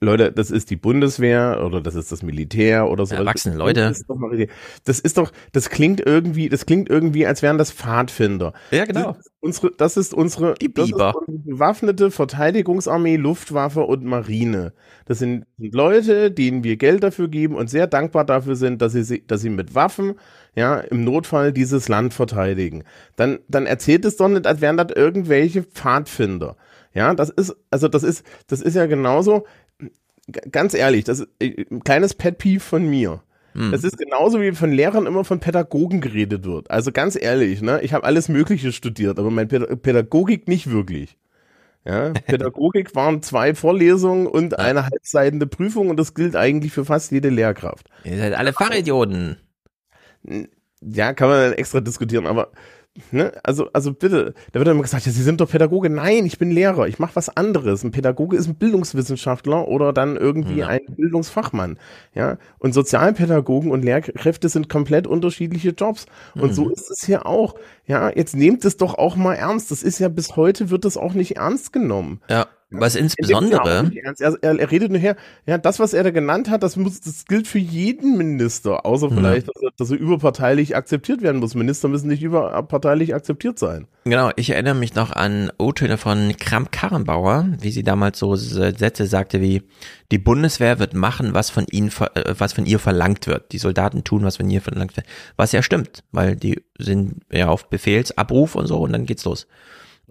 Leute, 0.00 0.30
das 0.30 0.50
ist 0.50 0.68
die 0.68 0.76
Bundeswehr 0.76 1.62
oder 1.64 1.80
das 1.80 1.94
ist 1.94 2.12
das 2.12 2.22
Militär 2.22 2.90
oder 2.90 3.06
so. 3.06 3.14
Erwachsene 3.14 3.56
Leute. 3.56 3.80
Das 3.80 3.98
ist, 3.98 4.10
doch 4.10 4.16
mal, 4.16 4.46
das 4.84 5.00
ist 5.00 5.16
doch, 5.16 5.32
das 5.52 5.70
klingt 5.70 6.04
irgendwie, 6.04 6.50
das 6.50 6.66
klingt 6.66 6.90
irgendwie, 6.90 7.26
als 7.26 7.40
wären 7.40 7.56
das 7.56 7.72
Pfadfinder. 7.72 8.52
Ja, 8.70 8.84
genau. 8.84 9.12
Das 9.12 9.18
ist 9.18 9.32
unsere, 9.40 9.70
das 9.76 9.96
ist 9.96 10.12
unsere, 10.12 10.54
die 10.54 10.68
Biber. 10.68 11.14
bewaffnete 11.26 12.10
Verteidigungsarmee, 12.10 13.16
Luftwaffe 13.16 13.84
und 13.84 14.04
Marine. 14.04 14.74
Das 15.06 15.18
sind 15.18 15.46
Leute, 15.56 16.30
denen 16.30 16.62
wir 16.62 16.76
Geld 16.76 17.02
dafür 17.02 17.28
geben 17.28 17.54
und 17.54 17.70
sehr 17.70 17.86
dankbar 17.86 18.26
dafür 18.26 18.56
sind, 18.56 18.82
dass 18.82 18.92
sie, 18.92 19.26
dass 19.26 19.40
sie 19.40 19.50
mit 19.50 19.74
Waffen, 19.74 20.16
ja, 20.54 20.78
im 20.78 21.04
Notfall 21.04 21.52
dieses 21.52 21.88
Land 21.88 22.12
verteidigen. 22.12 22.84
Dann, 23.16 23.38
dann 23.48 23.64
erzählt 23.64 24.04
es 24.04 24.16
doch 24.16 24.28
nicht, 24.28 24.46
als 24.46 24.60
wären 24.60 24.76
das 24.76 24.88
irgendwelche 24.94 25.62
Pfadfinder. 25.62 26.56
Ja, 26.96 27.12
das 27.12 27.28
ist, 27.28 27.54
also 27.70 27.88
das 27.88 28.02
ist, 28.02 28.24
das 28.46 28.62
ist 28.62 28.74
ja 28.74 28.86
genauso, 28.86 29.44
ganz 30.50 30.74
ehrlich, 30.74 31.04
das 31.04 31.20
ist 31.20 31.28
äh, 31.40 31.64
ein 31.70 31.82
kleines 31.82 32.14
Pet 32.14 32.38
Peeve 32.38 32.60
von 32.60 32.88
mir. 32.88 33.22
Hm. 33.54 33.72
Das 33.72 33.84
ist 33.84 33.96
genauso 33.96 34.40
wie 34.40 34.52
von 34.52 34.70
Lehrern 34.70 35.06
immer 35.06 35.24
von 35.24 35.40
Pädagogen 35.40 36.00
geredet 36.00 36.44
wird. 36.44 36.70
Also 36.70 36.92
ganz 36.92 37.16
ehrlich, 37.20 37.62
ne, 37.62 37.80
ich 37.82 37.92
habe 37.94 38.04
alles 38.04 38.28
Mögliche 38.28 38.72
studiert, 38.72 39.18
aber 39.18 39.30
mein 39.30 39.48
Päd 39.48 39.82
Pädagogik 39.82 40.46
nicht 40.48 40.70
wirklich. 40.70 41.16
Ja, 41.84 42.10
Pädagogik 42.26 42.94
waren 42.94 43.22
zwei 43.22 43.54
Vorlesungen 43.54 44.26
und 44.26 44.58
eine 44.58 44.84
halbseitende 44.84 45.46
Prüfung 45.46 45.88
und 45.88 45.96
das 45.98 46.14
gilt 46.14 46.36
eigentlich 46.36 46.72
für 46.72 46.84
fast 46.84 47.12
jede 47.12 47.30
Lehrkraft. 47.30 47.88
Ihr 48.04 48.18
seid 48.18 48.34
alle 48.34 48.52
Fachidioten. 48.52 49.38
Ja, 50.82 51.14
kann 51.14 51.28
man 51.28 51.40
dann 51.40 51.52
extra 51.54 51.80
diskutieren, 51.80 52.26
aber 52.26 52.50
ne, 53.12 53.32
also 53.42 53.68
also 53.72 53.92
bitte, 53.92 54.34
da 54.52 54.60
wird 54.60 54.68
immer 54.68 54.82
gesagt, 54.82 55.06
ja, 55.06 55.12
Sie 55.12 55.22
sind 55.22 55.40
doch 55.40 55.50
Pädagoge. 55.50 55.90
Nein, 55.90 56.26
ich 56.26 56.38
bin 56.38 56.50
Lehrer, 56.50 56.86
ich 56.88 56.98
mache 56.98 57.16
was 57.16 57.28
anderes. 57.36 57.84
Ein 57.84 57.90
Pädagoge 57.90 58.36
ist 58.36 58.46
ein 58.48 58.56
Bildungswissenschaftler 58.56 59.68
oder 59.68 59.92
dann 59.92 60.16
irgendwie 60.16 60.58
Ja. 60.58 60.68
ein 60.68 60.80
Bildungsfachmann, 60.96 61.78
ja? 62.14 62.38
Und 62.58 62.72
Sozialpädagogen 62.74 63.70
und 63.70 63.84
Lehrkräfte 63.84 64.48
sind 64.48 64.68
komplett 64.68 65.06
unterschiedliche 65.06 65.70
Jobs 65.70 66.06
und 66.34 66.54
so 66.54 66.64
Mhm. 66.66 66.72
ist 66.72 66.90
es 66.90 67.04
hier 67.06 67.26
auch. 67.26 67.54
Ja, 67.86 68.10
jetzt 68.14 68.34
nehmt 68.36 68.64
es 68.64 68.76
doch 68.76 68.94
auch 68.94 69.16
mal 69.16 69.34
ernst. 69.34 69.70
Das 69.70 69.82
ist 69.82 69.98
ja 69.98 70.08
bis 70.08 70.36
heute 70.36 70.70
wird 70.70 70.84
das 70.84 70.96
auch 70.96 71.14
nicht 71.14 71.36
ernst 71.36 71.72
genommen. 71.72 72.20
Ja, 72.28 72.46
was 72.70 72.94
Er 72.96 73.00
ja 73.00 73.04
insbesondere. 73.04 73.90
Er, 74.02 74.36
er, 74.42 74.58
er 74.58 74.70
redet 74.70 74.90
nur 74.90 74.98
her, 75.00 75.16
ja, 75.46 75.56
das, 75.56 75.78
was 75.78 75.94
er 75.94 76.02
da 76.02 76.10
genannt 76.10 76.50
hat, 76.50 76.62
das 76.62 76.76
muss, 76.76 77.00
das 77.00 77.24
gilt 77.26 77.46
für 77.46 77.58
jeden 77.60 78.16
Minister, 78.16 78.84
außer 78.84 79.08
Ja. 79.08 79.14
vielleicht, 79.16 79.48
dass 79.48 79.62
er, 79.62 79.70
dass 79.76 79.90
er 79.90 79.98
überparteilich 79.98 80.74
akzeptiert 80.76 81.22
werden 81.22 81.38
muss. 81.40 81.54
Minister 81.54 81.88
müssen 81.88 82.08
nicht 82.08 82.22
überparteilich 82.22 83.14
akzeptiert 83.14 83.58
sein. 83.58 83.86
Genau, 84.04 84.30
ich 84.36 84.50
erinnere 84.50 84.74
mich 84.74 84.94
noch 84.94 85.12
an 85.12 85.50
O-Töne 85.58 85.96
von 85.96 86.36
Kramp-Karrenbauer, 86.38 87.46
wie 87.60 87.70
sie 87.70 87.82
damals 87.82 88.18
so 88.18 88.34
Sätze 88.36 89.06
sagte 89.06 89.40
wie, 89.40 89.62
die 90.12 90.18
Bundeswehr 90.18 90.78
wird 90.78 90.94
machen, 90.94 91.34
was 91.34 91.50
von 91.50 91.66
ihnen, 91.70 91.90
äh, 92.14 92.34
was 92.38 92.52
von 92.52 92.66
ihr 92.66 92.78
verlangt 92.78 93.26
wird. 93.26 93.52
Die 93.52 93.58
Soldaten 93.58 94.04
tun, 94.04 94.24
was 94.24 94.36
von 94.38 94.50
ihr 94.50 94.60
verlangt 94.60 94.96
wird. 94.96 95.06
Was 95.36 95.52
ja 95.52 95.62
stimmt, 95.62 96.02
weil 96.12 96.36
die 96.36 96.62
sind 96.78 97.20
ja 97.32 97.48
auf 97.48 97.68
Befehlsabruf 97.68 98.54
und 98.54 98.66
so 98.66 98.78
und 98.78 98.92
dann 98.92 99.06
geht's 99.06 99.24
los. 99.24 99.46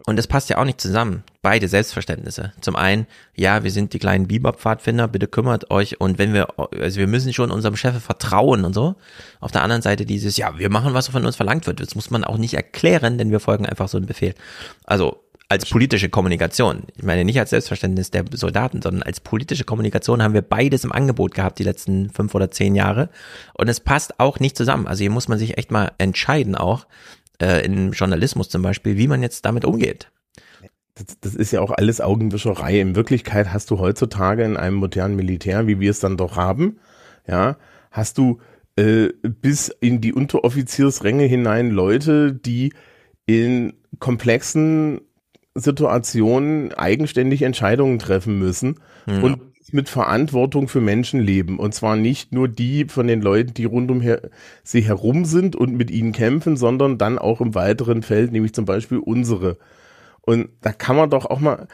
Und 0.05 0.17
das 0.17 0.27
passt 0.27 0.49
ja 0.49 0.57
auch 0.57 0.65
nicht 0.65 0.81
zusammen. 0.81 1.23
Beide 1.41 1.67
Selbstverständnisse. 1.67 2.51
Zum 2.59 2.75
einen, 2.75 3.07
ja, 3.33 3.63
wir 3.63 3.71
sind 3.71 3.93
die 3.93 3.99
kleinen 3.99 4.27
Biber-Pfadfinder, 4.27 5.07
bitte 5.07 5.27
kümmert 5.27 5.71
euch. 5.71 6.01
Und 6.01 6.17
wenn 6.17 6.33
wir, 6.33 6.47
also 6.57 6.99
wir 6.99 7.07
müssen 7.07 7.33
schon 7.33 7.49
unserem 7.49 7.77
Chef 7.77 8.03
vertrauen 8.03 8.65
und 8.65 8.73
so. 8.73 8.95
Auf 9.39 9.51
der 9.51 9.63
anderen 9.63 9.81
Seite 9.81 10.05
dieses, 10.05 10.35
ja, 10.35 10.59
wir 10.59 10.69
machen, 10.69 10.93
was 10.93 11.07
von 11.07 11.25
uns 11.25 11.37
verlangt 11.37 11.65
wird. 11.65 11.79
Das 11.79 11.95
muss 11.95 12.11
man 12.11 12.25
auch 12.25 12.37
nicht 12.37 12.55
erklären, 12.55 13.17
denn 13.17 13.31
wir 13.31 13.39
folgen 13.39 13.65
einfach 13.65 13.87
so 13.87 13.97
einem 13.97 14.05
Befehl. 14.05 14.35
Also 14.83 15.21
als 15.47 15.65
politische 15.67 16.09
Kommunikation. 16.09 16.83
Ich 16.95 17.03
meine 17.03 17.23
nicht 17.23 17.39
als 17.39 17.51
Selbstverständnis 17.51 18.11
der 18.11 18.25
Soldaten, 18.31 18.81
sondern 18.81 19.03
als 19.03 19.19
politische 19.19 19.63
Kommunikation 19.63 20.23
haben 20.23 20.33
wir 20.33 20.41
beides 20.41 20.83
im 20.83 20.91
Angebot 20.91 21.35
gehabt 21.35 21.59
die 21.59 21.63
letzten 21.63 22.09
fünf 22.09 22.33
oder 22.33 22.49
zehn 22.51 22.75
Jahre. 22.75 23.09
Und 23.53 23.69
es 23.69 23.79
passt 23.79 24.19
auch 24.19 24.39
nicht 24.39 24.57
zusammen. 24.57 24.87
Also 24.87 25.01
hier 25.01 25.11
muss 25.11 25.27
man 25.27 25.37
sich 25.37 25.57
echt 25.57 25.71
mal 25.71 25.91
entscheiden 25.99 26.55
auch, 26.55 26.87
äh, 27.41 27.65
im 27.65 27.91
Journalismus 27.91 28.49
zum 28.49 28.61
Beispiel, 28.61 28.97
wie 28.97 29.07
man 29.07 29.21
jetzt 29.21 29.45
damit 29.45 29.65
umgeht. 29.65 30.11
Das, 30.95 31.19
das 31.19 31.35
ist 31.35 31.51
ja 31.51 31.61
auch 31.61 31.71
alles 31.71 31.99
Augenwischerei. 31.99 32.79
In 32.79 32.95
Wirklichkeit 32.95 33.51
hast 33.51 33.69
du 33.69 33.79
heutzutage 33.79 34.43
in 34.43 34.55
einem 34.57 34.77
modernen 34.77 35.15
Militär, 35.15 35.67
wie 35.67 35.79
wir 35.79 35.91
es 35.91 35.99
dann 35.99 36.15
doch 36.17 36.37
haben, 36.37 36.79
ja, 37.27 37.57
hast 37.91 38.17
du 38.17 38.39
äh, 38.77 39.09
bis 39.23 39.67
in 39.67 39.99
die 40.01 40.13
Unteroffiziersränge 40.13 41.25
hinein 41.25 41.69
Leute, 41.71 42.33
die 42.33 42.73
in 43.25 43.73
komplexen 43.99 45.01
Situationen 45.55 46.73
eigenständig 46.73 47.41
Entscheidungen 47.41 47.99
treffen 47.99 48.37
müssen 48.37 48.79
Ja. 49.07 49.19
und 49.21 49.39
mit 49.71 49.89
Verantwortung 49.89 50.67
für 50.67 50.81
Menschen 50.81 51.19
leben. 51.19 51.59
Und 51.59 51.73
zwar 51.73 51.95
nicht 51.95 52.31
nur 52.31 52.47
die 52.47 52.85
von 52.85 53.07
den 53.07 53.21
Leuten, 53.21 53.53
die 53.53 53.65
rund 53.65 53.89
um 53.91 54.01
her 54.01 54.29
sie 54.63 54.81
herum 54.81 55.25
sind 55.25 55.55
und 55.55 55.75
mit 55.75 55.89
ihnen 55.91 56.11
kämpfen, 56.11 56.55
sondern 56.57 56.97
dann 56.97 57.17
auch 57.17 57.41
im 57.41 57.55
weiteren 57.55 58.03
Feld, 58.03 58.31
nämlich 58.31 58.53
zum 58.53 58.65
Beispiel 58.65 58.99
unsere. 58.99 59.57
Und 60.21 60.49
da 60.61 60.71
kann 60.71 60.95
man 60.95 61.09
doch 61.09 61.25
auch 61.25 61.39
mal, 61.39 61.67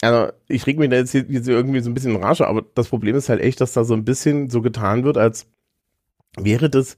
also 0.00 0.32
ich 0.48 0.66
reg 0.66 0.78
mich 0.78 0.90
da 0.90 0.96
jetzt, 0.96 1.12
hier- 1.12 1.26
jetzt 1.28 1.48
irgendwie 1.48 1.80
so 1.80 1.90
ein 1.90 1.94
bisschen 1.94 2.14
in 2.14 2.22
Rage, 2.22 2.46
aber 2.46 2.64
das 2.74 2.88
Problem 2.88 3.16
ist 3.16 3.28
halt 3.28 3.40
echt, 3.40 3.60
dass 3.60 3.72
da 3.72 3.84
so 3.84 3.94
ein 3.94 4.04
bisschen 4.04 4.50
so 4.50 4.62
getan 4.62 5.04
wird, 5.04 5.16
als 5.16 5.46
wäre 6.38 6.68
das, 6.70 6.96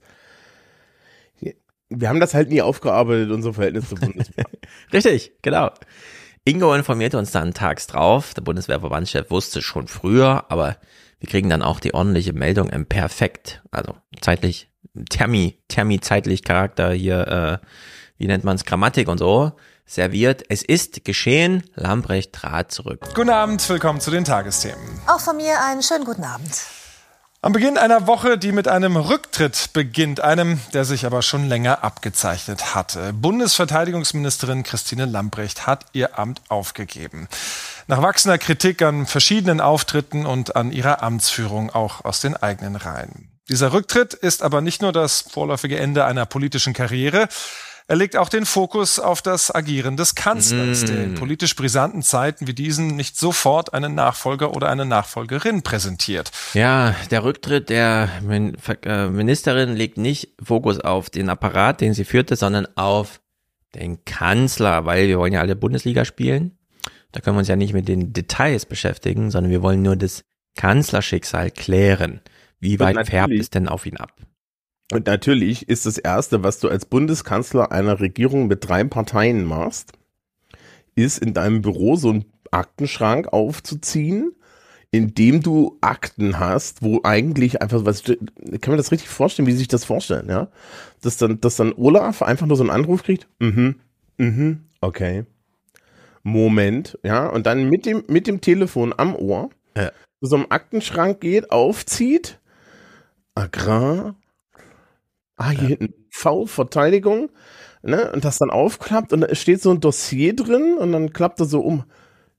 wir 1.89 2.09
haben 2.09 2.19
das 2.19 2.33
halt 2.33 2.49
nie 2.49 2.61
aufgearbeitet, 2.61 3.31
unser 3.31 3.53
Verhältnis 3.53 3.89
zur 3.89 3.99
Bundeswehr. 3.99 4.45
Richtig, 4.93 5.33
genau. 5.41 5.71
Ingo 6.49 6.73
informierte 6.73 7.19
uns 7.19 7.29
dann 7.29 7.53
tags 7.53 7.85
drauf. 7.85 8.33
Der 8.33 8.41
Bundeswehrverbandschef 8.41 9.29
wusste 9.29 9.61
schon 9.61 9.87
früher, 9.87 10.45
aber 10.49 10.77
wir 11.19 11.29
kriegen 11.29 11.47
dann 11.47 11.61
auch 11.61 11.79
die 11.79 11.93
ordentliche 11.93 12.33
Meldung 12.33 12.69
im 12.69 12.87
Perfekt, 12.87 13.61
also 13.69 13.95
zeitlich, 14.19 14.67
Termi, 15.11 15.59
Termi 15.67 15.99
zeitlich 15.99 16.43
Charakter 16.43 16.91
hier, 16.91 17.61
äh, 17.61 17.65
wie 18.17 18.25
nennt 18.25 18.45
man 18.45 18.55
es, 18.55 18.65
Grammatik 18.65 19.09
und 19.09 19.19
so, 19.19 19.51
serviert. 19.85 20.43
Es 20.49 20.63
ist 20.63 21.05
geschehen, 21.05 21.63
Lambrecht 21.75 22.33
trat 22.33 22.71
zurück. 22.71 23.07
Guten 23.13 23.29
Abend, 23.29 23.69
willkommen 23.69 24.01
zu 24.01 24.09
den 24.09 24.25
Tagesthemen. 24.25 25.01
Auch 25.05 25.19
von 25.19 25.37
mir 25.37 25.63
einen 25.63 25.83
schönen 25.83 26.03
guten 26.03 26.23
Abend. 26.23 26.78
Am 27.41 27.53
Beginn 27.53 27.77
einer 27.77 28.05
Woche, 28.05 28.37
die 28.37 28.51
mit 28.51 28.67
einem 28.67 28.97
Rücktritt 28.97 29.69
beginnt, 29.71 30.19
einem, 30.19 30.59
der 30.73 30.83
sich 30.83 31.05
aber 31.05 31.21
schon 31.21 31.47
länger 31.47 31.85
abgezeichnet 31.85 32.75
hatte. 32.75 33.13
Bundesverteidigungsministerin 33.13 34.63
Christine 34.63 35.05
Lambrecht 35.05 35.65
hat 35.65 35.85
ihr 35.93 36.19
Amt 36.19 36.41
aufgegeben. 36.49 37.29
Nach 37.87 38.01
wachsender 38.01 38.37
Kritik 38.37 38.81
an 38.81 39.05
verschiedenen 39.05 39.61
Auftritten 39.61 40.25
und 40.25 40.57
an 40.57 40.73
ihrer 40.73 41.01
Amtsführung 41.01 41.69
auch 41.69 42.03
aus 42.03 42.19
den 42.19 42.35
eigenen 42.35 42.75
Reihen. 42.75 43.31
Dieser 43.47 43.71
Rücktritt 43.71 44.13
ist 44.13 44.43
aber 44.43 44.59
nicht 44.59 44.81
nur 44.81 44.91
das 44.91 45.21
vorläufige 45.21 45.79
Ende 45.79 46.03
einer 46.03 46.25
politischen 46.25 46.73
Karriere, 46.73 47.29
er 47.89 47.95
legt 47.95 48.15
auch 48.15 48.29
den 48.29 48.45
Fokus 48.45 48.99
auf 48.99 49.23
das 49.23 49.53
Agieren 49.53 49.97
des 49.97 50.13
Kanzlers, 50.13 50.83
mm. 50.83 50.85
der 50.85 51.03
in 51.03 51.15
politisch 51.15 51.55
brisanten 51.55 52.03
Zeiten 52.03 52.45
wie 52.45 52.53
diesen 52.53 52.95
nicht 52.95 53.17
sofort 53.17 53.73
einen 53.73 53.95
Nachfolger 53.95 54.55
oder 54.55 54.69
eine 54.69 54.85
Nachfolgerin 54.85 55.63
präsentiert. 55.63 56.31
Ja, 56.53 56.95
der 57.09 57.23
Rücktritt 57.23 57.71
der 57.71 58.09
äh, 58.83 59.07
Ministerin 59.07 59.75
legt 59.75 59.97
nicht 59.97 60.35
Fokus 60.39 60.79
auf 60.79 61.09
den 61.09 61.29
Apparat, 61.29 61.81
den 61.81 61.95
sie 61.95 62.05
führte, 62.05 62.35
sondern 62.35 62.67
auf 62.75 63.21
den 63.73 64.05
Kanzler, 64.05 64.85
weil 64.85 65.07
wir 65.07 65.17
wollen 65.17 65.33
ja 65.33 65.41
alle 65.41 65.55
Bundesliga 65.55 66.05
spielen. 66.05 66.59
Da 67.11 67.21
können 67.21 67.37
wir 67.37 67.39
uns 67.39 67.47
ja 67.47 67.55
nicht 67.55 67.73
mit 67.73 67.87
den 67.87 68.13
Details 68.13 68.67
beschäftigen, 68.67 69.31
sondern 69.31 69.51
wir 69.51 69.63
wollen 69.63 69.81
nur 69.81 69.95
das 69.95 70.23
Kanzlerschicksal 70.55 71.49
klären. 71.49 72.21
Wie 72.59 72.79
weit 72.79 73.07
färbt 73.07 73.33
es 73.33 73.49
denn 73.49 73.67
auf 73.67 73.87
ihn 73.87 73.97
ab? 73.97 74.13
Und 74.91 75.05
natürlich 75.05 75.69
ist 75.69 75.85
das 75.85 75.97
Erste, 75.97 76.43
was 76.43 76.59
du 76.59 76.67
als 76.67 76.85
Bundeskanzler 76.85 77.71
einer 77.71 77.99
Regierung 77.99 78.47
mit 78.47 78.67
drei 78.67 78.83
Parteien 78.83 79.45
machst, 79.45 79.93
ist 80.95 81.19
in 81.19 81.33
deinem 81.33 81.61
Büro 81.61 81.95
so 81.95 82.09
einen 82.09 82.25
Aktenschrank 82.51 83.31
aufzuziehen, 83.31 84.33
in 84.91 85.13
dem 85.13 85.41
du 85.41 85.77
Akten 85.81 86.39
hast, 86.39 86.81
wo 86.81 87.01
eigentlich 87.03 87.61
einfach 87.61 87.85
was, 87.85 88.03
kann 88.03 88.17
man 88.67 88.77
das 88.77 88.91
richtig 88.91 89.09
vorstellen, 89.09 89.47
wie 89.47 89.51
sie 89.51 89.59
sich 89.59 89.67
das 89.67 89.85
vorstellen, 89.85 90.27
ja? 90.29 90.47
Dass 91.01 91.17
dann, 91.17 91.39
dass 91.39 91.57
dann 91.57 91.73
Olaf 91.73 92.23
einfach 92.23 92.47
nur 92.47 92.57
so 92.57 92.63
einen 92.63 92.71
Anruf 92.71 93.03
kriegt, 93.03 93.27
mhm, 93.39 93.75
mhm, 94.17 94.65
okay. 94.81 95.25
Moment, 96.23 96.97
ja, 97.03 97.27
und 97.27 97.45
dann 97.45 97.69
mit 97.69 97.85
dem, 97.85 98.03
mit 98.07 98.25
dem 98.25 98.41
Telefon 98.41 98.93
am 98.97 99.15
Ohr, 99.15 99.51
ja. 99.77 99.91
so 100.21 100.35
einem 100.35 100.47
Aktenschrank 100.49 101.21
geht, 101.21 101.51
aufzieht, 101.51 102.39
Agrar, 103.35 104.15
ah, 105.39 105.51
hier 105.51 105.61
ja. 105.61 105.67
hinten 105.77 105.93
V, 106.09 106.45
Verteidigung, 106.45 107.29
ne, 107.81 108.11
und 108.11 108.25
das 108.25 108.37
dann 108.37 108.49
aufklappt 108.49 109.13
und 109.13 109.21
da 109.21 109.33
steht 109.35 109.61
so 109.61 109.71
ein 109.71 109.79
Dossier 109.79 110.35
drin 110.35 110.77
und 110.77 110.91
dann 110.91 111.13
klappt 111.13 111.39
er 111.39 111.45
so 111.45 111.61
um. 111.61 111.85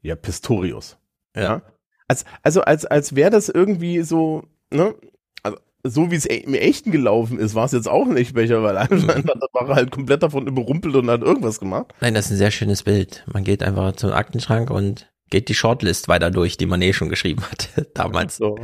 Ja, 0.03 0.15
Pistorius. 0.17 0.97
Ja. 1.35 1.43
ja. 1.43 1.63
Als, 2.09 2.25
also 2.43 2.63
als, 2.63 2.87
als 2.87 3.15
wäre 3.15 3.31
das 3.31 3.49
irgendwie 3.49 4.03
so, 4.03 4.45
ne, 4.73 4.95
also, 5.43 5.59
so 5.85 6.11
wie 6.11 6.17
es 6.17 6.27
im 6.27 6.55
Echten 6.55 6.91
gelaufen 6.91 7.39
ist, 7.39 7.55
war 7.55 7.65
es 7.65 7.73
jetzt 7.73 7.89
auch 7.89 8.07
nicht 8.07 8.35
Becher, 8.35 8.63
weil 8.63 8.77
anscheinend 8.77 9.29
war 9.53 9.69
er 9.69 9.75
halt 9.77 9.91
komplett 9.91 10.23
davon 10.23 10.47
überrumpelt 10.47 10.97
und 10.97 11.11
hat 11.11 11.23
irgendwas 11.23 11.61
gemacht. 11.61 11.95
Nein, 12.01 12.15
das 12.15 12.27
ist 12.27 12.33
ein 12.33 12.39
sehr 12.39 12.51
schönes 12.51 12.83
Bild. 12.83 13.25
Man 13.33 13.45
geht 13.45 13.63
einfach 13.63 13.93
zum 13.93 14.13
Aktenschrank 14.13 14.71
und 14.71 15.11
geht 15.31 15.49
die 15.49 15.55
Shortlist 15.55 16.09
weiter 16.09 16.31
durch, 16.31 16.57
die 16.57 16.67
man 16.67 16.83
eh 16.83 16.93
schon 16.93 17.09
geschrieben 17.09 17.43
hat 17.45 17.69
damals. 17.95 18.37
So, 18.37 18.57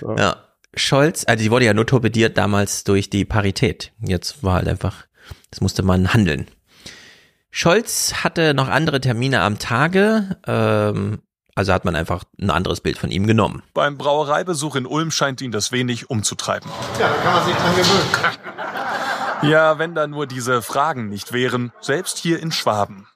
so. 0.00 0.16
Ja. 0.16 0.47
Scholz, 0.74 1.24
also 1.26 1.42
die 1.42 1.50
wurde 1.50 1.64
ja 1.64 1.74
nur 1.74 1.86
torpediert 1.86 2.36
damals 2.36 2.84
durch 2.84 3.10
die 3.10 3.24
Parität. 3.24 3.92
Jetzt 4.00 4.42
war 4.42 4.54
halt 4.54 4.68
einfach, 4.68 5.06
das 5.50 5.60
musste 5.60 5.82
man 5.82 6.12
handeln. 6.12 6.46
Scholz 7.50 8.14
hatte 8.22 8.54
noch 8.54 8.68
andere 8.68 9.00
Termine 9.00 9.40
am 9.40 9.58
Tage, 9.58 10.36
ähm, 10.46 11.22
also 11.54 11.72
hat 11.72 11.84
man 11.84 11.96
einfach 11.96 12.24
ein 12.40 12.50
anderes 12.50 12.80
Bild 12.80 12.98
von 12.98 13.10
ihm 13.10 13.26
genommen. 13.26 13.62
Beim 13.74 13.98
Brauereibesuch 13.98 14.76
in 14.76 14.86
Ulm 14.86 15.10
scheint 15.10 15.40
ihn 15.40 15.50
das 15.50 15.72
wenig 15.72 16.10
umzutreiben. 16.10 16.70
Ja, 17.00 17.08
da 17.08 17.16
kann 17.16 17.32
man 17.32 17.44
sich 17.46 17.54
dran 17.56 17.76
gewöhnen. 17.76 18.38
Ja, 19.42 19.78
wenn 19.78 19.94
da 19.94 20.08
nur 20.08 20.26
diese 20.26 20.62
Fragen 20.62 21.08
nicht 21.08 21.32
wären, 21.32 21.72
selbst 21.80 22.18
hier 22.18 22.40
in 22.40 22.50
Schwaben. 22.50 23.06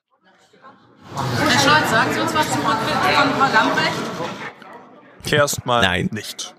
Herr 1.17 1.59
Scholz, 1.59 1.91
sagen 1.91 2.13
Sie 2.15 2.21
uns 2.21 2.33
was 2.33 2.49
zum 2.53 2.65
Rücktritt 2.65 2.95
von 2.95 3.31
Frau 3.31 3.53
Lambrecht? 3.53 5.33
Erstmal 5.33 5.83
Nein. 5.83 6.09
nicht. 6.13 6.55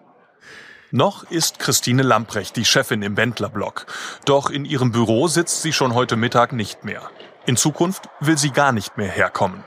Noch 0.95 1.23
ist 1.31 1.57
Christine 1.57 2.03
Lamprecht 2.03 2.55
die 2.55 2.65
Chefin 2.65 3.01
im 3.01 3.17
Wendlerblock. 3.17 3.87
Doch 4.25 4.51
in 4.51 4.63
ihrem 4.63 4.91
Büro 4.91 5.27
sitzt 5.27 5.63
sie 5.63 5.73
schon 5.73 5.95
heute 5.95 6.15
Mittag 6.15 6.53
nicht 6.53 6.85
mehr. 6.85 7.09
In 7.47 7.57
Zukunft 7.57 8.09
will 8.19 8.37
sie 8.37 8.51
gar 8.51 8.71
nicht 8.71 8.95
mehr 8.95 9.09
herkommen. 9.09 9.63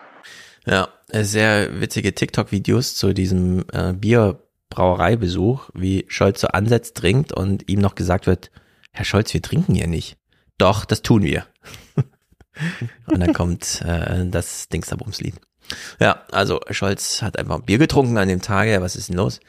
Ja, 0.66 0.86
sehr 1.10 1.80
witzige 1.80 2.14
TikTok-Videos 2.14 2.94
zu 2.94 3.12
diesem 3.12 3.64
äh, 3.72 3.92
Bierbrauereibesuch, 3.92 5.68
wie 5.74 6.04
Scholz 6.06 6.42
so 6.42 6.46
ansetzt, 6.46 6.96
trinkt 6.96 7.32
und 7.32 7.68
ihm 7.68 7.80
noch 7.80 7.96
gesagt 7.96 8.28
wird, 8.28 8.52
Herr 8.92 9.04
Scholz, 9.04 9.34
wir 9.34 9.42
trinken 9.42 9.74
hier 9.74 9.88
nicht. 9.88 10.18
Doch, 10.58 10.84
das 10.84 11.02
tun 11.02 11.24
wir. 11.24 11.44
und 13.06 13.18
dann 13.18 13.34
kommt 13.34 13.82
äh, 13.84 14.26
das 14.28 14.68
Dingsterbumslied. 14.68 15.34
Ja, 15.98 16.22
also 16.30 16.60
Scholz 16.70 17.20
hat 17.22 17.36
einfach 17.36 17.62
Bier 17.62 17.78
getrunken 17.78 18.16
an 18.16 18.28
dem 18.28 18.42
Tage. 18.42 18.80
Was 18.80 18.94
ist 18.94 19.08
denn 19.08 19.16
los? 19.16 19.40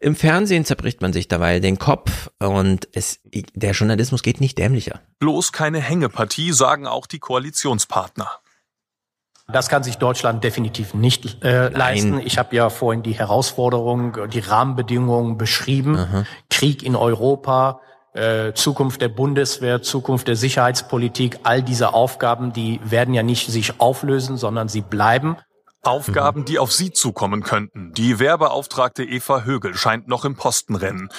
Im 0.00 0.16
Fernsehen 0.16 0.64
zerbricht 0.64 1.00
man 1.00 1.12
sich 1.12 1.28
dabei 1.28 1.60
den 1.60 1.78
Kopf 1.78 2.30
und 2.38 2.88
es, 2.92 3.20
der 3.54 3.72
Journalismus 3.72 4.22
geht 4.22 4.40
nicht 4.40 4.58
dämlicher. 4.58 5.00
Bloß 5.18 5.52
keine 5.52 5.80
Hängepartie, 5.80 6.52
sagen 6.52 6.86
auch 6.86 7.06
die 7.06 7.18
Koalitionspartner. 7.18 8.30
Das 9.52 9.68
kann 9.68 9.82
sich 9.82 9.96
Deutschland 9.96 10.42
definitiv 10.42 10.94
nicht 10.94 11.44
äh, 11.44 11.68
leisten. 11.68 12.18
Ich 12.24 12.38
habe 12.38 12.56
ja 12.56 12.70
vorhin 12.70 13.02
die 13.02 13.12
Herausforderungen, 13.12 14.30
die 14.30 14.38
Rahmenbedingungen 14.38 15.36
beschrieben. 15.36 15.96
Aha. 15.96 16.24
Krieg 16.48 16.82
in 16.82 16.96
Europa, 16.96 17.80
äh, 18.14 18.54
Zukunft 18.54 19.02
der 19.02 19.08
Bundeswehr, 19.08 19.82
Zukunft 19.82 20.28
der 20.28 20.36
Sicherheitspolitik, 20.36 21.40
all 21.42 21.62
diese 21.62 21.92
Aufgaben, 21.92 22.54
die 22.54 22.80
werden 22.84 23.12
ja 23.12 23.22
nicht 23.22 23.50
sich 23.50 23.80
auflösen, 23.80 24.38
sondern 24.38 24.68
sie 24.68 24.80
bleiben. 24.80 25.36
Aufgaben, 25.84 26.44
die 26.44 26.58
auf 26.58 26.72
sie 26.72 26.92
zukommen 26.92 27.42
könnten. 27.42 27.92
Die 27.92 28.18
Werbeauftragte 28.18 29.04
Eva 29.04 29.42
Högel 29.42 29.74
scheint 29.74 30.08
noch 30.08 30.24
im 30.24 30.36
Postenrennen. 30.36 31.10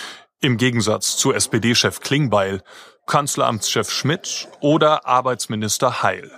Im 0.41 0.57
Gegensatz 0.57 1.17
zu 1.17 1.33
SPD-Chef 1.33 1.99
Klingbeil, 1.99 2.61
Kanzleramtschef 3.05 3.91
Schmidt 3.91 4.47
oder 4.59 5.05
Arbeitsminister 5.05 6.03
Heil, 6.03 6.31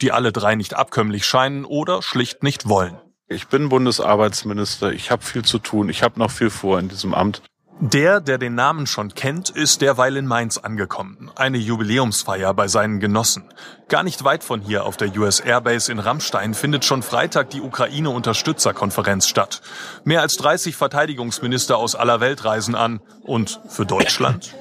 die 0.00 0.12
alle 0.12 0.32
drei 0.32 0.54
nicht 0.54 0.74
abkömmlich 0.74 1.24
scheinen 1.24 1.64
oder 1.64 2.02
schlicht 2.02 2.42
nicht 2.42 2.68
wollen. 2.68 2.98
Ich 3.28 3.48
bin 3.48 3.68
Bundesarbeitsminister, 3.68 4.92
ich 4.92 5.10
habe 5.10 5.22
viel 5.22 5.44
zu 5.44 5.58
tun, 5.58 5.88
ich 5.88 6.02
habe 6.02 6.18
noch 6.18 6.30
viel 6.30 6.50
vor 6.50 6.78
in 6.78 6.88
diesem 6.88 7.14
Amt. 7.14 7.42
Der, 7.80 8.20
der 8.20 8.38
den 8.38 8.56
Namen 8.56 8.88
schon 8.88 9.14
kennt, 9.14 9.50
ist 9.50 9.82
derweil 9.82 10.16
in 10.16 10.26
Mainz 10.26 10.58
angekommen. 10.58 11.30
Eine 11.36 11.58
Jubiläumsfeier 11.58 12.52
bei 12.52 12.66
seinen 12.66 12.98
Genossen. 12.98 13.44
Gar 13.88 14.02
nicht 14.02 14.24
weit 14.24 14.42
von 14.42 14.60
hier 14.60 14.84
auf 14.84 14.96
der 14.96 15.16
US 15.16 15.38
Airbase 15.38 15.92
in 15.92 16.00
Rammstein 16.00 16.54
findet 16.54 16.84
schon 16.84 17.04
Freitag 17.04 17.50
die 17.50 17.60
Ukraine-Unterstützerkonferenz 17.60 19.28
statt. 19.28 19.62
Mehr 20.02 20.22
als 20.22 20.36
30 20.38 20.74
Verteidigungsminister 20.74 21.76
aus 21.76 21.94
aller 21.94 22.18
Welt 22.18 22.44
reisen 22.44 22.74
an. 22.74 23.00
Und 23.22 23.60
für 23.68 23.86
Deutschland? 23.86 24.56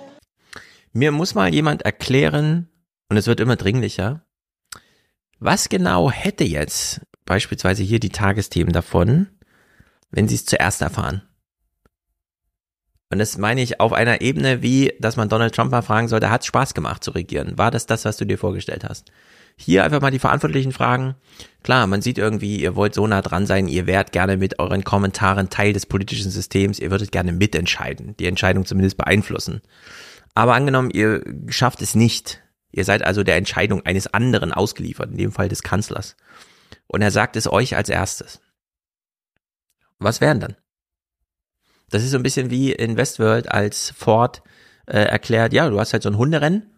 Mir 0.93 1.11
muss 1.11 1.33
mal 1.33 1.51
jemand 1.51 1.81
erklären, 1.81 2.69
und 3.09 3.17
es 3.17 3.25
wird 3.25 3.39
immer 3.39 3.55
dringlicher, 3.55 4.27
was 5.39 5.69
genau 5.69 6.11
hätte 6.11 6.43
jetzt 6.43 7.01
beispielsweise 7.25 7.81
hier 7.81 7.99
die 7.99 8.09
Tagesthemen 8.09 8.73
davon, 8.73 9.27
wenn 10.11 10.27
sie 10.27 10.35
es 10.35 10.45
zuerst 10.45 10.83
erfahren? 10.83 11.23
Und 13.09 13.19
das 13.19 13.37
meine 13.37 13.61
ich 13.61 13.79
auf 13.79 13.93
einer 13.93 14.21
Ebene 14.21 14.61
wie, 14.61 14.93
dass 14.99 15.15
man 15.15 15.29
Donald 15.29 15.55
Trump 15.55 15.71
mal 15.71 15.81
fragen 15.81 16.09
sollte, 16.09 16.29
hat 16.29 16.45
Spaß 16.45 16.73
gemacht 16.73 17.03
zu 17.03 17.11
regieren? 17.11 17.57
War 17.57 17.71
das 17.71 17.85
das, 17.85 18.03
was 18.03 18.17
du 18.17 18.25
dir 18.25 18.37
vorgestellt 18.37 18.83
hast? 18.83 19.11
Hier 19.55 19.83
einfach 19.83 20.01
mal 20.01 20.11
die 20.11 20.19
Verantwortlichen 20.19 20.71
fragen. 20.71 21.15
Klar, 21.63 21.87
man 21.87 22.01
sieht 22.01 22.17
irgendwie, 22.17 22.61
ihr 22.61 22.75
wollt 22.75 22.93
so 22.93 23.07
nah 23.07 23.21
dran 23.21 23.47
sein, 23.47 23.67
ihr 23.67 23.87
wärt 23.87 24.11
gerne 24.11 24.37
mit 24.37 24.59
euren 24.59 24.83
Kommentaren 24.83 25.49
Teil 25.49 25.73
des 25.73 25.85
politischen 25.85 26.31
Systems, 26.31 26.79
ihr 26.79 26.91
würdet 26.91 27.11
gerne 27.11 27.31
mitentscheiden, 27.31 28.15
die 28.17 28.27
Entscheidung 28.27 28.65
zumindest 28.65 28.97
beeinflussen. 28.97 29.61
Aber 30.35 30.53
angenommen, 30.53 30.91
ihr 30.91 31.23
schafft 31.47 31.81
es 31.81 31.95
nicht. 31.95 32.43
Ihr 32.71 32.85
seid 32.85 33.01
also 33.01 33.23
der 33.23 33.37
Entscheidung 33.37 33.85
eines 33.85 34.13
anderen 34.13 34.51
ausgeliefert, 34.51 35.09
in 35.09 35.17
dem 35.17 35.31
Fall 35.31 35.49
des 35.49 35.63
Kanzlers. 35.63 36.15
Und 36.85 37.01
er 37.01 37.11
sagt 37.11 37.35
es 37.35 37.51
euch 37.51 37.75
als 37.75 37.89
erstes. 37.89 38.41
Was 39.97 40.21
wären 40.21 40.39
dann? 40.39 40.55
Das 41.89 42.03
ist 42.03 42.11
so 42.11 42.17
ein 42.17 42.23
bisschen 42.23 42.49
wie 42.49 42.71
in 42.71 42.97
Westworld, 42.97 43.51
als 43.51 43.91
Ford 43.91 44.41
äh, 44.87 44.99
erklärt, 44.99 45.53
ja, 45.53 45.69
du 45.69 45.79
hast 45.79 45.93
halt 45.93 46.03
so 46.03 46.09
ein 46.09 46.17
Hunderennen. 46.17 46.77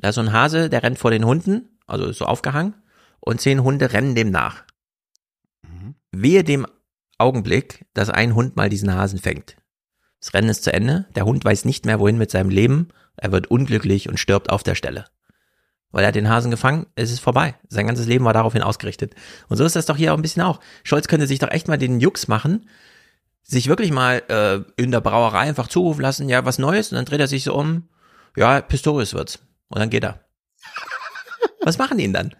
Da 0.00 0.10
ist 0.10 0.14
so 0.14 0.20
ein 0.20 0.32
Hase, 0.32 0.68
der 0.68 0.82
rennt 0.82 0.98
vor 0.98 1.10
den 1.10 1.24
Hunden, 1.24 1.78
also 1.86 2.06
ist 2.06 2.18
so 2.18 2.26
aufgehangen, 2.26 2.74
und 3.20 3.40
zehn 3.40 3.62
Hunde 3.62 3.92
rennen 3.92 4.14
dem 4.14 4.30
nach. 4.30 4.64
Mhm. 5.62 5.94
Wehe 6.12 6.44
dem 6.44 6.66
Augenblick, 7.18 7.86
dass 7.94 8.10
ein 8.10 8.34
Hund 8.34 8.56
mal 8.56 8.68
diesen 8.68 8.94
Hasen 8.94 9.18
fängt. 9.18 9.56
Das 10.20 10.34
Rennen 10.34 10.48
ist 10.48 10.64
zu 10.64 10.72
Ende, 10.72 11.06
der 11.14 11.24
Hund 11.24 11.44
weiß 11.44 11.64
nicht 11.64 11.84
mehr 11.84 11.98
wohin 11.98 12.18
mit 12.18 12.30
seinem 12.30 12.50
Leben, 12.50 12.88
er 13.16 13.32
wird 13.32 13.48
unglücklich 13.48 14.08
und 14.08 14.18
stirbt 14.18 14.50
auf 14.50 14.62
der 14.62 14.76
Stelle. 14.76 15.06
Weil 15.90 16.04
er 16.04 16.08
hat 16.08 16.14
den 16.14 16.28
Hasen 16.28 16.50
gefangen, 16.50 16.86
es 16.96 17.10
ist 17.10 17.20
vorbei. 17.20 17.54
Sein 17.68 17.86
ganzes 17.86 18.06
Leben 18.06 18.24
war 18.24 18.34
daraufhin 18.34 18.62
ausgerichtet. 18.62 19.14
Und 19.48 19.56
so 19.56 19.64
ist 19.64 19.74
das 19.74 19.86
doch 19.86 19.96
hier 19.96 20.12
auch 20.12 20.18
ein 20.18 20.22
bisschen 20.22 20.42
auch. 20.42 20.60
Scholz 20.84 21.08
könnte 21.08 21.26
sich 21.26 21.38
doch 21.38 21.50
echt 21.50 21.66
mal 21.66 21.78
den 21.78 21.98
Jux 22.00 22.28
machen, 22.28 22.68
sich 23.42 23.68
wirklich 23.68 23.90
mal 23.90 24.22
äh, 24.28 24.82
in 24.82 24.90
der 24.90 25.00
Brauerei 25.00 25.40
einfach 25.40 25.68
zurufen 25.68 26.02
lassen, 26.02 26.28
ja, 26.28 26.44
was 26.44 26.58
Neues, 26.58 26.92
und 26.92 26.96
dann 26.96 27.04
dreht 27.04 27.20
er 27.20 27.28
sich 27.28 27.44
so 27.44 27.54
um, 27.54 27.88
ja, 28.36 28.60
Pistorius 28.60 29.14
wird's. 29.14 29.38
Und 29.68 29.80
dann 29.80 29.90
geht 29.90 30.04
er. 30.04 30.24
Was 31.62 31.76
machen 31.76 31.98
die 31.98 32.04
denn 32.04 32.12
dann? 32.12 32.34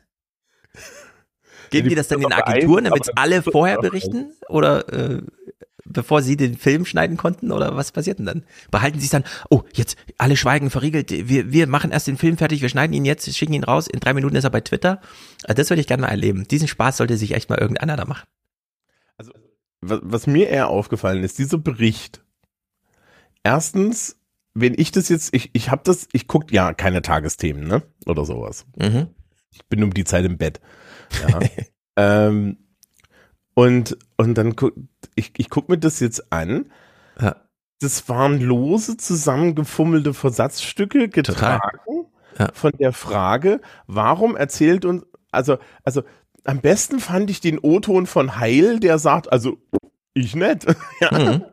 Geben 1.70 1.89
die 1.89 1.94
das 1.94 2.09
dann 2.09 2.23
in 2.23 2.33
Agenturen, 2.33 2.85
damit 2.85 3.10
alle 3.17 3.43
vorher 3.43 3.78
berichten? 3.78 4.33
Oder 4.49 4.91
äh, 4.93 5.23
bevor 5.85 6.23
sie 6.23 6.36
den 6.36 6.57
Film 6.57 6.85
schneiden 6.85 7.17
konnten? 7.17 7.52
Oder 7.52 7.77
was 7.77 7.93
passiert 7.93 8.18
denn 8.18 8.27
dann? 8.27 8.44
Behalten 8.70 8.99
sie 8.99 9.07
es 9.07 9.10
dann, 9.10 9.25
oh, 9.51 9.62
jetzt 9.75 9.97
alle 10.18 10.36
schweigen 10.36 10.70
verriegelt, 10.70 11.10
wir, 11.10 11.52
wir 11.52 11.67
machen 11.67 11.91
erst 11.91 12.07
den 12.07 12.17
Film 12.17 12.36
fertig, 12.36 12.62
wir 12.62 12.68
schneiden 12.68 12.94
ihn 12.94 13.05
jetzt, 13.05 13.35
schicken 13.35 13.52
ihn 13.52 13.65
raus, 13.65 13.86
in 13.86 14.01
drei 14.01 14.15
Minuten 14.15 14.36
ist 14.36 14.44
er 14.44 14.51
bei 14.51 14.60
Twitter. 14.60 15.01
Also 15.44 15.55
das 15.55 15.70
würde 15.70 15.81
ich 15.81 15.86
gerne 15.86 16.02
mal 16.02 16.09
erleben. 16.09 16.47
Diesen 16.49 16.68
Spaß 16.68 16.99
sollte 16.99 17.17
sich 17.17 17.33
echt 17.33 17.51
mal 17.51 17.59
irgendeiner 17.59 17.97
da 17.97 18.05
machen. 18.05 18.27
Was, 19.81 20.26
mir 20.26 20.48
eher 20.48 20.68
aufgefallen 20.68 21.23
ist, 21.23 21.39
dieser 21.39 21.58
Bericht. 21.58 22.24
Erstens, 23.42 24.18
wenn 24.55 24.74
ich 24.76 24.90
das 24.90 25.08
jetzt, 25.08 25.34
ich, 25.34 25.50
ich 25.52 25.70
habe 25.70 25.82
das, 25.84 26.08
ich 26.12 26.26
gucke 26.26 26.52
ja 26.55 26.74
keine 26.74 27.02
Tagesthemen, 27.02 27.66
ne? 27.66 27.82
Oder 28.07 28.24
sowas. 28.24 28.66
Mhm. 28.76 29.08
Ich 29.50 29.66
bin 29.66 29.82
um 29.84 29.94
die 29.94 30.05
Zeit 30.05 30.24
im 30.24 30.39
Bett. 30.39 30.60
Ja. 31.26 31.40
ähm, 32.28 32.58
und, 33.55 33.98
und 34.16 34.34
dann 34.36 34.57
guck, 34.57 34.74
ich, 35.15 35.32
ich 35.36 35.50
guck 35.50 35.68
mir 35.68 35.78
das 35.78 36.00
jetzt 36.00 36.32
an. 36.32 36.70
Ja. 37.20 37.36
Das 37.81 38.08
waren 38.08 38.40
lose 38.40 38.97
zusammengefummelte 38.97 40.12
Versatzstücke 40.12 41.08
getragen 41.08 42.07
Ja. 42.39 42.50
von 42.52 42.73
der 42.78 42.92
Frage, 42.92 43.60
warum 43.86 44.36
erzählt 44.36 44.84
uns, 44.84 45.05
also, 45.31 45.58
also 45.84 46.02
am 46.44 46.60
besten 46.60 47.00
fand 47.00 47.31
ich 47.31 47.41
den 47.41 47.58
O-Ton 47.58 48.07
von 48.07 48.39
Heil, 48.39 48.81
der 48.81 48.99
sagt, 48.99 49.33
also 49.33 49.58
ich 50.15 50.34
nicht. 50.34 50.67
ja. 51.00 51.10
Mhm. 51.18 51.44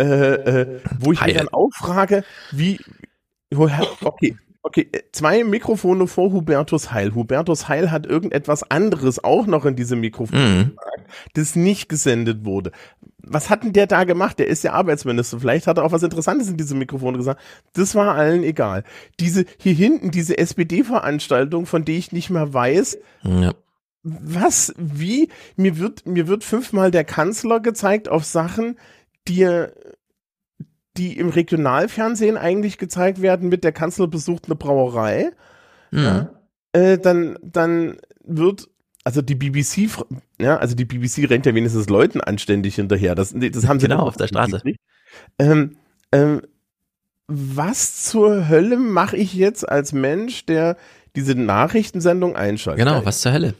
äh, 0.00 0.04
äh, 0.04 0.80
wo 1.00 1.12
ich 1.12 1.20
Heil. 1.20 1.32
mir 1.32 1.38
dann 1.38 1.48
auch 1.48 1.70
frage, 1.72 2.24
wie, 2.50 2.80
woher, 3.52 3.86
okay, 4.02 4.36
okay, 4.62 4.88
äh, 4.92 5.02
zwei 5.12 5.44
Mikrofone 5.44 6.06
vor 6.06 6.32
Hubertus 6.32 6.90
Heil. 6.92 7.14
Hubertus 7.14 7.68
Heil 7.68 7.90
hat 7.90 8.06
irgendetwas 8.06 8.68
anderes 8.70 9.22
auch 9.22 9.46
noch 9.46 9.64
in 9.64 9.76
diesem 9.76 10.00
Mikrofon 10.00 10.38
Mhm. 10.38 10.58
gesagt, 10.76 11.10
das 11.34 11.54
nicht 11.56 11.88
gesendet 11.88 12.44
wurde. 12.44 12.72
Was 13.26 13.48
hat 13.48 13.62
denn 13.64 13.72
der 13.72 13.86
da 13.86 14.04
gemacht? 14.04 14.38
Der 14.38 14.48
ist 14.48 14.64
ja 14.64 14.72
Arbeitsminister. 14.72 15.40
Vielleicht 15.40 15.66
hat 15.66 15.78
er 15.78 15.84
auch 15.84 15.92
was 15.92 16.02
Interessantes 16.02 16.48
in 16.48 16.58
diesem 16.58 16.78
Mikrofon 16.78 17.16
gesagt. 17.16 17.40
Das 17.72 17.94
war 17.94 18.14
allen 18.16 18.42
egal. 18.42 18.84
Diese 19.18 19.46
hier 19.58 19.72
hinten, 19.72 20.10
diese 20.10 20.36
SPD-Veranstaltung, 20.36 21.64
von 21.64 21.84
der 21.86 21.94
ich 21.96 22.12
nicht 22.12 22.28
mehr 22.30 22.52
weiß, 22.52 22.98
Ja. 23.22 23.54
Was, 24.04 24.74
wie, 24.76 25.30
mir 25.56 25.78
wird, 25.78 26.06
mir 26.06 26.28
wird 26.28 26.44
fünfmal 26.44 26.90
der 26.90 27.04
Kanzler 27.04 27.60
gezeigt 27.60 28.08
auf 28.08 28.24
Sachen, 28.24 28.78
die 29.26 29.66
die 30.96 31.18
im 31.18 31.28
Regionalfernsehen 31.30 32.36
eigentlich 32.36 32.78
gezeigt 32.78 33.20
werden 33.20 33.48
mit 33.48 33.64
der 33.64 33.72
Kanzler 33.72 34.06
besucht 34.06 34.44
eine 34.46 34.54
Brauerei. 34.54 35.32
Mhm. 35.90 36.28
Äh, 36.72 36.98
dann, 36.98 37.36
dann 37.42 37.96
wird, 38.24 38.68
also 39.02 39.20
die 39.20 39.34
BBC, 39.34 39.90
ja, 40.40 40.56
also 40.56 40.74
die 40.74 40.84
BBC 40.84 41.28
rennt 41.28 41.46
ja 41.46 41.54
wenigstens 41.54 41.88
Leuten 41.88 42.20
anständig 42.20 42.76
hinterher. 42.76 43.14
Das, 43.14 43.34
das 43.34 43.66
haben 43.66 43.80
sie 43.80 43.88
Genau, 43.88 44.06
auf 44.06 44.16
der 44.16 44.28
Straße. 44.28 44.62
Ähm, 45.38 45.76
ähm, 46.12 46.42
was 47.26 48.04
zur 48.04 48.48
Hölle 48.48 48.76
mache 48.76 49.16
ich 49.16 49.34
jetzt 49.34 49.68
als 49.68 49.92
Mensch, 49.92 50.46
der 50.46 50.76
diese 51.16 51.34
Nachrichtensendung 51.34 52.36
einschaltet? 52.36 52.84
Genau, 52.84 53.04
was 53.04 53.20
zur 53.20 53.32
Hölle? 53.32 53.54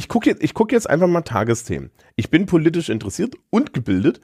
Ich 0.00 0.08
gucke 0.08 0.30
jetzt, 0.30 0.42
ich 0.42 0.54
guck 0.54 0.72
jetzt 0.72 0.88
einfach 0.88 1.08
mal 1.08 1.20
Tagesthemen. 1.20 1.90
Ich 2.16 2.30
bin 2.30 2.46
politisch 2.46 2.88
interessiert 2.88 3.34
und 3.50 3.74
gebildet 3.74 4.22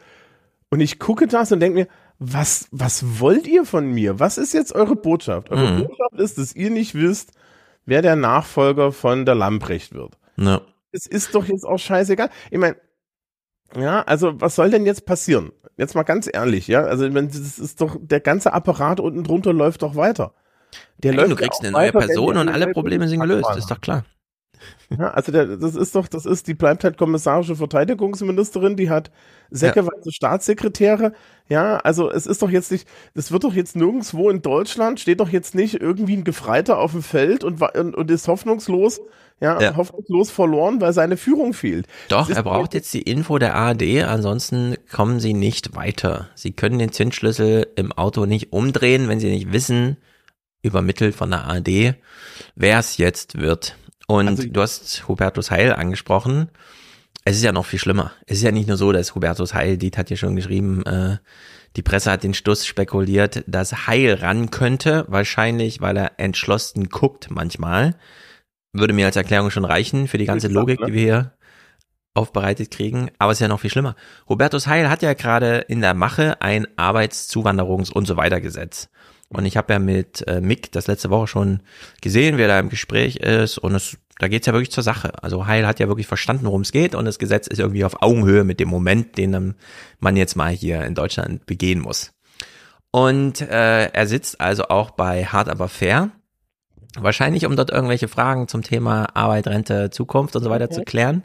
und 0.71 0.81
ich 0.81 0.99
gucke 0.99 1.27
das 1.27 1.53
und 1.53 1.61
denke 1.61 1.81
mir, 1.81 1.89
was, 2.19 2.67
was 2.71 3.21
wollt 3.21 3.47
ihr 3.47 3.67
von 3.67 3.87
mir? 3.87 4.19
Was 4.19 4.39
ist 4.39 4.55
jetzt 4.55 4.75
eure 4.75 4.97
Botschaft? 4.97 5.51
Eure 5.51 5.73
Mhm. 5.73 5.83
Botschaft 5.83 6.15
ist, 6.15 6.39
dass 6.39 6.57
ihr 6.57 6.71
nicht 6.71 6.95
wisst, 6.95 7.33
wer 7.85 8.01
der 8.01 8.17
Nachfolger 8.17 8.91
von 8.91 9.27
der 9.27 9.35
Lamprecht 9.35 9.93
wird. 9.93 10.17
Ja. 10.39 10.63
Es 10.93 11.07
ist 11.07 11.35
doch 11.35 11.45
jetzt 11.45 11.67
auch 11.67 11.77
scheißegal. 11.79 12.31
Ich 12.51 12.57
meine, 12.57 12.77
ja, 13.79 14.01
also 14.01 14.41
was 14.41 14.55
soll 14.55 14.71
denn 14.71 14.87
jetzt 14.87 15.05
passieren? 15.05 15.53
Jetzt 15.77 15.95
mal 15.95 16.05
ganz 16.05 16.27
ehrlich, 16.33 16.69
ja, 16.69 16.85
also 16.85 17.05
ich 17.05 17.13
das 17.13 17.59
ist 17.59 17.83
doch, 17.83 17.99
der 18.01 18.21
ganze 18.21 18.55
Apparat 18.55 18.99
unten 18.99 19.25
drunter 19.25 19.53
läuft 19.53 19.83
doch 19.83 19.95
weiter. 19.95 20.33
Der 20.97 21.13
Nein, 21.13 21.25
du 21.25 21.29
läuft 21.29 21.43
ja 21.43 21.47
kriegst 21.49 21.61
eine 21.61 21.73
neue 21.73 21.89
weiter, 21.89 21.99
Person 22.07 22.39
und 22.39 22.49
alle 22.49 22.73
Probleme 22.73 23.07
sind 23.09 23.21
gelöst, 23.21 23.51
ist 23.59 23.71
doch 23.71 23.83
klar. 23.83 24.07
Ja, 24.91 25.11
also 25.11 25.33
der, 25.33 25.57
das 25.57 25.75
ist 25.75 25.95
doch, 25.95 26.09
das 26.09 26.27
ist 26.27 26.47
die 26.47 26.55
bleibt 26.55 26.85
halt 26.85 26.97
kommissarische 26.97 27.57
Verteidigungsministerin, 27.57 28.77
die 28.77 28.91
hat 28.91 29.11
säckeweise 29.51 30.13
Staatssekretäre. 30.13 31.13
Ja, 31.49 31.79
also 31.79 32.11
es 32.11 32.27
ist 32.27 32.43
doch 32.43 32.51
jetzt 32.51 32.73
nicht, 32.73 32.89
das 33.15 33.33
wird 33.33 33.45
doch 33.45 33.55
jetzt 33.55 33.77
nirgendwo 33.77 34.31
in 34.31 34.43
Deutschland, 34.43 35.01
steht 35.01 35.21
doch 35.21 35.29
jetzt 35.29 35.55
nicht 35.55 35.81
irgendwie 35.81 36.17
ein 36.17 36.25
Gefreiter 36.25 36.79
auf 36.79 36.93
dem 36.93 37.03
Feld 37.03 37.45
und, 37.45 37.61
und, 37.63 37.95
und 37.95 38.11
ist 38.11 38.29
hoffnungslos, 38.29 39.01
ja, 39.41 39.61
Ja. 39.61 39.77
hoffnungslos 39.77 40.31
verloren, 40.31 40.81
weil 40.81 40.93
seine 40.93 41.17
Führung 41.17 41.53
fehlt. 41.53 41.87
Doch, 42.09 42.31
er 42.31 42.43
braucht 42.43 42.75
jetzt 42.75 42.93
die 42.95 43.03
Info 43.03 43.39
der 43.39 43.55
ARD, 43.55 44.03
ansonsten 44.05 44.77
kommen 44.91 45.21
sie 45.21 45.35
nicht 45.35 45.75
weiter. 45.77 46.29
Sie 46.35 46.53
können 46.53 46.79
den 46.79 46.93
Zündschlüssel 46.93 47.67
im 47.77 47.93
Auto 47.93 48.27
nicht 48.27 48.53
umdrehen, 48.53 49.09
wenn 49.09 49.21
sie 49.21 49.31
nicht 49.31 49.53
wissen, 49.53 49.97
übermittelt 50.63 51.15
von 51.15 51.31
der 51.31 51.45
ARD, 51.45 51.95
wer 52.57 52.79
es 52.79 52.97
jetzt 52.97 53.39
wird. 53.39 53.77
Und 54.07 54.29
Also- 54.29 54.49
du 54.49 54.61
hast 54.61 55.09
Hubertus 55.09 55.51
Heil 55.51 55.73
angesprochen. 55.73 56.49
Es 57.25 57.37
ist 57.37 57.43
ja 57.43 57.53
noch 57.53 57.67
viel 57.67 57.81
schlimmer. 57.81 58.13
Es 58.27 58.39
ist 58.39 58.45
ja 58.45 58.53
nicht 58.53 58.69
nur 58.69 58.77
so, 58.77 58.93
dass 58.93 59.15
Hubertus 59.15 59.53
Heil, 59.53 59.79
Diet 59.79 59.99
hat 59.99 60.11
ja 60.11 60.17
schon 60.17 60.37
geschrieben, 60.37 60.85
äh, 60.87 61.19
die 61.75 61.83
Presse 61.83 62.11
hat 62.13 62.23
den 62.23 62.35
Stuss 62.35 62.65
spekuliert, 62.65 63.43
dass 63.47 63.87
Heil 63.89 64.15
ran 64.15 64.51
könnte, 64.51 65.05
wahrscheinlich, 65.09 65.81
weil 65.81 65.97
er 65.97 66.13
entschlossen 66.19 66.89
guckt 66.89 67.29
manchmal. 67.31 67.97
Würde 68.73 68.95
mir 68.95 69.07
als 69.07 69.17
Erklärung 69.17 69.51
schon 69.51 69.65
reichen 69.65 70.07
für 70.07 70.19
die 70.19 70.25
ganze 70.25 70.49
Logik, 70.49 70.81
ne? 70.81 70.87
die 70.87 70.93
wir 70.93 71.01
hier 71.03 71.33
aufbereitet 72.15 72.71
kriegen. 72.71 73.11
Aber 73.19 73.33
es 73.33 73.39
ist 73.39 73.43
ja 73.43 73.49
noch 73.49 73.61
viel 73.61 73.71
schlimmer. 73.71 73.95
Hubertus 74.29 74.67
Heil 74.67 74.89
hat 74.89 75.03
ja 75.03 75.15
gerade 75.15 75.59
in 75.69 75.81
der 75.81 75.95
Mache 75.95 76.41
ein 76.41 76.67
Arbeitszuwanderungs- 76.77 77.93
und 77.93 78.07
so 78.07 78.17
weiter 78.17 78.41
Gesetz. 78.41 78.89
Und 79.29 79.45
ich 79.45 79.57
habe 79.57 79.73
ja 79.73 79.79
mit 79.79 80.27
äh, 80.29 80.41
Mick 80.41 80.71
das 80.73 80.87
letzte 80.87 81.11
Woche 81.11 81.27
schon 81.27 81.61
gesehen, 82.01 82.39
wer 82.39 82.49
da 82.49 82.61
im 82.61 82.69
Gespräch 82.69 83.17
ist. 83.17 83.59
Und 83.59 83.75
es, 83.75 83.99
da 84.19 84.29
geht's 84.29 84.47
ja 84.47 84.53
wirklich 84.53 84.71
zur 84.71 84.85
Sache. 84.85 85.23
Also 85.23 85.47
Heil 85.47 85.67
hat 85.67 85.81
ja 85.81 85.89
wirklich 85.89 86.07
verstanden, 86.07 86.47
worum 86.47 86.61
es 86.61 86.73
geht. 86.73 86.95
Und 86.95 87.05
das 87.07 87.19
Gesetz 87.19 87.49
ist 87.49 87.59
irgendwie 87.59 87.85
auf 87.85 88.03
Augenhöhe 88.03 88.45
mit 88.45 88.61
dem 88.61 88.69
Moment, 88.69 89.19
den 89.19 89.55
man 89.99 90.17
jetzt 90.17 90.37
mal 90.37 90.53
hier 90.53 90.85
in 90.85 90.95
Deutschland 90.95 91.45
begehen 91.47 91.81
muss. 91.81 92.13
Und 92.93 93.41
äh, 93.41 93.87
er 93.87 94.07
sitzt 94.07 94.41
also 94.41 94.69
auch 94.69 94.93
bei 94.93 95.27
Hard 95.27 95.49
aber 95.49 95.69
fair. 95.69 96.11
Wahrscheinlich, 96.99 97.45
um 97.45 97.57
dort 97.57 97.71
irgendwelche 97.71 98.09
Fragen 98.09 98.49
zum 98.49 98.63
Thema 98.63 99.09
Arbeit, 99.15 99.49
Rente, 99.49 99.91
Zukunft 99.91 100.35
und 100.37 100.43
so 100.43 100.51
weiter 100.51 100.71
zu 100.71 100.83
klären. 100.83 101.23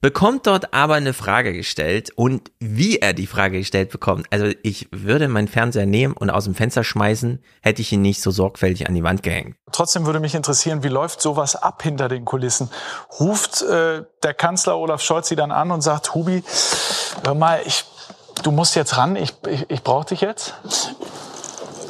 Bekommt 0.00 0.46
dort 0.46 0.74
aber 0.74 0.94
eine 0.94 1.14
Frage 1.14 1.52
gestellt 1.52 2.10
und 2.14 2.50
wie 2.60 2.98
er 2.98 3.12
die 3.12 3.26
Frage 3.26 3.58
gestellt 3.58 3.90
bekommt. 3.90 4.26
Also 4.30 4.46
ich 4.62 4.88
würde 4.92 5.26
meinen 5.28 5.48
Fernseher 5.48 5.86
nehmen 5.86 6.14
und 6.14 6.30
aus 6.30 6.44
dem 6.44 6.54
Fenster 6.54 6.84
schmeißen, 6.84 7.42
hätte 7.62 7.82
ich 7.82 7.92
ihn 7.92 8.02
nicht 8.02 8.20
so 8.20 8.30
sorgfältig 8.30 8.88
an 8.88 8.94
die 8.94 9.02
Wand 9.02 9.22
gehängt. 9.22 9.56
Trotzdem 9.72 10.06
würde 10.06 10.20
mich 10.20 10.34
interessieren, 10.34 10.82
wie 10.82 10.88
läuft 10.88 11.22
sowas 11.22 11.56
ab 11.56 11.82
hinter 11.82 12.08
den 12.08 12.24
Kulissen? 12.24 12.70
Ruft 13.18 13.62
äh, 13.62 14.02
der 14.22 14.34
Kanzler 14.34 14.76
Olaf 14.76 15.00
Scholz 15.00 15.28
Sie 15.28 15.36
dann 15.36 15.50
an 15.50 15.70
und 15.70 15.80
sagt, 15.80 16.14
Hubi, 16.14 16.44
hör 17.24 17.34
mal, 17.34 17.60
ich, 17.64 17.84
du 18.42 18.50
musst 18.50 18.76
jetzt 18.76 18.96
ran, 18.96 19.16
ich, 19.16 19.34
ich, 19.48 19.70
ich 19.70 19.82
brauche 19.82 20.06
dich 20.06 20.20
jetzt? 20.20 20.54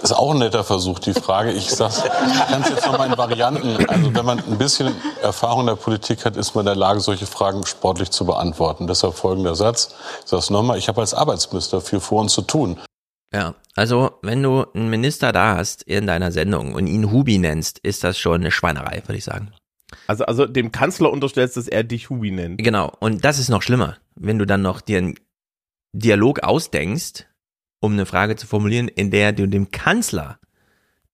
Ist 0.06 0.12
auch 0.12 0.30
ein 0.30 0.38
netter 0.38 0.62
Versuch, 0.62 1.00
die 1.00 1.14
Frage. 1.14 1.50
Ich 1.50 1.68
sag's, 1.68 2.04
ich 2.04 2.46
kann 2.46 2.62
es 2.62 2.68
jetzt 2.68 2.86
noch 2.86 2.96
mal 2.96 3.10
in 3.10 3.18
Varianten. 3.18 3.84
Also 3.88 4.14
wenn 4.14 4.24
man 4.24 4.38
ein 4.38 4.56
bisschen 4.56 4.94
Erfahrung 5.20 5.62
in 5.62 5.66
der 5.66 5.74
Politik 5.74 6.24
hat, 6.24 6.36
ist 6.36 6.54
man 6.54 6.62
in 6.62 6.66
der 6.66 6.76
Lage, 6.76 7.00
solche 7.00 7.26
Fragen 7.26 7.66
sportlich 7.66 8.12
zu 8.12 8.24
beantworten. 8.24 8.86
Deshalb 8.86 9.14
folgender 9.14 9.56
Satz. 9.56 9.96
Ich 10.22 10.30
sag's 10.30 10.48
nochmal, 10.48 10.78
ich 10.78 10.86
habe 10.86 11.00
als 11.00 11.12
Arbeitsminister 11.12 11.80
viel 11.80 11.98
vor 11.98 12.20
uns 12.20 12.34
zu 12.34 12.42
tun. 12.42 12.78
Ja, 13.34 13.56
also 13.74 14.12
wenn 14.22 14.44
du 14.44 14.64
einen 14.74 14.90
Minister 14.90 15.32
da 15.32 15.56
hast 15.56 15.82
in 15.82 16.06
deiner 16.06 16.30
Sendung 16.30 16.74
und 16.74 16.86
ihn 16.86 17.10
Hubi 17.10 17.38
nennst, 17.38 17.80
ist 17.80 18.04
das 18.04 18.16
schon 18.16 18.42
eine 18.42 18.52
Schweinerei, 18.52 19.02
würde 19.06 19.18
ich 19.18 19.24
sagen. 19.24 19.50
Also, 20.06 20.24
also 20.24 20.46
dem 20.46 20.70
Kanzler 20.70 21.10
unterstellst, 21.10 21.56
dass 21.56 21.66
er 21.66 21.82
dich 21.82 22.10
Hubi 22.10 22.30
nennt. 22.30 22.62
Genau, 22.62 22.92
und 23.00 23.24
das 23.24 23.40
ist 23.40 23.48
noch 23.48 23.62
schlimmer, 23.62 23.96
wenn 24.14 24.38
du 24.38 24.46
dann 24.46 24.62
noch 24.62 24.80
dir 24.80 24.98
einen 24.98 25.18
Dialog 25.92 26.44
ausdenkst, 26.44 27.24
um 27.86 27.92
eine 27.92 28.06
Frage 28.06 28.36
zu 28.36 28.46
formulieren, 28.46 28.88
in 28.88 29.10
der 29.10 29.32
du 29.32 29.46
dem 29.46 29.70
Kanzler 29.70 30.38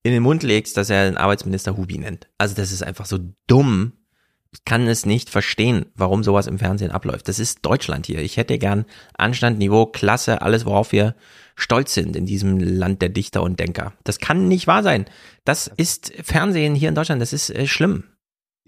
in 0.03 0.13
den 0.13 0.23
Mund 0.23 0.43
legst, 0.43 0.77
dass 0.77 0.91
er 0.91 1.05
den 1.05 1.17
Arbeitsminister 1.17 1.77
Hubi 1.77 1.99
nennt. 1.99 2.29
Also 2.39 2.55
das 2.55 2.73
ist 2.73 2.83
einfach 2.83 3.07
so 3.07 3.19
dumm. 3.47 3.93
Ich 4.51 4.65
kann 4.65 4.87
es 4.87 5.07
nicht 5.07 5.31
verstehen, 5.31 5.87
warum 5.95 6.25
sowas 6.25 6.47
im 6.47 6.59
Fernsehen 6.59 6.91
abläuft. 6.91 7.29
Das 7.29 7.39
ist 7.39 7.61
Deutschland 7.65 8.07
hier. 8.07 8.19
Ich 8.19 8.37
hätte 8.37 8.59
gern 8.59 8.85
Anstand, 9.17 9.59
Niveau, 9.59 9.87
Klasse, 9.87 10.43
alles, 10.43 10.67
worauf 10.67 10.93
wir 10.93 11.15
stolz 11.55 11.95
sind 11.95 12.17
in 12.17 12.27
diesem 12.27 12.59
Land 12.59 13.01
der 13.01 13.11
Dichter 13.11 13.43
und 13.43 13.61
Denker. 13.61 13.93
Das 14.05 14.19
kann 14.19 14.49
nicht 14.49 14.67
wahr 14.67 14.83
sein. 14.83 15.07
Das 15.45 15.69
ist 15.69 16.13
Fernsehen 16.23 16.75
hier 16.75 16.89
in 16.89 16.95
Deutschland. 16.95 17.23
Das 17.23 17.33
ist 17.33 17.51
äh, 17.51 17.67
schlimm. 17.67 18.05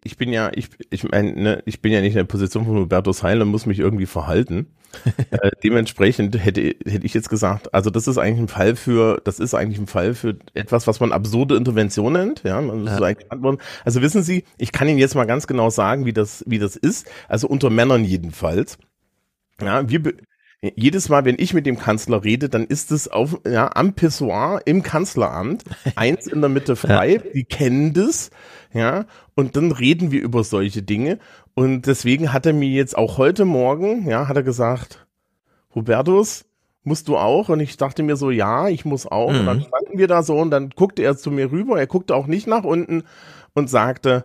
ich 0.04 0.16
bin 0.16 0.32
ja, 0.32 0.50
ich, 0.54 0.68
ich 0.90 1.02
meine, 1.04 1.32
ne, 1.32 1.62
ich 1.66 1.82
bin 1.82 1.92
ja 1.92 2.00
nicht 2.00 2.12
in 2.12 2.18
der 2.18 2.24
Position 2.24 2.64
von 2.66 2.76
Hubertus 2.76 3.22
Heil 3.22 3.42
und 3.42 3.48
muss 3.48 3.66
mich 3.66 3.78
irgendwie 3.78 4.06
verhalten. 4.06 4.68
äh, 5.30 5.50
dementsprechend 5.62 6.42
hätte, 6.42 6.62
hätte 6.62 7.06
ich 7.06 7.14
jetzt 7.14 7.28
gesagt, 7.28 7.72
also 7.74 7.90
das 7.90 8.06
ist 8.06 8.18
eigentlich 8.18 8.40
ein 8.40 8.48
Fall 8.48 8.76
für, 8.76 9.20
das 9.24 9.38
ist 9.40 9.54
eigentlich 9.54 9.78
ein 9.78 9.86
Fall 9.86 10.14
für 10.14 10.36
etwas, 10.54 10.86
was 10.86 11.00
man 11.00 11.12
absurde 11.12 11.56
Intervention 11.56 12.12
nennt. 12.12 12.42
Ja, 12.42 12.60
man 12.60 12.86
ja. 12.86 13.00
eigentlich 13.00 13.30
antworten. 13.30 13.58
Also 13.84 14.02
wissen 14.02 14.22
Sie, 14.22 14.44
ich 14.58 14.72
kann 14.72 14.88
Ihnen 14.88 14.98
jetzt 14.98 15.14
mal 15.14 15.24
ganz 15.24 15.46
genau 15.46 15.70
sagen, 15.70 16.06
wie 16.06 16.12
das, 16.12 16.44
wie 16.46 16.58
das 16.58 16.76
ist. 16.76 17.10
Also 17.28 17.48
unter 17.48 17.70
Männern 17.70 18.04
jedenfalls. 18.04 18.78
Ja, 19.60 19.88
wir, 19.88 20.14
jedes 20.76 21.08
Mal, 21.08 21.24
wenn 21.24 21.36
ich 21.38 21.54
mit 21.54 21.66
dem 21.66 21.78
Kanzler 21.78 22.24
rede, 22.24 22.48
dann 22.48 22.64
ist 22.64 22.92
es 22.92 23.08
auf, 23.08 23.40
ja, 23.46 23.70
am 23.74 23.94
Pissoir 23.94 24.62
im 24.64 24.82
Kanzleramt, 24.82 25.64
eins 25.96 26.26
in 26.26 26.40
der 26.40 26.50
Mitte 26.50 26.76
frei, 26.76 27.14
ja. 27.14 27.30
die 27.34 27.44
kennen 27.44 27.92
das, 27.92 28.30
ja, 28.72 29.06
und 29.34 29.56
dann 29.56 29.72
reden 29.72 30.10
wir 30.10 30.22
über 30.22 30.44
solche 30.44 30.82
Dinge 30.82 31.18
und 31.54 31.86
deswegen 31.86 32.32
hat 32.32 32.46
er 32.46 32.52
mir 32.52 32.68
jetzt 32.68 32.96
auch 32.96 33.18
heute 33.18 33.44
Morgen, 33.44 34.08
ja, 34.08 34.28
hat 34.28 34.36
er 34.36 34.42
gesagt, 34.42 35.06
Hubertus, 35.74 36.44
musst 36.84 37.08
du 37.08 37.16
auch? 37.16 37.48
Und 37.48 37.60
ich 37.60 37.76
dachte 37.76 38.02
mir 38.02 38.16
so, 38.16 38.30
ja, 38.30 38.68
ich 38.68 38.84
muss 38.84 39.06
auch. 39.06 39.32
Mhm. 39.32 39.40
Und 39.40 39.46
dann 39.46 39.56
mhm. 39.58 39.62
standen 39.62 39.98
wir 39.98 40.06
da 40.06 40.22
so 40.22 40.38
und 40.38 40.50
dann 40.50 40.70
guckte 40.70 41.02
er 41.02 41.16
zu 41.16 41.30
mir 41.30 41.50
rüber, 41.50 41.78
er 41.78 41.86
guckte 41.86 42.14
auch 42.14 42.26
nicht 42.26 42.46
nach 42.46 42.64
unten 42.64 43.04
und 43.54 43.68
sagte, 43.68 44.24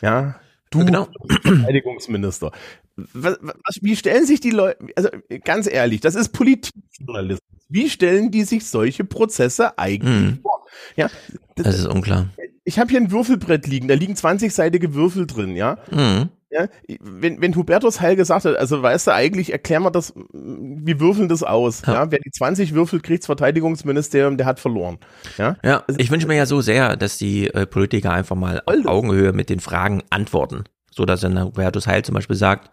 ja, 0.00 0.36
du 0.70 0.84
genau. 0.84 1.08
Verteidigungsminister. 1.42 2.52
Was, 2.96 3.38
was, 3.42 3.78
wie 3.82 3.96
stellen 3.96 4.26
sich 4.26 4.40
die 4.40 4.50
Leute, 4.50 4.78
also 4.96 5.10
ganz 5.44 5.70
ehrlich, 5.70 6.00
das 6.00 6.14
ist 6.14 6.30
Politikjournalismus. 6.30 7.40
Wie 7.68 7.90
stellen 7.90 8.30
die 8.30 8.44
sich 8.44 8.66
solche 8.66 9.04
Prozesse 9.04 9.78
eigentlich 9.78 10.22
mhm. 10.22 10.38
vor? 10.42 10.66
Ja, 10.96 11.10
das, 11.56 11.64
das 11.64 11.78
ist 11.80 11.86
unklar 11.86 12.28
ich 12.66 12.80
habe 12.80 12.90
hier 12.90 13.00
ein 13.00 13.12
Würfelbrett 13.12 13.66
liegen, 13.66 13.86
da 13.88 13.94
liegen 13.94 14.14
20-seitige 14.14 14.92
Würfel 14.92 15.26
drin, 15.26 15.56
ja. 15.56 15.78
Mhm. 15.90 16.28
Ja, 16.50 16.68
wenn, 17.00 17.40
wenn 17.40 17.54
Hubertus 17.54 18.00
Heil 18.00 18.16
gesagt 18.16 18.44
hat, 18.44 18.56
also 18.56 18.80
weißt 18.80 19.08
du, 19.08 19.12
eigentlich 19.12 19.52
erklären 19.52 19.82
wir 19.82 19.90
das, 19.90 20.14
wir 20.32 21.00
würfeln 21.00 21.28
das 21.28 21.42
aus. 21.42 21.82
Ja. 21.86 21.94
ja? 21.94 22.10
Wer 22.10 22.20
die 22.20 22.30
20 22.30 22.72
Würfel 22.72 23.00
kriegt, 23.00 23.22
das 23.22 23.26
Verteidigungsministerium, 23.26 24.36
der 24.36 24.46
hat 24.46 24.60
verloren. 24.60 24.98
Ja, 25.38 25.56
ja 25.64 25.82
also, 25.86 25.98
ich 25.98 26.10
wünsche 26.10 26.28
mir 26.28 26.36
ja 26.36 26.46
so 26.46 26.60
sehr, 26.60 26.96
dass 26.96 27.18
die 27.18 27.48
äh, 27.48 27.66
Politiker 27.66 28.12
einfach 28.12 28.36
mal 28.36 28.62
auf 28.64 28.86
Augenhöhe 28.86 29.32
mit 29.32 29.50
den 29.50 29.60
Fragen 29.60 30.02
antworten. 30.10 30.64
So 30.96 31.04
dass 31.04 31.20
dann 31.20 31.40
Hubertus 31.40 31.86
Heil 31.86 32.04
zum 32.04 32.14
Beispiel 32.14 32.36
sagt, 32.36 32.70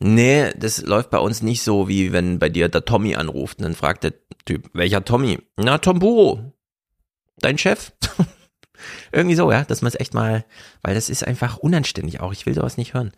nee, 0.00 0.50
das 0.56 0.82
läuft 0.82 1.10
bei 1.10 1.18
uns 1.18 1.42
nicht 1.42 1.62
so, 1.62 1.88
wie 1.88 2.12
wenn 2.12 2.38
bei 2.38 2.48
dir 2.48 2.68
der 2.68 2.84
Tommy 2.84 3.14
anruft. 3.14 3.58
Und 3.58 3.64
dann 3.64 3.74
fragt 3.74 4.04
der 4.04 4.14
Typ, 4.44 4.68
welcher 4.72 5.04
Tommy? 5.04 5.38
Na, 5.56 5.78
Tom 5.78 6.00
Buro. 6.00 6.52
Dein 7.40 7.58
Chef? 7.58 7.92
Irgendwie 9.12 9.36
so, 9.36 9.50
ja, 9.50 9.64
dass 9.64 9.82
man 9.82 9.88
es 9.88 10.00
echt 10.00 10.14
mal, 10.14 10.44
weil 10.82 10.94
das 10.94 11.08
ist 11.08 11.26
einfach 11.26 11.58
unanständig 11.58 12.20
auch. 12.20 12.32
Ich 12.32 12.46
will 12.46 12.54
sowas 12.54 12.76
nicht 12.76 12.94
hören. 12.94 13.12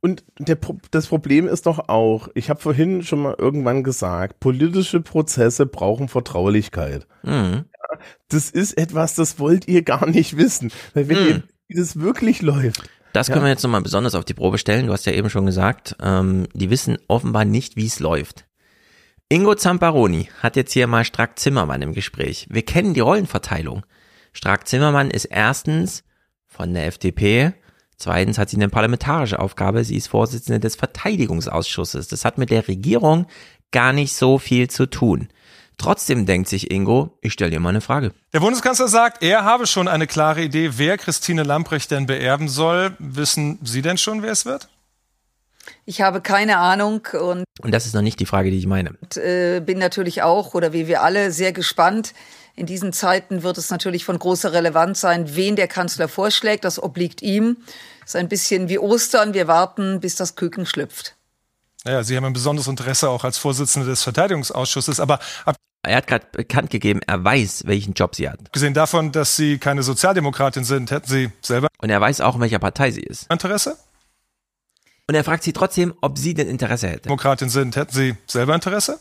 Und 0.00 0.22
der, 0.38 0.58
das 0.90 1.06
Problem 1.06 1.48
ist 1.48 1.64
doch 1.64 1.88
auch, 1.88 2.28
ich 2.34 2.50
habe 2.50 2.60
vorhin 2.60 3.02
schon 3.02 3.22
mal 3.22 3.34
irgendwann 3.38 3.82
gesagt, 3.82 4.38
politische 4.40 5.00
Prozesse 5.00 5.64
brauchen 5.64 6.08
Vertraulichkeit. 6.08 7.06
Mhm. 7.22 7.64
Ja, 7.72 7.98
das 8.28 8.50
ist 8.50 8.76
etwas, 8.76 9.14
das 9.14 9.38
wollt 9.38 9.66
ihr 9.66 9.82
gar 9.82 10.06
nicht 10.06 10.36
wissen. 10.36 10.70
Weil 10.92 11.08
wenn 11.08 11.22
mhm. 11.22 11.28
ihr, 11.28 11.42
wie 11.68 11.74
das 11.74 11.98
wirklich 11.98 12.42
läuft. 12.42 12.88
Das 13.12 13.28
können 13.28 13.40
ja. 13.40 13.44
wir 13.44 13.50
jetzt 13.50 13.62
nochmal 13.62 13.82
besonders 13.82 14.14
auf 14.16 14.24
die 14.24 14.34
Probe 14.34 14.58
stellen. 14.58 14.88
Du 14.88 14.92
hast 14.92 15.06
ja 15.06 15.12
eben 15.12 15.30
schon 15.30 15.46
gesagt, 15.46 15.96
ähm, 16.02 16.48
die 16.52 16.70
wissen 16.70 16.98
offenbar 17.06 17.44
nicht, 17.44 17.76
wie 17.76 17.86
es 17.86 18.00
läuft. 18.00 18.44
Ingo 19.28 19.54
Zamparoni 19.54 20.28
hat 20.42 20.56
jetzt 20.56 20.72
hier 20.72 20.86
mal 20.86 21.04
Strack 21.04 21.38
Zimmermann 21.38 21.82
im 21.82 21.94
Gespräch. 21.94 22.46
Wir 22.50 22.64
kennen 22.64 22.92
die 22.92 23.00
Rollenverteilung. 23.00 23.84
Strack 24.32 24.66
Zimmermann 24.66 25.10
ist 25.10 25.26
erstens 25.26 26.04
von 26.46 26.74
der 26.74 26.86
FDP, 26.86 27.52
zweitens 27.96 28.36
hat 28.36 28.50
sie 28.50 28.56
eine 28.56 28.68
parlamentarische 28.68 29.38
Aufgabe, 29.38 29.84
sie 29.84 29.96
ist 29.96 30.08
Vorsitzende 30.08 30.60
des 30.60 30.76
Verteidigungsausschusses. 30.76 32.08
Das 32.08 32.24
hat 32.24 32.36
mit 32.36 32.50
der 32.50 32.66
Regierung 32.68 33.26
gar 33.70 33.92
nicht 33.92 34.14
so 34.14 34.38
viel 34.38 34.68
zu 34.68 34.86
tun. 34.86 35.28
Trotzdem 35.78 36.26
denkt 36.26 36.48
sich 36.48 36.70
Ingo, 36.70 37.18
ich 37.20 37.32
stelle 37.32 37.50
dir 37.50 37.60
mal 37.60 37.70
eine 37.70 37.80
Frage. 37.80 38.12
Der 38.32 38.40
Bundeskanzler 38.40 38.88
sagt, 38.88 39.22
er 39.22 39.44
habe 39.44 39.66
schon 39.66 39.88
eine 39.88 40.06
klare 40.06 40.42
Idee, 40.42 40.72
wer 40.76 40.96
Christine 40.98 41.42
Lamprecht 41.42 41.90
denn 41.90 42.06
beerben 42.06 42.48
soll. 42.48 42.96
Wissen 42.98 43.58
Sie 43.62 43.82
denn 43.82 43.98
schon, 43.98 44.22
wer 44.22 44.32
es 44.32 44.46
wird? 44.46 44.68
Ich 45.86 46.02
habe 46.02 46.20
keine 46.20 46.58
Ahnung 46.58 47.06
und, 47.12 47.44
und 47.60 47.70
das 47.72 47.86
ist 47.86 47.94
noch 47.94 48.02
nicht 48.02 48.20
die 48.20 48.26
Frage, 48.26 48.50
die 48.50 48.58
ich 48.58 48.66
meine. 48.66 48.94
Und, 49.00 49.16
äh, 49.16 49.60
bin 49.64 49.78
natürlich 49.78 50.22
auch 50.22 50.54
oder 50.54 50.72
wie 50.72 50.86
wir 50.86 51.02
alle 51.02 51.30
sehr 51.30 51.52
gespannt, 51.52 52.12
in 52.56 52.66
diesen 52.66 52.92
Zeiten 52.92 53.42
wird 53.42 53.58
es 53.58 53.70
natürlich 53.70 54.04
von 54.04 54.18
großer 54.18 54.52
Relevanz 54.52 55.00
sein, 55.00 55.34
wen 55.34 55.56
der 55.56 55.66
Kanzler 55.66 56.06
vorschlägt. 56.06 56.64
Das 56.64 56.80
obliegt 56.80 57.20
ihm. 57.20 57.56
Das 58.00 58.10
ist 58.10 58.16
ein 58.16 58.28
bisschen 58.28 58.68
wie 58.68 58.78
Ostern. 58.78 59.34
Wir 59.34 59.48
warten, 59.48 60.00
bis 60.00 60.14
das 60.14 60.36
Küken 60.36 60.64
schlüpft. 60.64 61.16
Ja, 61.86 62.02
Sie 62.02 62.16
haben 62.16 62.24
ein 62.24 62.32
besonderes 62.32 62.66
Interesse 62.66 63.10
auch 63.10 63.24
als 63.24 63.38
Vorsitzende 63.38 63.86
des 63.86 64.02
Verteidigungsausschusses, 64.02 65.00
aber 65.00 65.18
er 65.82 65.96
hat 65.98 66.06
gerade 66.06 66.26
bekannt 66.32 66.70
gegeben, 66.70 67.00
er 67.06 67.22
weiß, 67.22 67.64
welchen 67.66 67.92
Job 67.92 68.14
sie 68.14 68.28
hat. 68.28 68.52
Gesehen 68.52 68.72
davon, 68.72 69.12
dass 69.12 69.36
Sie 69.36 69.58
keine 69.58 69.82
Sozialdemokratin 69.82 70.64
sind, 70.64 70.90
hätten 70.90 71.08
Sie 71.08 71.30
selber. 71.42 71.68
Und 71.82 71.90
er 71.90 72.00
weiß 72.00 72.22
auch, 72.22 72.36
in 72.36 72.40
welcher 72.40 72.58
Partei 72.58 72.90
sie 72.90 73.02
ist. 73.02 73.30
Interesse? 73.30 73.76
Und 75.06 75.14
er 75.14 75.24
fragt 75.24 75.42
sie 75.42 75.52
trotzdem, 75.52 75.92
ob 76.00 76.16
sie 76.16 76.32
denn 76.32 76.48
Interesse 76.48 76.88
hätte. 76.88 77.02
Demokratin 77.02 77.50
sind, 77.50 77.76
hätten 77.76 77.92
Sie 77.92 78.16
selber 78.26 78.54
Interesse? 78.54 78.98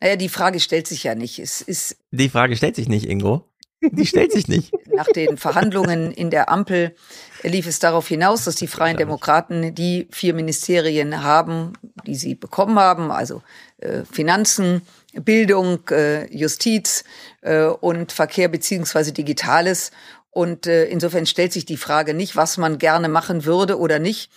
Naja, 0.00 0.16
die 0.16 0.28
Frage 0.28 0.58
stellt 0.60 0.88
sich 0.88 1.04
ja 1.04 1.14
nicht. 1.14 1.38
Es 1.38 1.60
ist 1.60 1.96
die 2.10 2.28
Frage 2.28 2.56
stellt 2.56 2.76
sich 2.76 2.88
nicht, 2.88 3.08
Ingo. 3.08 3.48
Die 3.92 4.06
stellt 4.06 4.32
sich 4.32 4.48
nicht. 4.48 4.72
Nach 4.94 5.06
den 5.06 5.36
Verhandlungen 5.36 6.10
in 6.10 6.30
der 6.30 6.50
Ampel 6.50 6.94
lief 7.42 7.66
es 7.66 7.78
darauf 7.78 8.08
hinaus, 8.08 8.44
dass 8.44 8.56
die 8.56 8.66
Freien 8.66 8.96
Demokraten 8.96 9.74
die 9.74 10.08
vier 10.10 10.34
Ministerien 10.34 11.22
haben, 11.22 11.74
die 12.06 12.14
sie 12.14 12.34
bekommen 12.34 12.78
haben, 12.78 13.10
also 13.10 13.42
äh, 13.78 14.02
Finanzen, 14.10 14.82
Bildung, 15.14 15.80
äh, 15.90 16.26
Justiz 16.34 17.04
äh, 17.42 17.64
und 17.64 18.12
Verkehr 18.12 18.48
beziehungsweise 18.48 19.12
Digitales. 19.12 19.90
Und 20.30 20.66
äh, 20.66 20.84
insofern 20.86 21.26
stellt 21.26 21.52
sich 21.52 21.64
die 21.64 21.76
Frage 21.76 22.12
nicht, 22.14 22.36
was 22.36 22.58
man 22.58 22.78
gerne 22.78 23.08
machen 23.08 23.44
würde 23.44 23.78
oder 23.78 23.98
nicht. 23.98 24.30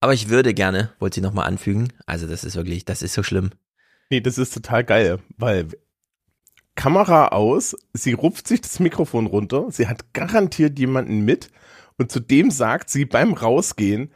Aber 0.00 0.12
ich 0.12 0.28
würde 0.28 0.52
gerne, 0.52 0.92
wollte 0.98 1.16
sie 1.16 1.20
nochmal 1.20 1.46
anfügen, 1.46 1.92
also 2.06 2.26
das 2.26 2.44
ist 2.44 2.56
wirklich, 2.56 2.84
das 2.84 3.02
ist 3.02 3.14
so 3.14 3.22
schlimm. 3.22 3.50
Nee, 4.10 4.20
das 4.20 4.36
ist 4.36 4.52
total 4.52 4.84
geil, 4.84 5.18
weil 5.38 5.68
Kamera 6.74 7.28
aus, 7.28 7.76
sie 7.92 8.12
rupft 8.12 8.48
sich 8.48 8.60
das 8.60 8.80
Mikrofon 8.80 9.26
runter, 9.26 9.66
sie 9.70 9.86
hat 9.86 10.12
garantiert 10.12 10.78
jemanden 10.78 11.24
mit 11.24 11.50
und 11.98 12.10
zudem 12.10 12.50
sagt 12.50 12.90
sie 12.90 13.04
beim 13.04 13.32
Rausgehen, 13.32 14.10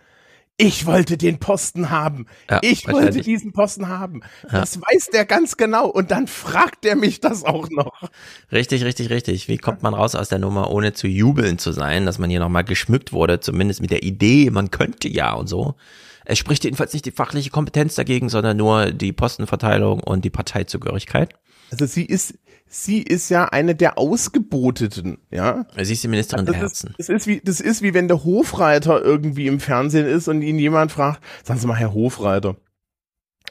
ich 0.60 0.86
wollte 0.86 1.16
den 1.16 1.38
Posten 1.38 1.88
haben. 1.88 2.26
Ja, 2.50 2.58
ich 2.62 2.88
wollte 2.88 3.20
diesen 3.20 3.52
Posten 3.52 3.86
haben. 3.86 4.22
Ja. 4.42 4.58
Das 4.58 4.80
weiß 4.80 5.10
der 5.12 5.24
ganz 5.24 5.56
genau. 5.56 5.86
Und 5.86 6.10
dann 6.10 6.26
fragt 6.26 6.84
er 6.84 6.96
mich 6.96 7.20
das 7.20 7.44
auch 7.44 7.70
noch. 7.70 8.10
Richtig, 8.50 8.82
richtig, 8.82 9.08
richtig. 9.08 9.46
Wie 9.46 9.58
kommt 9.58 9.84
man 9.84 9.94
raus 9.94 10.16
aus 10.16 10.28
der 10.28 10.40
Nummer, 10.40 10.72
ohne 10.72 10.94
zu 10.94 11.06
jubeln 11.06 11.58
zu 11.58 11.70
sein, 11.70 12.06
dass 12.06 12.18
man 12.18 12.28
hier 12.28 12.40
nochmal 12.40 12.64
geschmückt 12.64 13.12
wurde, 13.12 13.38
zumindest 13.38 13.80
mit 13.80 13.92
der 13.92 14.02
Idee, 14.02 14.50
man 14.50 14.72
könnte 14.72 15.08
ja 15.08 15.32
und 15.32 15.46
so. 15.46 15.76
Es 16.24 16.38
spricht 16.38 16.64
jedenfalls 16.64 16.92
nicht 16.92 17.06
die 17.06 17.12
fachliche 17.12 17.50
Kompetenz 17.50 17.94
dagegen, 17.94 18.28
sondern 18.28 18.56
nur 18.56 18.90
die 18.90 19.12
Postenverteilung 19.12 20.00
und 20.00 20.24
die 20.24 20.30
Parteizugehörigkeit. 20.30 21.34
Also 21.70 21.86
sie 21.86 22.04
ist, 22.04 22.38
sie 22.66 23.02
ist 23.02 23.28
ja 23.28 23.46
eine 23.46 23.74
der 23.74 23.98
Ausgeboteten, 23.98 25.18
ja. 25.30 25.66
Sie 25.80 25.92
ist 25.92 26.02
die 26.02 26.08
Ministerin 26.08 26.40
also 26.40 26.52
der 26.52 26.60
Herzen. 26.60 26.94
Das 26.96 27.08
ist, 27.08 27.26
wie, 27.26 27.40
das 27.40 27.60
ist 27.60 27.82
wie 27.82 27.94
wenn 27.94 28.08
der 28.08 28.24
Hofreiter 28.24 29.02
irgendwie 29.02 29.46
im 29.46 29.60
Fernsehen 29.60 30.06
ist 30.06 30.28
und 30.28 30.42
ihn 30.42 30.58
jemand 30.58 30.92
fragt, 30.92 31.22
sagen 31.44 31.60
Sie 31.60 31.66
mal, 31.66 31.76
Herr 31.76 31.94
Hofreiter, 31.94 32.56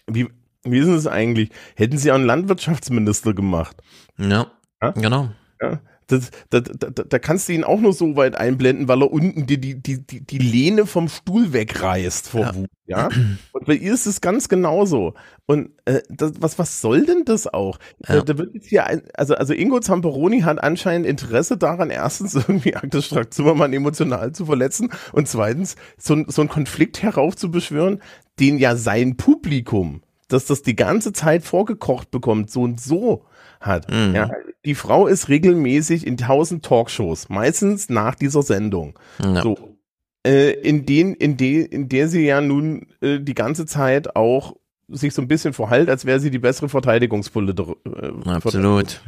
wie, 0.08 0.28
wie 0.64 0.80
ist 0.80 0.88
es 0.88 1.08
eigentlich? 1.08 1.50
Hätten 1.76 1.98
Sie 1.98 2.12
auch 2.12 2.16
einen 2.16 2.26
Landwirtschaftsminister 2.26 3.34
gemacht? 3.34 3.78
Ja, 4.18 4.52
ja? 4.82 4.92
genau. 4.92 5.32
Ja? 5.62 5.80
Das, 6.08 6.32
da, 6.50 6.62
da, 6.62 6.90
da 6.90 7.20
kannst 7.20 7.50
du 7.50 7.54
ihn 7.54 7.66
auch 7.66 7.82
nur 7.82 7.92
so 7.92 8.16
weit 8.16 8.38
einblenden, 8.38 8.88
weil 8.88 9.02
er 9.02 9.12
unten 9.12 9.46
die, 9.46 9.60
die, 9.60 9.76
die, 9.76 10.00
die 10.02 10.38
Lehne 10.38 10.86
vom 10.86 11.10
Stuhl 11.10 11.52
wegreißt 11.52 12.30
vor 12.30 12.42
ja. 12.42 12.56
Wut, 12.56 12.70
ja. 12.86 13.10
Und 13.52 13.66
bei 13.66 13.74
ihr 13.74 13.94
ist 13.94 14.06
es 14.06 14.22
ganz 14.22 14.48
genauso. 14.48 15.16
Und 15.46 15.72
äh, 15.84 16.02
das, 16.10 16.34
was, 16.40 16.58
was 16.58 16.80
soll 16.80 17.06
denn 17.06 17.26
das 17.26 17.46
auch? 17.46 17.78
Ja. 18.08 18.16
Da, 18.16 18.22
da, 18.22 18.38
wird 18.38 18.54
jetzt 18.54 18.68
hier 18.68 18.88
ein, 18.88 19.04
also, 19.16 19.36
also 19.36 19.54
Ingo 19.54 19.82
Zamperoni 19.82 20.42
hat 20.42 20.64
anscheinend 20.64 21.06
Interesse 21.06 21.58
daran, 21.58 21.90
erstens 21.90 22.36
irgendwie 22.36 22.76
Agnes 22.76 23.06
Strack-Zimmermann 23.06 23.74
emotional 23.74 24.32
zu 24.32 24.46
verletzen 24.46 24.90
und 25.12 25.28
zweitens 25.28 25.76
so, 25.98 26.24
so 26.28 26.42
einen 26.42 26.50
Konflikt 26.50 27.04
heraufzubeschwören, 27.04 28.02
den 28.40 28.60
ja 28.60 28.78
sein 28.78 29.18
Publikum, 29.18 30.04
dass 30.30 30.46
das 30.46 30.62
die 30.62 30.76
ganze 30.78 31.12
Zeit 31.12 31.44
vorgekocht 31.44 32.12
bekommt, 32.12 32.50
so 32.50 32.62
und 32.62 32.80
so 32.80 33.26
hat. 33.60 33.92
Mhm. 33.92 34.16
Ja, 34.16 34.30
die 34.66 34.76
Frau 34.76 35.08
ist 35.08 35.30
regelmäßig 35.30 36.06
in 36.06 36.18
tausend 36.18 36.66
Talkshows, 36.66 37.30
meistens 37.30 37.90
nach 37.90 38.16
dieser 38.16 38.44
Sendung. 38.44 38.98
Ja. 39.24 39.42
So, 39.42 39.78
äh, 40.26 40.52
in, 40.52 40.86
den, 40.86 41.14
in, 41.14 41.38
de, 41.38 41.64
in 41.64 41.90
der 41.90 42.08
sie 42.08 42.26
ja 42.26 42.42
nun 42.42 42.88
äh, 43.02 43.20
die 43.20 43.34
ganze 43.34 43.66
Zeit 43.66 44.16
auch 44.16 44.56
sich 44.90 45.14
so 45.14 45.22
ein 45.22 45.28
bisschen 45.28 45.54
verhält, 45.54 45.90
als 45.90 46.06
wäre 46.06 46.20
sie 46.20 46.32
die 46.32 46.40
bessere 46.40 46.70
Verteidigungspolitikerin. 46.70 48.24
Äh, 48.26 48.30
Absolut. 48.30 49.02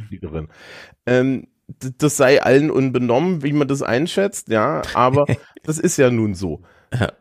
Ähm, 1.06 1.46
das 1.98 2.16
sei 2.16 2.42
allen 2.42 2.70
unbenommen, 2.70 3.42
wie 3.42 3.52
man 3.52 3.68
das 3.68 3.82
einschätzt, 3.82 4.48
ja, 4.48 4.82
aber 4.94 5.26
das 5.62 5.78
ist 5.78 5.96
ja 5.96 6.10
nun 6.10 6.34
so. 6.34 6.62
Ja. 6.92 7.12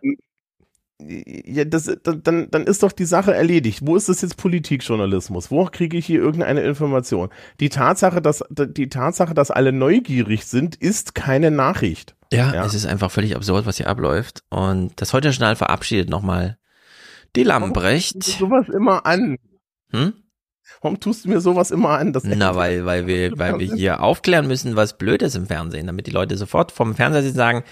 Ja, 1.02 1.64
das, 1.64 1.90
dann, 2.04 2.52
dann 2.52 2.68
ist 2.68 2.84
doch 2.84 2.92
die 2.92 3.06
Sache 3.06 3.34
erledigt. 3.34 3.82
Wo 3.84 3.96
ist 3.96 4.10
das 4.10 4.22
jetzt 4.22 4.38
Politikjournalismus? 4.38 5.50
Wo 5.50 5.66
kriege 5.66 5.98
ich 5.98 6.06
hier 6.06 6.20
irgendeine 6.20 6.62
Information? 6.62 7.30
Die 7.60 7.70
Tatsache, 7.70 8.22
dass, 8.22 8.44
die 8.50 8.90
Tatsache, 8.90 9.34
dass 9.34 9.50
alle 9.50 9.72
neugierig 9.72 10.46
sind, 10.46 10.76
ist 10.76 11.16
keine 11.16 11.52
Nachricht. 11.52 12.16
Ja, 12.34 12.54
ja. 12.54 12.66
es 12.66 12.74
ist 12.74 12.86
einfach 12.86 13.12
völlig 13.12 13.36
absurd, 13.36 13.66
was 13.66 13.78
hier 13.78 13.88
abläuft. 13.88 14.44
Und 14.50 15.02
das 15.02 15.14
heute 15.14 15.30
Journal 15.30 15.56
verabschiedet 15.56 16.10
nochmal 16.10 16.58
die 17.36 17.44
Lambrecht. 17.44 18.16
Warum 18.16 18.22
tust 18.22 18.40
du 18.40 18.46
sowas 18.46 18.70
immer 18.70 19.06
an? 19.06 19.38
Hm? 19.92 20.14
Warum 20.82 21.00
tust 21.00 21.26
du 21.26 21.30
mir 21.30 21.42
sowas 21.42 21.72
immer 21.72 21.98
an? 21.98 22.14
Das 22.14 22.24
Na, 22.26 22.56
weil, 22.56 22.86
weil 22.86 23.08
wir, 23.08 23.32
weil 23.38 23.58
wir 23.58 23.74
hier 23.74 24.04
aufklären 24.04 24.48
müssen, 24.48 24.76
was 24.76 24.98
blöd 24.98 25.22
ist 25.22 25.36
im 25.36 25.48
Fernsehen, 25.48 25.88
damit 25.88 26.08
die 26.08 26.12
Leute 26.12 26.38
sofort 26.38 26.72
vom 26.72 26.96
Fernseher 26.96 27.24
sitzen 27.24 27.38
sagen, 27.38 27.64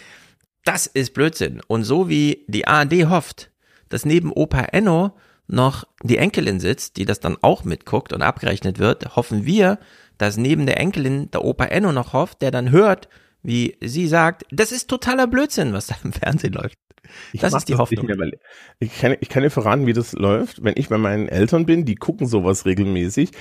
das 0.68 0.86
ist 0.86 1.14
Blödsinn. 1.14 1.62
Und 1.68 1.84
so 1.84 2.10
wie 2.10 2.46
die 2.48 2.68
ARD 2.68 3.10
hofft, 3.10 3.52
dass 3.90 4.06
neben 4.06 4.32
Opa 4.32 4.62
Enno 4.62 5.14
noch 5.48 5.86
die 6.04 6.18
Enkelin 6.18 6.60
sitzt, 6.60 6.98
die 6.98 7.06
das 7.06 7.22
dann 7.22 7.38
auch 7.42 7.64
mitguckt 7.64 8.12
und 8.12 8.22
abgerechnet 8.22 8.78
wird, 8.80 9.16
hoffen 9.16 9.46
wir, 9.46 9.80
dass 10.18 10.36
neben 10.36 10.66
der 10.66 10.80
Enkelin 10.80 11.32
der 11.32 11.46
Opa 11.46 11.66
Enno 11.66 11.94
noch 11.94 12.12
hofft, 12.12 12.42
der 12.42 12.52
dann 12.52 12.72
hört, 12.72 13.08
wie 13.44 13.78
sie 13.82 14.08
sagt, 14.08 14.44
das 14.52 14.74
ist 14.74 14.90
totaler 14.90 15.28
Blödsinn, 15.28 15.72
was 15.72 15.88
da 15.88 15.96
im 16.04 16.12
Fernsehen 16.12 16.54
läuft. 16.54 16.78
Ich 17.32 17.40
das 17.40 17.54
ist 17.54 17.70
die 17.70 17.72
das 17.72 17.80
Hoffnung. 17.80 18.06
Mehr, 18.06 18.32
ich, 18.80 19.00
kann, 19.00 19.16
ich 19.22 19.30
kann 19.30 19.44
dir 19.44 19.50
verraten, 19.50 19.86
wie 19.86 19.94
das 19.94 20.12
läuft. 20.12 20.62
Wenn 20.62 20.74
ich 20.76 20.90
bei 20.90 20.98
meinen 20.98 21.30
Eltern 21.30 21.66
bin, 21.66 21.86
die 21.86 21.96
gucken 21.96 22.28
sowas 22.28 22.66
regelmäßig. 22.66 23.32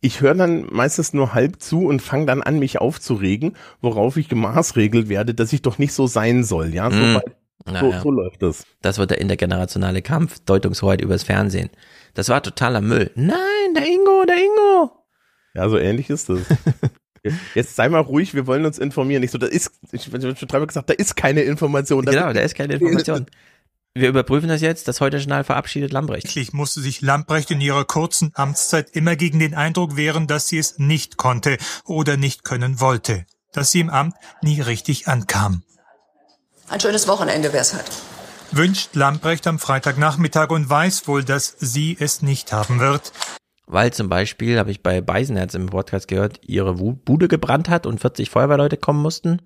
Ich 0.00 0.20
höre 0.20 0.34
dann 0.34 0.66
meistens 0.70 1.12
nur 1.14 1.34
halb 1.34 1.60
zu 1.60 1.86
und 1.86 2.00
fange 2.02 2.26
dann 2.26 2.42
an, 2.42 2.58
mich 2.58 2.80
aufzuregen, 2.80 3.56
worauf 3.80 4.16
ich 4.16 4.28
gemaßregelt 4.28 5.08
werde, 5.08 5.34
dass 5.34 5.52
ich 5.52 5.62
doch 5.62 5.78
nicht 5.78 5.92
so 5.92 6.06
sein 6.06 6.44
soll. 6.44 6.74
Ja, 6.74 6.90
so, 6.90 6.96
Mm. 6.96 7.14
weit, 7.16 7.36
so, 7.80 7.90
ja. 7.90 8.00
so 8.00 8.10
läuft 8.10 8.42
das. 8.42 8.64
Das 8.82 8.98
wird 8.98 9.10
der 9.10 9.20
intergenerationale 9.20 10.02
Kampf, 10.02 10.38
Deutungshoheit 10.44 11.00
übers 11.00 11.24
Fernsehen. 11.24 11.70
Das 12.14 12.28
war 12.28 12.42
totaler 12.42 12.80
Müll. 12.80 13.10
Nein, 13.14 13.36
der 13.74 13.86
Ingo, 13.86 14.24
der 14.26 14.36
Ingo. 14.36 14.92
Ja, 15.54 15.68
so 15.68 15.78
ähnlich 15.78 16.10
ist 16.10 16.28
das. 16.28 16.40
Jetzt 17.54 17.74
sei 17.74 17.88
mal 17.88 18.00
ruhig, 18.00 18.34
wir 18.34 18.46
wollen 18.46 18.64
uns 18.64 18.78
informieren. 18.78 19.20
Nicht 19.20 19.32
so, 19.32 19.38
da 19.38 19.46
ist, 19.48 19.72
ich 19.90 20.06
habe 20.12 20.36
schon 20.36 20.48
dreimal 20.48 20.68
gesagt, 20.68 20.90
da 20.90 20.94
ist 20.94 21.16
keine 21.16 21.42
Information. 21.42 22.04
Da 22.04 22.12
Genau, 22.12 22.32
da 22.32 22.40
ist 22.40 22.54
keine 22.54 22.74
Information. 22.74 23.26
Wir 23.98 24.10
überprüfen 24.10 24.50
das 24.50 24.60
jetzt. 24.60 24.88
Das 24.88 25.00
heute 25.00 25.16
Journal 25.16 25.42
verabschiedet 25.42 25.90
Lambrecht. 25.90 26.24
Tatsächlich 26.24 26.52
musste 26.52 26.82
sich 26.82 27.00
Lamprecht 27.00 27.50
in 27.50 27.62
ihrer 27.62 27.86
kurzen 27.86 28.30
Amtszeit 28.34 28.90
immer 28.90 29.16
gegen 29.16 29.38
den 29.38 29.54
Eindruck 29.54 29.96
wehren, 29.96 30.26
dass 30.26 30.48
sie 30.48 30.58
es 30.58 30.78
nicht 30.78 31.16
konnte 31.16 31.56
oder 31.86 32.18
nicht 32.18 32.44
können 32.44 32.78
wollte, 32.78 33.24
dass 33.54 33.70
sie 33.70 33.80
im 33.80 33.88
Amt 33.88 34.14
nie 34.42 34.60
richtig 34.60 35.08
ankam. 35.08 35.62
Ein 36.68 36.78
schönes 36.78 37.08
Wochenende 37.08 37.54
wär's 37.54 37.72
halt. 37.72 37.90
Wünscht 38.50 38.94
Lamprecht 38.94 39.46
am 39.46 39.58
Freitagnachmittag 39.58 40.50
und 40.50 40.68
weiß 40.68 41.08
wohl, 41.08 41.24
dass 41.24 41.56
sie 41.58 41.96
es 41.98 42.20
nicht 42.20 42.52
haben 42.52 42.80
wird. 42.80 43.12
Weil 43.66 43.94
zum 43.94 44.10
Beispiel, 44.10 44.58
habe 44.58 44.70
ich 44.70 44.82
bei 44.82 45.00
Beisenherz 45.00 45.54
im 45.54 45.66
Podcast 45.66 46.06
gehört, 46.06 46.40
ihre 46.42 46.74
Bude 46.74 47.28
gebrannt 47.28 47.70
hat 47.70 47.86
und 47.86 48.00
40 48.00 48.28
Feuerwehrleute 48.28 48.76
kommen 48.76 49.00
mussten. 49.00 49.40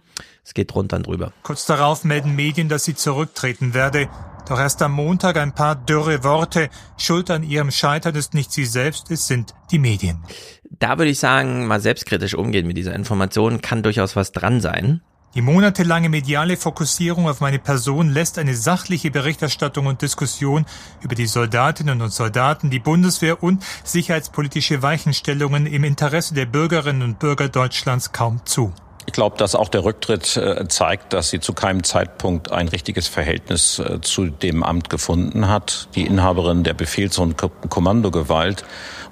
Es 0.45 0.55
geht 0.55 0.75
drunter 0.75 0.97
und 0.97 1.07
drüber. 1.07 1.33
Kurz 1.45 1.67
darauf 1.67 2.03
melden 2.03 2.35
Medien, 2.35 2.69
dass 2.69 2.85
sie 2.85 2.97
zurücktreten 2.97 3.75
werde. 3.75 4.11
Doch 4.51 4.59
erst 4.59 4.83
am 4.83 4.91
Montag 4.91 5.37
ein 5.37 5.53
paar 5.53 5.77
dürre 5.77 6.25
Worte. 6.25 6.71
Schuld 6.97 7.31
an 7.31 7.45
ihrem 7.45 7.71
Scheitern 7.71 8.17
ist 8.17 8.35
nicht 8.35 8.51
sie 8.51 8.65
selbst, 8.65 9.09
es 9.13 9.29
sind 9.29 9.55
die 9.71 9.79
Medien. 9.79 10.25
Da 10.69 10.99
würde 10.99 11.13
ich 11.13 11.21
sagen, 11.21 11.69
mal 11.69 11.81
selbstkritisch 11.81 12.35
umgehen 12.35 12.67
mit 12.67 12.77
dieser 12.77 12.93
Information 12.97 13.61
kann 13.61 13.85
durchaus 13.85 14.17
was 14.17 14.33
dran 14.33 14.61
sein. 14.61 15.03
Die 15.37 15.41
monatelange 15.41 16.09
mediale 16.09 16.57
Fokussierung 16.57 17.29
auf 17.29 17.41
meine 17.41 17.61
Person 17.61 18.09
lässt 18.11 18.39
eine 18.41 18.57
sachliche 18.57 19.13
Berichterstattung 19.13 19.87
und 19.87 20.03
Diskussion 20.03 20.67
über 21.01 21.15
die 21.15 21.27
Soldatinnen 21.27 22.03
und 22.03 22.13
Soldaten, 22.13 22.71
die 22.71 22.81
Bundeswehr 22.81 23.45
und 23.45 23.63
sicherheitspolitische 23.85 24.83
Weichenstellungen 24.83 25.67
im 25.67 25.85
Interesse 25.85 26.35
der 26.35 26.47
Bürgerinnen 26.47 27.03
und 27.03 27.21
Bürger 27.21 27.49
Deutschlands 27.49 28.11
kaum 28.11 28.45
zu. 28.45 28.73
Ich 29.07 29.13
glaube, 29.13 29.37
dass 29.39 29.55
auch 29.55 29.69
der 29.69 29.85
Rücktritt 29.85 30.37
äh, 30.37 30.69
zeigt, 30.69 31.13
dass 31.13 31.31
sie 31.31 31.41
zu 31.41 31.53
keinem 31.53 31.83
Zeitpunkt 31.83 32.53
ein 32.53 32.69
richtiges 32.69 33.09
Verhältnis 33.09 33.79
äh, 33.79 34.01
zu 34.01 34.27
dem 34.27 34.63
Amt 34.63 34.91
gefunden 34.91 35.49
hat. 35.49 35.89
Die 35.95 36.07
Inhaberin 36.07 36.63
der 36.63 36.75
Befehls- 36.75 37.19
und 37.19 37.37
Ko 37.37 37.51
Kommandogewalt 37.69 38.65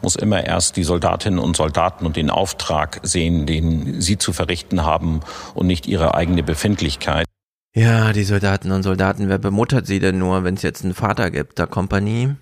muss 0.02 0.15
immer 0.15 0.44
erst 0.44 0.76
die 0.76 0.84
Soldatinnen 0.84 1.39
und 1.39 1.57
Soldaten 1.57 2.07
und 2.07 2.17
den 2.17 2.31
Auftrag 2.31 3.00
sehen, 3.02 3.47
den 3.47 4.00
sie 4.00 4.18
zu 4.18 4.33
verrichten 4.33 4.84
haben 4.84 5.20
und 5.55 5.67
nicht 5.67 5.86
ihre 5.86 6.15
eigene 6.15 6.42
Befindlichkeit. 6.42 7.26
Ja, 7.75 8.12
die 8.12 8.25
Soldaten 8.25 8.70
und 8.73 8.83
Soldaten, 8.83 9.28
wer 9.28 9.39
bemuttert 9.39 9.86
sie 9.86 9.99
denn 9.99 10.18
nur, 10.18 10.44
wenn 10.44 10.55
es 10.55 10.62
jetzt 10.62 10.84
einen 10.84 10.94
Vater 10.94 11.31
gibt, 11.31 11.58
der 11.58 11.67
Kompanie? 11.67 12.36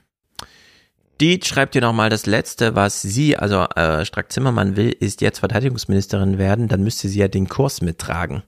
Diet 1.20 1.46
schreibt 1.46 1.72
hier 1.74 1.82
nochmal 1.82 2.10
das 2.10 2.26
Letzte, 2.26 2.74
was 2.74 3.00
sie, 3.00 3.36
also 3.36 3.62
äh, 3.74 4.04
Strack-Zimmermann 4.04 4.76
will, 4.76 4.90
ist 4.90 5.22
jetzt 5.22 5.38
Verteidigungsministerin 5.38 6.38
werden, 6.38 6.68
dann 6.68 6.82
müsste 6.82 7.08
sie 7.08 7.20
ja 7.20 7.28
den 7.28 7.48
Kurs 7.48 7.80
mittragen. 7.80 8.42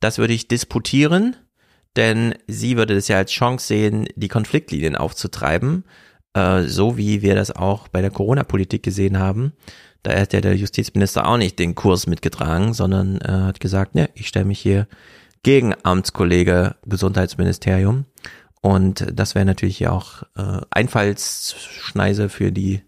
Das 0.00 0.18
würde 0.18 0.32
ich 0.32 0.46
disputieren, 0.46 1.36
denn 1.96 2.34
sie 2.46 2.76
würde 2.76 2.94
das 2.94 3.08
ja 3.08 3.16
als 3.16 3.32
Chance 3.32 3.66
sehen, 3.66 4.08
die 4.14 4.28
Konfliktlinien 4.28 4.94
aufzutreiben, 4.94 5.84
äh, 6.34 6.62
so 6.62 6.96
wie 6.96 7.22
wir 7.22 7.34
das 7.34 7.50
auch 7.50 7.88
bei 7.88 8.00
der 8.00 8.12
Corona-Politik 8.12 8.84
gesehen 8.84 9.18
haben. 9.18 9.52
Da 10.04 10.16
hat 10.16 10.32
ja 10.32 10.40
der 10.40 10.56
Justizminister 10.56 11.26
auch 11.26 11.36
nicht 11.36 11.58
den 11.58 11.74
Kurs 11.74 12.06
mitgetragen, 12.06 12.74
sondern 12.74 13.20
äh, 13.20 13.28
hat 13.28 13.58
gesagt, 13.58 13.96
ne, 13.96 14.08
ich 14.14 14.28
stelle 14.28 14.44
mich 14.44 14.60
hier 14.60 14.86
gegen 15.42 15.74
Amtskollege 15.82 16.76
Gesundheitsministerium. 16.86 18.04
Und 18.60 19.06
das 19.12 19.34
wäre 19.34 19.44
natürlich 19.44 19.80
ja 19.80 19.92
auch 19.92 20.22
äh, 20.36 20.60
Einfallsschneise 20.70 22.28
für 22.28 22.52
die 22.52 22.82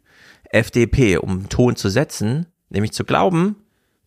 FDP, 0.51 1.19
um 1.19 1.49
Ton 1.49 1.77
zu 1.77 1.89
setzen, 1.89 2.47
nämlich 2.71 2.93
zu 2.93 3.05
glauben, 3.05 3.57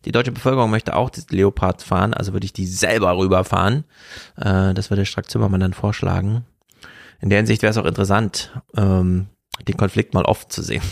die 0.04 0.12
deutsche 0.12 0.32
Bevölkerung 0.32 0.70
möchte 0.70 0.96
auch 0.96 1.10
das 1.10 1.30
Leopard 1.30 1.82
fahren, 1.82 2.12
also 2.12 2.32
würde 2.32 2.44
ich 2.44 2.52
die 2.52 2.66
selber 2.66 3.16
rüberfahren. 3.16 3.84
Äh, 4.36 4.74
das 4.74 4.90
würde 4.90 5.06
Strack 5.06 5.30
Zimmermann 5.30 5.60
dann 5.60 5.72
vorschlagen. 5.72 6.44
In 7.20 7.30
der 7.30 7.38
Hinsicht 7.38 7.62
wäre 7.62 7.70
es 7.70 7.78
auch 7.78 7.86
interessant, 7.86 8.52
ähm, 8.76 9.26
den 9.66 9.76
Konflikt 9.76 10.12
mal 10.14 10.24
oft 10.24 10.52
zu 10.52 10.62
sehen. 10.62 10.82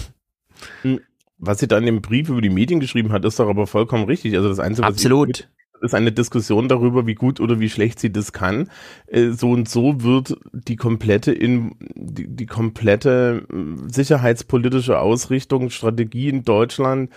Was 1.39 1.59
sie 1.59 1.69
da 1.69 1.77
in 1.77 1.87
dem 1.87 2.01
Brief 2.01 2.29
über 2.29 2.41
die 2.41 2.51
Medien 2.51 2.81
geschrieben 2.81 3.13
hat, 3.13 3.25
ist 3.25 3.39
doch 3.39 3.49
aber 3.49 3.67
vollkommen 3.67 4.05
richtig. 4.05 4.35
Also 4.37 4.49
das 4.49 4.61
Einzige, 4.61 4.87
was 4.87 4.95
Absolut. 4.95 5.49
Ist 5.83 5.95
eine 5.95 6.13
Diskussion 6.13 6.69
darüber, 6.69 7.07
wie 7.07 7.15
gut 7.17 7.41
oder 7.41 7.59
wie 7.61 7.69
schlecht 7.69 7.99
sie 8.01 8.13
das 8.13 8.33
kann. 8.33 8.71
Äh, 9.07 9.31
So 9.33 9.51
und 9.51 9.69
so 9.69 10.03
wird 10.03 10.37
die 10.53 10.77
komplette 10.77 11.33
in 11.33 11.75
die, 11.95 12.29
die 12.29 12.47
komplette 12.47 13.47
äh, 13.53 13.91
sicherheitspolitische 13.93 14.99
Ausrichtung, 15.01 15.71
Strategie 15.71 16.29
in 16.29 16.45
Deutschland 16.45 17.11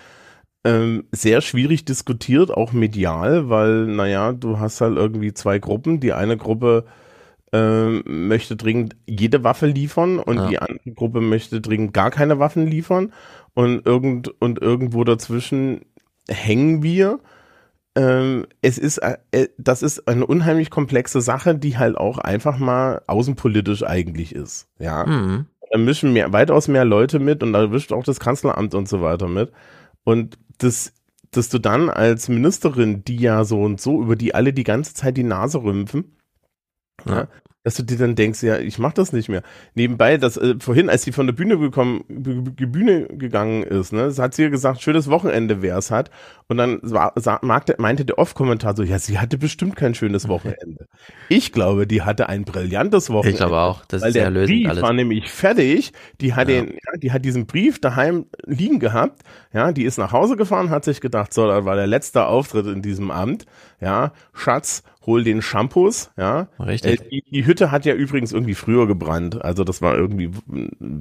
ähm, 0.63 1.05
sehr 1.11 1.41
schwierig 1.41 1.85
diskutiert, 1.85 2.51
auch 2.51 2.73
medial, 2.73 3.49
weil, 3.49 3.85
naja, 3.85 4.33
du 4.33 4.59
hast 4.59 4.81
halt 4.81 4.97
irgendwie 4.97 5.33
zwei 5.33 5.59
Gruppen. 5.59 5.99
Die 5.99 6.13
eine 6.13 6.37
Gruppe 6.37 6.85
ähm, 7.53 8.03
möchte 8.05 8.55
dringend 8.55 8.95
jede 9.07 9.43
Waffe 9.43 9.67
liefern 9.67 10.19
und 10.19 10.37
Ja. 10.37 10.47
die 10.49 10.59
andere 10.59 10.91
Gruppe 10.93 11.21
möchte 11.21 11.61
dringend 11.61 11.93
gar 11.93 12.11
keine 12.11 12.39
Waffen 12.39 12.67
liefern 12.67 13.13
und 13.53 13.85
irgend 13.85 14.29
und 14.41 14.61
irgendwo 14.61 15.03
dazwischen 15.03 15.81
hängen 16.27 16.83
wir. 16.83 17.19
Ähm, 17.95 18.45
es 18.61 18.77
ist, 18.77 18.97
äh, 18.97 19.17
äh, 19.31 19.47
das 19.57 19.81
ist 19.81 20.07
eine 20.07 20.25
unheimlich 20.25 20.69
komplexe 20.69 21.21
Sache, 21.21 21.55
die 21.55 21.77
halt 21.77 21.95
auch 21.97 22.17
einfach 22.17 22.57
mal 22.57 23.01
außenpolitisch 23.07 23.83
eigentlich 23.83 24.35
ist. 24.35 24.67
Ja, 24.79 25.05
Mhm. 25.05 25.45
da 25.71 25.77
mischen 25.77 26.11
mehr, 26.13 26.33
weitaus 26.33 26.67
mehr 26.67 26.83
Leute 26.85 27.19
mit 27.19 27.41
und 27.41 27.53
da 27.53 27.71
wischt 27.71 27.93
auch 27.93 28.03
das 28.03 28.19
Kanzleramt 28.19 28.75
und 28.75 28.89
so 28.89 29.01
weiter 29.01 29.27
mit. 29.27 29.51
Und 30.03 30.37
das, 30.57 30.93
dass 31.31 31.49
du 31.49 31.57
dann 31.59 31.89
als 31.89 32.27
Ministerin, 32.29 33.03
die 33.05 33.17
ja 33.17 33.43
so 33.45 33.61
und 33.61 33.79
so, 33.79 34.01
über 34.01 34.15
die 34.15 34.35
alle 34.35 34.51
die 34.53 34.63
ganze 34.63 34.93
Zeit 34.93 35.17
die 35.17 35.23
Nase 35.23 35.63
rümpfen, 35.63 36.17
ja. 37.05 37.27
dass 37.63 37.75
du 37.75 37.83
dir 37.83 37.97
dann 37.97 38.15
denkst, 38.15 38.43
ja, 38.43 38.57
ich 38.59 38.77
mach 38.77 38.93
das 38.93 39.11
nicht 39.11 39.27
mehr. 39.27 39.41
Nebenbei, 39.73 40.17
dass 40.17 40.37
äh, 40.37 40.55
vorhin, 40.59 40.89
als 40.89 41.03
sie 41.03 41.11
von 41.11 41.25
der 41.25 41.33
Bühne 41.33 41.57
gekommen, 41.57 42.03
Bühne 42.07 43.07
gegangen 43.07 43.63
ist, 43.63 43.91
ne, 43.91 44.03
das 44.03 44.19
hat 44.19 44.35
sie 44.35 44.43
ja 44.43 44.49
gesagt, 44.49 44.81
schönes 44.81 45.09
Wochenende 45.09 45.61
wer 45.61 45.77
es 45.77 45.91
hat. 45.91 46.11
Und 46.47 46.57
dann 46.57 46.79
meinte 47.77 48.05
der 48.05 48.19
Off-Kommentator 48.19 48.85
so, 48.85 48.91
ja, 48.91 48.99
sie 48.99 49.17
hatte 49.17 49.37
bestimmt 49.39 49.75
kein 49.75 49.95
schönes 49.95 50.27
Wochenende. 50.29 50.85
Ich 51.27 51.51
glaube, 51.51 51.87
die 51.87 52.03
hatte 52.03 52.29
ein 52.29 52.45
brillantes 52.45 53.09
Wochenende. 53.09 53.31
Ich 53.31 53.37
glaube 53.37 53.57
auch, 53.57 53.83
das 53.85 54.01
weil 54.03 54.09
ist 54.09 54.13
der 54.15 54.29
lösend 54.29 54.49
Brief 54.59 54.69
alles. 54.69 54.83
war 54.83 54.93
nämlich 54.93 55.31
fertig. 55.31 55.91
Die 56.21 56.35
hat 56.35 56.47
Ja. 56.49 56.61
den, 56.61 56.73
ja, 56.73 56.97
die 57.01 57.11
hat 57.11 57.25
diesen 57.25 57.47
Brief 57.47 57.79
daheim 57.81 58.25
liegen 58.45 58.79
gehabt. 58.79 59.23
Ja, 59.53 59.71
die 59.71 59.85
ist 59.85 59.97
nach 59.97 60.11
Hause 60.11 60.35
gefahren, 60.37 60.69
hat 60.69 60.85
sich 60.85 61.01
gedacht, 61.01 61.33
so, 61.33 61.47
das 61.47 61.65
war 61.65 61.75
der 61.75 61.87
letzte 61.87 62.27
Auftritt 62.27 62.67
in 62.67 62.81
diesem 62.83 63.09
Amt. 63.09 63.45
Ja, 63.81 64.13
Schatz, 64.33 64.83
hol 65.05 65.23
den 65.23 65.41
Shampoos. 65.41 66.11
Ja, 66.17 66.47
Richtig. 66.59 67.01
Äh, 67.01 67.09
die, 67.09 67.23
die 67.29 67.45
Hütte 67.45 67.71
hat 67.71 67.85
ja 67.85 67.93
übrigens 67.95 68.31
irgendwie 68.31 68.55
früher 68.55 68.85
gebrannt. 68.87 69.43
Also 69.43 69.63
das 69.63 69.81
war 69.81 69.95
irgendwie 69.97 70.29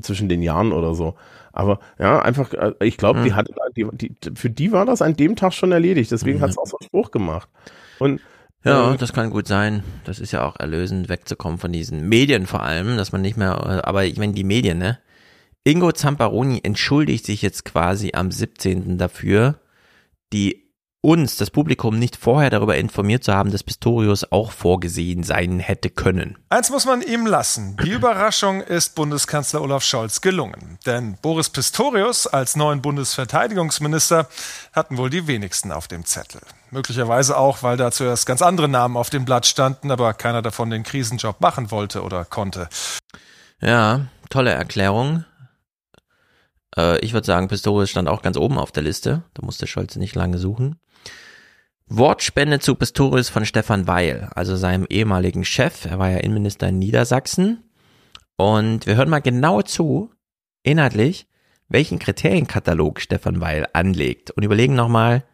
zwischen 0.02 0.28
den 0.28 0.42
Jahren 0.42 0.72
oder 0.72 0.94
so. 0.94 1.14
Aber 1.52 1.78
ja, 2.00 2.20
einfach, 2.20 2.52
äh, 2.52 2.72
ich 2.80 2.96
glaube, 2.96 3.20
die 3.22 3.30
Hm. 3.30 3.36
hat, 3.36 3.48
die, 3.76 3.86
die, 3.92 4.12
für 4.34 4.50
die 4.50 4.72
war 4.72 4.84
das 4.86 5.02
an 5.02 5.14
dem 5.16 5.33
Tag 5.36 5.52
schon 5.54 5.72
erledigt. 5.72 6.10
Deswegen 6.10 6.38
Mhm. 6.38 6.42
hat 6.42 6.50
es 6.50 6.58
auch 6.58 6.66
so 6.66 6.78
einen 6.78 6.86
Spruch 6.86 7.10
gemacht. 7.10 7.48
Und 7.98 8.20
Ja, 8.64 8.96
das 8.96 9.12
kann 9.12 9.28
gut 9.28 9.46
sein. 9.46 9.84
Das 10.04 10.18
ist 10.18 10.32
ja 10.32 10.46
auch 10.46 10.56
erlösend, 10.58 11.10
wegzukommen 11.10 11.58
von 11.58 11.70
diesen 11.70 12.08
Medien 12.08 12.46
vor 12.46 12.62
allem, 12.62 12.96
dass 12.96 13.12
man 13.12 13.20
nicht 13.20 13.36
mehr, 13.36 13.86
aber 13.86 14.04
ich 14.06 14.16
meine, 14.16 14.32
die 14.32 14.44
Medien, 14.44 14.78
ne? 14.78 14.98
Ingo 15.64 15.92
Zamparoni 15.92 16.60
entschuldigt 16.62 17.26
sich 17.26 17.42
jetzt 17.42 17.64
quasi 17.66 18.12
am 18.14 18.30
17. 18.30 18.96
dafür, 18.96 19.60
die 20.32 20.63
uns, 21.04 21.36
das 21.36 21.50
Publikum, 21.50 21.98
nicht 21.98 22.16
vorher 22.16 22.48
darüber 22.48 22.76
informiert 22.76 23.22
zu 23.22 23.34
haben, 23.34 23.52
dass 23.52 23.62
Pistorius 23.62 24.32
auch 24.32 24.50
vorgesehen 24.50 25.22
sein 25.22 25.60
hätte 25.60 25.90
können. 25.90 26.38
Eins 26.48 26.70
muss 26.70 26.86
man 26.86 27.02
ihm 27.02 27.26
lassen. 27.26 27.76
Die 27.84 27.90
Überraschung 27.90 28.62
ist 28.62 28.94
Bundeskanzler 28.94 29.60
Olaf 29.60 29.84
Scholz 29.84 30.22
gelungen. 30.22 30.78
Denn 30.86 31.18
Boris 31.20 31.50
Pistorius 31.50 32.26
als 32.26 32.56
neuen 32.56 32.80
Bundesverteidigungsminister 32.80 34.28
hatten 34.72 34.96
wohl 34.96 35.10
die 35.10 35.26
wenigsten 35.26 35.72
auf 35.72 35.88
dem 35.88 36.06
Zettel. 36.06 36.40
Möglicherweise 36.70 37.36
auch, 37.36 37.62
weil 37.62 37.76
da 37.76 37.92
zuerst 37.92 38.24
ganz 38.24 38.40
andere 38.40 38.68
Namen 38.68 38.96
auf 38.96 39.10
dem 39.10 39.26
Blatt 39.26 39.46
standen, 39.46 39.90
aber 39.90 40.14
keiner 40.14 40.40
davon 40.40 40.70
den 40.70 40.82
Krisenjob 40.82 41.40
machen 41.40 41.70
wollte 41.70 42.02
oder 42.02 42.24
konnte. 42.24 42.68
Ja, 43.60 44.06
tolle 44.30 44.52
Erklärung. 44.52 45.24
Äh, 46.76 46.98
ich 47.00 47.12
würde 47.12 47.26
sagen, 47.26 47.48
Pistorius 47.48 47.90
stand 47.90 48.08
auch 48.08 48.22
ganz 48.22 48.36
oben 48.36 48.58
auf 48.58 48.72
der 48.72 48.82
Liste. 48.82 49.22
Da 49.34 49.44
musste 49.44 49.66
Scholz 49.66 49.96
nicht 49.96 50.14
lange 50.14 50.38
suchen. 50.38 50.80
Wortspende 51.86 52.60
zu 52.60 52.74
Pistorius 52.74 53.28
von 53.28 53.44
Stefan 53.44 53.86
Weil, 53.86 54.30
also 54.34 54.56
seinem 54.56 54.86
ehemaligen 54.88 55.44
Chef. 55.44 55.84
Er 55.84 55.98
war 55.98 56.10
ja 56.10 56.18
Innenminister 56.18 56.68
in 56.68 56.78
Niedersachsen. 56.78 57.62
Und 58.36 58.86
wir 58.86 58.96
hören 58.96 59.10
mal 59.10 59.20
genau 59.20 59.62
zu, 59.62 60.10
inhaltlich, 60.62 61.28
welchen 61.68 61.98
Kriterienkatalog 61.98 63.00
Stefan 63.00 63.40
Weil 63.40 63.66
anlegt 63.74 64.30
und 64.30 64.42
überlegen 64.42 64.74
nochmal, 64.74 65.24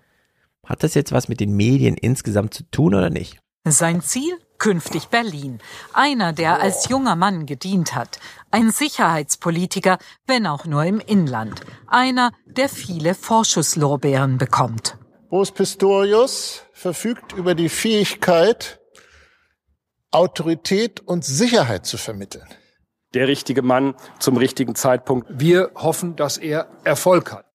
hat 0.67 0.83
das 0.83 0.95
jetzt 0.95 1.12
was 1.12 1.29
mit 1.29 1.41
den 1.41 1.55
Medien 1.55 1.97
insgesamt 1.97 2.53
zu 2.53 2.65
tun 2.70 2.95
oder 2.95 3.11
nicht? 3.11 3.39
Sein 3.65 4.01
Ziel? 4.03 4.33
Künftig 4.59 5.09
Berlin. 5.09 5.59
Einer, 5.95 6.35
der 6.35 6.61
als 6.61 6.91
junger 6.91 7.17
Mann 7.17 7.47
gedient 7.47 7.95
hat. 7.95 8.20
Ein 8.51 8.70
Sicherheitspolitiker, 8.70 9.97
wenn 10.27 10.47
auch 10.47 10.67
nur 10.67 10.85
im 10.85 11.01
Inland. 11.01 11.62
Einer, 11.87 12.33
der 12.45 12.69
viele 12.69 13.15
Vorschusslorbeeren 13.15 14.37
bekommt. 14.37 14.99
Boris 15.31 15.52
Pistorius 15.52 16.65
verfügt 16.73 17.33
über 17.34 17.55
die 17.55 17.68
Fähigkeit, 17.68 18.81
Autorität 20.10 20.99
und 21.07 21.25
Sicherheit 21.25 21.86
zu 21.86 21.99
vermitteln. 21.99 22.49
Der 23.15 23.28
richtige 23.28 23.62
Mann 23.62 23.94
zum 24.18 24.36
richtigen 24.36 24.75
Zeitpunkt. 24.75 25.28
Wir 25.31 25.70
hoffen, 25.76 26.17
dass 26.17 26.36
er 26.36 26.68
Erfolg 26.83 27.33
hat. 27.33 27.47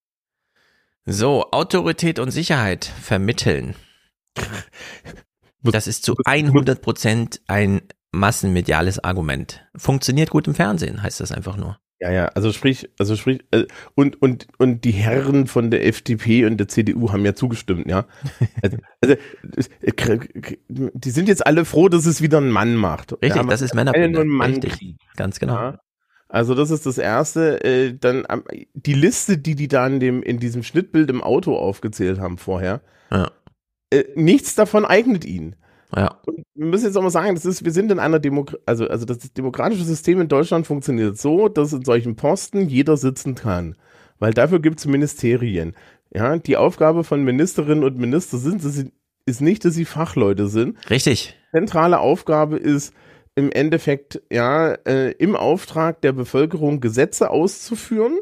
So, 1.04 1.50
Autorität 1.50 2.18
und 2.18 2.30
Sicherheit 2.30 2.86
vermitteln. 2.86 3.76
Das 5.62 5.86
ist 5.86 6.04
zu 6.04 6.14
100 6.24 6.80
Prozent 6.80 7.42
ein 7.46 7.82
massenmediales 8.10 9.04
Argument. 9.04 9.66
Funktioniert 9.76 10.30
gut 10.30 10.46
im 10.46 10.54
Fernsehen, 10.54 11.02
heißt 11.02 11.20
das 11.20 11.30
einfach 11.30 11.56
nur. 11.56 11.78
Ja, 11.98 12.10
ja, 12.10 12.26
also 12.26 12.52
sprich, 12.52 12.90
also 12.98 13.16
sprich, 13.16 13.40
äh, 13.52 13.64
und, 13.94 14.20
und, 14.20 14.48
und 14.58 14.84
die 14.84 14.90
Herren 14.90 15.46
von 15.46 15.70
der 15.70 15.86
FDP 15.86 16.44
und 16.44 16.58
der 16.58 16.68
CDU 16.68 17.10
haben 17.10 17.24
ja 17.24 17.34
zugestimmt, 17.34 17.86
ja. 17.86 18.04
Also, 18.62 18.76
also 19.00 19.14
äh, 19.80 20.56
die 20.68 21.10
sind 21.10 21.28
jetzt 21.28 21.46
alle 21.46 21.64
froh, 21.64 21.88
dass 21.88 22.04
es 22.04 22.20
wieder 22.20 22.38
ein 22.38 22.50
Mann 22.50 22.76
macht. 22.76 23.12
Richtig, 23.12 23.36
ja, 23.36 23.42
das 23.44 23.62
ist 23.62 23.74
Männerbinde. 23.74 24.24
Mann 24.24 24.56
Richtig, 24.56 24.96
ganz 25.16 25.40
genau. 25.40 25.54
Ja. 25.54 25.80
Also 26.28 26.54
das 26.54 26.70
ist 26.70 26.84
das 26.86 26.98
erste. 26.98 27.64
Äh, 27.64 27.96
dann 27.98 28.26
die 28.74 28.94
Liste, 28.94 29.38
die 29.38 29.54
die 29.54 29.68
da 29.68 29.86
in 29.86 30.00
dem 30.00 30.22
in 30.22 30.38
diesem 30.38 30.62
Schnittbild 30.62 31.08
im 31.08 31.22
Auto 31.22 31.56
aufgezählt 31.56 32.18
haben 32.18 32.36
vorher. 32.36 32.82
Ja. 33.10 33.30
Äh, 33.90 34.04
nichts 34.16 34.54
davon 34.54 34.84
eignet 34.84 35.24
ihn. 35.24 35.56
Ja. 35.94 36.18
Und 36.26 36.44
wir 36.54 36.66
müssen 36.66 36.86
jetzt 36.86 36.96
auch 36.96 37.02
mal 37.02 37.10
sagen, 37.10 37.34
das 37.34 37.44
ist, 37.44 37.64
wir 37.64 37.72
sind 37.72 37.92
in 37.92 37.98
einer 37.98 38.18
Demo 38.18 38.46
also, 38.64 38.88
also 38.88 39.04
das 39.04 39.18
demokratische 39.32 39.84
System 39.84 40.20
in 40.20 40.28
Deutschland 40.28 40.66
funktioniert 40.66 41.16
so, 41.18 41.48
dass 41.48 41.72
in 41.72 41.84
solchen 41.84 42.16
Posten 42.16 42.68
jeder 42.68 42.96
sitzen 42.96 43.34
kann. 43.34 43.76
Weil 44.18 44.32
dafür 44.32 44.60
gibt 44.60 44.78
es 44.78 44.86
Ministerien. 44.86 45.74
Ja, 46.14 46.38
die 46.38 46.56
Aufgabe 46.56 47.04
von 47.04 47.22
Ministerinnen 47.22 47.84
und 47.84 47.98
Ministern 47.98 48.40
sind, 48.40 48.62
sie, 48.62 48.92
ist 49.26 49.40
nicht, 49.40 49.64
dass 49.64 49.74
sie 49.74 49.84
Fachleute 49.84 50.48
sind. 50.48 50.78
Richtig. 50.88 51.36
Zentrale 51.52 51.98
Aufgabe 51.98 52.56
ist, 52.56 52.94
im 53.36 53.52
Endeffekt, 53.52 54.22
ja, 54.32 54.72
äh, 54.86 55.12
im 55.12 55.36
Auftrag 55.36 56.00
der 56.00 56.12
Bevölkerung 56.12 56.80
Gesetze 56.80 57.30
auszuführen. 57.30 58.18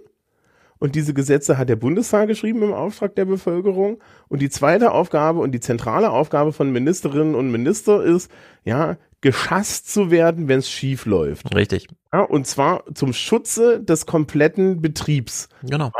Und 0.78 0.94
diese 0.94 1.14
Gesetze 1.14 1.56
hat 1.56 1.68
der 1.68 1.76
Bundestag 1.76 2.28
geschrieben 2.28 2.62
im 2.62 2.72
Auftrag 2.72 3.14
der 3.16 3.24
Bevölkerung. 3.24 4.02
Und 4.28 4.42
die 4.42 4.50
zweite 4.50 4.92
Aufgabe 4.92 5.40
und 5.40 5.52
die 5.52 5.60
zentrale 5.60 6.10
Aufgabe 6.10 6.52
von 6.52 6.70
Ministerinnen 6.72 7.34
und 7.34 7.50
Minister 7.50 8.02
ist, 8.02 8.30
ja, 8.64 8.96
geschasst 9.20 9.90
zu 9.90 10.10
werden, 10.10 10.48
wenn 10.48 10.58
es 10.58 10.68
schief 10.68 11.06
läuft. 11.06 11.54
Richtig. 11.54 11.88
Ja, 12.12 12.20
und 12.20 12.46
zwar 12.46 12.84
zum 12.94 13.14
Schutze 13.14 13.80
des 13.82 14.04
kompletten 14.04 14.82
Betriebs. 14.82 15.48
Genau. 15.62 15.90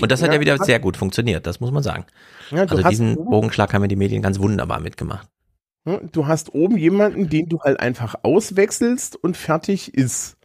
Und 0.00 0.12
das 0.12 0.22
hat 0.22 0.34
ja 0.34 0.40
wieder 0.40 0.58
sehr 0.58 0.80
gut 0.80 0.98
funktioniert, 0.98 1.46
das 1.46 1.60
muss 1.60 1.70
man 1.70 1.82
sagen. 1.82 2.04
Ja, 2.50 2.62
also 2.64 2.86
diesen 2.88 3.16
Bogenschlag 3.16 3.72
haben 3.72 3.82
ja 3.82 3.88
die 3.88 3.96
Medien 3.96 4.20
ganz 4.20 4.38
wunderbar 4.38 4.80
mitgemacht. 4.80 5.28
Ja, 5.86 5.98
Du 6.12 6.26
hast 6.26 6.54
oben 6.54 6.76
jemanden, 6.76 7.30
den 7.30 7.48
du 7.48 7.60
halt 7.60 7.80
einfach 7.80 8.16
auswechselst 8.22 9.16
und 9.16 9.36
fertig 9.38 9.94
ist. 9.94 10.36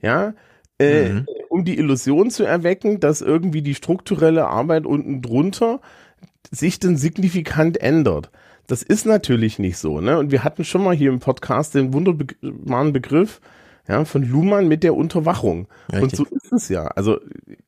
Ja, 0.00 0.34
äh, 0.78 1.08
Mhm. 1.08 1.26
Um 1.48 1.64
die 1.64 1.78
Illusion 1.78 2.30
zu 2.30 2.44
erwecken, 2.44 3.00
dass 3.00 3.20
irgendwie 3.20 3.62
die 3.62 3.74
strukturelle 3.74 4.46
Arbeit 4.46 4.86
unten 4.86 5.22
drunter 5.22 5.80
sich 6.50 6.78
dann 6.78 6.96
signifikant 6.96 7.80
ändert. 7.80 8.30
Das 8.66 8.82
ist 8.82 9.06
natürlich 9.06 9.58
nicht 9.58 9.78
so, 9.78 10.00
ne? 10.00 10.18
Und 10.18 10.30
wir 10.30 10.44
hatten 10.44 10.64
schon 10.64 10.84
mal 10.84 10.94
hier 10.94 11.10
im 11.10 11.20
Podcast 11.20 11.74
den 11.74 11.92
wunderbaren 11.92 12.92
Begriff 12.92 13.40
ja, 13.88 14.04
von 14.04 14.22
Luhmann 14.22 14.68
mit 14.68 14.82
der 14.82 14.94
Unterwachung. 14.94 15.68
Und 15.90 16.02
Richtig. 16.02 16.18
so 16.18 16.24
ist 16.26 16.52
es 16.52 16.68
ja. 16.68 16.88
Also 16.88 17.18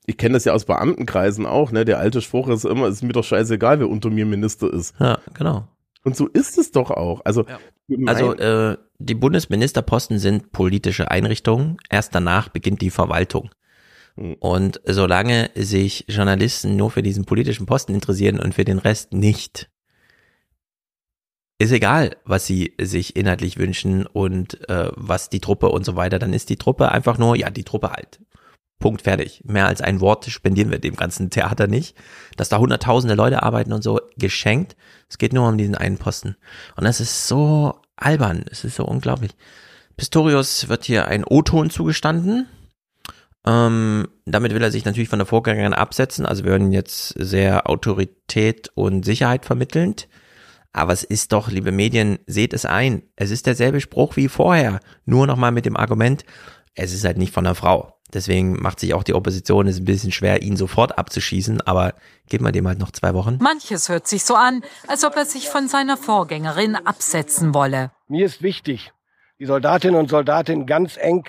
ich 0.04 0.18
kenne 0.18 0.34
das 0.34 0.44
ja 0.44 0.52
aus 0.52 0.66
Beamtenkreisen 0.66 1.46
auch, 1.46 1.72
ne? 1.72 1.86
Der 1.86 1.98
alte 1.98 2.20
Spruch 2.20 2.48
ist 2.48 2.66
immer, 2.66 2.86
es 2.86 2.96
ist 2.96 3.02
mir 3.02 3.12
doch 3.14 3.24
scheißegal, 3.24 3.80
wer 3.80 3.88
unter 3.88 4.10
mir 4.10 4.26
Minister 4.26 4.70
ist. 4.72 4.94
Ja, 5.00 5.18
genau. 5.32 5.66
Und 6.04 6.16
so 6.16 6.26
ist 6.26 6.58
es 6.58 6.70
doch 6.72 6.90
auch. 6.90 7.22
Also, 7.24 7.44
Also 8.06 8.28
mein- 8.28 8.38
äh, 8.38 8.76
die 8.98 9.14
Bundesministerposten 9.14 10.18
sind 10.18 10.52
politische 10.52 11.10
Einrichtungen. 11.10 11.78
Erst 11.88 12.14
danach 12.14 12.50
beginnt 12.50 12.82
die 12.82 12.90
Verwaltung. 12.90 13.50
Hm. 14.16 14.34
Und 14.34 14.80
solange 14.84 15.50
sich 15.54 16.04
Journalisten 16.08 16.76
nur 16.76 16.90
für 16.90 17.02
diesen 17.02 17.24
politischen 17.24 17.66
Posten 17.66 17.94
interessieren 17.94 18.38
und 18.38 18.54
für 18.54 18.64
den 18.64 18.78
Rest 18.78 19.12
nicht, 19.12 19.70
ist 21.58 21.72
egal, 21.72 22.16
was 22.24 22.46
sie 22.46 22.74
sich 22.80 23.16
inhaltlich 23.16 23.58
wünschen 23.58 24.06
und 24.06 24.66
äh, 24.70 24.90
was 24.94 25.28
die 25.28 25.40
Truppe 25.40 25.68
und 25.68 25.84
so 25.84 25.94
weiter, 25.94 26.18
dann 26.18 26.32
ist 26.32 26.48
die 26.48 26.56
Truppe 26.56 26.90
einfach 26.90 27.18
nur, 27.18 27.36
ja, 27.36 27.50
die 27.50 27.64
Truppe 27.64 27.90
halt. 27.90 28.20
Punkt 28.78 29.02
fertig. 29.02 29.42
Mehr 29.44 29.66
als 29.66 29.82
ein 29.82 30.00
Wort 30.00 30.24
spendieren 30.24 30.70
wir 30.70 30.78
dem 30.78 30.96
ganzen 30.96 31.28
Theater 31.28 31.66
nicht. 31.66 31.94
Dass 32.36 32.48
da 32.48 32.58
hunderttausende 32.58 33.14
Leute 33.14 33.42
arbeiten 33.42 33.74
und 33.74 33.82
so, 33.82 34.00
geschenkt. 34.16 34.74
Es 35.08 35.18
geht 35.18 35.34
nur 35.34 35.46
um 35.46 35.58
diesen 35.58 35.74
einen 35.74 35.98
Posten. 35.98 36.36
Und 36.76 36.84
das 36.84 36.98
ist 36.98 37.28
so 37.28 37.78
albern. 37.94 38.46
Es 38.50 38.64
ist 38.64 38.76
so 38.76 38.86
unglaublich. 38.86 39.32
Pistorius 39.98 40.70
wird 40.70 40.84
hier 40.84 41.08
ein 41.08 41.24
O-Ton 41.24 41.68
zugestanden. 41.68 42.48
Ähm, 43.46 44.08
damit 44.26 44.54
will 44.54 44.62
er 44.62 44.70
sich 44.70 44.84
natürlich 44.84 45.08
von 45.08 45.18
der 45.18 45.26
Vorgängerin 45.26 45.74
absetzen. 45.74 46.26
Also 46.26 46.44
wir 46.44 46.52
hören 46.52 46.72
jetzt 46.72 47.14
sehr 47.16 47.68
Autorität 47.68 48.70
und 48.74 49.04
Sicherheit 49.04 49.46
vermittelnd. 49.46 50.08
Aber 50.72 50.92
es 50.92 51.02
ist 51.02 51.32
doch, 51.32 51.50
liebe 51.50 51.72
Medien, 51.72 52.18
seht 52.26 52.52
es 52.52 52.64
ein. 52.64 53.02
Es 53.16 53.30
ist 53.30 53.46
derselbe 53.46 53.80
Spruch 53.80 54.16
wie 54.16 54.28
vorher. 54.28 54.80
Nur 55.04 55.26
nochmal 55.26 55.52
mit 55.52 55.66
dem 55.66 55.76
Argument, 55.76 56.24
es 56.74 56.92
ist 56.92 57.04
halt 57.04 57.18
nicht 57.18 57.34
von 57.34 57.46
einer 57.46 57.56
Frau. 57.56 57.96
Deswegen 58.12 58.60
macht 58.60 58.80
sich 58.80 58.94
auch 58.94 59.04
die 59.04 59.14
Opposition 59.14 59.68
es 59.68 59.78
ein 59.78 59.84
bisschen 59.84 60.12
schwer, 60.12 60.42
ihn 60.42 60.56
sofort 60.56 60.98
abzuschießen. 60.98 61.60
Aber 61.62 61.94
geben 62.28 62.44
wir 62.44 62.52
dem 62.52 62.66
halt 62.66 62.78
noch 62.78 62.90
zwei 62.92 63.14
Wochen. 63.14 63.38
Manches 63.40 63.88
hört 63.88 64.06
sich 64.06 64.24
so 64.24 64.34
an, 64.34 64.62
als 64.86 65.04
ob 65.04 65.16
er 65.16 65.24
sich 65.24 65.48
von 65.48 65.68
seiner 65.68 65.96
Vorgängerin 65.96 66.76
absetzen 66.76 67.54
wolle. 67.54 67.90
Mir 68.08 68.26
ist 68.26 68.42
wichtig, 68.42 68.92
die 69.38 69.46
Soldatinnen 69.46 69.98
und 69.98 70.10
Soldaten 70.10 70.66
ganz 70.66 70.96
eng 70.96 71.24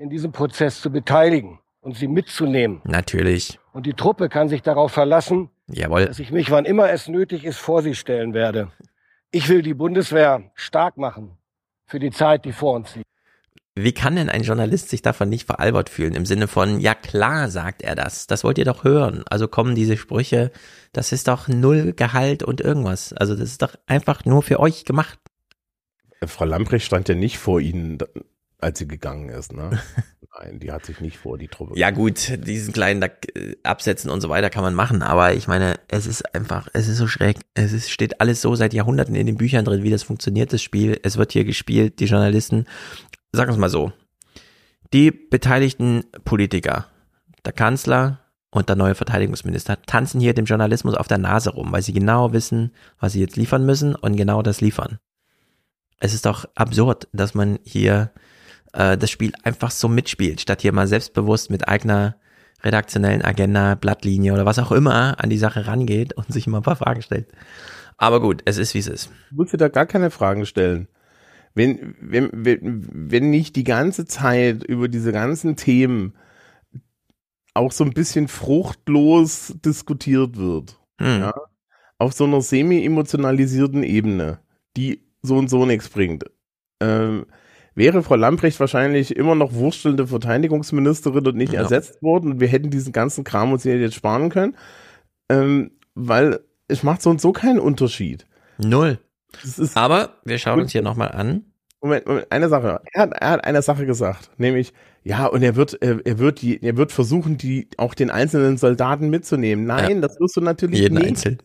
in 0.00 0.08
diesem 0.08 0.32
Prozess 0.32 0.80
zu 0.80 0.90
beteiligen 0.90 1.58
und 1.82 1.94
sie 1.94 2.08
mitzunehmen. 2.08 2.80
Natürlich. 2.84 3.58
Und 3.72 3.84
die 3.84 3.92
Truppe 3.92 4.30
kann 4.30 4.48
sich 4.48 4.62
darauf 4.62 4.92
verlassen, 4.92 5.50
Jawohl. 5.68 6.06
dass 6.06 6.18
ich 6.18 6.32
mich, 6.32 6.50
wann 6.50 6.64
immer 6.64 6.90
es 6.90 7.06
nötig 7.06 7.44
ist, 7.44 7.58
vor 7.58 7.82
sie 7.82 7.94
stellen 7.94 8.32
werde. 8.32 8.72
Ich 9.30 9.48
will 9.50 9.60
die 9.60 9.74
Bundeswehr 9.74 10.50
stark 10.54 10.96
machen 10.96 11.36
für 11.84 11.98
die 11.98 12.10
Zeit, 12.10 12.46
die 12.46 12.52
vor 12.52 12.76
uns 12.76 12.96
liegt. 12.96 13.06
Wie 13.76 13.92
kann 13.92 14.16
denn 14.16 14.30
ein 14.30 14.42
Journalist 14.42 14.88
sich 14.88 15.02
davon 15.02 15.28
nicht 15.28 15.46
veralbert 15.46 15.90
fühlen? 15.90 16.14
Im 16.14 16.26
Sinne 16.26 16.48
von, 16.48 16.80
ja 16.80 16.94
klar, 16.94 17.50
sagt 17.50 17.82
er 17.82 17.94
das. 17.94 18.26
Das 18.26 18.42
wollt 18.42 18.58
ihr 18.58 18.64
doch 18.64 18.84
hören. 18.84 19.22
Also 19.28 19.48
kommen 19.48 19.74
diese 19.74 19.96
Sprüche, 19.96 20.50
das 20.92 21.12
ist 21.12 21.28
doch 21.28 21.46
null 21.46 21.92
Gehalt 21.92 22.42
und 22.42 22.60
irgendwas. 22.60 23.12
Also 23.12 23.34
das 23.36 23.50
ist 23.50 23.62
doch 23.62 23.74
einfach 23.86 24.24
nur 24.24 24.42
für 24.42 24.60
euch 24.60 24.84
gemacht. 24.86 25.18
Frau 26.26 26.46
Lamprecht 26.46 26.86
stand 26.86 27.08
ja 27.08 27.14
nicht 27.14 27.38
vor 27.38 27.60
Ihnen. 27.60 27.98
Als 28.62 28.78
sie 28.78 28.88
gegangen 28.88 29.28
ist. 29.28 29.52
Ne? 29.52 29.70
Nein, 30.38 30.60
die 30.60 30.70
hat 30.70 30.86
sich 30.86 31.00
nicht 31.00 31.16
vor 31.16 31.38
die 31.38 31.48
Truppe. 31.48 31.78
Ja 31.78 31.90
gut, 31.90 32.46
diesen 32.46 32.72
kleinen 32.72 33.02
äh, 33.02 33.56
Absetzen 33.62 34.10
und 34.10 34.20
so 34.20 34.28
weiter 34.28 34.50
kann 34.50 34.62
man 34.62 34.74
machen, 34.74 35.02
aber 35.02 35.34
ich 35.34 35.48
meine, 35.48 35.74
es 35.88 36.06
ist 36.06 36.34
einfach, 36.34 36.68
es 36.72 36.88
ist 36.88 36.98
so 36.98 37.06
schräg. 37.06 37.38
Es 37.54 37.72
ist, 37.72 37.90
steht 37.90 38.20
alles 38.20 38.40
so 38.40 38.54
seit 38.54 38.72
Jahrhunderten 38.72 39.14
in 39.14 39.26
den 39.26 39.36
Büchern 39.36 39.64
drin, 39.64 39.82
wie 39.82 39.90
das 39.90 40.02
funktioniert, 40.02 40.52
das 40.52 40.62
Spiel. 40.62 40.98
Es 41.02 41.16
wird 41.16 41.32
hier 41.32 41.44
gespielt, 41.44 42.00
die 42.00 42.06
Journalisten, 42.06 42.66
sagen 43.32 43.48
wir 43.48 43.54
es 43.54 43.58
mal 43.58 43.68
so, 43.68 43.92
die 44.92 45.10
beteiligten 45.10 46.04
Politiker, 46.24 46.86
der 47.44 47.52
Kanzler 47.52 48.20
und 48.50 48.68
der 48.68 48.76
neue 48.76 48.94
Verteidigungsminister 48.94 49.82
tanzen 49.82 50.20
hier 50.20 50.34
dem 50.34 50.44
Journalismus 50.44 50.94
auf 50.94 51.08
der 51.08 51.18
Nase 51.18 51.50
rum, 51.50 51.72
weil 51.72 51.82
sie 51.82 51.92
genau 51.92 52.32
wissen, 52.32 52.72
was 52.98 53.12
sie 53.12 53.20
jetzt 53.20 53.36
liefern 53.36 53.64
müssen 53.64 53.94
und 53.94 54.16
genau 54.16 54.42
das 54.42 54.60
liefern. 54.60 54.98
Es 56.00 56.14
ist 56.14 56.26
doch 56.26 56.46
absurd, 56.54 57.08
dass 57.12 57.34
man 57.34 57.58
hier 57.62 58.10
äh, 58.72 58.96
das 58.96 59.10
Spiel 59.10 59.32
einfach 59.42 59.70
so 59.70 59.88
mitspielt, 59.88 60.40
statt 60.40 60.62
hier 60.62 60.72
mal 60.72 60.86
selbstbewusst 60.86 61.50
mit 61.50 61.68
eigener 61.68 62.16
redaktionellen 62.62 63.22
Agenda, 63.22 63.74
Blattlinie 63.74 64.32
oder 64.34 64.44
was 64.46 64.58
auch 64.58 64.72
immer 64.72 65.18
an 65.18 65.30
die 65.30 65.38
Sache 65.38 65.66
rangeht 65.66 66.12
und 66.12 66.32
sich 66.32 66.46
immer 66.46 66.58
ein 66.58 66.62
paar 66.62 66.76
Fragen 66.76 67.02
stellt. 67.02 67.28
Aber 67.96 68.20
gut, 68.20 68.42
es 68.44 68.58
ist 68.58 68.74
wie 68.74 68.78
es 68.78 68.86
ist. 68.86 69.10
Du 69.30 69.36
musst 69.36 69.52
dir 69.52 69.58
da 69.58 69.68
gar 69.68 69.86
keine 69.86 70.10
Fragen 70.10 70.46
stellen. 70.46 70.88
Wenn, 71.54 71.96
wenn, 72.00 72.30
wenn, 72.32 72.86
wenn 72.92 73.30
nicht 73.30 73.56
die 73.56 73.64
ganze 73.64 74.04
Zeit 74.04 74.62
über 74.62 74.88
diese 74.88 75.12
ganzen 75.12 75.56
Themen 75.56 76.14
auch 77.54 77.72
so 77.72 77.84
ein 77.84 77.92
bisschen 77.92 78.28
fruchtlos 78.28 79.54
diskutiert 79.64 80.36
wird, 80.36 80.78
Hm. 81.00 81.20
ja, 81.20 81.34
auf 81.98 82.12
so 82.12 82.24
einer 82.24 82.40
semi-emotionalisierten 82.40 83.82
Ebene, 83.82 84.38
die 84.76 85.02
so 85.22 85.36
und 85.36 85.48
so 85.48 85.66
nichts 85.66 85.88
bringt, 85.88 86.24
ähm, 86.80 87.26
wäre 87.74 88.02
Frau 88.02 88.16
Lamprecht 88.16 88.58
wahrscheinlich 88.60 89.16
immer 89.16 89.34
noch 89.34 89.52
wurstelnde 89.54 90.06
Verteidigungsministerin 90.06 91.26
und 91.26 91.36
nicht 91.36 91.52
Ja. 91.52 91.60
ersetzt 91.62 92.02
worden 92.02 92.32
und 92.32 92.40
wir 92.40 92.48
hätten 92.48 92.70
diesen 92.70 92.92
ganzen 92.92 93.24
Kram 93.24 93.52
uns 93.52 93.62
hier 93.62 93.78
jetzt 93.78 93.94
sparen 93.94 94.28
können, 94.30 94.56
ähm, 95.28 95.72
weil 95.94 96.40
es 96.68 96.82
macht 96.82 97.02
so 97.02 97.10
und 97.10 97.20
so 97.20 97.32
keinen 97.32 97.58
Unterschied. 97.60 98.26
Null. 98.58 98.98
Aber 99.74 100.16
wir 100.24 100.38
schauen 100.38 100.60
uns 100.60 100.72
hier 100.72 100.82
nochmal 100.82 101.12
an. 101.12 101.44
Moment, 101.80 102.06
Moment, 102.06 102.26
eine 102.30 102.48
Sache. 102.48 102.80
Er 102.92 103.02
hat, 103.02 103.12
er 103.14 103.30
hat 103.30 103.44
eine 103.44 103.62
Sache 103.62 103.86
gesagt, 103.86 104.30
nämlich, 104.38 104.72
ja, 105.02 105.26
und 105.26 105.42
er 105.42 105.56
wird, 105.56 105.78
er, 105.80 106.04
er 106.04 106.18
wird 106.18 106.42
die, 106.42 106.62
er 106.62 106.76
wird 106.76 106.92
versuchen, 106.92 107.38
die, 107.38 107.68
auch 107.78 107.94
den 107.94 108.10
einzelnen 108.10 108.58
Soldaten 108.58 109.08
mitzunehmen. 109.08 109.64
Nein, 109.64 110.02
das 110.02 110.20
wirst 110.20 110.36
du 110.36 110.42
natürlich 110.42 110.80
Jeden 110.80 110.96
nicht. 110.98 111.06
einzeln. 111.06 111.38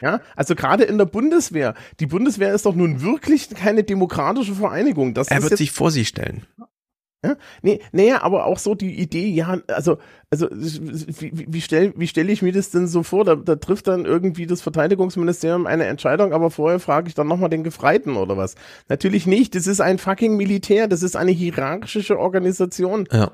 Ja, 0.00 0.20
also 0.34 0.54
gerade 0.54 0.84
in 0.84 0.96
der 0.98 1.04
Bundeswehr. 1.04 1.74
Die 2.00 2.06
Bundeswehr 2.06 2.54
ist 2.54 2.64
doch 2.66 2.74
nun 2.74 3.02
wirklich 3.02 3.50
keine 3.50 3.84
demokratische 3.84 4.54
Vereinigung. 4.54 5.12
Das 5.14 5.28
Er 5.28 5.42
wird 5.42 5.52
jetzt, 5.52 5.58
sich 5.58 5.72
vor 5.72 5.90
sie 5.90 6.04
stellen. 6.04 6.46
Ja? 7.26 7.36
Nee, 7.62 7.80
naja, 7.92 8.22
aber 8.22 8.46
auch 8.46 8.58
so 8.58 8.74
die 8.74 9.00
Idee, 9.00 9.28
ja, 9.28 9.58
also, 9.68 9.98
also 10.30 10.48
wie, 10.50 11.46
wie, 11.48 11.60
stelle 11.60 11.92
wie 11.96 12.06
stell 12.06 12.30
ich 12.30 12.42
mir 12.42 12.52
das 12.52 12.70
denn 12.70 12.86
so 12.86 13.02
vor? 13.02 13.24
Da, 13.24 13.34
da 13.34 13.56
trifft 13.56 13.88
dann 13.88 14.04
irgendwie 14.04 14.46
das 14.46 14.62
Verteidigungsministerium 14.62 15.66
eine 15.66 15.84
Entscheidung, 15.86 16.32
aber 16.32 16.50
vorher 16.50 16.80
frage 16.80 17.08
ich 17.08 17.14
dann 17.14 17.28
nochmal 17.28 17.50
den 17.50 17.64
Gefreiten 17.64 18.16
oder 18.16 18.36
was. 18.36 18.54
Natürlich 18.88 19.26
nicht, 19.26 19.54
das 19.54 19.66
ist 19.66 19.80
ein 19.80 19.98
fucking 19.98 20.36
Militär, 20.36 20.88
das 20.88 21.02
ist 21.02 21.16
eine 21.16 21.32
hierarchische 21.32 22.18
Organisation. 22.18 23.08
Ja. 23.12 23.32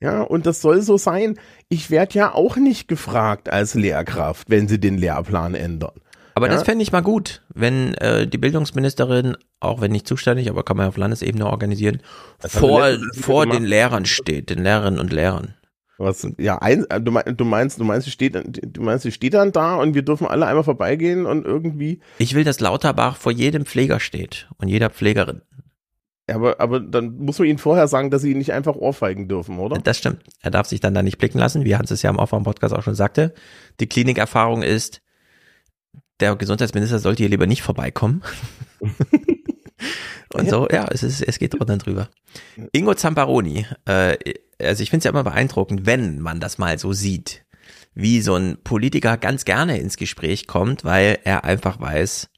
Ja, 0.00 0.22
und 0.22 0.46
das 0.46 0.60
soll 0.60 0.82
so 0.82 0.96
sein. 0.96 1.38
Ich 1.68 1.92
werde 1.92 2.14
ja 2.18 2.34
auch 2.34 2.56
nicht 2.56 2.88
gefragt 2.88 3.48
als 3.48 3.74
Lehrkraft, 3.74 4.50
wenn 4.50 4.66
sie 4.66 4.80
den 4.80 4.98
Lehrplan 4.98 5.54
ändern. 5.54 5.92
Aber 6.34 6.46
ja? 6.46 6.54
das 6.54 6.62
fände 6.62 6.82
ich 6.82 6.92
mal 6.92 7.02
gut, 7.02 7.42
wenn 7.54 7.94
äh, 7.94 8.26
die 8.26 8.38
Bildungsministerin, 8.38 9.36
auch 9.60 9.80
wenn 9.80 9.92
nicht 9.92 10.06
zuständig, 10.06 10.48
aber 10.48 10.62
kann 10.62 10.76
man 10.76 10.84
ja 10.84 10.88
auf 10.88 10.96
Landesebene 10.96 11.46
organisieren, 11.46 12.00
Das 12.40 12.56
vor, 12.56 12.86
vor 13.12 13.46
den 13.46 13.64
Lehrern 13.64 14.06
steht, 14.06 14.50
den 14.50 14.62
Lehrerinnen 14.62 15.00
und 15.00 15.12
Lehrern. 15.12 15.54
Was, 15.98 16.26
ja, 16.38 16.58
ein, 16.58 16.86
du, 17.00 17.12
mein, 17.12 17.36
du 17.36 17.44
meinst, 17.44 17.78
du 17.78 17.84
meinst, 17.84 18.06
sie 18.06 18.10
steht, 18.10 18.34
du 18.34 18.82
meinst, 18.82 19.04
sie 19.04 19.12
steht 19.12 19.34
dann 19.34 19.52
da 19.52 19.76
und 19.76 19.94
wir 19.94 20.02
dürfen 20.02 20.26
alle 20.26 20.46
einmal 20.46 20.64
vorbeigehen 20.64 21.26
und 21.26 21.44
irgendwie. 21.44 22.00
Ich 22.18 22.34
will, 22.34 22.44
dass 22.44 22.60
Lauterbach 22.60 23.16
vor 23.16 23.30
jedem 23.30 23.66
Pfleger 23.66 24.00
steht 24.00 24.48
und 24.56 24.68
jeder 24.68 24.90
Pflegerin. 24.90 25.42
Ja, 26.28 26.36
aber, 26.36 26.60
aber 26.60 26.80
dann 26.80 27.18
muss 27.18 27.38
man 27.38 27.48
ihnen 27.48 27.58
vorher 27.58 27.88
sagen, 27.88 28.10
dass 28.10 28.22
sie 28.22 28.30
ihn 28.30 28.38
nicht 28.38 28.52
einfach 28.52 28.74
ohrfeigen 28.74 29.28
dürfen, 29.28 29.58
oder? 29.58 29.78
Das 29.78 29.98
stimmt. 29.98 30.22
Er 30.40 30.50
darf 30.50 30.66
sich 30.66 30.80
dann 30.80 30.94
da 30.94 31.02
nicht 31.02 31.18
blicken 31.18 31.38
lassen, 31.38 31.64
wie 31.64 31.76
Hans 31.76 31.90
es 31.90 32.02
ja 32.02 32.10
im 32.10 32.18
Aufwärm-Podcast 32.18 32.74
auch 32.74 32.82
schon 32.82 32.94
sagte. 32.94 33.34
Die 33.80 33.88
Klinikerfahrung 33.88 34.62
ist, 34.62 35.01
der 36.22 36.34
Gesundheitsminister 36.36 36.98
sollte 36.98 37.22
hier 37.22 37.28
lieber 37.30 37.46
nicht 37.46 37.62
vorbeikommen. 37.62 38.22
Und 40.34 40.48
so, 40.48 40.66
ja, 40.70 40.86
es, 40.90 41.02
ist, 41.02 41.20
es 41.20 41.38
geht 41.38 41.52
drunter 41.54 41.74
und 41.74 41.84
drüber. 41.84 42.08
Ingo 42.72 42.94
Zamparoni, 42.94 43.66
äh, 43.84 44.16
also 44.58 44.82
ich 44.82 44.88
finde 44.88 44.98
es 44.98 45.04
ja 45.04 45.10
immer 45.10 45.24
beeindruckend, 45.24 45.84
wenn 45.84 46.20
man 46.20 46.40
das 46.40 46.56
mal 46.56 46.78
so 46.78 46.92
sieht, 46.94 47.44
wie 47.94 48.22
so 48.22 48.36
ein 48.36 48.56
Politiker 48.64 49.18
ganz 49.18 49.44
gerne 49.44 49.78
ins 49.78 49.96
Gespräch 49.96 50.46
kommt, 50.46 50.84
weil 50.84 51.18
er 51.24 51.44
einfach 51.44 51.80
weiß, 51.80 52.30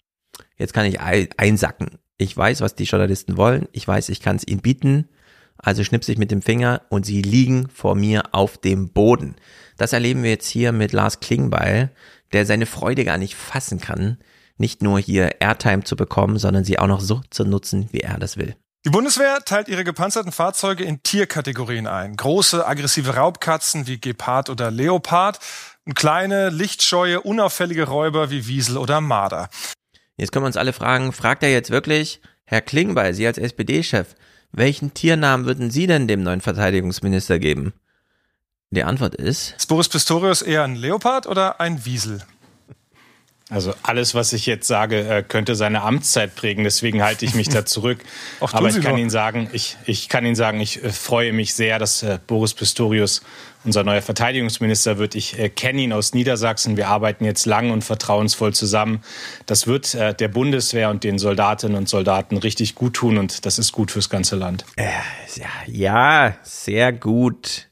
jetzt 0.57 0.73
kann 0.73 0.87
ich 0.87 1.01
ei- 1.01 1.29
einsacken. 1.37 1.99
Ich 2.19 2.37
weiß, 2.37 2.63
was 2.63 2.75
die 2.75 2.85
Journalisten 2.85 3.37
wollen, 3.37 3.69
ich 3.71 3.87
weiß, 3.87 4.09
ich 4.09 4.21
kann 4.21 4.37
es 4.37 4.47
ihnen 4.47 4.61
bieten, 4.61 5.09
also 5.65 5.83
schnipse 5.83 6.13
ich 6.13 6.19
mit 6.19 6.31
dem 6.31 6.43
Finger 6.43 6.83
und 6.91 7.07
sie 7.07 7.23
liegen 7.23 7.69
vor 7.69 7.95
mir 7.95 8.23
auf 8.33 8.59
dem 8.59 8.91
Boden. 8.91 9.37
Das 9.77 9.93
erleben 9.93 10.23
wir 10.23 10.31
jetzt 10.31 10.47
hier 10.47 10.73
mit 10.73 10.93
Lars 10.93 11.21
Klingbeil, 11.21 11.91
der 12.33 12.47
seine 12.47 12.67
Freude 12.67 13.05
gar 13.05 13.19
nicht 13.19 13.35
fassen 13.35 13.81
kann, 13.81 14.19
nicht 14.57 14.83
nur 14.83 15.01
hier 15.01 15.41
Airtime 15.41 15.85
zu 15.85 15.97
bekommen, 15.97 16.39
sondern 16.39 16.65
sie 16.65 16.79
auch 16.79 16.87
noch 16.87 17.01
so 17.01 17.23
zu 17.31 17.45
nutzen, 17.45 17.89
wie 17.93 18.01
er 18.01 18.19
das 18.19 18.37
will. 18.37 18.55
Die 18.87 18.91
Bundeswehr 18.91 19.39
teilt 19.47 19.69
ihre 19.69 19.83
gepanzerten 19.83 20.31
Fahrzeuge 20.31 20.85
in 20.85 21.03
Tierkategorien 21.03 21.87
ein. 21.87 22.17
Große, 22.17 22.67
aggressive 22.67 23.17
Raubkatzen 23.17 23.87
wie 23.87 23.99
Gepard 23.99 24.51
oder 24.51 24.71
Leopard 24.71 25.39
und 25.87 25.95
kleine, 25.95 26.51
lichtscheue, 26.51 27.23
unauffällige 27.23 27.85
Räuber 27.85 28.31
wie 28.31 28.47
Wiesel 28.47 28.77
oder 28.77 29.01
Marder. 29.01 29.49
Jetzt 30.19 30.33
können 30.33 30.45
wir 30.45 30.49
uns 30.49 30.59
alle 30.59 30.75
fragen, 30.75 31.13
fragt 31.13 31.43
er 31.43 31.51
jetzt 31.51 31.71
wirklich, 31.71 32.21
Herr 32.45 32.61
Klingbeil, 32.61 33.15
Sie 33.15 33.27
als 33.27 33.39
SPD-Chef, 33.39 34.15
welchen 34.57 34.95
Tiernamen 34.95 35.47
würden 35.47 35.71
Sie 35.71 35.87
denn 35.87 36.09
dem 36.09 36.23
neuen 36.23 36.41
Verteidigungsminister 36.41 37.39
geben? 37.39 37.73
Die 38.71 38.85
Antwort 38.85 39.15
ist, 39.15 39.55
Ist 39.57 39.69
Boris 39.69 39.89
Pistorius 39.89 40.43
eher 40.43 40.65
ein 40.65 40.75
Leopard 40.77 41.27
oder 41.27 41.61
ein 41.61 41.85
Wiesel? 41.85 42.23
Also 43.51 43.75
alles, 43.83 44.15
was 44.15 44.33
ich 44.33 44.47
jetzt 44.47 44.67
sage, 44.67 45.07
äh, 45.07 45.23
könnte 45.23 45.55
seine 45.55 45.83
Amtszeit 45.83 46.35
prägen. 46.35 46.65
Deswegen 46.65 47.03
halte 47.03 47.25
ich 47.27 47.35
mich 47.35 47.49
da 47.49 47.67
zurück. 47.67 47.99
Ach, 48.41 48.55
Aber 48.55 48.69
ich 48.69 48.81
kann 48.81 48.93
doch. 48.93 48.99
Ihnen 48.99 49.11
sagen, 49.11 49.51
ich, 49.53 49.77
ich 49.85 50.09
kann 50.09 50.25
Ihnen 50.25 50.35
sagen, 50.35 50.61
ich 50.61 50.83
äh, 50.83 50.91
freue 50.91 51.33
mich 51.33 51.55
sehr, 51.55 51.79
dass 51.79 52.03
äh, 52.03 52.19
Boris 52.27 52.55
Pistorius 52.55 53.23
unser 53.65 53.85
neuer 53.85 54.03
Verteidigungsminister 54.03 54.99
wird. 54.99 55.15
Ich 55.15 55.39
äh, 55.39 55.49
kenne 55.49 55.83
ihn 55.83 55.93
aus 55.93 56.15
Niedersachsen. 56.15 56.77
Wir 56.77 56.89
arbeiten 56.89 57.25
jetzt 57.25 57.47
lang 57.47 57.71
und 57.71 57.83
vertrauensvoll 57.83 58.55
zusammen. 58.55 59.01
Das 59.47 59.67
wird 59.67 59.95
äh, 59.95 60.15
der 60.15 60.29
Bundeswehr 60.29 60.91
und 60.91 61.05
den 61.05 61.19
Soldatinnen 61.19 61.77
und 61.77 61.89
Soldaten 61.89 62.37
richtig 62.37 62.75
gut 62.75 62.95
tun 62.95 63.19
und 63.19 63.47
das 63.47 63.59
ist 63.59 63.73
gut 63.73 63.91
fürs 63.91 64.11
ganze 64.11 64.37
Land. 64.37 64.65
äh, 64.77 64.89
ja, 65.35 65.49
ja, 65.67 66.37
sehr 66.43 66.93
gut. 66.93 67.69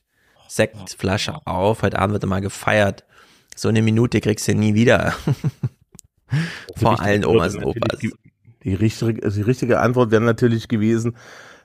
Sektflasche 0.48 1.46
auf, 1.46 1.82
heute 1.82 1.98
Abend 1.98 2.14
wird 2.14 2.26
mal 2.26 2.40
gefeiert. 2.40 3.04
So 3.56 3.68
eine 3.68 3.82
Minute 3.82 4.20
kriegst 4.20 4.48
du 4.48 4.54
nie 4.54 4.74
wieder. 4.74 5.14
Vor 6.76 7.00
allen 7.00 7.24
Omas 7.24 7.54
und 7.54 7.64
Opas. 7.64 7.98
Die, 8.00 8.12
die, 8.64 8.74
richtige, 8.74 9.30
die 9.30 9.42
richtige 9.42 9.80
Antwort 9.80 10.10
wäre 10.10 10.22
natürlich 10.22 10.68
gewesen, 10.68 11.16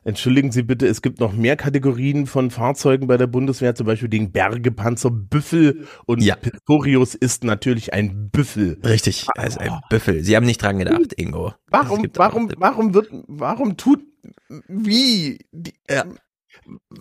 entschuldigen 0.08 0.52
Sie 0.52 0.64
bitte, 0.64 0.88
es 0.88 1.02
gibt 1.02 1.20
noch 1.20 1.34
mehr 1.34 1.58
Kategorien 1.58 2.28
von 2.28 2.50
Fahrzeugen 2.50 3.08
bei 3.08 3.18
der 3.18 3.28
Bundeswehr, 3.28 3.76
zum 3.76 3.86
Beispiel 3.86 4.08
den 4.08 4.32
Bergepanzer 4.32 5.12
Büffel 5.12 5.86
und 6.06 6.26
Pistorius 6.42 7.14
ist 7.14 7.44
natürlich 7.44 7.94
ein 7.94 8.30
Büffel. 8.30 8.80
Richtig, 8.84 9.28
er 9.36 9.48
ist 9.48 9.60
ein 9.60 9.82
Büffel. 9.90 10.24
Sie 10.24 10.36
haben 10.36 10.46
nicht 10.46 10.62
dran 10.62 10.80
gedacht, 10.80 11.14
Ingo. 11.18 11.54
Warum, 11.68 12.08
warum, 12.14 12.50
warum 12.58 12.94
wird, 12.94 13.10
warum 13.28 13.76
tut, 13.76 14.02
wie? 14.68 15.40
Die, 15.52 15.74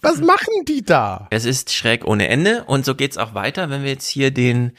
Was 0.03 0.21
machen 0.21 0.65
die 0.67 0.83
da? 0.83 1.29
Es 1.31 1.45
ist 1.45 1.73
schräg 1.73 2.05
ohne 2.05 2.29
Ende 2.29 2.65
und 2.65 2.85
so 2.85 2.95
geht's 2.97 3.19
auch 3.19 3.35
weiter, 3.35 3.71
wenn 3.71 3.83
wir 3.83 3.91
jetzt 3.91 4.09
hier 4.09 4.33
den 4.33 4.73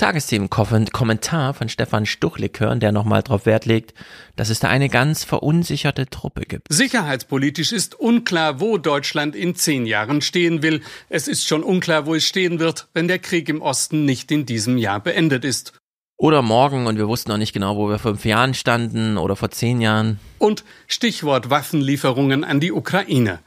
Tagesthemen-Kommentar 0.00 1.52
von 1.52 1.68
Stefan 1.68 2.06
Stuchlik 2.06 2.58
hören, 2.58 2.80
der 2.80 2.90
nochmal 2.90 3.22
darauf 3.22 3.44
Wert 3.44 3.66
legt, 3.66 3.92
dass 4.34 4.48
es 4.48 4.58
da 4.58 4.68
eine 4.68 4.88
ganz 4.88 5.24
verunsicherte 5.24 6.06
Truppe 6.06 6.42
gibt. 6.42 6.72
Sicherheitspolitisch 6.72 7.72
ist 7.72 8.00
unklar, 8.00 8.60
wo 8.60 8.78
Deutschland 8.78 9.36
in 9.36 9.54
zehn 9.54 9.84
Jahren 9.84 10.22
stehen 10.22 10.62
will. 10.62 10.80
Es 11.10 11.28
ist 11.28 11.46
schon 11.46 11.62
unklar, 11.62 12.06
wo 12.06 12.14
es 12.14 12.24
stehen 12.24 12.58
wird, 12.60 12.88
wenn 12.94 13.08
der 13.08 13.18
Krieg 13.18 13.50
im 13.50 13.60
Osten 13.60 14.06
nicht 14.06 14.32
in 14.32 14.46
diesem 14.46 14.78
Jahr 14.78 15.00
beendet 15.00 15.44
ist. 15.44 15.74
Oder 16.16 16.40
morgen 16.40 16.86
und 16.86 16.96
wir 16.96 17.08
wussten 17.08 17.30
noch 17.30 17.38
nicht 17.38 17.52
genau, 17.52 17.76
wo 17.76 17.88
wir 17.88 17.98
vor 17.98 18.12
fünf 18.12 18.24
Jahren 18.24 18.54
standen 18.54 19.18
oder 19.18 19.36
vor 19.36 19.50
zehn 19.50 19.82
Jahren. 19.82 20.18
Und 20.38 20.64
Stichwort 20.86 21.50
Waffenlieferungen 21.50 22.44
an 22.44 22.60
die 22.60 22.72
Ukraine. 22.72 23.40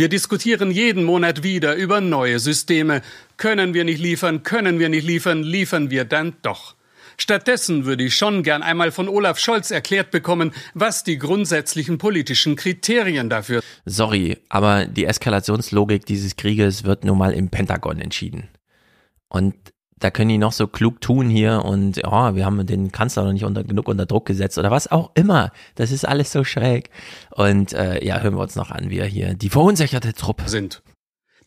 Wir 0.00 0.08
diskutieren 0.08 0.70
jeden 0.70 1.04
Monat 1.04 1.42
wieder 1.42 1.74
über 1.74 2.00
neue 2.00 2.38
Systeme. 2.38 3.02
Können 3.36 3.74
wir 3.74 3.84
nicht 3.84 4.00
liefern, 4.00 4.42
können 4.42 4.78
wir 4.78 4.88
nicht 4.88 5.06
liefern, 5.06 5.42
liefern 5.42 5.90
wir 5.90 6.06
dann 6.06 6.36
doch. 6.40 6.74
Stattdessen 7.18 7.84
würde 7.84 8.04
ich 8.04 8.16
schon 8.16 8.42
gern 8.42 8.62
einmal 8.62 8.92
von 8.92 9.10
Olaf 9.10 9.38
Scholz 9.38 9.70
erklärt 9.70 10.10
bekommen, 10.10 10.52
was 10.72 11.04
die 11.04 11.18
grundsätzlichen 11.18 11.98
politischen 11.98 12.56
Kriterien 12.56 13.28
dafür. 13.28 13.60
Sorry, 13.84 14.38
aber 14.48 14.86
die 14.86 15.04
Eskalationslogik 15.04 16.06
dieses 16.06 16.34
Krieges 16.36 16.84
wird 16.84 17.04
nun 17.04 17.18
mal 17.18 17.34
im 17.34 17.50
Pentagon 17.50 18.00
entschieden. 18.00 18.48
Und 19.28 19.54
da 20.00 20.10
können 20.10 20.30
die 20.30 20.38
noch 20.38 20.52
so 20.52 20.66
klug 20.66 21.00
tun 21.00 21.28
hier 21.28 21.64
und 21.64 22.00
oh, 22.04 22.34
wir 22.34 22.44
haben 22.44 22.66
den 22.66 22.90
Kanzler 22.90 23.24
noch 23.24 23.32
nicht 23.32 23.44
unter, 23.44 23.62
genug 23.62 23.86
unter 23.86 24.06
Druck 24.06 24.26
gesetzt 24.26 24.58
oder 24.58 24.70
was 24.70 24.90
auch 24.90 25.10
immer. 25.14 25.52
Das 25.74 25.92
ist 25.92 26.08
alles 26.08 26.32
so 26.32 26.42
schräg. 26.42 26.90
Und 27.30 27.74
äh, 27.74 28.04
ja, 28.04 28.20
hören 28.20 28.34
wir 28.34 28.40
uns 28.40 28.56
noch 28.56 28.70
an, 28.70 28.90
wie 28.90 28.98
er 28.98 29.06
hier 29.06 29.34
die 29.34 29.50
verunsicherte 29.50 30.14
Truppe 30.14 30.48
sind. 30.48 30.82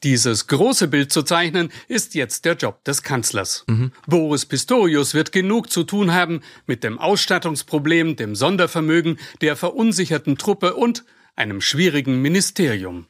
Dieses 0.04 0.48
große 0.48 0.90
Bild 0.90 1.12
zu 1.12 1.24
zeichnen, 1.24 1.72
ist 1.88 2.14
jetzt 2.14 2.46
der 2.46 2.56
Job 2.56 2.84
des 2.84 3.04
Kanzlers. 3.04 3.64
Mhm. 3.68 3.92
Boris 4.06 4.46
Pistorius 4.46 5.14
wird 5.14 5.32
genug 5.32 5.72
zu 5.72 5.84
tun 5.84 6.14
haben 6.14 6.42
mit 6.68 6.84
dem 6.84 7.00
Ausstattungsproblem, 7.00 8.18
dem 8.18 8.36
Sondervermögen, 8.36 9.18
der 9.42 9.56
verunsicherten 9.56 10.38
Truppe 10.38 10.76
und 10.76 11.06
einem 11.36 11.62
schwierigen 11.62 12.22
Ministerium. 12.22 13.08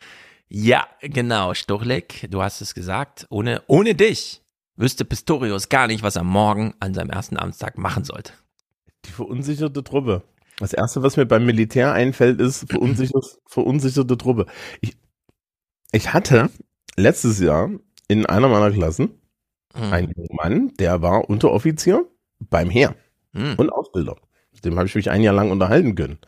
Ja, 0.48 0.88
genau, 1.02 1.56
Stuchleck, 1.56 2.28
du 2.30 2.44
hast 2.44 2.62
es 2.62 2.76
gesagt, 2.76 3.26
ohne, 3.30 3.64
ohne 3.66 3.96
dich 3.96 4.43
wüsste 4.76 5.06
Pistorius 5.06 5.70
gar 5.70 5.88
nicht, 5.88 6.04
was 6.04 6.16
er 6.16 6.24
morgen 6.24 6.74
an 6.80 6.94
seinem 6.94 7.10
ersten 7.10 7.38
Amtstag 7.38 7.78
machen 7.78 8.04
sollte. 8.04 8.34
Die 9.06 9.12
verunsicherte 9.12 9.84
Truppe. 9.84 10.24
Das 10.60 10.74
erste, 10.74 11.04
was 11.04 11.18
mir 11.18 11.26
beim 11.26 11.46
Militär 11.46 11.94
einfällt, 11.94 12.40
ist 12.40 12.70
verunsicherte, 12.70 13.28
verunsicherte 13.48 14.18
Truppe. 14.18 14.46
Ich, 14.82 14.96
ich 15.92 16.14
hatte 16.14 16.50
letztes 16.96 17.40
Jahr 17.40 17.70
in 18.08 18.26
einer 18.26 18.48
meiner 18.48 18.72
Klassen 18.72 19.12
mhm. 19.76 19.94
einen 19.94 20.14
jungen 20.16 20.36
Mann, 20.36 20.74
der 20.80 21.02
war 21.02 21.30
Unteroffizier 21.30 22.06
beim 22.40 22.70
Heer 22.70 22.96
mhm. 23.34 23.56
und 23.58 23.72
Ausbilder. 23.72 24.16
Mit 24.52 24.66
dem 24.66 24.78
habe 24.78 24.88
ich 24.88 24.96
mich 24.96 25.10
ein 25.10 25.24
Jahr 25.24 25.34
lang 25.34 25.52
unterhalten 25.52 25.96
können. 25.96 26.20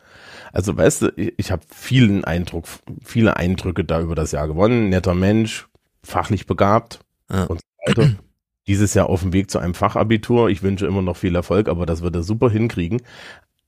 Also 0.52 0.76
weißt 0.76 1.02
du, 1.02 1.12
ich, 1.16 1.34
ich 1.36 1.52
habe 1.52 1.62
vielen 1.72 2.24
Eindruck, 2.24 2.66
viele 3.04 3.36
Eindrücke 3.36 3.84
da 3.84 4.00
über 4.00 4.14
das 4.14 4.32
Jahr 4.32 4.48
gewonnen. 4.48 4.88
Netter 4.88 5.14
Mensch, 5.14 5.68
fachlich 6.02 6.46
begabt 6.46 7.00
ja. 7.30 7.44
und 7.44 7.60
so 7.60 7.92
weiter. 7.92 8.16
dieses 8.66 8.94
Jahr 8.94 9.08
auf 9.08 9.22
dem 9.22 9.32
Weg 9.32 9.50
zu 9.50 9.58
einem 9.58 9.74
Fachabitur. 9.74 10.48
Ich 10.48 10.62
wünsche 10.62 10.86
immer 10.86 11.02
noch 11.02 11.16
viel 11.16 11.34
Erfolg, 11.34 11.68
aber 11.68 11.86
das 11.86 12.02
wird 12.02 12.16
er 12.16 12.22
super 12.22 12.50
hinkriegen. 12.50 13.02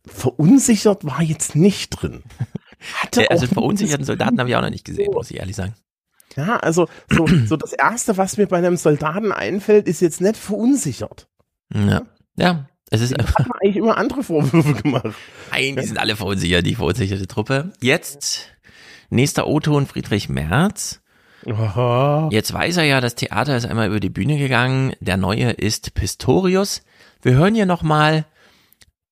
Verunsichert 0.07 1.05
war 1.05 1.23
jetzt 1.23 1.55
nicht 1.55 1.91
drin. 1.91 2.23
Hatte 2.95 3.31
also 3.31 3.47
verunsicherten 3.47 4.05
Soldaten 4.05 4.39
habe 4.39 4.49
ich 4.49 4.57
auch 4.57 4.63
noch 4.63 4.71
nicht 4.71 4.85
gesehen, 4.85 5.13
muss 5.13 5.31
ich 5.31 5.39
ehrlich 5.39 5.57
sagen. 5.57 5.75
Ja, 6.37 6.57
also 6.59 6.89
so, 7.11 7.27
so 7.47 7.57
das 7.57 7.73
Erste, 7.73 8.17
was 8.17 8.37
mir 8.37 8.47
bei 8.47 8.59
einem 8.59 8.77
Soldaten 8.77 9.33
einfällt, 9.33 9.89
ist 9.89 10.01
jetzt 10.01 10.21
nicht 10.21 10.37
verunsichert. 10.37 11.29
Ja, 11.75 12.03
ja. 12.37 12.69
Es 12.91 13.03
ist 13.03 13.19
einfach. 13.19 13.41
Ich 13.41 13.53
eigentlich 13.63 13.77
immer 13.77 13.99
andere 13.99 14.23
Vorwürfe 14.23 14.75
gemacht. 14.83 15.15
Nein, 15.51 15.77
die 15.77 15.87
sind 15.87 15.99
alle 15.99 16.17
verunsichert, 16.17 16.65
die 16.65 16.75
verunsicherte 16.75 17.27
Truppe. 17.27 17.73
Jetzt 17.83 18.49
nächster 19.11 19.47
O-Ton 19.47 19.87
Friedrich 19.87 20.29
Merz. 20.31 21.03
Aha. 21.47 22.29
Jetzt 22.33 22.53
weiß 22.53 22.79
er 22.79 22.85
ja, 22.85 23.01
das 23.01 23.15
Theater 23.15 23.57
ist 23.57 23.67
einmal 23.67 23.89
über 23.89 24.01
die 24.01 24.11
Bühne 24.11 24.39
gegangen. 24.39 24.93
Der 25.01 25.17
neue 25.17 25.51
ist 25.51 25.95
Pistorius. 25.95 26.83
Wir 27.23 27.35
hören 27.35 27.55
hier 27.55 27.67
nochmal, 27.67 28.27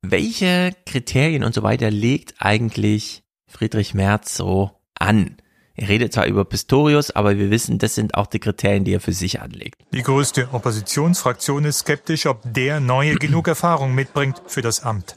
welche 0.03 0.73
Kriterien 0.87 1.45
und 1.45 1.55
so 1.55 1.63
weiter 1.63 1.91
legt 1.91 2.35
eigentlich 2.39 3.23
Friedrich 3.47 3.95
Merz 3.95 4.37
so 4.37 4.71
an? 4.95 5.37
Er 5.75 5.89
redet 5.89 6.13
zwar 6.15 6.27
über 6.27 6.45
Pistorius, 6.45 7.11
aber 7.11 7.37
wir 7.37 7.51
wissen, 7.51 7.79
das 7.79 7.95
sind 7.95 8.15
auch 8.15 8.27
die 8.27 8.39
Kriterien, 8.39 8.85
die 8.85 8.95
er 8.95 9.01
für 9.01 9.13
sich 9.13 9.43
anlegt. 9.43 9.83
Die 9.93 10.03
größte 10.03 10.49
Oppositionsfraktion 10.53 11.65
ist 11.67 11.81
skeptisch, 11.81 12.27
ob 12.27 12.41
der 12.45 12.81
neue 12.81 13.15
genug 13.17 13.47
Erfahrung 13.47 13.95
mitbringt 13.95 14.41
für 14.47 14.63
das 14.63 14.83
Amt. 14.83 15.17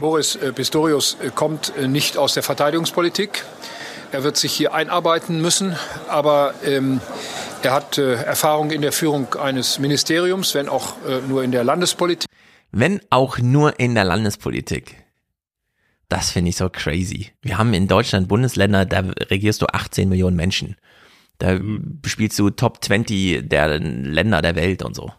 Boris 0.00 0.36
äh, 0.36 0.52
Pistorius 0.52 1.16
äh, 1.22 1.30
kommt 1.30 1.72
äh, 1.76 1.88
nicht 1.88 2.18
aus 2.18 2.34
der 2.34 2.42
Verteidigungspolitik. 2.42 3.44
Er 4.12 4.22
wird 4.22 4.36
sich 4.36 4.52
hier 4.52 4.72
einarbeiten 4.72 5.40
müssen, 5.40 5.76
aber 6.08 6.54
ähm, 6.64 7.00
er 7.62 7.72
hat 7.72 7.98
äh, 7.98 8.14
Erfahrung 8.14 8.70
in 8.70 8.82
der 8.82 8.92
Führung 8.92 9.34
eines 9.34 9.78
Ministeriums, 9.78 10.54
wenn 10.54 10.68
auch 10.68 10.94
äh, 11.06 11.20
nur 11.26 11.42
in 11.42 11.50
der 11.50 11.64
Landespolitik. 11.64 12.28
Wenn 12.70 13.00
auch 13.10 13.38
nur 13.38 13.80
in 13.80 13.94
der 13.94 14.04
Landespolitik. 14.04 15.04
Das 16.08 16.30
finde 16.30 16.50
ich 16.50 16.56
so 16.56 16.68
crazy. 16.68 17.32
Wir 17.42 17.58
haben 17.58 17.74
in 17.74 17.88
Deutschland 17.88 18.28
Bundesländer, 18.28 18.84
da 18.84 19.00
regierst 19.00 19.62
du 19.62 19.66
18 19.66 20.08
Millionen 20.08 20.36
Menschen. 20.36 20.76
Da 21.38 21.58
spielst 22.04 22.38
du 22.38 22.50
Top 22.50 22.84
20 22.84 23.48
der 23.48 23.78
Länder 23.78 24.40
der 24.40 24.54
Welt 24.54 24.82
und 24.82 24.94
so. 24.94 25.12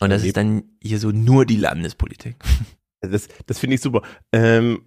Und 0.00 0.10
das 0.10 0.22
ist 0.22 0.36
dann 0.36 0.64
hier 0.82 0.98
so 0.98 1.10
nur 1.10 1.46
die 1.46 1.56
Landespolitik. 1.56 2.36
Das, 3.00 3.28
das 3.46 3.58
finde 3.58 3.76
ich 3.76 3.80
super. 3.80 4.02
Ähm, 4.32 4.82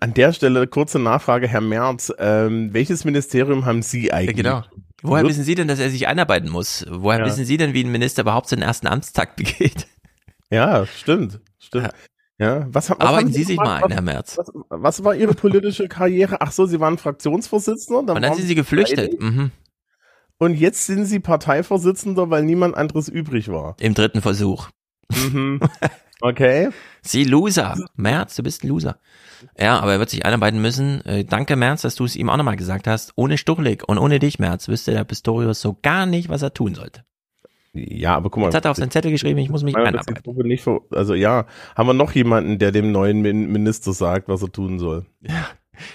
an 0.00 0.14
der 0.14 0.32
Stelle 0.32 0.66
kurze 0.66 0.98
Nachfrage, 0.98 1.46
Herr 1.46 1.60
Merz. 1.60 2.12
Ähm, 2.18 2.72
welches 2.72 3.04
Ministerium 3.04 3.64
haben 3.64 3.82
Sie 3.82 4.12
eigentlich? 4.12 4.44
Ja, 4.44 4.60
genau. 4.60 4.82
Woher 5.02 5.24
wissen 5.24 5.44
Sie 5.44 5.54
denn, 5.54 5.68
dass 5.68 5.78
er 5.78 5.90
sich 5.90 6.08
einarbeiten 6.08 6.50
muss? 6.50 6.84
Woher 6.88 7.20
ja. 7.20 7.26
wissen 7.26 7.44
Sie 7.44 7.56
denn, 7.56 7.74
wie 7.74 7.84
ein 7.84 7.92
Minister 7.92 8.22
überhaupt 8.22 8.48
seinen 8.48 8.62
ersten 8.62 8.86
Amtstag 8.86 9.36
begeht? 9.36 9.86
Ja, 10.50 10.86
stimmt. 10.86 11.40
Stimmt. 11.58 11.90
Ja, 12.38 12.66
was, 12.68 12.90
was 12.90 13.00
Arbeiten 13.00 13.32
Sie 13.32 13.44
sich 13.44 13.56
mal 13.56 13.82
ein, 13.82 13.90
Herr 13.90 14.02
Merz. 14.02 14.36
Was, 14.36 14.52
was, 14.68 15.04
war 15.04 15.14
Ihre 15.14 15.34
politische 15.34 15.88
Karriere? 15.88 16.40
Ach 16.40 16.52
so, 16.52 16.66
Sie 16.66 16.80
waren 16.80 16.98
Fraktionsvorsitzender. 16.98 18.02
Dann 18.02 18.16
Und 18.16 18.22
dann 18.22 18.34
sind 18.34 18.46
Sie 18.46 18.54
geflüchtet. 18.54 19.20
Mhm. 19.20 19.52
Und 20.38 20.54
jetzt 20.54 20.86
sind 20.86 21.06
Sie 21.06 21.18
Parteivorsitzender, 21.18 22.28
weil 22.28 22.44
niemand 22.44 22.76
anderes 22.76 23.08
übrig 23.08 23.48
war. 23.48 23.74
Im 23.80 23.94
dritten 23.94 24.20
Versuch. 24.20 24.68
Mhm. 25.10 25.60
Okay. 26.20 26.70
Sie 27.02 27.24
Loser. 27.24 27.76
Merz, 27.94 28.36
du 28.36 28.42
bist 28.42 28.64
ein 28.64 28.68
Loser. 28.68 28.98
Ja, 29.58 29.78
aber 29.80 29.92
er 29.92 29.98
wird 29.98 30.10
sich 30.10 30.24
einarbeiten 30.24 30.60
müssen. 30.60 31.04
Äh, 31.04 31.24
danke, 31.24 31.56
Merz, 31.56 31.82
dass 31.82 31.94
du 31.94 32.04
es 32.04 32.16
ihm 32.16 32.30
auch 32.30 32.36
nochmal 32.36 32.56
gesagt 32.56 32.86
hast. 32.86 33.12
Ohne 33.16 33.36
Stuchlig 33.36 33.86
und 33.86 33.98
ohne 33.98 34.18
dich, 34.18 34.38
Merz, 34.38 34.68
wüsste 34.68 34.92
der 34.92 35.04
Pistorius 35.04 35.60
so 35.60 35.78
gar 35.82 36.06
nicht, 36.06 36.28
was 36.28 36.42
er 36.42 36.54
tun 36.54 36.74
sollte. 36.74 37.04
Ja, 37.74 38.16
aber 38.16 38.30
guck 38.30 38.40
mal. 38.40 38.46
Jetzt 38.46 38.54
hat 38.54 38.64
er 38.64 38.70
auf 38.70 38.78
seinen 38.78 38.90
Zettel 38.90 39.10
geschrieben, 39.10 39.38
ich 39.38 39.50
muss 39.50 39.62
mich 39.62 39.76
einarbeiten. 39.76 40.16
Nicht, 40.46 40.66
also 40.90 41.14
ja, 41.14 41.46
haben 41.76 41.86
wir 41.86 41.94
noch 41.94 42.12
jemanden, 42.12 42.58
der 42.58 42.72
dem 42.72 42.90
neuen 42.90 43.20
Minister 43.20 43.92
sagt, 43.92 44.28
was 44.28 44.42
er 44.42 44.50
tun 44.50 44.78
soll? 44.78 45.04
Ja. 45.20 45.48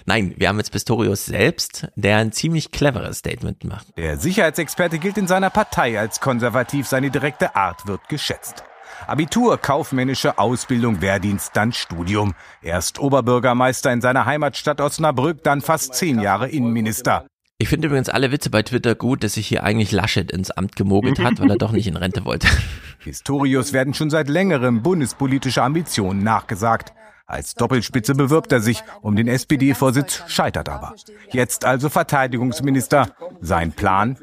Nein, 0.06 0.36
wir 0.38 0.48
haben 0.48 0.60
jetzt 0.60 0.72
Pistorius 0.72 1.26
selbst, 1.26 1.88
der 1.96 2.18
ein 2.18 2.32
ziemlich 2.32 2.70
cleveres 2.70 3.18
Statement 3.18 3.64
macht. 3.64 3.98
Der 3.98 4.18
Sicherheitsexperte 4.18 5.00
gilt 5.00 5.18
in 5.18 5.26
seiner 5.26 5.50
Partei 5.50 6.00
als 6.00 6.20
konservativ, 6.20 6.86
seine 6.86 7.10
direkte 7.10 7.56
Art 7.56 7.88
wird 7.88 8.08
geschätzt. 8.08 8.64
Abitur, 9.08 9.58
kaufmännische 9.58 10.38
Ausbildung, 10.38 11.02
Wehrdienst, 11.02 11.52
dann 11.56 11.74
Studium. 11.74 12.34
Erst 12.62 13.00
Oberbürgermeister 13.00 13.92
in 13.92 14.02
seiner 14.02 14.26
Heimatstadt 14.26 14.82
Osnabrück, 14.82 15.44
dann 15.44 15.62
fast 15.62 15.96
zehn 15.96 16.20
Jahre 16.20 16.50
Innenminister. 16.50 17.26
Ich 17.58 17.70
finde 17.70 17.88
übrigens 17.88 18.10
alle 18.10 18.32
Witze 18.32 18.50
bei 18.50 18.64
Twitter 18.64 18.96
gut, 18.96 19.24
dass 19.24 19.34
sich 19.34 19.48
hier 19.48 19.64
eigentlich 19.64 19.92
Laschet 19.92 20.32
ins 20.32 20.50
Amt 20.50 20.76
gemogelt 20.76 21.20
hat, 21.20 21.40
weil 21.40 21.52
er 21.52 21.58
doch 21.58 21.72
nicht 21.72 21.86
in 21.86 21.96
Rente 21.96 22.26
wollte. 22.26 22.48
Pistorius 23.00 23.72
werden 23.72 23.94
schon 23.94 24.10
seit 24.10 24.30
längerem 24.30 24.82
bundespolitische 24.82 25.62
Ambitionen 25.62 26.24
nachgesagt. 26.24 26.92
Als 27.28 27.54
Doppelspitze 27.54 28.14
bewirbt 28.14 28.52
er 28.52 28.60
sich 28.60 28.84
um 29.02 29.16
den 29.16 29.28
SPD-Vorsitz, 29.28 30.24
scheitert 30.28 30.70
aber. 30.70 30.96
Jetzt 31.30 31.64
also 31.64 31.88
Verteidigungsminister. 31.90 33.16
Sein 33.40 33.72
Plan? 33.72 34.18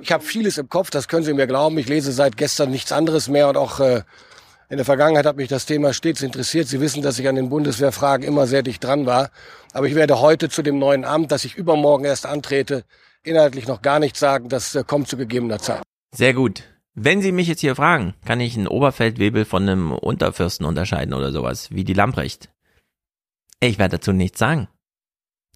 Ich 0.00 0.12
habe 0.12 0.24
vieles 0.24 0.58
im 0.58 0.68
Kopf, 0.68 0.90
das 0.90 1.08
können 1.08 1.24
Sie 1.24 1.34
mir 1.34 1.46
glauben. 1.46 1.78
Ich 1.78 1.88
lese 1.88 2.12
seit 2.12 2.36
gestern 2.36 2.70
nichts 2.70 2.92
anderes 2.92 3.28
mehr 3.28 3.48
und 3.48 3.56
auch 3.56 3.80
äh, 3.80 4.02
in 4.70 4.76
der 4.76 4.84
Vergangenheit 4.84 5.24
hat 5.24 5.36
mich 5.36 5.48
das 5.48 5.64
Thema 5.64 5.94
stets 5.94 6.22
interessiert. 6.22 6.68
Sie 6.68 6.80
wissen, 6.80 7.02
dass 7.02 7.18
ich 7.18 7.26
an 7.26 7.36
den 7.36 7.48
Bundeswehrfragen 7.48 8.26
immer 8.26 8.46
sehr 8.46 8.62
dicht 8.62 8.84
dran 8.84 9.06
war. 9.06 9.30
Aber 9.72 9.86
ich 9.86 9.94
werde 9.94 10.20
heute 10.20 10.50
zu 10.50 10.62
dem 10.62 10.78
neuen 10.78 11.04
Amt, 11.04 11.32
das 11.32 11.44
ich 11.44 11.54
übermorgen 11.54 12.04
erst 12.04 12.26
antrete, 12.26 12.84
inhaltlich 13.22 13.66
noch 13.66 13.80
gar 13.80 13.98
nichts 13.98 14.18
sagen. 14.18 14.48
Das 14.48 14.74
äh, 14.74 14.84
kommt 14.84 15.08
zu 15.08 15.16
gegebener 15.16 15.58
Zeit. 15.58 15.82
Sehr 16.14 16.34
gut. 16.34 16.64
Wenn 16.94 17.22
Sie 17.22 17.32
mich 17.32 17.48
jetzt 17.48 17.60
hier 17.60 17.76
fragen, 17.76 18.14
kann 18.26 18.40
ich 18.40 18.56
einen 18.56 18.66
Oberfeldwebel 18.66 19.44
von 19.44 19.62
einem 19.62 19.92
Unterfürsten 19.92 20.66
unterscheiden 20.66 21.14
oder 21.14 21.32
sowas, 21.32 21.70
wie 21.70 21.84
die 21.84 21.94
Lamprecht? 21.94 22.50
Ich 23.60 23.78
werde 23.78 23.98
dazu 23.98 24.12
nichts 24.12 24.38
sagen. 24.38 24.68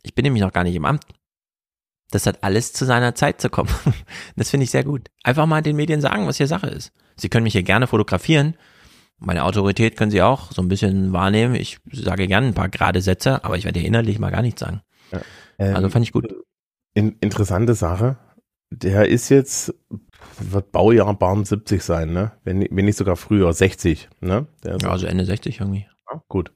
Ich 0.03 0.15
bin 0.15 0.23
nämlich 0.23 0.43
noch 0.43 0.53
gar 0.53 0.65
nicht 0.65 0.75
im 0.75 0.85
Amt. 0.85 1.05
Das 2.13 2.27
hat 2.27 2.45
alles 2.45 2.73
zu 2.73 2.85
seiner 2.85 3.15
Zeit 3.15 3.41
zu 3.41 3.51
kommen. 3.51 3.71
Das 4.37 4.51
finde 4.51 4.65
ich 4.65 4.71
sehr 4.71 4.85
gut. 4.85 5.09
Einfach 5.23 5.47
mal 5.47 5.63
den 5.63 5.77
Medien 5.77 6.01
sagen, 6.01 6.27
was 6.27 6.37
hier 6.37 6.47
Sache 6.47 6.69
ist. 6.69 6.93
Sie 7.17 7.29
können 7.29 7.45
mich 7.45 7.53
hier 7.53 7.63
gerne 7.63 7.87
fotografieren. 7.87 8.55
Meine 9.19 9.45
Autorität 9.45 9.97
können 9.97 10.11
Sie 10.11 10.23
auch 10.23 10.51
so 10.53 10.63
ein 10.63 10.69
bisschen 10.69 11.13
wahrnehmen. 11.13 11.55
Ich 11.55 11.79
sage 11.93 12.27
gerne 12.27 12.49
ein 12.49 12.55
paar 12.55 12.69
gerade 12.69 13.01
Sätze, 13.01 13.45
aber 13.45 13.57
ich 13.57 13.65
werde 13.65 13.79
hier 13.79 13.89
innerlich 13.89 14.19
mal 14.19 14.31
gar 14.31 14.43
nichts 14.43 14.61
sagen. 14.61 14.81
Ja, 15.13 15.21
ähm, 15.59 15.77
also 15.77 15.89
fand 15.89 16.05
ich 16.05 16.13
gut. 16.13 16.35
In, 16.95 17.17
interessante 17.21 17.75
Sache. 17.75 18.17
Der 18.71 19.09
ist 19.09 19.29
jetzt 19.29 19.75
wird 20.39 20.73
Baujahr 20.73 21.15
Barm 21.15 21.45
70 21.45 21.83
sein, 21.83 22.13
ne? 22.13 22.33
Wenn, 22.45 22.67
wenn 22.71 22.85
nicht 22.85 22.99
sogar 22.99 23.17
früher, 23.17 23.53
60, 23.53 24.09
ne? 24.21 24.47
ja, 24.65 24.77
also 24.89 25.07
Ende 25.07 25.25
60 25.25 25.61
irgendwie. 25.61 25.87
Ja, 26.11 26.23
gut. 26.29 26.53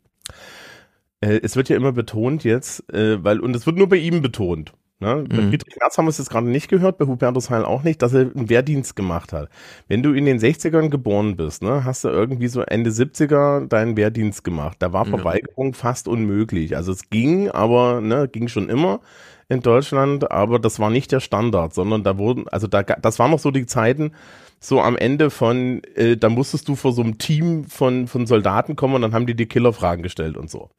Äh, 1.21 1.41
es 1.43 1.57
wird 1.57 1.69
ja 1.69 1.77
immer 1.77 1.93
betont 1.93 2.45
jetzt, 2.45 2.93
äh, 2.93 3.23
weil, 3.23 3.41
und 3.41 3.55
es 3.57 3.67
wird 3.67 3.77
nur 3.77 3.89
bei 3.89 3.97
ihm 3.97 4.23
betont. 4.23 4.73
Ne? 4.99 5.25
Bei 5.29 5.37
Friedrich 5.37 5.77
Merz 5.79 5.99
haben 5.99 6.07
wir 6.07 6.11
es 6.11 6.17
jetzt 6.17 6.31
gerade 6.31 6.49
nicht 6.49 6.69
gehört, 6.69 6.97
bei 6.97 7.05
Hubertus 7.05 7.51
Heil 7.51 7.67
auch 7.67 7.83
nicht, 7.83 8.01
dass 8.01 8.15
er 8.15 8.31
einen 8.35 8.49
Wehrdienst 8.49 8.97
gemacht 8.97 9.35
hat. 9.35 9.51
Wenn 9.89 10.03
du 10.03 10.15
in 10.15 10.25
den 10.25 10.39
60ern 10.39 10.89
geboren 10.89 11.37
bist, 11.37 11.63
ne, 11.63 11.85
hast 11.85 12.05
du 12.05 12.09
irgendwie 12.09 12.49
so 12.49 12.63
Ende 12.63 12.91
70er 12.91 13.67
deinen 13.67 13.97
Wehrdienst 13.97 14.43
gemacht. 14.43 14.77
Da 14.81 14.93
war. 14.93 15.07
Verweigerung 15.07 15.75
fast 15.75 16.09
unmöglich. 16.09 16.77
Also 16.77 16.93
es 16.93 17.11
ging, 17.11 17.51
aber 17.51 18.01
ne, 18.01 18.27
ging 18.27 18.49
schon 18.49 18.69
immer 18.69 19.01
in 19.49 19.61
Deutschland, 19.61 20.31
aber 20.31 20.59
das 20.59 20.81
war 20.81 20.91
nicht 20.91 21.13
der 21.13 21.21
Standard, 21.21 21.75
sondern 21.75 22.03
da 22.03 22.19
wurden, 22.19 22.49
also 22.49 22.67
da, 22.67 22.83
das 22.83 23.19
waren 23.19 23.31
noch 23.31 23.39
so 23.39 23.51
die 23.51 23.67
Zeiten, 23.67 24.13
so 24.59 24.81
am 24.81 24.97
Ende 24.97 25.31
von, 25.31 25.83
äh, 25.95 26.17
da 26.17 26.29
musstest 26.29 26.69
du 26.69 26.75
vor 26.75 26.93
so 26.93 27.03
einem 27.03 27.19
Team 27.19 27.65
von, 27.65 28.09
von 28.09 28.27
Soldaten 28.27 28.75
kommen 28.75 28.95
und 28.95 29.03
dann 29.03 29.15
haben 29.15 29.27
die 29.27 29.37
dir 29.37 29.47
Killerfragen 29.47 30.03
gestellt 30.03 30.37
und 30.37 30.51
so. 30.51 30.71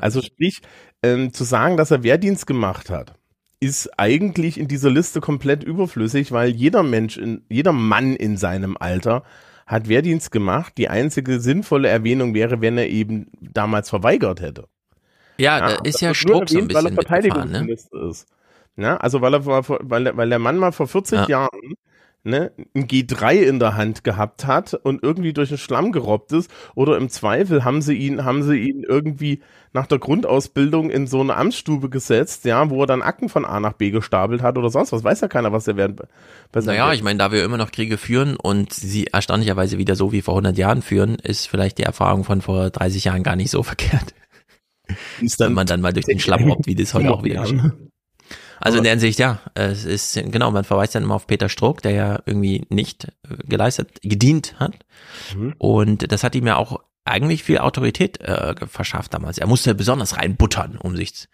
Also 0.00 0.22
sprich, 0.22 0.62
ähm, 1.02 1.32
zu 1.32 1.44
sagen, 1.44 1.76
dass 1.76 1.90
er 1.90 2.02
Wehrdienst 2.02 2.46
gemacht 2.46 2.90
hat, 2.90 3.14
ist 3.60 3.88
eigentlich 3.98 4.58
in 4.58 4.68
dieser 4.68 4.90
Liste 4.90 5.20
komplett 5.20 5.64
überflüssig, 5.64 6.30
weil 6.32 6.50
jeder 6.50 6.82
Mensch, 6.82 7.16
in, 7.16 7.42
jeder 7.48 7.72
Mann 7.72 8.14
in 8.16 8.36
seinem 8.36 8.76
Alter 8.78 9.22
hat 9.66 9.88
Wehrdienst 9.88 10.30
gemacht. 10.30 10.74
Die 10.76 10.88
einzige 10.88 11.40
sinnvolle 11.40 11.88
Erwähnung 11.88 12.34
wäre, 12.34 12.60
wenn 12.60 12.78
er 12.78 12.88
eben 12.88 13.28
damals 13.40 13.90
verweigert 13.90 14.40
hätte. 14.40 14.68
Ja, 15.38 15.58
da 15.60 15.74
ist 15.84 16.00
ja 16.00 16.14
Struck 16.14 16.48
so 16.48 16.58
ein 16.58 16.68
erwähnt, 16.68 16.74
weil 16.74 16.86
er 16.86 16.90
bisschen 16.90 16.94
ne? 16.96 17.02
Verteidigungsminister 17.02 18.08
ist. 18.10 18.26
Ja, 18.76 18.96
also 18.98 19.20
weil 19.22 19.34
er 19.34 19.44
weil, 19.46 20.04
der- 20.04 20.16
weil 20.16 20.28
der 20.28 20.38
Mann 20.38 20.58
mal 20.58 20.72
vor 20.72 20.86
40 20.86 21.20
Ja. 21.20 21.28
Jahren 21.28 21.74
ne, 22.26 22.52
ein 22.74 22.86
G3 22.86 23.34
in 23.34 23.58
der 23.58 23.76
Hand 23.76 24.04
gehabt 24.04 24.46
hat 24.46 24.74
und 24.74 25.02
irgendwie 25.02 25.32
durch 25.32 25.48
den 25.48 25.58
Schlamm 25.58 25.92
gerobbt 25.92 26.32
ist 26.32 26.50
oder 26.74 26.96
im 26.96 27.08
Zweifel 27.08 27.64
haben 27.64 27.82
sie 27.82 27.94
ihn 27.94 28.24
haben 28.24 28.42
sie 28.42 28.58
ihn 28.58 28.82
irgendwie 28.82 29.40
nach 29.72 29.86
der 29.86 29.98
Grundausbildung 29.98 30.90
in 30.90 31.06
so 31.06 31.20
eine 31.20 31.36
Amtsstube 31.36 31.90
gesetzt, 31.90 32.44
ja, 32.46 32.70
wo 32.70 32.82
er 32.82 32.86
dann 32.86 33.02
Akten 33.02 33.28
von 33.28 33.44
A 33.44 33.60
nach 33.60 33.74
B 33.74 33.90
gestapelt 33.90 34.42
hat 34.42 34.56
oder 34.58 34.70
sonst 34.70 34.90
was, 34.92 35.04
weiß 35.04 35.20
ja 35.20 35.28
keiner, 35.28 35.52
was 35.52 35.68
er 35.68 35.74
bei 35.74 36.60
seinem 36.60 36.76
Naja, 36.76 36.92
ich 36.92 37.02
meine, 37.02 37.18
da 37.18 37.30
wir 37.30 37.44
immer 37.44 37.58
noch 37.58 37.70
Kriege 37.70 37.98
führen 37.98 38.36
und 38.36 38.72
sie 38.72 39.06
erstaunlicherweise 39.08 39.78
wieder 39.78 39.94
so 39.94 40.12
wie 40.12 40.22
vor 40.22 40.34
100 40.34 40.56
Jahren 40.56 40.82
führen, 40.82 41.16
ist 41.16 41.46
vielleicht 41.46 41.78
die 41.78 41.82
Erfahrung 41.82 42.24
von 42.24 42.40
vor 42.40 42.70
30 42.70 43.04
Jahren 43.04 43.22
gar 43.22 43.36
nicht 43.36 43.50
so 43.50 43.62
verkehrt. 43.62 44.14
Wenn 45.38 45.52
man 45.52 45.66
dann 45.66 45.80
mal 45.80 45.92
durch 45.92 46.06
den 46.06 46.20
Schlamm 46.20 46.44
robbt, 46.44 46.66
wie 46.66 46.74
das 46.74 46.94
heute 46.94 47.12
auch 47.12 47.22
wieder. 47.22 47.44
Also 48.60 48.78
in 48.78 48.84
der 48.84 48.92
Hinsicht, 48.92 49.18
ja, 49.18 49.40
es 49.54 49.84
ist, 49.84 50.14
genau, 50.14 50.50
man 50.50 50.64
verweist 50.64 50.94
dann 50.94 51.02
immer 51.02 51.14
auf 51.14 51.26
Peter 51.26 51.48
Struck, 51.48 51.82
der 51.82 51.92
ja 51.92 52.20
irgendwie 52.26 52.66
nicht 52.70 53.04
äh, 53.04 53.36
geleistet, 53.44 54.00
gedient 54.02 54.58
hat. 54.58 54.74
Mhm. 55.34 55.54
Und 55.58 56.10
das 56.10 56.24
hat 56.24 56.34
ihm 56.34 56.46
ja 56.46 56.56
auch 56.56 56.80
eigentlich 57.04 57.44
viel 57.44 57.58
Autorität 57.58 58.20
äh, 58.20 58.54
verschafft 58.66 59.14
damals. 59.14 59.38
Er 59.38 59.46
musste 59.46 59.74
besonders 59.74 60.16
reinbuttern, 60.16 60.76
um 60.76 60.96
sich 60.96 61.28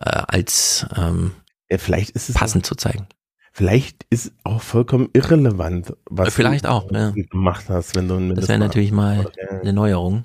äh, 0.00 0.10
als 0.26 0.86
ähm, 0.96 1.32
ja, 1.70 1.78
vielleicht 1.78 2.10
ist 2.10 2.28
es 2.28 2.34
passend 2.34 2.66
zu 2.66 2.74
zeigen. 2.74 3.06
Vielleicht 3.52 4.04
ist 4.10 4.32
auch 4.42 4.60
vollkommen 4.60 5.08
irrelevant, 5.12 5.94
was 6.10 6.34
Vielleicht 6.34 6.64
du 6.64 6.70
auch, 6.70 6.90
ja. 6.90 7.10
gemacht 7.10 7.66
hast, 7.68 7.94
wenn 7.94 8.08
du 8.08 8.34
Das 8.34 8.48
wäre 8.48 8.58
natürlich 8.58 8.90
mal 8.90 9.30
eine 9.62 9.72
Neuerung. 9.72 10.24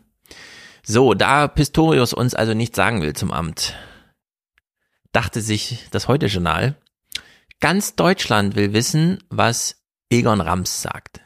So, 0.84 1.14
da 1.14 1.48
Pistorius 1.48 2.14
uns 2.14 2.34
also 2.34 2.56
nichts 2.56 2.76
sagen 2.76 3.04
will 3.04 3.14
zum 3.14 3.32
Amt, 3.32 3.76
dachte 5.12 5.42
sich 5.42 5.88
das 5.92 6.08
Heute-Journal, 6.08 6.76
ganz 7.60 7.96
Deutschland 7.96 8.56
will 8.56 8.74
wissen, 8.74 9.24
was 9.30 9.84
Egon 10.10 10.42
Rams 10.42 10.82
sagt 10.82 11.22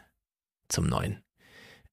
zum 0.67 0.87
Neuen. 0.87 1.23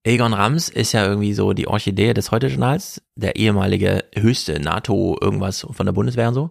Egon 0.02 0.32
Rams 0.32 0.70
ist 0.70 0.92
ja 0.92 1.04
irgendwie 1.04 1.34
so 1.34 1.52
die 1.52 1.68
Orchidee 1.68 2.14
des 2.14 2.30
Heute-Journals, 2.30 3.02
der 3.16 3.36
ehemalige 3.36 4.04
höchste 4.14 4.58
NATO 4.58 5.18
irgendwas 5.20 5.66
von 5.70 5.86
der 5.86 5.92
Bundeswehr 5.92 6.28
und 6.28 6.34
so, 6.34 6.50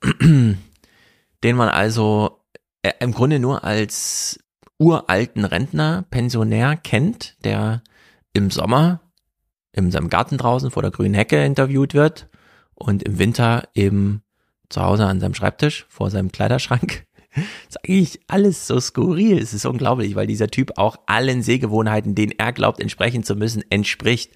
den 0.22 1.56
man 1.56 1.68
also 1.68 2.40
äh, 2.82 2.92
im 3.00 3.12
Grunde 3.12 3.38
nur 3.38 3.64
als 3.64 4.38
uralten 4.78 5.44
Rentner, 5.44 6.06
Pensionär 6.10 6.76
kennt, 6.76 7.36
der 7.44 7.82
im 8.32 8.50
Sommer 8.50 9.00
in 9.72 9.90
seinem 9.90 10.08
Garten 10.08 10.38
draußen 10.38 10.70
vor 10.70 10.82
der 10.82 10.90
grünen 10.90 11.14
Hecke 11.14 11.44
interviewt 11.44 11.92
wird 11.92 12.28
und 12.74 13.02
im 13.02 13.18
Winter 13.18 13.68
eben 13.74 14.22
zu 14.70 14.82
Hause 14.82 15.06
an 15.06 15.20
seinem 15.20 15.34
Schreibtisch 15.34 15.86
vor 15.88 16.10
seinem 16.10 16.32
Kleiderschrank. 16.32 17.04
Das 17.34 17.44
ist 17.68 17.78
eigentlich 17.84 18.20
alles 18.28 18.66
so 18.66 18.80
skurril. 18.80 19.38
Es 19.38 19.52
ist 19.52 19.66
unglaublich, 19.66 20.14
weil 20.16 20.26
dieser 20.26 20.48
Typ 20.48 20.78
auch 20.78 20.96
allen 21.06 21.42
Sehgewohnheiten, 21.42 22.14
denen 22.14 22.32
er 22.38 22.52
glaubt, 22.52 22.80
entsprechen 22.80 23.22
zu 23.22 23.36
müssen, 23.36 23.62
entspricht. 23.70 24.32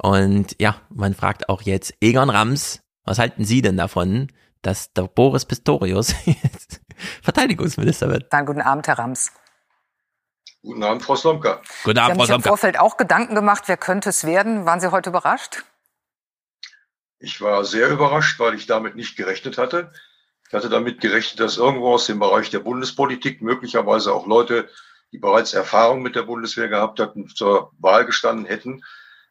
Und 0.00 0.56
ja, 0.60 0.76
man 0.90 1.14
fragt 1.14 1.48
auch 1.48 1.62
jetzt 1.62 1.94
Egon 2.00 2.30
Rams, 2.30 2.80
was 3.04 3.18
halten 3.18 3.44
Sie 3.44 3.62
denn 3.62 3.76
davon, 3.76 4.28
dass 4.62 4.92
der 4.92 5.02
Boris 5.02 5.44
Pistorius 5.44 6.14
jetzt 6.24 6.80
Verteidigungsminister 7.22 8.08
wird? 8.08 8.32
Dann 8.32 8.46
guten 8.46 8.62
Abend, 8.62 8.86
Herr 8.86 8.98
Rams. 8.98 9.32
Guten 10.62 10.82
Abend, 10.84 11.02
Frau 11.02 11.16
Slomka. 11.16 11.60
Guten 11.82 11.96
Sie 11.96 12.00
Abend, 12.00 12.00
haben 12.00 12.18
Frau 12.18 12.24
sich 12.24 12.34
im 12.34 12.42
Slomka. 12.42 12.48
Vorfeld 12.48 12.78
auch 12.78 12.96
Gedanken 12.96 13.34
gemacht, 13.34 13.64
wer 13.66 13.76
könnte 13.76 14.10
es 14.10 14.24
werden? 14.24 14.64
Waren 14.64 14.80
Sie 14.80 14.92
heute 14.92 15.10
überrascht? 15.10 15.64
Ich 17.22 17.40
war 17.40 17.64
sehr 17.64 17.88
überrascht, 17.88 18.40
weil 18.40 18.54
ich 18.54 18.66
damit 18.66 18.96
nicht 18.96 19.16
gerechnet 19.16 19.56
hatte. 19.56 19.92
Ich 20.48 20.52
hatte 20.52 20.68
damit 20.68 21.00
gerechnet, 21.00 21.38
dass 21.38 21.56
irgendwo 21.56 21.94
aus 21.94 22.06
dem 22.06 22.18
Bereich 22.18 22.50
der 22.50 22.58
Bundespolitik 22.58 23.40
möglicherweise 23.42 24.12
auch 24.12 24.26
Leute, 24.26 24.68
die 25.12 25.18
bereits 25.18 25.54
Erfahrung 25.54 26.02
mit 26.02 26.16
der 26.16 26.24
Bundeswehr 26.24 26.66
gehabt 26.66 26.98
hatten, 26.98 27.28
zur 27.28 27.70
Wahl 27.78 28.06
gestanden 28.06 28.44
hätten. 28.44 28.82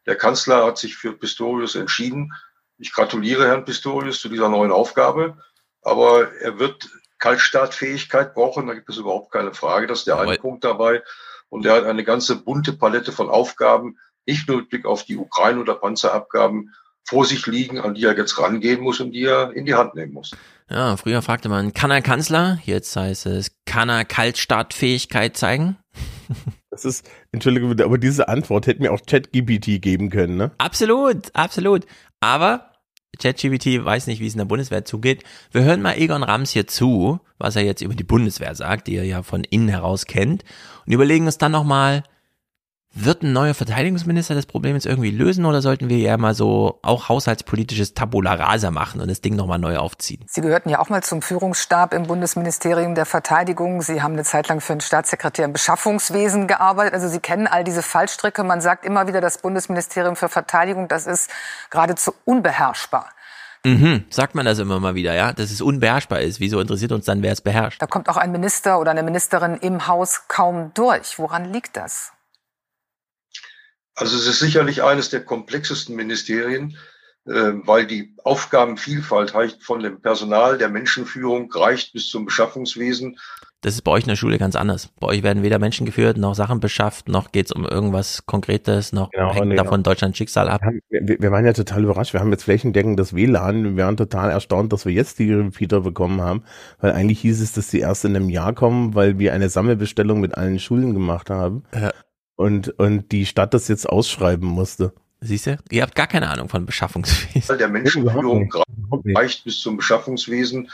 Der 0.05 0.15
Kanzler 0.15 0.65
hat 0.65 0.77
sich 0.77 0.95
für 0.95 1.11
Pistorius 1.11 1.75
entschieden. 1.75 2.33
Ich 2.77 2.93
gratuliere 2.93 3.45
Herrn 3.47 3.65
Pistorius 3.65 4.21
zu 4.21 4.29
dieser 4.29 4.47
neuen 4.47 4.71
Aufgabe. 4.71 5.37
Aber 5.81 6.33
er 6.35 6.59
wird 6.59 6.89
Kaltstartfähigkeit 7.19 8.33
brauchen. 8.33 8.67
Da 8.67 8.73
gibt 8.73 8.89
es 8.89 8.97
überhaupt 8.97 9.33
keine 9.33 9.53
Frage. 9.53 9.87
Das 9.87 9.99
ist 9.99 10.07
der 10.07 10.17
eine 10.17 10.37
Punkt 10.37 10.63
dabei. 10.63 11.03
Und 11.49 11.65
er 11.65 11.73
hat 11.73 11.83
eine 11.83 12.05
ganze 12.05 12.37
bunte 12.37 12.71
Palette 12.71 13.11
von 13.11 13.29
Aufgaben, 13.29 13.99
nicht 14.25 14.47
nur 14.47 14.59
mit 14.59 14.69
Blick 14.69 14.85
auf 14.85 15.03
die 15.03 15.17
Ukraine 15.17 15.59
oder 15.59 15.75
Panzerabgaben, 15.75 16.73
vor 17.03 17.25
sich 17.25 17.45
liegen, 17.47 17.79
an 17.79 17.93
die 17.93 18.05
er 18.05 18.17
jetzt 18.17 18.37
rangehen 18.39 18.81
muss 18.81 18.99
und 18.99 19.11
die 19.11 19.23
er 19.23 19.51
in 19.53 19.65
die 19.65 19.75
Hand 19.75 19.95
nehmen 19.95 20.13
muss. 20.13 20.31
Ja, 20.69 20.95
früher 20.95 21.21
fragte 21.21 21.49
man, 21.49 21.73
kann 21.73 21.91
er 21.91 22.01
Kanzler? 22.01 22.59
Jetzt 22.63 22.95
heißt 22.95 23.25
es, 23.25 23.51
kann 23.65 23.89
er 23.89 24.05
Kaltstartfähigkeit 24.05 25.37
zeigen? 25.37 25.77
Das 26.73 26.85
ist, 26.85 27.05
Entschuldigung, 27.33 27.67
bitte, 27.67 27.83
aber 27.83 27.97
diese 27.97 28.29
Antwort 28.29 28.65
hätte 28.65 28.81
mir 28.81 28.93
auch 28.93 29.01
ChatGPT 29.05 29.81
geben 29.81 30.09
können, 30.09 30.37
ne? 30.37 30.51
Absolut, 30.57 31.35
absolut. 31.35 31.85
Aber 32.21 32.71
ChatGPT 33.19 33.83
weiß 33.83 34.07
nicht, 34.07 34.21
wie 34.21 34.27
es 34.27 34.33
in 34.33 34.37
der 34.37 34.45
Bundeswehr 34.45 34.85
zugeht. 34.85 35.23
Wir 35.51 35.63
hören 35.63 35.81
mal 35.81 35.97
Egon 35.97 36.23
Rams 36.23 36.51
hier 36.51 36.67
zu, 36.67 37.19
was 37.37 37.57
er 37.57 37.63
jetzt 37.63 37.81
über 37.81 37.93
die 37.93 38.05
Bundeswehr 38.05 38.55
sagt, 38.55 38.87
die 38.87 38.95
er 38.95 39.03
ja 39.03 39.21
von 39.21 39.43
innen 39.43 39.67
heraus 39.67 40.05
kennt, 40.05 40.45
und 40.85 40.93
überlegen 40.93 41.25
uns 41.25 41.37
dann 41.37 41.51
nochmal, 41.51 42.03
wird 42.93 43.23
ein 43.23 43.31
neuer 43.31 43.53
Verteidigungsminister 43.53 44.35
das 44.35 44.45
Problem 44.45 44.75
jetzt 44.75 44.85
irgendwie 44.85 45.11
lösen 45.11 45.45
oder 45.45 45.61
sollten 45.61 45.87
wir 45.87 45.97
ja 45.97 46.17
mal 46.17 46.33
so 46.33 46.79
auch 46.81 47.07
haushaltspolitisches 47.07 47.93
Tabula 47.93 48.33
rasa 48.33 48.69
machen 48.69 48.99
und 48.99 49.09
das 49.09 49.21
Ding 49.21 49.35
nochmal 49.35 49.59
neu 49.59 49.77
aufziehen? 49.77 50.25
Sie 50.27 50.41
gehörten 50.41 50.69
ja 50.69 50.79
auch 50.79 50.89
mal 50.89 51.01
zum 51.01 51.21
Führungsstab 51.21 51.93
im 51.93 52.03
Bundesministerium 52.03 52.93
der 52.93 53.05
Verteidigung. 53.05 53.81
Sie 53.81 54.01
haben 54.01 54.13
eine 54.13 54.23
Zeit 54.23 54.49
lang 54.49 54.59
für 54.59 54.73
einen 54.73 54.81
Staatssekretär 54.81 55.45
im 55.45 55.53
Beschaffungswesen 55.53 56.47
gearbeitet. 56.47 56.93
Also 56.93 57.07
Sie 57.07 57.19
kennen 57.19 57.47
all 57.47 57.63
diese 57.63 57.81
Fallstricke. 57.81 58.43
Man 58.43 58.59
sagt 58.59 58.85
immer 58.85 59.07
wieder, 59.07 59.21
das 59.21 59.37
Bundesministerium 59.37 60.17
für 60.17 60.27
Verteidigung, 60.27 60.89
das 60.89 61.07
ist 61.07 61.31
geradezu 61.69 62.13
unbeherrschbar. 62.25 63.09
Mhm, 63.63 64.05
sagt 64.09 64.33
man 64.35 64.45
das 64.45 64.59
immer 64.59 64.79
mal 64.79 64.95
wieder, 64.95 65.13
ja, 65.13 65.33
dass 65.33 65.51
es 65.51 65.61
unbeherrschbar 65.61 66.21
ist. 66.21 66.39
Wieso 66.39 66.59
interessiert 66.59 66.91
uns 66.91 67.05
dann, 67.05 67.21
wer 67.21 67.31
es 67.31 67.41
beherrscht? 67.41 67.81
Da 67.81 67.85
kommt 67.85 68.09
auch 68.09 68.17
ein 68.17 68.31
Minister 68.31 68.79
oder 68.79 68.91
eine 68.91 69.03
Ministerin 69.03 69.55
im 69.55 69.87
Haus 69.87 70.23
kaum 70.27 70.71
durch. 70.73 71.19
Woran 71.19 71.53
liegt 71.53 71.77
das? 71.77 72.11
Also 73.95 74.17
es 74.17 74.27
ist 74.27 74.39
sicherlich 74.39 74.83
eines 74.83 75.09
der 75.09 75.23
komplexesten 75.23 75.95
Ministerien, 75.95 76.77
äh, 77.25 77.31
weil 77.65 77.85
die 77.85 78.15
Aufgabenvielfalt 78.23 79.35
reicht 79.35 79.63
von 79.63 79.81
dem 79.81 80.01
Personal, 80.01 80.57
der 80.57 80.69
Menschenführung, 80.69 81.51
reicht 81.51 81.93
bis 81.93 82.09
zum 82.09 82.25
Beschaffungswesen. 82.25 83.17
Das 83.63 83.75
ist 83.75 83.83
bei 83.83 83.91
euch 83.91 84.03
in 84.03 84.09
der 84.09 84.15
Schule 84.15 84.39
ganz 84.39 84.55
anders. 84.55 84.89
Bei 84.99 85.05
euch 85.05 85.21
werden 85.21 85.43
weder 85.43 85.59
Menschen 85.59 85.85
geführt, 85.85 86.17
noch 86.17 86.33
Sachen 86.33 86.59
beschafft, 86.59 87.07
noch 87.07 87.31
geht's 87.31 87.51
um 87.51 87.63
irgendwas 87.63 88.25
Konkretes, 88.25 88.91
noch 88.91 89.11
Genau, 89.11 89.35
hängt 89.35 89.49
nee, 89.49 89.55
davon 89.55 89.83
Deutschlands 89.83 90.17
Schicksal 90.17 90.49
ab. 90.49 90.61
Wir, 90.89 91.19
wir 91.19 91.31
waren 91.31 91.45
ja 91.45 91.53
total 91.53 91.83
überrascht. 91.83 92.13
Wir 92.13 92.21
haben 92.21 92.31
jetzt 92.31 92.45
flächendeckendes 92.45 93.13
WLAN. 93.13 93.77
Wir 93.77 93.85
waren 93.85 93.97
total 93.97 94.31
erstaunt, 94.31 94.73
dass 94.73 94.87
wir 94.87 94.93
jetzt 94.93 95.19
die 95.19 95.31
Repeater 95.31 95.81
bekommen 95.81 96.21
haben, 96.21 96.43
weil 96.79 96.93
eigentlich 96.93 97.19
hieß 97.19 97.39
es, 97.39 97.53
dass 97.53 97.67
die 97.67 97.81
erst 97.81 98.03
in 98.03 98.15
einem 98.15 98.29
Jahr 98.29 98.53
kommen, 98.53 98.95
weil 98.95 99.19
wir 99.19 99.31
eine 99.31 99.49
Sammelbestellung 99.49 100.21
mit 100.21 100.35
allen 100.35 100.57
Schulen 100.57 100.95
gemacht 100.95 101.29
haben. 101.29 101.63
Ja. 101.75 101.91
Und, 102.41 102.69
und 102.79 103.11
die 103.11 103.27
Stadt 103.27 103.53
das 103.53 103.67
jetzt 103.67 103.87
ausschreiben 103.87 104.47
musste. 104.47 104.93
Siehst 105.19 105.45
du? 105.45 105.57
Ihr 105.69 105.83
habt 105.83 105.93
gar 105.93 106.07
keine 106.07 106.29
Ahnung 106.29 106.49
von 106.49 106.65
Beschaffungswesen. 106.65 107.57
Der 107.59 107.67
Menschenführung 107.67 108.51
reicht 109.15 109.43
bis 109.43 109.59
zum 109.59 109.77
Beschaffungswesen 109.77 110.69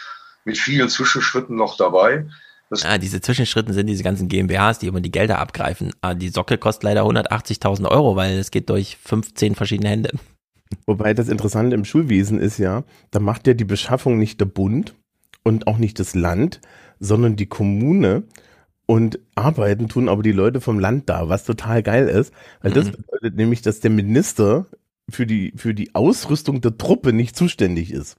mit 0.45 0.57
vielen 0.57 0.87
Zwischenschritten 0.87 1.57
noch 1.57 1.75
dabei. 1.75 2.25
Das 2.69 2.85
Ah, 2.85 2.97
diese 2.97 3.19
Zwischenschritten 3.19 3.73
sind 3.73 3.87
diese 3.87 4.03
ganzen 4.03 4.29
GmbHs, 4.29 4.79
die 4.79 4.87
immer 4.87 5.01
die 5.01 5.11
Gelder 5.11 5.39
abgreifen. 5.39 5.91
Ah, 5.99 6.13
die 6.13 6.29
Socke 6.29 6.57
kostet 6.57 6.83
leider 6.83 7.03
180.000 7.03 7.89
Euro, 7.89 8.15
weil 8.15 8.37
es 8.37 8.51
geht 8.51 8.69
durch 8.69 8.97
15 9.03 9.55
verschiedene 9.55 9.89
Hände. 9.89 10.11
Wobei 10.85 11.13
das 11.13 11.27
Interessante 11.27 11.75
im 11.75 11.83
Schulwesen 11.83 12.39
ist 12.39 12.57
ja, 12.57 12.85
da 13.11 13.19
macht 13.19 13.47
ja 13.47 13.53
die 13.53 13.65
Beschaffung 13.65 14.17
nicht 14.17 14.39
der 14.39 14.45
Bund 14.45 14.95
und 15.43 15.67
auch 15.67 15.77
nicht 15.77 15.99
das 15.99 16.15
Land, 16.15 16.61
sondern 16.99 17.35
die 17.35 17.45
Kommune 17.45 18.23
und 18.87 19.19
arbeiten 19.35 19.89
tun 19.89 20.09
aber 20.09 20.23
die 20.23 20.31
Leute 20.31 20.61
vom 20.61 20.79
Land 20.79 21.09
da, 21.09 21.29
was 21.29 21.43
total 21.43 21.83
geil 21.83 22.07
ist, 22.07 22.33
weil 22.61 22.71
das 22.71 22.89
bedeutet 22.89 23.35
nämlich, 23.35 23.61
dass 23.61 23.81
der 23.81 23.91
Minister 23.91 24.65
für 25.09 25.27
die, 25.27 25.53
für 25.55 25.73
die 25.73 25.93
Ausrüstung 25.93 26.61
der 26.61 26.77
Truppe 26.77 27.13
nicht 27.13 27.35
zuständig 27.35 27.91
ist. 27.91 28.17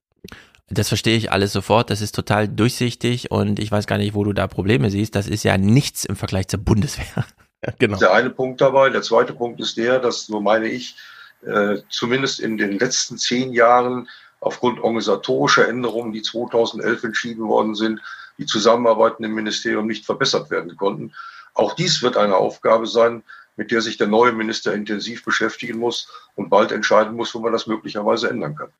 Das 0.70 0.88
verstehe 0.88 1.16
ich 1.16 1.32
alles 1.32 1.52
sofort. 1.52 1.88
Das 1.90 2.02
ist 2.02 2.14
total 2.14 2.46
durchsichtig 2.46 3.30
und 3.30 3.58
ich 3.58 3.72
weiß 3.72 3.86
gar 3.86 3.96
nicht, 3.96 4.14
wo 4.14 4.22
du 4.24 4.34
da 4.34 4.46
Probleme 4.46 4.90
siehst. 4.90 5.14
Das 5.14 5.26
ist 5.26 5.42
ja 5.42 5.56
nichts 5.56 6.04
im 6.04 6.14
Vergleich 6.14 6.48
zur 6.48 6.60
Bundeswehr. 6.60 7.24
Ja, 7.64 7.72
genau. 7.78 7.98
Der 7.98 8.12
eine 8.12 8.30
Punkt 8.30 8.60
dabei. 8.60 8.90
Der 8.90 9.02
zweite 9.02 9.32
Punkt 9.32 9.60
ist 9.60 9.78
der, 9.78 9.98
dass, 9.98 10.26
so 10.26 10.40
meine 10.40 10.68
ich, 10.68 10.96
äh, 11.44 11.78
zumindest 11.88 12.40
in 12.40 12.58
den 12.58 12.78
letzten 12.78 13.16
zehn 13.16 13.52
Jahren 13.52 14.08
aufgrund 14.40 14.80
organisatorischer 14.80 15.66
Änderungen, 15.66 16.12
die 16.12 16.22
2011 16.22 17.04
entschieden 17.04 17.48
worden 17.48 17.74
sind, 17.74 18.00
die 18.38 18.46
Zusammenarbeiten 18.46 19.24
im 19.24 19.34
Ministerium 19.34 19.86
nicht 19.86 20.06
verbessert 20.06 20.50
werden 20.50 20.76
konnten. 20.76 21.12
Auch 21.54 21.74
dies 21.74 22.02
wird 22.02 22.16
eine 22.16 22.36
Aufgabe 22.36 22.86
sein, 22.86 23.22
mit 23.56 23.72
der 23.72 23.82
sich 23.82 23.96
der 23.96 24.06
neue 24.06 24.32
Minister 24.32 24.72
intensiv 24.72 25.24
beschäftigen 25.24 25.78
muss 25.78 26.08
und 26.36 26.48
bald 26.48 26.70
entscheiden 26.70 27.16
muss, 27.16 27.34
wo 27.34 27.40
man 27.40 27.52
das 27.52 27.66
möglicherweise 27.66 28.30
ändern 28.30 28.54
kann. 28.54 28.70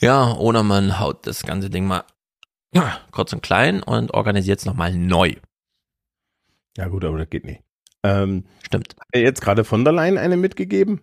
Ja, 0.00 0.32
oder 0.32 0.62
man 0.62 0.98
haut 0.98 1.26
das 1.26 1.42
ganze 1.42 1.70
Ding 1.70 1.86
mal 1.86 2.04
ja, 2.72 2.98
kurz 3.10 3.32
und 3.32 3.42
klein 3.42 3.82
und 3.82 4.14
organisiert 4.14 4.60
es 4.60 4.64
nochmal 4.64 4.94
neu. 4.94 5.34
Ja 6.76 6.88
gut, 6.88 7.04
aber 7.04 7.18
das 7.18 7.30
geht 7.30 7.44
nicht. 7.44 7.62
Ähm, 8.04 8.44
Stimmt. 8.62 8.94
Hat 8.98 9.08
er 9.12 9.22
jetzt 9.22 9.40
gerade 9.40 9.64
von 9.64 9.84
der 9.84 9.92
Leyen 9.92 10.18
eine 10.18 10.36
mitgegeben? 10.36 11.00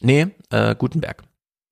Nee, 0.00 0.28
äh, 0.50 0.74
Gutenberg. 0.76 1.24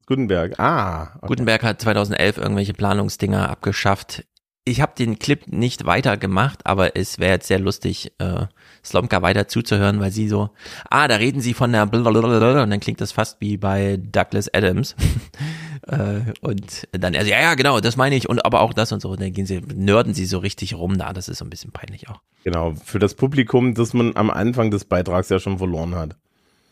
Gutenberg, 0.06 0.58
ah. 0.58 1.14
Okay. 1.18 1.28
Gutenberg 1.28 1.62
hat 1.62 1.80
2011 1.80 2.38
irgendwelche 2.38 2.74
Planungsdinger 2.74 3.48
abgeschafft. 3.48 4.24
Ich 4.70 4.80
habe 4.80 4.92
den 4.96 5.18
Clip 5.18 5.48
nicht 5.48 5.84
weiter 5.84 6.16
gemacht, 6.16 6.60
aber 6.62 6.94
es 6.94 7.18
wäre 7.18 7.32
jetzt 7.32 7.48
sehr 7.48 7.58
lustig, 7.58 8.12
äh, 8.18 8.46
Slomka 8.84 9.20
weiter 9.20 9.48
zuzuhören, 9.48 9.98
weil 9.98 10.12
sie 10.12 10.28
so, 10.28 10.50
ah, 10.88 11.08
da 11.08 11.16
reden 11.16 11.40
sie 11.40 11.54
von 11.54 11.72
der 11.72 11.86
blablabla, 11.86 12.62
und 12.62 12.70
dann 12.70 12.78
klingt 12.78 13.00
das 13.00 13.10
fast 13.10 13.40
wie 13.40 13.56
bei 13.56 13.96
Douglas 14.00 14.48
Adams. 14.54 14.94
äh, 15.88 16.20
und 16.40 16.86
dann 16.92 17.14
er 17.14 17.24
so, 17.24 17.30
ja, 17.32 17.40
ja, 17.40 17.54
genau, 17.56 17.80
das 17.80 17.96
meine 17.96 18.14
ich 18.14 18.28
und 18.28 18.44
aber 18.44 18.60
auch 18.60 18.72
das 18.72 18.92
und 18.92 19.02
so. 19.02 19.08
Und 19.08 19.20
dann 19.20 19.32
gehen 19.32 19.44
sie, 19.44 19.60
nörden 19.74 20.14
sie 20.14 20.24
so 20.24 20.38
richtig 20.38 20.74
rum 20.74 20.98
da. 20.98 21.12
Das 21.12 21.28
ist 21.28 21.38
so 21.38 21.44
ein 21.44 21.50
bisschen 21.50 21.72
peinlich 21.72 22.08
auch. 22.08 22.20
Genau, 22.44 22.74
für 22.84 23.00
das 23.00 23.14
Publikum, 23.14 23.74
das 23.74 23.92
man 23.92 24.14
am 24.14 24.30
Anfang 24.30 24.70
des 24.70 24.84
Beitrags 24.84 25.30
ja 25.30 25.40
schon 25.40 25.58
verloren 25.58 25.96
hat. 25.96 26.14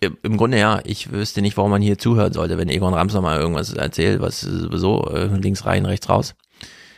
Im 0.00 0.36
Grunde 0.36 0.56
ja, 0.56 0.80
ich 0.84 1.10
wüsste 1.10 1.42
nicht, 1.42 1.56
warum 1.56 1.72
man 1.72 1.82
hier 1.82 1.98
zuhören 1.98 2.32
sollte, 2.32 2.58
wenn 2.58 2.68
Egon 2.68 2.94
Ramser 2.94 3.20
mal 3.22 3.40
irgendwas 3.40 3.72
erzählt, 3.72 4.20
was 4.20 4.42
sowieso 4.42 5.10
äh, 5.10 5.26
links 5.36 5.66
rein, 5.66 5.84
rechts 5.84 6.08
raus. 6.08 6.36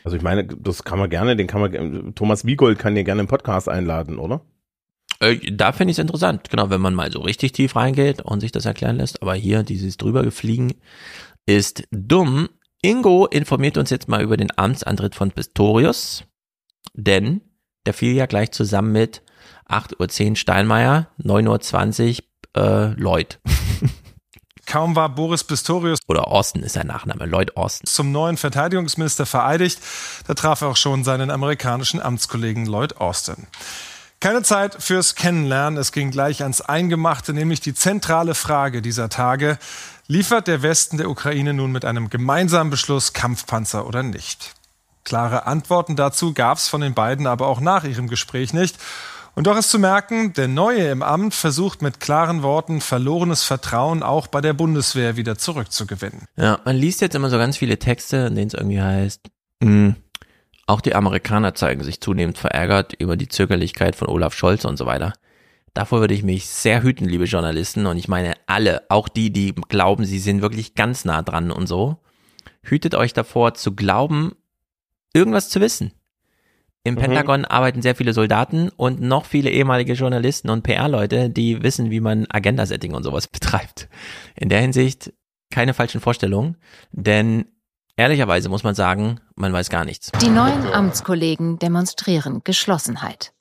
Also 0.05 0.17
ich 0.17 0.23
meine, 0.23 0.45
das 0.45 0.85
kann 0.85 0.99
man 0.99 1.11
gerne, 1.11 1.37
den 1.37 1.47
kann 1.47 1.61
man, 1.61 2.15
Thomas 2.15 2.45
Wiegold 2.45 2.79
kann 2.79 2.95
dir 2.95 3.05
gerne 3.05 3.23
im 3.23 3.27
Podcast 3.27 3.69
einladen, 3.69 4.19
oder? 4.19 4.43
Äh, 5.21 5.53
da 5.53 5.73
finde 5.73 5.93
ich 5.93 5.99
es 5.99 6.03
interessant, 6.03 6.51
genau, 6.51 6.71
wenn 6.71 6.81
man 6.81 6.95
mal 6.95 7.13
so 7.13 7.21
richtig 7.21 7.53
tief 7.53 7.77
reingeht 7.77 8.23
und 8.23 8.41
sich 8.41 8.53
das 8.53 8.65
erklären 8.65 8.97
lässt. 8.97 9.23
Aber 9.23 9.35
hier, 9.35 9.63
dieses 9.63 9.97
drüber 9.97 10.23
gefliegen, 10.23 10.75
ist 11.47 11.85
dumm. 11.91 12.49
Ingo 12.83 13.27
informiert 13.27 13.77
uns 13.77 13.91
jetzt 13.91 14.09
mal 14.09 14.23
über 14.23 14.39
den 14.39 14.57
Amtsantritt 14.57 15.15
von 15.15 15.33
Pistorius, 15.33 16.25
denn 16.95 17.43
der 17.85 17.93
fiel 17.93 18.15
ja 18.15 18.25
gleich 18.27 18.53
zusammen 18.53 18.93
mit 18.93 19.23
8.10 19.69 20.31
Uhr 20.31 20.37
Steinmeier, 20.37 21.09
9.20 21.23 22.23
Uhr 22.57 22.63
äh, 22.63 23.01
Lloyd. 23.01 23.39
Kaum 24.71 24.95
war 24.95 25.09
Boris 25.09 25.43
Pistorius 25.43 25.99
oder 26.07 26.29
Austin 26.29 26.63
ist 26.63 26.75
sein 26.75 26.87
Nachname, 26.87 27.27
Lloyd 27.27 27.57
Austin, 27.57 27.89
zum 27.89 28.13
neuen 28.13 28.37
Verteidigungsminister 28.37 29.27
vereidigt, 29.27 29.81
da 30.29 30.35
traf 30.35 30.61
er 30.61 30.69
auch 30.69 30.77
schon 30.77 31.03
seinen 31.03 31.29
amerikanischen 31.33 32.01
Amtskollegen 32.01 32.67
Lloyd 32.67 32.99
Austin. 32.99 33.49
Keine 34.21 34.45
Zeit 34.45 34.81
fürs 34.81 35.17
Kennenlernen, 35.17 35.77
es 35.77 35.91
ging 35.91 36.13
gleich 36.13 36.43
ans 36.43 36.61
Eingemachte, 36.61 37.33
nämlich 37.33 37.59
die 37.59 37.75
zentrale 37.75 38.37
Frage 38.37 38.81
dieser 38.81 39.09
Tage. 39.09 39.59
Liefert 40.07 40.47
der 40.47 40.63
Westen 40.63 40.99
der 40.99 41.11
Ukraine 41.11 41.53
nun 41.53 41.73
mit 41.73 41.85
einem 41.85 42.09
gemeinsamen 42.09 42.71
Beschluss 42.71 43.13
Kampfpanzer 43.13 43.89
oder 43.89 44.05
nicht? 44.05 44.55
Klare 45.03 45.47
Antworten 45.47 45.97
dazu 45.97 46.33
gab 46.33 46.59
es 46.59 46.69
von 46.69 46.81
den 46.81 46.95
beiden 46.95 47.27
aber 47.27 47.49
auch 47.49 47.59
nach 47.59 47.83
ihrem 47.83 48.07
Gespräch 48.07 48.53
nicht. 48.53 48.79
Und 49.41 49.47
doch 49.47 49.57
ist 49.57 49.71
zu 49.71 49.79
merken, 49.79 50.35
der 50.35 50.49
Neue 50.49 50.91
im 50.91 51.03
Amt 51.03 51.33
versucht 51.33 51.81
mit 51.81 51.99
klaren 51.99 52.43
Worten 52.43 52.83
verlorenes 52.83 53.43
Vertrauen 53.43 54.03
auch 54.03 54.27
bei 54.27 54.43
der 54.43 54.53
Bundeswehr 54.53 55.17
wieder 55.17 55.39
zurückzugewinnen. 55.39 56.27
Ja, 56.37 56.61
man 56.67 56.77
liest 56.77 57.01
jetzt 57.01 57.15
immer 57.15 57.31
so 57.31 57.39
ganz 57.39 57.57
viele 57.57 57.79
Texte, 57.79 58.19
in 58.19 58.35
denen 58.35 58.49
es 58.49 58.53
irgendwie 58.53 58.83
heißt, 58.83 59.31
mh, 59.61 59.95
auch 60.67 60.83
die 60.83 60.95
Amerikaner 60.95 61.55
zeigen 61.55 61.83
sich 61.83 62.03
zunehmend 62.03 62.37
verärgert 62.37 62.93
über 62.93 63.17
die 63.17 63.29
Zögerlichkeit 63.29 63.97
von 63.97 64.09
Olaf 64.09 64.35
Scholz 64.35 64.67
und 64.67 64.77
so 64.77 64.85
weiter. 64.85 65.15
Davor 65.73 66.01
würde 66.01 66.13
ich 66.13 66.23
mich 66.23 66.47
sehr 66.47 66.83
hüten, 66.83 67.07
liebe 67.07 67.25
Journalisten, 67.25 67.87
und 67.87 67.97
ich 67.97 68.09
meine 68.09 68.35
alle, 68.47 68.83
auch 68.91 69.09
die, 69.09 69.33
die 69.33 69.55
glauben, 69.55 70.05
sie 70.05 70.19
sind 70.19 70.43
wirklich 70.43 70.75
ganz 70.75 71.07
nah 71.07 71.23
dran 71.23 71.51
und 71.51 71.67
so. 71.67 71.97
Hütet 72.63 72.95
euch 72.95 73.15
davor 73.15 73.55
zu 73.55 73.75
glauben, 73.75 74.33
irgendwas 75.15 75.49
zu 75.49 75.63
wissen. 75.63 75.93
Im 76.83 76.95
mhm. 76.95 76.99
Pentagon 76.99 77.45
arbeiten 77.45 77.83
sehr 77.83 77.95
viele 77.95 78.13
Soldaten 78.13 78.71
und 78.71 79.01
noch 79.01 79.27
viele 79.27 79.51
ehemalige 79.51 79.93
Journalisten 79.93 80.49
und 80.49 80.63
PR-Leute, 80.63 81.29
die 81.29 81.63
wissen, 81.63 81.91
wie 81.91 82.01
man 82.01 82.27
Agenda-Setting 82.31 82.95
und 82.95 83.03
sowas 83.03 83.29
betreibt. 83.29 83.89
In 84.35 84.49
der 84.49 84.61
Hinsicht 84.61 85.13
keine 85.51 85.75
falschen 85.75 86.01
Vorstellungen, 86.01 86.57
denn 86.93 87.47
ehrlicherweise 87.97 88.49
muss 88.49 88.63
man 88.63 88.75
sagen, 88.75 89.21
man 89.35 89.53
weiß 89.53 89.69
gar 89.69 89.85
nichts. 89.85 90.13
Die 90.23 90.31
neuen 90.31 90.73
Amtskollegen 90.73 91.59
demonstrieren 91.59 92.43
Geschlossenheit. 92.45 93.33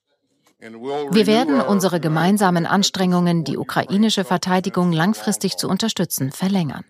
Wir 0.60 1.26
werden 1.26 1.62
unsere 1.62 2.02
gemeinsamen 2.02 2.66
Anstrengungen, 2.66 3.46
die 3.46 3.58
ukrainische 3.58 4.26
Verteidigung 4.26 4.92
langfristig 4.92 5.56
zu 5.56 5.70
unterstützen, 5.70 6.32
verlängern. 6.32 6.84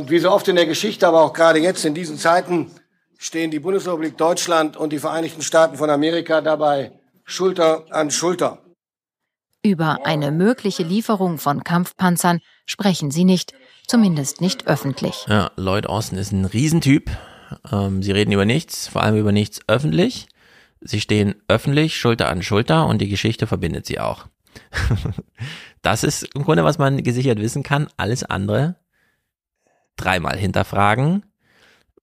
Wie 0.00 0.20
so 0.20 0.30
oft 0.30 0.46
in 0.46 0.54
der 0.54 0.66
Geschichte, 0.66 1.08
aber 1.08 1.22
auch 1.22 1.32
gerade 1.32 1.58
jetzt 1.58 1.84
in 1.84 1.94
diesen 1.94 2.18
Zeiten, 2.18 2.70
stehen 3.18 3.50
die 3.50 3.60
Bundesrepublik 3.60 4.16
Deutschland 4.16 4.76
und 4.76 4.92
die 4.92 4.98
Vereinigten 4.98 5.42
Staaten 5.42 5.76
von 5.76 5.90
Amerika 5.90 6.40
dabei 6.40 6.92
Schulter 7.24 7.84
an 7.90 8.10
Schulter. 8.10 8.62
Über 9.62 10.06
eine 10.06 10.30
mögliche 10.30 10.84
Lieferung 10.84 11.38
von 11.38 11.64
Kampfpanzern 11.64 12.40
sprechen 12.66 13.10
sie 13.10 13.24
nicht, 13.24 13.52
zumindest 13.86 14.40
nicht 14.40 14.66
öffentlich. 14.68 15.26
Ja, 15.28 15.50
Lloyd 15.56 15.86
Austin 15.86 16.18
ist 16.18 16.32
ein 16.32 16.44
Riesentyp. 16.44 17.10
Ähm, 17.72 18.02
sie 18.02 18.12
reden 18.12 18.32
über 18.32 18.44
nichts, 18.44 18.86
vor 18.86 19.02
allem 19.02 19.16
über 19.16 19.32
nichts 19.32 19.60
öffentlich. 19.66 20.28
Sie 20.80 21.00
stehen 21.00 21.34
öffentlich 21.48 21.96
Schulter 21.96 22.28
an 22.28 22.42
Schulter 22.42 22.86
und 22.86 22.98
die 22.98 23.08
Geschichte 23.08 23.46
verbindet 23.46 23.86
sie 23.86 23.98
auch. 23.98 24.26
das 25.82 26.04
ist 26.04 26.34
im 26.34 26.44
Grunde, 26.44 26.64
was 26.64 26.78
man 26.78 27.02
gesichert 27.02 27.40
wissen 27.40 27.62
kann. 27.62 27.88
Alles 27.96 28.22
andere 28.22 28.76
dreimal 29.96 30.36
hinterfragen, 30.36 31.24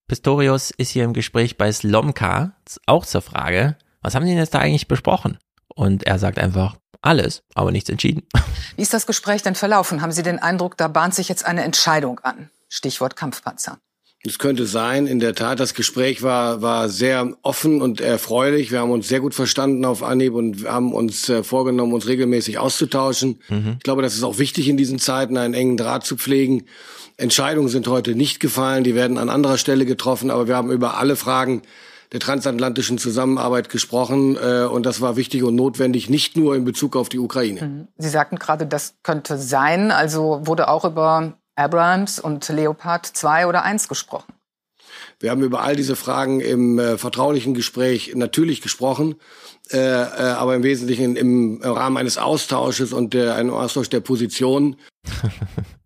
Pistorius 0.07 0.71
ist 0.71 0.91
hier 0.91 1.05
im 1.05 1.13
Gespräch 1.13 1.57
bei 1.57 1.71
Slomka 1.71 2.55
auch 2.85 3.05
zur 3.05 3.21
Frage, 3.21 3.77
was 4.01 4.15
haben 4.15 4.25
die 4.25 4.31
denn 4.31 4.39
jetzt 4.39 4.53
da 4.53 4.59
eigentlich 4.59 4.87
besprochen? 4.87 5.37
Und 5.73 6.03
er 6.03 6.19
sagt 6.19 6.39
einfach, 6.39 6.75
alles, 7.01 7.43
aber 7.53 7.71
nichts 7.71 7.89
entschieden. 7.89 8.23
Wie 8.75 8.81
ist 8.81 8.93
das 8.93 9.07
Gespräch 9.07 9.41
denn 9.43 9.55
verlaufen? 9.55 10.01
Haben 10.01 10.11
Sie 10.11 10.23
den 10.23 10.39
Eindruck, 10.39 10.77
da 10.77 10.87
bahnt 10.87 11.15
sich 11.15 11.29
jetzt 11.29 11.45
eine 11.45 11.63
Entscheidung 11.63 12.19
an? 12.19 12.49
Stichwort 12.69 13.15
Kampfpanzer. 13.15 13.79
Es 14.25 14.39
könnte 14.39 14.65
sein, 14.65 15.05
in 15.05 15.19
der 15.19 15.35
Tat, 15.35 15.59
das 15.59 15.73
Gespräch 15.73 16.23
war, 16.23 16.61
war 16.61 16.87
sehr 16.87 17.35
offen 17.41 17.81
und 17.81 17.99
erfreulich. 17.99 18.71
Wir 18.71 18.79
haben 18.79 18.91
uns 18.91 19.09
sehr 19.09 19.19
gut 19.19 19.33
verstanden 19.33 19.83
auf 19.83 20.01
Anhieb 20.01 20.33
und 20.33 20.65
haben 20.65 20.93
uns 20.93 21.27
äh, 21.27 21.43
vorgenommen, 21.43 21.91
uns 21.91 22.07
regelmäßig 22.07 22.57
auszutauschen. 22.57 23.41
Mhm. 23.49 23.75
Ich 23.77 23.83
glaube, 23.83 24.01
das 24.01 24.15
ist 24.15 24.23
auch 24.23 24.37
wichtig 24.37 24.69
in 24.69 24.77
diesen 24.77 24.97
Zeiten, 24.97 25.35
einen 25.37 25.53
engen 25.53 25.75
Draht 25.75 26.05
zu 26.05 26.15
pflegen. 26.15 26.67
Entscheidungen 27.17 27.69
sind 27.69 27.87
heute 27.87 28.15
nicht 28.15 28.39
gefallen, 28.39 28.83
die 28.83 28.95
werden 28.95 29.17
an 29.17 29.29
anderer 29.29 29.57
Stelle 29.57 29.85
getroffen, 29.85 30.31
aber 30.31 30.47
wir 30.47 30.55
haben 30.55 30.71
über 30.71 30.97
alle 30.97 31.15
Fragen 31.15 31.61
der 32.11 32.19
transatlantischen 32.19 32.99
Zusammenarbeit 32.99 33.69
gesprochen 33.69 34.37
äh, 34.37 34.65
und 34.65 34.85
das 34.85 35.01
war 35.01 35.15
wichtig 35.15 35.43
und 35.43 35.55
notwendig, 35.55 36.09
nicht 36.09 36.37
nur 36.37 36.55
in 36.55 36.63
Bezug 36.63 36.95
auf 36.95 37.09
die 37.09 37.19
Ukraine. 37.19 37.61
Mhm. 37.61 37.87
Sie 37.97 38.09
sagten 38.09 38.37
gerade, 38.37 38.67
das 38.67 38.95
könnte 39.01 39.37
sein, 39.37 39.91
also 39.91 40.41
wurde 40.43 40.67
auch 40.67 40.85
über 40.85 41.33
Abrams 41.55 42.19
und 42.19 42.47
Leopard 42.49 43.05
2 43.05 43.47
oder 43.47 43.63
1 43.63 43.87
gesprochen. 43.87 44.33
Wir 45.19 45.31
haben 45.31 45.41
über 45.41 45.61
all 45.61 45.75
diese 45.75 45.95
Fragen 45.95 46.39
im 46.39 46.77
äh, 46.77 46.97
vertraulichen 46.97 47.53
Gespräch 47.53 48.13
natürlich 48.15 48.61
gesprochen, 48.61 49.15
äh, 49.71 49.77
äh, 49.77 50.03
aber 50.37 50.55
im 50.55 50.63
Wesentlichen 50.63 51.15
im 51.15 51.61
Rahmen 51.63 51.97
eines 51.97 52.17
Austausches 52.17 52.93
und 52.93 53.13
der, 53.13 53.35
einem 53.35 53.51
Austausch 53.51 53.89
der 53.89 54.01
Positionen. 54.01 54.75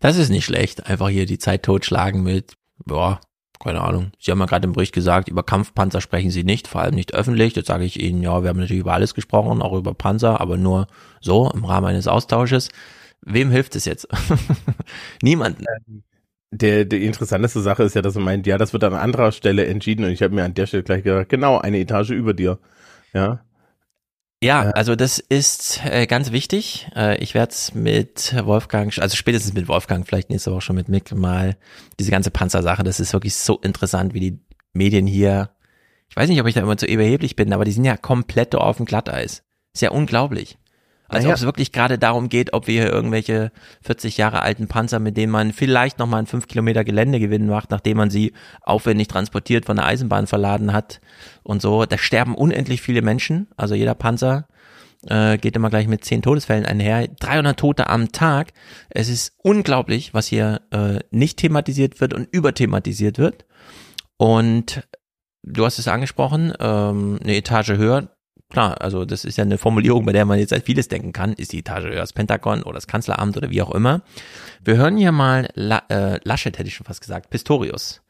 Das 0.00 0.16
ist 0.16 0.30
nicht 0.30 0.44
schlecht. 0.44 0.86
Einfach 0.86 1.08
hier 1.08 1.26
die 1.26 1.38
Zeit 1.38 1.62
totschlagen 1.62 2.22
mit, 2.22 2.54
boah, 2.84 3.20
keine 3.58 3.80
Ahnung. 3.80 4.12
Sie 4.20 4.30
haben 4.30 4.38
ja 4.38 4.46
gerade 4.46 4.66
im 4.66 4.72
Bericht 4.72 4.94
gesagt, 4.94 5.28
über 5.28 5.42
Kampfpanzer 5.42 6.00
sprechen 6.00 6.30
Sie 6.30 6.44
nicht, 6.44 6.68
vor 6.68 6.82
allem 6.82 6.94
nicht 6.94 7.14
öffentlich. 7.14 7.56
Jetzt 7.56 7.66
sage 7.66 7.84
ich 7.84 8.00
Ihnen, 8.00 8.22
ja, 8.22 8.42
wir 8.42 8.50
haben 8.50 8.60
natürlich 8.60 8.80
über 8.80 8.92
alles 8.92 9.14
gesprochen, 9.14 9.62
auch 9.62 9.76
über 9.76 9.94
Panzer, 9.94 10.40
aber 10.40 10.56
nur 10.56 10.86
so 11.20 11.50
im 11.50 11.64
Rahmen 11.64 11.86
eines 11.86 12.06
Austausches. 12.06 12.68
Wem 13.22 13.50
hilft 13.50 13.74
es 13.74 13.84
jetzt? 13.84 14.06
Niemanden. 15.22 15.64
der, 16.52 16.84
die 16.84 17.04
interessanteste 17.04 17.60
Sache 17.60 17.82
ist 17.82 17.94
ja, 17.94 18.02
dass 18.02 18.14
er 18.14 18.22
meint, 18.22 18.46
ja, 18.46 18.58
das 18.58 18.72
wird 18.72 18.84
an 18.84 18.94
anderer 18.94 19.32
Stelle 19.32 19.66
entschieden 19.66 20.04
und 20.04 20.12
ich 20.12 20.22
habe 20.22 20.34
mir 20.34 20.44
an 20.44 20.54
der 20.54 20.66
Stelle 20.66 20.84
gleich 20.84 21.02
gesagt, 21.02 21.28
genau, 21.28 21.58
eine 21.58 21.78
Etage 21.80 22.10
über 22.10 22.34
dir. 22.34 22.58
Ja. 23.12 23.40
Ja, 24.40 24.70
also 24.70 24.94
das 24.94 25.18
ist 25.18 25.80
äh, 25.84 26.06
ganz 26.06 26.30
wichtig. 26.30 26.88
Äh, 26.94 27.18
ich 27.18 27.34
werde 27.34 27.52
es 27.52 27.74
mit 27.74 28.34
Wolfgang, 28.44 28.96
also 28.98 29.16
spätestens 29.16 29.52
mit 29.54 29.66
Wolfgang, 29.66 30.06
vielleicht 30.06 30.30
nächste 30.30 30.52
Woche 30.52 30.60
schon 30.60 30.76
mit 30.76 30.88
Mick 30.88 31.12
mal 31.12 31.56
diese 31.98 32.12
ganze 32.12 32.30
Panzersache, 32.30 32.84
das 32.84 33.00
ist 33.00 33.12
wirklich 33.12 33.34
so 33.34 33.58
interessant, 33.58 34.14
wie 34.14 34.20
die 34.20 34.38
Medien 34.72 35.08
hier, 35.08 35.50
ich 36.08 36.16
weiß 36.16 36.28
nicht, 36.28 36.40
ob 36.40 36.46
ich 36.46 36.54
da 36.54 36.60
immer 36.60 36.76
zu 36.76 36.86
überheblich 36.86 37.34
bin, 37.34 37.52
aber 37.52 37.64
die 37.64 37.72
sind 37.72 37.84
ja 37.84 37.96
komplett 37.96 38.54
auf 38.54 38.76
dem 38.76 38.86
Glatteis. 38.86 39.42
Ist 39.74 39.82
ja 39.82 39.90
unglaublich. 39.90 40.56
Also 41.08 41.24
Naja. 41.24 41.34
ob 41.34 41.38
es 41.40 41.44
wirklich 41.46 41.72
gerade 41.72 41.98
darum 41.98 42.28
geht, 42.28 42.52
ob 42.52 42.66
wir 42.66 42.82
hier 42.82 42.92
irgendwelche 42.92 43.50
40 43.82 44.18
Jahre 44.18 44.42
alten 44.42 44.68
Panzer, 44.68 44.98
mit 44.98 45.16
denen 45.16 45.32
man 45.32 45.52
vielleicht 45.52 45.98
nochmal 45.98 46.18
einen 46.18 46.26
5 46.26 46.46
Kilometer 46.46 46.84
Geländegewinn 46.84 47.46
macht, 47.46 47.70
nachdem 47.70 47.96
man 47.96 48.10
sie 48.10 48.34
aufwendig 48.62 49.08
transportiert 49.08 49.64
von 49.64 49.76
der 49.76 49.86
Eisenbahn 49.86 50.26
verladen 50.26 50.72
hat 50.72 51.00
und 51.42 51.62
so. 51.62 51.86
Da 51.86 51.96
sterben 51.96 52.34
unendlich 52.34 52.82
viele 52.82 53.00
Menschen. 53.00 53.48
Also 53.56 53.74
jeder 53.74 53.94
Panzer 53.94 54.48
äh, 55.06 55.38
geht 55.38 55.56
immer 55.56 55.70
gleich 55.70 55.88
mit 55.88 56.04
10 56.04 56.20
Todesfällen 56.22 56.66
einher. 56.66 57.08
300 57.08 57.58
Tote 57.58 57.88
am 57.88 58.12
Tag. 58.12 58.52
Es 58.90 59.08
ist 59.08 59.32
unglaublich, 59.38 60.12
was 60.12 60.26
hier 60.26 60.60
äh, 60.72 60.98
nicht 61.10 61.38
thematisiert 61.38 62.00
wird 62.02 62.12
und 62.12 62.28
überthematisiert 62.30 63.16
wird. 63.18 63.46
Und 64.18 64.82
du 65.42 65.64
hast 65.64 65.78
es 65.78 65.88
angesprochen, 65.88 66.52
ähm, 66.60 67.18
eine 67.22 67.36
Etage 67.36 67.70
höher. 67.70 68.10
Klar, 68.50 68.80
also 68.80 69.04
das 69.04 69.24
ist 69.24 69.36
ja 69.36 69.44
eine 69.44 69.58
Formulierung, 69.58 70.06
bei 70.06 70.12
der 70.12 70.24
man 70.24 70.38
jetzt 70.38 70.54
an 70.54 70.62
vieles 70.62 70.88
denken 70.88 71.12
kann. 71.12 71.34
Ist 71.34 71.52
die 71.52 71.58
Etage 71.58 71.84
höher 71.84 71.96
das 71.96 72.14
Pentagon 72.14 72.62
oder 72.62 72.74
das 72.74 72.86
Kanzleramt 72.86 73.36
oder 73.36 73.50
wie 73.50 73.60
auch 73.60 73.74
immer. 73.74 74.02
Wir 74.64 74.76
hören 74.76 74.96
hier 74.96 75.12
mal 75.12 75.48
La 75.54 75.82
äh, 75.90 76.18
Laschet, 76.24 76.58
hätte 76.58 76.68
ich 76.68 76.74
schon 76.74 76.86
fast 76.86 77.02
gesagt, 77.02 77.28
Pistorius. 77.28 78.00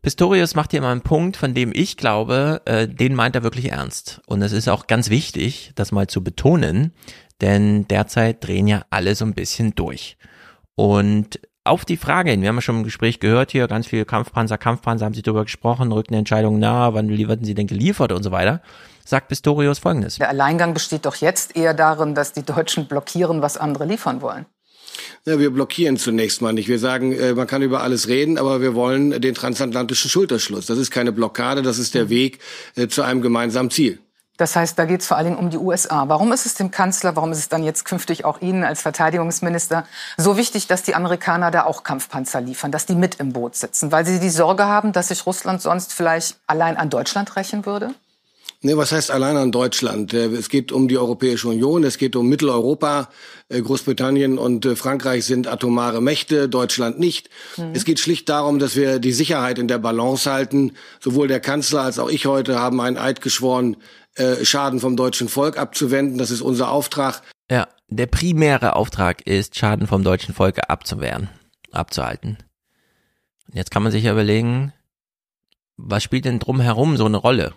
Pistorius 0.00 0.56
macht 0.56 0.72
hier 0.72 0.80
mal 0.80 0.90
einen 0.90 1.02
Punkt, 1.02 1.36
von 1.36 1.54
dem 1.54 1.70
ich 1.72 1.96
glaube, 1.96 2.62
äh, 2.64 2.88
den 2.88 3.14
meint 3.14 3.36
er 3.36 3.44
wirklich 3.44 3.70
ernst. 3.70 4.20
Und 4.26 4.42
es 4.42 4.52
ist 4.52 4.68
auch 4.68 4.86
ganz 4.86 5.10
wichtig, 5.10 5.72
das 5.74 5.92
mal 5.92 6.08
zu 6.08 6.24
betonen, 6.24 6.92
denn 7.40 7.86
derzeit 7.86 8.44
drehen 8.44 8.66
ja 8.66 8.84
alle 8.90 9.14
so 9.14 9.24
ein 9.24 9.34
bisschen 9.34 9.74
durch. 9.74 10.16
Und 10.74 11.38
auf 11.62 11.84
die 11.84 11.96
Frage 11.96 12.30
hin, 12.32 12.40
wir 12.42 12.48
haben 12.48 12.56
ja 12.56 12.62
schon 12.62 12.78
im 12.78 12.84
Gespräch 12.84 13.20
gehört 13.20 13.52
hier, 13.52 13.68
ganz 13.68 13.86
viele 13.86 14.04
Kampfpanzer, 14.04 14.58
Kampfpanzer 14.58 15.04
haben 15.04 15.14
sie 15.14 15.22
darüber 15.22 15.44
gesprochen, 15.44 15.92
rückten 15.92 16.16
Entscheidungen 16.16 16.58
nahe, 16.58 16.94
wann 16.94 17.08
werden 17.08 17.44
sie 17.44 17.54
denn 17.54 17.68
geliefert 17.68 18.10
und 18.10 18.24
so 18.24 18.32
weiter, 18.32 18.60
sagt 19.04 19.28
Pistorius 19.28 19.78
folgendes. 19.78 20.16
Der 20.16 20.28
Alleingang 20.28 20.74
besteht 20.74 21.06
doch 21.06 21.16
jetzt 21.16 21.56
eher 21.56 21.74
darin, 21.74 22.14
dass 22.14 22.32
die 22.32 22.42
Deutschen 22.42 22.86
blockieren, 22.86 23.42
was 23.42 23.56
andere 23.56 23.84
liefern 23.84 24.22
wollen. 24.22 24.46
Ja, 25.24 25.38
wir 25.38 25.50
blockieren 25.50 25.96
zunächst 25.96 26.42
mal 26.42 26.52
nicht. 26.52 26.68
Wir 26.68 26.78
sagen, 26.78 27.12
äh, 27.12 27.34
man 27.34 27.46
kann 27.46 27.62
über 27.62 27.82
alles 27.82 28.08
reden, 28.08 28.38
aber 28.38 28.60
wir 28.60 28.74
wollen 28.74 29.20
den 29.20 29.34
transatlantischen 29.34 30.10
Schulterschluss. 30.10 30.66
Das 30.66 30.78
ist 30.78 30.90
keine 30.90 31.12
Blockade, 31.12 31.62
das 31.62 31.78
ist 31.78 31.94
der 31.94 32.08
Weg 32.08 32.40
äh, 32.76 32.88
zu 32.88 33.02
einem 33.02 33.22
gemeinsamen 33.22 33.70
Ziel. 33.70 34.00
Das 34.38 34.56
heißt, 34.56 34.78
da 34.78 34.86
geht 34.86 35.02
es 35.02 35.06
vor 35.06 35.18
allen 35.18 35.26
Dingen 35.26 35.38
um 35.38 35.50
die 35.50 35.58
USA. 35.58 36.08
Warum 36.08 36.32
ist 36.32 36.46
es 36.46 36.54
dem 36.54 36.70
Kanzler, 36.70 37.14
warum 37.14 37.32
ist 37.32 37.38
es 37.38 37.48
dann 37.48 37.62
jetzt 37.62 37.84
künftig 37.84 38.24
auch 38.24 38.40
Ihnen 38.40 38.64
als 38.64 38.80
Verteidigungsminister 38.82 39.86
so 40.16 40.36
wichtig, 40.36 40.66
dass 40.66 40.82
die 40.82 40.94
Amerikaner 40.94 41.50
da 41.50 41.64
auch 41.64 41.84
Kampfpanzer 41.84 42.40
liefern, 42.40 42.72
dass 42.72 42.86
die 42.86 42.94
mit 42.94 43.16
im 43.16 43.32
Boot 43.32 43.54
sitzen? 43.54 43.92
Weil 43.92 44.06
Sie 44.06 44.18
die 44.18 44.30
Sorge 44.30 44.64
haben, 44.64 44.92
dass 44.92 45.08
sich 45.08 45.26
Russland 45.26 45.60
sonst 45.60 45.92
vielleicht 45.92 46.38
allein 46.46 46.76
an 46.76 46.90
Deutschland 46.90 47.36
rächen 47.36 47.66
würde? 47.66 47.94
Nee, 48.64 48.76
was 48.76 48.92
heißt 48.92 49.10
allein 49.10 49.36
an 49.36 49.50
Deutschland? 49.50 50.14
Äh, 50.14 50.26
Es 50.26 50.48
geht 50.48 50.70
um 50.70 50.86
die 50.86 50.96
Europäische 50.96 51.48
Union, 51.48 51.82
es 51.82 51.98
geht 51.98 52.14
um 52.14 52.28
Mitteleuropa. 52.28 53.08
Äh, 53.48 53.60
Großbritannien 53.60 54.38
und 54.38 54.64
äh, 54.64 54.76
Frankreich 54.76 55.24
sind 55.24 55.48
atomare 55.48 56.00
Mächte, 56.00 56.48
Deutschland 56.48 57.00
nicht. 57.00 57.28
Mhm. 57.56 57.72
Es 57.74 57.84
geht 57.84 57.98
schlicht 57.98 58.28
darum, 58.28 58.60
dass 58.60 58.76
wir 58.76 59.00
die 59.00 59.12
Sicherheit 59.12 59.58
in 59.58 59.66
der 59.66 59.78
Balance 59.78 60.30
halten. 60.30 60.74
Sowohl 61.00 61.26
der 61.26 61.40
Kanzler 61.40 61.82
als 61.82 61.98
auch 61.98 62.08
ich 62.08 62.26
heute 62.26 62.60
haben 62.60 62.80
einen 62.80 62.96
Eid 62.96 63.20
geschworen, 63.20 63.76
Schaden 64.42 64.78
vom 64.78 64.94
deutschen 64.94 65.30
Volk 65.30 65.56
abzuwenden. 65.56 66.18
Das 66.18 66.30
ist 66.30 66.42
unser 66.42 66.70
Auftrag. 66.70 67.22
Ja, 67.50 67.66
der 67.88 68.04
primäre 68.04 68.76
Auftrag 68.76 69.26
ist, 69.26 69.56
Schaden 69.56 69.86
vom 69.86 70.04
deutschen 70.04 70.34
Volke 70.34 70.68
abzuwehren, 70.68 71.30
abzuhalten. 71.70 72.36
Und 73.48 73.56
jetzt 73.56 73.70
kann 73.70 73.82
man 73.82 73.90
sich 73.90 74.04
ja 74.04 74.12
überlegen, 74.12 74.74
was 75.78 76.02
spielt 76.02 76.26
denn 76.26 76.40
drumherum 76.40 76.98
so 76.98 77.06
eine 77.06 77.16
Rolle? 77.16 77.54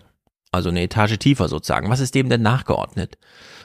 Also 0.56 0.70
eine 0.70 0.82
Etage 0.82 1.18
tiefer 1.18 1.48
sozusagen. 1.48 1.90
Was 1.90 2.00
ist 2.00 2.14
dem 2.14 2.28
denn 2.28 2.42
nachgeordnet? 2.42 3.18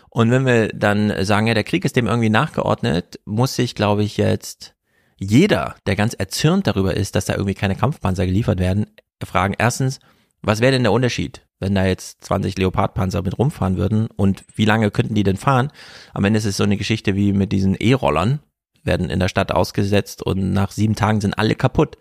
Und 0.09 0.29
wenn 0.29 0.45
wir 0.45 0.67
dann 0.69 1.23
sagen, 1.23 1.47
ja, 1.47 1.53
der 1.53 1.63
Krieg 1.63 1.85
ist 1.85 1.95
dem 1.95 2.07
irgendwie 2.07 2.29
nachgeordnet, 2.29 3.19
muss 3.25 3.55
sich, 3.55 3.75
glaube 3.75 4.03
ich, 4.03 4.17
jetzt 4.17 4.75
jeder, 5.17 5.75
der 5.85 5.95
ganz 5.95 6.13
erzürnt 6.13 6.67
darüber 6.67 6.95
ist, 6.97 7.15
dass 7.15 7.25
da 7.25 7.33
irgendwie 7.33 7.53
keine 7.53 7.75
Kampfpanzer 7.75 8.25
geliefert 8.25 8.59
werden, 8.59 8.87
fragen 9.23 9.55
erstens, 9.57 9.99
was 10.41 10.59
wäre 10.59 10.71
denn 10.71 10.83
der 10.83 10.91
Unterschied, 10.91 11.45
wenn 11.59 11.75
da 11.75 11.85
jetzt 11.85 12.25
20 12.25 12.57
Leopardpanzer 12.57 13.21
mit 13.21 13.37
rumfahren 13.37 13.77
würden 13.77 14.07
und 14.07 14.43
wie 14.55 14.65
lange 14.65 14.89
könnten 14.89 15.13
die 15.13 15.23
denn 15.23 15.37
fahren? 15.37 15.71
Am 16.13 16.25
Ende 16.25 16.39
ist 16.39 16.45
es 16.45 16.57
so 16.57 16.63
eine 16.63 16.77
Geschichte 16.77 17.15
wie 17.15 17.31
mit 17.31 17.51
diesen 17.51 17.75
E-Rollern, 17.75 18.39
werden 18.83 19.09
in 19.09 19.19
der 19.19 19.27
Stadt 19.27 19.51
ausgesetzt 19.51 20.23
und 20.23 20.51
nach 20.51 20.71
sieben 20.71 20.95
Tagen 20.95 21.21
sind 21.21 21.37
alle 21.37 21.55
kaputt. 21.55 21.97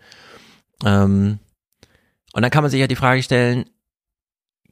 Ähm, 0.83 1.39
und 2.33 2.41
dann 2.41 2.51
kann 2.51 2.63
man 2.63 2.71
sich 2.71 2.79
ja 2.79 2.87
die 2.87 2.95
Frage 2.95 3.21
stellen, 3.21 3.65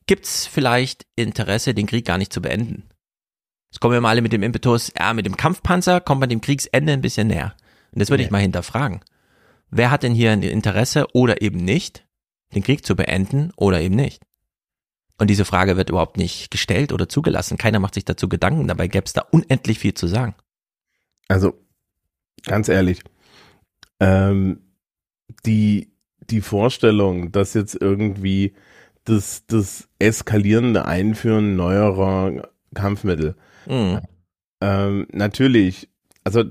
gibt 0.09 0.25
es 0.25 0.47
vielleicht 0.47 1.05
Interesse, 1.15 1.75
den 1.75 1.85
Krieg 1.85 2.03
gar 2.03 2.17
nicht 2.17 2.33
zu 2.33 2.41
beenden? 2.41 2.89
Jetzt 3.69 3.79
kommen 3.79 3.93
wir 3.93 4.01
mal 4.01 4.09
alle 4.09 4.23
mit 4.23 4.33
dem 4.33 4.41
Impetus, 4.41 4.91
ja, 4.97 5.13
mit 5.13 5.27
dem 5.27 5.37
Kampfpanzer 5.37 6.01
kommt 6.01 6.19
man 6.19 6.29
dem 6.29 6.41
Kriegsende 6.41 6.93
ein 6.93 7.01
bisschen 7.01 7.27
näher. 7.27 7.53
Und 7.91 8.01
das 8.01 8.09
würde 8.09 8.23
ich 8.23 8.31
mal 8.31 8.41
hinterfragen. 8.41 9.01
Wer 9.69 9.91
hat 9.91 10.01
denn 10.01 10.15
hier 10.15 10.31
ein 10.31 10.41
Interesse 10.41 11.05
oder 11.13 11.43
eben 11.43 11.63
nicht, 11.63 12.07
den 12.55 12.63
Krieg 12.63 12.87
zu 12.87 12.95
beenden 12.95 13.51
oder 13.55 13.81
eben 13.81 13.93
nicht? 13.93 14.23
Und 15.19 15.29
diese 15.29 15.45
Frage 15.45 15.77
wird 15.77 15.91
überhaupt 15.91 16.17
nicht 16.17 16.49
gestellt 16.49 16.91
oder 16.91 17.07
zugelassen. 17.07 17.59
Keiner 17.59 17.77
macht 17.77 17.93
sich 17.93 18.05
dazu 18.05 18.27
Gedanken. 18.27 18.67
Dabei 18.67 18.87
gäbe 18.87 19.05
es 19.05 19.13
da 19.13 19.21
unendlich 19.29 19.77
viel 19.77 19.93
zu 19.93 20.07
sagen. 20.07 20.33
Also, 21.27 21.53
ganz 22.45 22.67
ehrlich, 22.67 23.03
ähm, 23.99 24.73
die, 25.45 25.93
die 26.31 26.41
Vorstellung, 26.41 27.31
dass 27.31 27.53
jetzt 27.53 27.75
irgendwie 27.79 28.55
das, 29.05 29.45
das 29.47 29.87
eskalierende 29.99 30.85
Einführen 30.85 31.55
neuerer 31.55 32.49
Kampfmittel, 32.75 33.35
Mhm. 33.65 33.99
ähm, 34.61 35.07
natürlich, 35.11 35.89
also 36.23 36.43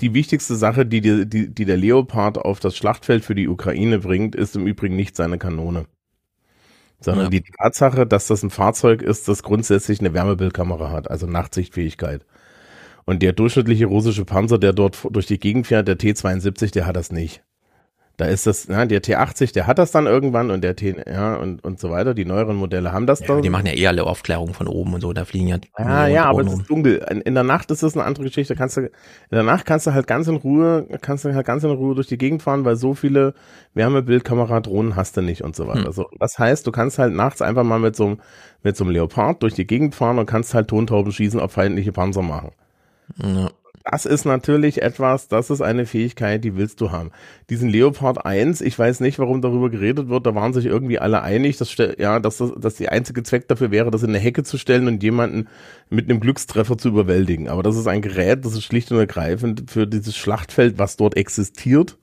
die 0.00 0.14
wichtigste 0.14 0.56
Sache, 0.56 0.86
die, 0.86 1.00
die, 1.00 1.26
die, 1.54 1.64
der 1.64 1.76
Leopard 1.76 2.38
auf 2.38 2.60
das 2.60 2.76
Schlachtfeld 2.76 3.24
für 3.24 3.34
die 3.34 3.48
Ukraine 3.48 3.98
bringt, 4.00 4.34
ist 4.34 4.56
im 4.56 4.66
Übrigen 4.66 4.96
nicht 4.96 5.16
seine 5.16 5.38
Kanone. 5.38 5.86
Sondern 7.00 7.24
Ja. 7.24 7.30
die 7.30 7.42
Tatsache, 7.42 8.06
dass 8.06 8.26
das 8.28 8.42
ein 8.42 8.50
Fahrzeug 8.50 9.02
ist, 9.02 9.28
das 9.28 9.42
grundsätzlich 9.42 10.00
eine 10.00 10.14
Wärmebildkamera 10.14 10.90
hat, 10.90 11.10
also 11.10 11.26
Nachtsichtfähigkeit. 11.26 12.24
Und 13.06 13.22
der 13.22 13.32
durchschnittliche 13.34 13.86
russische 13.86 14.24
Panzer, 14.24 14.58
der 14.58 14.72
dort 14.72 15.06
durch 15.10 15.26
die 15.26 15.38
Gegend 15.38 15.66
fährt, 15.66 15.88
der 15.88 15.98
T-72, 15.98 16.72
der 16.72 16.86
hat 16.86 16.96
das 16.96 17.12
nicht. 17.12 17.42
Da 18.16 18.26
ist 18.26 18.46
das, 18.46 18.68
ja, 18.68 18.84
der 18.86 19.02
T80, 19.02 19.52
der 19.54 19.66
hat 19.66 19.78
das 19.78 19.90
dann 19.90 20.06
irgendwann 20.06 20.52
und 20.52 20.62
der 20.62 20.76
T, 20.76 20.94
ja, 21.04 21.34
und, 21.34 21.64
und 21.64 21.80
so 21.80 21.90
weiter. 21.90 22.14
Die 22.14 22.24
neueren 22.24 22.54
Modelle 22.54 22.92
haben 22.92 23.08
das 23.08 23.20
Ja, 23.20 23.26
dann. 23.26 23.42
die 23.42 23.50
machen 23.50 23.66
ja 23.66 23.72
eh 23.72 23.88
alle 23.88 24.04
Aufklärung 24.04 24.54
von 24.54 24.68
oben 24.68 24.94
und 24.94 25.00
so, 25.00 25.12
da 25.12 25.24
fliegen 25.24 25.48
ja. 25.48 25.56
Ja, 25.76 25.84
Millionen 25.84 26.14
ja, 26.14 26.24
aber 26.26 26.42
Drohnen 26.42 26.54
es 26.54 26.60
ist 26.60 26.70
dunkel. 26.70 27.06
In, 27.10 27.20
in 27.22 27.34
der 27.34 27.42
Nacht 27.42 27.72
ist 27.72 27.82
das 27.82 27.96
eine 27.96 28.04
andere 28.04 28.24
Geschichte. 28.26 28.54
Kannst 28.54 28.76
du, 28.76 28.82
in 28.82 28.90
der 29.32 29.42
Nacht 29.42 29.66
kannst 29.66 29.88
du 29.88 29.94
halt 29.94 30.06
ganz 30.06 30.28
in 30.28 30.36
Ruhe, 30.36 30.86
kannst 31.00 31.24
du 31.24 31.34
halt 31.34 31.44
ganz 31.44 31.64
in 31.64 31.70
Ruhe 31.70 31.96
durch 31.96 32.06
die 32.06 32.16
Gegend 32.18 32.42
fahren, 32.42 32.64
weil 32.64 32.76
so 32.76 32.94
viele 32.94 33.34
Wärmebildkamera-Drohnen 33.74 34.94
hast 34.94 35.16
du 35.16 35.20
nicht 35.22 35.42
und 35.42 35.56
so 35.56 35.66
weiter. 35.66 35.86
Hm. 35.86 35.92
So, 35.92 36.08
das 36.20 36.38
heißt, 36.38 36.66
du 36.66 36.70
kannst 36.70 37.00
halt 37.00 37.14
nachts 37.14 37.42
einfach 37.42 37.64
mal 37.64 37.80
mit 37.80 37.96
so 37.96 38.06
einem, 38.06 38.20
mit 38.62 38.76
so 38.76 38.84
einem 38.84 38.92
Leopard 38.92 39.42
durch 39.42 39.54
die 39.54 39.66
Gegend 39.66 39.96
fahren 39.96 40.20
und 40.20 40.26
kannst 40.26 40.54
halt 40.54 40.68
Tontauben 40.68 41.10
schießen 41.10 41.40
auf 41.40 41.50
feindliche 41.50 41.90
Panzer 41.90 42.22
machen. 42.22 42.52
Ja. 43.20 43.50
Das 43.86 44.06
ist 44.06 44.24
natürlich 44.24 44.80
etwas, 44.80 45.28
das 45.28 45.50
ist 45.50 45.60
eine 45.60 45.84
Fähigkeit, 45.84 46.42
die 46.42 46.56
willst 46.56 46.80
du 46.80 46.90
haben. 46.90 47.10
Diesen 47.50 47.68
Leopard 47.68 48.24
1, 48.24 48.62
ich 48.62 48.78
weiß 48.78 49.00
nicht, 49.00 49.18
warum 49.18 49.42
darüber 49.42 49.68
geredet 49.68 50.08
wird, 50.08 50.24
da 50.24 50.34
waren 50.34 50.54
sich 50.54 50.64
irgendwie 50.64 50.98
alle 50.98 51.20
einig, 51.20 51.58
dass, 51.58 51.76
ja, 51.98 52.18
dass, 52.18 52.38
das, 52.38 52.52
dass 52.56 52.76
die 52.76 52.88
einzige 52.88 53.22
Zweck 53.22 53.46
dafür 53.46 53.70
wäre, 53.70 53.90
das 53.90 54.02
in 54.02 54.08
eine 54.08 54.18
Hecke 54.18 54.42
zu 54.42 54.56
stellen 54.56 54.88
und 54.88 55.02
jemanden 55.02 55.48
mit 55.90 56.08
einem 56.08 56.20
Glückstreffer 56.20 56.78
zu 56.78 56.88
überwältigen. 56.88 57.48
Aber 57.48 57.62
das 57.62 57.76
ist 57.76 57.86
ein 57.86 58.00
Gerät, 58.00 58.46
das 58.46 58.54
ist 58.54 58.64
schlicht 58.64 58.90
und 58.90 58.98
ergreifend 58.98 59.70
für 59.70 59.86
dieses 59.86 60.16
Schlachtfeld, 60.16 60.78
was 60.78 60.96
dort 60.96 61.14
existiert, 61.18 61.98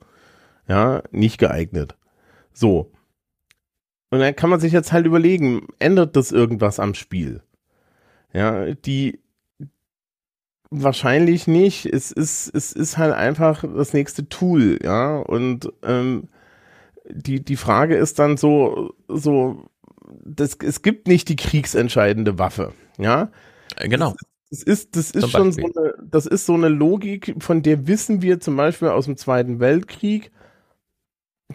ja, 0.68 1.02
nicht 1.10 1.38
geeignet. 1.38 1.96
So. 2.52 2.92
Und 4.10 4.20
dann 4.20 4.36
kann 4.36 4.50
man 4.50 4.60
sich 4.60 4.72
jetzt 4.72 4.92
halt 4.92 5.06
überlegen, 5.06 5.66
ändert 5.80 6.14
das 6.14 6.30
irgendwas 6.30 6.78
am 6.78 6.94
Spiel? 6.94 7.42
Ja, 8.32 8.72
die, 8.72 9.21
Wahrscheinlich 10.74 11.46
nicht. 11.46 11.84
Es 11.84 12.10
ist, 12.10 12.48
es 12.54 12.72
ist 12.72 12.96
halt 12.96 13.12
einfach 13.12 13.62
das 13.76 13.92
nächste 13.92 14.28
Tool, 14.30 14.78
ja. 14.82 15.18
Und 15.18 15.70
ähm, 15.82 16.28
die, 17.10 17.44
die 17.44 17.56
Frage 17.56 17.94
ist 17.96 18.18
dann 18.18 18.38
so, 18.38 18.94
so, 19.06 19.68
das, 20.24 20.56
es 20.64 20.80
gibt 20.80 21.08
nicht 21.08 21.28
die 21.28 21.36
kriegsentscheidende 21.36 22.38
Waffe, 22.38 22.72
ja. 22.98 23.30
Äh, 23.76 23.88
Genau. 23.88 24.14
Das 24.48 24.62
ist, 24.62 24.96
das 24.96 25.10
ist 25.10 25.30
schon 25.30 25.52
so 25.52 25.62
eine, 25.62 25.94
das 26.02 26.26
ist 26.26 26.46
so 26.46 26.54
eine 26.54 26.68
Logik, 26.68 27.36
von 27.38 27.62
der 27.62 27.86
wissen 27.86 28.20
wir 28.20 28.40
zum 28.40 28.56
Beispiel 28.56 28.88
aus 28.88 29.06
dem 29.06 29.16
Zweiten 29.16 29.60
Weltkrieg, 29.60 30.30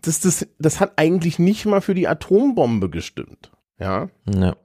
das, 0.02 0.20
das, 0.20 0.48
das 0.60 0.80
hat 0.80 0.94
eigentlich 0.96 1.40
nicht 1.40 1.66
mal 1.66 1.82
für 1.82 1.94
die 1.96 2.08
Atombombe 2.08 2.90
gestimmt. 2.90 3.52
Ja. 3.80 4.10
Ja. 4.28 4.56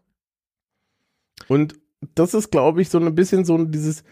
Und 1.49 1.75
das 2.15 2.35
ist, 2.35 2.51
glaube 2.51 2.83
ich, 2.83 2.91
so 2.91 2.99
ein 2.99 3.15
bisschen 3.15 3.45
so 3.45 3.65
dieses, 3.65 4.03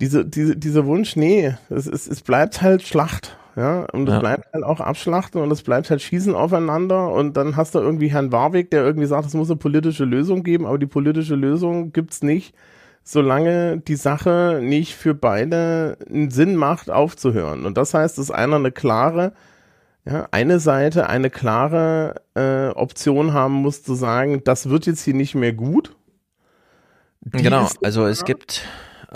diese, 0.00 0.24
diese, 0.24 0.56
dieser 0.56 0.86
Wunsch, 0.86 1.16
nee, 1.16 1.54
es, 1.68 1.86
es, 1.86 2.06
es 2.06 2.22
bleibt 2.22 2.62
halt 2.62 2.82
Schlacht. 2.82 3.36
Ja, 3.56 3.84
und 3.92 4.08
es 4.08 4.14
Ja. 4.14 4.20
bleibt 4.20 4.52
halt 4.54 4.64
auch 4.64 4.80
Abschlachten 4.80 5.40
und 5.40 5.50
es 5.50 5.62
bleibt 5.62 5.90
halt 5.90 6.00
Schießen 6.00 6.34
aufeinander 6.34 7.12
und 7.12 7.36
dann 7.36 7.56
hast 7.56 7.74
du 7.74 7.80
irgendwie 7.80 8.08
Herrn 8.08 8.30
Warwick, 8.30 8.70
der 8.70 8.84
irgendwie 8.84 9.08
sagt, 9.08 9.26
es 9.26 9.34
muss 9.34 9.50
eine 9.50 9.58
politische 9.58 10.04
Lösung 10.04 10.44
geben, 10.44 10.66
aber 10.66 10.78
die 10.78 10.86
politische 10.86 11.34
Lösung 11.34 11.92
gibt's 11.92 12.22
nicht, 12.22 12.54
solange 13.02 13.78
die 13.78 13.96
Sache 13.96 14.60
nicht 14.62 14.94
für 14.94 15.14
beide 15.14 15.98
einen 16.08 16.30
Sinn 16.30 16.54
macht, 16.54 16.90
aufzuhören. 16.90 17.66
Und 17.66 17.76
das 17.76 17.92
heißt, 17.92 18.18
dass 18.18 18.30
einer 18.30 18.56
eine 18.56 18.70
klare, 18.70 19.32
ja, 20.06 20.28
eine 20.30 20.60
Seite 20.60 21.08
eine 21.08 21.28
klare 21.28 22.22
äh, 22.34 22.68
Option 22.68 23.32
haben 23.32 23.54
muss, 23.54 23.82
zu 23.82 23.94
sagen, 23.94 24.42
das 24.44 24.70
wird 24.70 24.86
jetzt 24.86 25.02
hier 25.02 25.14
nicht 25.14 25.34
mehr 25.34 25.52
gut. 25.52 25.96
Die 27.20 27.42
Genau, 27.42 27.68
also 27.82 28.06
es 28.06 28.24
gibt. 28.24 28.62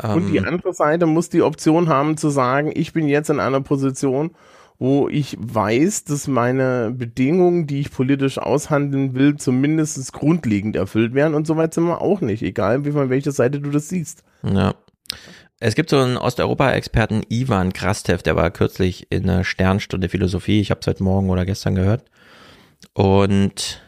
Und 0.02 0.32
die 0.32 0.39
Ähm, 0.39 0.47
andere 0.47 0.74
Seite 0.74 1.06
muss 1.06 1.28
die 1.31 1.42
Option 1.42 1.89
haben 1.89 2.16
zu 2.16 2.28
sagen, 2.28 2.73
ich 2.74 2.92
bin 2.92 3.08
jetzt 3.08 3.31
in 3.31 3.39
einer 3.39 3.60
Position, 3.60 4.32
wo 4.78 5.08
ich 5.08 5.36
weiß, 5.39 6.05
dass 6.05 6.26
meine 6.26 6.90
Bedingungen, 6.90 7.68
die 7.68 7.81
ich 7.81 7.92
politisch 7.92 8.39
aushandeln 8.39 9.14
will, 9.14 9.36
zumindest 9.36 10.12
grundlegend 10.12 10.74
erfüllt 10.74 11.14
werden. 11.14 11.34
Und 11.34 11.47
soweit 11.47 11.74
sind 11.74 11.84
wir 11.84 12.00
auch 12.00 12.20
nicht, 12.20 12.42
egal 12.42 12.84
wie 12.84 12.90
von 12.90 13.08
welcher 13.08 13.31
Seite 13.31 13.60
du 13.60 13.70
das 13.70 13.89
siehst. 13.89 14.24
Ja. 14.42 14.74
Es 15.60 15.76
gibt 15.76 15.90
so 15.90 15.98
einen 15.98 16.16
Osteuropa-Experten, 16.16 17.23
Ivan 17.28 17.73
Krastev, 17.73 18.23
der 18.23 18.34
war 18.34 18.50
kürzlich 18.50 19.06
in 19.10 19.31
einer 19.31 19.44
Sternstunde 19.44 20.08
Philosophie. 20.08 20.60
Ich 20.60 20.70
habe 20.70 20.81
es 20.81 20.86
heute 20.89 21.05
Morgen 21.05 21.31
oder 21.31 21.47
gestern 21.47 21.76
gehört. 21.76 22.05
Und 22.94 23.81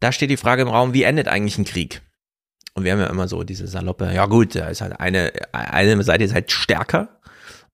da 0.00 0.10
steht 0.10 0.30
die 0.30 0.36
Frage 0.36 0.62
im 0.62 0.68
Raum, 0.68 0.92
wie 0.92 1.04
endet 1.04 1.28
eigentlich 1.28 1.58
ein 1.58 1.64
Krieg? 1.64 2.02
Und 2.78 2.84
wir 2.84 2.92
haben 2.92 3.00
ja 3.00 3.08
immer 3.08 3.26
so 3.26 3.42
diese 3.42 3.66
Saloppe, 3.66 4.12
ja 4.14 4.26
gut, 4.26 4.54
da 4.54 4.68
ist 4.68 4.82
halt 4.82 5.00
eine, 5.00 5.32
eine 5.50 6.00
Seite 6.04 6.22
ist 6.22 6.32
halt 6.32 6.52
stärker 6.52 7.18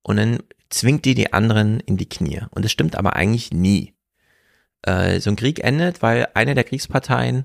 und 0.03 0.17
dann 0.17 0.39
zwingt 0.71 1.05
die 1.05 1.15
die 1.15 1.35
anderen 1.35 1.79
in 1.81 1.99
die 1.99 2.09
Knie. 2.09 2.41
Und 2.51 2.65
das 2.65 2.73
stimmt 2.73 2.97
aber 2.97 3.15
eigentlich 3.15 3.53
nie. 3.53 3.93
Äh, 4.81 5.21
so 5.21 5.29
ein 5.29 5.37
Krieg 5.37 5.63
endet, 5.63 6.01
weil 6.01 6.29
eine 6.33 6.55
der 6.55 6.65
Kriegsparteien 6.65 7.45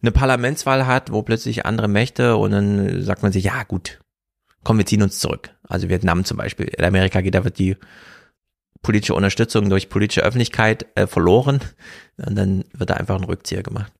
eine 0.00 0.12
Parlamentswahl 0.12 0.86
hat, 0.86 1.10
wo 1.10 1.22
plötzlich 1.22 1.66
andere 1.66 1.88
Mächte 1.88 2.36
und 2.36 2.52
dann 2.52 3.02
sagt 3.02 3.24
man 3.24 3.32
sich, 3.32 3.42
ja 3.42 3.64
gut, 3.64 3.98
komm, 4.62 4.78
wir 4.78 4.86
ziehen 4.86 5.02
uns 5.02 5.18
zurück. 5.18 5.50
Also 5.68 5.88
Vietnam 5.88 6.24
zum 6.24 6.36
Beispiel. 6.36 6.66
In 6.66 6.84
Amerika 6.84 7.20
geht, 7.20 7.34
da 7.34 7.42
wird 7.42 7.58
die 7.58 7.76
politische 8.80 9.16
Unterstützung 9.16 9.68
durch 9.70 9.88
politische 9.88 10.22
Öffentlichkeit 10.22 10.86
äh, 10.94 11.08
verloren 11.08 11.58
und 12.16 12.36
dann 12.36 12.62
wird 12.72 12.90
da 12.90 12.94
einfach 12.94 13.16
ein 13.16 13.24
Rückzieher 13.24 13.64
gemacht. 13.64 13.92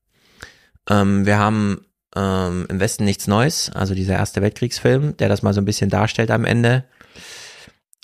Ähm, 0.89 1.25
wir 1.25 1.37
haben 1.37 1.85
ähm, 2.15 2.65
im 2.69 2.79
Westen 2.79 3.05
nichts 3.05 3.27
Neues, 3.27 3.71
also 3.71 3.95
dieser 3.95 4.15
Erste 4.15 4.41
Weltkriegsfilm, 4.41 5.17
der 5.17 5.29
das 5.29 5.43
mal 5.43 5.53
so 5.53 5.61
ein 5.61 5.65
bisschen 5.65 5.89
darstellt 5.89 6.31
am 6.31 6.45
Ende. 6.45 6.85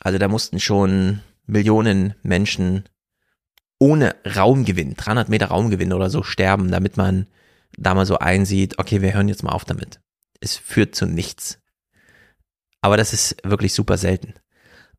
Also 0.02 0.18
da 0.18 0.28
mussten 0.28 0.60
schon 0.60 1.22
Millionen 1.46 2.16
Menschen 2.24 2.84
ohne 3.80 4.16
Raumgewinn, 4.26 4.96
300 4.96 5.30
Meter 5.30 5.48
Raumgewinn 5.48 5.94
oder 5.94 6.10
so 6.10 6.24
sterben, 6.24 6.70
damit 6.72 6.98
man 6.98 7.28
da 7.78 7.94
mal 7.94 8.06
so 8.06 8.18
einsieht, 8.18 8.78
okay, 8.78 9.02
wir 9.02 9.14
hören 9.14 9.30
jetzt 9.30 9.44
mal 9.44 9.52
auf 9.52 9.66
damit. 9.66 10.02
Es 10.42 10.56
führt 10.56 10.96
zu 10.96 11.06
nichts. 11.06 11.60
Aber 12.82 12.98
das 12.98 13.14
ist 13.14 13.38
wirklich 13.44 13.74
super 13.74 13.98
selten. 13.98 14.34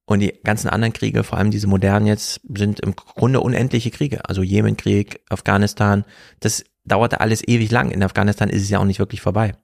Und 0.06 0.20
die 0.20 0.40
ganzen 0.42 0.68
anderen 0.68 0.92
Kriege, 0.92 1.22
vor 1.22 1.38
allem 1.38 1.50
diese 1.50 1.66
modernen 1.66 2.06
jetzt, 2.06 2.40
sind 2.56 2.80
im 2.80 2.96
Grunde 2.96 3.40
unendliche 3.40 3.90
Kriege. 3.90 4.28
Also 4.28 4.42
Jemenkrieg, 4.42 5.20
Afghanistan, 5.28 6.04
das 6.40 6.64
dauerte 6.90 7.20
alles 7.20 7.46
ewig 7.46 7.70
lang. 7.70 7.90
In 7.90 8.02
Afghanistan 8.02 8.48
ist 8.48 8.62
es 8.62 8.70
ja 8.70 8.78
auch 8.78 8.84
nicht 8.84 8.98
wirklich 8.98 9.20
vorbei. 9.20 9.54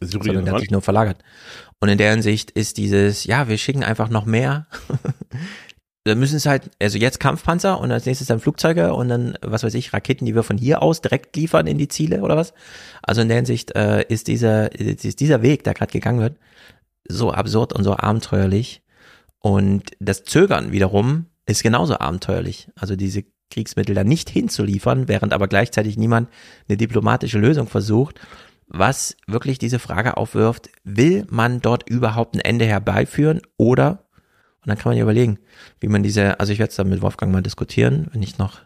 Syrien 0.00 0.26
sondern 0.26 0.44
der 0.44 0.54
hat 0.54 0.60
sich 0.60 0.70
nur 0.70 0.82
verlagert. 0.82 1.22
Und 1.80 1.88
in 1.88 1.98
der 1.98 2.12
Hinsicht 2.12 2.50
ist 2.52 2.76
dieses, 2.76 3.24
ja, 3.24 3.48
wir 3.48 3.58
schicken 3.58 3.82
einfach 3.82 4.08
noch 4.08 4.24
mehr. 4.24 4.66
dann 6.04 6.18
müssen 6.18 6.36
es 6.36 6.46
halt, 6.46 6.70
also 6.80 6.98
jetzt 6.98 7.20
Kampfpanzer 7.20 7.80
und 7.80 7.92
als 7.92 8.06
nächstes 8.06 8.28
dann 8.28 8.40
Flugzeuge 8.40 8.94
und 8.94 9.08
dann, 9.08 9.36
was 9.42 9.62
weiß 9.62 9.74
ich, 9.74 9.92
Raketen, 9.92 10.24
die 10.24 10.34
wir 10.34 10.42
von 10.42 10.56
hier 10.56 10.82
aus 10.82 11.00
direkt 11.00 11.36
liefern 11.36 11.66
in 11.66 11.78
die 11.78 11.88
Ziele 11.88 12.22
oder 12.22 12.36
was. 12.36 12.54
Also 13.02 13.20
in 13.20 13.28
der 13.28 13.36
Hinsicht 13.36 13.74
äh, 13.74 14.04
ist 14.08 14.28
dieser, 14.28 14.72
ist 14.72 15.20
dieser 15.20 15.42
Weg, 15.42 15.64
der 15.64 15.74
gerade 15.74 15.92
gegangen 15.92 16.20
wird, 16.20 16.38
so 17.08 17.32
absurd 17.32 17.72
und 17.72 17.84
so 17.84 17.96
abenteuerlich. 17.96 18.82
Und 19.40 19.92
das 20.00 20.24
Zögern 20.24 20.72
wiederum 20.72 21.26
ist 21.46 21.62
genauso 21.62 21.98
abenteuerlich. 21.98 22.68
Also 22.74 22.96
diese 22.96 23.24
Kriegsmittel 23.50 23.94
da 23.94 24.04
nicht 24.04 24.30
hinzuliefern, 24.30 25.08
während 25.08 25.32
aber 25.32 25.48
gleichzeitig 25.48 25.96
niemand 25.96 26.28
eine 26.68 26.76
diplomatische 26.76 27.38
Lösung 27.38 27.66
versucht, 27.66 28.20
was 28.68 29.16
wirklich 29.26 29.58
diese 29.58 29.78
Frage 29.78 30.16
aufwirft, 30.16 30.68
will 30.84 31.26
man 31.30 31.60
dort 31.60 31.88
überhaupt 31.88 32.34
ein 32.36 32.40
Ende 32.40 32.66
herbeiführen 32.66 33.40
oder, 33.56 34.04
und 34.60 34.68
dann 34.68 34.76
kann 34.76 34.90
man 34.90 34.98
ja 34.98 35.04
überlegen, 35.04 35.38
wie 35.80 35.88
man 35.88 36.02
diese, 36.02 36.38
also 36.38 36.52
ich 36.52 36.58
werde 36.58 36.70
es 36.70 36.76
dann 36.76 36.90
mit 36.90 37.00
Wolfgang 37.00 37.32
mal 37.32 37.42
diskutieren, 37.42 38.08
wenn 38.12 38.22
ich 38.22 38.36
noch 38.36 38.60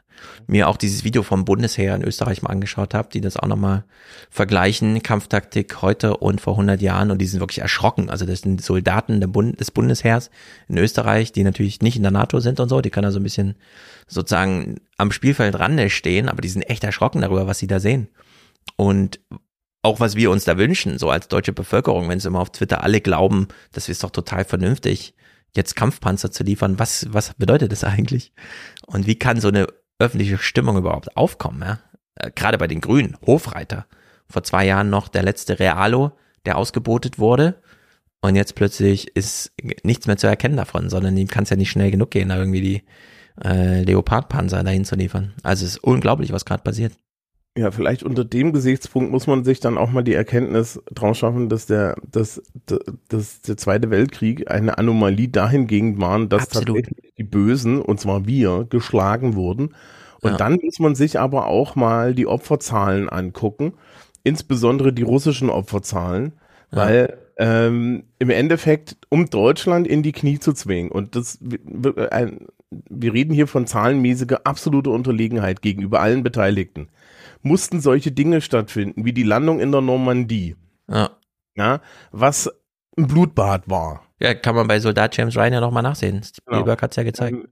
mir 0.46 0.68
auch 0.68 0.76
dieses 0.76 1.04
Video 1.04 1.22
vom 1.22 1.44
Bundesheer 1.44 1.94
in 1.94 2.02
Österreich 2.02 2.42
mal 2.42 2.50
angeschaut 2.50 2.94
habe, 2.94 3.08
die 3.12 3.20
das 3.20 3.36
auch 3.36 3.46
nochmal 3.46 3.84
vergleichen, 4.30 5.02
Kampftaktik 5.02 5.82
heute 5.82 6.16
und 6.16 6.40
vor 6.40 6.54
100 6.54 6.80
Jahren 6.80 7.10
und 7.10 7.18
die 7.18 7.26
sind 7.26 7.40
wirklich 7.40 7.60
erschrocken. 7.60 8.10
Also 8.10 8.26
das 8.26 8.40
sind 8.40 8.62
Soldaten 8.62 9.20
Bund 9.32 9.60
des 9.60 9.70
Bundesheers 9.70 10.30
in 10.68 10.78
Österreich, 10.78 11.32
die 11.32 11.44
natürlich 11.44 11.80
nicht 11.80 11.96
in 11.96 12.02
der 12.02 12.12
NATO 12.12 12.40
sind 12.40 12.60
und 12.60 12.68
so, 12.68 12.80
die 12.80 12.90
können 12.90 13.06
also 13.06 13.20
ein 13.20 13.24
bisschen 13.24 13.56
sozusagen 14.06 14.80
am 14.96 15.12
Spielfeld 15.12 15.58
Rande 15.58 15.90
stehen, 15.90 16.28
aber 16.28 16.42
die 16.42 16.48
sind 16.48 16.62
echt 16.62 16.84
erschrocken 16.84 17.22
darüber, 17.22 17.46
was 17.46 17.58
sie 17.58 17.66
da 17.66 17.80
sehen. 17.80 18.08
Und 18.76 19.20
auch 19.82 20.00
was 20.00 20.14
wir 20.14 20.30
uns 20.30 20.44
da 20.44 20.56
wünschen, 20.58 20.98
so 20.98 21.10
als 21.10 21.28
deutsche 21.28 21.52
Bevölkerung, 21.52 22.08
wenn 22.08 22.20
sie 22.20 22.28
immer 22.28 22.40
auf 22.40 22.50
Twitter 22.50 22.84
alle 22.84 23.00
glauben, 23.00 23.48
das 23.72 23.88
ist 23.88 24.04
doch 24.04 24.10
total 24.10 24.44
vernünftig, 24.44 25.14
jetzt 25.54 25.76
Kampfpanzer 25.76 26.30
zu 26.30 26.44
liefern, 26.44 26.78
was, 26.78 27.06
was 27.10 27.34
bedeutet 27.34 27.72
das 27.72 27.84
eigentlich? 27.84 28.32
Und 28.86 29.06
wie 29.06 29.16
kann 29.16 29.40
so 29.40 29.48
eine 29.48 29.66
öffentliche 30.02 30.38
Stimmung 30.38 30.76
überhaupt 30.76 31.16
aufkommen? 31.16 31.62
Ja? 31.62 31.78
Äh, 32.16 32.30
Gerade 32.34 32.58
bei 32.58 32.66
den 32.66 32.80
Grünen, 32.80 33.16
Hofreiter, 33.26 33.86
vor 34.28 34.42
zwei 34.42 34.66
Jahren 34.66 34.90
noch 34.90 35.08
der 35.08 35.22
letzte 35.22 35.58
Realo, 35.58 36.12
der 36.44 36.56
ausgebotet 36.56 37.18
wurde. 37.18 37.62
Und 38.20 38.36
jetzt 38.36 38.54
plötzlich 38.54 39.16
ist 39.16 39.52
nichts 39.82 40.06
mehr 40.06 40.16
zu 40.16 40.28
erkennen 40.28 40.56
davon, 40.56 40.88
sondern 40.90 41.16
ihm 41.16 41.28
kann 41.28 41.42
es 41.42 41.50
ja 41.50 41.56
nicht 41.56 41.70
schnell 41.70 41.90
genug 41.90 42.12
gehen, 42.12 42.28
da 42.28 42.36
irgendwie 42.36 42.60
die 42.60 42.82
äh, 43.44 43.82
Leopardpanzer 43.82 44.62
dahin 44.62 44.84
zu 44.84 44.94
liefern. 44.94 45.34
Also 45.42 45.64
es 45.64 45.72
ist 45.72 45.84
unglaublich, 45.84 46.32
was 46.32 46.44
gerade 46.44 46.62
passiert. 46.62 46.92
Ja, 47.56 47.70
vielleicht 47.70 48.02
unter 48.02 48.24
dem 48.24 48.54
Gesichtspunkt 48.54 49.10
muss 49.10 49.26
man 49.26 49.44
sich 49.44 49.60
dann 49.60 49.76
auch 49.76 49.90
mal 49.90 50.02
die 50.02 50.14
Erkenntnis 50.14 50.80
draus 50.90 51.18
schaffen, 51.18 51.50
dass 51.50 51.66
der, 51.66 51.96
dass, 52.10 52.40
dass 53.08 53.42
der 53.42 53.56
Zweite 53.58 53.90
Weltkrieg 53.90 54.50
eine 54.50 54.78
Anomalie 54.78 55.28
dahingehend 55.28 56.00
waren, 56.00 56.30
dass 56.30 56.44
Absolut. 56.44 56.76
tatsächlich 56.86 57.12
die 57.18 57.24
Bösen, 57.24 57.82
und 57.82 58.00
zwar 58.00 58.26
wir, 58.26 58.66
geschlagen 58.70 59.34
wurden. 59.34 59.74
Und 60.22 60.30
Ja. 60.30 60.36
dann 60.38 60.58
muss 60.62 60.78
man 60.78 60.94
sich 60.94 61.20
aber 61.20 61.46
auch 61.46 61.76
mal 61.76 62.14
die 62.14 62.26
Opferzahlen 62.26 63.10
angucken, 63.10 63.74
insbesondere 64.24 64.94
die 64.94 65.02
russischen 65.02 65.50
Opferzahlen, 65.50 66.32
Ja. 66.70 66.78
weil 66.78 67.18
ähm, 67.38 68.04
im 68.18 68.30
Endeffekt, 68.30 68.96
um 69.08 69.28
Deutschland 69.28 69.86
in 69.86 70.02
die 70.02 70.12
Knie 70.12 70.38
zu 70.38 70.52
zwingen, 70.52 70.90
und 70.92 71.16
das 71.16 71.38
wir- 71.42 72.30
wir 72.88 73.12
reden 73.12 73.34
hier 73.34 73.46
von 73.46 73.66
zahlenmäßiger 73.66 74.42
absoluter 74.44 74.90
Unterlegenheit 74.92 75.60
gegenüber 75.60 76.00
allen 76.00 76.22
Beteiligten, 76.22 76.88
mussten 77.42 77.80
solche 77.80 78.12
Dinge 78.12 78.40
stattfinden, 78.40 79.04
wie 79.04 79.12
die 79.12 79.22
Landung 79.22 79.60
in 79.60 79.72
der 79.72 79.80
Normandie, 79.80 80.56
Ja. 80.88 81.10
ja, 81.56 81.80
was 82.10 82.50
ein 82.96 83.06
Blutbad 83.06 83.68
war. 83.68 84.02
Ja, 84.20 84.34
kann 84.34 84.54
man 84.54 84.68
bei 84.68 84.78
Soldat 84.80 85.16
James 85.16 85.36
Ryan 85.36 85.54
ja 85.54 85.60
nochmal 85.60 85.82
nachsehen. 85.82 86.20
Genau. 86.20 86.58
Spielberg 86.58 86.82
hat's 86.82 86.96
ja 86.96 87.02
gezeigt. 87.02 87.36
Ähm, 87.36 87.48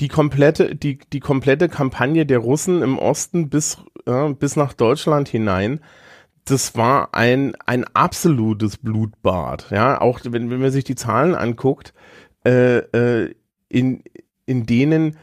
Die 0.00 0.08
komplette, 0.08 0.74
die, 0.76 0.98
die 0.98 1.20
komplette 1.20 1.68
Kampagne 1.68 2.26
der 2.26 2.38
Russen 2.38 2.82
im 2.82 2.98
Osten 2.98 3.48
bis, 3.50 3.78
äh, 4.06 4.32
bis 4.32 4.56
nach 4.56 4.72
Deutschland 4.72 5.28
hinein, 5.28 5.80
das 6.44 6.74
war 6.76 7.14
ein, 7.14 7.54
ein 7.66 7.84
absolutes 7.94 8.76
Blutbad. 8.78 9.70
Ja, 9.70 10.00
auch 10.00 10.20
wenn, 10.24 10.50
wenn 10.50 10.60
man 10.60 10.70
sich 10.72 10.84
die 10.84 10.96
Zahlen 10.96 11.34
anguckt, 11.34 11.94
äh, 12.44 12.78
äh, 12.78 13.34
in, 13.68 14.02
in 14.46 14.66
denen 14.66 15.16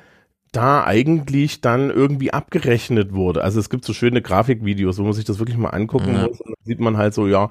da 0.51 0.83
eigentlich 0.83 1.61
dann 1.61 1.89
irgendwie 1.89 2.31
abgerechnet 2.33 3.13
wurde. 3.13 3.43
Also 3.43 3.59
es 3.59 3.69
gibt 3.69 3.85
so 3.85 3.93
schöne 3.93 4.21
Grafikvideos, 4.21 4.97
wo 4.97 5.03
man 5.03 5.13
sich 5.13 5.25
das 5.25 5.39
wirklich 5.39 5.57
mal 5.57 5.69
angucken 5.69 6.13
Ja. 6.13 6.27
muss. 6.27 6.39
Und 6.41 6.47
dann 6.55 6.65
sieht 6.65 6.79
man 6.79 6.97
halt 6.97 7.13
so, 7.13 7.27
ja, 7.27 7.49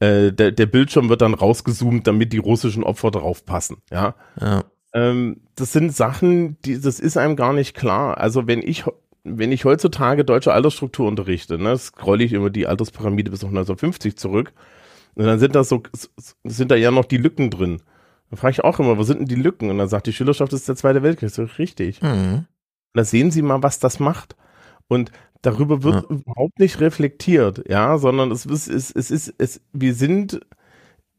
äh, 0.00 0.32
der, 0.32 0.50
der 0.52 0.66
Bildschirm 0.66 1.08
wird 1.08 1.22
dann 1.22 1.34
rausgezoomt, 1.34 2.06
damit 2.06 2.32
die 2.32 2.38
russischen 2.38 2.82
Opfer 2.84 3.10
drauf 3.10 3.44
passen. 3.44 3.78
Ja. 3.90 4.14
Ja. 4.40 4.64
Ähm, 4.92 5.42
das 5.54 5.72
sind 5.72 5.94
Sachen, 5.94 6.56
die, 6.64 6.80
das 6.80 6.98
ist 6.98 7.16
einem 7.16 7.36
gar 7.36 7.52
nicht 7.52 7.76
klar. 7.76 8.18
Also 8.18 8.46
wenn 8.46 8.62
ich, 8.62 8.84
wenn 9.22 9.52
ich 9.52 9.64
heutzutage 9.64 10.24
deutsche 10.24 10.52
Altersstruktur 10.52 11.06
unterrichte, 11.06 11.58
ne, 11.58 11.76
scrolle 11.78 12.24
ich 12.24 12.32
immer 12.32 12.50
die 12.50 12.66
Alterspyramide 12.66 13.30
bis 13.30 13.44
auf 13.44 13.50
1950 13.50 14.16
zurück, 14.16 14.52
Und 15.14 15.26
dann 15.26 15.38
sind 15.38 15.54
da 15.54 15.62
so, 15.64 15.82
sind 16.44 16.70
da 16.70 16.76
ja 16.76 16.90
noch 16.90 17.04
die 17.04 17.18
Lücken 17.18 17.50
drin. 17.50 17.82
Dann 18.30 18.38
frage 18.38 18.52
ich 18.52 18.64
auch 18.64 18.78
immer, 18.78 18.96
wo 18.96 19.02
sind 19.02 19.18
denn 19.18 19.26
die 19.26 19.34
Lücken? 19.34 19.70
Und 19.70 19.78
dann 19.78 19.88
sagt 19.88 20.06
die 20.06 20.12
Schülerschaft, 20.12 20.52
das 20.52 20.60
ist 20.60 20.68
der 20.68 20.76
Zweite 20.76 21.02
Weltkrieg. 21.02 21.30
So, 21.30 21.44
richtig. 21.58 22.00
Mhm. 22.00 22.46
Da 22.94 23.04
sehen 23.04 23.30
Sie 23.30 23.42
mal, 23.42 23.62
was 23.62 23.78
das 23.78 24.00
macht. 24.00 24.36
Und 24.88 25.12
darüber 25.42 25.82
wird 25.82 26.02
ja. 26.02 26.16
überhaupt 26.16 26.58
nicht 26.58 26.80
reflektiert, 26.80 27.68
ja, 27.68 27.98
sondern 27.98 28.30
es 28.30 28.46
ist, 28.46 28.68
es, 28.68 28.90
es 28.90 29.10
ist, 29.10 29.34
es, 29.38 29.60
wir 29.72 29.94
sind 29.94 30.40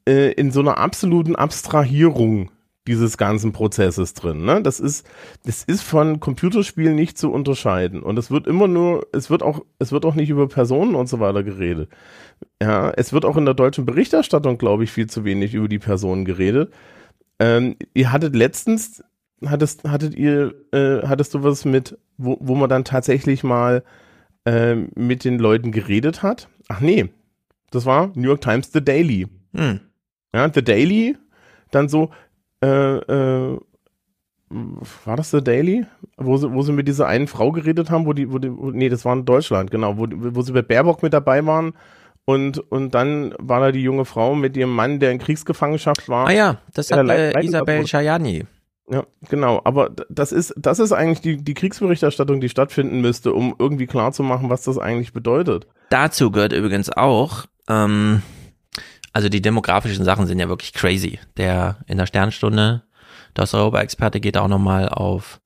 äh, 0.07 0.31
in 0.33 0.51
so 0.51 0.59
einer 0.59 0.77
absoluten 0.77 1.35
Abstrahierung 1.35 2.51
dieses 2.87 3.17
ganzen 3.17 3.51
Prozesses 3.51 4.13
drin. 4.13 4.43
Ne? 4.43 4.61
Das 4.61 4.79
ist, 4.79 5.07
das 5.45 5.63
ist 5.63 5.83
von 5.83 6.19
Computerspielen 6.19 6.95
nicht 6.95 7.17
zu 7.17 7.31
unterscheiden. 7.31 8.01
Und 8.01 8.17
es 8.17 8.31
wird 8.31 8.47
immer 8.47 8.67
nur, 8.67 9.07
es 9.13 9.29
wird 9.29 9.43
auch, 9.43 9.61
es 9.77 9.91
wird 9.91 10.03
auch 10.03 10.15
nicht 10.15 10.29
über 10.29 10.47
Personen 10.47 10.95
und 10.95 11.07
so 11.07 11.19
weiter 11.19 11.43
geredet. 11.43 11.89
Ja, 12.61 12.89
es 12.91 13.13
wird 13.13 13.23
auch 13.23 13.37
in 13.37 13.45
der 13.45 13.53
deutschen 13.53 13.85
Berichterstattung, 13.85 14.57
glaube 14.57 14.83
ich, 14.83 14.91
viel 14.91 15.07
zu 15.07 15.23
wenig 15.23 15.53
über 15.53 15.67
die 15.67 15.79
Personen 15.79 16.25
geredet. 16.25 16.73
Ähm, 17.41 17.75
ihr 17.95 18.11
hattet 18.11 18.35
letztens, 18.35 19.03
hattest, 19.43 19.83
hattet 19.83 20.13
ihr, 20.13 20.53
äh, 20.71 21.07
hattest 21.07 21.33
du 21.33 21.43
was 21.43 21.65
mit, 21.65 21.97
wo, 22.17 22.37
wo 22.39 22.53
man 22.53 22.69
dann 22.69 22.85
tatsächlich 22.85 23.43
mal 23.43 23.83
äh, 24.45 24.75
mit 24.75 25.25
den 25.25 25.39
Leuten 25.39 25.71
geredet 25.71 26.21
hat? 26.21 26.49
Ach 26.67 26.81
nee, 26.81 27.09
das 27.71 27.87
war 27.87 28.11
New 28.13 28.27
York 28.27 28.41
Times 28.41 28.71
The 28.71 28.85
Daily. 28.85 29.27
Hm. 29.55 29.79
Ja, 30.35 30.53
The 30.53 30.63
Daily, 30.63 31.17
dann 31.71 31.89
so, 31.89 32.11
äh, 32.61 32.67
äh, 32.67 33.59
war 35.05 35.17
das 35.17 35.31
The 35.31 35.43
Daily? 35.43 35.87
Wo 36.17 36.37
sie, 36.37 36.53
wo 36.53 36.61
sie 36.61 36.73
mit 36.73 36.87
dieser 36.87 37.07
einen 37.07 37.25
Frau 37.25 37.51
geredet 37.51 37.89
haben, 37.89 38.05
wo 38.05 38.13
die, 38.13 38.31
wo 38.31 38.37
die, 38.37 38.55
wo, 38.55 38.69
nee, 38.69 38.89
das 38.89 39.03
war 39.03 39.13
in 39.13 39.25
Deutschland, 39.25 39.71
genau, 39.71 39.97
wo, 39.97 40.05
wo 40.07 40.43
sie 40.43 40.53
bei 40.53 40.61
Baerbock 40.61 41.01
mit 41.01 41.13
dabei 41.13 41.43
waren 41.43 41.73
und, 42.25 42.59
und 42.59 42.93
dann 42.93 43.33
war 43.39 43.59
da 43.59 43.71
die 43.71 43.81
junge 43.81 44.05
Frau 44.05 44.35
mit 44.35 44.55
ihrem 44.55 44.73
Mann, 44.73 44.99
der 44.99 45.11
in 45.11 45.19
Kriegsgefangenschaft 45.19 46.07
war. 46.07 46.27
Ah 46.27 46.31
ja, 46.31 46.57
das 46.73 46.91
hat 46.91 47.07
äh, 47.09 47.39
Isabel 47.43 47.85
Schajani. 47.87 48.45
Ja, 48.89 49.05
genau. 49.29 49.61
Aber 49.63 49.91
das 50.09 50.31
ist, 50.31 50.53
das 50.57 50.79
ist 50.79 50.91
eigentlich 50.91 51.21
die, 51.21 51.37
die 51.37 51.53
Kriegsberichterstattung, 51.53 52.41
die 52.41 52.49
stattfinden 52.49 53.01
müsste, 53.01 53.33
um 53.33 53.55
irgendwie 53.57 53.87
klarzumachen, 53.87 54.49
was 54.49 54.63
das 54.63 54.77
eigentlich 54.77 55.13
bedeutet. 55.13 55.67
Dazu 55.89 56.31
gehört 56.31 56.53
übrigens 56.53 56.89
auch, 56.89 57.45
ähm, 57.67 58.21
also 59.13 59.29
die 59.29 59.41
demografischen 59.41 60.05
Sachen 60.05 60.27
sind 60.27 60.39
ja 60.39 60.49
wirklich 60.49 60.73
crazy. 60.73 61.19
Der 61.37 61.77
in 61.87 61.97
der 61.97 62.05
Sternstunde, 62.05 62.83
der 63.35 63.43
Osteuropa-Experte 63.43 64.19
geht 64.19 64.37
auch 64.37 64.47
nochmal 64.47 64.89
auf 64.89 65.40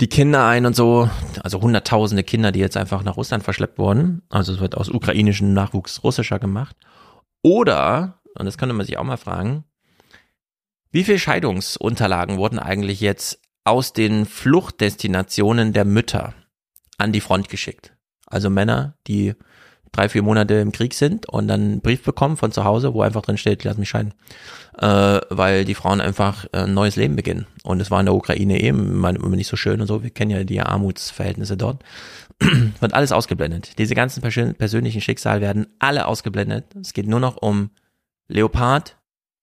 die 0.00 0.08
Kinder 0.08 0.46
ein 0.46 0.64
und 0.64 0.74
so, 0.74 1.10
also 1.42 1.60
hunderttausende 1.60 2.24
Kinder, 2.24 2.52
die 2.52 2.60
jetzt 2.60 2.76
einfach 2.76 3.02
nach 3.02 3.16
Russland 3.16 3.44
verschleppt 3.44 3.78
wurden. 3.78 4.22
Also 4.30 4.54
es 4.54 4.60
wird 4.60 4.76
aus 4.76 4.88
ukrainischem 4.88 5.52
Nachwuchs 5.52 6.02
russischer 6.02 6.38
gemacht. 6.38 6.74
Oder, 7.42 8.20
und 8.34 8.46
das 8.46 8.56
könnte 8.56 8.74
man 8.74 8.86
sich 8.86 8.96
auch 8.96 9.04
mal 9.04 9.18
fragen, 9.18 9.64
wie 10.90 11.04
viele 11.04 11.18
Scheidungsunterlagen 11.18 12.38
wurden 12.38 12.58
eigentlich 12.58 13.00
jetzt 13.00 13.40
aus 13.64 13.92
den 13.92 14.26
Fluchtdestinationen 14.26 15.72
der 15.72 15.84
Mütter 15.84 16.34
an 16.98 17.12
die 17.12 17.20
Front 17.20 17.48
geschickt? 17.48 17.94
Also 18.26 18.48
Männer, 18.48 18.96
die 19.06 19.34
drei, 19.92 20.08
vier 20.08 20.22
Monate 20.22 20.54
im 20.54 20.72
Krieg 20.72 20.94
sind 20.94 21.28
und 21.28 21.48
dann 21.48 21.60
einen 21.60 21.80
Brief 21.80 22.02
bekommen 22.02 22.36
von 22.36 22.52
zu 22.52 22.64
Hause, 22.64 22.94
wo 22.94 23.02
einfach 23.02 23.22
drin 23.22 23.36
steht, 23.36 23.64
lass 23.64 23.76
mich 23.76 23.88
scheiden. 23.88 24.14
Äh, 24.78 25.20
weil 25.30 25.64
die 25.64 25.74
Frauen 25.74 26.00
einfach 26.00 26.46
ein 26.52 26.72
neues 26.74 26.96
Leben 26.96 27.16
beginnen. 27.16 27.46
Und 27.64 27.80
es 27.80 27.90
war 27.90 28.00
in 28.00 28.06
der 28.06 28.14
Ukraine 28.14 28.60
eben 28.60 28.92
immer 28.92 29.12
nicht 29.12 29.48
so 29.48 29.56
schön 29.56 29.80
und 29.80 29.86
so. 29.86 30.02
Wir 30.02 30.10
kennen 30.10 30.30
ja 30.30 30.44
die 30.44 30.60
Armutsverhältnisse 30.60 31.56
dort. 31.56 31.82
Wird 32.40 32.94
alles 32.94 33.12
ausgeblendet. 33.12 33.78
Diese 33.78 33.94
ganzen 33.94 34.22
persönlichen 34.22 35.00
Schicksale 35.00 35.40
werden 35.40 35.66
alle 35.78 36.06
ausgeblendet. 36.06 36.64
Es 36.80 36.94
geht 36.94 37.06
nur 37.06 37.20
noch 37.20 37.36
um 37.36 37.70
Leopard, 38.28 38.96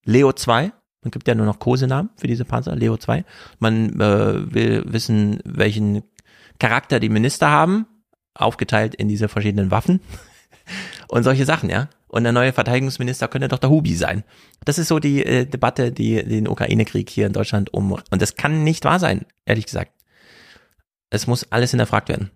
Leo 0.04 0.32
2. 0.32 0.72
Man 1.02 1.10
gibt 1.10 1.28
ja 1.28 1.34
nur 1.34 1.46
noch 1.46 1.60
Kosenamen 1.60 2.10
für 2.16 2.26
diese 2.26 2.44
Panzer, 2.44 2.74
Leo 2.74 2.96
2. 2.96 3.24
Man 3.60 4.00
äh, 4.00 4.52
will 4.52 4.84
wissen, 4.86 5.40
welchen 5.44 6.02
Charakter 6.58 6.98
die 6.98 7.08
Minister 7.08 7.50
haben, 7.50 7.86
aufgeteilt 8.34 8.94
in 8.94 9.08
diese 9.08 9.28
verschiedenen 9.28 9.70
Waffen 9.70 10.00
und 11.08 11.22
solche 11.22 11.44
Sachen, 11.44 11.70
ja. 11.70 11.88
Und 12.08 12.22
der 12.24 12.32
neue 12.32 12.52
Verteidigungsminister 12.52 13.28
könnte 13.28 13.48
doch 13.48 13.58
der 13.58 13.70
Hubi 13.70 13.94
sein. 13.94 14.24
Das 14.64 14.78
ist 14.78 14.88
so 14.88 14.98
die 14.98 15.24
äh, 15.24 15.44
Debatte, 15.44 15.92
die 15.92 16.24
den 16.24 16.48
Ukraine-Krieg 16.48 17.10
hier 17.10 17.26
in 17.26 17.34
Deutschland 17.34 17.72
um. 17.74 17.92
Und 17.92 18.22
das 18.22 18.36
kann 18.36 18.64
nicht 18.64 18.84
wahr 18.84 18.98
sein, 18.98 19.26
ehrlich 19.44 19.66
gesagt. 19.66 19.92
Es 21.10 21.26
muss 21.26 21.50
alles 21.52 21.70
hinterfragt 21.70 22.08
werden. 22.08 22.30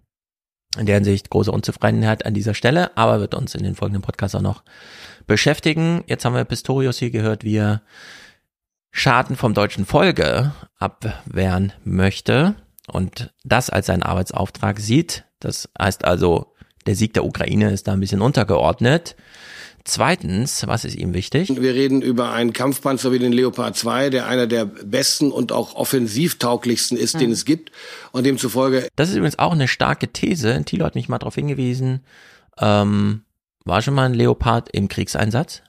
In 0.79 0.87
der 0.87 0.97
Hinsicht 0.97 1.31
große 1.31 1.53
Unzufriedenheit 1.53 2.25
an 2.25 2.35
dieser 2.35 2.55
Stelle, 2.55 2.97
aber 2.97 3.21
wird 3.21 3.35
uns 3.35 3.55
in 3.55 3.63
den 3.63 3.75
folgenden 3.75 4.03
Podcasts 4.03 4.35
auch 4.35 4.43
noch 4.43 4.63
beschäftigen. 5.27 6.05
Jetzt 6.07 6.25
haben 6.25 6.35
wir 6.35 6.45
Pistorius 6.45 6.99
hier 6.99 7.11
gehört, 7.11 7.45
wie 7.45 7.57
er 7.57 7.83
Schaden 8.91 9.37
vom 9.37 9.55
deutschen 9.55 9.87
Folge 9.87 10.53
abwehren 10.79 11.73
möchte 11.85 12.55
und 12.87 13.33
das 13.43 13.71
als 13.71 13.87
seinen 13.87 14.03
Arbeitsauftrag 14.03 14.81
sieht. 14.81 15.25
Das 15.41 15.69
heißt 15.79 16.05
also, 16.05 16.52
der 16.87 16.95
Sieg 16.95 17.15
der 17.15 17.25
Ukraine 17.25 17.71
ist 17.71 17.89
da 17.89 17.93
ein 17.93 18.01
bisschen 18.01 18.21
untergeordnet. 18.21 19.17
Zweitens, 19.85 20.65
was 20.69 20.85
ist 20.85 20.95
ihm 20.95 21.13
wichtig? 21.13 21.49
Wir 21.61 21.75
reden 21.75 22.03
über 22.03 22.31
einen 22.31 22.53
Kampfpanzer 22.53 23.11
wie 23.11 23.19
den 23.19 23.33
Leopard 23.33 23.77
2, 23.77 24.11
der 24.11 24.27
einer 24.29 24.47
der 24.47 24.65
besten 24.65 25.33
und 25.33 25.51
auch 25.51 25.75
offensivtauglichsten 25.75 26.97
ist, 26.97 27.15
mhm. 27.15 27.19
den 27.19 27.31
es 27.33 27.45
gibt. 27.45 27.73
Und 28.13 28.25
demzufolge. 28.25 28.87
Das 28.95 29.09
ist 29.09 29.17
übrigens 29.17 29.41
auch 29.41 29.53
eine 29.53 29.67
starke 29.67 30.09
These. 30.09 30.63
Thilo 30.65 30.85
hat 30.85 30.95
mich 30.95 31.09
mal 31.09 31.19
darauf 31.19 31.35
hingewiesen. 31.35 32.05
Ähm, 32.61 33.23
war 33.65 33.83
schon 33.83 33.95
mal 33.95 34.05
ein 34.05 34.15
Leopard 34.15 34.69
im 34.71 34.87
Kriegseinsatz? 34.89 35.63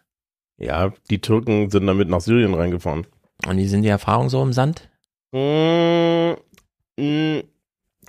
Ja, 0.58 0.93
die 1.09 1.19
Türken 1.19 1.72
sind 1.72 1.88
damit 1.88 2.08
nach 2.08 2.22
Syrien 2.22 2.53
reingefahren. 2.53 3.08
Und 3.48 3.58
wie 3.58 3.67
sind 3.67 3.82
die 3.82 3.90
Erfahrungen 3.90 4.30
so 4.30 4.43
im 4.43 4.53
Sand? 4.53 4.90
Mmh, 5.32 6.35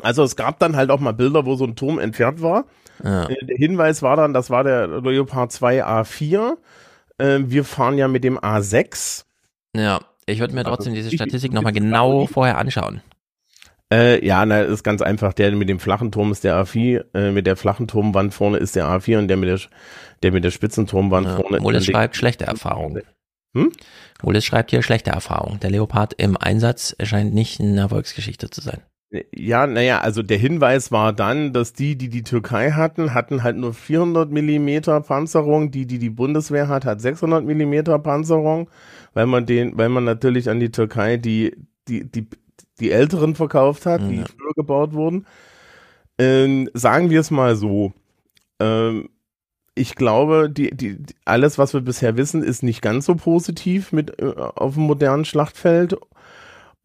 also 0.03 0.23
es 0.23 0.37
gab 0.37 0.59
dann 0.59 0.77
halt 0.77 0.91
auch 0.91 1.01
mal 1.01 1.13
Bilder, 1.13 1.47
wo 1.47 1.57
so 1.57 1.65
ein 1.65 1.77
Turm 1.77 1.99
entfernt 1.99 2.43
war. 2.43 2.67
Ja. 3.03 3.29
Äh, 3.29 3.45
der 3.45 3.57
Hinweis 3.57 4.03
war 4.03 4.17
dann, 4.17 4.33
das 4.33 4.51
war 4.51 4.65
der 4.65 4.87
Leopard 4.87 5.53
2 5.53 5.85
A4. 5.85 6.57
Äh, 7.19 7.41
wir 7.47 7.65
fahren 7.65 7.99
ja 7.99 8.09
mit 8.09 8.25
dem 8.25 8.39
A6. 8.39 9.25
Ja, 9.77 10.01
ich 10.27 10.41
würde 10.41 10.55
mir 10.55 10.61
also 10.61 10.71
trotzdem 10.71 10.95
diese 10.95 11.11
Statistik 11.11 11.53
nochmal 11.53 11.73
genau 11.73 12.27
vorher 12.27 12.59
anschauen. 12.59 13.03
Äh, 13.93 14.25
ja, 14.27 14.45
na, 14.47 14.61
ist 14.61 14.83
ganz 14.83 15.03
einfach. 15.03 15.33
Der 15.35 15.53
mit 15.53 15.69
dem 15.69 15.79
flachen 15.79 16.11
Turm 16.11 16.33
ist 16.33 16.45
der 16.45 16.57
A4, 16.57 17.05
äh, 17.15 17.31
mit 17.31 17.47
der 17.47 17.57
flachen 17.57 17.87
Turmwand 17.87 18.33
vorne 18.33 18.59
ist 18.59 18.77
der 18.77 18.87
A4 18.87 19.19
und 19.19 19.29
der 19.29 19.37
mit 19.37 19.49
der, 19.49 19.61
der 20.23 20.33
mit 20.33 20.45
der 20.45 20.51
spitzen 20.51 20.87
Turmwand 20.87 21.27
ja, 21.27 21.37
vorne. 21.37 21.61
Moles 21.61 21.85
schreibt 21.85 22.17
schlechte 22.17 22.45
Erfahrung. 22.47 22.99
Hm? 23.55 23.73
Moles 24.23 24.45
schreibt 24.45 24.71
hier 24.71 24.83
schlechte 24.83 25.11
Erfahrung. 25.11 25.61
Der 25.61 25.71
Leopard 25.71 26.15
im 26.15 26.37
Einsatz 26.37 26.97
scheint 27.03 27.35
nicht 27.35 27.61
eine 27.61 27.83
Erfolgsgeschichte 27.83 28.51
zu 28.51 28.61
sein. 28.63 28.81
Ja, 29.35 29.67
naja, 29.67 30.01
also 30.01 30.23
der 30.23 30.39
Hinweis 30.39 30.91
war 30.91 31.13
dann, 31.13 31.53
dass 31.53 31.73
die, 31.73 31.97
die 31.97 32.09
die 32.09 32.25
Türkei 32.25 32.73
hatten, 32.73 33.15
hatten 33.15 33.43
halt 33.43 33.57
nur 33.57 33.73
400 33.73 34.31
Millimeter 34.31 35.01
Panzerung. 35.01 35.71
Die, 35.71 35.87
die 35.87 35.99
die 35.99 36.11
Bundeswehr 36.11 36.69
hat, 36.69 36.85
hat 36.85 37.01
600 37.01 37.45
Millimeter 37.45 37.99
Panzerung, 37.99 38.69
weil 39.13 39.27
man 39.27 39.47
den, 39.47 39.77
weil 39.79 39.89
man 39.89 40.05
natürlich 40.05 40.51
an 40.51 40.59
die 40.59 40.71
Türkei 40.71 41.17
die, 41.17 41.57
die, 41.87 42.11
die, 42.11 42.27
die 42.81 42.91
älteren 42.91 43.35
verkauft 43.35 43.87
hat, 43.87 44.01
die 44.03 44.17
ja. 44.17 44.25
früher 44.25 44.53
gebaut 44.57 44.95
wurden. 44.95 45.27
Ähm, 46.19 46.69
sagen 46.75 47.11
wir 47.11 47.21
es 47.21 47.31
mal 47.31 47.57
so. 47.57 47.93
Ähm, 48.59 49.11
ich 49.77 49.97
glaube, 49.97 50.51
die, 50.51 50.71
die, 50.71 50.99
alles, 51.25 51.59
was 51.59 51.75
wir 51.75 51.81
bisher 51.81 52.17
wissen, 52.17 52.43
ist 52.43 52.63
nicht 52.63 52.81
ganz 52.81 53.07
so 53.07 53.15
positiv 53.17 53.93
mit 53.93 54.21
äh, 54.21 54.33
auf 54.37 54.75
dem 54.75 54.85
modernen 54.85 55.25
Schlachtfeld. 55.25 55.97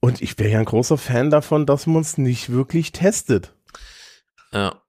Und 0.01 0.21
ich 0.21 0.37
wäre 0.39 0.51
ja 0.51 0.59
ein 0.59 0.65
großer 0.65 0.97
Fan 0.97 1.29
davon, 1.29 1.65
dass 1.65 1.87
man 1.87 2.01
es 2.01 2.17
nicht 2.17 2.51
wirklich 2.51 2.91
testet. 2.91 3.53
Ja. 4.53 4.81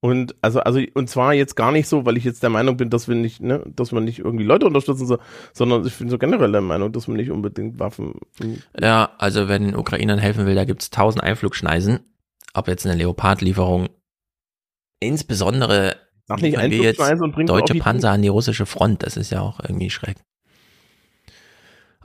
Und 0.00 0.34
also, 0.42 0.60
also, 0.60 0.80
und 0.92 1.08
zwar 1.08 1.32
jetzt 1.32 1.56
gar 1.56 1.72
nicht 1.72 1.88
so, 1.88 2.04
weil 2.04 2.18
ich 2.18 2.24
jetzt 2.24 2.42
der 2.42 2.50
Meinung 2.50 2.76
bin, 2.76 2.90
dass 2.90 3.08
wir 3.08 3.14
nicht, 3.14 3.40
ne, 3.40 3.64
dass 3.74 3.90
man 3.90 4.04
nicht 4.04 4.18
irgendwie 4.18 4.44
Leute 4.44 4.66
unterstützen 4.66 5.06
soll, 5.06 5.18
sondern 5.54 5.86
ich 5.86 5.96
bin 5.96 6.10
so 6.10 6.18
generell 6.18 6.52
der 6.52 6.60
Meinung, 6.60 6.92
dass 6.92 7.08
man 7.08 7.16
nicht 7.16 7.30
unbedingt 7.30 7.78
Waffen. 7.78 8.20
Ja, 8.78 9.12
also 9.16 9.48
wenn 9.48 9.64
den 9.64 9.76
Ukrainern 9.76 10.18
helfen 10.18 10.44
will, 10.44 10.54
da 10.54 10.66
gibt's 10.66 10.90
tausend 10.90 11.24
Einflugschneisen. 11.24 12.00
Ob 12.52 12.68
jetzt 12.68 12.84
eine 12.84 12.96
Leopardlieferung, 12.96 13.88
insbesondere 15.00 15.96
Sag 16.26 16.42
nicht 16.42 16.58
wir 16.58 16.68
jetzt 16.68 17.00
deutsche 17.00 17.74
Panzer 17.76 18.10
an 18.10 18.20
die 18.20 18.28
russische 18.28 18.66
Front, 18.66 19.02
das 19.04 19.16
ist 19.16 19.30
ja 19.30 19.40
auch 19.40 19.58
irgendwie 19.60 19.88
schräg. 19.88 20.16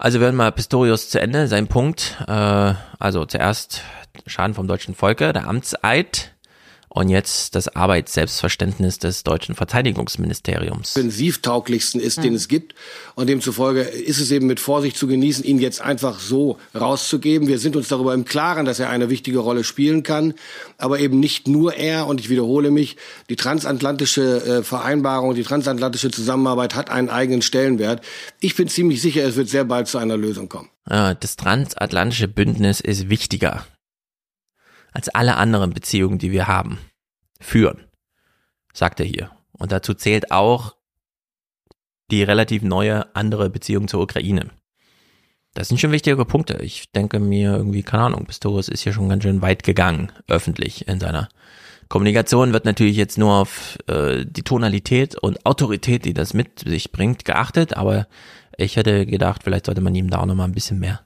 Also 0.02 0.22
werden 0.22 0.38
mal 0.38 0.54
Pistorius 0.54 1.10
zu 1.10 1.20
Ende, 1.20 1.50
sein 1.50 1.68
Punkt. 1.68 2.24
Äh, 2.26 2.74
also 3.00 3.26
zuerst 3.26 3.82
Schaden 4.26 4.54
vom 4.54 4.66
deutschen 4.66 4.96
Volke, 4.96 5.34
der 5.34 5.46
Amtseid 5.46 6.36
und 6.90 7.10
jetzt 7.10 7.56
das 7.56 7.76
Arbeitsselbstverständnis 7.76 8.98
des 8.98 9.24
deutschen 9.24 9.54
Verteidigungsministeriums. 9.54 10.98
Offensivtauglichsten 10.98 12.02
ist, 12.02 12.24
den 12.24 12.34
es 12.34 12.48
gibt. 12.48 12.74
Und 13.14 13.28
demzufolge 13.28 13.82
ist 13.82 14.20
es 14.20 14.32
eben 14.32 14.48
mit 14.48 14.60
Vorsicht 14.60 14.98
zu 14.98 15.06
genießen, 15.06 15.44
ihn 15.44 15.60
jetzt 15.60 15.82
einfach 15.82 16.20
so 16.20 16.58
rauszugeben. 16.76 17.48
Wir 17.48 17.60
sind 17.60 17.76
uns 17.76 17.88
darüber 17.90 18.14
im 18.16 18.26
Klaren, 18.26 18.66
dass 18.66 18.80
er 18.80 18.90
eine 18.90 19.10
wichtige 19.10 19.40
Rolle 19.40 19.64
spielen 19.64 20.02
kann. 20.02 20.34
Aber 20.78 21.00
eben 21.00 21.20
nicht 21.20 21.48
nur 21.48 21.76
er. 21.76 22.08
Und 22.08 22.20
ich 22.20 22.30
wiederhole 22.30 22.72
mich, 22.72 22.98
die 23.30 23.36
transatlantische 23.36 24.44
äh, 24.44 24.64
Vereinbarung, 24.64 25.36
die 25.36 25.44
transatlantische 25.44 26.10
Zusammenarbeit 26.10 26.76
hat 26.76 26.90
einen 26.90 27.10
eigenen 27.10 27.44
Stellenwert. 27.44 28.04
Ich 28.40 28.56
bin 28.56 28.68
ziemlich 28.68 29.02
sicher, 29.02 29.24
es 29.24 29.36
wird 29.36 29.48
sehr 29.48 29.64
bald 29.64 29.88
zu 29.88 30.00
einer 30.00 30.18
Lösung 30.18 30.50
kommen. 30.50 30.70
Das 30.86 31.36
transatlantische 31.36 32.28
Bündnis 32.28 32.82
ist 32.82 33.10
wichtiger 33.10 33.64
als 34.92 35.10
alle 35.10 35.38
anderen 35.38 35.72
Beziehungen, 35.72 36.20
die 36.20 36.32
wir 36.32 36.48
haben, 36.48 36.80
führen, 37.40 37.84
sagt 38.74 39.00
er 39.00 39.06
hier. 39.06 39.32
Und 39.52 39.72
dazu 39.72 39.94
zählt 39.94 40.32
auch 40.32 40.76
die 42.12 42.24
relativ 42.24 42.64
neue 42.64 43.14
andere 43.16 43.50
Beziehung 43.50 43.88
zur 43.88 44.02
Ukraine. 44.02 44.50
Das 45.54 45.68
sind 45.68 45.80
schon 45.80 45.92
wichtige 45.92 46.24
Punkte. 46.26 46.60
Ich 46.62 46.92
denke 46.92 47.20
mir 47.20 47.56
irgendwie, 47.56 47.84
keine 47.84 48.04
Ahnung, 48.04 48.26
Pistorius 48.26 48.70
ist 48.70 48.82
hier 48.82 48.94
schon 48.94 49.10
ganz 49.10 49.24
schön 49.24 49.42
weit 49.42 49.64
gegangen, 49.64 50.12
öffentlich 50.28 50.88
in 50.88 51.00
seiner 51.00 51.30
Kommunikation 51.90 52.54
wird 52.54 52.66
natürlich 52.66 52.96
jetzt 52.98 53.18
nur 53.18 53.34
auf 53.34 53.78
äh, 53.88 54.24
die 54.24 54.44
Tonalität 54.44 55.16
und 55.16 55.44
Autorität, 55.48 56.06
die 56.06 56.14
das 56.14 56.36
mit 56.36 56.60
sich 56.60 56.92
bringt, 56.92 57.26
geachtet, 57.26 57.76
aber 57.76 58.08
ich 58.58 58.76
hätte 58.76 59.08
gedacht, 59.08 59.42
vielleicht 59.44 59.66
sollte 59.66 59.82
man 59.82 59.96
ihm 59.96 60.12
da 60.12 60.20
auch 60.20 60.28
nochmal 60.28 60.48
ein 60.48 60.54
bisschen 60.54 60.78
mehr 60.80 61.02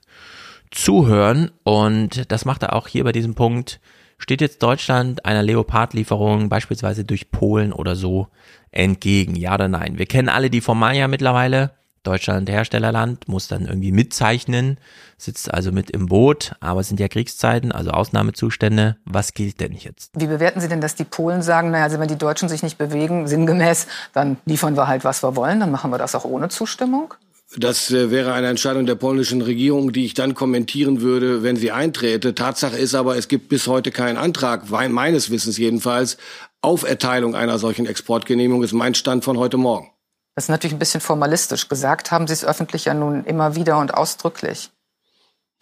zuhören. 0.74 1.50
Und 1.62 2.30
das 2.30 2.44
macht 2.44 2.62
er 2.62 2.74
auch 2.74 2.88
hier 2.88 3.04
bei 3.04 3.12
diesem 3.12 3.34
Punkt. 3.34 3.80
Steht 4.18 4.40
jetzt 4.40 4.62
Deutschland 4.62 5.24
einer 5.24 5.42
Leopardlieferung 5.42 6.48
beispielsweise 6.48 7.04
durch 7.04 7.30
Polen 7.30 7.72
oder 7.72 7.96
so 7.96 8.28
entgegen? 8.70 9.34
Ja 9.36 9.54
oder 9.54 9.68
nein? 9.68 9.98
Wir 9.98 10.06
kennen 10.06 10.28
alle 10.28 10.50
die 10.50 10.60
Formalia 10.60 11.08
mittlerweile. 11.08 11.72
Deutschland 12.04 12.50
Herstellerland, 12.50 13.28
muss 13.28 13.48
dann 13.48 13.66
irgendwie 13.66 13.90
mitzeichnen, 13.90 14.78
sitzt 15.16 15.52
also 15.52 15.72
mit 15.72 15.90
im 15.90 16.06
Boot, 16.06 16.54
aber 16.60 16.80
es 16.80 16.88
sind 16.88 17.00
ja 17.00 17.08
Kriegszeiten, 17.08 17.72
also 17.72 17.90
Ausnahmezustände. 17.90 18.96
Was 19.06 19.32
gilt 19.32 19.60
denn 19.60 19.72
jetzt? 19.72 20.12
Wie 20.14 20.26
bewerten 20.26 20.60
Sie 20.60 20.68
denn, 20.68 20.82
dass 20.82 20.94
die 20.94 21.04
Polen 21.04 21.40
sagen, 21.40 21.70
naja, 21.70 21.84
also 21.84 21.98
wenn 21.98 22.08
die 22.08 22.18
Deutschen 22.18 22.50
sich 22.50 22.62
nicht 22.62 22.76
bewegen, 22.76 23.26
sinngemäß, 23.26 23.86
dann 24.12 24.36
liefern 24.44 24.76
wir 24.76 24.86
halt, 24.86 25.04
was 25.04 25.22
wir 25.24 25.34
wollen, 25.34 25.60
dann 25.60 25.70
machen 25.70 25.90
wir 25.90 25.98
das 25.98 26.14
auch 26.14 26.26
ohne 26.26 26.50
Zustimmung? 26.50 27.14
Das 27.56 27.90
äh, 27.90 28.10
wäre 28.10 28.32
eine 28.32 28.48
Entscheidung 28.48 28.84
der 28.84 28.96
polnischen 28.96 29.40
Regierung, 29.40 29.92
die 29.92 30.04
ich 30.04 30.14
dann 30.14 30.34
kommentieren 30.34 31.00
würde, 31.00 31.42
wenn 31.42 31.56
sie 31.56 31.70
einträte. 31.70 32.34
Tatsache 32.34 32.76
ist 32.76 32.94
aber, 32.94 33.16
es 33.16 33.28
gibt 33.28 33.48
bis 33.48 33.68
heute 33.68 33.90
keinen 33.92 34.16
Antrag, 34.16 34.68
meines 34.70 35.30
Wissens 35.30 35.56
jedenfalls, 35.56 36.16
auf 36.62 36.82
Erteilung 36.82 37.36
einer 37.36 37.58
solchen 37.58 37.86
Exportgenehmigung, 37.86 38.62
ist 38.62 38.72
mein 38.72 38.94
Stand 38.94 39.24
von 39.24 39.38
heute 39.38 39.56
Morgen. 39.56 39.90
Das 40.34 40.46
ist 40.46 40.48
natürlich 40.48 40.74
ein 40.74 40.80
bisschen 40.80 41.00
formalistisch. 41.00 41.68
Gesagt 41.68 42.10
haben 42.10 42.26
Sie 42.26 42.32
es 42.32 42.44
öffentlich 42.44 42.86
ja 42.86 42.94
nun 42.94 43.24
immer 43.24 43.54
wieder 43.54 43.78
und 43.78 43.94
ausdrücklich. 43.94 44.70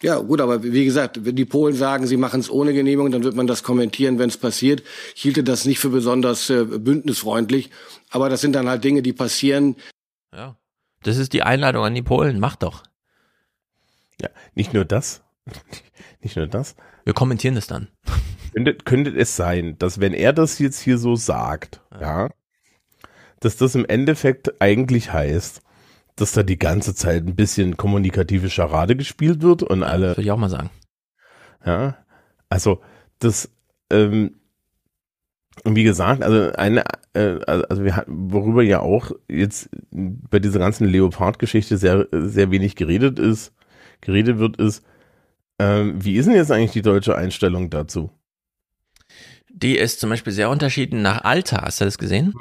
Ja, 0.03 0.19
gut, 0.19 0.41
aber 0.41 0.65
wie 0.65 0.85
gesagt, 0.85 1.25
wenn 1.25 1.37
die 1.37 1.45
Polen 1.45 1.77
sagen, 1.77 2.09
sie 2.09 2.17
machen 2.17 2.41
es 2.41 2.51
ohne 2.51 2.73
Genehmigung, 2.73 3.12
dann 3.12 3.23
wird 3.23 3.37
man 3.37 3.47
das 3.47 3.62
kommentieren, 3.62 4.19
wenn 4.19 4.31
es 4.31 4.37
passiert. 4.37 4.83
Ich 5.15 5.23
hielte 5.23 5.45
das 5.45 5.65
nicht 5.65 5.79
für 5.79 5.91
besonders 5.91 6.51
äh, 6.51 6.65
bündnisfreundlich, 6.65 7.71
aber 8.11 8.29
das 8.29 8.41
sind 8.41 8.55
dann 8.55 8.69
halt 8.69 8.83
Dinge, 8.83 9.03
die 9.03 9.12
passieren. 9.12 9.77
Ja. 10.35 10.57
Das 11.03 11.17
ist 11.17 11.33
die 11.33 11.43
Einladung 11.43 11.85
an 11.85 11.95
die 11.95 12.03
Polen. 12.03 12.41
Macht 12.41 12.63
doch. 12.63 12.83
Ja, 14.21 14.29
nicht 14.55 14.73
nur 14.73 14.85
das. 14.85 15.23
nicht 16.21 16.37
nur 16.37 16.47
das. 16.47 16.77
Wir 17.05 17.15
kommentieren 17.15 17.55
das 17.55 17.67
dann. 17.67 17.89
Könnte, 18.53 18.75
könnte 18.75 19.11
es 19.11 19.35
sein, 19.35 19.77
dass 19.79 20.01
wenn 20.01 20.15
er 20.15 20.33
das 20.33 20.59
jetzt 20.59 20.81
hier 20.81 20.99
so 20.99 21.17
sagt, 21.17 21.81
ja, 21.99 22.29
dass 23.41 23.57
das 23.57 23.75
im 23.75 23.87
Endeffekt 23.87 24.61
eigentlich 24.61 25.13
heißt, 25.13 25.63
dass 26.17 26.33
da 26.33 26.43
die 26.43 26.59
ganze 26.59 26.95
Zeit 26.95 27.27
ein 27.27 27.35
bisschen 27.35 27.77
kommunikative 27.77 28.51
Scharade 28.51 28.95
gespielt 28.95 29.43
wird 29.43 29.63
und 29.63 29.83
alle. 29.83 30.09
Würde 30.09 30.23
ich 30.23 30.31
auch 30.31 30.37
mal 30.37 30.51
sagen. 30.51 30.71
Ja, 31.65 31.97
also 32.49 32.83
das, 33.19 33.51
ähm, 33.91 34.37
und 35.65 35.77
wie 35.77 35.85
gesagt, 35.85 36.23
also 36.23 36.53
eine, 36.53 36.85
äh, 37.15 37.39
also 37.47 37.85
wir 37.85 37.97
hatten, 37.97 38.33
worüber 38.33 38.63
ja 38.63 38.81
auch 38.81 39.13
jetzt 39.29 39.69
bei 39.91 40.39
dieser 40.39 40.59
ganzen 40.59 40.87
Leopard-Geschichte 40.87 41.77
sehr, 41.77 42.09
sehr 42.11 42.51
wenig 42.51 42.75
geredet 42.75 43.19
ist, 43.19 43.53
geredet 44.01 44.39
wird, 44.39 44.57
ist, 44.57 44.85
ähm, 45.59 46.05
wie 46.05 46.17
ist 46.17 46.27
denn 46.27 46.35
jetzt 46.35 46.51
eigentlich 46.51 46.73
die 46.73 46.83
deutsche 46.83 47.17
Einstellung 47.17 47.71
dazu? 47.71 48.11
Die 49.49 49.77
ist 49.77 50.01
zum 50.01 50.11
Beispiel 50.11 50.33
sehr 50.33 50.51
unterschieden 50.51 51.03
nach 51.03 51.23
Alter. 51.23 51.63
Hast 51.63 51.81
du 51.81 51.85
das 51.85 51.99
gesehen? 51.99 52.35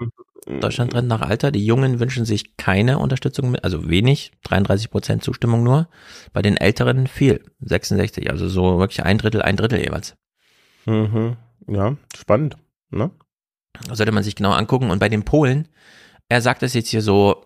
Deutschland 0.48 0.94
trennt 0.94 1.08
nach 1.08 1.22
Alter. 1.22 1.52
Die 1.52 1.64
Jungen 1.64 2.00
wünschen 2.00 2.26
sich 2.26 2.58
keine 2.58 2.98
Unterstützung, 2.98 3.56
also 3.58 3.90
wenig, 3.90 4.32
33 4.46 4.90
Prozent 4.90 5.24
Zustimmung 5.24 5.62
nur. 5.64 5.88
Bei 6.34 6.42
den 6.42 6.58
Älteren 6.58 7.06
viel, 7.06 7.44
66, 7.60 8.32
also 8.32 8.48
so 8.48 8.80
wirklich 8.80 9.04
ein 9.04 9.20
Drittel, 9.20 9.42
ein 9.42 9.58
Drittel 9.58 9.80
jeweils. 9.80 10.16
Mhm. 10.86 11.38
Ja, 11.68 11.96
spannend. 12.18 12.58
Ne? 12.92 13.12
sollte 13.92 14.12
man 14.12 14.24
sich 14.24 14.36
genau 14.36 14.52
angucken. 14.52 14.92
Und 14.92 15.00
bei 15.00 15.10
den 15.10 15.24
Polen, 15.24 15.68
er 16.30 16.42
sagt 16.42 16.62
das 16.62 16.74
jetzt 16.74 16.90
hier 16.90 17.02
so, 17.02 17.46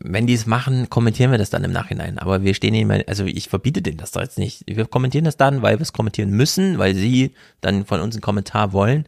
wenn 0.00 0.26
die 0.26 0.34
es 0.34 0.46
machen, 0.46 0.88
kommentieren 0.90 1.30
wir 1.30 1.38
das 1.38 1.50
dann 1.50 1.64
im 1.64 1.72
Nachhinein. 1.72 2.18
Aber 2.18 2.42
wir 2.42 2.54
stehen 2.54 2.74
immer, 2.74 3.00
also 3.06 3.24
ich 3.24 3.48
verbiete 3.48 3.82
denen 3.82 3.98
das 3.98 4.12
da 4.12 4.20
jetzt 4.22 4.38
nicht. 4.38 4.64
Wir 4.66 4.86
kommentieren 4.86 5.24
das 5.24 5.36
dann, 5.36 5.62
weil 5.62 5.78
wir 5.78 5.82
es 5.82 5.92
kommentieren 5.92 6.30
müssen, 6.30 6.78
weil 6.78 6.94
sie 6.94 7.34
dann 7.60 7.84
von 7.84 8.00
uns 8.00 8.14
einen 8.14 8.22
Kommentar 8.22 8.72
wollen. 8.72 9.06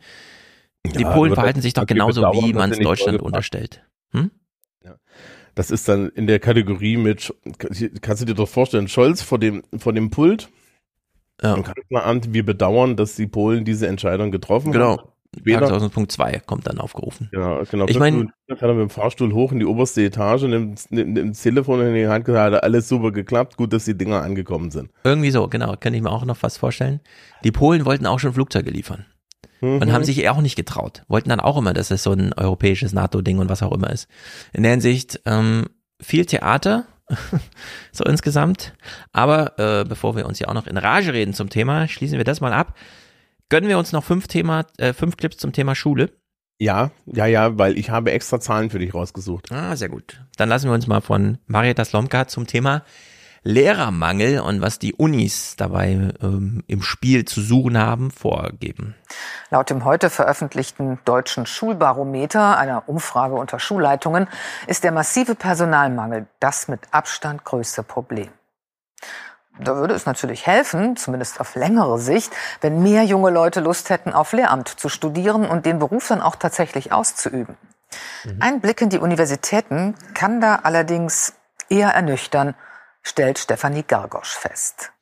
Die 0.85 1.03
Ja, 1.03 1.13
Polen 1.13 1.35
verhalten 1.35 1.61
sich 1.61 1.75
doch 1.75 1.87
genauso, 1.87 2.23
bedauern, 2.23 2.45
wie 2.45 2.53
man 2.53 2.73
es 2.73 2.79
Deutschland 2.79 3.23
unterstellt. 3.23 3.85
Hm? 4.13 4.31
Das 5.55 5.71
ist 5.71 5.87
dann 5.87 6.09
in 6.09 6.27
der 6.27 6.41
Kategorie 6.41 6.97
mit, 6.97 7.33
kannst 8.01 8.23
du 8.23 8.27
dir 8.27 8.35
doch 8.35 8.49
vorstellen, 8.49 8.89
Scholz 8.89 9.21
vor 9.21 9.39
dem, 9.39 9.63
vor 9.77 9.93
dem 9.93 10.11
Pult. 10.11 10.49
Ja. 11.43 11.55
Im 11.55 11.63
Kanzleramt, 11.63 12.33
wir 12.33 12.45
bedauern, 12.45 12.97
dass 12.97 13.17
die 13.17 13.27
Polen 13.27 13.65
diese 13.65 13.87
Entscheidung 13.87 14.31
getroffen 14.31 14.73
Genau. 14.73 14.99
haben. 14.99 15.09
Tagesordnungspunkt 15.47 16.13
2 16.13 16.41
kommt 16.47 16.67
dann 16.67 16.79
aufgerufen. 16.79 17.31
ja, 17.33 17.63
genau. 17.65 17.85
Ich 17.87 17.93
fünf 17.93 17.99
mein- 18.01 18.15
Minuten 18.15 18.33
später 18.45 18.59
fährt 18.59 18.71
er 18.71 18.75
mit 18.75 18.83
dem 18.83 18.91
Fahrstuhl 18.91 19.33
hoch 19.33 19.53
in 19.53 19.59
die 19.61 19.65
oberste 19.67 20.03
Etage, 20.05 20.43
nimmt, 20.43 20.91
nimmt, 20.91 21.15
nimmt 21.15 21.31
das 21.35 21.43
Telefon 21.43 21.81
in 21.81 21.95
die 21.95 22.07
Hand, 22.07 22.25
gesagt, 22.25 22.55
hat 22.55 22.63
alles 22.63 22.89
super 22.89 23.13
geklappt, 23.13 23.57
gut, 23.57 23.73
dass 23.73 23.85
die 23.87 23.97
Dinger 23.97 24.23
angekommen 24.23 24.71
sind. 24.71 24.91
Irgendwie 25.05 25.31
so, 25.31 25.49
genau, 25.49 25.75
kann 25.79 25.95
ich 25.95 26.03
mir 26.03 26.11
auch 26.11 26.25
noch 26.25 26.37
fast 26.37 26.59
vorstellen. 26.59 27.01
Die 27.45 27.53
Polen 27.53 27.85
wollten 27.85 28.07
auch 28.07 28.19
schon 28.19 28.33
Flugzeuge 28.35 28.71
liefern. 28.71 29.07
Und 29.61 29.87
Mhm. 29.87 29.93
haben 29.93 30.03
sich 30.05 30.19
eher 30.21 30.33
auch 30.35 30.41
nicht 30.41 30.57
getraut. 30.57 31.05
Wollten 31.07 31.29
dann 31.29 31.39
auch 31.39 31.57
immer, 31.57 31.73
dass 31.73 31.93
es 31.93 32.03
so 32.03 32.11
ein 32.13 32.33
europäisches 32.33 32.93
NATO-Ding 32.93 33.39
und 33.39 33.49
was 33.49 33.63
auch 33.63 33.71
immer 33.73 33.91
ist. 33.91 34.09
In 34.53 34.65
der 34.65 34.73
Hinsicht 34.73 35.21
ähm, 35.25 35.67
viel 36.01 36.27
Theater, 36.27 36.85
so 37.93 38.05
insgesamt. 38.05 38.75
Aber 39.13 39.59
äh, 39.59 39.85
bevor 39.85 40.17
wir 40.17 40.27
uns 40.27 40.39
ja 40.41 40.49
auch 40.49 40.55
noch 40.55 40.67
in 40.67 40.77
Rage 40.77 41.13
reden 41.13 41.33
zum 41.33 41.49
Thema, 41.49 41.87
schließen 41.89 42.19
wir 42.19 42.25
das 42.25 42.41
mal 42.41 42.53
ab. 42.53 42.75
Gönnen 43.53 43.69
wir 43.69 43.77
uns 43.77 43.93
noch 43.93 44.03
fünf 44.03 44.29
Thema, 44.29 44.65
äh, 44.79 44.95
fünf 44.95 45.19
Clips 45.19 45.37
zum 45.37 45.53
Thema 45.53 45.75
Schule. 45.75 46.09
Ja, 46.59 46.91
ja, 47.05 47.27
ja, 47.27 47.59
weil 47.59 47.77
ich 47.77 47.91
habe 47.91 48.11
extra 48.11 48.41
Zahlen 48.41 48.71
für 48.71 48.79
dich 48.79 48.95
rausgesucht. 48.95 49.53
Ah, 49.53 49.77
sehr 49.77 49.91
gut. 49.91 50.25
Dann 50.39 50.49
lassen 50.49 50.71
wir 50.71 50.73
uns 50.73 50.87
mal 50.87 51.03
von 51.03 51.37
Marietta 51.49 51.85
Slomka 51.85 52.29
zum 52.29 52.47
Thema 52.47 52.83
Lehrermangel 53.43 54.41
und 54.41 54.63
was 54.63 54.79
die 54.79 54.95
Unis 54.95 55.55
dabei 55.57 56.15
ähm, 56.23 56.65
im 56.67 56.81
Spiel 56.81 57.27
zu 57.27 57.43
suchen 57.43 57.77
haben, 57.77 58.11
vorgeben. 58.11 58.95
Laut 59.51 59.69
dem 59.69 59.85
heute 59.85 60.09
veröffentlichten 60.09 60.99
deutschen 61.05 61.45
Schulbarometer, 61.45 62.57
einer 62.57 62.89
Umfrage 62.89 63.35
unter 63.35 63.59
Schulleitungen, 63.59 64.29
ist 64.67 64.83
der 64.83 64.93
massive 64.93 65.35
Personalmangel 65.35 66.25
das 66.41 66.69
mit 66.69 66.81
Abstand 66.91 67.45
größte 67.45 67.83
Problem. 67.83 68.31
Da 69.61 69.77
würde 69.77 69.95
es 69.95 70.07
natürlich 70.07 70.47
helfen, 70.47 70.97
zumindest 70.97 71.41
auf 71.41 71.55
längere 71.55 71.99
Sicht, 71.99 72.33
wenn 72.61 72.83
mehr 72.83 73.05
junge 73.05 73.31
Leute 73.31 73.61
Lust 73.61 73.91
hätten, 73.91 74.13
auf 74.13 74.33
Lehramt 74.33 74.69
zu 74.69 74.89
studieren 74.89 75.47
und 75.47 75.67
den 75.67 75.79
Beruf 75.79 76.09
dann 76.09 76.23
auch 76.23 76.37
tatsächlich 76.37 76.93
auszuüben. 76.93 77.57
Ein 78.41 78.61
Blick 78.61 78.81
in 78.81 78.89
die 78.89 78.99
Universitäten 78.99 79.95
kann 80.15 80.41
da 80.41 80.57
allerdings 80.63 81.35
eher 81.69 81.91
ernüchtern, 81.91 82.55
stellt 83.03 83.39
Stefanie 83.39 83.85
Gargosch 83.87 84.35
fest. 84.35 84.93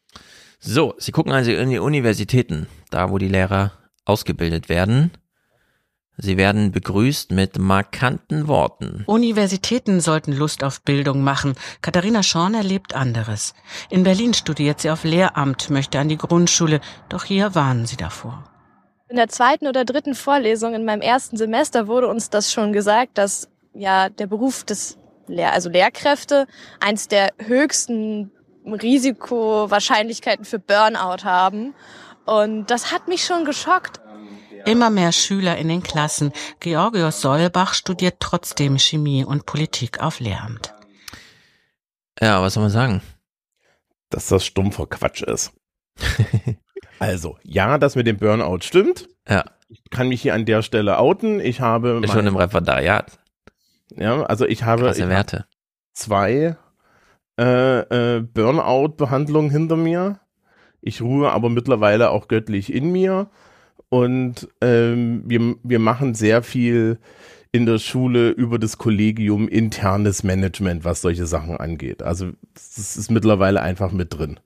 So, 0.59 0.95
Sie 0.99 1.13
gucken 1.13 1.33
also 1.33 1.53
in 1.53 1.71
die 1.71 1.79
Universitäten, 1.79 2.67
da 2.91 3.11
wo 3.11 3.19
die 3.19 3.29
Lehrer 3.29 3.73
ausgebildet 4.05 4.69
werden. 4.69 5.13
Sie 6.23 6.37
werden 6.37 6.71
begrüßt 6.71 7.33
mit 7.33 7.59
markanten 7.59 8.47
Worten. 8.47 9.05
Universitäten 9.07 10.01
sollten 10.01 10.33
Lust 10.33 10.63
auf 10.63 10.83
Bildung 10.83 11.23
machen. 11.23 11.55
Katharina 11.81 12.23
Schorn 12.23 12.55
erlebt 12.55 12.95
anderes. 12.95 13.55
In 13.89 14.03
Berlin 14.03 14.35
studiert 14.35 14.81
sie 14.81 14.91
auf 14.91 15.05
Lehramt, 15.05 15.71
möchte 15.71 15.99
an 15.99 16.09
die 16.09 16.19
Grundschule, 16.19 16.81
doch 17.09 17.25
hier 17.25 17.55
warnen 17.55 17.87
sie 17.87 17.97
davor. 17.97 18.45
In 19.09 19.17
der 19.17 19.29
zweiten 19.29 19.67
oder 19.67 19.85
dritten 19.85 20.15
Vorlesung 20.15 20.75
in 20.75 20.85
meinem 20.85 21.01
ersten 21.01 21.37
Semester 21.37 21.89
wurde 21.89 22.09
uns 22.09 22.31
das 22.31 22.53
schon 22.53 22.73
gesagt, 22.73 23.17
dass 23.19 23.49
ja 23.75 24.09
der 24.09 24.27
Beruf 24.27 24.63
des 24.65 24.99
Lehr 25.27 25.53
also 25.53 25.71
Lehrkräfte 25.71 26.47
eins 26.81 27.09
der 27.09 27.33
höchsten 27.39 28.31
Risikowahrscheinlichkeiten 28.67 30.45
für 30.45 30.59
Burnout 30.59 31.25
haben. 31.25 31.75
Und 32.27 32.71
das 32.71 32.93
hat 32.93 33.09
mich 33.09 33.25
schon 33.25 33.45
geschockt. 33.45 34.01
Immer 34.65 34.91
mehr 34.91 35.13
Schüler 35.13 35.57
in 35.57 35.69
den 35.69 35.83
Klassen. 35.83 36.33
Georgios 36.61 37.21
Solbach 37.21 37.75
studiert 37.75 38.17
trotzdem 38.21 38.79
Chemie 38.79 39.25
und 39.25 39.47
Politik 39.47 40.01
auf 40.01 40.21
Lehramt. 40.21 40.75
Ja, 42.21 42.43
was 42.43 42.55
soll 42.55 42.65
man 42.65 42.73
sagen? 42.73 43.03
Dass 44.11 44.27
das 44.27 44.45
stumpfer 44.45 44.87
Quatsch 44.87 45.23
ist. 45.23 45.53
also, 46.99 47.39
ja, 47.43 47.79
das 47.79 47.97
mit 47.97 48.07
dem 48.07 48.19
Burnout 48.19 48.61
stimmt. 48.63 49.09
Ja. 49.29 49.45
Ich 49.69 49.83
kann 49.91 50.09
mich 50.09 50.23
hier 50.23 50.35
an 50.35 50.45
der 50.45 50.63
Stelle 50.63 50.99
outen. 50.99 51.41
Ich 51.41 51.61
habe. 51.61 52.01
Ist 52.03 52.13
schon 52.13 52.27
im 52.27 52.37
Referendariat. 52.37 53.19
Ja, 53.97 54.23
also 54.23 54.47
ich 54.47 54.65
habe. 54.65 54.85
Krasse 54.85 55.03
ich 55.03 55.09
Werte. 55.09 55.37
Habe 55.39 55.49
zwei 55.93 56.57
äh, 57.39 58.17
äh, 58.17 58.21
Burnout-Behandlungen 58.21 59.51
hinter 59.51 59.77
mir. 59.77 60.21
Ich 60.81 61.03
ruhe 61.03 61.31
aber 61.31 61.51
mittlerweile 61.51 62.11
auch 62.11 62.29
göttlich 62.29 62.73
in 62.73 62.91
mir. 62.91 63.31
Und 63.91 64.49
ähm, 64.61 65.25
wir, 65.27 65.57
wir 65.63 65.79
machen 65.79 66.15
sehr 66.15 66.43
viel 66.43 66.99
in 67.53 67.67
der 67.67 67.79
Schule 67.79 68.31
über 68.31 68.59
das 68.59 68.79
Kollegium 68.79 69.49
internes 69.49 70.23
Management, 70.23 70.85
was 70.85 71.03
solche 71.03 71.27
Sachen 71.27 71.57
angeht. 71.57 72.03
Also 72.03 72.31
das 72.55 72.97
ist 72.97 73.11
mittlerweile 73.11 73.61
einfach 73.61 73.91
mit 73.91 74.17
drin. 74.17 74.39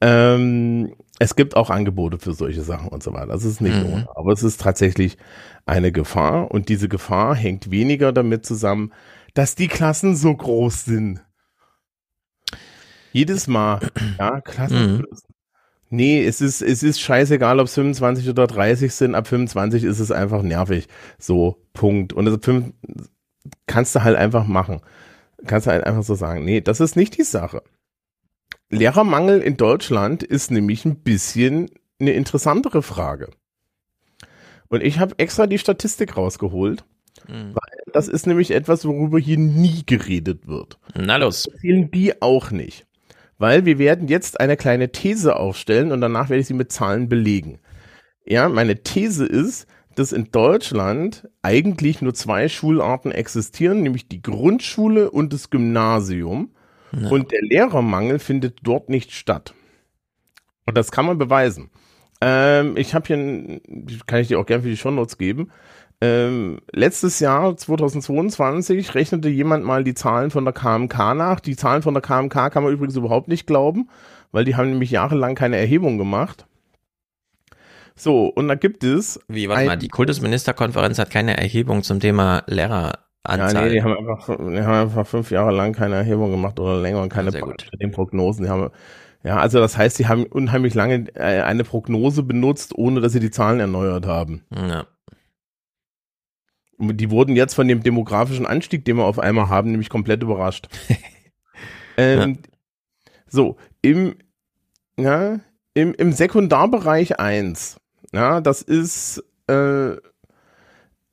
Ähm, 0.00 0.94
es 1.18 1.36
gibt 1.36 1.56
auch 1.56 1.70
Angebote 1.70 2.18
für 2.18 2.32
solche 2.32 2.62
Sachen 2.62 2.88
und 2.88 3.02
so 3.02 3.12
weiter. 3.12 3.28
Das 3.28 3.44
ist 3.44 3.60
nicht 3.60 3.76
mhm. 3.76 3.92
ohne. 3.92 4.08
Aber 4.14 4.32
es 4.32 4.42
ist 4.42 4.60
tatsächlich 4.60 5.18
eine 5.66 5.92
Gefahr 5.92 6.50
und 6.50 6.68
diese 6.70 6.88
Gefahr 6.88 7.34
hängt 7.34 7.70
weniger 7.70 8.12
damit 8.12 8.46
zusammen, 8.46 8.92
dass 9.34 9.54
die 9.54 9.68
Klassen 9.68 10.16
so 10.16 10.34
groß 10.34 10.84
sind. 10.84 11.22
Jedes 13.12 13.46
Mal, 13.46 13.80
ja, 14.18 14.40
Klassen. 14.40 15.04
Nee, 15.90 16.24
es 16.24 16.40
ist, 16.40 16.62
es 16.62 16.82
ist 16.82 17.00
scheißegal, 17.00 17.60
ob 17.60 17.66
es 17.66 17.74
25 17.74 18.28
oder 18.28 18.46
30 18.46 18.92
sind. 18.92 19.14
Ab 19.14 19.28
25 19.28 19.84
ist 19.84 20.00
es 20.00 20.10
einfach 20.10 20.42
nervig. 20.42 20.88
So, 21.18 21.62
Punkt. 21.72 22.12
Und 22.12 22.24
das 22.24 22.38
kannst 23.66 23.94
du 23.94 24.02
halt 24.02 24.16
einfach 24.16 24.46
machen. 24.46 24.80
Kannst 25.46 25.66
du 25.66 25.70
halt 25.70 25.84
einfach 25.84 26.02
so 26.02 26.14
sagen. 26.14 26.44
Nee, 26.44 26.60
das 26.60 26.80
ist 26.80 26.96
nicht 26.96 27.16
die 27.18 27.22
Sache. 27.22 27.62
Lehrermangel 28.70 29.40
in 29.40 29.56
Deutschland 29.56 30.22
ist 30.22 30.50
nämlich 30.50 30.84
ein 30.84 30.96
bisschen 30.96 31.70
eine 32.00 32.12
interessantere 32.12 32.82
Frage. 32.82 33.30
Und 34.68 34.82
ich 34.82 34.98
habe 34.98 35.18
extra 35.18 35.46
die 35.46 35.58
Statistik 35.58 36.16
rausgeholt, 36.16 36.84
mhm. 37.28 37.54
weil 37.54 37.78
das 37.92 38.08
ist 38.08 38.26
nämlich 38.26 38.50
etwas, 38.50 38.84
worüber 38.84 39.18
hier 39.18 39.38
nie 39.38 39.84
geredet 39.86 40.46
wird. 40.48 40.78
Na 40.94 41.16
los. 41.16 41.46
Erzählen 41.46 41.90
die 41.90 42.20
auch 42.20 42.50
nicht. 42.50 42.86
Weil 43.38 43.64
wir 43.64 43.78
werden 43.78 44.08
jetzt 44.08 44.40
eine 44.40 44.56
kleine 44.56 44.92
These 44.92 45.36
aufstellen 45.36 45.92
und 45.92 46.00
danach 46.00 46.28
werde 46.28 46.40
ich 46.40 46.46
sie 46.46 46.54
mit 46.54 46.72
Zahlen 46.72 47.08
belegen. 47.08 47.58
Ja, 48.24 48.48
meine 48.48 48.82
These 48.82 49.26
ist, 49.26 49.66
dass 49.96 50.12
in 50.12 50.30
Deutschland 50.30 51.28
eigentlich 51.42 52.00
nur 52.02 52.14
zwei 52.14 52.48
Schularten 52.48 53.12
existieren, 53.12 53.82
nämlich 53.82 54.08
die 54.08 54.22
Grundschule 54.22 55.10
und 55.10 55.32
das 55.32 55.50
Gymnasium. 55.50 56.54
Ja. 56.92 57.08
Und 57.10 57.32
der 57.32 57.42
Lehrermangel 57.42 58.18
findet 58.18 58.58
dort 58.62 58.88
nicht 58.88 59.12
statt. 59.12 59.54
Und 60.66 60.76
das 60.76 60.90
kann 60.90 61.06
man 61.06 61.18
beweisen. 61.18 61.70
Ähm, 62.20 62.76
ich 62.76 62.94
habe 62.94 63.06
hier, 63.06 63.60
kann 64.06 64.20
ich 64.20 64.28
dir 64.28 64.38
auch 64.38 64.46
gerne 64.46 64.62
für 64.62 64.68
die 64.68 64.76
Shownotes 64.76 65.18
geben. 65.18 65.50
Ähm, 66.04 66.58
letztes 66.70 67.18
Jahr, 67.20 67.56
2022, 67.56 68.94
rechnete 68.94 69.30
jemand 69.30 69.64
mal 69.64 69.84
die 69.84 69.94
Zahlen 69.94 70.30
von 70.30 70.44
der 70.44 70.52
KMK 70.52 71.14
nach. 71.14 71.40
Die 71.40 71.56
Zahlen 71.56 71.80
von 71.80 71.94
der 71.94 72.02
KMK 72.02 72.50
kann 72.50 72.62
man 72.62 72.72
übrigens 72.72 72.96
überhaupt 72.96 73.28
nicht 73.28 73.46
glauben, 73.46 73.88
weil 74.30 74.44
die 74.44 74.54
haben 74.54 74.70
nämlich 74.70 74.90
jahrelang 74.90 75.34
keine 75.34 75.56
Erhebung 75.56 75.96
gemacht. 75.96 76.46
So, 77.96 78.26
und 78.26 78.48
da 78.48 78.54
gibt 78.54 78.84
es. 78.84 79.18
Wie, 79.28 79.48
warte 79.48 79.66
mal, 79.66 79.76
die 79.76 79.88
Kultusministerkonferenz 79.88 80.98
hat 80.98 81.10
keine 81.10 81.38
Erhebung 81.38 81.82
zum 81.82 82.00
Thema 82.00 82.42
Lehrer. 82.46 82.98
Anzahl. 83.22 83.54
Ja, 83.54 83.62
nee, 83.62 83.72
die 83.72 83.82
haben 83.82 83.96
einfach, 83.96 84.26
die 84.26 84.60
haben 84.60 84.88
einfach 84.88 85.06
fünf 85.06 85.30
Jahre 85.30 85.52
lang 85.52 85.72
keine 85.72 85.94
Erhebung 85.94 86.30
gemacht 86.30 86.60
oder 86.60 86.78
länger 86.78 87.00
und 87.00 87.08
keine 87.08 87.30
ja, 87.30 87.88
Prognosen. 87.88 88.44
Die 88.44 88.50
haben, 88.50 88.68
ja, 89.22 89.38
also 89.38 89.58
das 89.60 89.78
heißt, 89.78 89.96
sie 89.96 90.06
haben 90.06 90.24
unheimlich 90.26 90.74
lange 90.74 91.06
äh, 91.14 91.40
eine 91.40 91.64
Prognose 91.64 92.22
benutzt, 92.22 92.76
ohne 92.76 93.00
dass 93.00 93.12
sie 93.12 93.20
die 93.20 93.30
Zahlen 93.30 93.60
erneuert 93.60 94.06
haben. 94.06 94.42
Ja. 94.54 94.84
Die 96.78 97.10
wurden 97.10 97.36
jetzt 97.36 97.54
von 97.54 97.68
dem 97.68 97.82
demografischen 97.82 98.46
Anstieg, 98.46 98.84
den 98.84 98.96
wir 98.96 99.04
auf 99.04 99.18
einmal 99.18 99.48
haben, 99.48 99.70
nämlich 99.70 99.88
komplett 99.88 100.22
überrascht. 100.22 100.68
ähm, 101.96 102.30
ja. 102.34 103.12
So, 103.26 103.56
im, 103.82 104.16
ja, 104.98 105.40
im, 105.74 105.94
im 105.94 106.12
Sekundarbereich 106.12 107.18
1, 107.18 107.76
ja, 108.12 108.40
das 108.40 108.62
ist 108.62 109.22
äh, 109.48 109.96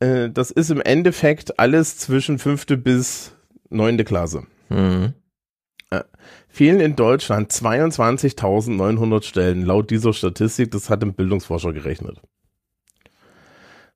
äh, 0.01 0.29
das 0.31 0.51
ist 0.51 0.71
im 0.71 0.81
Endeffekt 0.81 1.59
alles 1.59 1.97
zwischen 1.97 2.39
fünfte 2.39 2.75
bis 2.75 3.33
neunte 3.69 4.03
Klasse. 4.03 4.45
Mhm. 4.69 5.13
Äh, 5.91 6.03
fehlen 6.49 6.79
in 6.79 6.95
Deutschland 6.95 7.51
22.900 7.51 9.23
Stellen 9.23 9.65
laut 9.65 9.89
dieser 9.91 10.13
Statistik. 10.13 10.71
Das 10.71 10.89
hat 10.89 11.03
ein 11.03 11.13
Bildungsforscher 11.13 11.71
gerechnet. 11.71 12.19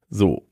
So. 0.10 0.48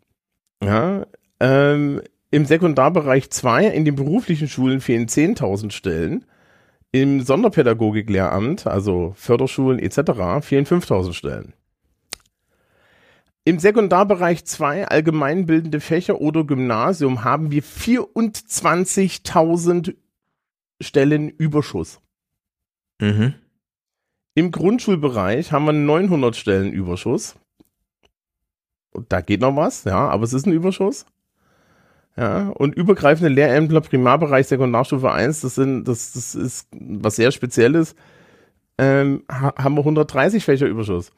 Ja. 0.61 1.05
Ähm, 1.39 2.01
Im 2.31 2.45
Sekundarbereich 2.45 3.29
2 3.29 3.67
in 3.67 3.85
den 3.85 3.95
beruflichen 3.95 4.47
Schulen 4.47 4.81
fehlen 4.81 5.07
10.000 5.07 5.71
Stellen. 5.71 6.25
Im 6.91 7.21
Sonderpädagogiklehramt, 7.21 8.67
also 8.67 9.13
Förderschulen 9.15 9.79
etc., 9.79 10.45
fehlen 10.45 10.65
5.000 10.65 11.13
Stellen. 11.13 11.53
Im 13.45 13.59
Sekundarbereich 13.59 14.45
2 14.45 14.87
allgemeinbildende 14.87 15.81
Fächer 15.81 16.21
oder 16.21 16.45
Gymnasium 16.45 17.25
haben 17.25 17.51
wir 17.51 17.61
24.000 17.61 19.97
Stellen 20.79 21.27
Überschuss. 21.29 21.99
Mhm. 23.01 23.33
Im 24.35 24.51
Grundschulbereich 24.51 25.51
haben 25.51 25.65
wir 25.65 25.73
900 25.73 26.35
Stellen 26.35 26.71
Überschuss. 26.71 27.35
Da 29.09 29.21
geht 29.21 29.41
noch 29.41 29.55
was, 29.55 29.83
ja, 29.83 30.07
aber 30.09 30.23
es 30.23 30.33
ist 30.33 30.45
ein 30.45 30.53
Überschuss. 30.53 31.05
Ja, 32.15 32.49
und 32.49 32.75
übergreifende 32.75 33.29
Lehrämtler 33.29 33.81
Primarbereich 33.81 34.47
Sekundarstufe 34.47 35.11
1, 35.11 35.41
das 35.41 35.55
sind, 35.55 35.87
das, 35.87 36.13
das 36.13 36.35
ist 36.35 36.67
was 36.71 37.15
sehr 37.15 37.31
Spezielles, 37.31 37.95
ähm, 38.77 39.23
haben 39.29 39.75
wir 39.75 39.81
130 39.81 40.43
Fächer 40.43 40.67
Überschuss. 40.67 41.11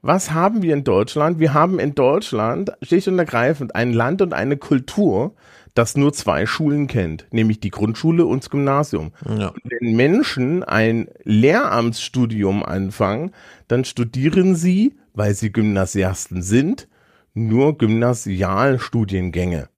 Was 0.00 0.32
haben 0.32 0.62
wir 0.62 0.74
in 0.74 0.84
Deutschland? 0.84 1.38
Wir 1.38 1.54
haben 1.54 1.78
in 1.78 1.94
Deutschland 1.94 2.72
schlicht 2.82 3.08
und 3.08 3.18
ergreifend 3.18 3.74
ein 3.74 3.92
Land 3.92 4.22
und 4.22 4.32
eine 4.32 4.56
Kultur, 4.56 5.34
das 5.74 5.96
nur 5.96 6.12
zwei 6.12 6.46
Schulen 6.46 6.86
kennt, 6.86 7.26
nämlich 7.30 7.60
die 7.60 7.70
Grundschule 7.70 8.24
und 8.24 8.42
das 8.42 8.50
Gymnasium. 8.50 9.12
Ja. 9.26 9.48
Und 9.48 9.60
wenn 9.64 9.96
Menschen 9.96 10.62
ein 10.62 11.08
Lehramtsstudium 11.24 12.64
anfangen, 12.64 13.32
dann 13.66 13.84
studieren 13.84 14.54
sie, 14.54 14.94
weil 15.14 15.34
sie 15.34 15.52
Gymnasiasten 15.52 16.42
sind, 16.42 16.88
nur 17.34 17.78
Gymnasialstudiengänge. 17.78 19.68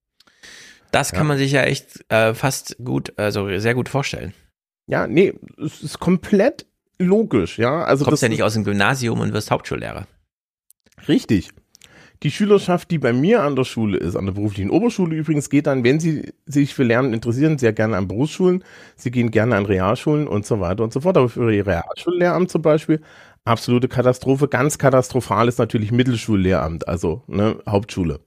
Das 0.92 1.12
kann 1.12 1.22
ja. 1.22 1.28
man 1.28 1.38
sich 1.38 1.52
ja 1.52 1.62
echt 1.62 2.04
äh, 2.10 2.34
fast 2.34 2.76
gut, 2.84 3.12
also 3.16 3.58
sehr 3.58 3.74
gut 3.74 3.88
vorstellen. 3.88 4.34
Ja, 4.86 5.06
nee, 5.06 5.34
es 5.56 5.82
ist 5.82 6.00
komplett 6.00 6.66
logisch, 6.98 7.58
ja. 7.58 7.84
Also 7.84 8.04
du 8.04 8.10
kommst 8.10 8.22
ja 8.22 8.28
nicht 8.28 8.42
aus 8.42 8.54
dem 8.54 8.64
Gymnasium 8.64 9.20
und 9.20 9.32
wirst 9.32 9.50
Hauptschullehrer. 9.50 10.06
Richtig. 11.06 11.50
Die 12.22 12.30
Schülerschaft, 12.30 12.90
die 12.90 12.98
bei 12.98 13.14
mir 13.14 13.42
an 13.42 13.56
der 13.56 13.64
Schule 13.64 13.96
ist, 13.96 14.14
an 14.14 14.26
der 14.26 14.34
beruflichen 14.34 14.68
Oberschule 14.68 15.16
übrigens, 15.16 15.48
geht 15.48 15.66
dann, 15.66 15.84
wenn 15.84 16.00
sie 16.00 16.34
sich 16.44 16.74
für 16.74 16.82
Lernen 16.82 17.14
interessieren, 17.14 17.56
sehr 17.56 17.72
gerne 17.72 17.96
an 17.96 18.08
Berufsschulen. 18.08 18.62
Sie 18.96 19.10
gehen 19.10 19.30
gerne 19.30 19.56
an 19.56 19.64
Realschulen 19.64 20.28
und 20.28 20.44
so 20.44 20.60
weiter 20.60 20.84
und 20.84 20.92
so 20.92 21.00
fort. 21.00 21.16
Aber 21.16 21.30
für 21.30 21.50
ihr 21.50 21.66
Realschullehramt 21.66 22.50
zum 22.50 22.60
Beispiel, 22.60 23.00
absolute 23.44 23.88
Katastrophe. 23.88 24.48
Ganz 24.48 24.78
katastrophal 24.78 25.48
ist 25.48 25.58
natürlich 25.58 25.92
Mittelschullehramt, 25.92 26.88
also 26.88 27.22
ne, 27.26 27.58
Hauptschule. 27.68 28.20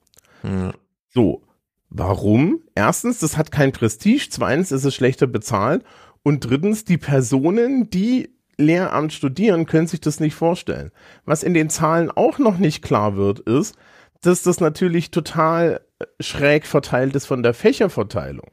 Mhm. 0.44 0.74
So, 1.10 1.44
warum? 1.90 2.62
Erstens, 2.76 3.20
das 3.20 3.38
hat 3.38 3.52
kein 3.52 3.72
Prestige. 3.72 4.28
Zweitens 4.30 4.72
ist 4.72 4.86
es 4.86 4.96
schlechter 4.96 5.28
bezahlt. 5.28 5.84
Und 6.24 6.50
drittens, 6.50 6.86
die 6.86 6.98
Personen, 6.98 7.90
die 7.90 8.30
Lehramt 8.58 9.14
studieren, 9.14 9.66
können 9.66 9.88
sich 9.88 10.02
das 10.02 10.20
nicht 10.20 10.36
vorstellen. 10.36 10.92
Was 11.26 11.44
in 11.44 11.54
den 11.54 11.70
Zahlen 11.70 12.12
auch 12.12 12.40
noch 12.40 12.58
nicht 12.58 12.84
klar 12.84 13.16
wird, 13.16 13.40
ist, 13.42 13.76
dass 14.22 14.44
das 14.44 14.60
natürlich 14.60 15.12
total 15.12 15.82
äh, 16.00 16.06
schräg 16.22 16.66
verteilt 16.66 17.16
ist 17.16 17.26
von 17.26 17.44
der 17.44 17.54
Fächerverteilung. 17.54 18.50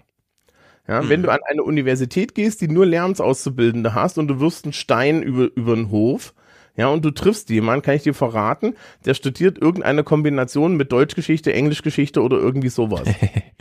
Ja, 0.89 1.03
mhm. 1.03 1.09
Wenn 1.09 1.23
du 1.23 1.31
an 1.31 1.41
eine 1.47 1.63
Universität 1.63 2.35
gehst, 2.35 2.61
die 2.61 2.69
nur 2.69 2.87
Lehramtsauszubildende 2.87 3.95
hast 3.95 4.19
und 4.19 4.29
du 4.29 4.41
wirst 4.41 4.65
einen 4.65 4.73
Stein 4.73 5.23
über, 5.23 5.49
über 5.55 5.77
den 5.77 5.91
Hof, 5.91 6.35
ja, 6.77 6.89
und 6.89 7.05
du 7.05 7.11
triffst 7.11 7.51
jemanden, 7.51 7.83
kann 7.83 7.97
ich 7.97 8.03
dir 8.03 8.15
verraten, 8.15 8.75
der 9.05 9.15
studiert 9.15 9.59
irgendeine 9.59 10.05
Kombination 10.05 10.77
mit 10.77 10.93
Deutschgeschichte, 10.93 11.53
Englischgeschichte 11.53 12.23
oder 12.23 12.39
irgendwie 12.39 12.69
sowas. 12.69 13.09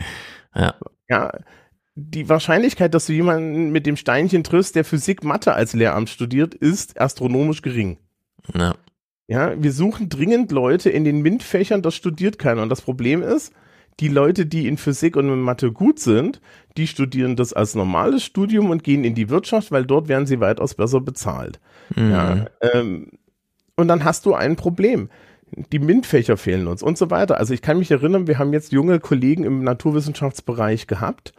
ja. 0.56 0.76
Ja, 1.10 1.32
die 1.96 2.30
Wahrscheinlichkeit, 2.30 2.94
dass 2.94 3.08
du 3.08 3.14
jemanden 3.14 3.72
mit 3.72 3.86
dem 3.86 3.98
Steinchen 3.98 4.44
triffst, 4.44 4.76
der 4.76 4.86
Physik 4.86 5.24
Mathe 5.24 5.54
als 5.54 5.74
Lehramt 5.74 6.10
studiert, 6.10 6.54
ist 6.54 7.00
astronomisch 7.00 7.62
gering. 7.62 7.98
Ja. 8.54 8.76
Ja, 9.28 9.62
wir 9.62 9.72
suchen 9.72 10.10
dringend 10.10 10.52
Leute 10.52 10.90
in 10.90 11.04
den 11.04 11.22
MINT-Fächern, 11.22 11.84
das 11.84 11.94
studiert 11.94 12.40
keiner. 12.40 12.64
Und 12.64 12.70
das 12.70 12.82
Problem 12.82 13.22
ist, 13.22 13.54
die 14.00 14.08
Leute, 14.08 14.48
die 14.48 14.68
in 14.68 14.78
Physik 14.78 15.16
und 15.16 15.28
in 15.30 15.42
Mathe 15.42 15.72
gut 15.72 16.00
sind, 16.00 16.42
die 16.78 16.88
studieren 16.88 17.36
das 17.36 17.54
als 17.54 17.76
normales 17.76 18.24
Studium 18.24 18.72
und 18.72 18.84
gehen 18.84 19.04
in 19.04 19.14
die 19.14 19.30
Wirtschaft, 19.30 19.72
weil 19.72 19.86
dort 19.86 20.08
werden 20.08 20.26
sie 20.26 20.40
weitaus 20.40 20.74
besser 20.74 21.02
bezahlt. 21.02 21.60
Mhm. 21.96 22.12
Ja, 22.12 22.46
ähm, 22.74 23.12
und 23.76 23.88
dann 23.88 24.04
hast 24.04 24.26
du 24.26 24.34
ein 24.34 24.56
Problem. 24.56 25.10
Die 25.72 25.80
MINT-Fächer 25.80 26.38
fehlen 26.38 26.68
uns 26.68 26.84
und 26.84 26.98
so 26.98 27.10
weiter. 27.10 27.38
Also 27.38 27.54
ich 27.54 27.62
kann 27.62 27.80
mich 27.80 27.90
erinnern, 27.90 28.28
wir 28.28 28.38
haben 28.38 28.54
jetzt 28.54 28.72
junge 28.72 29.00
Kollegen 29.00 29.44
im 29.46 29.64
Naturwissenschaftsbereich 29.64 30.86
gehabt, 30.86 31.34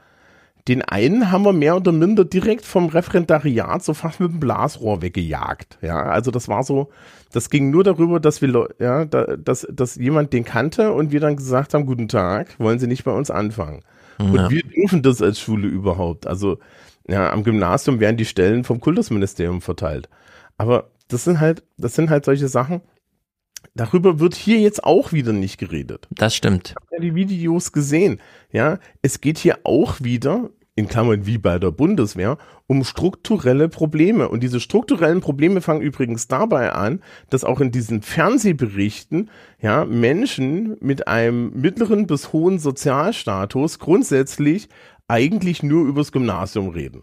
den 0.69 0.83
einen 0.83 1.31
haben 1.31 1.45
wir 1.45 1.53
mehr 1.53 1.77
oder 1.77 1.93
minder 1.93 2.25
direkt 2.25 2.65
vom 2.65 2.87
Referendariat 2.87 3.83
so 3.83 3.95
fast 3.95 4.21
mit 4.21 4.31
dem 4.31 4.41
Blasrohr 4.41 5.03
weggejagt. 5.03 5.79
Ja, 5.81 6.03
also 6.03 6.31
das 6.31 6.49
war 6.49 6.63
so, 6.65 6.91
das 7.33 7.51
ging 7.51 7.71
nur 7.71 7.85
darüber, 7.85 8.21
dass 8.21 8.43
wir, 8.43 8.69
ja, 8.79 9.05
da, 9.05 9.37
dass, 9.37 9.67
dass 9.71 9.97
jemand 9.97 10.33
den 10.33 10.45
kannte 10.45 10.93
und 10.93 11.13
wir 11.13 11.21
dann 11.21 11.37
gesagt 11.37 11.75
haben, 11.75 11.87
guten 11.87 12.09
Tag, 12.09 12.59
wollen 12.59 12.79
Sie 12.79 12.87
nicht 12.87 13.05
bei 13.05 13.13
uns 13.13 13.31
anfangen? 13.31 13.83
Ja. 14.19 14.27
Und 14.27 14.51
wir 14.51 14.63
dürfen 14.63 15.03
das 15.03 15.23
als 15.23 15.41
Schule 15.41 15.67
überhaupt. 15.67 16.27
Also, 16.27 16.59
ja, 17.09 17.33
am 17.33 17.43
Gymnasium 17.43 17.99
werden 17.99 18.17
die 18.17 18.27
Stellen 18.27 18.65
vom 18.65 18.81
Kultusministerium 18.81 19.63
verteilt. 19.63 20.09
Aber 20.61 20.91
das 21.09 21.25
sind 21.25 21.41
halt, 21.41 21.63
das 21.79 21.95
sind 21.95 22.11
halt 22.11 22.27
solche 22.27 22.49
Sachen, 22.49 22.83
Darüber 23.75 24.19
wird 24.19 24.35
hier 24.35 24.59
jetzt 24.59 24.83
auch 24.85 25.13
wieder 25.13 25.33
nicht 25.33 25.59
geredet. 25.59 26.09
Das 26.11 26.35
stimmt. 26.35 26.71
Ich 26.71 26.77
habe 26.77 26.87
ja 26.93 27.01
die 27.01 27.15
Videos 27.15 27.73
gesehen. 27.73 28.19
Ja, 28.51 28.79
es 29.03 29.21
geht 29.21 29.39
hier 29.39 29.59
auch 29.65 30.01
wieder, 30.01 30.51
in 30.75 30.89
Klammern 30.89 31.27
wie 31.27 31.37
bei 31.37 31.59
der 31.59 31.71
Bundeswehr, 31.71 32.39
um 32.67 32.85
strukturelle 32.85 33.69
Probleme. 33.69 34.29
Und 34.29 34.43
diese 34.43 34.61
strukturellen 34.61 35.21
Probleme 35.21 35.61
fangen 35.61 35.83
übrigens 35.83 36.27
dabei 36.27 36.73
an, 36.73 37.03
dass 37.29 37.45
auch 37.45 37.61
in 37.61 37.71
diesen 37.71 38.03
Fernsehberichten, 38.03 39.31
ja, 39.61 39.85
Menschen 39.85 40.77
mit 40.81 41.07
einem 41.07 41.53
mittleren 41.55 42.07
bis 42.07 42.33
hohen 42.33 42.59
Sozialstatus 42.59 43.79
grundsätzlich 43.79 44.69
eigentlich 45.07 45.63
nur 45.63 45.87
übers 45.87 46.13
Gymnasium 46.13 46.71
reden. 46.71 47.03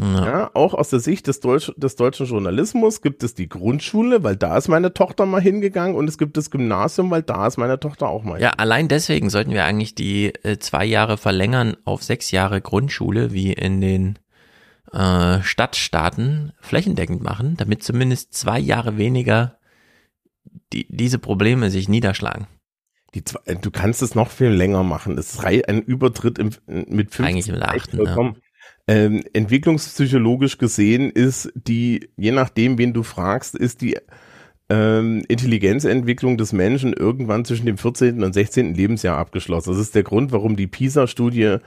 Ja. 0.00 0.24
ja. 0.24 0.50
auch 0.54 0.74
aus 0.74 0.90
der 0.90 1.00
Sicht 1.00 1.26
des, 1.26 1.40
Deutsch, 1.40 1.72
des 1.76 1.96
deutschen 1.96 2.26
Journalismus 2.26 3.02
gibt 3.02 3.22
es 3.24 3.34
die 3.34 3.48
Grundschule, 3.48 4.22
weil 4.22 4.36
da 4.36 4.56
ist 4.56 4.68
meine 4.68 4.94
Tochter 4.94 5.26
mal 5.26 5.40
hingegangen 5.40 5.96
und 5.96 6.08
es 6.08 6.18
gibt 6.18 6.36
das 6.36 6.50
Gymnasium, 6.50 7.10
weil 7.10 7.22
da 7.22 7.46
ist 7.46 7.56
meine 7.56 7.80
Tochter 7.80 8.08
auch 8.08 8.22
mal. 8.22 8.40
Ja, 8.40 8.50
allein 8.50 8.88
deswegen 8.88 9.28
sollten 9.30 9.52
wir 9.52 9.64
eigentlich 9.64 9.94
die 9.94 10.34
äh, 10.44 10.58
zwei 10.58 10.84
Jahre 10.84 11.16
verlängern 11.16 11.76
auf 11.84 12.02
sechs 12.02 12.30
Jahre 12.30 12.60
Grundschule, 12.60 13.32
wie 13.32 13.52
in 13.52 13.80
den 13.80 14.18
äh, 14.92 15.42
Stadtstaaten 15.42 16.52
flächendeckend 16.60 17.22
machen, 17.22 17.56
damit 17.56 17.82
zumindest 17.82 18.34
zwei 18.34 18.58
Jahre 18.58 18.98
weniger 18.98 19.58
die, 20.72 20.86
diese 20.88 21.18
Probleme 21.18 21.70
sich 21.70 21.88
niederschlagen. 21.88 22.46
Die 23.14 23.24
zwei, 23.24 23.40
äh, 23.46 23.56
du 23.56 23.70
kannst 23.70 24.02
es 24.02 24.14
noch 24.14 24.30
viel 24.30 24.48
länger 24.48 24.82
machen. 24.82 25.18
Es 25.18 25.34
ist 25.34 25.44
ein 25.44 25.82
Übertritt 25.82 26.38
im, 26.38 26.50
mit 26.66 27.14
50 27.14 27.24
Eigentlich 27.24 27.48
im 27.48 27.62
Achten, 27.62 28.04
ja. 28.04 28.14
Ähm, 28.88 29.22
entwicklungspsychologisch 29.34 30.56
gesehen 30.56 31.10
ist 31.10 31.52
die, 31.54 32.08
je 32.16 32.32
nachdem, 32.32 32.78
wen 32.78 32.94
du 32.94 33.02
fragst, 33.02 33.54
ist 33.54 33.82
die 33.82 33.98
ähm, 34.70 35.24
Intelligenzentwicklung 35.28 36.38
des 36.38 36.54
Menschen 36.54 36.94
irgendwann 36.94 37.44
zwischen 37.44 37.66
dem 37.66 37.76
14. 37.76 38.22
und 38.24 38.32
16. 38.32 38.74
Lebensjahr 38.74 39.18
abgeschlossen. 39.18 39.70
Das 39.70 39.78
ist 39.78 39.94
der 39.94 40.04
Grund, 40.04 40.32
warum 40.32 40.56
die 40.56 40.66
PISA-Studie 40.66 41.58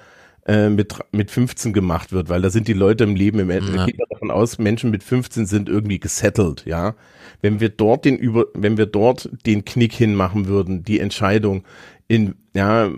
äh, 0.48 0.70
mit, 0.70 0.96
mit 1.12 1.30
15 1.30 1.74
gemacht 1.74 2.12
wird, 2.12 2.30
weil 2.30 2.42
da 2.42 2.50
sind 2.50 2.68
die 2.68 2.74
Leute 2.74 3.04
im 3.04 3.16
Leben 3.16 3.38
im 3.38 3.52
Ende. 3.52 3.76
Ja. 3.76 3.86
geht 3.86 4.00
davon 4.10 4.32
aus, 4.32 4.58
Menschen 4.58 4.90
mit 4.90 5.04
15 5.04 5.46
sind 5.46 5.70
irgendwie 5.70 6.00
gesettelt, 6.00 6.64
ja. 6.66 6.96
Wenn 7.42 7.60
wir 7.60 7.70
dort 7.70 8.06
den 8.06 8.18
über, 8.18 8.46
wenn 8.56 8.78
wir 8.78 8.88
dort 8.88 9.30
den 9.46 9.64
Knick 9.64 9.94
hinmachen 9.94 10.48
würden, 10.48 10.84
die 10.84 11.00
Entscheidung 11.00 11.64
in, 12.08 12.34
ja, 12.56 12.90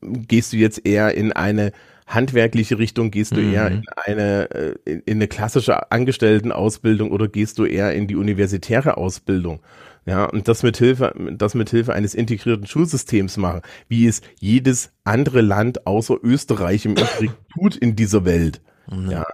gehst 0.00 0.52
du 0.52 0.56
jetzt 0.56 0.86
eher 0.86 1.14
in 1.14 1.32
eine 1.32 1.72
handwerkliche 2.06 2.78
Richtung? 2.78 3.10
Gehst 3.10 3.36
du 3.36 3.40
mhm. 3.40 3.52
eher 3.52 3.66
in 3.68 3.82
eine, 4.04 4.50
äh, 4.50 4.74
in 4.84 5.16
eine 5.16 5.28
klassische 5.28 5.90
Angestelltenausbildung 5.90 7.10
oder 7.10 7.28
gehst 7.28 7.58
du 7.58 7.64
eher 7.64 7.92
in 7.92 8.06
die 8.06 8.16
universitäre 8.16 8.96
Ausbildung? 8.96 9.60
Ja, 10.06 10.24
und 10.24 10.46
das 10.46 10.62
mit 10.62 10.76
Hilfe, 10.76 11.12
das 11.32 11.54
mit 11.54 11.68
Hilfe 11.68 11.92
eines 11.92 12.14
integrierten 12.14 12.66
Schulsystems 12.66 13.36
machen, 13.36 13.62
wie 13.88 14.06
es 14.06 14.22
jedes 14.38 14.92
andere 15.02 15.40
Land 15.40 15.86
außer 15.86 16.16
Österreich 16.22 16.84
im 16.84 16.92
Übrigen 16.92 17.34
tut 17.52 17.76
in 17.76 17.96
dieser 17.96 18.24
Welt. 18.24 18.60
Mhm. 18.88 19.10
Ja, 19.10 19.26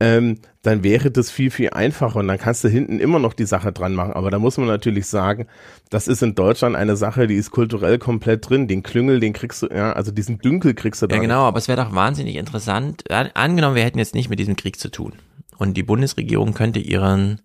ähm, 0.00 0.38
dann 0.62 0.84
wäre 0.84 1.10
das 1.10 1.30
viel, 1.30 1.50
viel 1.50 1.70
einfacher 1.70 2.20
und 2.20 2.28
dann 2.28 2.38
kannst 2.38 2.62
du 2.62 2.68
hinten 2.68 3.00
immer 3.00 3.18
noch 3.18 3.32
die 3.32 3.46
Sache 3.46 3.72
dran 3.72 3.94
machen. 3.94 4.12
Aber 4.12 4.30
da 4.30 4.38
muss 4.38 4.56
man 4.56 4.68
natürlich 4.68 5.06
sagen, 5.06 5.46
das 5.90 6.06
ist 6.06 6.22
in 6.22 6.34
Deutschland 6.34 6.76
eine 6.76 6.96
Sache, 6.96 7.26
die 7.26 7.34
ist 7.34 7.50
kulturell 7.50 7.98
komplett 7.98 8.48
drin. 8.48 8.68
Den 8.68 8.82
Klüngel, 8.82 9.18
den 9.18 9.32
kriegst 9.32 9.62
du, 9.62 9.66
ja, 9.68 9.92
also 9.92 10.12
diesen 10.12 10.38
Dünkel 10.38 10.74
kriegst 10.74 11.02
du 11.02 11.08
da. 11.08 11.16
Ja, 11.16 11.22
genau, 11.22 11.42
aber 11.42 11.58
es 11.58 11.68
wäre 11.68 11.82
doch 11.82 11.94
wahnsinnig 11.94 12.36
interessant. 12.36 13.04
Angenommen, 13.10 13.74
wir 13.74 13.84
hätten 13.84 13.98
jetzt 13.98 14.14
nicht 14.14 14.30
mit 14.30 14.38
diesem 14.38 14.56
Krieg 14.56 14.78
zu 14.78 14.90
tun 14.90 15.14
und 15.58 15.76
die 15.76 15.82
Bundesregierung 15.82 16.54
könnte 16.54 16.78
ihren 16.78 17.40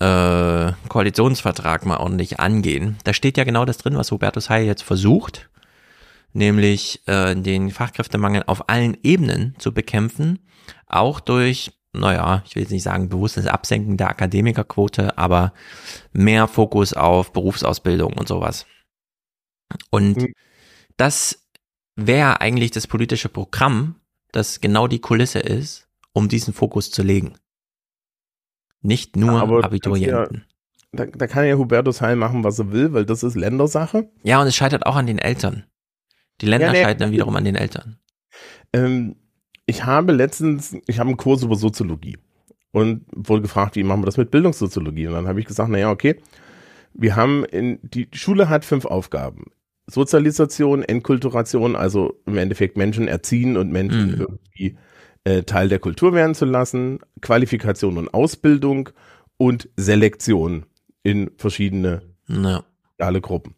äh, 0.00 0.72
Koalitionsvertrag 0.88 1.84
mal 1.84 1.98
ordentlich 1.98 2.40
angehen. 2.40 2.96
Da 3.04 3.12
steht 3.12 3.36
ja 3.36 3.44
genau 3.44 3.64
das 3.64 3.78
drin, 3.78 3.96
was 3.96 4.10
Hubertus 4.10 4.48
Heil 4.48 4.64
jetzt 4.64 4.82
versucht, 4.82 5.50
nämlich 6.32 7.02
äh, 7.06 7.34
den 7.34 7.70
Fachkräftemangel 7.70 8.44
auf 8.46 8.68
allen 8.68 8.96
Ebenen 9.02 9.54
zu 9.58 9.72
bekämpfen 9.72 10.40
auch 10.86 11.20
durch, 11.20 11.72
naja, 11.92 12.42
ich 12.46 12.54
will 12.54 12.62
jetzt 12.62 12.72
nicht 12.72 12.82
sagen 12.82 13.08
bewusstes 13.08 13.46
Absenken 13.46 13.96
der 13.96 14.08
Akademikerquote, 14.08 15.16
aber 15.18 15.52
mehr 16.12 16.48
Fokus 16.48 16.92
auf 16.92 17.32
Berufsausbildung 17.32 18.14
und 18.14 18.28
sowas. 18.28 18.66
Und 19.90 20.16
mhm. 20.16 20.32
das 20.96 21.46
wäre 21.96 22.40
eigentlich 22.40 22.70
das 22.70 22.86
politische 22.86 23.28
Programm, 23.28 23.96
das 24.32 24.60
genau 24.60 24.86
die 24.86 25.00
Kulisse 25.00 25.40
ist, 25.40 25.88
um 26.12 26.28
diesen 26.28 26.54
Fokus 26.54 26.90
zu 26.90 27.02
legen. 27.02 27.34
Nicht 28.80 29.16
nur 29.16 29.40
aber 29.40 29.64
Abiturienten. 29.64 30.46
Ja, 30.92 31.04
da, 31.04 31.06
da, 31.06 31.26
kann 31.26 31.44
ja 31.44 31.56
Hubertus 31.56 32.00
Heil 32.00 32.16
machen, 32.16 32.44
was 32.44 32.58
er 32.58 32.70
will, 32.70 32.92
weil 32.92 33.04
das 33.04 33.22
ist 33.22 33.34
Ländersache. 33.34 34.10
Ja, 34.22 34.40
und 34.40 34.46
es 34.46 34.56
scheitert 34.56 34.86
auch 34.86 34.96
an 34.96 35.06
den 35.06 35.18
Eltern. 35.18 35.64
Die 36.40 36.46
Länder 36.46 36.68
ja, 36.68 36.72
nee, 36.72 36.82
scheitern 36.82 37.10
wiederum 37.10 37.36
an 37.36 37.44
den 37.44 37.56
Eltern. 37.56 37.98
Ähm, 38.72 39.16
ich 39.66 39.84
habe 39.84 40.12
letztens, 40.12 40.76
ich 40.86 40.98
habe 40.98 41.08
einen 41.08 41.16
Kurs 41.16 41.42
über 41.42 41.56
Soziologie 41.56 42.16
und 42.72 43.04
wurde 43.14 43.42
gefragt, 43.42 43.76
wie 43.76 43.82
machen 43.82 44.02
wir 44.02 44.06
das 44.06 44.16
mit 44.16 44.30
Bildungssoziologie? 44.30 45.06
Und 45.06 45.14
dann 45.14 45.28
habe 45.28 45.40
ich 45.40 45.46
gesagt, 45.46 45.70
naja, 45.70 45.90
okay, 45.90 46.20
wir 46.94 47.16
haben 47.16 47.44
in, 47.44 47.78
die 47.82 48.08
Schule 48.12 48.48
hat 48.48 48.64
fünf 48.64 48.84
Aufgaben. 48.84 49.46
Sozialisation, 49.86 50.82
Entkulturation, 50.82 51.74
also 51.74 52.20
im 52.26 52.36
Endeffekt 52.36 52.76
Menschen 52.76 53.08
erziehen 53.08 53.56
und 53.56 53.70
Menschen 53.70 54.12
mhm. 54.12 54.20
irgendwie 54.20 54.78
äh, 55.24 55.42
Teil 55.42 55.68
der 55.68 55.78
Kultur 55.78 56.12
werden 56.12 56.34
zu 56.34 56.44
lassen, 56.44 57.00
Qualifikation 57.20 57.96
und 57.96 58.12
Ausbildung 58.12 58.90
und 59.38 59.68
Selektion 59.76 60.66
in 61.02 61.30
verschiedene 61.36 62.02
ja. 62.28 62.64
alle 62.98 63.20
Gruppen. 63.20 63.54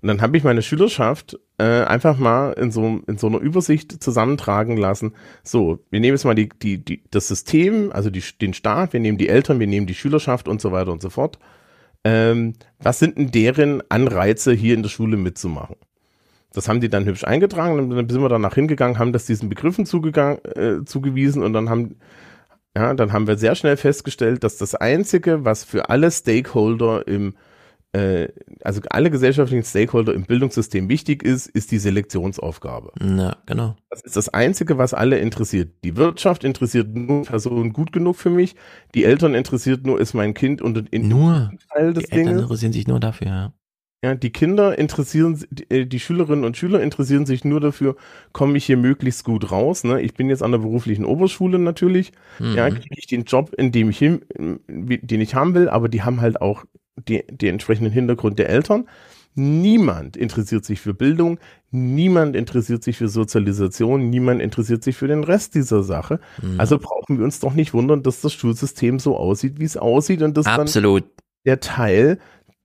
Und 0.00 0.08
dann 0.08 0.20
habe 0.20 0.36
ich 0.36 0.44
meine 0.44 0.62
Schülerschaft 0.62 1.38
äh, 1.58 1.84
einfach 1.84 2.18
mal 2.18 2.52
in 2.52 2.70
so, 2.70 3.00
in 3.06 3.16
so 3.18 3.26
einer 3.26 3.38
Übersicht 3.38 4.02
zusammentragen 4.02 4.76
lassen. 4.76 5.14
So, 5.42 5.78
wir 5.90 6.00
nehmen 6.00 6.14
jetzt 6.14 6.24
mal 6.24 6.34
die, 6.34 6.48
die, 6.50 6.84
die, 6.84 7.02
das 7.10 7.28
System, 7.28 7.90
also 7.92 8.10
die, 8.10 8.22
den 8.40 8.54
Staat, 8.54 8.92
wir 8.92 9.00
nehmen 9.00 9.18
die 9.18 9.28
Eltern, 9.28 9.58
wir 9.58 9.66
nehmen 9.66 9.86
die 9.86 9.94
Schülerschaft 9.94 10.48
und 10.48 10.60
so 10.60 10.72
weiter 10.72 10.92
und 10.92 11.00
so 11.00 11.10
fort. 11.10 11.38
Ähm, 12.04 12.54
was 12.78 12.98
sind 12.98 13.16
denn 13.16 13.30
deren 13.30 13.82
Anreize, 13.90 14.52
hier 14.52 14.74
in 14.74 14.82
der 14.82 14.90
Schule 14.90 15.16
mitzumachen? 15.16 15.76
Das 16.52 16.68
haben 16.68 16.80
die 16.80 16.88
dann 16.88 17.04
hübsch 17.04 17.24
eingetragen 17.24 17.78
und 17.78 17.90
dann 17.90 18.08
sind 18.08 18.22
wir 18.22 18.28
danach 18.28 18.54
hingegangen, 18.54 18.98
haben 18.98 19.12
das 19.12 19.26
diesen 19.26 19.48
Begriffen 19.48 19.84
äh, 19.84 20.84
zugewiesen 20.84 21.42
und 21.42 21.52
dann 21.52 21.68
haben, 21.68 21.96
ja, 22.74 22.94
dann 22.94 23.12
haben 23.12 23.26
wir 23.26 23.36
sehr 23.36 23.54
schnell 23.54 23.76
festgestellt, 23.76 24.44
dass 24.44 24.56
das 24.56 24.74
Einzige, 24.74 25.44
was 25.44 25.64
für 25.64 25.90
alle 25.90 26.10
Stakeholder 26.10 27.06
im 27.08 27.34
also 28.62 28.80
alle 28.90 29.10
gesellschaftlichen 29.10 29.64
Stakeholder 29.64 30.14
im 30.14 30.24
Bildungssystem 30.24 30.88
wichtig 30.88 31.22
ist, 31.22 31.46
ist 31.46 31.70
die 31.70 31.78
Selektionsaufgabe. 31.78 32.92
Ja, 33.00 33.36
genau. 33.46 33.76
Das 33.90 34.02
ist 34.02 34.16
das 34.16 34.28
Einzige, 34.28 34.78
was 34.78 34.94
alle 34.94 35.18
interessiert. 35.18 35.72
Die 35.84 35.96
Wirtschaft 35.96 36.44
interessiert 36.44 36.94
nur 36.94 37.24
Personen 37.24 37.72
gut 37.72 37.92
genug 37.92 38.16
für 38.16 38.30
mich. 38.30 38.56
Die 38.94 39.04
Eltern 39.04 39.34
interessiert 39.34 39.86
nur, 39.86 40.00
ist 40.00 40.14
mein 40.14 40.34
Kind 40.34 40.62
und 40.62 40.88
in 40.90 41.08
nur 41.08 41.52
Teil 41.72 41.92
des 41.92 42.04
die 42.04 42.12
Eltern 42.12 42.26
Dinges. 42.26 42.42
interessieren 42.42 42.72
sich 42.72 42.86
nur 42.86 43.00
dafür, 43.00 43.26
ja. 43.28 43.52
Ja, 44.04 44.14
die 44.14 44.30
Kinder 44.30 44.78
interessieren, 44.78 45.42
die, 45.50 45.88
die 45.88 46.00
Schülerinnen 46.00 46.44
und 46.44 46.56
Schüler 46.56 46.82
interessieren 46.82 47.24
sich 47.24 47.44
nur 47.44 47.60
dafür, 47.60 47.96
komme 48.32 48.58
ich 48.58 48.66
hier 48.66 48.76
möglichst 48.76 49.24
gut 49.24 49.50
raus. 49.50 49.84
Ne? 49.84 50.02
Ich 50.02 50.14
bin 50.14 50.28
jetzt 50.28 50.42
an 50.42 50.52
der 50.52 50.58
beruflichen 50.58 51.04
Oberschule 51.04 51.58
natürlich. 51.58 52.12
Mhm. 52.38 52.54
Ja, 52.54 52.68
kriege 52.68 52.94
ich 52.96 53.06
den 53.06 53.24
Job, 53.24 53.54
in 53.56 53.72
dem 53.72 53.88
ich 53.88 53.98
hin, 53.98 54.20
den 54.28 55.20
ich 55.20 55.34
haben 55.34 55.54
will, 55.54 55.68
aber 55.70 55.88
die 55.88 56.02
haben 56.02 56.20
halt 56.20 56.40
auch 56.42 56.64
die, 56.96 57.24
die 57.28 57.48
entsprechenden 57.48 57.92
Hintergrund 57.92 58.38
der 58.38 58.48
Eltern. 58.48 58.88
Niemand 59.34 60.16
interessiert 60.16 60.64
sich 60.64 60.80
für 60.80 60.94
Bildung, 60.94 61.38
niemand 61.70 62.34
interessiert 62.34 62.82
sich 62.82 62.96
für 62.96 63.08
Sozialisation, 63.08 64.08
niemand 64.08 64.40
interessiert 64.40 64.82
sich 64.82 64.96
für 64.96 65.08
den 65.08 65.24
Rest 65.24 65.54
dieser 65.54 65.82
Sache. 65.82 66.20
Mhm. 66.40 66.58
Also 66.58 66.78
brauchen 66.78 67.18
wir 67.18 67.24
uns 67.24 67.38
doch 67.40 67.52
nicht 67.52 67.74
wundern, 67.74 68.02
dass 68.02 68.22
das 68.22 68.32
Schulsystem 68.32 68.98
so 68.98 69.14
aussieht, 69.16 69.58
wie 69.58 69.64
es 69.64 69.76
aussieht 69.76 70.22
und 70.22 70.38
das 70.38 70.46
Absolut. 70.46 71.04
der 71.44 71.60
Teil, 71.60 72.18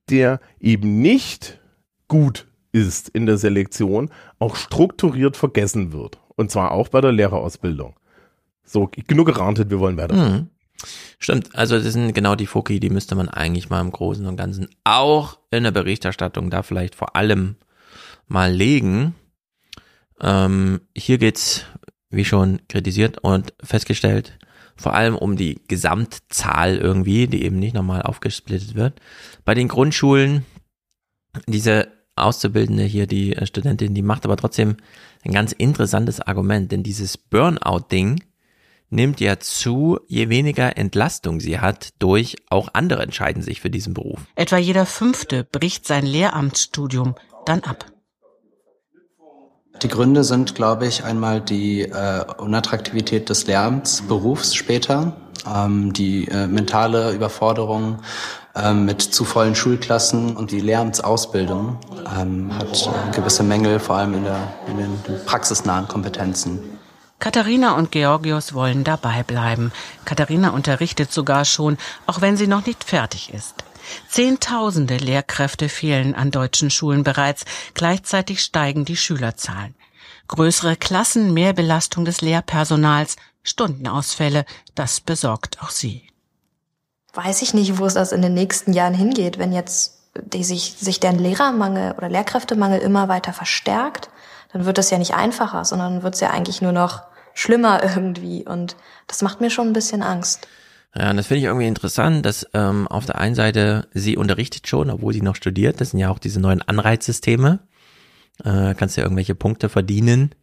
der 0.08 0.40
eben 0.60 1.02
nicht 1.02 1.60
gut 2.08 2.46
ist 2.72 3.10
in 3.10 3.26
der 3.26 3.36
Selektion, 3.36 4.10
auch 4.38 4.56
strukturiert 4.56 5.36
vergessen 5.36 5.92
wird. 5.92 6.20
Und 6.36 6.50
zwar 6.50 6.70
auch 6.70 6.88
bei 6.88 7.02
der 7.02 7.12
Lehrerausbildung. 7.12 7.96
So, 8.64 8.88
genug 9.06 9.26
gerantet, 9.26 9.68
wir 9.70 9.78
wollen 9.78 9.98
weiter. 9.98 10.14
Mhm. 10.14 10.48
Stimmt, 11.18 11.54
also 11.54 11.78
das 11.78 11.92
sind 11.92 12.14
genau 12.14 12.34
die 12.34 12.46
Foki, 12.46 12.80
die 12.80 12.90
müsste 12.90 13.14
man 13.14 13.28
eigentlich 13.28 13.70
mal 13.70 13.80
im 13.80 13.92
Großen 13.92 14.26
und 14.26 14.36
Ganzen 14.36 14.68
auch 14.84 15.38
in 15.50 15.64
der 15.64 15.70
Berichterstattung 15.70 16.50
da 16.50 16.62
vielleicht 16.62 16.94
vor 16.94 17.16
allem 17.16 17.56
mal 18.26 18.52
legen. 18.52 19.14
Ähm, 20.20 20.80
hier 20.96 21.18
geht's, 21.18 21.64
wie 22.10 22.24
schon 22.24 22.60
kritisiert 22.68 23.18
und 23.18 23.54
festgestellt, 23.62 24.38
vor 24.76 24.94
allem 24.94 25.16
um 25.16 25.36
die 25.36 25.60
Gesamtzahl 25.68 26.76
irgendwie, 26.76 27.26
die 27.26 27.44
eben 27.44 27.58
nicht 27.58 27.74
nochmal 27.74 28.02
aufgesplittet 28.02 28.74
wird. 28.74 29.00
Bei 29.44 29.54
den 29.54 29.68
Grundschulen, 29.68 30.44
diese 31.46 31.88
Auszubildende 32.16 32.84
hier, 32.84 33.06
die 33.06 33.36
Studentin, 33.44 33.94
die 33.94 34.02
macht 34.02 34.24
aber 34.24 34.36
trotzdem 34.36 34.76
ein 35.24 35.32
ganz 35.32 35.52
interessantes 35.52 36.20
Argument, 36.20 36.70
denn 36.70 36.82
dieses 36.82 37.16
Burnout-Ding 37.16 38.22
nimmt 38.92 39.20
ja 39.20 39.40
zu, 39.40 39.98
je 40.06 40.28
weniger 40.28 40.76
Entlastung 40.76 41.40
sie 41.40 41.58
hat 41.58 41.90
durch 41.98 42.36
auch 42.50 42.68
andere 42.72 43.02
entscheiden 43.02 43.42
sich 43.42 43.60
für 43.60 43.70
diesen 43.70 43.94
Beruf. 43.94 44.20
Etwa 44.36 44.58
jeder 44.58 44.86
Fünfte 44.86 45.44
bricht 45.44 45.86
sein 45.86 46.06
Lehramtsstudium 46.06 47.14
dann 47.46 47.60
ab. 47.60 47.86
Die 49.82 49.88
Gründe 49.88 50.22
sind, 50.22 50.54
glaube 50.54 50.86
ich, 50.86 51.02
einmal 51.02 51.40
die 51.40 51.82
äh, 51.82 52.24
Unattraktivität 52.38 53.28
des 53.28 53.46
Lehramtsberufs 53.46 54.54
später, 54.54 55.16
ähm, 55.52 55.92
die 55.92 56.28
äh, 56.28 56.46
mentale 56.46 57.12
Überforderung 57.12 57.98
äh, 58.54 58.74
mit 58.74 59.00
zu 59.00 59.24
vollen 59.24 59.54
Schulklassen 59.54 60.36
und 60.36 60.52
die 60.52 60.60
Lehramtsausbildung 60.60 61.78
ähm, 62.16 62.56
hat 62.56 62.86
äh, 62.86 63.16
gewisse 63.16 63.42
Mängel, 63.42 63.80
vor 63.80 63.96
allem 63.96 64.14
in, 64.14 64.24
der, 64.24 64.52
in 64.68 64.76
den 64.76 65.24
praxisnahen 65.24 65.88
Kompetenzen. 65.88 66.60
Katharina 67.22 67.76
und 67.76 67.92
Georgios 67.92 68.52
wollen 68.52 68.82
dabei 68.82 69.22
bleiben. 69.22 69.70
Katharina 70.04 70.48
unterrichtet 70.50 71.12
sogar 71.12 71.44
schon, 71.44 71.78
auch 72.04 72.20
wenn 72.20 72.36
sie 72.36 72.48
noch 72.48 72.66
nicht 72.66 72.82
fertig 72.82 73.32
ist. 73.32 73.62
Zehntausende 74.08 74.96
Lehrkräfte 74.96 75.68
fehlen 75.68 76.16
an 76.16 76.32
deutschen 76.32 76.68
Schulen 76.68 77.04
bereits. 77.04 77.44
Gleichzeitig 77.74 78.42
steigen 78.42 78.84
die 78.84 78.96
Schülerzahlen. 78.96 79.76
Größere 80.26 80.74
Klassen, 80.74 81.32
mehr 81.32 81.52
Belastung 81.52 82.04
des 82.04 82.22
Lehrpersonals, 82.22 83.14
Stundenausfälle, 83.44 84.44
das 84.74 85.00
besorgt 85.00 85.62
auch 85.62 85.70
sie. 85.70 86.08
Weiß 87.14 87.42
ich 87.42 87.54
nicht, 87.54 87.78
wo 87.78 87.86
es 87.86 87.94
das 87.94 88.10
in 88.10 88.22
den 88.22 88.34
nächsten 88.34 88.72
Jahren 88.72 88.94
hingeht, 88.94 89.38
wenn 89.38 89.52
jetzt 89.52 90.00
die 90.16 90.42
sich, 90.42 90.74
sich 90.76 90.98
der 90.98 91.12
Lehrermangel 91.12 91.92
oder 91.92 92.08
Lehrkräftemangel 92.08 92.80
immer 92.80 93.06
weiter 93.06 93.32
verstärkt, 93.32 94.10
dann 94.52 94.64
wird 94.64 94.78
es 94.78 94.90
ja 94.90 94.98
nicht 94.98 95.14
einfacher, 95.14 95.64
sondern 95.64 96.02
wird 96.02 96.14
es 96.14 96.20
ja 96.20 96.30
eigentlich 96.30 96.60
nur 96.60 96.72
noch 96.72 97.11
schlimmer 97.34 97.82
irgendwie. 97.96 98.44
Und 98.44 98.76
das 99.06 99.22
macht 99.22 99.40
mir 99.40 99.50
schon 99.50 99.68
ein 99.68 99.72
bisschen 99.72 100.02
Angst. 100.02 100.48
Ja, 100.94 101.10
und 101.10 101.16
das 101.16 101.26
finde 101.26 101.38
ich 101.38 101.44
irgendwie 101.44 101.66
interessant, 101.66 102.26
dass 102.26 102.46
ähm, 102.52 102.86
auf 102.86 103.06
der 103.06 103.18
einen 103.18 103.34
Seite 103.34 103.88
sie 103.94 104.16
unterrichtet 104.16 104.68
schon, 104.68 104.90
obwohl 104.90 105.14
sie 105.14 105.22
noch 105.22 105.36
studiert. 105.36 105.80
Das 105.80 105.90
sind 105.90 106.00
ja 106.00 106.10
auch 106.10 106.18
diese 106.18 106.38
neuen 106.40 106.60
Anreizsysteme. 106.60 107.60
Äh, 108.44 108.74
kannst 108.74 108.96
ja 108.96 109.02
irgendwelche 109.02 109.34
Punkte 109.34 109.68
verdienen, 109.68 110.34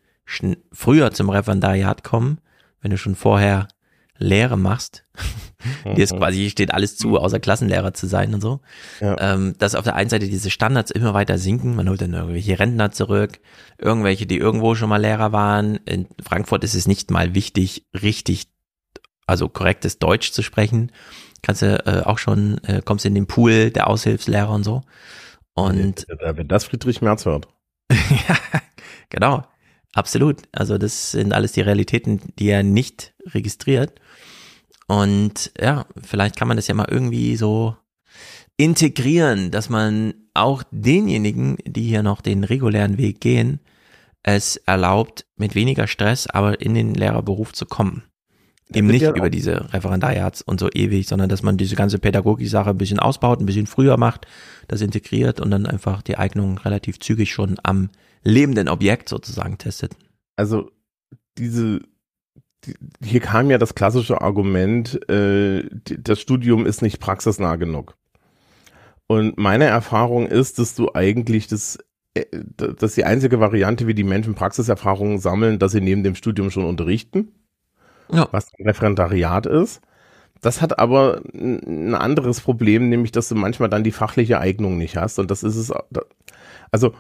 früher 0.72 1.11
zum 1.11 1.30
Referendariat 1.30 2.03
kommen, 2.03 2.40
wenn 2.82 2.92
du 2.92 2.98
schon 2.98 3.16
vorher 3.16 3.68
Lehre 4.19 4.57
machst. 4.57 5.06
Dir 5.85 6.03
ist 6.03 6.14
mhm. 6.14 6.19
quasi 6.19 6.49
steht 6.49 6.73
alles 6.73 6.95
zu, 6.98 7.17
außer 7.17 7.39
Klassenlehrer 7.39 7.93
zu 7.93 8.07
sein 8.07 8.33
und 8.33 8.41
so. 8.41 8.61
Ja. 9.01 9.15
Ähm, 9.19 9.56
dass 9.57 9.75
auf 9.75 9.83
der 9.83 9.95
einen 9.95 10.09
Seite 10.09 10.27
diese 10.27 10.51
Standards 10.51 10.91
immer 10.91 11.14
weiter 11.14 11.38
sinken. 11.38 11.75
Man 11.75 11.89
holt 11.89 12.01
dann 12.01 12.14
irgendwelche 12.14 12.59
Rentner 12.59 12.91
zurück, 12.91 13.39
irgendwelche, 13.77 14.25
die 14.25 14.38
irgendwo 14.38 14.75
schon 14.75 14.89
mal 14.89 15.01
Lehrer 15.01 15.31
waren. 15.31 15.77
In 15.85 16.07
Frankfurt 16.23 16.64
ist 16.64 16.75
es 16.75 16.88
nicht 16.88 17.11
mal 17.11 17.33
wichtig, 17.33 17.85
richtig 18.01 18.48
also 19.30 19.48
korrektes 19.48 19.99
Deutsch 19.99 20.31
zu 20.31 20.41
sprechen, 20.41 20.91
kannst 21.41 21.61
du 21.61 21.85
äh, 21.85 22.01
auch 22.03 22.17
schon, 22.17 22.57
äh, 22.64 22.81
kommst 22.83 23.06
in 23.06 23.14
den 23.14 23.27
Pool 23.27 23.69
der 23.69 23.88
Aushilfslehrer 23.88 24.49
und 24.49 24.64
so. 24.64 24.81
Und 25.53 26.07
wenn 26.07 26.48
das 26.48 26.65
Friedrich 26.65 27.01
Merz 27.01 27.25
hört. 27.25 27.48
ja, 27.91 28.38
genau. 29.09 29.45
Absolut. 29.93 30.43
Also 30.51 30.77
das 30.77 31.11
sind 31.11 31.33
alles 31.33 31.51
die 31.51 31.61
Realitäten, 31.61 32.22
die 32.38 32.49
er 32.49 32.64
nicht 32.64 33.14
registriert. 33.25 33.99
Und 34.90 35.51
ja, 35.61 35.85
vielleicht 36.01 36.35
kann 36.35 36.48
man 36.48 36.58
das 36.58 36.68
ja 36.68 36.74
mal 36.74 36.88
irgendwie 36.90 37.35
so 37.35 37.77
integrieren, 38.58 39.51
dass 39.51 39.69
man 39.69 40.16
auch 40.34 40.64
denjenigen, 40.72 41.58
die 41.64 41.84
hier 41.84 42.01
noch 42.01 42.22
den 42.22 42.43
regulären 42.43 42.98
Weg 42.98 43.22
gehen, 43.22 43.59
es 44.24 44.58
erlaubt, 44.58 45.27
mit 45.38 45.53
weniger 45.53 45.85
Stress 45.85 46.26
aber 46.26 46.59
in 46.59 46.74
den 46.74 46.95
Lehrerberuf 46.95 47.53
zu 47.53 47.68
kommen. 47.68 48.01
Eben 48.74 48.88
nicht 48.88 49.03
ja 49.03 49.14
über 49.14 49.30
diese 49.30 49.72
Referendariats 49.74 50.42
und 50.42 50.59
so 50.59 50.69
ewig, 50.72 51.08
sondern 51.08 51.30
dass 51.30 51.43
man 51.43 51.58
diese 51.58 51.76
ganze 51.76 52.00
Pädagogik-Sache 52.00 52.72
ein 52.72 52.77
bisschen 52.77 53.00
ausbaut, 53.00 53.40
ein 53.40 53.45
bisschen 53.45 53.68
früher 53.68 53.98
macht, 53.98 54.26
das 54.68 54.82
integriert 54.82 55.40
und 55.40 55.51
dann 55.51 55.68
einfach 55.68 56.01
die 56.01 56.18
Eignung 56.18 56.58
relativ 56.58 57.00
zügig 57.00 57.32
schon 57.32 57.59
am 57.61 57.90
lebenden 58.24 58.68
Objekt 58.68 59.08
sozusagen 59.08 59.59
testet. 59.59 59.95
Also 60.35 60.72
diese, 61.38 61.80
die, 61.80 61.85
hier 63.04 63.20
kam 63.20 63.50
ja 63.50 63.58
das 63.58 63.76
klassische 63.76 64.22
Argument, 64.22 65.00
äh, 65.10 65.64
das 65.84 66.20
Studium 66.20 66.66
ist 66.66 66.82
nicht 66.82 67.00
praxisnah 67.00 67.56
genug. 67.56 67.96
Und 69.08 69.38
meine 69.38 69.66
Erfahrung 69.66 70.28
ist, 70.28 70.60
dass 70.60 70.76
du 70.76 70.94
eigentlich 70.94 71.48
das 71.48 71.80
äh, 72.14 72.26
dass 72.56 72.96
die 72.96 73.06
einzige 73.06 73.40
Variante, 73.40 73.88
wie 73.88 73.94
die 73.94 74.04
Menschen 74.04 74.36
Praxiserfahrungen 74.36 75.20
sammeln, 75.20 75.60
dass 75.60 75.72
sie 75.72 75.82
neben 75.82 76.04
dem 76.04 76.16
Studium 76.16 76.52
schon 76.52 76.66
unterrichten 76.66 77.32
ja. 78.12 78.28
was 78.32 78.52
ein 78.58 78.68
Referendariat 78.68 79.46
ist. 79.46 79.82
Das 80.42 80.62
hat 80.62 80.80
aber 80.80 81.22
ein 81.34 81.96
anderes 81.96 82.42
Problem, 82.42 82.90
nämlich 82.90 83.12
dass 83.12 83.28
du 83.30 83.36
manchmal 83.36 83.70
dann 83.70 83.84
die 83.84 83.92
fachliche 83.92 84.40
Eignung 84.40 84.78
nicht 84.78 84.96
hast. 84.96 85.20
Und 85.20 85.30
das 85.32 85.44
ist 85.44 85.58
es, 85.58 85.74
also 86.72 86.94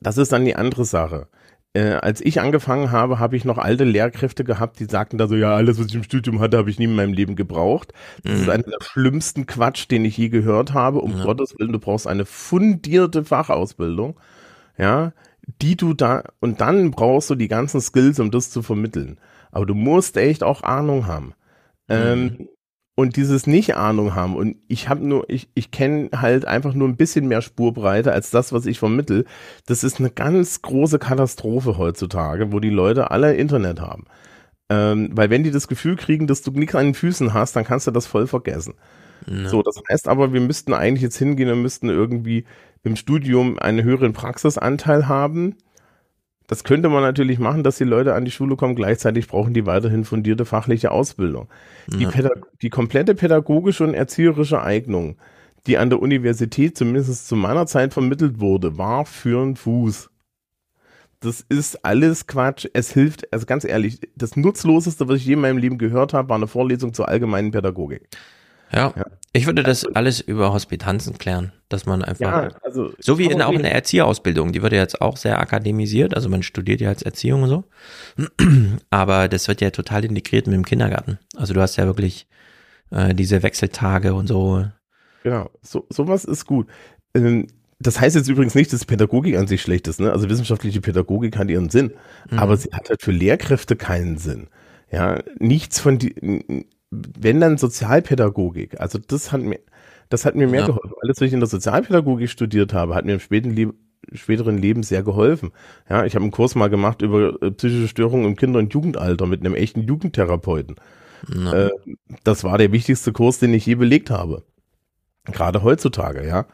das 0.00 0.16
ist 0.16 0.32
dann 0.32 0.44
die 0.44 0.56
andere 0.56 0.84
Sache. 0.84 1.28
Äh, 1.74 1.92
als 1.94 2.20
ich 2.20 2.40
angefangen 2.40 2.90
habe, 2.90 3.18
habe 3.18 3.36
ich 3.36 3.46
noch 3.46 3.56
alte 3.56 3.84
Lehrkräfte 3.84 4.44
gehabt, 4.44 4.78
die 4.78 4.84
sagten 4.84 5.16
da 5.16 5.26
so, 5.26 5.36
ja, 5.36 5.54
alles, 5.54 5.78
was 5.78 5.86
ich 5.86 5.94
im 5.94 6.02
Studium 6.02 6.38
hatte, 6.40 6.58
habe 6.58 6.68
ich 6.68 6.78
nie 6.78 6.84
in 6.84 6.94
meinem 6.94 7.14
Leben 7.14 7.34
gebraucht. 7.34 7.94
Das 8.24 8.34
mhm. 8.34 8.42
ist 8.42 8.48
einer 8.50 8.64
der 8.64 8.82
schlimmsten 8.82 9.46
Quatsch, 9.46 9.90
den 9.90 10.04
ich 10.04 10.18
je 10.18 10.28
gehört 10.28 10.74
habe. 10.74 11.00
Um 11.00 11.16
ja. 11.16 11.24
Gottes 11.24 11.54
Willen, 11.58 11.72
du 11.72 11.78
brauchst 11.78 12.06
eine 12.06 12.26
fundierte 12.26 13.24
Fachausbildung. 13.24 14.20
Ja, 14.76 15.12
die 15.60 15.76
du 15.76 15.94
da, 15.94 16.24
und 16.40 16.60
dann 16.60 16.90
brauchst 16.90 17.30
du 17.30 17.34
die 17.34 17.48
ganzen 17.48 17.80
Skills, 17.80 18.20
um 18.20 18.30
das 18.30 18.50
zu 18.50 18.62
vermitteln. 18.62 19.18
Aber 19.50 19.66
du 19.66 19.74
musst 19.74 20.16
echt 20.16 20.42
auch 20.42 20.62
Ahnung 20.62 21.06
haben. 21.06 21.34
Ähm, 21.88 22.24
mhm. 22.24 22.36
Ähm, 22.38 22.48
und 22.94 23.16
dieses 23.16 23.46
Nicht-Ahnung 23.46 24.14
haben. 24.14 24.36
Und 24.36 24.56
ich 24.68 24.88
habe 24.88 25.06
nur, 25.06 25.28
ich, 25.28 25.48
ich 25.54 25.70
kenne 25.70 26.10
halt 26.14 26.44
einfach 26.44 26.74
nur 26.74 26.88
ein 26.88 26.96
bisschen 26.96 27.26
mehr 27.26 27.40
Spurbreite 27.40 28.12
als 28.12 28.30
das, 28.30 28.52
was 28.52 28.66
ich 28.66 28.78
vermittel. 28.78 29.24
Das 29.66 29.82
ist 29.82 29.98
eine 29.98 30.10
ganz 30.10 30.62
große 30.62 30.98
Katastrophe 30.98 31.78
heutzutage, 31.78 32.52
wo 32.52 32.60
die 32.60 32.70
Leute 32.70 33.10
alle 33.10 33.34
Internet 33.34 33.80
haben. 33.80 34.04
Ähm, 34.68 35.10
weil 35.12 35.30
wenn 35.30 35.44
die 35.44 35.50
das 35.50 35.68
Gefühl 35.68 35.96
kriegen, 35.96 36.26
dass 36.26 36.42
du 36.42 36.50
nichts 36.50 36.74
an 36.74 36.86
den 36.86 36.94
Füßen 36.94 37.32
hast, 37.32 37.56
dann 37.56 37.64
kannst 37.64 37.86
du 37.86 37.90
das 37.90 38.06
voll 38.06 38.26
vergessen. 38.26 38.74
No. 39.26 39.48
So, 39.48 39.62
das 39.62 39.80
heißt 39.90 40.08
aber, 40.08 40.32
wir 40.32 40.40
müssten 40.40 40.74
eigentlich 40.74 41.02
jetzt 41.02 41.16
hingehen 41.16 41.50
und 41.50 41.62
müssten 41.62 41.88
irgendwie 41.88 42.44
im 42.82 42.96
Studium 42.96 43.58
einen 43.58 43.84
höheren 43.84 44.12
Praxisanteil 44.12 45.08
haben 45.08 45.56
das 46.52 46.64
könnte 46.64 46.90
man 46.90 47.00
natürlich 47.00 47.38
machen, 47.38 47.62
dass 47.62 47.78
die 47.78 47.84
Leute 47.84 48.12
an 48.12 48.26
die 48.26 48.30
Schule 48.30 48.56
kommen. 48.56 48.74
Gleichzeitig 48.74 49.26
brauchen 49.26 49.54
die 49.54 49.64
weiterhin 49.64 50.04
fundierte 50.04 50.44
fachliche 50.44 50.90
Ausbildung. 50.90 51.48
Die, 51.86 52.06
die 52.60 52.68
komplette 52.68 53.14
pädagogische 53.14 53.84
und 53.84 53.94
erzieherische 53.94 54.60
Eignung, 54.60 55.16
die 55.66 55.78
an 55.78 55.88
der 55.88 56.02
Universität 56.02 56.76
zumindest 56.76 57.26
zu 57.26 57.36
meiner 57.36 57.66
Zeit 57.66 57.94
vermittelt 57.94 58.38
wurde, 58.38 58.76
war 58.76 59.06
für 59.06 59.40
einen 59.40 59.56
Fuß. 59.56 60.10
Das 61.20 61.40
ist 61.48 61.86
alles 61.86 62.26
Quatsch. 62.26 62.66
Es 62.74 62.92
hilft, 62.92 63.32
also 63.32 63.46
ganz 63.46 63.64
ehrlich, 63.64 64.00
das 64.14 64.36
Nutzloseste, 64.36 65.08
was 65.08 65.20
ich 65.20 65.24
je 65.24 65.32
in 65.32 65.40
meinem 65.40 65.56
Leben 65.56 65.78
gehört 65.78 66.12
habe, 66.12 66.28
war 66.28 66.36
eine 66.36 66.48
Vorlesung 66.48 66.92
zur 66.92 67.08
allgemeinen 67.08 67.52
Pädagogik. 67.52 68.06
Ja. 68.72 68.92
ja. 68.96 69.04
Ich 69.34 69.46
würde 69.46 69.62
das 69.62 69.86
alles 69.86 70.20
über 70.20 70.52
Hospitanzen 70.52 71.16
klären, 71.16 71.52
dass 71.70 71.86
man 71.86 72.04
einfach, 72.04 72.20
ja, 72.20 72.48
also, 72.62 72.92
so 72.98 73.18
wie 73.18 73.26
in, 73.26 73.40
auch 73.40 73.52
in 73.52 73.62
der 73.62 73.74
Erzieherausbildung, 73.74 74.52
die 74.52 74.60
wird 74.60 74.74
ja 74.74 74.80
jetzt 74.80 75.00
auch 75.00 75.16
sehr 75.16 75.40
akademisiert, 75.40 76.14
also 76.14 76.28
man 76.28 76.42
studiert 76.42 76.82
ja 76.82 76.90
als 76.90 77.00
Erziehung 77.00 77.44
und 77.44 77.48
so, 77.48 77.64
aber 78.90 79.28
das 79.28 79.48
wird 79.48 79.62
ja 79.62 79.70
total 79.70 80.04
integriert 80.04 80.46
mit 80.46 80.54
dem 80.54 80.66
Kindergarten. 80.66 81.18
Also 81.34 81.54
du 81.54 81.62
hast 81.62 81.76
ja 81.76 81.86
wirklich 81.86 82.26
äh, 82.90 83.14
diese 83.14 83.42
Wechseltage 83.42 84.12
und 84.12 84.26
so. 84.26 84.66
Genau, 85.22 85.48
so, 85.62 85.86
sowas 85.88 86.26
ist 86.26 86.44
gut. 86.44 86.68
Ähm, 87.14 87.46
das 87.78 88.00
heißt 88.00 88.14
jetzt 88.14 88.28
übrigens 88.28 88.54
nicht, 88.54 88.70
dass 88.72 88.84
Pädagogik 88.84 89.36
an 89.36 89.46
sich 89.46 89.62
schlecht 89.62 89.88
ist, 89.88 89.98
ne? 89.98 90.12
Also 90.12 90.28
wissenschaftliche 90.28 90.82
Pädagogik 90.82 91.38
hat 91.38 91.48
ihren 91.48 91.70
Sinn, 91.70 91.92
mhm. 92.30 92.38
aber 92.38 92.58
sie 92.58 92.70
hat 92.72 92.90
halt 92.90 93.02
für 93.02 93.12
Lehrkräfte 93.12 93.76
keinen 93.76 94.18
Sinn. 94.18 94.48
Ja, 94.90 95.22
nichts 95.38 95.80
von 95.80 95.98
die, 95.98 96.66
wenn 96.92 97.40
dann 97.40 97.56
Sozialpädagogik, 97.58 98.78
also 98.80 98.98
das 98.98 99.32
hat 99.32 99.40
mir, 99.40 99.58
Das 100.10 100.26
hat 100.26 100.34
mir 100.34 100.46
mehr 100.46 100.60
ja. 100.60 100.66
geholfen. 100.66 100.92
Alles, 101.02 101.20
was 101.20 101.26
ich 101.26 101.32
in 101.32 101.40
der 101.40 101.48
Sozialpädagogik 101.48 102.28
studiert 102.28 102.74
habe, 102.74 102.94
hat 102.94 103.06
mir 103.06 103.14
im 103.14 103.20
späten 103.20 103.50
Leben 103.50 103.74
späteren 104.12 104.58
Leben 104.58 104.82
sehr 104.82 105.02
geholfen. 105.02 105.52
Ja, 105.88 106.04
ich 106.04 106.16
habe 106.16 106.24
einen 106.24 106.32
Kurs 106.32 106.54
mal 106.54 106.68
gemacht 106.68 107.02
über 107.02 107.40
äh, 107.40 107.52
psychische 107.52 107.88
Störungen 107.88 108.26
im 108.26 108.36
Kinder- 108.36 108.58
und 108.58 108.74
Jugendalter 108.74 109.26
mit 109.26 109.40
einem 109.40 109.54
echten 109.54 109.82
Jugendtherapeuten. 109.82 110.74
Äh, 111.30 111.70
das 112.24 112.42
war 112.42 112.58
der 112.58 112.72
wichtigste 112.72 113.12
Kurs, 113.12 113.38
den 113.38 113.54
ich 113.54 113.64
je 113.64 113.76
belegt 113.76 114.10
habe. 114.10 114.44
Gerade 115.24 115.62
heutzutage, 115.62 116.26
ja. 116.26 116.46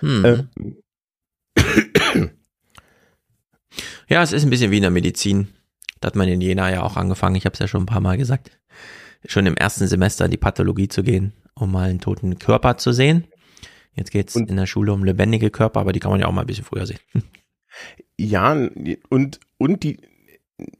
Hm. 0.00 0.24
Äh. 0.24 0.44
Ja, 4.08 4.22
es 4.22 4.32
ist 4.32 4.44
ein 4.44 4.50
bisschen 4.50 4.70
wie 4.70 4.76
in 4.78 4.82
der 4.82 4.90
Medizin. 4.90 5.48
Da 6.00 6.06
hat 6.06 6.16
man 6.16 6.28
in 6.28 6.40
Jena 6.40 6.72
ja 6.72 6.82
auch 6.82 6.96
angefangen, 6.96 7.36
ich 7.36 7.44
habe 7.44 7.52
es 7.52 7.58
ja 7.58 7.68
schon 7.68 7.82
ein 7.82 7.86
paar 7.86 8.00
Mal 8.00 8.16
gesagt, 8.16 8.50
schon 9.26 9.46
im 9.46 9.56
ersten 9.56 9.86
Semester 9.86 10.24
in 10.24 10.30
die 10.30 10.36
Pathologie 10.36 10.88
zu 10.88 11.02
gehen, 11.02 11.32
um 11.54 11.72
mal 11.72 11.88
einen 11.88 12.00
toten 12.00 12.38
Körper 12.38 12.78
zu 12.78 12.92
sehen. 12.92 13.26
Jetzt 13.94 14.10
geht's 14.10 14.36
und, 14.36 14.50
in 14.50 14.56
der 14.56 14.66
Schule 14.66 14.92
um 14.92 15.04
lebendige 15.04 15.50
Körper, 15.50 15.80
aber 15.80 15.92
die 15.92 16.00
kann 16.00 16.10
man 16.10 16.20
ja 16.20 16.26
auch 16.26 16.32
mal 16.32 16.42
ein 16.42 16.46
bisschen 16.46 16.64
früher 16.64 16.86
sehen. 16.86 17.00
Ja, 18.18 18.56
und, 19.10 19.40
und 19.58 19.82
die, 19.82 20.00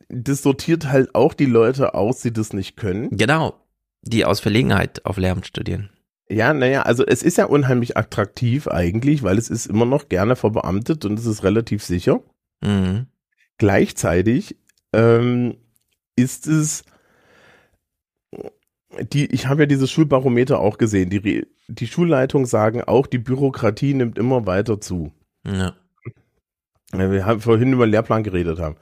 das 0.09 0.43
sortiert 0.43 0.87
halt 0.87 1.15
auch 1.15 1.35
die 1.35 1.45
Leute 1.45 1.93
aus, 1.93 2.23
die 2.23 2.33
das 2.33 2.55
nicht 2.55 2.79
können. 2.79 3.11
Genau, 3.11 3.61
die 4.01 4.25
aus 4.25 4.41
Verlegenheit 4.41 5.05
auf 5.05 5.19
Lehramt 5.19 5.47
studieren. 5.47 5.91
Ja, 6.29 6.55
naja, 6.55 6.83
also 6.83 7.07
es 7.07 7.23
ist 7.23 7.39
ja 7.39 7.45
unheimlich 7.45 7.97
attraktiv 7.97 8.67
eigentlich, 8.67 9.23
weil 9.23 9.39
es 9.39 9.49
ist 9.49 9.67
immer 9.67 9.85
noch 9.85 10.09
gerne 10.09 10.35
verbeamtet 10.35 11.05
und 11.05 11.19
es 11.19 11.27
ist 11.27 11.45
relativ 11.45 11.85
sicher. 11.85 12.21
Mhm. 12.63 13.07
Gleichzeitig 13.59 14.57
ähm, 14.93 15.57
ist 16.17 16.47
es 16.47 16.85
die, 19.03 19.27
ich 19.27 19.47
habe 19.47 19.63
ja 19.63 19.67
dieses 19.67 19.91
Schulbarometer 19.91 20.61
auch 20.61 20.79
gesehen. 20.79 21.11
Die, 21.11 21.47
die 21.69 21.87
Schulleitungen 21.87 22.47
sagen 22.47 22.83
auch, 22.83 23.07
die 23.07 23.19
Bürokratie 23.19 23.95
nimmt 23.95 24.19
immer 24.19 24.47
weiter 24.47 24.81
zu. 24.81 25.13
Ja. 25.47 25.75
Wir 26.93 27.27
haben 27.27 27.41
vorhin 27.41 27.73
über 27.73 27.87
den 27.87 27.91
Lehrplan 27.93 28.23
geredet 28.23 28.59
haben. 28.59 28.77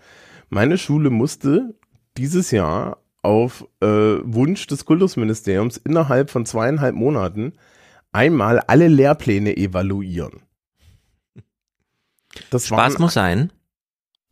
Meine 0.48 0.78
Schule 0.78 1.10
musste 1.10 1.74
dieses 2.16 2.50
Jahr 2.50 2.98
auf 3.22 3.66
äh, 3.80 3.86
Wunsch 3.86 4.66
des 4.66 4.84
Kultusministeriums 4.84 5.78
innerhalb 5.78 6.30
von 6.30 6.44
zweieinhalb 6.44 6.94
Monaten 6.94 7.54
einmal 8.12 8.60
alle 8.60 8.88
Lehrpläne 8.88 9.56
evaluieren. 9.56 10.42
Das 12.50 12.66
Spaß 12.66 12.94
waren, 12.94 13.02
muss 13.02 13.14
sein. 13.14 13.52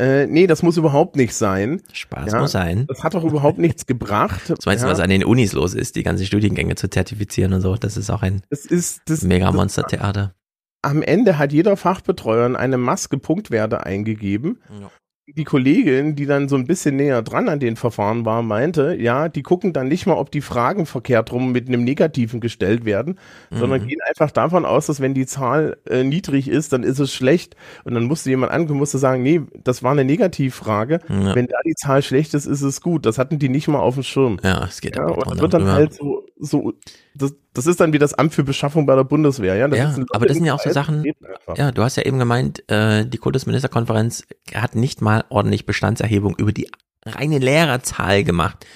Äh, 0.00 0.26
nee, 0.26 0.46
das 0.46 0.62
muss 0.62 0.76
überhaupt 0.76 1.16
nicht 1.16 1.34
sein. 1.34 1.82
Spaß 1.92 2.32
ja, 2.32 2.40
muss 2.40 2.52
sein. 2.52 2.86
Das 2.88 3.04
hat 3.04 3.14
doch 3.14 3.24
überhaupt 3.24 3.58
nichts 3.60 3.86
gebracht. 3.86 4.50
Das 4.50 4.64
meinst 4.64 4.82
du, 4.82 4.88
ja. 4.88 4.92
was 4.92 5.00
an 5.00 5.10
den 5.10 5.24
Unis 5.24 5.52
los 5.52 5.74
ist, 5.74 5.96
die 5.96 6.02
ganzen 6.02 6.26
Studiengänge 6.26 6.74
zu 6.74 6.88
zertifizieren 6.88 7.52
und 7.52 7.60
so? 7.60 7.76
Das 7.76 7.96
ist 7.96 8.10
auch 8.10 8.22
ein 8.22 8.42
das 8.50 8.64
ist, 8.64 9.02
das, 9.06 9.22
Mega-Monster-Theater. 9.22 10.34
Am 10.82 11.02
Ende 11.02 11.38
hat 11.38 11.52
jeder 11.52 11.76
Fachbetreuer 11.76 12.56
eine 12.56 12.76
Maske 12.76 13.18
Punktwerte 13.18 13.86
eingegeben. 13.86 14.60
Ja 14.80 14.90
die 15.28 15.44
Kollegin, 15.44 16.16
die 16.16 16.26
dann 16.26 16.48
so 16.48 16.56
ein 16.56 16.66
bisschen 16.66 16.96
näher 16.96 17.22
dran 17.22 17.48
an 17.48 17.60
den 17.60 17.76
Verfahren 17.76 18.24
war, 18.24 18.42
meinte, 18.42 18.96
ja, 18.98 19.28
die 19.28 19.42
gucken 19.42 19.72
dann 19.72 19.86
nicht 19.86 20.06
mal, 20.06 20.14
ob 20.14 20.32
die 20.32 20.40
Fragen 20.40 20.84
verkehrt 20.84 21.30
rum 21.32 21.52
mit 21.52 21.68
einem 21.68 21.84
Negativen 21.84 22.40
gestellt 22.40 22.84
werden, 22.84 23.18
mhm. 23.50 23.56
sondern 23.56 23.86
gehen 23.86 24.00
einfach 24.04 24.32
davon 24.32 24.64
aus, 24.64 24.86
dass 24.86 25.00
wenn 25.00 25.14
die 25.14 25.26
Zahl 25.26 25.76
äh, 25.88 26.02
niedrig 26.02 26.48
ist, 26.48 26.72
dann 26.72 26.82
ist 26.82 26.98
es 26.98 27.12
schlecht. 27.12 27.54
Und 27.84 27.94
dann 27.94 28.04
musste 28.04 28.30
jemand 28.30 28.50
ankommen, 28.50 28.80
musste 28.80 28.98
sagen, 28.98 29.22
nee, 29.22 29.40
das 29.62 29.84
war 29.84 29.92
eine 29.92 30.04
Negativfrage. 30.04 31.00
Ja. 31.08 31.34
Wenn 31.36 31.46
da 31.46 31.58
die 31.64 31.74
Zahl 31.74 32.02
schlecht 32.02 32.34
ist, 32.34 32.46
ist 32.46 32.62
es 32.62 32.80
gut. 32.80 33.06
Das 33.06 33.18
hatten 33.18 33.38
die 33.38 33.48
nicht 33.48 33.68
mal 33.68 33.78
auf 33.78 33.94
dem 33.94 34.02
Schirm. 34.02 34.38
Ja, 34.42 34.64
es 34.64 34.80
geht 34.80 34.96
ja, 34.96 35.06
und 35.06 35.30
das 35.30 35.40
wird 35.40 35.54
dann 35.54 35.68
halt 35.68 35.94
so, 35.94 36.26
so 36.38 36.72
das, 37.14 37.34
das 37.54 37.66
ist 37.66 37.80
dann 37.80 37.92
wie 37.92 37.98
das 37.98 38.14
Amt 38.14 38.34
für 38.34 38.44
Beschaffung 38.44 38.86
bei 38.86 38.96
der 38.96 39.04
Bundeswehr, 39.04 39.54
ja. 39.56 39.68
Das 39.68 39.78
ja, 39.78 40.04
aber 40.10 40.26
das 40.26 40.36
sind 40.36 40.46
ja 40.46 40.54
auch 40.54 40.60
so 40.60 40.70
Sachen. 40.70 41.04
Ja, 41.56 41.70
du 41.70 41.82
hast 41.82 41.96
ja 41.96 42.04
eben 42.04 42.18
gemeint, 42.18 42.68
äh, 42.70 43.04
die 43.04 43.18
Kultusministerkonferenz 43.18 44.24
hat 44.54 44.74
nicht 44.74 45.02
mal 45.02 45.24
ordentlich 45.28 45.66
Bestandserhebung 45.66 46.34
über 46.36 46.52
die 46.52 46.70
reine 47.04 47.38
Lehrerzahl 47.38 48.24
gemacht. 48.24 48.66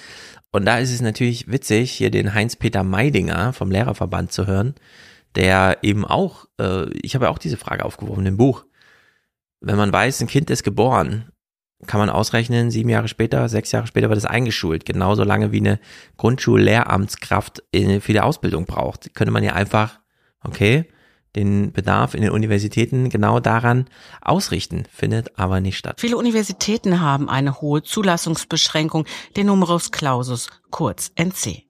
Und 0.53 0.65
da 0.67 0.79
ist 0.79 0.93
es 0.93 1.01
natürlich 1.01 1.51
witzig, 1.51 1.93
hier 1.93 2.11
den 2.11 2.35
Heinz-Peter 2.35 2.83
Meidinger 2.83 3.53
vom 3.53 3.71
Lehrerverband 3.71 4.33
zu 4.33 4.47
hören, 4.47 4.75
der 5.35 5.79
eben 5.83 6.05
auch, 6.05 6.47
äh, 6.61 6.91
ich 7.01 7.15
habe 7.15 7.27
ja 7.27 7.31
auch 7.31 7.39
diese 7.39 7.57
Frage 7.57 7.85
aufgeworfen 7.85 8.27
im 8.27 8.37
Buch. 8.37 8.65
Wenn 9.61 9.77
man 9.77 9.93
weiß, 9.93 10.21
ein 10.21 10.29
Kind 10.29 10.51
ist 10.51 10.63
geboren 10.65 11.31
kann 11.87 12.01
man 12.01 12.11
ausrechnen, 12.11 12.71
sieben 12.71 12.89
Jahre 12.89 13.09
später, 13.09 13.49
sechs 13.49 13.73
Jahre 13.73 13.87
später 13.87 14.09
wird 14.09 14.19
es 14.19 14.27
eingeschult. 14.27 14.85
Genauso 14.85 15.25
lange 15.25 15.53
wie 15.53 15.59
eine 15.61 15.79
Grundschullehramtskraft 16.17 17.63
für 17.73 18.13
die 18.13 18.21
Ausbildung 18.21 18.67
braucht. 18.67 19.15
Könnte 19.15 19.33
man 19.33 19.45
ja 19.45 19.53
einfach, 19.53 20.01
okay, 20.43 20.87
den 21.37 21.73
Bedarf 21.73 22.15
in 22.15 22.23
den 22.23 22.31
Universitäten 22.31 23.11
genau 23.11 23.41
daran 23.41 23.87
ausrichten, 24.23 24.85
findet 24.91 25.39
aber 25.39 25.61
nicht 25.61 25.77
statt. 25.77 26.01
Viele 26.01 26.17
Universitäten 26.17 27.01
haben 27.01 27.29
eine 27.29 27.61
hohe 27.61 27.83
Zulassungsbeschränkung, 27.83 29.05
den 29.37 29.47
Numerus 29.47 29.93
Clausus, 29.93 30.49
kurz 30.71 31.13
NC. 31.15 31.66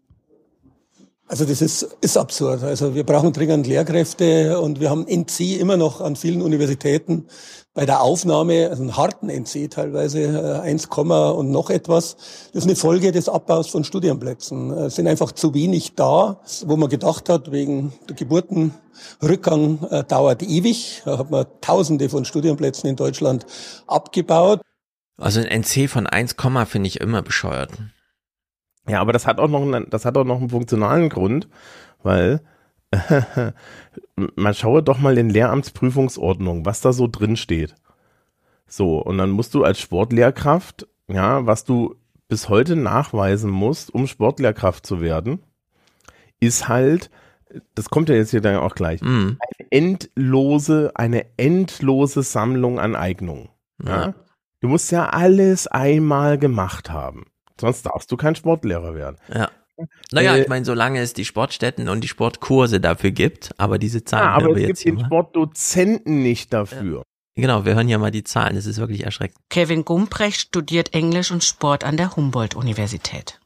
Also 1.28 1.44
das 1.44 1.60
ist, 1.60 1.82
ist 2.00 2.16
absurd. 2.16 2.62
Also 2.62 2.94
wir 2.94 3.04
brauchen 3.04 3.32
dringend 3.32 3.66
Lehrkräfte 3.66 4.60
und 4.60 4.78
wir 4.78 4.90
haben 4.90 5.06
NC 5.08 5.58
immer 5.58 5.76
noch 5.76 6.00
an 6.00 6.14
vielen 6.14 6.40
Universitäten 6.40 7.26
bei 7.74 7.84
der 7.84 8.00
Aufnahme, 8.00 8.68
also 8.70 8.82
einen 8.82 8.96
harten 8.96 9.28
NC 9.28 9.70
teilweise, 9.70 10.62
1, 10.62 10.84
äh, 10.84 11.12
und 11.12 11.50
noch 11.50 11.68
etwas. 11.68 12.16
Das 12.52 12.62
ist 12.62 12.64
eine 12.64 12.76
Folge 12.76 13.10
des 13.10 13.28
Abbaus 13.28 13.68
von 13.68 13.82
Studienplätzen. 13.82 14.70
Es 14.70 14.94
sind 14.94 15.08
einfach 15.08 15.32
zu 15.32 15.52
wenig 15.52 15.94
da, 15.96 16.40
wo 16.64 16.76
man 16.76 16.88
gedacht 16.88 17.28
hat, 17.28 17.50
wegen 17.50 17.92
der 18.08 18.14
Geburtenrückgang 18.14 19.82
äh, 19.90 20.04
dauert 20.04 20.44
ewig. 20.44 21.02
Da 21.04 21.18
hat 21.18 21.30
man 21.30 21.44
tausende 21.60 22.08
von 22.08 22.24
Studienplätzen 22.24 22.88
in 22.88 22.96
Deutschland 22.96 23.46
abgebaut. 23.88 24.60
Also 25.18 25.40
ein 25.40 25.62
NC 25.62 25.88
von 25.90 26.06
1, 26.06 26.36
finde 26.66 26.86
ich 26.86 27.00
immer 27.00 27.22
bescheuert. 27.22 27.72
Ja, 28.88 29.00
aber 29.00 29.12
das 29.12 29.26
hat 29.26 29.38
auch 29.38 29.48
noch 29.48 29.62
einen, 29.62 29.90
das 29.90 30.04
hat 30.04 30.16
auch 30.16 30.24
noch 30.24 30.38
einen 30.38 30.50
funktionalen 30.50 31.08
Grund, 31.08 31.48
weil 32.02 32.40
man 34.36 34.54
schaue 34.54 34.82
doch 34.82 34.98
mal 34.98 35.18
in 35.18 35.30
Lehramtsprüfungsordnung, 35.30 36.64
was 36.64 36.80
da 36.80 36.92
so 36.92 37.08
drin 37.08 37.36
steht. 37.36 37.74
So, 38.66 38.98
und 38.98 39.18
dann 39.18 39.30
musst 39.30 39.54
du 39.54 39.64
als 39.64 39.80
Sportlehrkraft, 39.80 40.88
ja, 41.08 41.46
was 41.46 41.64
du 41.64 41.96
bis 42.28 42.48
heute 42.48 42.76
nachweisen 42.76 43.50
musst, 43.50 43.94
um 43.94 44.06
Sportlehrkraft 44.06 44.84
zu 44.86 45.00
werden, 45.00 45.40
ist 46.40 46.68
halt, 46.68 47.10
das 47.74 47.90
kommt 47.90 48.08
ja 48.08 48.16
jetzt 48.16 48.30
hier 48.30 48.40
dann 48.40 48.56
auch 48.56 48.74
gleich, 48.74 49.00
mm. 49.02 49.38
eine 49.38 49.70
endlose, 49.70 50.92
eine 50.94 51.26
endlose 51.36 52.22
Sammlung 52.22 52.80
an 52.80 52.96
Eignungen. 52.96 53.48
Ja. 53.84 54.06
ja. 54.06 54.14
Du 54.60 54.68
musst 54.68 54.90
ja 54.90 55.10
alles 55.10 55.66
einmal 55.66 56.38
gemacht 56.38 56.90
haben. 56.90 57.26
Sonst 57.60 57.84
darfst 57.86 58.10
du 58.12 58.16
kein 58.16 58.34
Sportlehrer 58.34 58.94
werden. 58.94 59.16
Ja. 59.32 59.50
Naja, 60.10 60.36
äh, 60.36 60.42
ich 60.42 60.48
meine, 60.48 60.64
solange 60.64 61.00
es 61.00 61.12
die 61.12 61.24
Sportstätten 61.24 61.88
und 61.88 62.02
die 62.02 62.08
Sportkurse 62.08 62.80
dafür 62.80 63.10
gibt, 63.10 63.50
aber 63.58 63.78
diese 63.78 64.04
Zahlen. 64.04 64.24
Ja, 64.24 64.34
aber 64.34 64.56
es 64.56 64.66
gibt 64.66 64.84
den 64.84 65.04
Sportdozenten 65.04 66.22
nicht 66.22 66.52
dafür. 66.52 66.98
Ja. 66.98 67.02
Genau, 67.38 67.66
wir 67.66 67.74
hören 67.74 67.88
ja 67.88 67.98
mal 67.98 68.10
die 68.10 68.24
Zahlen, 68.24 68.56
das 68.56 68.64
ist 68.64 68.78
wirklich 68.78 69.04
erschreckend. 69.04 69.38
Kevin 69.50 69.84
Gumprecht 69.84 70.40
studiert 70.40 70.94
Englisch 70.94 71.30
und 71.30 71.44
Sport 71.44 71.84
an 71.84 71.98
der 71.98 72.16
Humboldt-Universität. 72.16 73.38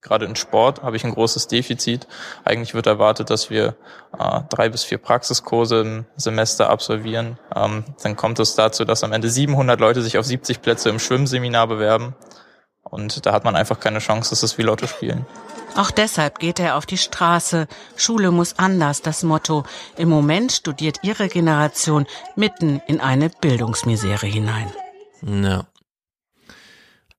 Gerade 0.00 0.24
in 0.24 0.34
Sport 0.34 0.82
habe 0.82 0.96
ich 0.96 1.04
ein 1.04 1.12
großes 1.12 1.46
Defizit. 1.46 2.08
Eigentlich 2.44 2.74
wird 2.74 2.86
erwartet, 2.86 3.30
dass 3.30 3.50
wir 3.50 3.76
äh, 4.18 4.40
drei 4.48 4.68
bis 4.68 4.82
vier 4.82 4.98
Praxiskurse 4.98 5.80
im 5.80 6.04
Semester 6.16 6.70
absolvieren. 6.70 7.38
Ähm, 7.54 7.84
dann 8.02 8.16
kommt 8.16 8.40
es 8.40 8.56
dazu, 8.56 8.84
dass 8.84 9.04
am 9.04 9.12
Ende 9.12 9.28
700 9.28 9.78
Leute 9.78 10.02
sich 10.02 10.18
auf 10.18 10.24
70 10.24 10.60
Plätze 10.60 10.88
im 10.88 10.98
Schwimmseminar 10.98 11.68
bewerben. 11.68 12.16
Und 12.92 13.24
da 13.24 13.32
hat 13.32 13.44
man 13.44 13.56
einfach 13.56 13.80
keine 13.80 14.00
Chance, 14.00 14.28
das 14.28 14.42
ist 14.42 14.58
wie 14.58 14.62
Lotto 14.62 14.86
spielen. 14.86 15.24
Auch 15.76 15.90
deshalb 15.90 16.38
geht 16.38 16.60
er 16.60 16.76
auf 16.76 16.84
die 16.84 16.98
Straße. 16.98 17.66
Schule 17.96 18.30
muss 18.30 18.58
anders, 18.58 19.00
das 19.00 19.22
Motto. 19.22 19.64
Im 19.96 20.10
Moment 20.10 20.52
studiert 20.52 20.98
ihre 21.02 21.28
Generation 21.28 22.06
mitten 22.36 22.82
in 22.86 23.00
eine 23.00 23.30
Bildungsmisere 23.30 24.26
hinein. 24.26 24.70
Ja. 25.22 25.66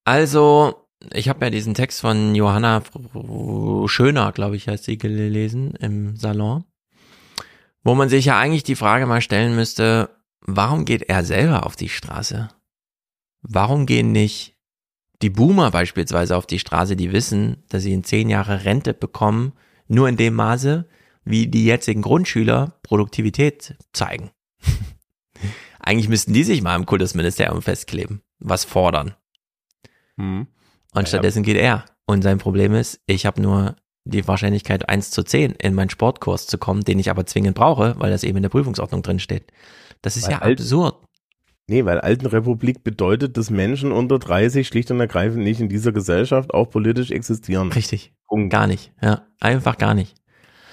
Also, 0.04 0.86
ich 1.12 1.28
habe 1.28 1.46
ja 1.46 1.50
diesen 1.50 1.74
Text 1.74 2.02
von 2.02 2.36
Johanna 2.36 2.84
Schöner, 3.88 4.32
glaube 4.32 4.56
ich, 4.56 4.68
heißt 4.68 4.84
sie 4.84 5.00
gelesen 5.00 5.74
im 5.80 6.16
Salon, 6.18 6.66
wo 7.84 7.96
man 7.96 8.10
sich 8.10 8.26
ja 8.26 8.38
eigentlich 8.38 8.64
die 8.64 8.76
Frage 8.76 9.08
mal 9.08 9.22
stellen 9.22 9.56
müsste, 9.56 10.12
warum 10.42 10.86
geht 10.86 11.10
er 11.10 11.24
selber 11.24 11.66
auf 11.66 11.76
die 11.76 11.90
Straße? 11.90 12.50
Warum 13.42 13.88
gehen 13.88 14.12
nicht 14.12 14.53
die 15.24 15.30
Boomer 15.30 15.72
beispielsweise 15.72 16.36
auf 16.36 16.46
die 16.46 16.60
Straße, 16.60 16.96
die 16.98 17.14
wissen, 17.14 17.64
dass 17.70 17.84
sie 17.84 17.94
in 17.94 18.04
zehn 18.04 18.30
Jahre 18.30 18.66
Rente 18.66 18.94
bekommen, 18.94 19.54
nur 19.88 20.10
in 20.10 20.18
dem 20.18 20.36
Maße, 20.36 20.86
wie 21.24 21.48
die 21.48 21.66
jetzigen 21.66 22.02
Grundschüler 22.02 22.78
Produktivität 22.84 23.76
zeigen. 23.94 24.32
Eigentlich 25.80 26.10
müssten 26.10 26.34
die 26.34 26.44
sich 26.44 26.62
mal 26.62 26.76
im 26.76 26.86
Kultusministerium 26.86 27.62
festkleben, 27.62 28.22
was 28.40 28.66
fordern. 28.66 29.16
Mhm. 30.18 30.48
Und 30.92 31.08
stattdessen 31.08 31.44
geht 31.44 31.58
er. 31.58 31.86
Und 32.06 32.22
sein 32.22 32.38
Problem 32.38 32.76
ist, 32.76 33.00
ich 33.08 33.26
habe 33.26 33.42
nur 33.42 33.78
die 34.04 34.28
Wahrscheinlichkeit 34.28 34.90
1 34.90 35.12
zu 35.12 35.24
10 35.24 35.52
in 35.54 35.74
meinen 35.74 35.90
Sportkurs 35.90 36.48
zu 36.48 36.58
kommen, 36.58 36.84
den 36.84 37.00
ich 37.00 37.10
aber 37.10 37.26
zwingend 37.26 37.56
brauche, 37.56 37.96
weil 37.98 38.12
das 38.12 38.26
eben 38.26 38.38
in 38.38 38.44
der 38.44 38.50
Prüfungsordnung 38.50 39.02
drin 39.02 39.20
steht. 39.20 39.52
Das 40.02 40.18
ist 40.18 40.26
Weil 40.26 40.32
ja 40.32 40.42
absurd. 40.42 40.98
Nee, 41.68 41.86
weil 41.86 42.00
Altenrepublik 42.02 42.84
bedeutet, 42.84 43.38
dass 43.38 43.50
Menschen 43.50 43.92
unter 43.92 44.20
30 44.20 44.68
schlicht 44.68 44.92
und 44.92 45.00
ergreifend 45.00 45.44
nicht 45.44 45.62
in 45.62 45.70
dieser 45.70 45.94
Gesellschaft 45.94 46.54
auch 46.54 46.70
politisch 46.70 47.12
existieren. 47.12 47.72
Richtig. 47.72 48.14
Gar 48.50 48.68
nicht. 48.68 48.92
Ja, 49.02 49.28
einfach 49.40 49.78
gar 49.78 49.94
nicht. 49.94 50.16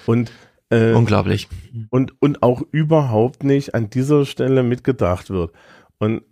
Und 0.05 0.31
äh, 0.71 0.93
Unglaublich. 0.93 1.47
Und, 1.89 2.19
und 2.21 2.43
auch 2.43 2.61
überhaupt 2.71 3.43
nicht 3.43 3.75
an 3.75 3.89
dieser 3.89 4.25
Stelle 4.25 4.63
mitgedacht 4.63 5.29
wird. 5.29 5.51
Und 5.99 6.23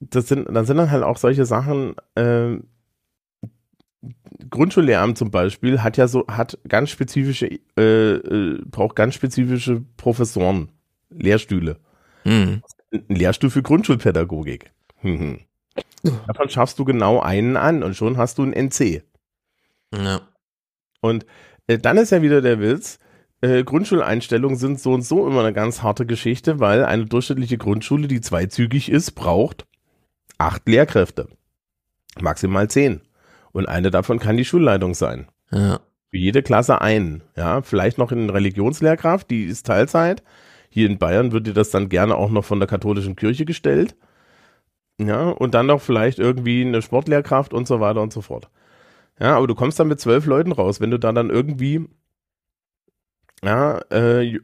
das 0.00 0.28
sind, 0.28 0.46
dann 0.52 0.64
sind 0.64 0.78
dann 0.78 0.90
halt 0.90 1.02
auch 1.02 1.16
solche 1.16 1.44
Sachen, 1.44 1.94
äh, 2.14 2.56
Grundschullehramt 4.50 5.16
zum 5.16 5.30
Beispiel 5.30 5.82
hat 5.82 5.96
ja 5.96 6.08
so, 6.08 6.26
hat 6.26 6.58
ganz 6.68 6.90
spezifische, 6.90 7.58
äh, 7.78 8.14
äh, 8.14 8.60
braucht 8.64 8.96
ganz 8.96 9.14
spezifische 9.14 9.82
Professoren, 9.96 10.70
Lehrstühle. 11.10 11.78
Mhm. 12.24 12.62
Ein 12.92 13.04
Lehrstuhl 13.08 13.50
für 13.50 13.62
Grundschulpädagogik. 13.62 14.70
Mhm. 15.02 15.40
Davon 16.26 16.48
schaffst 16.48 16.78
du 16.78 16.84
genau 16.84 17.20
einen 17.20 17.56
an 17.56 17.82
und 17.82 17.96
schon 17.96 18.16
hast 18.16 18.38
du 18.38 18.42
ein 18.42 18.52
NC. 18.52 19.02
Ja. 19.94 20.20
Und 21.00 21.26
äh, 21.66 21.78
dann 21.78 21.96
ist 21.96 22.10
ja 22.10 22.22
wieder 22.22 22.42
der 22.42 22.60
Witz, 22.60 22.98
äh, 23.40 23.64
Grundschuleinstellungen 23.64 24.56
sind 24.56 24.80
so 24.80 24.92
und 24.92 25.02
so 25.02 25.26
immer 25.26 25.40
eine 25.40 25.52
ganz 25.52 25.82
harte 25.82 26.06
Geschichte, 26.06 26.60
weil 26.60 26.84
eine 26.84 27.06
durchschnittliche 27.06 27.58
Grundschule, 27.58 28.08
die 28.08 28.20
zweizügig 28.20 28.90
ist, 28.90 29.12
braucht 29.12 29.66
acht 30.38 30.66
Lehrkräfte. 30.68 31.28
Maximal 32.20 32.68
zehn. 32.68 33.00
Und 33.52 33.68
eine 33.68 33.90
davon 33.90 34.18
kann 34.18 34.36
die 34.36 34.44
Schulleitung 34.44 34.94
sein. 34.94 35.28
Ja. 35.50 35.80
Für 36.10 36.18
jede 36.18 36.42
Klasse 36.42 36.80
einen. 36.80 37.22
Ja, 37.36 37.62
vielleicht 37.62 37.98
noch 37.98 38.12
eine 38.12 38.32
Religionslehrkraft, 38.32 39.30
die 39.30 39.44
ist 39.44 39.66
Teilzeit. 39.66 40.22
Hier 40.72 40.88
in 40.88 40.96
Bayern 40.98 41.32
wird 41.32 41.46
dir 41.46 41.52
das 41.52 41.68
dann 41.68 41.90
gerne 41.90 42.16
auch 42.16 42.30
noch 42.30 42.46
von 42.46 42.58
der 42.58 42.66
katholischen 42.66 43.14
Kirche 43.14 43.44
gestellt. 43.44 43.94
Ja, 44.98 45.28
und 45.28 45.52
dann 45.52 45.66
noch 45.66 45.82
vielleicht 45.82 46.18
irgendwie 46.18 46.62
eine 46.62 46.80
Sportlehrkraft 46.80 47.52
und 47.52 47.68
so 47.68 47.78
weiter 47.80 48.00
und 48.00 48.12
so 48.12 48.22
fort. 48.22 48.48
Ja, 49.20 49.36
aber 49.36 49.46
du 49.46 49.54
kommst 49.54 49.78
dann 49.78 49.88
mit 49.88 50.00
zwölf 50.00 50.24
Leuten 50.24 50.52
raus, 50.52 50.80
wenn 50.80 50.90
du 50.90 50.98
da 50.98 51.12
dann 51.12 51.28
irgendwie 51.28 51.86
ja, 53.44 53.80
äh, 53.90 54.38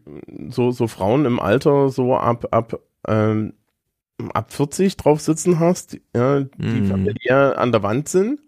so, 0.50 0.70
so 0.70 0.86
Frauen 0.86 1.24
im 1.24 1.40
Alter 1.40 1.88
so 1.88 2.16
ab, 2.16 2.48
ab, 2.50 2.78
ähm, 3.06 3.54
ab 4.34 4.52
40 4.52 4.96
drauf 4.96 5.20
sitzen 5.20 5.60
hast, 5.60 5.98
ja, 6.14 6.40
die 6.40 6.80
Mhm. 6.80 6.86
familiär 6.86 7.58
an 7.58 7.72
der 7.72 7.82
Wand 7.82 8.08
sind, 8.08 8.40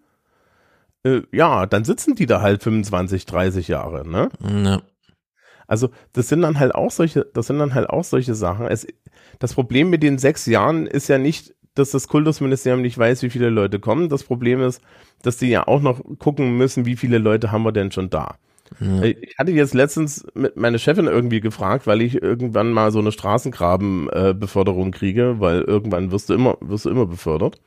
äh, 1.03 1.21
ja, 1.31 1.65
dann 1.65 1.85
sitzen 1.85 2.15
die 2.15 2.25
da 2.25 2.41
halt 2.41 2.61
25, 2.61 3.25
30 3.25 3.69
Jahre, 3.69 4.07
ne? 4.07 4.29
Ja. 4.63 4.81
Also, 5.71 5.89
das 6.11 6.27
sind 6.27 6.41
dann 6.41 6.59
halt 6.59 6.75
auch 6.75 6.91
solche, 6.91 7.25
das 7.33 7.47
sind 7.47 7.57
dann 7.57 7.73
halt 7.73 7.89
auch 7.89 8.03
solche 8.03 8.35
Sachen. 8.35 8.67
Es, 8.67 8.85
das 9.39 9.53
Problem 9.53 9.89
mit 9.89 10.03
den 10.03 10.17
sechs 10.17 10.45
Jahren 10.45 10.85
ist 10.85 11.07
ja 11.07 11.17
nicht, 11.17 11.55
dass 11.75 11.91
das 11.91 12.09
Kultusministerium 12.09 12.81
nicht 12.81 12.97
weiß, 12.97 13.23
wie 13.23 13.29
viele 13.29 13.49
Leute 13.49 13.79
kommen. 13.79 14.09
Das 14.09 14.25
Problem 14.25 14.61
ist, 14.61 14.81
dass 15.21 15.37
die 15.37 15.47
ja 15.47 15.65
auch 15.65 15.81
noch 15.81 16.01
gucken 16.19 16.57
müssen, 16.57 16.85
wie 16.85 16.97
viele 16.97 17.19
Leute 17.19 17.53
haben 17.53 17.63
wir 17.63 17.71
denn 17.71 17.89
schon 17.89 18.09
da. 18.09 18.35
Ja. 18.81 19.01
Ich 19.03 19.37
hatte 19.39 19.51
jetzt 19.51 19.73
letztens 19.73 20.27
mit 20.33 20.57
meine 20.57 20.77
Chefin 20.77 21.05
irgendwie 21.05 21.39
gefragt, 21.39 21.87
weil 21.87 22.01
ich 22.01 22.21
irgendwann 22.21 22.73
mal 22.73 22.91
so 22.91 22.99
eine 22.99 23.13
Straßengraben-Beförderung 23.13 24.91
kriege, 24.91 25.39
weil 25.39 25.61
irgendwann 25.61 26.11
wirst 26.11 26.29
du 26.29 26.33
immer, 26.33 26.57
wirst 26.59 26.83
du 26.83 26.89
immer 26.89 27.05
befördert. 27.05 27.61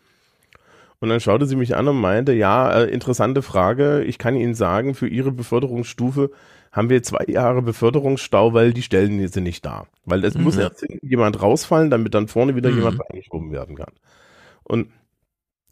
Und 1.00 1.08
dann 1.08 1.20
schaute 1.20 1.47
sie 1.47 1.57
mich 1.57 1.74
an 1.74 1.89
und 1.89 1.99
meinte, 1.99 2.34
ja, 2.34 2.70
äh, 2.70 2.91
interessante 2.91 3.41
Frage. 3.41 4.05
Ich 4.05 4.18
kann 4.18 4.36
Ihnen 4.36 4.55
sagen, 4.55 4.94
für 4.94 5.08
Ihre 5.08 5.33
Beförderungsstufe 5.33 6.31
haben 6.75 6.91
wir 6.91 7.03
zwei 7.03 7.25
Jahre 7.28 7.62
Beförderungsstau, 7.62 8.53
weil 8.53 8.75
die 8.75 8.83
Stellen 8.83 9.27
sind 9.28 9.44
nicht 9.44 9.65
da. 9.65 9.86
Weil 10.05 10.25
es 10.25 10.35
muss 10.36 10.57
Mhm. 10.57 10.61
erst 10.61 10.85
jemand 11.03 11.41
rausfallen, 11.41 11.89
damit 11.89 12.12
dann 12.15 12.28
vorne 12.28 12.55
wieder 12.57 12.70
Mhm. 12.70 12.77
jemand 12.78 13.01
reingeschoben 13.01 13.51
werden 13.53 13.77
kann. 13.77 13.93
Und 14.65 14.89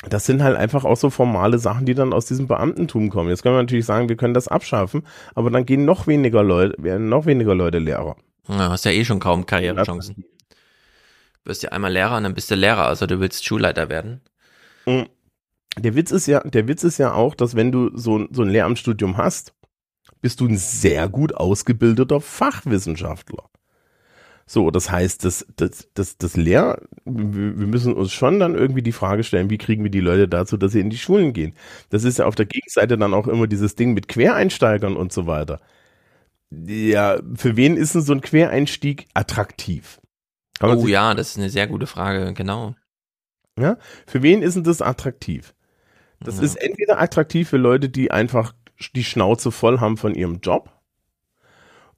das 0.09 0.27
sind 0.27 0.43
halt 0.43 0.57
einfach 0.57 0.85
auch 0.85 0.97
so 0.97 1.11
formale 1.11 1.59
Sachen, 1.59 1.87
die 1.87 1.95
dann 1.95 2.13
aus 2.13 2.27
diesem 2.27 2.47
Beamtentum 2.49 3.11
kommen. 3.11 3.29
Jetzt 3.31 3.43
können 3.43 3.55
wir 3.57 3.63
natürlich 3.63 3.87
sagen, 3.87 4.09
wir 4.09 4.17
können 4.17 4.35
das 4.35 4.49
abschaffen, 4.49 5.03
aber 5.35 5.51
dann 5.51 5.67
gehen 5.67 5.85
noch 5.85 6.07
weniger 6.07 6.43
Leute, 6.43 6.81
werden 6.83 7.09
noch 7.09 7.27
weniger 7.27 7.55
Leute 7.55 7.79
Lehrer. 7.79 8.17
Ja, 8.49 8.71
hast 8.71 8.85
ja 8.85 8.91
eh 8.91 9.05
schon 9.05 9.21
kaum 9.21 9.47
Karrierechancen. 9.47 10.17
Du 11.45 11.51
wirst 11.51 11.63
ja 11.63 11.71
einmal 11.71 11.93
Lehrer 11.93 12.17
und 12.17 12.23
dann 12.25 12.35
bist 12.35 12.51
du 12.51 12.55
Lehrer, 12.55 12.87
also 12.87 13.07
du 13.07 13.21
willst 13.21 13.45
Schulleiter 13.45 13.89
werden. 13.89 14.21
Mm. 14.87 15.03
Der 15.79 15.95
Witz 15.95 16.11
ist 16.11 16.27
ja, 16.27 16.41
der 16.41 16.69
Witz 16.69 16.85
ist 16.85 16.99
ja 16.99 17.13
auch, 17.15 17.35
dass 17.35 17.55
wenn 17.57 17.73
du 17.73 17.97
so, 17.97 18.19
ein- 18.19 18.29
so 18.33 18.43
ein 18.43 18.49
Lehramtsstudium 18.51 19.17
hast, 19.17 19.53
bist 20.23 20.41
du 20.41 20.47
ein 20.47 20.57
sehr 20.57 21.09
gut 21.11 21.35
ausgebildeter 21.35 22.21
Fachwissenschaftler. 22.23 23.45
So, 24.47 24.71
das 24.71 24.91
heißt, 24.91 25.25
das, 25.25 25.47
das, 25.57 25.89
das, 25.95 26.19
das 26.19 26.37
Lehr, 26.37 26.83
wir 27.05 27.67
müssen 27.67 27.95
uns 27.95 28.13
schon 28.13 28.39
dann 28.41 28.55
irgendwie 28.55 28.83
die 28.83 28.93
Frage 28.93 29.25
stellen, 29.25 29.51
wie 29.51 29.59
kriegen 29.59 29.83
wir 29.83 29.91
die 29.91 30.01
Leute 30.01 30.29
dazu, 30.29 30.57
dass 30.57 30.73
sie 30.73 30.81
in 30.81 30.91
die 30.91 30.99
Schulen 30.99 31.33
gehen? 31.33 31.55
Das 31.91 32.05
ist 32.05 32.19
ja 32.19 32.27
auf 32.27 32.35
der 32.35 32.47
Gegenseite 32.47 32.99
dann 32.99 33.15
auch 33.15 33.29
immer 33.29 33.47
dieses 33.47 33.77
Ding 33.77 33.95
mit 33.95 34.09
Quereinsteigern 34.09 34.97
und 34.97 35.13
so 35.13 35.27
weiter. 35.27 35.61
Ja, 36.51 37.19
für 37.35 37.57
wen 37.57 37.77
ist 37.77 37.95
denn 37.95 38.03
so 38.03 38.13
ein 38.13 38.21
Quereinstieg 38.21 39.07
attraktiv? 39.15 40.01
Man 40.61 40.77
Oh 40.79 40.87
ja, 40.87 41.15
das 41.15 41.31
ist 41.31 41.39
eine 41.39 41.51
sehr 41.51 41.67
gute 41.67 41.87
Frage, 41.87 42.35
genau. 42.35 42.75
Ja? 43.59 43.79
Für 44.07 44.23
wen 44.23 44.43
ist 44.43 44.55
denn 44.55 44.65
das 44.65 44.83
attraktiv? 44.83 45.55
Das 46.21 46.37
Ja. 46.37 46.43
ist 46.43 46.57
entweder 46.57 47.01
attraktiv 47.01 47.49
für 47.49 47.57
Leute, 47.57 47.89
die 47.89 48.11
einfach 48.11 48.53
die 48.91 49.05
Schnauze 49.05 49.53
voll 49.53 49.79
haben 49.79 49.97
von 49.97 50.15
ihrem 50.15 50.41
Job 50.41 50.71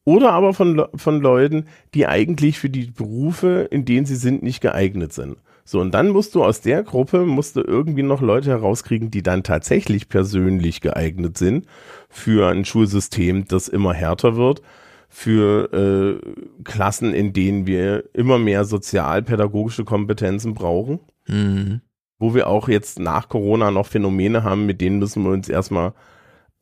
oder 0.05 0.33
aber 0.33 0.53
von, 0.53 0.85
von 0.95 1.21
Leuten, 1.21 1.67
die 1.95 2.07
eigentlich 2.07 2.59
für 2.59 2.69
die 2.69 2.87
Berufe, 2.87 3.69
in 3.71 3.87
denen 3.87 4.05
sie 4.05 4.17
sind, 4.17 4.43
nicht 4.43 4.61
geeignet 4.61 5.15
sind. 5.15 5.39
So, 5.65 5.81
und 5.81 5.95
dann 5.95 6.11
musst 6.11 6.35
du 6.35 6.45
aus 6.45 6.61
der 6.61 6.83
Gruppe, 6.83 7.25
musst 7.25 7.57
du 7.57 7.63
irgendwie 7.63 8.03
noch 8.03 8.21
Leute 8.21 8.51
herauskriegen, 8.51 9.11
die 9.11 9.23
dann 9.23 9.43
tatsächlich 9.43 10.11
persönlich 10.11 10.83
geeignet 10.83 11.39
sind 11.39 11.65
für 12.11 12.51
ein 12.51 12.67
Schulsystem, 12.67 13.49
das 13.49 13.69
immer 13.69 13.95
härter 13.95 14.37
wird, 14.37 14.61
für 15.09 15.73
äh, 15.73 16.63
Klassen, 16.65 17.15
in 17.15 17.33
denen 17.33 17.67
wir 17.67 18.05
immer 18.13 18.39
mehr 18.39 18.67
sozialpädagogische 18.67 19.85
Kompetenzen 19.85 20.53
brauchen 20.55 21.01
Mhm. 21.27 21.81
wo 22.19 22.35
wir 22.35 22.49
auch 22.49 22.69
jetzt 22.69 22.99
nach 22.99 23.31
Corona 23.31 23.71
noch 23.71 23.87
Phänomene 23.87 24.43
haben, 24.45 24.67
mit 24.67 24.83
denen 24.83 24.99
müssen 24.99 25.23
wir 25.25 25.31
uns 25.31 25.49
erstmal 25.49 25.95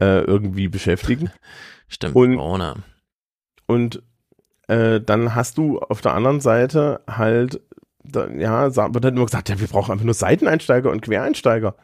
äh, 0.02 0.20
irgendwie 0.22 0.68
beschäftigen. 0.68 1.30
Stimmt, 1.88 2.16
Und, 2.16 2.36
Corona. 2.36 2.76
und 3.66 4.02
äh, 4.68 5.00
dann 5.00 5.34
hast 5.34 5.58
du 5.58 5.78
auf 5.80 6.00
der 6.00 6.14
anderen 6.14 6.40
Seite 6.40 7.00
halt, 7.06 7.60
da, 8.02 8.28
ja, 8.28 8.74
wird 8.74 9.04
halt 9.04 9.14
immer 9.14 9.26
gesagt, 9.26 9.48
ja, 9.50 9.60
wir 9.60 9.66
brauchen 9.68 9.92
einfach 9.92 10.04
nur 10.04 10.14
Seiteneinsteiger 10.14 10.90
und 10.90 11.02
Quereinsteiger. 11.02 11.74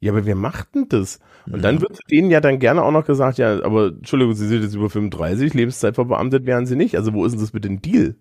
Ja, 0.00 0.12
aber 0.12 0.26
wer 0.26 0.36
macht 0.36 0.74
denn 0.74 0.86
das? 0.88 1.18
Und 1.50 1.62
dann 1.62 1.80
wird 1.80 1.96
zu 1.96 2.02
denen 2.10 2.30
ja 2.30 2.40
dann 2.40 2.58
gerne 2.58 2.82
auch 2.82 2.92
noch 2.92 3.06
gesagt, 3.06 3.38
ja, 3.38 3.62
aber 3.64 3.86
Entschuldigung, 3.88 4.34
Sie 4.34 4.46
sind 4.46 4.62
jetzt 4.62 4.74
über 4.74 4.90
35, 4.90 5.54
Lebenszeit 5.54 5.94
verbeamtet 5.94 6.46
wären 6.46 6.66
Sie 6.66 6.76
nicht. 6.76 6.94
Also 6.96 7.14
wo 7.14 7.24
ist 7.24 7.32
denn 7.32 7.40
das 7.40 7.52
mit 7.52 7.64
dem 7.64 7.80
Deal? 7.82 8.14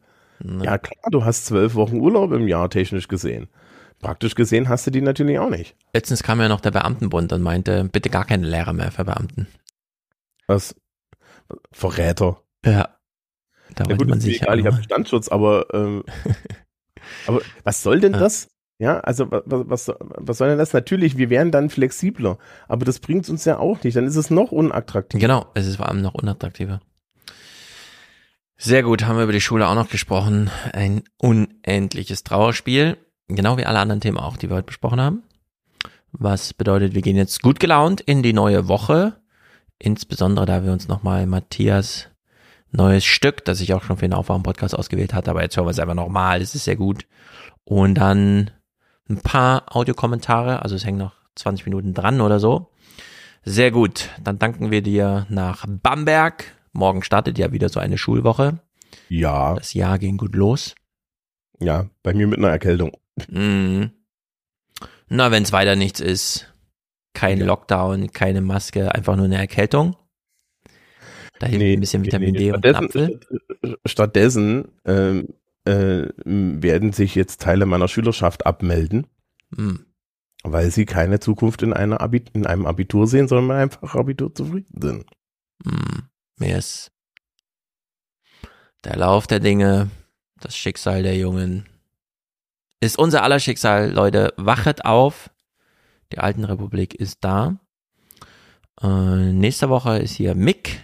Ja 0.61 0.77
klar, 0.77 1.11
du 1.11 1.25
hast 1.25 1.45
zwölf 1.47 1.75
Wochen 1.75 1.97
Urlaub 1.99 2.31
im 2.31 2.47
Jahr 2.47 2.69
technisch 2.69 3.07
gesehen. 3.07 3.47
Praktisch 3.99 4.35
gesehen 4.35 4.69
hast 4.69 4.85
du 4.85 4.91
die 4.91 5.01
natürlich 5.01 5.39
auch 5.39 5.49
nicht. 5.49 5.75
Letztens 5.93 6.21
kam 6.21 6.39
ja 6.39 6.47
noch 6.47 6.61
der 6.61 6.71
Beamtenbund 6.71 7.33
und 7.33 7.41
meinte, 7.41 7.85
bitte 7.85 8.09
gar 8.09 8.25
keine 8.25 8.47
Lehrer 8.47 8.73
mehr 8.73 8.91
für 8.91 9.05
Beamten. 9.05 9.47
Was? 10.45 10.75
Verräter. 11.71 12.41
Ja. 12.63 12.89
Da 13.75 13.85
Ja 13.85 13.95
gut, 13.95 14.07
man 14.07 14.21
sich 14.21 14.41
egal, 14.41 14.59
ich 14.59 14.65
ja 14.65 14.71
habe 14.71 14.83
Standschutz, 14.83 15.29
aber, 15.29 15.67
ähm, 15.73 16.03
aber 17.27 17.41
was 17.63 17.83
soll 17.83 17.99
denn 17.99 18.13
das? 18.13 18.49
Ja, 18.79 18.99
also 18.99 19.31
was, 19.31 19.87
was, 19.89 19.95
was 19.99 20.37
soll 20.37 20.49
denn 20.49 20.59
das? 20.59 20.73
Natürlich, 20.73 21.17
wir 21.17 21.31
wären 21.31 21.51
dann 21.51 21.69
flexibler, 21.69 22.37
aber 22.67 22.85
das 22.85 22.99
bringt 22.99 23.27
uns 23.27 23.43
ja 23.45 23.57
auch 23.57 23.83
nicht. 23.83 23.97
Dann 23.97 24.05
ist 24.05 24.15
es 24.15 24.29
noch 24.29 24.51
unattraktiver. 24.51 25.19
Genau, 25.19 25.47
es 25.55 25.65
ist 25.65 25.77
vor 25.77 25.89
allem 25.89 26.01
noch 26.01 26.13
unattraktiver. 26.13 26.79
Sehr 28.57 28.83
gut, 28.83 29.05
haben 29.05 29.17
wir 29.17 29.23
über 29.23 29.33
die 29.33 29.41
Schule 29.41 29.67
auch 29.67 29.75
noch 29.75 29.89
gesprochen. 29.89 30.51
Ein 30.73 31.03
unendliches 31.17 32.23
Trauerspiel. 32.23 32.97
Genau 33.27 33.57
wie 33.57 33.65
alle 33.65 33.79
anderen 33.79 34.01
Themen 34.01 34.17
auch, 34.17 34.37
die 34.37 34.49
wir 34.49 34.55
heute 34.55 34.67
besprochen 34.67 35.01
haben. 35.01 35.23
Was 36.11 36.53
bedeutet, 36.53 36.95
wir 36.95 37.01
gehen 37.01 37.17
jetzt 37.17 37.41
gut 37.41 37.59
gelaunt 37.59 38.01
in 38.01 38.23
die 38.23 38.33
neue 38.33 38.67
Woche. 38.67 39.17
Insbesondere, 39.79 40.45
da 40.45 40.63
wir 40.63 40.71
uns 40.71 40.87
nochmal 40.87 41.27
Matthias 41.27 42.07
neues 42.71 43.05
Stück, 43.05 43.45
das 43.45 43.61
ich 43.61 43.73
auch 43.73 43.83
schon 43.83 43.97
für 43.97 44.07
den 44.07 44.13
Aufwachen-Podcast 44.13 44.75
ausgewählt 44.75 45.13
hatte, 45.13 45.31
aber 45.31 45.41
jetzt 45.41 45.55
hören 45.57 45.65
wir 45.65 45.71
es 45.71 45.79
einfach 45.79 45.93
nochmal, 45.93 46.39
das 46.39 46.55
ist 46.55 46.65
sehr 46.65 46.75
gut. 46.75 47.05
Und 47.63 47.95
dann 47.95 48.51
ein 49.09 49.21
paar 49.21 49.75
Audiokommentare, 49.75 50.61
also 50.61 50.75
es 50.75 50.85
hängen 50.85 50.97
noch 50.97 51.13
20 51.35 51.65
Minuten 51.65 51.93
dran 51.93 52.21
oder 52.21 52.39
so. 52.39 52.71
Sehr 53.43 53.71
gut, 53.71 54.09
dann 54.23 54.39
danken 54.39 54.71
wir 54.71 54.81
dir 54.81 55.25
nach 55.29 55.65
Bamberg. 55.67 56.55
Morgen 56.73 57.03
startet 57.03 57.37
ja 57.37 57.51
wieder 57.51 57.69
so 57.69 57.79
eine 57.79 57.97
Schulwoche. 57.97 58.59
Ja. 59.09 59.55
Das 59.55 59.73
Jahr 59.73 59.99
ging 59.99 60.17
gut 60.17 60.35
los. 60.35 60.75
Ja, 61.59 61.89
bei 62.03 62.13
mir 62.13 62.27
mit 62.27 62.39
einer 62.39 62.49
Erkältung. 62.49 62.91
Mhm. 63.29 63.91
Na, 65.09 65.31
wenn 65.31 65.43
es 65.43 65.51
weiter 65.51 65.75
nichts 65.75 65.99
ist, 65.99 66.53
kein 67.13 67.39
Lockdown, 67.39 68.11
keine 68.11 68.41
Maske, 68.41 68.93
einfach 68.93 69.15
nur 69.15 69.25
eine 69.25 69.37
Erkältung. 69.37 69.95
Da 71.39 71.47
hilft 71.47 71.61
nee, 71.61 71.73
ein 71.73 71.79
bisschen 71.79 72.05
Vitamin 72.05 72.33
nee, 72.33 72.37
D 72.37 72.51
und 72.51 72.65
Apfel. 72.65 73.19
Stattdessen 73.85 74.69
ähm, 74.85 75.33
äh, 75.65 76.07
werden 76.25 76.93
sich 76.93 77.15
jetzt 77.15 77.41
Teile 77.41 77.65
meiner 77.65 77.87
Schülerschaft 77.87 78.45
abmelden, 78.45 79.07
hm. 79.55 79.85
weil 80.43 80.71
sie 80.71 80.85
keine 80.85 81.19
Zukunft 81.19 81.61
in, 81.63 81.73
einer 81.73 82.01
Abit 82.01 82.31
in 82.33 82.45
einem 82.45 82.65
Abitur 82.65 83.07
sehen, 83.07 83.27
sondern 83.27 83.57
einfach 83.57 83.95
Abitur 83.95 84.33
zufrieden 84.33 84.81
sind. 84.81 85.05
Hm. 85.65 86.09
Mir 86.37 86.57
ist 86.57 86.91
der 88.83 88.95
Lauf 88.95 89.27
der 89.27 89.39
Dinge, 89.39 89.89
das 90.41 90.55
Schicksal 90.55 91.03
der 91.03 91.17
Jungen, 91.17 91.65
ist 92.79 92.97
unser 92.97 93.23
aller 93.23 93.39
Schicksal, 93.39 93.91
Leute. 93.91 94.33
Wachet 94.37 94.85
auf. 94.85 95.29
Die 96.11 96.19
Alten 96.19 96.43
Republik 96.43 96.93
ist 96.93 97.17
da. 97.21 97.59
Äh, 98.81 99.33
nächste 99.33 99.69
Woche 99.69 99.97
ist 99.97 100.15
hier 100.15 100.35
Mick. 100.35 100.83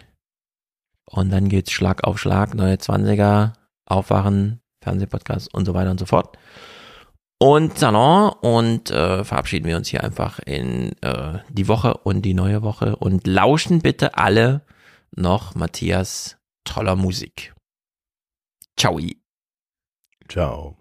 Und 1.05 1.29
dann 1.29 1.49
geht's 1.49 1.71
Schlag 1.71 2.03
auf 2.03 2.19
Schlag, 2.19 2.55
neue 2.55 2.75
20er, 2.75 3.53
Aufwachen, 3.85 4.61
Fernsehpodcast 4.81 5.53
und 5.53 5.65
so 5.65 5.73
weiter 5.73 5.91
und 5.91 5.99
so 5.99 6.05
fort. 6.05 6.37
Und 7.39 7.77
Salon 7.77 8.31
und 8.41 8.89
äh, 8.89 9.23
verabschieden 9.23 9.67
wir 9.67 9.77
uns 9.77 9.89
hier 9.89 10.03
einfach 10.03 10.39
in 10.39 10.93
äh, 11.01 11.39
die 11.49 11.67
Woche 11.67 11.95
und 11.97 12.23
die 12.23 12.33
neue 12.33 12.61
Woche 12.63 12.95
und 12.95 13.27
lauschen 13.27 13.81
bitte 13.81 14.17
alle 14.17 14.61
noch 15.11 15.53
Matthias 15.53 16.37
toller 16.63 16.95
Musik. 16.95 17.53
Ciao. 18.77 18.97
Ciao. 20.33 20.75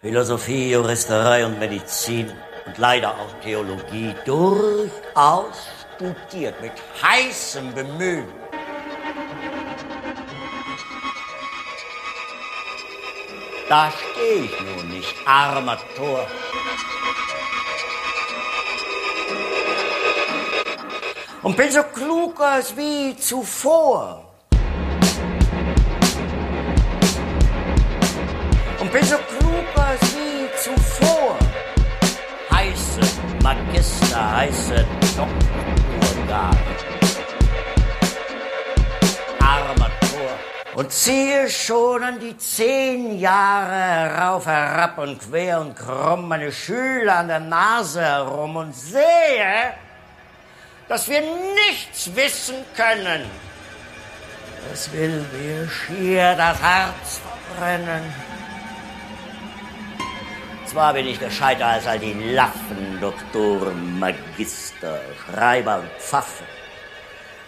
Philosophie, 0.00 0.70
Juristerei 0.70 1.44
und 1.46 1.58
Medizin 1.58 2.30
und 2.64 2.78
leider 2.78 3.10
auch 3.10 3.40
Theologie 3.42 4.14
durchaus 4.24 5.58
studiert 5.96 6.62
mit 6.62 6.74
heißem 7.02 7.74
Bemühen. 7.74 8.28
Da 13.68 13.90
stehe 13.90 14.44
ich 14.44 14.60
nun 14.60 14.88
nicht, 14.90 15.16
armer 15.26 15.78
Tor. 15.96 16.28
Und 21.42 21.56
bin 21.56 21.70
so 21.70 21.82
klug 21.82 22.38
als 22.38 22.76
wie 22.76 23.16
zuvor. 23.16 24.22
Und 28.78 28.92
bin 28.92 29.04
so 29.04 29.16
klug 29.16 29.64
als 29.76 30.02
wie 30.14 30.48
zuvor. 30.58 31.38
Heiße 32.52 33.00
Magister, 33.42 34.36
heiße 34.36 34.86
Doktorgarde. 35.16 36.58
Armer 39.40 39.90
Tor. 40.00 40.74
Und 40.74 40.92
ziehe 40.92 41.48
schon 41.48 42.02
an 42.02 42.20
die 42.20 42.36
zehn 42.36 43.18
Jahre 43.18 44.14
rauf, 44.20 44.44
herab 44.44 44.98
und 44.98 45.18
quer 45.18 45.62
und 45.62 45.74
krumm 45.74 46.28
meine 46.28 46.52
Schüler 46.52 47.16
an 47.16 47.28
der 47.28 47.40
Nase 47.40 48.02
herum 48.02 48.56
und 48.56 48.76
sehe, 48.76 49.72
dass 50.90 51.08
wir 51.08 51.20
nichts 51.20 52.10
wissen 52.16 52.56
können. 52.76 53.22
Das 54.68 54.92
will 54.92 55.24
mir 55.32 55.70
schier 55.70 56.34
das 56.34 56.60
Herz 56.60 57.20
verbrennen. 57.22 58.02
Zwar 60.66 60.92
bin 60.92 61.06
ich 61.06 61.20
gescheiter 61.20 61.66
als 61.66 61.86
all 61.86 62.00
die 62.00 62.12
Laffen, 62.32 62.98
Doktoren, 63.00 64.00
Magister, 64.00 65.00
Schreiber 65.24 65.78
und 65.78 65.90
Pfaffen. 66.02 66.46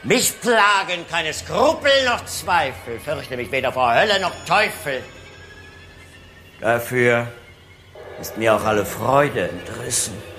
Mich 0.05 0.41
plagen 0.41 1.05
keine 1.11 1.33
Skrupel 1.33 2.05
noch 2.07 2.25
Zweifel, 2.27 3.01
fürchte 3.01 3.37
mich 3.37 3.51
weder 3.51 3.73
vor 3.73 3.93
Hölle 3.93 4.21
noch 4.21 4.35
Teufel. 4.47 5.03
Dafür 6.61 7.27
ist 8.21 8.37
mir 8.39 8.55
auch 8.55 8.65
alle 8.65 8.87
Freude 8.87 9.49
entrissen. 9.49 10.32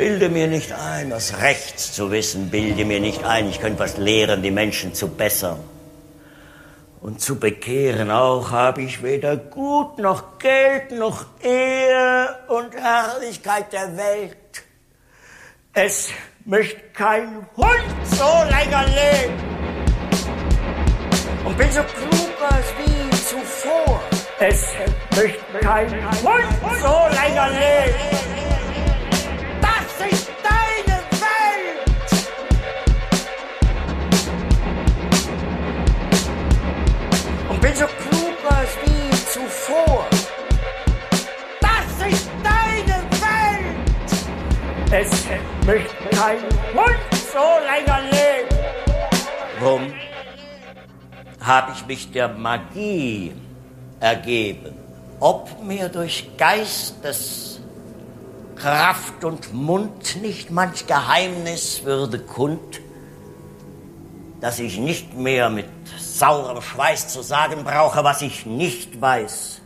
Bilde 0.00 0.30
mir 0.30 0.46
nicht 0.46 0.72
ein, 0.72 1.10
was 1.10 1.42
rechts 1.42 1.92
zu 1.92 2.10
wissen, 2.10 2.48
bilde 2.48 2.86
mir 2.86 3.00
nicht 3.00 3.22
ein, 3.22 3.50
ich 3.50 3.60
könnte 3.60 3.80
was 3.80 3.98
lehren, 3.98 4.42
die 4.42 4.50
Menschen 4.50 4.94
zu 4.94 5.08
bessern. 5.08 5.60
Und 7.02 7.20
zu 7.20 7.38
bekehren 7.38 8.10
auch 8.10 8.50
habe 8.50 8.80
ich 8.80 9.02
weder 9.02 9.36
Gut 9.36 9.98
noch 9.98 10.38
Geld 10.38 10.92
noch 10.92 11.26
Ehe 11.42 12.34
und 12.48 12.74
Herrlichkeit 12.74 13.74
der 13.74 13.94
Welt. 13.98 14.62
Es 15.74 16.08
möchte 16.46 16.80
kein 16.94 17.46
Hund 17.58 17.92
so 18.04 18.32
länger 18.48 18.86
leben. 18.86 19.34
Und 21.44 21.58
bin 21.58 21.70
so 21.70 21.82
klug 21.82 22.50
als 22.50 22.68
wie 22.78 23.10
zuvor. 23.10 24.02
Es 24.38 24.64
möchte 25.14 25.58
kein 25.60 25.90
Hund 26.22 26.80
so 26.80 26.96
länger 27.22 27.50
leben. 27.50 28.29
Bin 37.60 37.74
so 37.74 37.86
klug 37.86 38.36
als 38.48 38.70
wie 38.84 39.10
zuvor. 39.32 40.06
Das 41.60 42.08
ist 42.08 42.30
deine 42.42 43.02
Welt. 43.20 44.90
Es 44.90 45.10
möchte 45.66 45.94
kein 46.16 46.38
Hund 46.74 46.98
so 47.32 47.46
länger 47.66 48.00
leben. 48.10 48.48
Warum 49.60 49.92
habe 51.40 51.72
ich 51.74 51.86
mich 51.86 52.10
der 52.12 52.28
Magie 52.28 53.32
ergeben? 54.00 54.74
Ob 55.20 55.62
mir 55.62 55.88
durch 55.88 56.30
Geistes 56.38 57.60
Kraft 58.56 59.24
und 59.24 59.52
Mund 59.52 60.20
nicht 60.22 60.50
manch 60.50 60.86
Geheimnis 60.86 61.84
würde 61.84 62.18
kund, 62.18 62.80
dass 64.40 64.58
ich 64.58 64.78
nicht 64.78 65.14
mehr 65.14 65.50
mit 65.50 65.68
saurem 65.98 66.62
Schweiß 66.62 67.08
zu 67.08 67.22
sagen 67.22 67.62
brauche, 67.62 68.02
was 68.02 68.22
ich 68.22 68.46
nicht 68.46 69.00
weiß. 69.00 69.60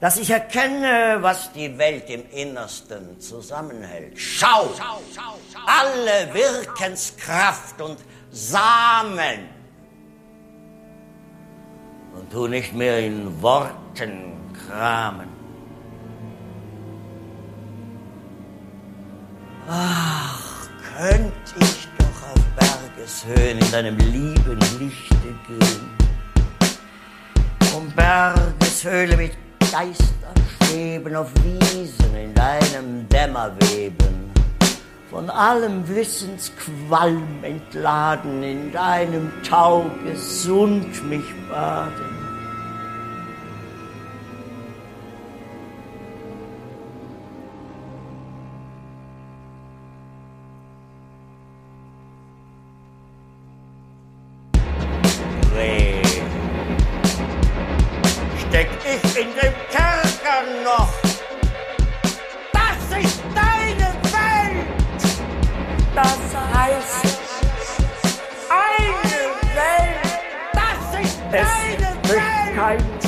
Dass 0.00 0.18
ich 0.18 0.30
erkenne, 0.30 1.18
was 1.20 1.52
die 1.52 1.78
Welt 1.78 2.10
im 2.10 2.28
Innersten 2.30 3.20
zusammenhält. 3.20 4.18
Schau, 4.18 4.70
alle 5.66 6.34
Wirkenskraft 6.34 7.80
und 7.80 7.98
Samen. 8.30 9.48
Und 12.14 12.30
tu 12.30 12.48
nicht 12.48 12.74
mehr 12.74 12.98
in 12.98 13.40
Worten 13.40 14.34
kramen. 14.66 15.28
Ach, 19.68 20.68
könnt 20.98 21.32
ich 21.60 21.88
Bergeshöhen 22.96 23.58
in 23.58 23.70
deinem 23.70 23.96
lieben 23.98 24.58
Lichte 24.78 25.16
gehen. 25.46 25.90
Um 27.74 27.90
Bergeshöhle 27.92 29.16
mit 29.16 29.32
Geistern 29.60 30.34
schweben 30.58 31.16
auf 31.16 31.30
Wiesen 31.42 32.14
in 32.14 32.34
deinem 32.34 33.08
Dämmerweben. 33.08 34.32
Von 35.10 35.30
allem 35.30 35.86
Wissensqualm 35.88 37.42
entladen, 37.42 38.42
in 38.42 38.72
deinem 38.72 39.30
Tau 39.42 39.90
gesund 40.04 41.08
mich 41.08 41.24
baden. 41.50 42.11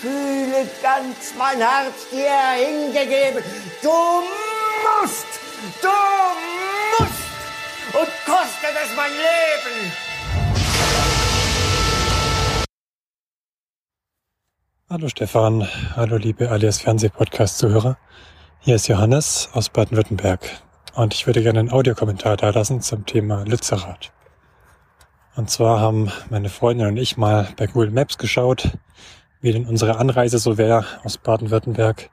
fühle 0.00 0.68
ganz 0.82 1.32
mein 1.38 1.58
Herz 1.58 2.10
dir 2.10 2.66
hingegeben. 2.66 3.42
Du 3.82 3.88
musst, 4.84 5.26
du 5.80 5.88
musst 6.98 7.26
und 7.94 8.10
kostet 8.26 8.74
es 8.84 8.96
mein 8.96 9.10
Leben. 9.10 9.92
Hallo 14.88 15.08
Stefan, 15.08 15.66
hallo 15.96 16.16
liebe 16.16 16.50
alias 16.50 16.80
Fernsehpodcast-Zuhörer. 16.80 17.96
Hier 18.60 18.76
ist 18.76 18.88
Johannes 18.88 19.48
aus 19.52 19.70
Baden-Württemberg 19.70 20.62
und 20.94 21.14
ich 21.14 21.26
würde 21.26 21.42
gerne 21.42 21.60
einen 21.60 21.70
Audiokommentar 21.70 22.36
da 22.36 22.50
lassen 22.50 22.82
zum 22.82 23.06
Thema 23.06 23.44
Lützerath. 23.44 24.12
Und 25.36 25.50
zwar 25.50 25.80
haben 25.80 26.12
meine 26.30 26.50
Freundin 26.50 26.86
und 26.86 26.96
ich 26.98 27.16
mal 27.16 27.48
bei 27.56 27.66
Google 27.66 27.90
Maps 27.90 28.16
geschaut, 28.16 28.78
wie 29.46 29.52
denn 29.52 29.66
unsere 29.66 29.98
Anreise 29.98 30.40
so 30.40 30.58
wäre 30.58 30.84
aus 31.04 31.18
Baden-Württemberg. 31.18 32.10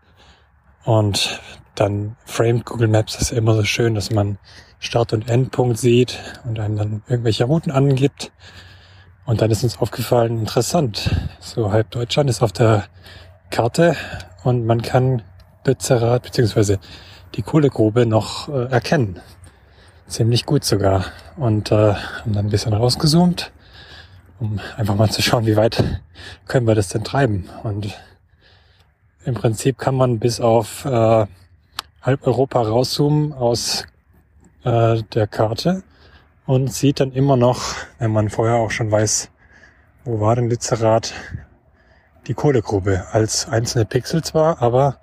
Und 0.85 1.41
dann 1.73 2.15
framed 2.25 2.63
Google 2.63 2.87
Maps 2.87 3.17
das 3.17 3.31
immer 3.31 3.55
so 3.55 3.63
schön, 3.63 3.95
dass 3.95 4.11
man 4.11 4.37
Start- 4.77 5.13
und 5.13 5.27
Endpunkt 5.27 5.79
sieht 5.79 6.19
und 6.45 6.59
einem 6.59 6.77
dann 6.77 7.03
irgendwelche 7.07 7.45
Routen 7.45 7.71
angibt. 7.71 8.31
Und 9.25 9.41
dann 9.41 9.49
ist 9.49 9.63
uns 9.63 9.79
aufgefallen, 9.79 10.37
interessant, 10.37 11.09
so 11.39 11.71
halb 11.71 11.89
Deutschland 11.89 12.29
ist 12.29 12.43
auf 12.43 12.51
der 12.51 12.83
Karte 13.49 13.95
und 14.43 14.67
man 14.67 14.83
kann 14.83 15.23
Lützerath 15.65 16.21
beziehungsweise 16.21 16.77
die 17.33 17.41
Kohlegrube 17.41 18.05
noch 18.05 18.47
äh, 18.47 18.65
erkennen. 18.65 19.19
Ziemlich 20.05 20.45
gut 20.45 20.65
sogar. 20.65 21.05
Und 21.35 21.71
äh, 21.71 21.95
haben 21.95 22.33
dann 22.33 22.45
ein 22.45 22.51
bisschen 22.51 22.73
rausgezoomt, 22.73 23.51
um 24.43 24.59
einfach 24.75 24.95
mal 24.95 25.09
zu 25.09 25.21
schauen, 25.21 25.45
wie 25.45 25.55
weit 25.55 25.81
können 26.47 26.67
wir 26.67 26.75
das 26.75 26.89
denn 26.89 27.05
treiben. 27.05 27.49
Und 27.63 27.97
im 29.23 29.35
Prinzip 29.35 29.77
kann 29.77 29.95
man 29.95 30.19
bis 30.19 30.41
auf 30.41 30.83
äh, 30.83 31.25
halb 32.01 32.27
Europa 32.27 32.61
rauszoomen 32.61 33.31
aus 33.31 33.85
äh, 34.65 35.01
der 35.13 35.27
Karte 35.27 35.83
und 36.45 36.73
sieht 36.73 36.99
dann 36.99 37.13
immer 37.13 37.37
noch, 37.37 37.61
wenn 37.99 38.11
man 38.11 38.29
vorher 38.29 38.55
auch 38.55 38.71
schon 38.71 38.91
weiß, 38.91 39.29
wo 40.03 40.19
war 40.19 40.35
denn 40.35 40.49
Lützerath, 40.49 41.13
die 42.27 42.33
Kohlegrube 42.33 43.05
als 43.11 43.47
einzelne 43.47 43.85
Pixel 43.85 44.23
zwar, 44.23 44.61
aber 44.61 44.97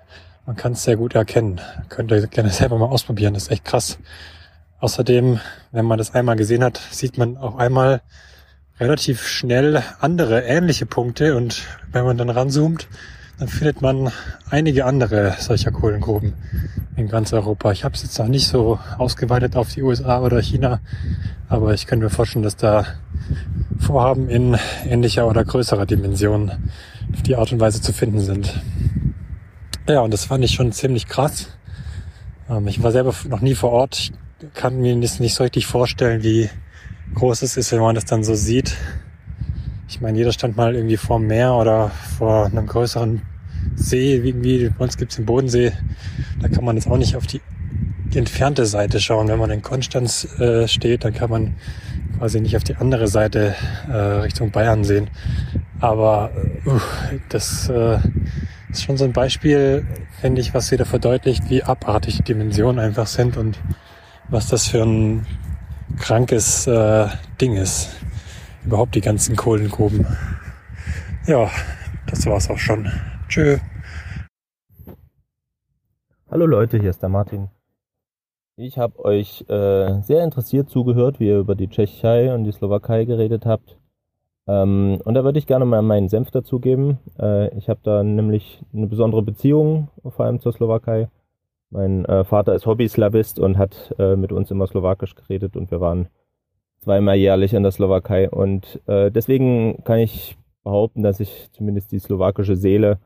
man 0.45 0.55
kann 0.55 0.73
es 0.73 0.83
sehr 0.83 0.97
gut 0.97 1.15
erkennen. 1.15 1.61
Könnt 1.89 2.11
ihr 2.11 2.27
gerne 2.27 2.51
selber 2.51 2.77
mal 2.77 2.85
ausprobieren, 2.85 3.33
das 3.33 3.43
ist 3.43 3.51
echt 3.51 3.65
krass. 3.65 3.97
Außerdem, 4.79 5.39
wenn 5.71 5.85
man 5.85 5.97
das 5.97 6.13
einmal 6.13 6.35
gesehen 6.35 6.63
hat, 6.63 6.79
sieht 6.91 7.17
man 7.17 7.37
auch 7.37 7.55
einmal 7.55 8.01
relativ 8.81 9.27
schnell 9.27 9.83
andere 9.99 10.41
ähnliche 10.41 10.87
Punkte 10.87 11.37
und 11.37 11.61
wenn 11.91 12.03
man 12.03 12.17
dann 12.17 12.31
ranzoomt, 12.31 12.87
dann 13.37 13.47
findet 13.47 13.83
man 13.83 14.11
einige 14.49 14.85
andere 14.85 15.35
solcher 15.37 15.71
Kohlengruben 15.71 16.33
in 16.95 17.07
ganz 17.07 17.31
Europa. 17.31 17.71
Ich 17.71 17.83
habe 17.83 17.93
es 17.93 18.01
jetzt 18.01 18.17
noch 18.17 18.27
nicht 18.27 18.47
so 18.47 18.79
ausgeweitet 18.97 19.55
auf 19.55 19.71
die 19.71 19.83
USA 19.83 20.21
oder 20.21 20.41
China, 20.41 20.79
aber 21.47 21.75
ich 21.75 21.85
könnte 21.85 22.05
mir 22.05 22.09
vorstellen, 22.09 22.41
dass 22.41 22.55
da 22.55 22.87
Vorhaben 23.79 24.29
in 24.29 24.57
ähnlicher 24.89 25.27
oder 25.27 25.45
größerer 25.45 25.85
Dimension 25.85 26.51
auf 27.13 27.21
die 27.21 27.35
Art 27.35 27.51
und 27.51 27.59
Weise 27.59 27.81
zu 27.81 27.93
finden 27.93 28.19
sind. 28.19 28.61
Ja, 29.87 30.01
und 30.01 30.11
das 30.11 30.25
fand 30.25 30.43
ich 30.43 30.53
schon 30.53 30.71
ziemlich 30.71 31.07
krass. 31.07 31.49
Ähm, 32.49 32.67
ich 32.67 32.81
war 32.81 32.91
selber 32.91 33.13
noch 33.29 33.41
nie 33.41 33.53
vor 33.53 33.71
Ort. 33.71 34.11
Ich 34.39 34.53
kann 34.55 34.81
mir 34.81 34.99
das 34.99 35.19
nicht 35.19 35.35
so 35.35 35.43
richtig 35.43 35.67
vorstellen, 35.67 36.23
wie 36.23 36.49
groß 37.15 37.41
es 37.41 37.57
ist, 37.57 37.71
wenn 37.71 37.79
man 37.79 37.95
das 37.95 38.05
dann 38.05 38.23
so 38.23 38.35
sieht. 38.35 38.75
Ich 39.87 40.01
meine, 40.01 40.17
jeder 40.17 40.31
stand 40.31 40.55
mal 40.55 40.75
irgendwie 40.75 40.97
vor 40.97 41.19
dem 41.19 41.27
Meer 41.27 41.53
oder 41.53 41.91
vor 42.17 42.45
einem 42.45 42.65
größeren 42.65 43.21
See, 43.75 44.15
irgendwie, 44.15 44.69
bei 44.69 44.83
uns 44.83 44.97
gibt's 44.97 45.15
den 45.15 45.25
Bodensee. 45.25 45.73
Da 46.41 46.47
kann 46.47 46.63
man 46.63 46.75
jetzt 46.75 46.87
auch 46.87 46.97
nicht 46.97 47.15
auf 47.15 47.27
die, 47.27 47.41
die 48.13 48.17
entfernte 48.17 48.65
Seite 48.65 48.99
schauen. 48.99 49.27
Wenn 49.27 49.39
man 49.39 49.49
in 49.51 49.61
Konstanz 49.61 50.25
äh, 50.39 50.67
steht, 50.67 51.03
dann 51.03 51.13
kann 51.13 51.29
man 51.29 51.55
quasi 52.17 52.39
nicht 52.39 52.55
auf 52.55 52.63
die 52.63 52.75
andere 52.75 53.07
Seite 53.07 53.55
äh, 53.89 53.95
Richtung 53.95 54.51
Bayern 54.51 54.83
sehen. 54.83 55.09
Aber 55.79 56.31
uh, 56.65 56.79
das 57.29 57.69
äh, 57.69 57.97
ist 58.69 58.83
schon 58.83 58.97
so 58.97 59.05
ein 59.05 59.13
Beispiel, 59.13 59.85
finde 60.21 60.41
ich, 60.41 60.53
was 60.53 60.71
wieder 60.71 60.85
verdeutlicht, 60.85 61.49
wie 61.49 61.63
abartig 61.63 62.17
die 62.17 62.23
Dimensionen 62.23 62.79
einfach 62.79 63.07
sind 63.07 63.37
und 63.37 63.57
was 64.29 64.47
das 64.47 64.67
für 64.67 64.83
ein 64.83 65.25
krankes 65.99 66.67
äh, 66.67 67.07
Ding 67.39 67.55
ist. 67.55 67.89
Überhaupt 68.65 68.95
die 68.95 69.01
ganzen 69.01 69.35
Kohlengruben. 69.35 70.05
Ja, 71.27 71.49
das 72.07 72.25
war's 72.25 72.49
auch 72.49 72.57
schon. 72.57 72.91
Tschö. 73.27 73.57
Hallo 76.29 76.45
Leute, 76.45 76.79
hier 76.79 76.89
ist 76.89 77.01
der 77.01 77.09
Martin. 77.09 77.49
Ich 78.55 78.77
habe 78.77 79.03
euch 79.03 79.45
äh, 79.49 80.01
sehr 80.01 80.23
interessiert 80.23 80.69
zugehört, 80.69 81.19
wie 81.19 81.27
ihr 81.27 81.39
über 81.39 81.55
die 81.55 81.67
Tschechei 81.67 82.33
und 82.33 82.43
die 82.43 82.51
Slowakei 82.51 83.05
geredet 83.05 83.45
habt. 83.45 83.77
Ähm, 84.47 84.99
und 85.03 85.13
da 85.13 85.23
würde 85.23 85.39
ich 85.39 85.47
gerne 85.47 85.65
mal 85.65 85.81
meinen 85.81 86.09
Senf 86.09 86.31
dazugeben. 86.31 86.99
Äh, 87.19 87.55
ich 87.57 87.69
habe 87.69 87.79
da 87.83 88.03
nämlich 88.03 88.63
eine 88.73 88.87
besondere 88.87 89.21
Beziehung, 89.23 89.89
vor 90.03 90.25
allem 90.25 90.39
zur 90.39 90.53
Slowakei. 90.53 91.09
Mein 91.71 92.03
äh, 92.03 92.25
Vater 92.25 92.53
ist 92.53 92.65
Hobby-Slavist 92.65 93.39
und 93.39 93.57
hat 93.57 93.95
äh, 93.97 94.17
mit 94.17 94.33
uns 94.33 94.51
immer 94.51 94.67
Slowakisch 94.67 95.15
geredet 95.15 95.55
und 95.55 95.71
wir 95.71 95.79
waren 95.79 96.09
zweimal 96.81 97.15
jährlich 97.15 97.53
in 97.53 97.63
der 97.63 97.71
Slowakei. 97.71 98.29
Und 98.29 98.81
äh, 98.87 99.09
deswegen 99.09 99.81
kann 99.85 99.99
ich 99.99 100.37
behaupten, 100.63 101.01
dass 101.01 101.21
ich 101.21 101.49
zumindest 101.53 101.93
die 101.93 101.99
slowakische 101.99 102.57
Seele 102.57 102.99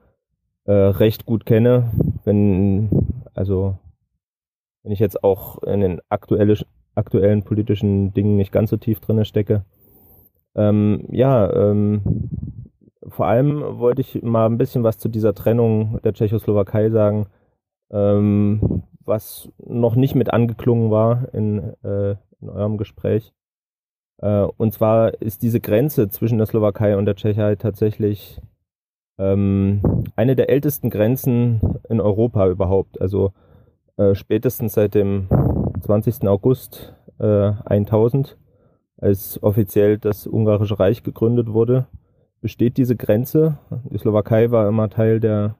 äh, 0.65 0.71
recht 0.73 1.27
gut 1.27 1.45
kenne. 1.45 1.91
Wenn, 2.23 2.89
also, 3.35 3.77
wenn 4.81 4.91
ich 4.91 4.99
jetzt 4.99 5.23
auch 5.23 5.61
in 5.61 5.81
den 5.81 6.01
aktuelle, 6.09 6.57
aktuellen 6.95 7.43
politischen 7.43 8.15
Dingen 8.15 8.35
nicht 8.35 8.51
ganz 8.51 8.71
so 8.71 8.77
tief 8.77 8.99
drinne 8.99 9.25
stecke. 9.25 9.63
Ähm, 10.55 11.05
ja, 11.11 11.53
ähm, 11.53 12.01
vor 13.07 13.27
allem 13.27 13.77
wollte 13.77 14.01
ich 14.01 14.23
mal 14.23 14.47
ein 14.47 14.57
bisschen 14.57 14.83
was 14.83 14.97
zu 14.97 15.07
dieser 15.07 15.35
Trennung 15.35 15.99
der 16.03 16.13
Tschechoslowakei 16.13 16.89
sagen 16.89 17.27
ähm, 17.91 18.83
was 19.05 19.49
noch 19.57 19.95
nicht 19.95 20.15
mit 20.15 20.33
angeklungen 20.33 20.91
war 20.91 21.33
in, 21.33 21.73
äh, 21.83 22.15
in 22.41 22.49
eurem 22.49 22.77
Gespräch. 22.77 23.33
Äh, 24.17 24.47
und 24.57 24.73
zwar 24.73 25.21
ist 25.21 25.41
diese 25.41 25.59
Grenze 25.59 26.09
zwischen 26.09 26.37
der 26.37 26.47
Slowakei 26.47 26.97
und 26.97 27.05
der 27.05 27.15
Tschechei 27.15 27.55
tatsächlich 27.55 28.41
ähm, 29.17 30.03
eine 30.15 30.35
der 30.35 30.49
ältesten 30.49 30.89
Grenzen 30.89 31.61
in 31.89 32.01
Europa 32.01 32.47
überhaupt. 32.49 32.99
Also 32.99 33.33
äh, 33.97 34.15
spätestens 34.15 34.73
seit 34.73 34.95
dem 34.95 35.27
20. 35.81 36.27
August 36.27 36.93
1000, 37.17 38.31
äh, 38.31 39.01
als 39.01 39.41
offiziell 39.41 39.97
das 39.97 40.27
Ungarische 40.27 40.79
Reich 40.79 41.03
gegründet 41.03 41.53
wurde, 41.53 41.87
besteht 42.41 42.77
diese 42.77 42.97
Grenze. 42.97 43.57
Die 43.89 43.97
Slowakei 43.97 44.51
war 44.51 44.67
immer 44.67 44.89
Teil 44.89 45.19
der 45.19 45.55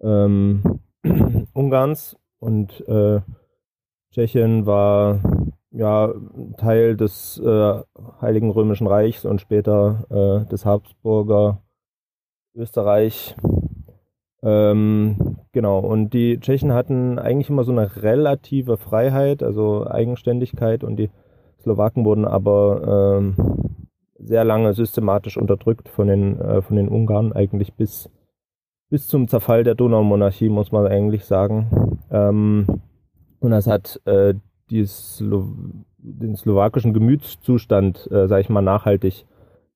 ähm, 0.00 0.80
Ungarns 1.52 2.16
und 2.38 2.86
äh, 2.88 3.20
Tschechien 4.12 4.66
war 4.66 5.20
ja 5.70 6.12
Teil 6.56 6.96
des 6.96 7.38
äh, 7.38 7.80
Heiligen 8.20 8.50
Römischen 8.50 8.86
Reichs 8.86 9.24
und 9.24 9.40
später 9.40 10.04
äh, 10.10 10.48
des 10.48 10.64
Habsburger 10.64 11.62
Österreich. 12.54 13.36
Ähm, 14.42 15.38
genau, 15.52 15.80
und 15.80 16.10
die 16.14 16.38
Tschechen 16.40 16.72
hatten 16.72 17.18
eigentlich 17.18 17.50
immer 17.50 17.64
so 17.64 17.72
eine 17.72 18.02
relative 18.02 18.76
Freiheit, 18.76 19.42
also 19.42 19.86
Eigenständigkeit 19.86 20.84
und 20.84 20.96
die 20.96 21.10
Slowaken 21.60 22.04
wurden 22.04 22.24
aber 22.24 23.18
ähm, 23.18 23.36
sehr 24.18 24.44
lange 24.44 24.74
systematisch 24.74 25.36
unterdrückt 25.36 25.88
von 25.88 26.06
den, 26.06 26.40
äh, 26.40 26.62
von 26.62 26.76
den 26.76 26.88
Ungarn, 26.88 27.32
eigentlich 27.32 27.74
bis 27.74 28.10
bis 28.90 29.06
zum 29.06 29.28
Zerfall 29.28 29.64
der 29.64 29.74
Donaumonarchie, 29.74 30.48
muss 30.48 30.72
man 30.72 30.86
eigentlich 30.86 31.24
sagen. 31.24 31.98
Ähm, 32.10 32.66
und 33.40 33.50
das 33.50 33.66
hat 33.66 34.00
äh, 34.06 34.34
Slo 34.84 35.48
den 36.00 36.36
slowakischen 36.36 36.94
Gemütszustand, 36.94 38.08
äh, 38.10 38.28
sage 38.28 38.42
ich 38.42 38.48
mal, 38.48 38.62
nachhaltig 38.62 39.26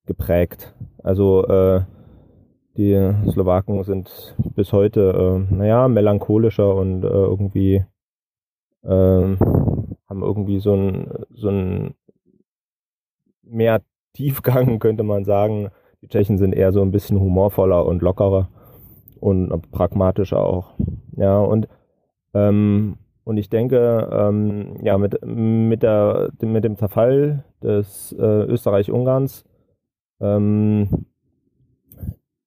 geprägt. 0.07 0.75
Also 1.03 1.47
äh, 1.47 1.83
die 2.77 3.13
Slowaken 3.31 3.83
sind 3.85 4.35
bis 4.55 4.73
heute, 4.73 5.47
äh, 5.51 5.55
naja, 5.55 5.89
melancholischer 5.89 6.75
und 6.75 7.05
äh, 7.05 7.09
irgendwie 7.09 7.85
äh, 8.83 8.89
haben 8.89 10.23
irgendwie 10.23 10.61
so 10.61 10.75
ein, 10.75 11.11
so 11.35 11.49
ein 11.49 11.95
mehr 13.43 13.83
Tiefgang, 14.15 14.79
könnte 14.81 15.03
man 15.03 15.25
sagen. 15.25 15.71
Die 16.01 16.09
Tschechen 16.09 16.39
sind 16.39 16.53
eher 16.53 16.73
so 16.73 16.83
ein 16.83 16.93
bisschen 16.93 17.21
humorvoller 17.21 17.85
und 17.85 18.01
lockerer 18.01 18.49
und 19.23 19.71
pragmatischer 19.71 20.45
auch. 20.45 20.75
Ja, 21.17 21.39
und, 21.39 21.69
ähm, 22.35 22.97
und 23.25 23.37
ich 23.37 23.49
denke, 23.49 24.09
ähm, 24.13 24.77
ja, 24.83 24.99
mit, 24.99 25.25
mit, 25.25 25.83
der, 25.83 26.31
mit 26.43 26.65
dem 26.65 26.77
Zerfall 26.77 27.45
des 27.63 28.13
äh, 28.19 28.45
Österreich-Ungarns 28.45 29.45
ähm, 30.21 31.07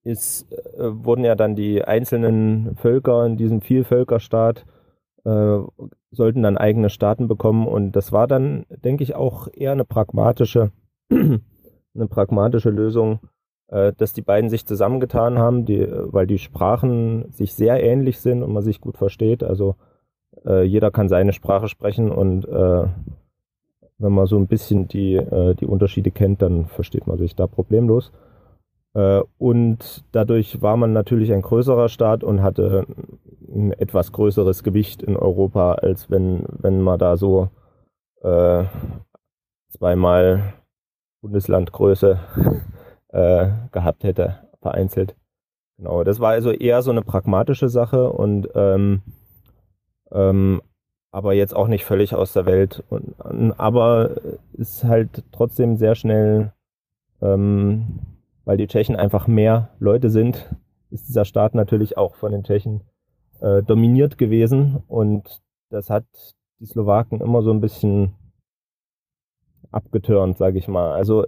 äh, 0.03 0.13
wurden 0.13 1.23
ja 1.23 1.35
dann 1.35 1.55
die 1.55 1.83
einzelnen 1.83 2.75
Völker 2.75 3.25
in 3.25 3.37
diesem 3.37 3.61
Vielvölkerstaat 3.61 4.65
äh, 5.23 5.59
sollten 6.11 6.43
dann 6.43 6.57
eigene 6.57 6.89
Staaten 6.89 7.27
bekommen 7.27 7.67
und 7.67 7.93
das 7.93 8.11
war 8.11 8.27
dann, 8.27 8.65
denke 8.69 9.03
ich, 9.03 9.15
auch 9.15 9.47
eher 9.51 9.71
eine 9.71 9.85
pragmatische, 9.85 10.71
eine 11.09 12.07
pragmatische 12.09 12.69
Lösung, 12.69 13.19
dass 13.67 14.13
die 14.13 14.21
beiden 14.21 14.49
sich 14.49 14.67
zusammengetan 14.67 15.39
haben, 15.39 15.65
die, 15.65 15.87
weil 15.89 16.27
die 16.27 16.37
Sprachen 16.37 17.31
sich 17.31 17.53
sehr 17.55 17.83
ähnlich 17.83 18.19
sind 18.19 18.43
und 18.43 18.53
man 18.53 18.61
sich 18.61 18.79
gut 18.79 18.95
versteht. 18.95 19.43
Also 19.43 19.75
äh, 20.45 20.63
jeder 20.63 20.91
kann 20.91 21.09
seine 21.09 21.33
Sprache 21.33 21.67
sprechen 21.67 22.11
und 22.11 22.47
äh, 22.47 22.87
wenn 23.97 24.11
man 24.11 24.27
so 24.27 24.37
ein 24.37 24.47
bisschen 24.47 24.87
die, 24.87 25.15
äh, 25.15 25.55
die 25.55 25.65
Unterschiede 25.65 26.11
kennt, 26.11 26.41
dann 26.41 26.65
versteht 26.65 27.07
man 27.07 27.17
sich 27.17 27.35
da 27.35 27.47
problemlos. 27.47 28.11
Äh, 28.93 29.21
und 29.37 30.03
dadurch 30.11 30.61
war 30.61 30.77
man 30.77 30.93
natürlich 30.93 31.31
ein 31.31 31.41
größerer 31.41 31.89
Staat 31.89 32.23
und 32.23 32.41
hatte 32.41 32.85
ein 33.47 33.71
etwas 33.73 34.11
größeres 34.11 34.63
Gewicht 34.63 35.01
in 35.01 35.15
Europa, 35.15 35.73
als 35.73 36.09
wenn, 36.09 36.45
wenn 36.49 36.81
man 36.81 36.99
da 36.99 37.15
so 37.15 37.49
äh, 38.21 38.65
zweimal 39.69 40.53
Bundeslandgröße 41.21 42.19
äh, 43.15 43.49
gehabt 43.71 44.03
hätte, 44.03 44.39
vereinzelt. 44.61 45.15
Genau, 45.77 46.03
das 46.03 46.19
war 46.19 46.31
also 46.31 46.51
eher 46.51 46.81
so 46.81 46.91
eine 46.91 47.01
pragmatische 47.01 47.69
Sache 47.69 48.11
und 48.11 48.49
ähm, 48.55 49.01
ähm, 50.11 50.61
aber 51.11 51.33
jetzt 51.33 51.55
auch 51.55 51.67
nicht 51.67 51.85
völlig 51.85 52.13
aus 52.13 52.33
der 52.33 52.45
Welt. 52.45 52.83
Und, 52.89 53.15
aber 53.57 54.11
ist 54.53 54.83
halt 54.83 55.23
trotzdem 55.31 55.77
sehr 55.77 55.95
schnell, 55.95 56.51
ähm, 57.21 57.99
weil 58.43 58.57
die 58.57 58.67
Tschechen 58.67 58.97
einfach 58.97 59.27
mehr 59.27 59.69
Leute 59.79 60.09
sind, 60.09 60.53
ist 60.91 61.07
dieser 61.07 61.23
Staat 61.25 61.55
natürlich 61.55 61.97
auch 61.97 62.15
von 62.15 62.33
den 62.33 62.43
Tschechen 62.43 62.81
äh, 63.39 63.63
dominiert 63.63 64.17
gewesen 64.17 64.83
und 64.87 65.41
das 65.69 65.89
hat 65.89 66.05
die 66.59 66.65
Slowaken 66.65 67.21
immer 67.21 67.41
so 67.41 67.51
ein 67.51 67.61
bisschen 67.61 68.13
abgetörnt, 69.71 70.37
sage 70.37 70.57
ich 70.57 70.67
mal. 70.67 70.93
Also 70.93 71.25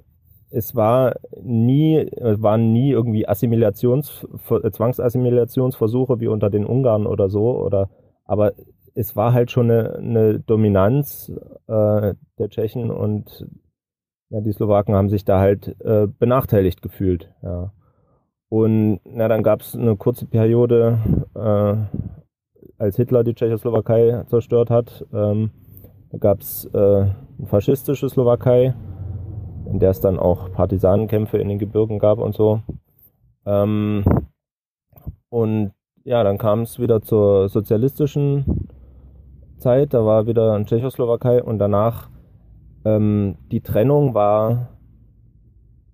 es 0.50 0.76
war 0.76 1.16
nie, 1.42 2.10
waren 2.20 2.72
nie 2.72 2.92
irgendwie 2.92 3.28
Assimilations, 3.28 4.26
Zwangsassimilationsversuche 4.72 6.20
wie 6.20 6.28
unter 6.28 6.50
den 6.50 6.66
Ungarn 6.66 7.06
oder 7.06 7.30
so, 7.30 7.58
oder, 7.60 7.90
aber 8.26 8.54
es 8.94 9.16
war 9.16 9.34
halt 9.34 9.52
schon 9.52 9.70
eine, 9.70 9.96
eine 9.96 10.40
Dominanz 10.40 11.32
äh, 11.68 12.14
der 12.40 12.50
Tschechen 12.50 12.90
und 12.90 13.48
ja, 14.30 14.42
die 14.42 14.52
Slowaken 14.52 14.96
haben 14.96 15.10
sich 15.10 15.24
da 15.24 15.40
halt 15.40 15.76
äh, 15.82 16.08
benachteiligt 16.08 16.82
gefühlt. 16.82 17.32
Ja. 17.44 17.72
Und 18.50 19.00
na, 19.06 19.28
dann 19.28 19.44
gab 19.44 19.62
es 19.62 19.76
eine 19.76 19.96
kurze 19.96 20.26
Periode, 20.26 21.00
äh, 21.36 21.76
als 22.78 22.96
Hitler 22.96 23.24
die 23.24 23.34
Tschechoslowakei 23.34 24.24
zerstört 24.28 24.70
hat. 24.70 25.06
Ähm, 25.14 25.52
da 26.12 26.18
gab 26.18 26.42
es 26.42 26.66
äh, 26.74 26.78
eine 26.78 27.48
faschistische 27.48 28.10
Slowakei, 28.10 28.74
in 29.72 29.80
der 29.80 29.92
es 29.92 30.00
dann 30.00 30.20
auch 30.20 30.52
Partisanenkämpfe 30.52 31.38
in 31.38 31.50
den 31.50 31.60
Gebirgen 31.60 32.00
gab 32.00 32.20
und 32.20 32.36
so. 32.36 32.62
Ähm, 33.46 34.04
und 35.30 35.74
ja, 36.04 36.24
dann 36.24 36.38
kam 36.38 36.62
es 36.62 36.80
wieder 36.80 37.02
zur 37.02 37.50
sozialistischen 37.50 38.68
Zeit, 39.58 39.94
da 39.94 40.06
war 40.06 40.28
wieder 40.28 40.56
in 40.56 40.66
Tschechoslowakei 40.66 41.44
und 41.44 41.60
danach 41.60 42.10
ähm, 42.86 43.36
die 43.52 43.62
Trennung 43.62 44.14
war, 44.14 44.70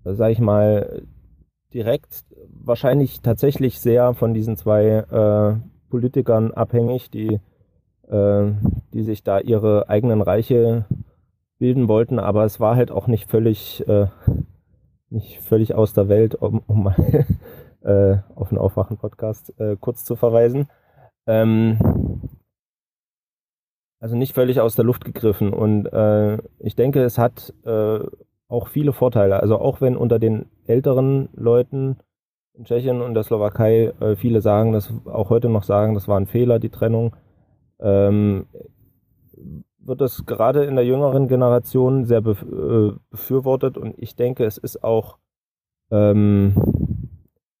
sag 0.04 0.30
ich 0.30 0.38
mal, 0.38 1.02
direkt 1.72 2.24
wahrscheinlich 2.48 3.20
tatsächlich 3.20 3.80
sehr 3.80 4.14
von 4.14 4.34
diesen 4.34 4.56
zwei 4.56 4.86
äh, 4.86 5.56
Politikern 5.90 6.52
abhängig, 6.52 7.10
die, 7.10 7.40
äh, 8.08 8.52
die 8.92 9.02
sich 9.02 9.24
da 9.24 9.40
ihre 9.40 9.88
eigenen 9.88 10.22
Reiche 10.22 10.84
bilden 11.64 11.88
wollten, 11.88 12.18
aber 12.18 12.44
es 12.44 12.60
war 12.60 12.76
halt 12.76 12.90
auch 12.90 13.06
nicht 13.06 13.30
völlig, 13.30 13.88
äh, 13.88 14.08
nicht 15.08 15.40
völlig 15.40 15.74
aus 15.74 15.94
der 15.94 16.10
Welt, 16.10 16.34
um, 16.34 16.62
um 16.66 16.82
mal 16.82 16.94
äh, 17.80 18.18
auf 18.34 18.50
den 18.50 18.58
Aufwachen-Podcast 18.58 19.58
äh, 19.58 19.74
kurz 19.80 20.04
zu 20.04 20.14
verweisen. 20.14 20.68
Ähm, 21.26 22.20
also 23.98 24.14
nicht 24.14 24.34
völlig 24.34 24.60
aus 24.60 24.74
der 24.76 24.84
Luft 24.84 25.06
gegriffen. 25.06 25.54
Und 25.54 25.86
äh, 25.86 26.36
ich 26.58 26.76
denke, 26.76 27.02
es 27.02 27.16
hat 27.16 27.54
äh, 27.64 28.00
auch 28.48 28.68
viele 28.68 28.92
Vorteile. 28.92 29.40
Also 29.40 29.58
auch 29.58 29.80
wenn 29.80 29.96
unter 29.96 30.18
den 30.18 30.50
älteren 30.66 31.30
Leuten 31.32 31.96
in 32.52 32.66
Tschechien 32.66 33.00
und 33.00 33.14
der 33.14 33.22
Slowakei 33.22 33.94
äh, 34.00 34.16
viele 34.16 34.42
sagen, 34.42 34.72
das 34.72 34.92
auch 35.06 35.30
heute 35.30 35.48
noch 35.48 35.62
sagen, 35.62 35.94
das 35.94 36.08
war 36.08 36.20
ein 36.20 36.26
Fehler, 36.26 36.58
die 36.58 36.68
Trennung, 36.68 37.16
ähm, 37.80 38.48
wird 39.86 40.00
das 40.00 40.26
gerade 40.26 40.64
in 40.64 40.76
der 40.76 40.84
jüngeren 40.84 41.28
Generation 41.28 42.04
sehr 42.04 42.24
äh, 42.24 42.92
befürwortet 43.10 43.78
und 43.78 43.94
ich 43.98 44.16
denke, 44.16 44.44
es 44.44 44.58
ist 44.58 44.82
auch 44.84 45.18
ähm, 45.90 46.54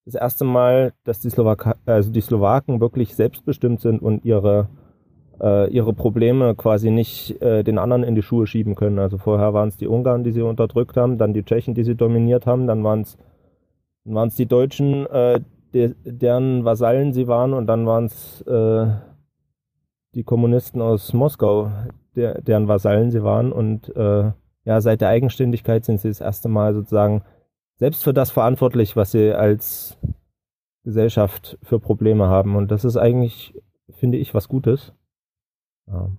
das 0.04 0.14
erste 0.14 0.44
Mal, 0.44 0.92
dass 1.04 1.20
die, 1.20 1.30
also 1.86 2.10
die 2.10 2.20
Slowaken 2.20 2.80
wirklich 2.80 3.14
selbstbestimmt 3.14 3.80
sind 3.80 4.02
und 4.02 4.24
ihre 4.24 4.68
äh, 5.40 5.70
ihre 5.70 5.92
Probleme 5.92 6.54
quasi 6.54 6.90
nicht 6.90 7.40
äh, 7.42 7.64
den 7.64 7.78
anderen 7.78 8.04
in 8.04 8.14
die 8.14 8.22
Schuhe 8.22 8.46
schieben 8.46 8.74
können. 8.74 8.98
Also 8.98 9.18
vorher 9.18 9.52
waren 9.54 9.68
es 9.68 9.76
die 9.76 9.88
Ungarn, 9.88 10.24
die 10.24 10.32
sie 10.32 10.42
unterdrückt 10.42 10.96
haben, 10.96 11.18
dann 11.18 11.34
die 11.34 11.42
Tschechen, 11.42 11.74
die 11.74 11.84
sie 11.84 11.96
dominiert 11.96 12.46
haben, 12.46 12.66
dann 12.66 12.84
waren 12.84 13.02
es 13.02 13.18
waren 14.04 14.28
es 14.28 14.36
die 14.36 14.46
Deutschen, 14.46 15.06
äh, 15.06 15.40
de, 15.72 15.94
deren 16.04 16.64
Vasallen 16.64 17.12
sie 17.12 17.26
waren 17.26 17.54
und 17.54 17.66
dann 17.66 17.86
waren 17.86 18.04
es 18.06 18.42
äh, 18.42 18.86
die 20.14 20.24
Kommunisten 20.24 20.82
aus 20.82 21.12
Moskau, 21.14 21.70
der, 22.16 22.40
deren 22.42 22.68
Vasallen 22.68 23.10
sie 23.10 23.22
waren 23.22 23.52
und 23.52 23.94
äh, 23.96 24.32
ja, 24.64 24.80
seit 24.80 25.00
der 25.00 25.08
Eigenständigkeit 25.08 25.84
sind 25.84 26.00
sie 26.00 26.08
das 26.08 26.20
erste 26.20 26.48
Mal 26.48 26.74
sozusagen 26.74 27.22
selbst 27.76 28.02
für 28.04 28.14
das 28.14 28.30
verantwortlich, 28.30 28.96
was 28.96 29.12
sie 29.12 29.32
als 29.32 29.98
Gesellschaft 30.84 31.58
für 31.62 31.80
Probleme 31.80 32.28
haben. 32.28 32.56
Und 32.56 32.70
das 32.70 32.84
ist 32.84 32.96
eigentlich, 32.96 33.54
finde 33.90 34.18
ich, 34.18 34.34
was 34.34 34.48
Gutes. 34.48 34.92
Ja. 35.86 36.10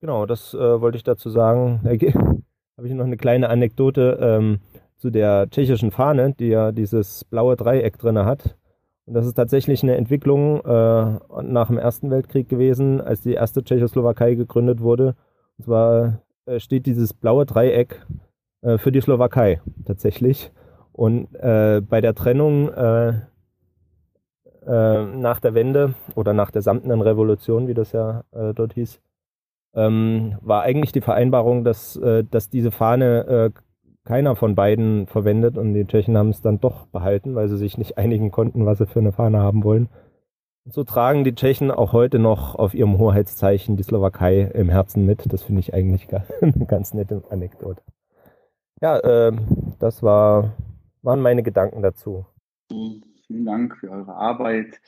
Genau, 0.00 0.26
das 0.26 0.54
äh, 0.54 0.80
wollte 0.80 0.96
ich 0.96 1.04
dazu 1.04 1.30
sagen. 1.30 1.80
Da 1.82 1.90
habe 2.76 2.86
ich 2.86 2.94
noch 2.94 3.04
eine 3.04 3.16
kleine 3.16 3.48
Anekdote 3.48 4.18
ähm, 4.20 4.60
zu 4.96 5.10
der 5.10 5.48
tschechischen 5.50 5.90
Fahne, 5.90 6.34
die 6.34 6.48
ja 6.48 6.72
dieses 6.72 7.24
blaue 7.24 7.56
Dreieck 7.56 7.98
drin 7.98 8.18
hat. 8.18 8.56
Und 9.06 9.14
das 9.14 9.26
ist 9.26 9.34
tatsächlich 9.34 9.82
eine 9.82 9.96
Entwicklung 9.96 10.64
äh, 10.64 11.18
nach 11.42 11.66
dem 11.66 11.78
Ersten 11.78 12.10
Weltkrieg 12.10 12.48
gewesen, 12.48 13.00
als 13.00 13.20
die 13.20 13.34
erste 13.34 13.62
Tschechoslowakei 13.62 14.34
gegründet 14.34 14.80
wurde. 14.80 15.14
Und 15.58 15.64
zwar 15.64 16.22
äh, 16.46 16.58
steht 16.58 16.86
dieses 16.86 17.12
blaue 17.12 17.44
Dreieck 17.44 18.04
äh, 18.62 18.78
für 18.78 18.92
die 18.92 19.00
Slowakei 19.00 19.60
tatsächlich. 19.84 20.52
Und 20.92 21.34
äh, 21.34 21.82
bei 21.86 22.00
der 22.00 22.14
Trennung 22.14 22.72
äh, 22.72 23.08
äh, 24.66 25.04
nach 25.04 25.40
der 25.40 25.52
Wende 25.54 25.94
oder 26.14 26.32
nach 26.32 26.50
der 26.50 26.62
samtenen 26.62 27.02
Revolution, 27.02 27.68
wie 27.68 27.74
das 27.74 27.92
ja 27.92 28.24
dort 28.32 28.72
hieß, 28.72 29.00
ähm, 29.74 30.38
war 30.40 30.62
eigentlich 30.62 30.92
die 30.92 31.02
Vereinbarung, 31.02 31.64
dass, 31.64 32.00
dass 32.30 32.48
diese 32.48 32.70
Fahne 32.70 33.52
keiner 34.04 34.36
von 34.36 34.54
beiden 34.54 35.06
verwendet 35.06 35.56
und 35.56 35.74
die 35.74 35.86
Tschechen 35.86 36.16
haben 36.16 36.30
es 36.30 36.42
dann 36.42 36.60
doch 36.60 36.86
behalten, 36.86 37.34
weil 37.34 37.48
sie 37.48 37.56
sich 37.56 37.78
nicht 37.78 37.98
einigen 37.98 38.30
konnten, 38.30 38.66
was 38.66 38.78
sie 38.78 38.86
für 38.86 39.00
eine 39.00 39.12
Fahne 39.12 39.38
haben 39.38 39.64
wollen. 39.64 39.88
Und 40.64 40.72
so 40.72 40.84
tragen 40.84 41.24
die 41.24 41.34
Tschechen 41.34 41.70
auch 41.70 41.92
heute 41.92 42.18
noch 42.18 42.54
auf 42.54 42.74
ihrem 42.74 42.98
Hoheitszeichen 42.98 43.76
die 43.76 43.82
Slowakei 43.82 44.42
im 44.54 44.70
Herzen 44.70 45.04
mit. 45.04 45.30
Das 45.30 45.42
finde 45.42 45.60
ich 45.60 45.74
eigentlich 45.74 46.08
eine 46.40 46.66
ganz 46.66 46.94
nette 46.94 47.22
Anekdote. 47.30 47.82
Ja, 48.80 48.98
äh, 48.98 49.32
das 49.78 50.02
war, 50.02 50.54
waren 51.02 51.20
meine 51.20 51.42
Gedanken 51.42 51.82
dazu. 51.82 52.26
Vielen 53.26 53.46
Dank 53.46 53.76
für 53.76 53.90
eure 53.90 54.14
Arbeit. 54.14 54.80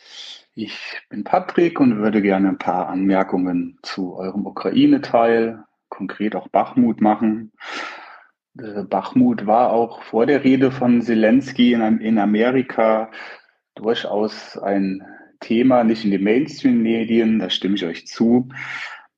Ich 0.55 1.01
bin 1.09 1.25
Patrick 1.25 1.81
und 1.81 1.99
würde 1.99 2.21
gerne 2.21 2.49
ein 2.49 2.59
paar 2.59 2.89
Anmerkungen 2.89 3.79
zu 3.83 4.15
eurem 4.17 4.47
Ukraine-Teil, 4.47 5.65
konkret 5.89 6.37
auch 6.37 6.49
Bachmut 6.49 7.01
machen. 7.01 7.53
Äh, 8.61 8.85
Bachmut 8.85 9.47
war 9.47 9.73
auch 9.73 10.03
vor 10.03 10.27
der 10.27 10.45
Rede 10.45 10.71
von 10.71 11.03
Zelensky 11.03 11.73
in, 11.73 12.19
Amerika 12.19 13.11
durchaus 13.75 14.57
ein 14.59 15.03
Thema, 15.41 15.85
nicht 15.85 16.05
in 16.05 16.11
den 16.11 16.25
Mainstream-Medien, 16.25 17.41
da 17.41 17.51
stimme 17.51 17.75
ich 17.75 17.85
euch 17.85 18.07
zu, 18.07 18.49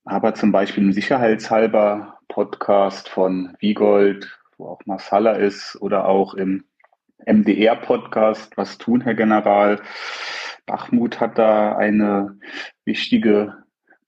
aber 0.04 0.34
zum 0.34 0.50
Beispiel 0.50 0.82
im 0.82 0.92
Sicherheitshalber 0.92 2.18
Podcast 2.28 3.08
von 3.08 3.54
Wiegold, 3.60 4.38
wo 4.56 4.66
auch 4.66 4.80
Masala 4.84 5.32
ist, 5.32 5.80
oder 5.80 6.06
auch 6.06 6.34
im 6.34 6.64
MDR-Podcast, 7.24 8.56
was 8.56 8.78
tun, 8.78 9.00
Herr 9.00 9.14
General? 9.14 9.80
Bachmut 10.66 11.20
hat 11.20 11.38
da 11.38 11.76
eine 11.76 12.38
wichtige 12.84 13.54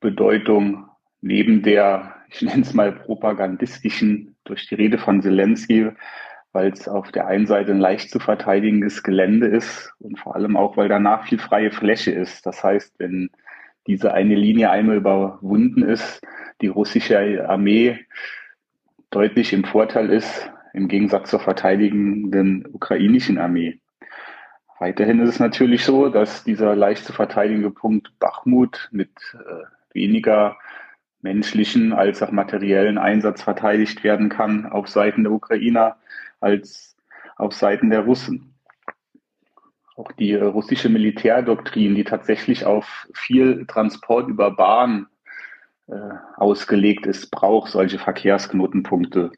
Bedeutung 0.00 0.89
neben 1.20 1.62
der, 1.62 2.15
ich 2.28 2.42
nenne 2.42 2.62
es 2.62 2.75
mal 2.75 2.92
propagandistischen, 2.92 4.36
durch 4.50 4.66
die 4.68 4.74
Rede 4.74 4.98
von 4.98 5.22
Zelensky, 5.22 5.90
weil 6.52 6.72
es 6.72 6.88
auf 6.88 7.12
der 7.12 7.26
einen 7.26 7.46
Seite 7.46 7.70
ein 7.72 7.78
leicht 7.78 8.10
zu 8.10 8.18
verteidigendes 8.18 9.02
Gelände 9.02 9.46
ist 9.46 9.92
und 10.00 10.18
vor 10.18 10.34
allem 10.34 10.56
auch, 10.56 10.76
weil 10.76 10.88
danach 10.88 11.26
viel 11.26 11.38
freie 11.38 11.70
Fläche 11.70 12.10
ist. 12.10 12.44
Das 12.44 12.62
heißt, 12.62 12.98
wenn 12.98 13.30
diese 13.86 14.12
eine 14.12 14.34
Linie 14.34 14.70
einmal 14.70 14.96
überwunden 14.96 15.82
ist, 15.82 16.20
die 16.60 16.66
russische 16.66 17.48
Armee 17.48 17.98
deutlich 19.10 19.52
im 19.52 19.64
Vorteil 19.64 20.10
ist, 20.10 20.50
im 20.72 20.88
Gegensatz 20.88 21.30
zur 21.30 21.40
verteidigenden 21.40 22.66
ukrainischen 22.72 23.38
Armee. 23.38 23.80
Weiterhin 24.78 25.20
ist 25.20 25.30
es 25.30 25.40
natürlich 25.40 25.84
so, 25.84 26.08
dass 26.08 26.44
dieser 26.44 26.74
leicht 26.74 27.04
zu 27.04 27.12
verteidigende 27.12 27.70
Punkt 27.70 28.18
Bachmut 28.18 28.88
mit 28.92 29.10
äh, 29.34 29.64
weniger 29.92 30.56
menschlichen 31.23 31.92
als 31.92 32.23
auch 32.23 32.31
materiellen 32.31 32.99
Einsatz 32.99 33.42
verteidigt 33.42 34.05
werden 34.05 34.28
kann 34.28 34.66
auf 34.66 34.89
Seiten 34.89 35.24
der 35.24 35.32
Ukrainer 35.32 35.97
als 36.40 36.97
auf 37.36 37.55
Seiten 37.55 37.90
der 37.90 38.00
Russen. 38.00 38.55
Auch 39.97 40.12
die 40.12 40.32
äh, 40.32 40.42
russische 40.42 40.89
Militärdoktrin, 40.89 41.94
die 41.94 42.05
tatsächlich 42.05 42.65
auf 42.65 43.08
viel 43.12 43.66
Transport 43.66 44.28
über 44.28 44.50
Bahn 44.50 45.07
äh, 45.89 45.94
ausgelegt 46.36 47.07
ist, 47.07 47.31
braucht 47.31 47.70
solche 47.70 47.99
Verkehrsknotenpunkte. 47.99 49.32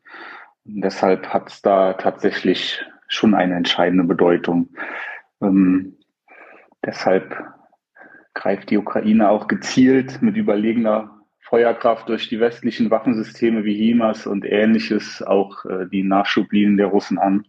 Und 0.64 0.80
deshalb 0.82 1.28
hat 1.28 1.48
es 1.48 1.62
da 1.62 1.94
tatsächlich 1.94 2.84
schon 3.08 3.34
eine 3.34 3.56
entscheidende 3.56 4.04
Bedeutung. 4.04 4.68
Ähm, 5.40 5.96
deshalb 6.84 7.36
greift 8.34 8.70
die 8.70 8.78
Ukraine 8.78 9.30
auch 9.30 9.48
gezielt 9.48 10.22
mit 10.22 10.36
überlegener 10.36 11.21
Feuerkraft 11.52 12.08
durch 12.08 12.30
die 12.30 12.40
westlichen 12.40 12.90
Waffensysteme 12.90 13.62
wie 13.62 13.74
HIMARS 13.74 14.26
und 14.26 14.46
ähnliches 14.46 15.22
auch 15.22 15.66
äh, 15.66 15.86
die 15.86 16.02
Nachschublinien 16.02 16.78
der 16.78 16.86
Russen 16.86 17.18
an. 17.18 17.44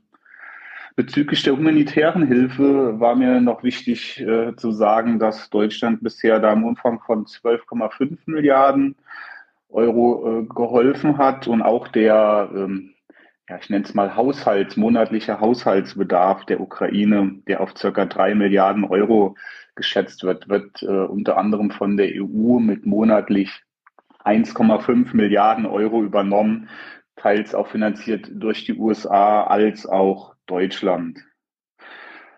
Bezüglich 0.97 1.41
der 1.43 1.55
humanitären 1.55 2.27
Hilfe 2.27 2.99
war 2.99 3.15
mir 3.15 3.39
noch 3.39 3.63
wichtig 3.63 4.19
äh, 4.19 4.57
zu 4.57 4.73
sagen, 4.73 5.19
dass 5.19 5.49
Deutschland 5.49 6.03
bisher 6.03 6.41
da 6.41 6.51
im 6.51 6.65
Umfang 6.65 6.99
von 6.99 7.23
12,5 7.23 8.17
Milliarden 8.25 8.95
Euro 9.69 10.41
äh, 10.41 10.45
geholfen 10.53 11.17
hat 11.17 11.47
und 11.47 11.61
auch 11.61 11.87
der 11.87 12.49
ähm, 12.53 12.89
ja, 13.47 13.57
ich 13.57 13.69
nenne 13.69 13.85
es 13.85 13.93
mal 13.93 14.17
Haushalt, 14.17 14.75
monatlicher 14.75 15.39
Haushaltsbedarf 15.39 16.43
der 16.43 16.59
Ukraine, 16.59 17.35
der 17.47 17.61
auf 17.61 17.77
circa 17.77 18.03
drei 18.03 18.35
Milliarden 18.35 18.83
Euro 18.83 19.37
geschätzt 19.75 20.25
wird, 20.25 20.49
wird 20.49 20.83
äh, 20.83 20.87
unter 20.87 21.37
anderem 21.37 21.71
von 21.71 21.95
der 21.95 22.09
EU 22.21 22.59
mit 22.59 22.85
monatlich 22.85 23.63
1,5 24.25 25.15
Milliarden 25.15 25.65
Euro 25.65 26.03
übernommen, 26.03 26.69
teils 27.15 27.53
auch 27.53 27.67
finanziert 27.67 28.29
durch 28.31 28.65
die 28.65 28.73
USA 28.73 29.43
als 29.43 29.85
auch 29.85 30.35
Deutschland. 30.45 31.19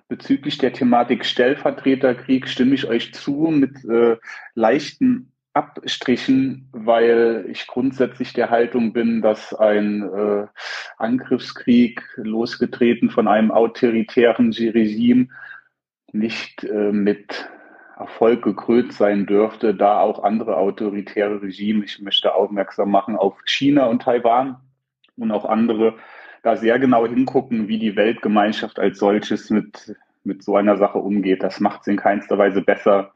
Bezüglich 0.08 0.60
der 0.60 0.74
Thematik 0.74 1.26
Stellvertreterkrieg 1.26 2.48
stimme 2.48 2.76
ich 2.76 2.88
euch 2.88 3.14
zu 3.14 3.48
mit 3.50 3.84
äh, 3.86 4.18
leichten 4.54 5.32
Abstrichen, 5.54 6.68
weil 6.74 7.46
ich 7.50 7.66
grundsätzlich 7.66 8.34
der 8.34 8.50
Haltung 8.50 8.94
bin, 8.94 9.22
dass 9.22 9.54
ein 9.54 10.04
äh, 10.04 10.48
Angriffskrieg 10.98 12.04
losgetreten 12.18 13.10
von 13.10 13.28
einem 13.28 13.52
autoritären 13.52 14.52
Regime 14.52 15.30
nicht 16.12 16.64
äh, 16.66 16.92
mit 16.92 17.50
Erfolg 17.98 18.44
gekrönt 18.44 18.94
sein 18.94 19.26
dürfte, 19.26 19.74
da 19.74 20.00
auch 20.00 20.24
andere 20.24 20.58
autoritäre 20.58 21.42
Regime, 21.42 21.86
ich 21.86 22.02
möchte 22.02 22.34
aufmerksam 22.34 22.92
machen 22.92 23.16
auf 23.16 23.38
China 23.46 23.86
und 23.86 24.02
Taiwan 24.02 24.58
und 25.18 25.32
auch 25.32 25.46
andere, 25.46 25.96
da 26.44 26.58
sehr 26.58 26.78
genau 26.78 27.08
hingucken, 27.08 27.68
wie 27.68 27.80
die 27.80 27.96
Weltgemeinschaft 27.96 28.80
als 28.80 29.00
solches 29.00 29.50
mit, 29.50 29.96
mit 30.24 30.44
so 30.44 30.58
einer 30.58 30.78
Sache 30.78 30.98
umgeht. 30.98 31.42
Das 31.42 31.60
macht 31.60 31.82
es 31.82 31.88
in 31.88 31.96
keinster 31.96 32.38
Weise 32.38 32.62
besser, 32.62 33.14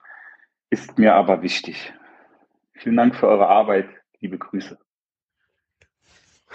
ist 0.69 0.97
mir 0.97 1.13
aber 1.13 1.41
wichtig. 1.41 1.93
Vielen 2.73 2.95
Dank 2.95 3.15
für 3.15 3.27
eure 3.27 3.47
Arbeit. 3.47 3.89
Liebe 4.21 4.37
Grüße. 4.37 4.77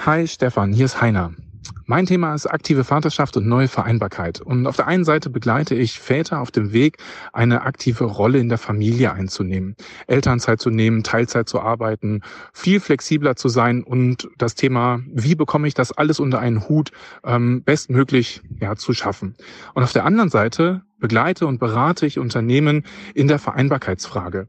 Hi 0.06 0.26
Stefan, 0.26 0.72
hier 0.72 0.86
ist 0.86 1.00
Heiner. 1.00 1.34
Mein 1.86 2.06
Thema 2.06 2.34
ist 2.34 2.46
aktive 2.46 2.82
Vaterschaft 2.82 3.36
und 3.36 3.46
neue 3.46 3.68
Vereinbarkeit. 3.68 4.40
Und 4.40 4.66
auf 4.66 4.76
der 4.76 4.86
einen 4.86 5.04
Seite 5.04 5.28
begleite 5.28 5.74
ich 5.74 6.00
Väter 6.00 6.40
auf 6.40 6.50
dem 6.50 6.72
Weg, 6.72 6.98
eine 7.32 7.62
aktive 7.62 8.04
Rolle 8.04 8.38
in 8.38 8.48
der 8.48 8.58
Familie 8.58 9.12
einzunehmen, 9.12 9.76
Elternzeit 10.06 10.60
zu 10.60 10.70
nehmen, 10.70 11.02
Teilzeit 11.02 11.48
zu 11.48 11.60
arbeiten, 11.60 12.22
viel 12.52 12.80
flexibler 12.80 13.36
zu 13.36 13.48
sein 13.48 13.82
und 13.82 14.28
das 14.38 14.54
Thema, 14.54 15.00
wie 15.12 15.34
bekomme 15.34 15.68
ich 15.68 15.74
das 15.74 15.92
alles 15.92 16.20
unter 16.20 16.38
einen 16.38 16.68
Hut, 16.68 16.90
ähm, 17.22 17.62
bestmöglich 17.62 18.40
ja, 18.60 18.76
zu 18.76 18.94
schaffen. 18.94 19.34
Und 19.74 19.82
auf 19.82 19.92
der 19.92 20.06
anderen 20.06 20.30
Seite 20.30 20.82
begleite 20.98 21.46
und 21.46 21.58
berate 21.58 22.06
ich 22.06 22.18
Unternehmen 22.18 22.84
in 23.14 23.28
der 23.28 23.38
Vereinbarkeitsfrage. 23.38 24.48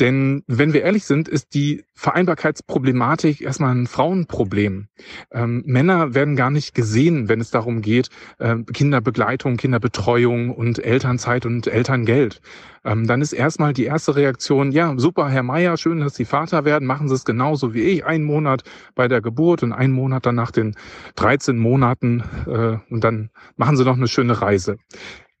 Denn 0.00 0.42
wenn 0.46 0.72
wir 0.72 0.82
ehrlich 0.82 1.04
sind, 1.04 1.28
ist 1.28 1.54
die 1.54 1.84
Vereinbarkeitsproblematik 1.94 3.40
erstmal 3.40 3.74
ein 3.74 3.86
Frauenproblem. 3.86 4.88
Ähm, 5.32 5.62
Männer 5.66 6.14
werden 6.14 6.36
gar 6.36 6.50
nicht 6.50 6.74
gesehen, 6.74 7.28
wenn 7.28 7.40
es 7.40 7.50
darum 7.50 7.80
geht, 7.80 8.10
äh, 8.38 8.56
Kinderbegleitung, 8.56 9.56
Kinderbetreuung 9.56 10.50
und 10.50 10.84
Elternzeit 10.84 11.46
und 11.46 11.66
Elterngeld. 11.66 12.42
Ähm, 12.84 13.06
dann 13.06 13.22
ist 13.22 13.32
erstmal 13.32 13.72
die 13.72 13.84
erste 13.84 14.14
Reaktion, 14.14 14.70
ja, 14.70 14.92
super, 14.96 15.28
Herr 15.28 15.42
Meier, 15.42 15.76
schön, 15.76 16.00
dass 16.00 16.14
Sie 16.14 16.26
Vater 16.26 16.64
werden, 16.64 16.86
machen 16.86 17.08
Sie 17.08 17.14
es 17.14 17.24
genauso 17.24 17.72
wie 17.72 17.82
ich, 17.82 18.04
einen 18.04 18.24
Monat 18.24 18.62
bei 18.94 19.08
der 19.08 19.22
Geburt 19.22 19.62
und 19.62 19.72
einen 19.72 19.92
Monat 19.92 20.26
dann 20.26 20.34
nach 20.34 20.50
den 20.50 20.76
13 21.16 21.56
Monaten 21.56 22.22
äh, 22.46 22.78
und 22.92 23.02
dann 23.02 23.30
machen 23.56 23.76
Sie 23.76 23.84
noch 23.84 23.96
eine 23.96 24.08
schöne 24.08 24.40
Reise. 24.40 24.76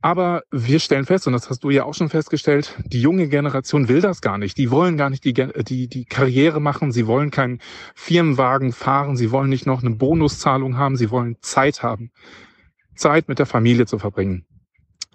Aber 0.06 0.44
wir 0.52 0.78
stellen 0.78 1.04
fest, 1.04 1.26
und 1.26 1.32
das 1.32 1.50
hast 1.50 1.64
du 1.64 1.70
ja 1.70 1.82
auch 1.82 1.94
schon 1.94 2.10
festgestellt, 2.10 2.78
die 2.84 3.00
junge 3.00 3.26
Generation 3.26 3.88
will 3.88 4.00
das 4.00 4.20
gar 4.20 4.38
nicht. 4.38 4.56
Die 4.56 4.70
wollen 4.70 4.96
gar 4.96 5.10
nicht 5.10 5.24
die, 5.24 5.32
die, 5.32 5.88
die 5.88 6.04
Karriere 6.04 6.60
machen. 6.60 6.92
Sie 6.92 7.08
wollen 7.08 7.32
keinen 7.32 7.58
Firmenwagen 7.96 8.70
fahren. 8.70 9.16
Sie 9.16 9.32
wollen 9.32 9.48
nicht 9.48 9.66
noch 9.66 9.82
eine 9.82 9.96
Bonuszahlung 9.96 10.76
haben. 10.76 10.94
Sie 10.94 11.10
wollen 11.10 11.38
Zeit 11.40 11.82
haben. 11.82 12.12
Zeit 12.94 13.26
mit 13.26 13.40
der 13.40 13.46
Familie 13.46 13.86
zu 13.86 13.98
verbringen. 13.98 14.46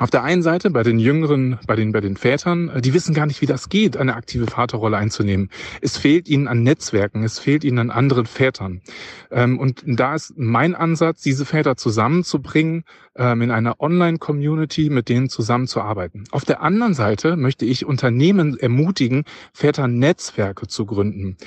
Auf 0.02 0.10
der 0.10 0.24
einen 0.24 0.42
Seite 0.42 0.72
bei 0.72 0.82
den 0.82 0.98
Jüngeren, 0.98 1.60
bei 1.68 1.76
den, 1.76 1.92
bei 1.92 2.02
den 2.02 2.18
Vätern, 2.18 2.70
äh, 2.70 2.82
die 2.82 2.96
wissen 2.96 3.14
gar 3.14 3.28
nicht, 3.28 3.40
wie 3.42 3.46
das 3.46 3.70
geht, 3.70 3.98
eine 3.98 4.16
aktive 4.16 4.48
Vaterrolle 4.48 4.98
einzunehmen. 4.98 5.52
Es 5.80 5.96
fehlt 5.96 6.28
ihnen 6.28 6.48
an 6.48 6.64
Netzwerken, 6.64 7.24
es 7.24 7.38
fehlt 7.38 7.64
ihnen 7.64 7.78
an 7.78 7.92
anderen 7.92 8.26
Vätern. 8.26 8.82
Ähm, 9.30 9.60
und 9.60 9.84
da 9.86 10.16
ist 10.16 10.34
mein 10.36 10.74
Ansatz, 10.74 11.22
diese 11.22 11.46
Väter 11.46 11.78
zusammenzubringen, 11.78 12.84
ähm, 13.16 13.44
in 13.44 13.52
einer 13.52 13.80
Online-Community, 13.80 14.90
mit 14.90 15.08
denen 15.08 15.30
zusammenzuarbeiten. 15.30 16.24
Auf 16.32 16.46
der 16.46 16.64
anderen 16.64 16.96
Seite 16.96 17.36
möchte 17.36 17.66
ich 17.66 17.86
Unternehmen 17.86 18.58
ermutigen, 18.58 19.26
Väternetzwerke 19.54 20.66
zu 20.66 20.88
gründen. 20.88 21.38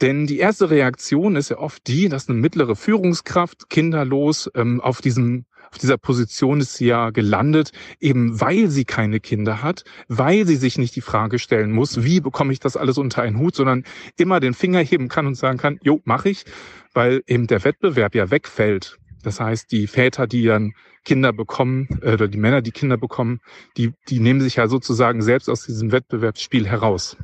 Denn 0.00 0.26
die 0.26 0.38
erste 0.38 0.70
Reaktion 0.70 1.36
ist 1.36 1.50
ja 1.50 1.58
oft 1.58 1.86
die, 1.86 2.08
dass 2.08 2.30
eine 2.30 2.38
mittlere 2.38 2.76
Führungskraft 2.76 3.68
kinderlos 3.68 4.50
ähm, 4.54 4.80
auf 4.80 5.02
diesem 5.02 5.44
auf 5.70 5.78
dieser 5.78 5.98
Position 5.98 6.60
ist 6.60 6.74
sie 6.74 6.86
ja 6.86 7.10
gelandet, 7.10 7.72
eben 8.00 8.40
weil 8.40 8.68
sie 8.68 8.84
keine 8.84 9.20
Kinder 9.20 9.62
hat, 9.62 9.84
weil 10.08 10.46
sie 10.46 10.56
sich 10.56 10.78
nicht 10.78 10.96
die 10.96 11.00
Frage 11.00 11.38
stellen 11.38 11.70
muss, 11.70 12.02
wie 12.02 12.20
bekomme 12.20 12.52
ich 12.52 12.60
das 12.60 12.76
alles 12.76 12.98
unter 12.98 13.22
einen 13.22 13.38
Hut, 13.38 13.54
sondern 13.54 13.84
immer 14.16 14.40
den 14.40 14.54
Finger 14.54 14.80
heben 14.80 15.08
kann 15.08 15.26
und 15.26 15.36
sagen 15.36 15.58
kann, 15.58 15.78
jo, 15.82 16.00
mache 16.04 16.28
ich, 16.28 16.44
weil 16.92 17.22
eben 17.26 17.46
der 17.46 17.64
Wettbewerb 17.64 18.14
ja 18.14 18.30
wegfällt. 18.30 18.98
Das 19.22 19.38
heißt, 19.38 19.70
die 19.70 19.86
Väter, 19.86 20.26
die 20.26 20.44
dann 20.44 20.72
Kinder 21.04 21.32
bekommen, 21.32 21.88
äh, 22.02 22.14
oder 22.14 22.26
die 22.26 22.38
Männer, 22.38 22.62
die 22.62 22.72
Kinder 22.72 22.96
bekommen, 22.96 23.40
die, 23.76 23.92
die 24.08 24.18
nehmen 24.18 24.40
sich 24.40 24.56
ja 24.56 24.66
sozusagen 24.66 25.22
selbst 25.22 25.48
aus 25.48 25.66
diesem 25.66 25.92
Wettbewerbsspiel 25.92 26.66
heraus 26.66 27.16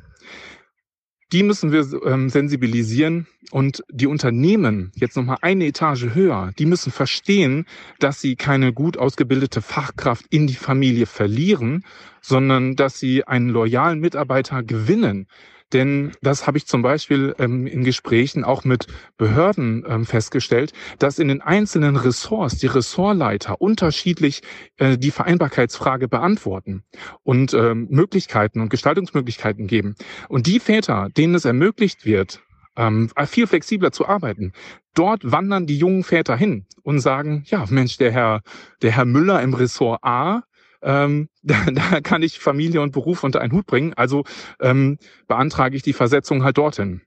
die 1.33 1.43
müssen 1.43 1.73
wir 1.73 1.85
ähm, 2.05 2.29
sensibilisieren 2.29 3.27
und 3.51 3.83
die 3.91 4.07
Unternehmen 4.07 4.93
jetzt 4.95 5.17
nochmal 5.17 5.39
eine 5.41 5.67
Etage 5.67 6.15
höher, 6.15 6.53
die 6.59 6.67
müssen 6.67 6.93
verstehen, 6.93 7.67
dass 7.99 8.21
sie 8.21 8.37
keine 8.37 8.73
gut 8.73 8.97
ausgebildete 8.97 9.61
Fachkraft 9.61 10.25
in 10.31 10.47
die 10.47 10.55
Familie 10.55 11.07
verlieren, 11.07 11.85
sondern 12.21 12.77
dass 12.77 12.99
sie 12.99 13.25
einen 13.25 13.49
loyalen 13.49 14.01
Mitarbeiter 14.01 14.63
gewinnen, 14.63 15.27
denn 15.73 16.13
das 16.23 16.47
habe 16.47 16.59
ich 16.59 16.67
zum 16.67 16.83
Beispiel 16.83 17.35
ähm, 17.39 17.67
in 17.67 17.83
Gesprächen 17.83 18.45
auch 18.45 18.65
mit 18.65 18.87
Behörden 19.17 19.85
ähm, 19.89 20.07
festgestellt, 20.07 20.73
dass 20.99 21.19
in 21.19 21.29
den 21.29 21.43
einzelnen 21.43 21.97
Ressorts 21.97 22.59
die 22.59 22.69
Ressortleiter 22.69 23.61
unterschiedlich 23.61 24.43
äh, 24.77 24.97
die 24.97 25.11
Vereinbarkeitsfrage 25.11 26.09
beantworten 26.09 26.85
und 27.23 27.53
ähm, 27.55 27.89
Möglichkeiten 27.91 28.61
und 28.61 28.69
Gestaltungsmöglichkeiten 28.69 29.67
geben. 29.67 29.97
Und 30.29 30.47
die 30.47 30.61
Väter, 30.61 31.09
denen 31.17 31.35
es 31.35 31.45
ermöglicht 31.45 32.05
wird, 32.05 32.43
ähm, 32.77 33.11
viel 33.27 33.47
flexibler 33.47 33.91
zu 33.91 34.07
arbeiten. 34.07 34.53
Dort 34.95 35.31
wandern 35.31 35.67
die 35.67 35.79
jungen 35.79 36.05
Väter 36.05 36.37
hin 36.37 36.67
und 36.83 37.01
sagen, 37.01 37.45
ja, 37.47 37.65
Mensch, 37.69 37.97
der 37.97 38.13
Herr, 38.13 38.43
der 38.83 38.93
Herr 38.93 39.05
Müller 39.05 39.43
im 39.43 39.55
Ressort 39.55 40.01
A, 40.03 40.43
ähm, 40.83 41.29
da, 41.43 41.57
da 41.71 42.01
kann 42.01 42.23
ich 42.23 42.39
Familie 42.39 42.81
und 42.81 42.93
Beruf 42.93 43.25
unter 43.25 43.41
einen 43.41 43.53
Hut 43.53 43.67
bringen. 43.67 43.95
Also 43.95 44.25
ähm, 44.61 44.99
beantrage 45.29 45.77
ich 45.77 45.83
die 45.83 45.93
Versetzung 45.93 46.45
halt 46.45 46.59
dorthin. 46.59 47.03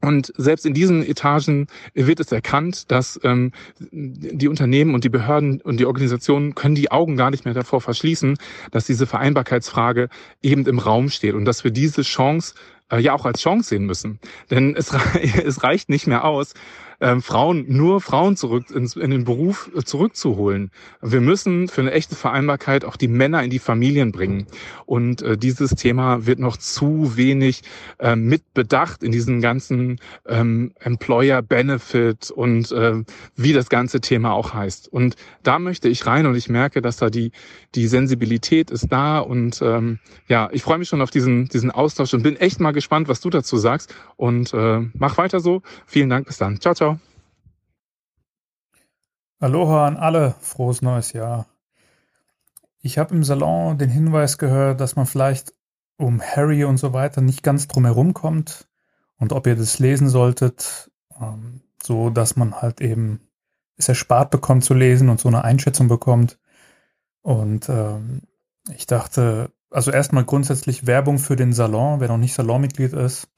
Und 0.00 0.32
selbst 0.36 0.66
in 0.66 0.74
diesen 0.74 1.02
Etagen 1.02 1.66
wird 1.94 2.20
es 2.20 2.30
erkannt, 2.30 2.90
dass 2.90 3.18
ähm, 3.22 3.52
die 3.90 4.48
Unternehmen 4.48 4.94
und 4.94 5.04
die 5.04 5.08
Behörden 5.08 5.60
und 5.62 5.78
die 5.78 5.86
Organisationen 5.86 6.54
können 6.54 6.74
die 6.74 6.90
Augen 6.90 7.16
gar 7.16 7.30
nicht 7.30 7.44
mehr 7.44 7.54
davor 7.54 7.80
verschließen, 7.80 8.36
dass 8.70 8.86
diese 8.86 9.06
Vereinbarkeitsfrage 9.06 10.08
eben 10.42 10.66
im 10.66 10.78
Raum 10.78 11.08
steht 11.08 11.34
und 11.34 11.46
dass 11.46 11.64
wir 11.64 11.70
diese 11.70 12.02
Chance 12.02 12.54
äh, 12.90 12.98
ja 12.98 13.14
auch 13.14 13.24
als 13.24 13.40
Chance 13.40 13.70
sehen 13.70 13.86
müssen. 13.86 14.20
Denn 14.50 14.74
es, 14.76 14.92
es 15.44 15.62
reicht 15.62 15.88
nicht 15.88 16.06
mehr 16.06 16.24
aus, 16.24 16.54
ähm, 17.00 17.22
Frauen, 17.22 17.64
nur 17.68 18.00
Frauen 18.00 18.36
zurück 18.36 18.70
ins, 18.70 18.96
in 18.96 19.10
den 19.10 19.24
Beruf 19.24 19.70
äh, 19.76 19.82
zurückzuholen. 19.82 20.70
Wir 21.02 21.20
müssen 21.20 21.68
für 21.68 21.80
eine 21.80 21.92
echte 21.92 22.14
Vereinbarkeit 22.14 22.84
auch 22.84 22.96
die 22.96 23.08
Männer 23.08 23.42
in 23.42 23.50
die 23.50 23.58
Familien 23.58 24.12
bringen. 24.12 24.46
Und 24.86 25.22
äh, 25.22 25.36
dieses 25.36 25.70
Thema 25.70 26.26
wird 26.26 26.38
noch 26.38 26.56
zu 26.56 27.16
wenig 27.16 27.62
äh, 27.98 28.16
mitbedacht 28.16 29.02
in 29.02 29.12
diesen 29.12 29.40
ganzen 29.40 29.98
ähm, 30.26 30.72
Employer 30.80 31.42
Benefit 31.42 32.30
und 32.30 32.72
äh, 32.72 33.02
wie 33.36 33.52
das 33.52 33.68
ganze 33.68 34.00
Thema 34.00 34.32
auch 34.32 34.54
heißt. 34.54 34.88
Und 34.92 35.16
da 35.42 35.58
möchte 35.58 35.88
ich 35.88 36.06
rein 36.06 36.26
und 36.26 36.34
ich 36.36 36.48
merke, 36.48 36.82
dass 36.82 36.96
da 36.96 37.10
die, 37.10 37.32
die 37.74 37.86
Sensibilität 37.86 38.70
ist 38.70 38.88
da 38.90 39.18
und 39.18 39.60
ähm, 39.62 39.98
ja, 40.28 40.48
ich 40.52 40.62
freue 40.62 40.78
mich 40.78 40.88
schon 40.88 41.02
auf 41.02 41.10
diesen, 41.10 41.48
diesen 41.48 41.70
Austausch 41.70 42.14
und 42.14 42.22
bin 42.22 42.36
echt 42.36 42.60
mal 42.60 42.72
gespannt, 42.72 43.08
was 43.08 43.20
du 43.20 43.30
dazu 43.30 43.56
sagst 43.56 43.94
und 44.16 44.52
äh, 44.54 44.80
mach 44.94 45.18
weiter 45.18 45.40
so. 45.40 45.62
Vielen 45.86 46.08
Dank, 46.08 46.26
bis 46.26 46.38
dann. 46.38 46.60
Ciao, 46.60 46.74
ciao. 46.74 46.93
Aloha 49.44 49.86
an 49.86 49.98
alle, 49.98 50.34
frohes 50.40 50.80
neues 50.80 51.12
Jahr. 51.12 51.44
Ich 52.80 52.96
habe 52.96 53.14
im 53.14 53.22
Salon 53.22 53.76
den 53.76 53.90
Hinweis 53.90 54.38
gehört, 54.38 54.80
dass 54.80 54.96
man 54.96 55.04
vielleicht 55.04 55.52
um 55.98 56.22
Harry 56.22 56.64
und 56.64 56.78
so 56.78 56.94
weiter 56.94 57.20
nicht 57.20 57.42
ganz 57.42 57.68
drum 57.68 57.84
herum 57.84 58.14
kommt 58.14 58.66
und 59.18 59.34
ob 59.34 59.46
ihr 59.46 59.54
das 59.54 59.78
lesen 59.78 60.08
solltet, 60.08 60.90
ähm, 61.20 61.60
so 61.82 62.08
dass 62.08 62.36
man 62.36 62.62
halt 62.62 62.80
eben 62.80 63.20
es 63.76 63.86
erspart 63.86 64.30
bekommt 64.30 64.64
zu 64.64 64.72
lesen 64.72 65.10
und 65.10 65.20
so 65.20 65.28
eine 65.28 65.44
Einschätzung 65.44 65.88
bekommt. 65.88 66.38
Und 67.20 67.68
ähm, 67.68 68.22
ich 68.74 68.86
dachte, 68.86 69.50
also 69.68 69.90
erstmal 69.90 70.24
grundsätzlich 70.24 70.86
Werbung 70.86 71.18
für 71.18 71.36
den 71.36 71.52
Salon, 71.52 72.00
wer 72.00 72.08
noch 72.08 72.16
nicht 72.16 72.32
Salonmitglied 72.32 72.94
ist. 72.94 73.28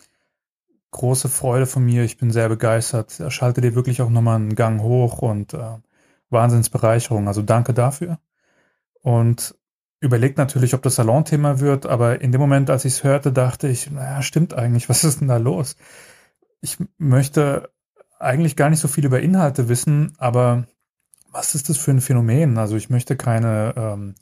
Große 0.92 1.28
Freude 1.28 1.66
von 1.66 1.84
mir, 1.84 2.04
ich 2.04 2.16
bin 2.16 2.30
sehr 2.30 2.48
begeistert. 2.48 3.18
Er 3.18 3.32
schaltet 3.32 3.64
dir 3.64 3.74
wirklich 3.74 4.02
auch 4.02 4.08
nochmal 4.10 4.36
einen 4.36 4.54
Gang 4.54 4.80
hoch 4.82 5.18
und 5.18 5.52
äh, 5.52 5.78
Wahnsinnsbereicherung. 6.30 7.28
Also 7.28 7.42
danke 7.42 7.74
dafür. 7.74 8.18
Und 9.02 9.54
überlegt 10.00 10.38
natürlich, 10.38 10.74
ob 10.74 10.82
das 10.82 10.96
Salonthema 10.96 11.60
wird, 11.60 11.86
aber 11.86 12.20
in 12.20 12.32
dem 12.32 12.40
Moment, 12.40 12.70
als 12.70 12.84
ich 12.84 12.94
es 12.94 13.04
hörte, 13.04 13.32
dachte 13.32 13.68
ich, 13.68 13.90
naja, 13.90 14.22
stimmt 14.22 14.54
eigentlich, 14.54 14.88
was 14.88 15.04
ist 15.04 15.20
denn 15.20 15.28
da 15.28 15.36
los? 15.36 15.76
Ich 16.60 16.78
möchte 16.98 17.70
eigentlich 18.18 18.56
gar 18.56 18.70
nicht 18.70 18.80
so 18.80 18.88
viel 18.88 19.04
über 19.04 19.20
Inhalte 19.20 19.68
wissen, 19.68 20.14
aber 20.18 20.66
was 21.30 21.54
ist 21.54 21.68
das 21.68 21.76
für 21.76 21.90
ein 21.90 22.00
Phänomen? 22.00 22.56
Also 22.56 22.76
ich 22.76 22.88
möchte 22.88 23.16
keine 23.16 23.74
ähm, 23.76 24.14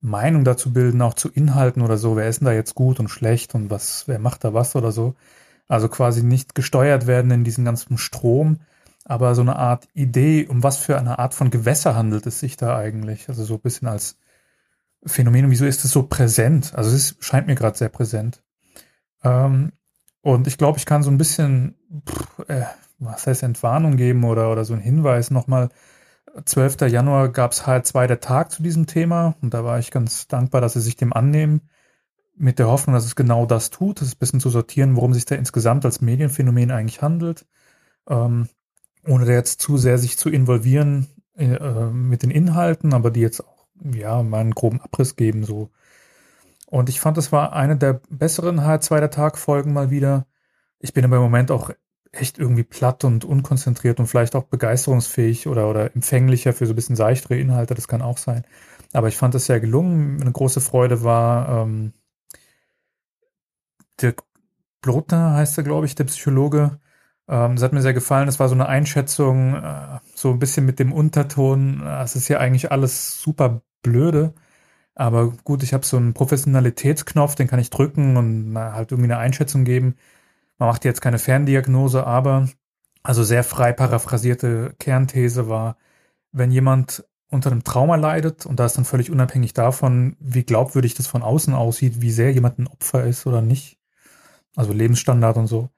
Meinung 0.00 0.44
dazu 0.44 0.72
bilden, 0.72 1.02
auch 1.02 1.14
zu 1.14 1.30
Inhalten 1.30 1.82
oder 1.82 1.96
so, 1.96 2.16
wer 2.16 2.28
ist 2.28 2.40
denn 2.40 2.46
da 2.46 2.52
jetzt 2.52 2.74
gut 2.74 3.00
und 3.00 3.08
schlecht 3.08 3.54
und 3.54 3.70
was, 3.70 4.06
wer 4.06 4.18
macht 4.18 4.44
da 4.44 4.54
was 4.54 4.76
oder 4.76 4.92
so. 4.92 5.14
Also 5.66 5.88
quasi 5.88 6.22
nicht 6.22 6.54
gesteuert 6.54 7.06
werden 7.06 7.30
in 7.30 7.44
diesem 7.44 7.64
ganzen 7.64 7.98
Strom, 7.98 8.60
aber 9.04 9.34
so 9.34 9.42
eine 9.42 9.56
Art 9.56 9.88
Idee, 9.94 10.46
um 10.46 10.62
was 10.62 10.78
für 10.78 10.98
eine 10.98 11.18
Art 11.18 11.34
von 11.34 11.50
Gewässer 11.50 11.94
handelt 11.94 12.26
es 12.26 12.40
sich 12.40 12.56
da 12.56 12.76
eigentlich? 12.76 13.28
Also 13.28 13.44
so 13.44 13.54
ein 13.54 13.60
bisschen 13.60 13.88
als 13.88 14.18
Phänomen. 15.04 15.50
Wieso 15.50 15.66
ist 15.66 15.84
es 15.84 15.92
so 15.92 16.04
präsent? 16.04 16.74
Also 16.74 16.90
es 16.90 16.96
ist, 17.12 17.24
scheint 17.24 17.46
mir 17.46 17.54
gerade 17.54 17.78
sehr 17.78 17.88
präsent. 17.88 18.42
Ähm, 19.22 19.72
und 20.22 20.46
ich 20.46 20.58
glaube, 20.58 20.78
ich 20.78 20.86
kann 20.86 21.02
so 21.02 21.10
ein 21.10 21.18
bisschen, 21.18 21.74
pff, 22.06 22.48
äh, 22.48 22.64
was 22.98 23.26
heißt 23.26 23.42
Entwarnung 23.42 23.96
geben 23.96 24.24
oder, 24.24 24.50
oder 24.50 24.64
so 24.64 24.74
ein 24.74 24.80
Hinweis 24.80 25.30
nochmal. 25.30 25.70
12. 26.44 26.82
Januar 26.88 27.30
gab 27.30 27.52
es 27.52 27.64
H2 27.64 28.06
der 28.06 28.20
Tag 28.20 28.52
zu 28.52 28.62
diesem 28.62 28.86
Thema 28.86 29.36
und 29.40 29.54
da 29.54 29.64
war 29.64 29.78
ich 29.78 29.90
ganz 29.90 30.28
dankbar, 30.28 30.60
dass 30.60 30.74
sie 30.74 30.80
sich 30.80 30.96
dem 30.96 31.12
annehmen, 31.12 31.62
mit 32.36 32.58
der 32.58 32.68
Hoffnung, 32.68 32.94
dass 32.94 33.04
es 33.04 33.16
genau 33.16 33.46
das 33.46 33.70
tut, 33.70 34.00
das 34.00 34.14
ein 34.14 34.18
bisschen 34.18 34.40
zu 34.40 34.50
sortieren, 34.50 34.96
worum 34.96 35.12
sich 35.12 35.24
da 35.24 35.34
insgesamt 35.34 35.84
als 35.84 36.00
Medienphänomen 36.00 36.70
eigentlich 36.70 37.02
handelt. 37.02 37.46
Ähm, 38.08 38.48
ohne 39.08 39.24
da 39.24 39.32
jetzt 39.32 39.60
zu 39.60 39.76
sehr 39.76 39.98
sich 39.98 40.18
zu 40.18 40.28
involvieren 40.30 41.08
äh, 41.36 41.86
mit 41.90 42.22
den 42.22 42.30
Inhalten, 42.30 42.94
aber 42.94 43.10
die 43.10 43.20
jetzt 43.20 43.40
auch, 43.40 43.66
ja, 43.94 44.22
mal 44.22 44.40
einen 44.40 44.54
groben 44.54 44.80
Abriss 44.80 45.16
geben, 45.16 45.44
so. 45.44 45.70
Und 46.66 46.88
ich 46.88 47.00
fand, 47.00 47.16
es 47.18 47.32
war 47.32 47.54
eine 47.54 47.76
der 47.76 48.00
besseren 48.10 48.60
H2 48.60 49.00
der 49.00 49.10
Tag 49.10 49.38
Folgen 49.38 49.72
mal 49.72 49.90
wieder. 49.90 50.26
Ich 50.78 50.92
bin 50.92 51.04
aber 51.04 51.16
im 51.16 51.22
Moment 51.22 51.50
auch 51.50 51.70
echt 52.12 52.38
irgendwie 52.38 52.64
platt 52.64 53.04
und 53.04 53.24
unkonzentriert 53.24 54.00
und 54.00 54.06
vielleicht 54.06 54.36
auch 54.36 54.44
begeisterungsfähig 54.44 55.46
oder, 55.46 55.68
oder 55.68 55.94
empfänglicher 55.94 56.52
für 56.52 56.66
so 56.66 56.72
ein 56.72 56.76
bisschen 56.76 56.96
seichtere 56.96 57.38
Inhalte, 57.38 57.74
das 57.74 57.88
kann 57.88 58.02
auch 58.02 58.18
sein. 58.18 58.44
Aber 58.92 59.08
ich 59.08 59.16
fand 59.16 59.34
es 59.34 59.46
sehr 59.46 59.60
gelungen. 59.60 60.20
Eine 60.20 60.32
große 60.32 60.60
Freude 60.60 61.02
war, 61.02 61.64
ähm, 61.64 61.92
Dirk 64.00 64.22
Blotner 64.80 65.34
heißt 65.34 65.58
er, 65.58 65.64
glaube 65.64 65.86
ich, 65.86 65.94
der 65.94 66.04
Psychologe, 66.04 66.78
ähm, 67.28 67.56
das 67.56 67.62
hat 67.62 67.72
mir 67.72 67.82
sehr 67.82 67.94
gefallen. 67.94 68.28
Es 68.28 68.40
war 68.40 68.48
so 68.48 68.54
eine 68.54 68.66
Einschätzung, 68.68 69.54
äh, 69.54 70.00
so 70.14 70.30
ein 70.30 70.38
bisschen 70.38 70.66
mit 70.66 70.78
dem 70.78 70.92
Unterton. 70.92 71.82
Äh, 71.84 72.02
es 72.02 72.16
ist 72.16 72.28
ja 72.28 72.38
eigentlich 72.38 72.72
alles 72.72 73.20
super 73.20 73.62
blöde. 73.82 74.34
Aber 74.94 75.30
gut, 75.44 75.62
ich 75.62 75.74
habe 75.74 75.86
so 75.86 75.96
einen 75.96 76.14
Professionalitätsknopf, 76.14 77.34
den 77.36 77.46
kann 77.48 77.60
ich 77.60 77.70
drücken 77.70 78.16
und 78.16 78.52
na, 78.52 78.72
halt 78.72 78.90
irgendwie 78.92 79.12
eine 79.12 79.18
Einschätzung 79.18 79.64
geben. 79.64 79.96
Man 80.58 80.68
macht 80.68 80.84
jetzt 80.84 81.00
keine 81.00 81.18
Ferndiagnose, 81.20 82.06
aber 82.06 82.48
also 83.02 83.22
sehr 83.22 83.44
frei 83.44 83.72
paraphrasierte 83.72 84.74
Kernthese 84.78 85.48
war, 85.48 85.76
wenn 86.32 86.50
jemand 86.50 87.04
unter 87.30 87.52
einem 87.52 87.64
Trauma 87.64 87.96
leidet, 87.96 88.46
und 88.46 88.58
da 88.58 88.66
ist 88.66 88.76
dann 88.76 88.84
völlig 88.84 89.10
unabhängig 89.10 89.52
davon, 89.54 90.16
wie 90.18 90.44
glaubwürdig 90.44 90.94
das 90.94 91.06
von 91.06 91.22
außen 91.22 91.54
aussieht, 91.54 92.00
wie 92.00 92.10
sehr 92.10 92.32
jemand 92.32 92.58
ein 92.58 92.66
Opfer 92.66 93.04
ist 93.04 93.26
oder 93.26 93.42
nicht, 93.42 93.78
also 94.56 94.72
Lebensstandard 94.72 95.36
und 95.36 95.46
so, 95.46 95.70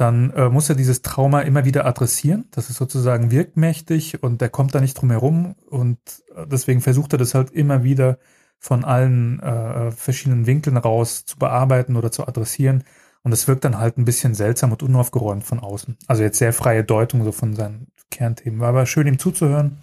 dann 0.00 0.30
äh, 0.30 0.48
muss 0.48 0.68
er 0.70 0.76
dieses 0.76 1.02
Trauma 1.02 1.42
immer 1.42 1.66
wieder 1.66 1.84
adressieren. 1.84 2.46
Das 2.52 2.70
ist 2.70 2.76
sozusagen 2.76 3.30
wirkmächtig 3.30 4.22
und 4.22 4.40
der 4.40 4.48
kommt 4.48 4.74
da 4.74 4.80
nicht 4.80 4.94
drum 4.94 5.10
herum 5.10 5.56
und 5.68 5.98
äh, 6.34 6.46
deswegen 6.46 6.80
versucht 6.80 7.12
er 7.12 7.18
das 7.18 7.34
halt 7.34 7.50
immer 7.50 7.84
wieder 7.84 8.18
von 8.58 8.82
allen 8.84 9.40
äh, 9.40 9.90
verschiedenen 9.90 10.46
Winkeln 10.46 10.78
raus 10.78 11.26
zu 11.26 11.38
bearbeiten 11.38 11.96
oder 11.96 12.10
zu 12.10 12.26
adressieren. 12.26 12.84
Und 13.22 13.32
es 13.32 13.46
wirkt 13.46 13.64
dann 13.66 13.78
halt 13.78 13.98
ein 13.98 14.06
bisschen 14.06 14.34
seltsam 14.34 14.72
und 14.72 14.82
unaufgeräumt 14.82 15.44
von 15.44 15.60
außen. 15.60 15.98
Also 16.06 16.22
jetzt 16.22 16.38
sehr 16.38 16.54
freie 16.54 16.82
Deutung 16.82 17.22
so 17.24 17.32
von 17.32 17.54
seinen 17.54 17.88
Kernthemen. 18.10 18.60
War 18.60 18.70
aber 18.70 18.86
schön, 18.86 19.06
ihm 19.06 19.18
zuzuhören. 19.18 19.82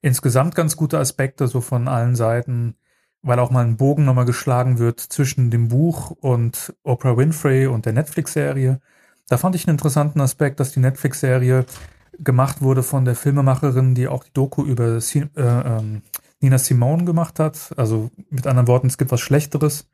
Insgesamt 0.00 0.54
ganz 0.54 0.76
gute 0.76 0.98
Aspekte 0.98 1.46
so 1.46 1.60
von 1.60 1.88
allen 1.88 2.16
Seiten, 2.16 2.76
weil 3.24 3.38
auch 3.38 3.50
mal 3.50 3.64
ein 3.64 3.76
Bogen 3.76 4.04
nochmal 4.04 4.26
geschlagen 4.26 4.78
wird 4.78 5.00
zwischen 5.00 5.50
dem 5.50 5.68
Buch 5.68 6.10
und 6.10 6.74
Oprah 6.84 7.16
Winfrey 7.16 7.66
und 7.66 7.86
der 7.86 7.94
Netflix-Serie. 7.94 8.80
Da 9.28 9.38
fand 9.38 9.56
ich 9.56 9.66
einen 9.66 9.74
interessanten 9.74 10.20
Aspekt, 10.20 10.60
dass 10.60 10.72
die 10.72 10.80
Netflix-Serie 10.80 11.64
gemacht 12.18 12.60
wurde 12.60 12.82
von 12.82 13.04
der 13.04 13.16
Filmemacherin, 13.16 13.94
die 13.94 14.08
auch 14.08 14.24
die 14.24 14.32
Doku 14.32 14.62
über 14.62 14.98
äh, 14.98 15.20
ähm, 15.36 16.02
Nina 16.40 16.58
Simone 16.58 17.04
gemacht 17.04 17.40
hat. 17.40 17.72
Also 17.76 18.10
mit 18.28 18.46
anderen 18.46 18.68
Worten, 18.68 18.86
es 18.88 18.98
gibt 18.98 19.10
was 19.10 19.20
Schlechteres 19.20 19.88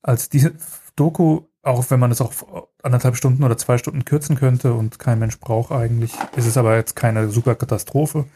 als 0.00 0.28
diese 0.28 0.52
Doku, 0.96 1.42
auch 1.62 1.90
wenn 1.90 2.00
man 2.00 2.10
es 2.10 2.20
auf 2.20 2.46
anderthalb 2.82 3.16
Stunden 3.16 3.44
oder 3.44 3.56
zwei 3.56 3.78
Stunden 3.78 4.04
kürzen 4.04 4.36
könnte 4.36 4.72
und 4.72 4.98
kein 4.98 5.18
Mensch 5.18 5.38
braucht 5.38 5.72
eigentlich, 5.72 6.12
ist 6.36 6.46
es 6.46 6.56
aber 6.56 6.76
jetzt 6.76 6.96
keine 6.96 7.28
super 7.28 7.54
Katastrophe. 7.54 8.26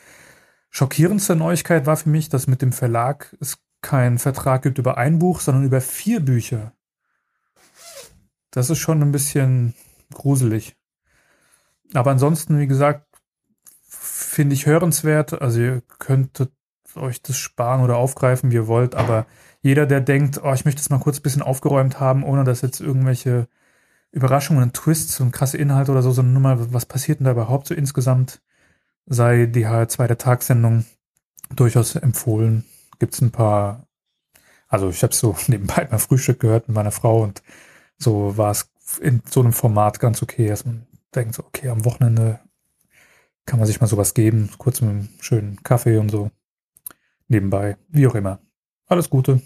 Schockierendste 0.71 1.37
Neuigkeit 1.37 1.87
war 1.87 1.97
für 1.97 2.09
mich, 2.09 2.29
dass 2.29 2.47
mit 2.47 2.63
dem 2.63 2.73
Verlag 2.73 3.35
es 3.41 3.59
keinen 3.87 4.19
Vertrag 4.19 4.63
gibt 4.63 4.79
über 4.79 4.99
ein 4.99 5.21
Buch, 5.21 5.39
sondern 5.39 5.65
über 5.65 5.81
vier 5.81 6.19
Bücher. 6.19 6.73
Das 8.51 8.69
ist 8.69 8.79
schon 8.79 9.01
ein 9.01 9.13
bisschen 9.13 9.75
gruselig. 10.13 10.75
Aber 11.95 12.11
ansonsten, 12.11 12.59
wie 12.59 12.67
gesagt, 12.67 13.07
finde 13.89 14.55
ich 14.55 14.67
hörenswert. 14.67 15.41
Also 15.41 15.61
ihr 15.61 15.83
könntet 16.01 16.51
euch 16.97 17.23
das 17.23 17.37
sparen 17.37 17.81
oder 17.83 17.97
aufgreifen, 17.97 18.51
wie 18.51 18.57
ihr 18.57 18.67
wollt, 18.67 18.97
aber 18.97 19.27
jeder, 19.63 19.87
der 19.87 20.01
denkt, 20.01 20.41
oh, 20.43 20.53
ich 20.53 20.65
möchte 20.65 20.81
es 20.81 20.91
mal 20.91 20.99
kurz 20.99 21.19
ein 21.19 21.23
bisschen 21.23 21.43
aufgeräumt 21.43 22.01
haben, 22.01 22.25
ohne 22.25 22.43
dass 22.43 22.63
jetzt 22.63 22.81
irgendwelche 22.81 23.47
Überraschungen 24.11 24.63
und 24.63 24.75
Twists 24.75 25.21
und 25.21 25.31
krasse 25.31 25.59
Inhalte 25.59 25.93
oder 25.93 26.03
so, 26.03 26.11
sondern 26.11 26.33
nur 26.33 26.43
mal, 26.43 26.73
was 26.73 26.87
passiert 26.87 27.21
denn 27.21 27.27
da 27.27 27.33
überhaupt 27.33 27.69
so 27.69 27.75
insgesamt, 27.75 28.41
sei 29.07 29.47
die 29.47 29.67
H2 29.67 30.07
der 30.07 30.19
Tagssendung 30.19 30.87
durchaus 31.55 31.95
empfohlen. 31.95 32.65
Gibt 32.99 33.15
es 33.15 33.21
ein 33.21 33.31
paar, 33.31 33.87
also 34.69 34.89
ich 34.89 35.03
habe 35.03 35.15
so 35.15 35.37
nebenbei 35.47 35.85
beim 35.85 35.99
Frühstück 35.99 36.41
gehört 36.41 36.69
mit 36.69 36.75
meiner 36.75 36.93
Frau 36.93 37.23
und 37.23 37.43
so 37.99 38.37
war 38.37 38.51
es 38.51 38.71
in 39.01 39.23
so 39.29 39.41
einem 39.41 39.53
Format 39.53 40.01
ganz 40.01 40.23
okay, 40.23 40.49
dass 40.49 40.65
man 40.65 40.87
denkt, 41.15 41.35
so, 41.35 41.45
okay, 41.45 41.69
am 41.69 41.85
Wochenende 41.85 42.41
kann 43.47 43.59
man 43.59 43.67
sich 43.67 43.81
mal 43.81 43.87
sowas 43.87 44.15
geben, 44.15 44.51
kurz 44.59 44.81
mit 44.81 44.91
einem 44.91 45.09
schönen 45.21 45.63
Kaffee 45.63 45.99
und 45.99 46.11
so 46.11 46.31
nebenbei, 47.29 47.77
wie 47.89 48.07
auch 48.07 48.15
immer. 48.15 48.41
Alles 48.87 49.11
Gute. 49.11 49.41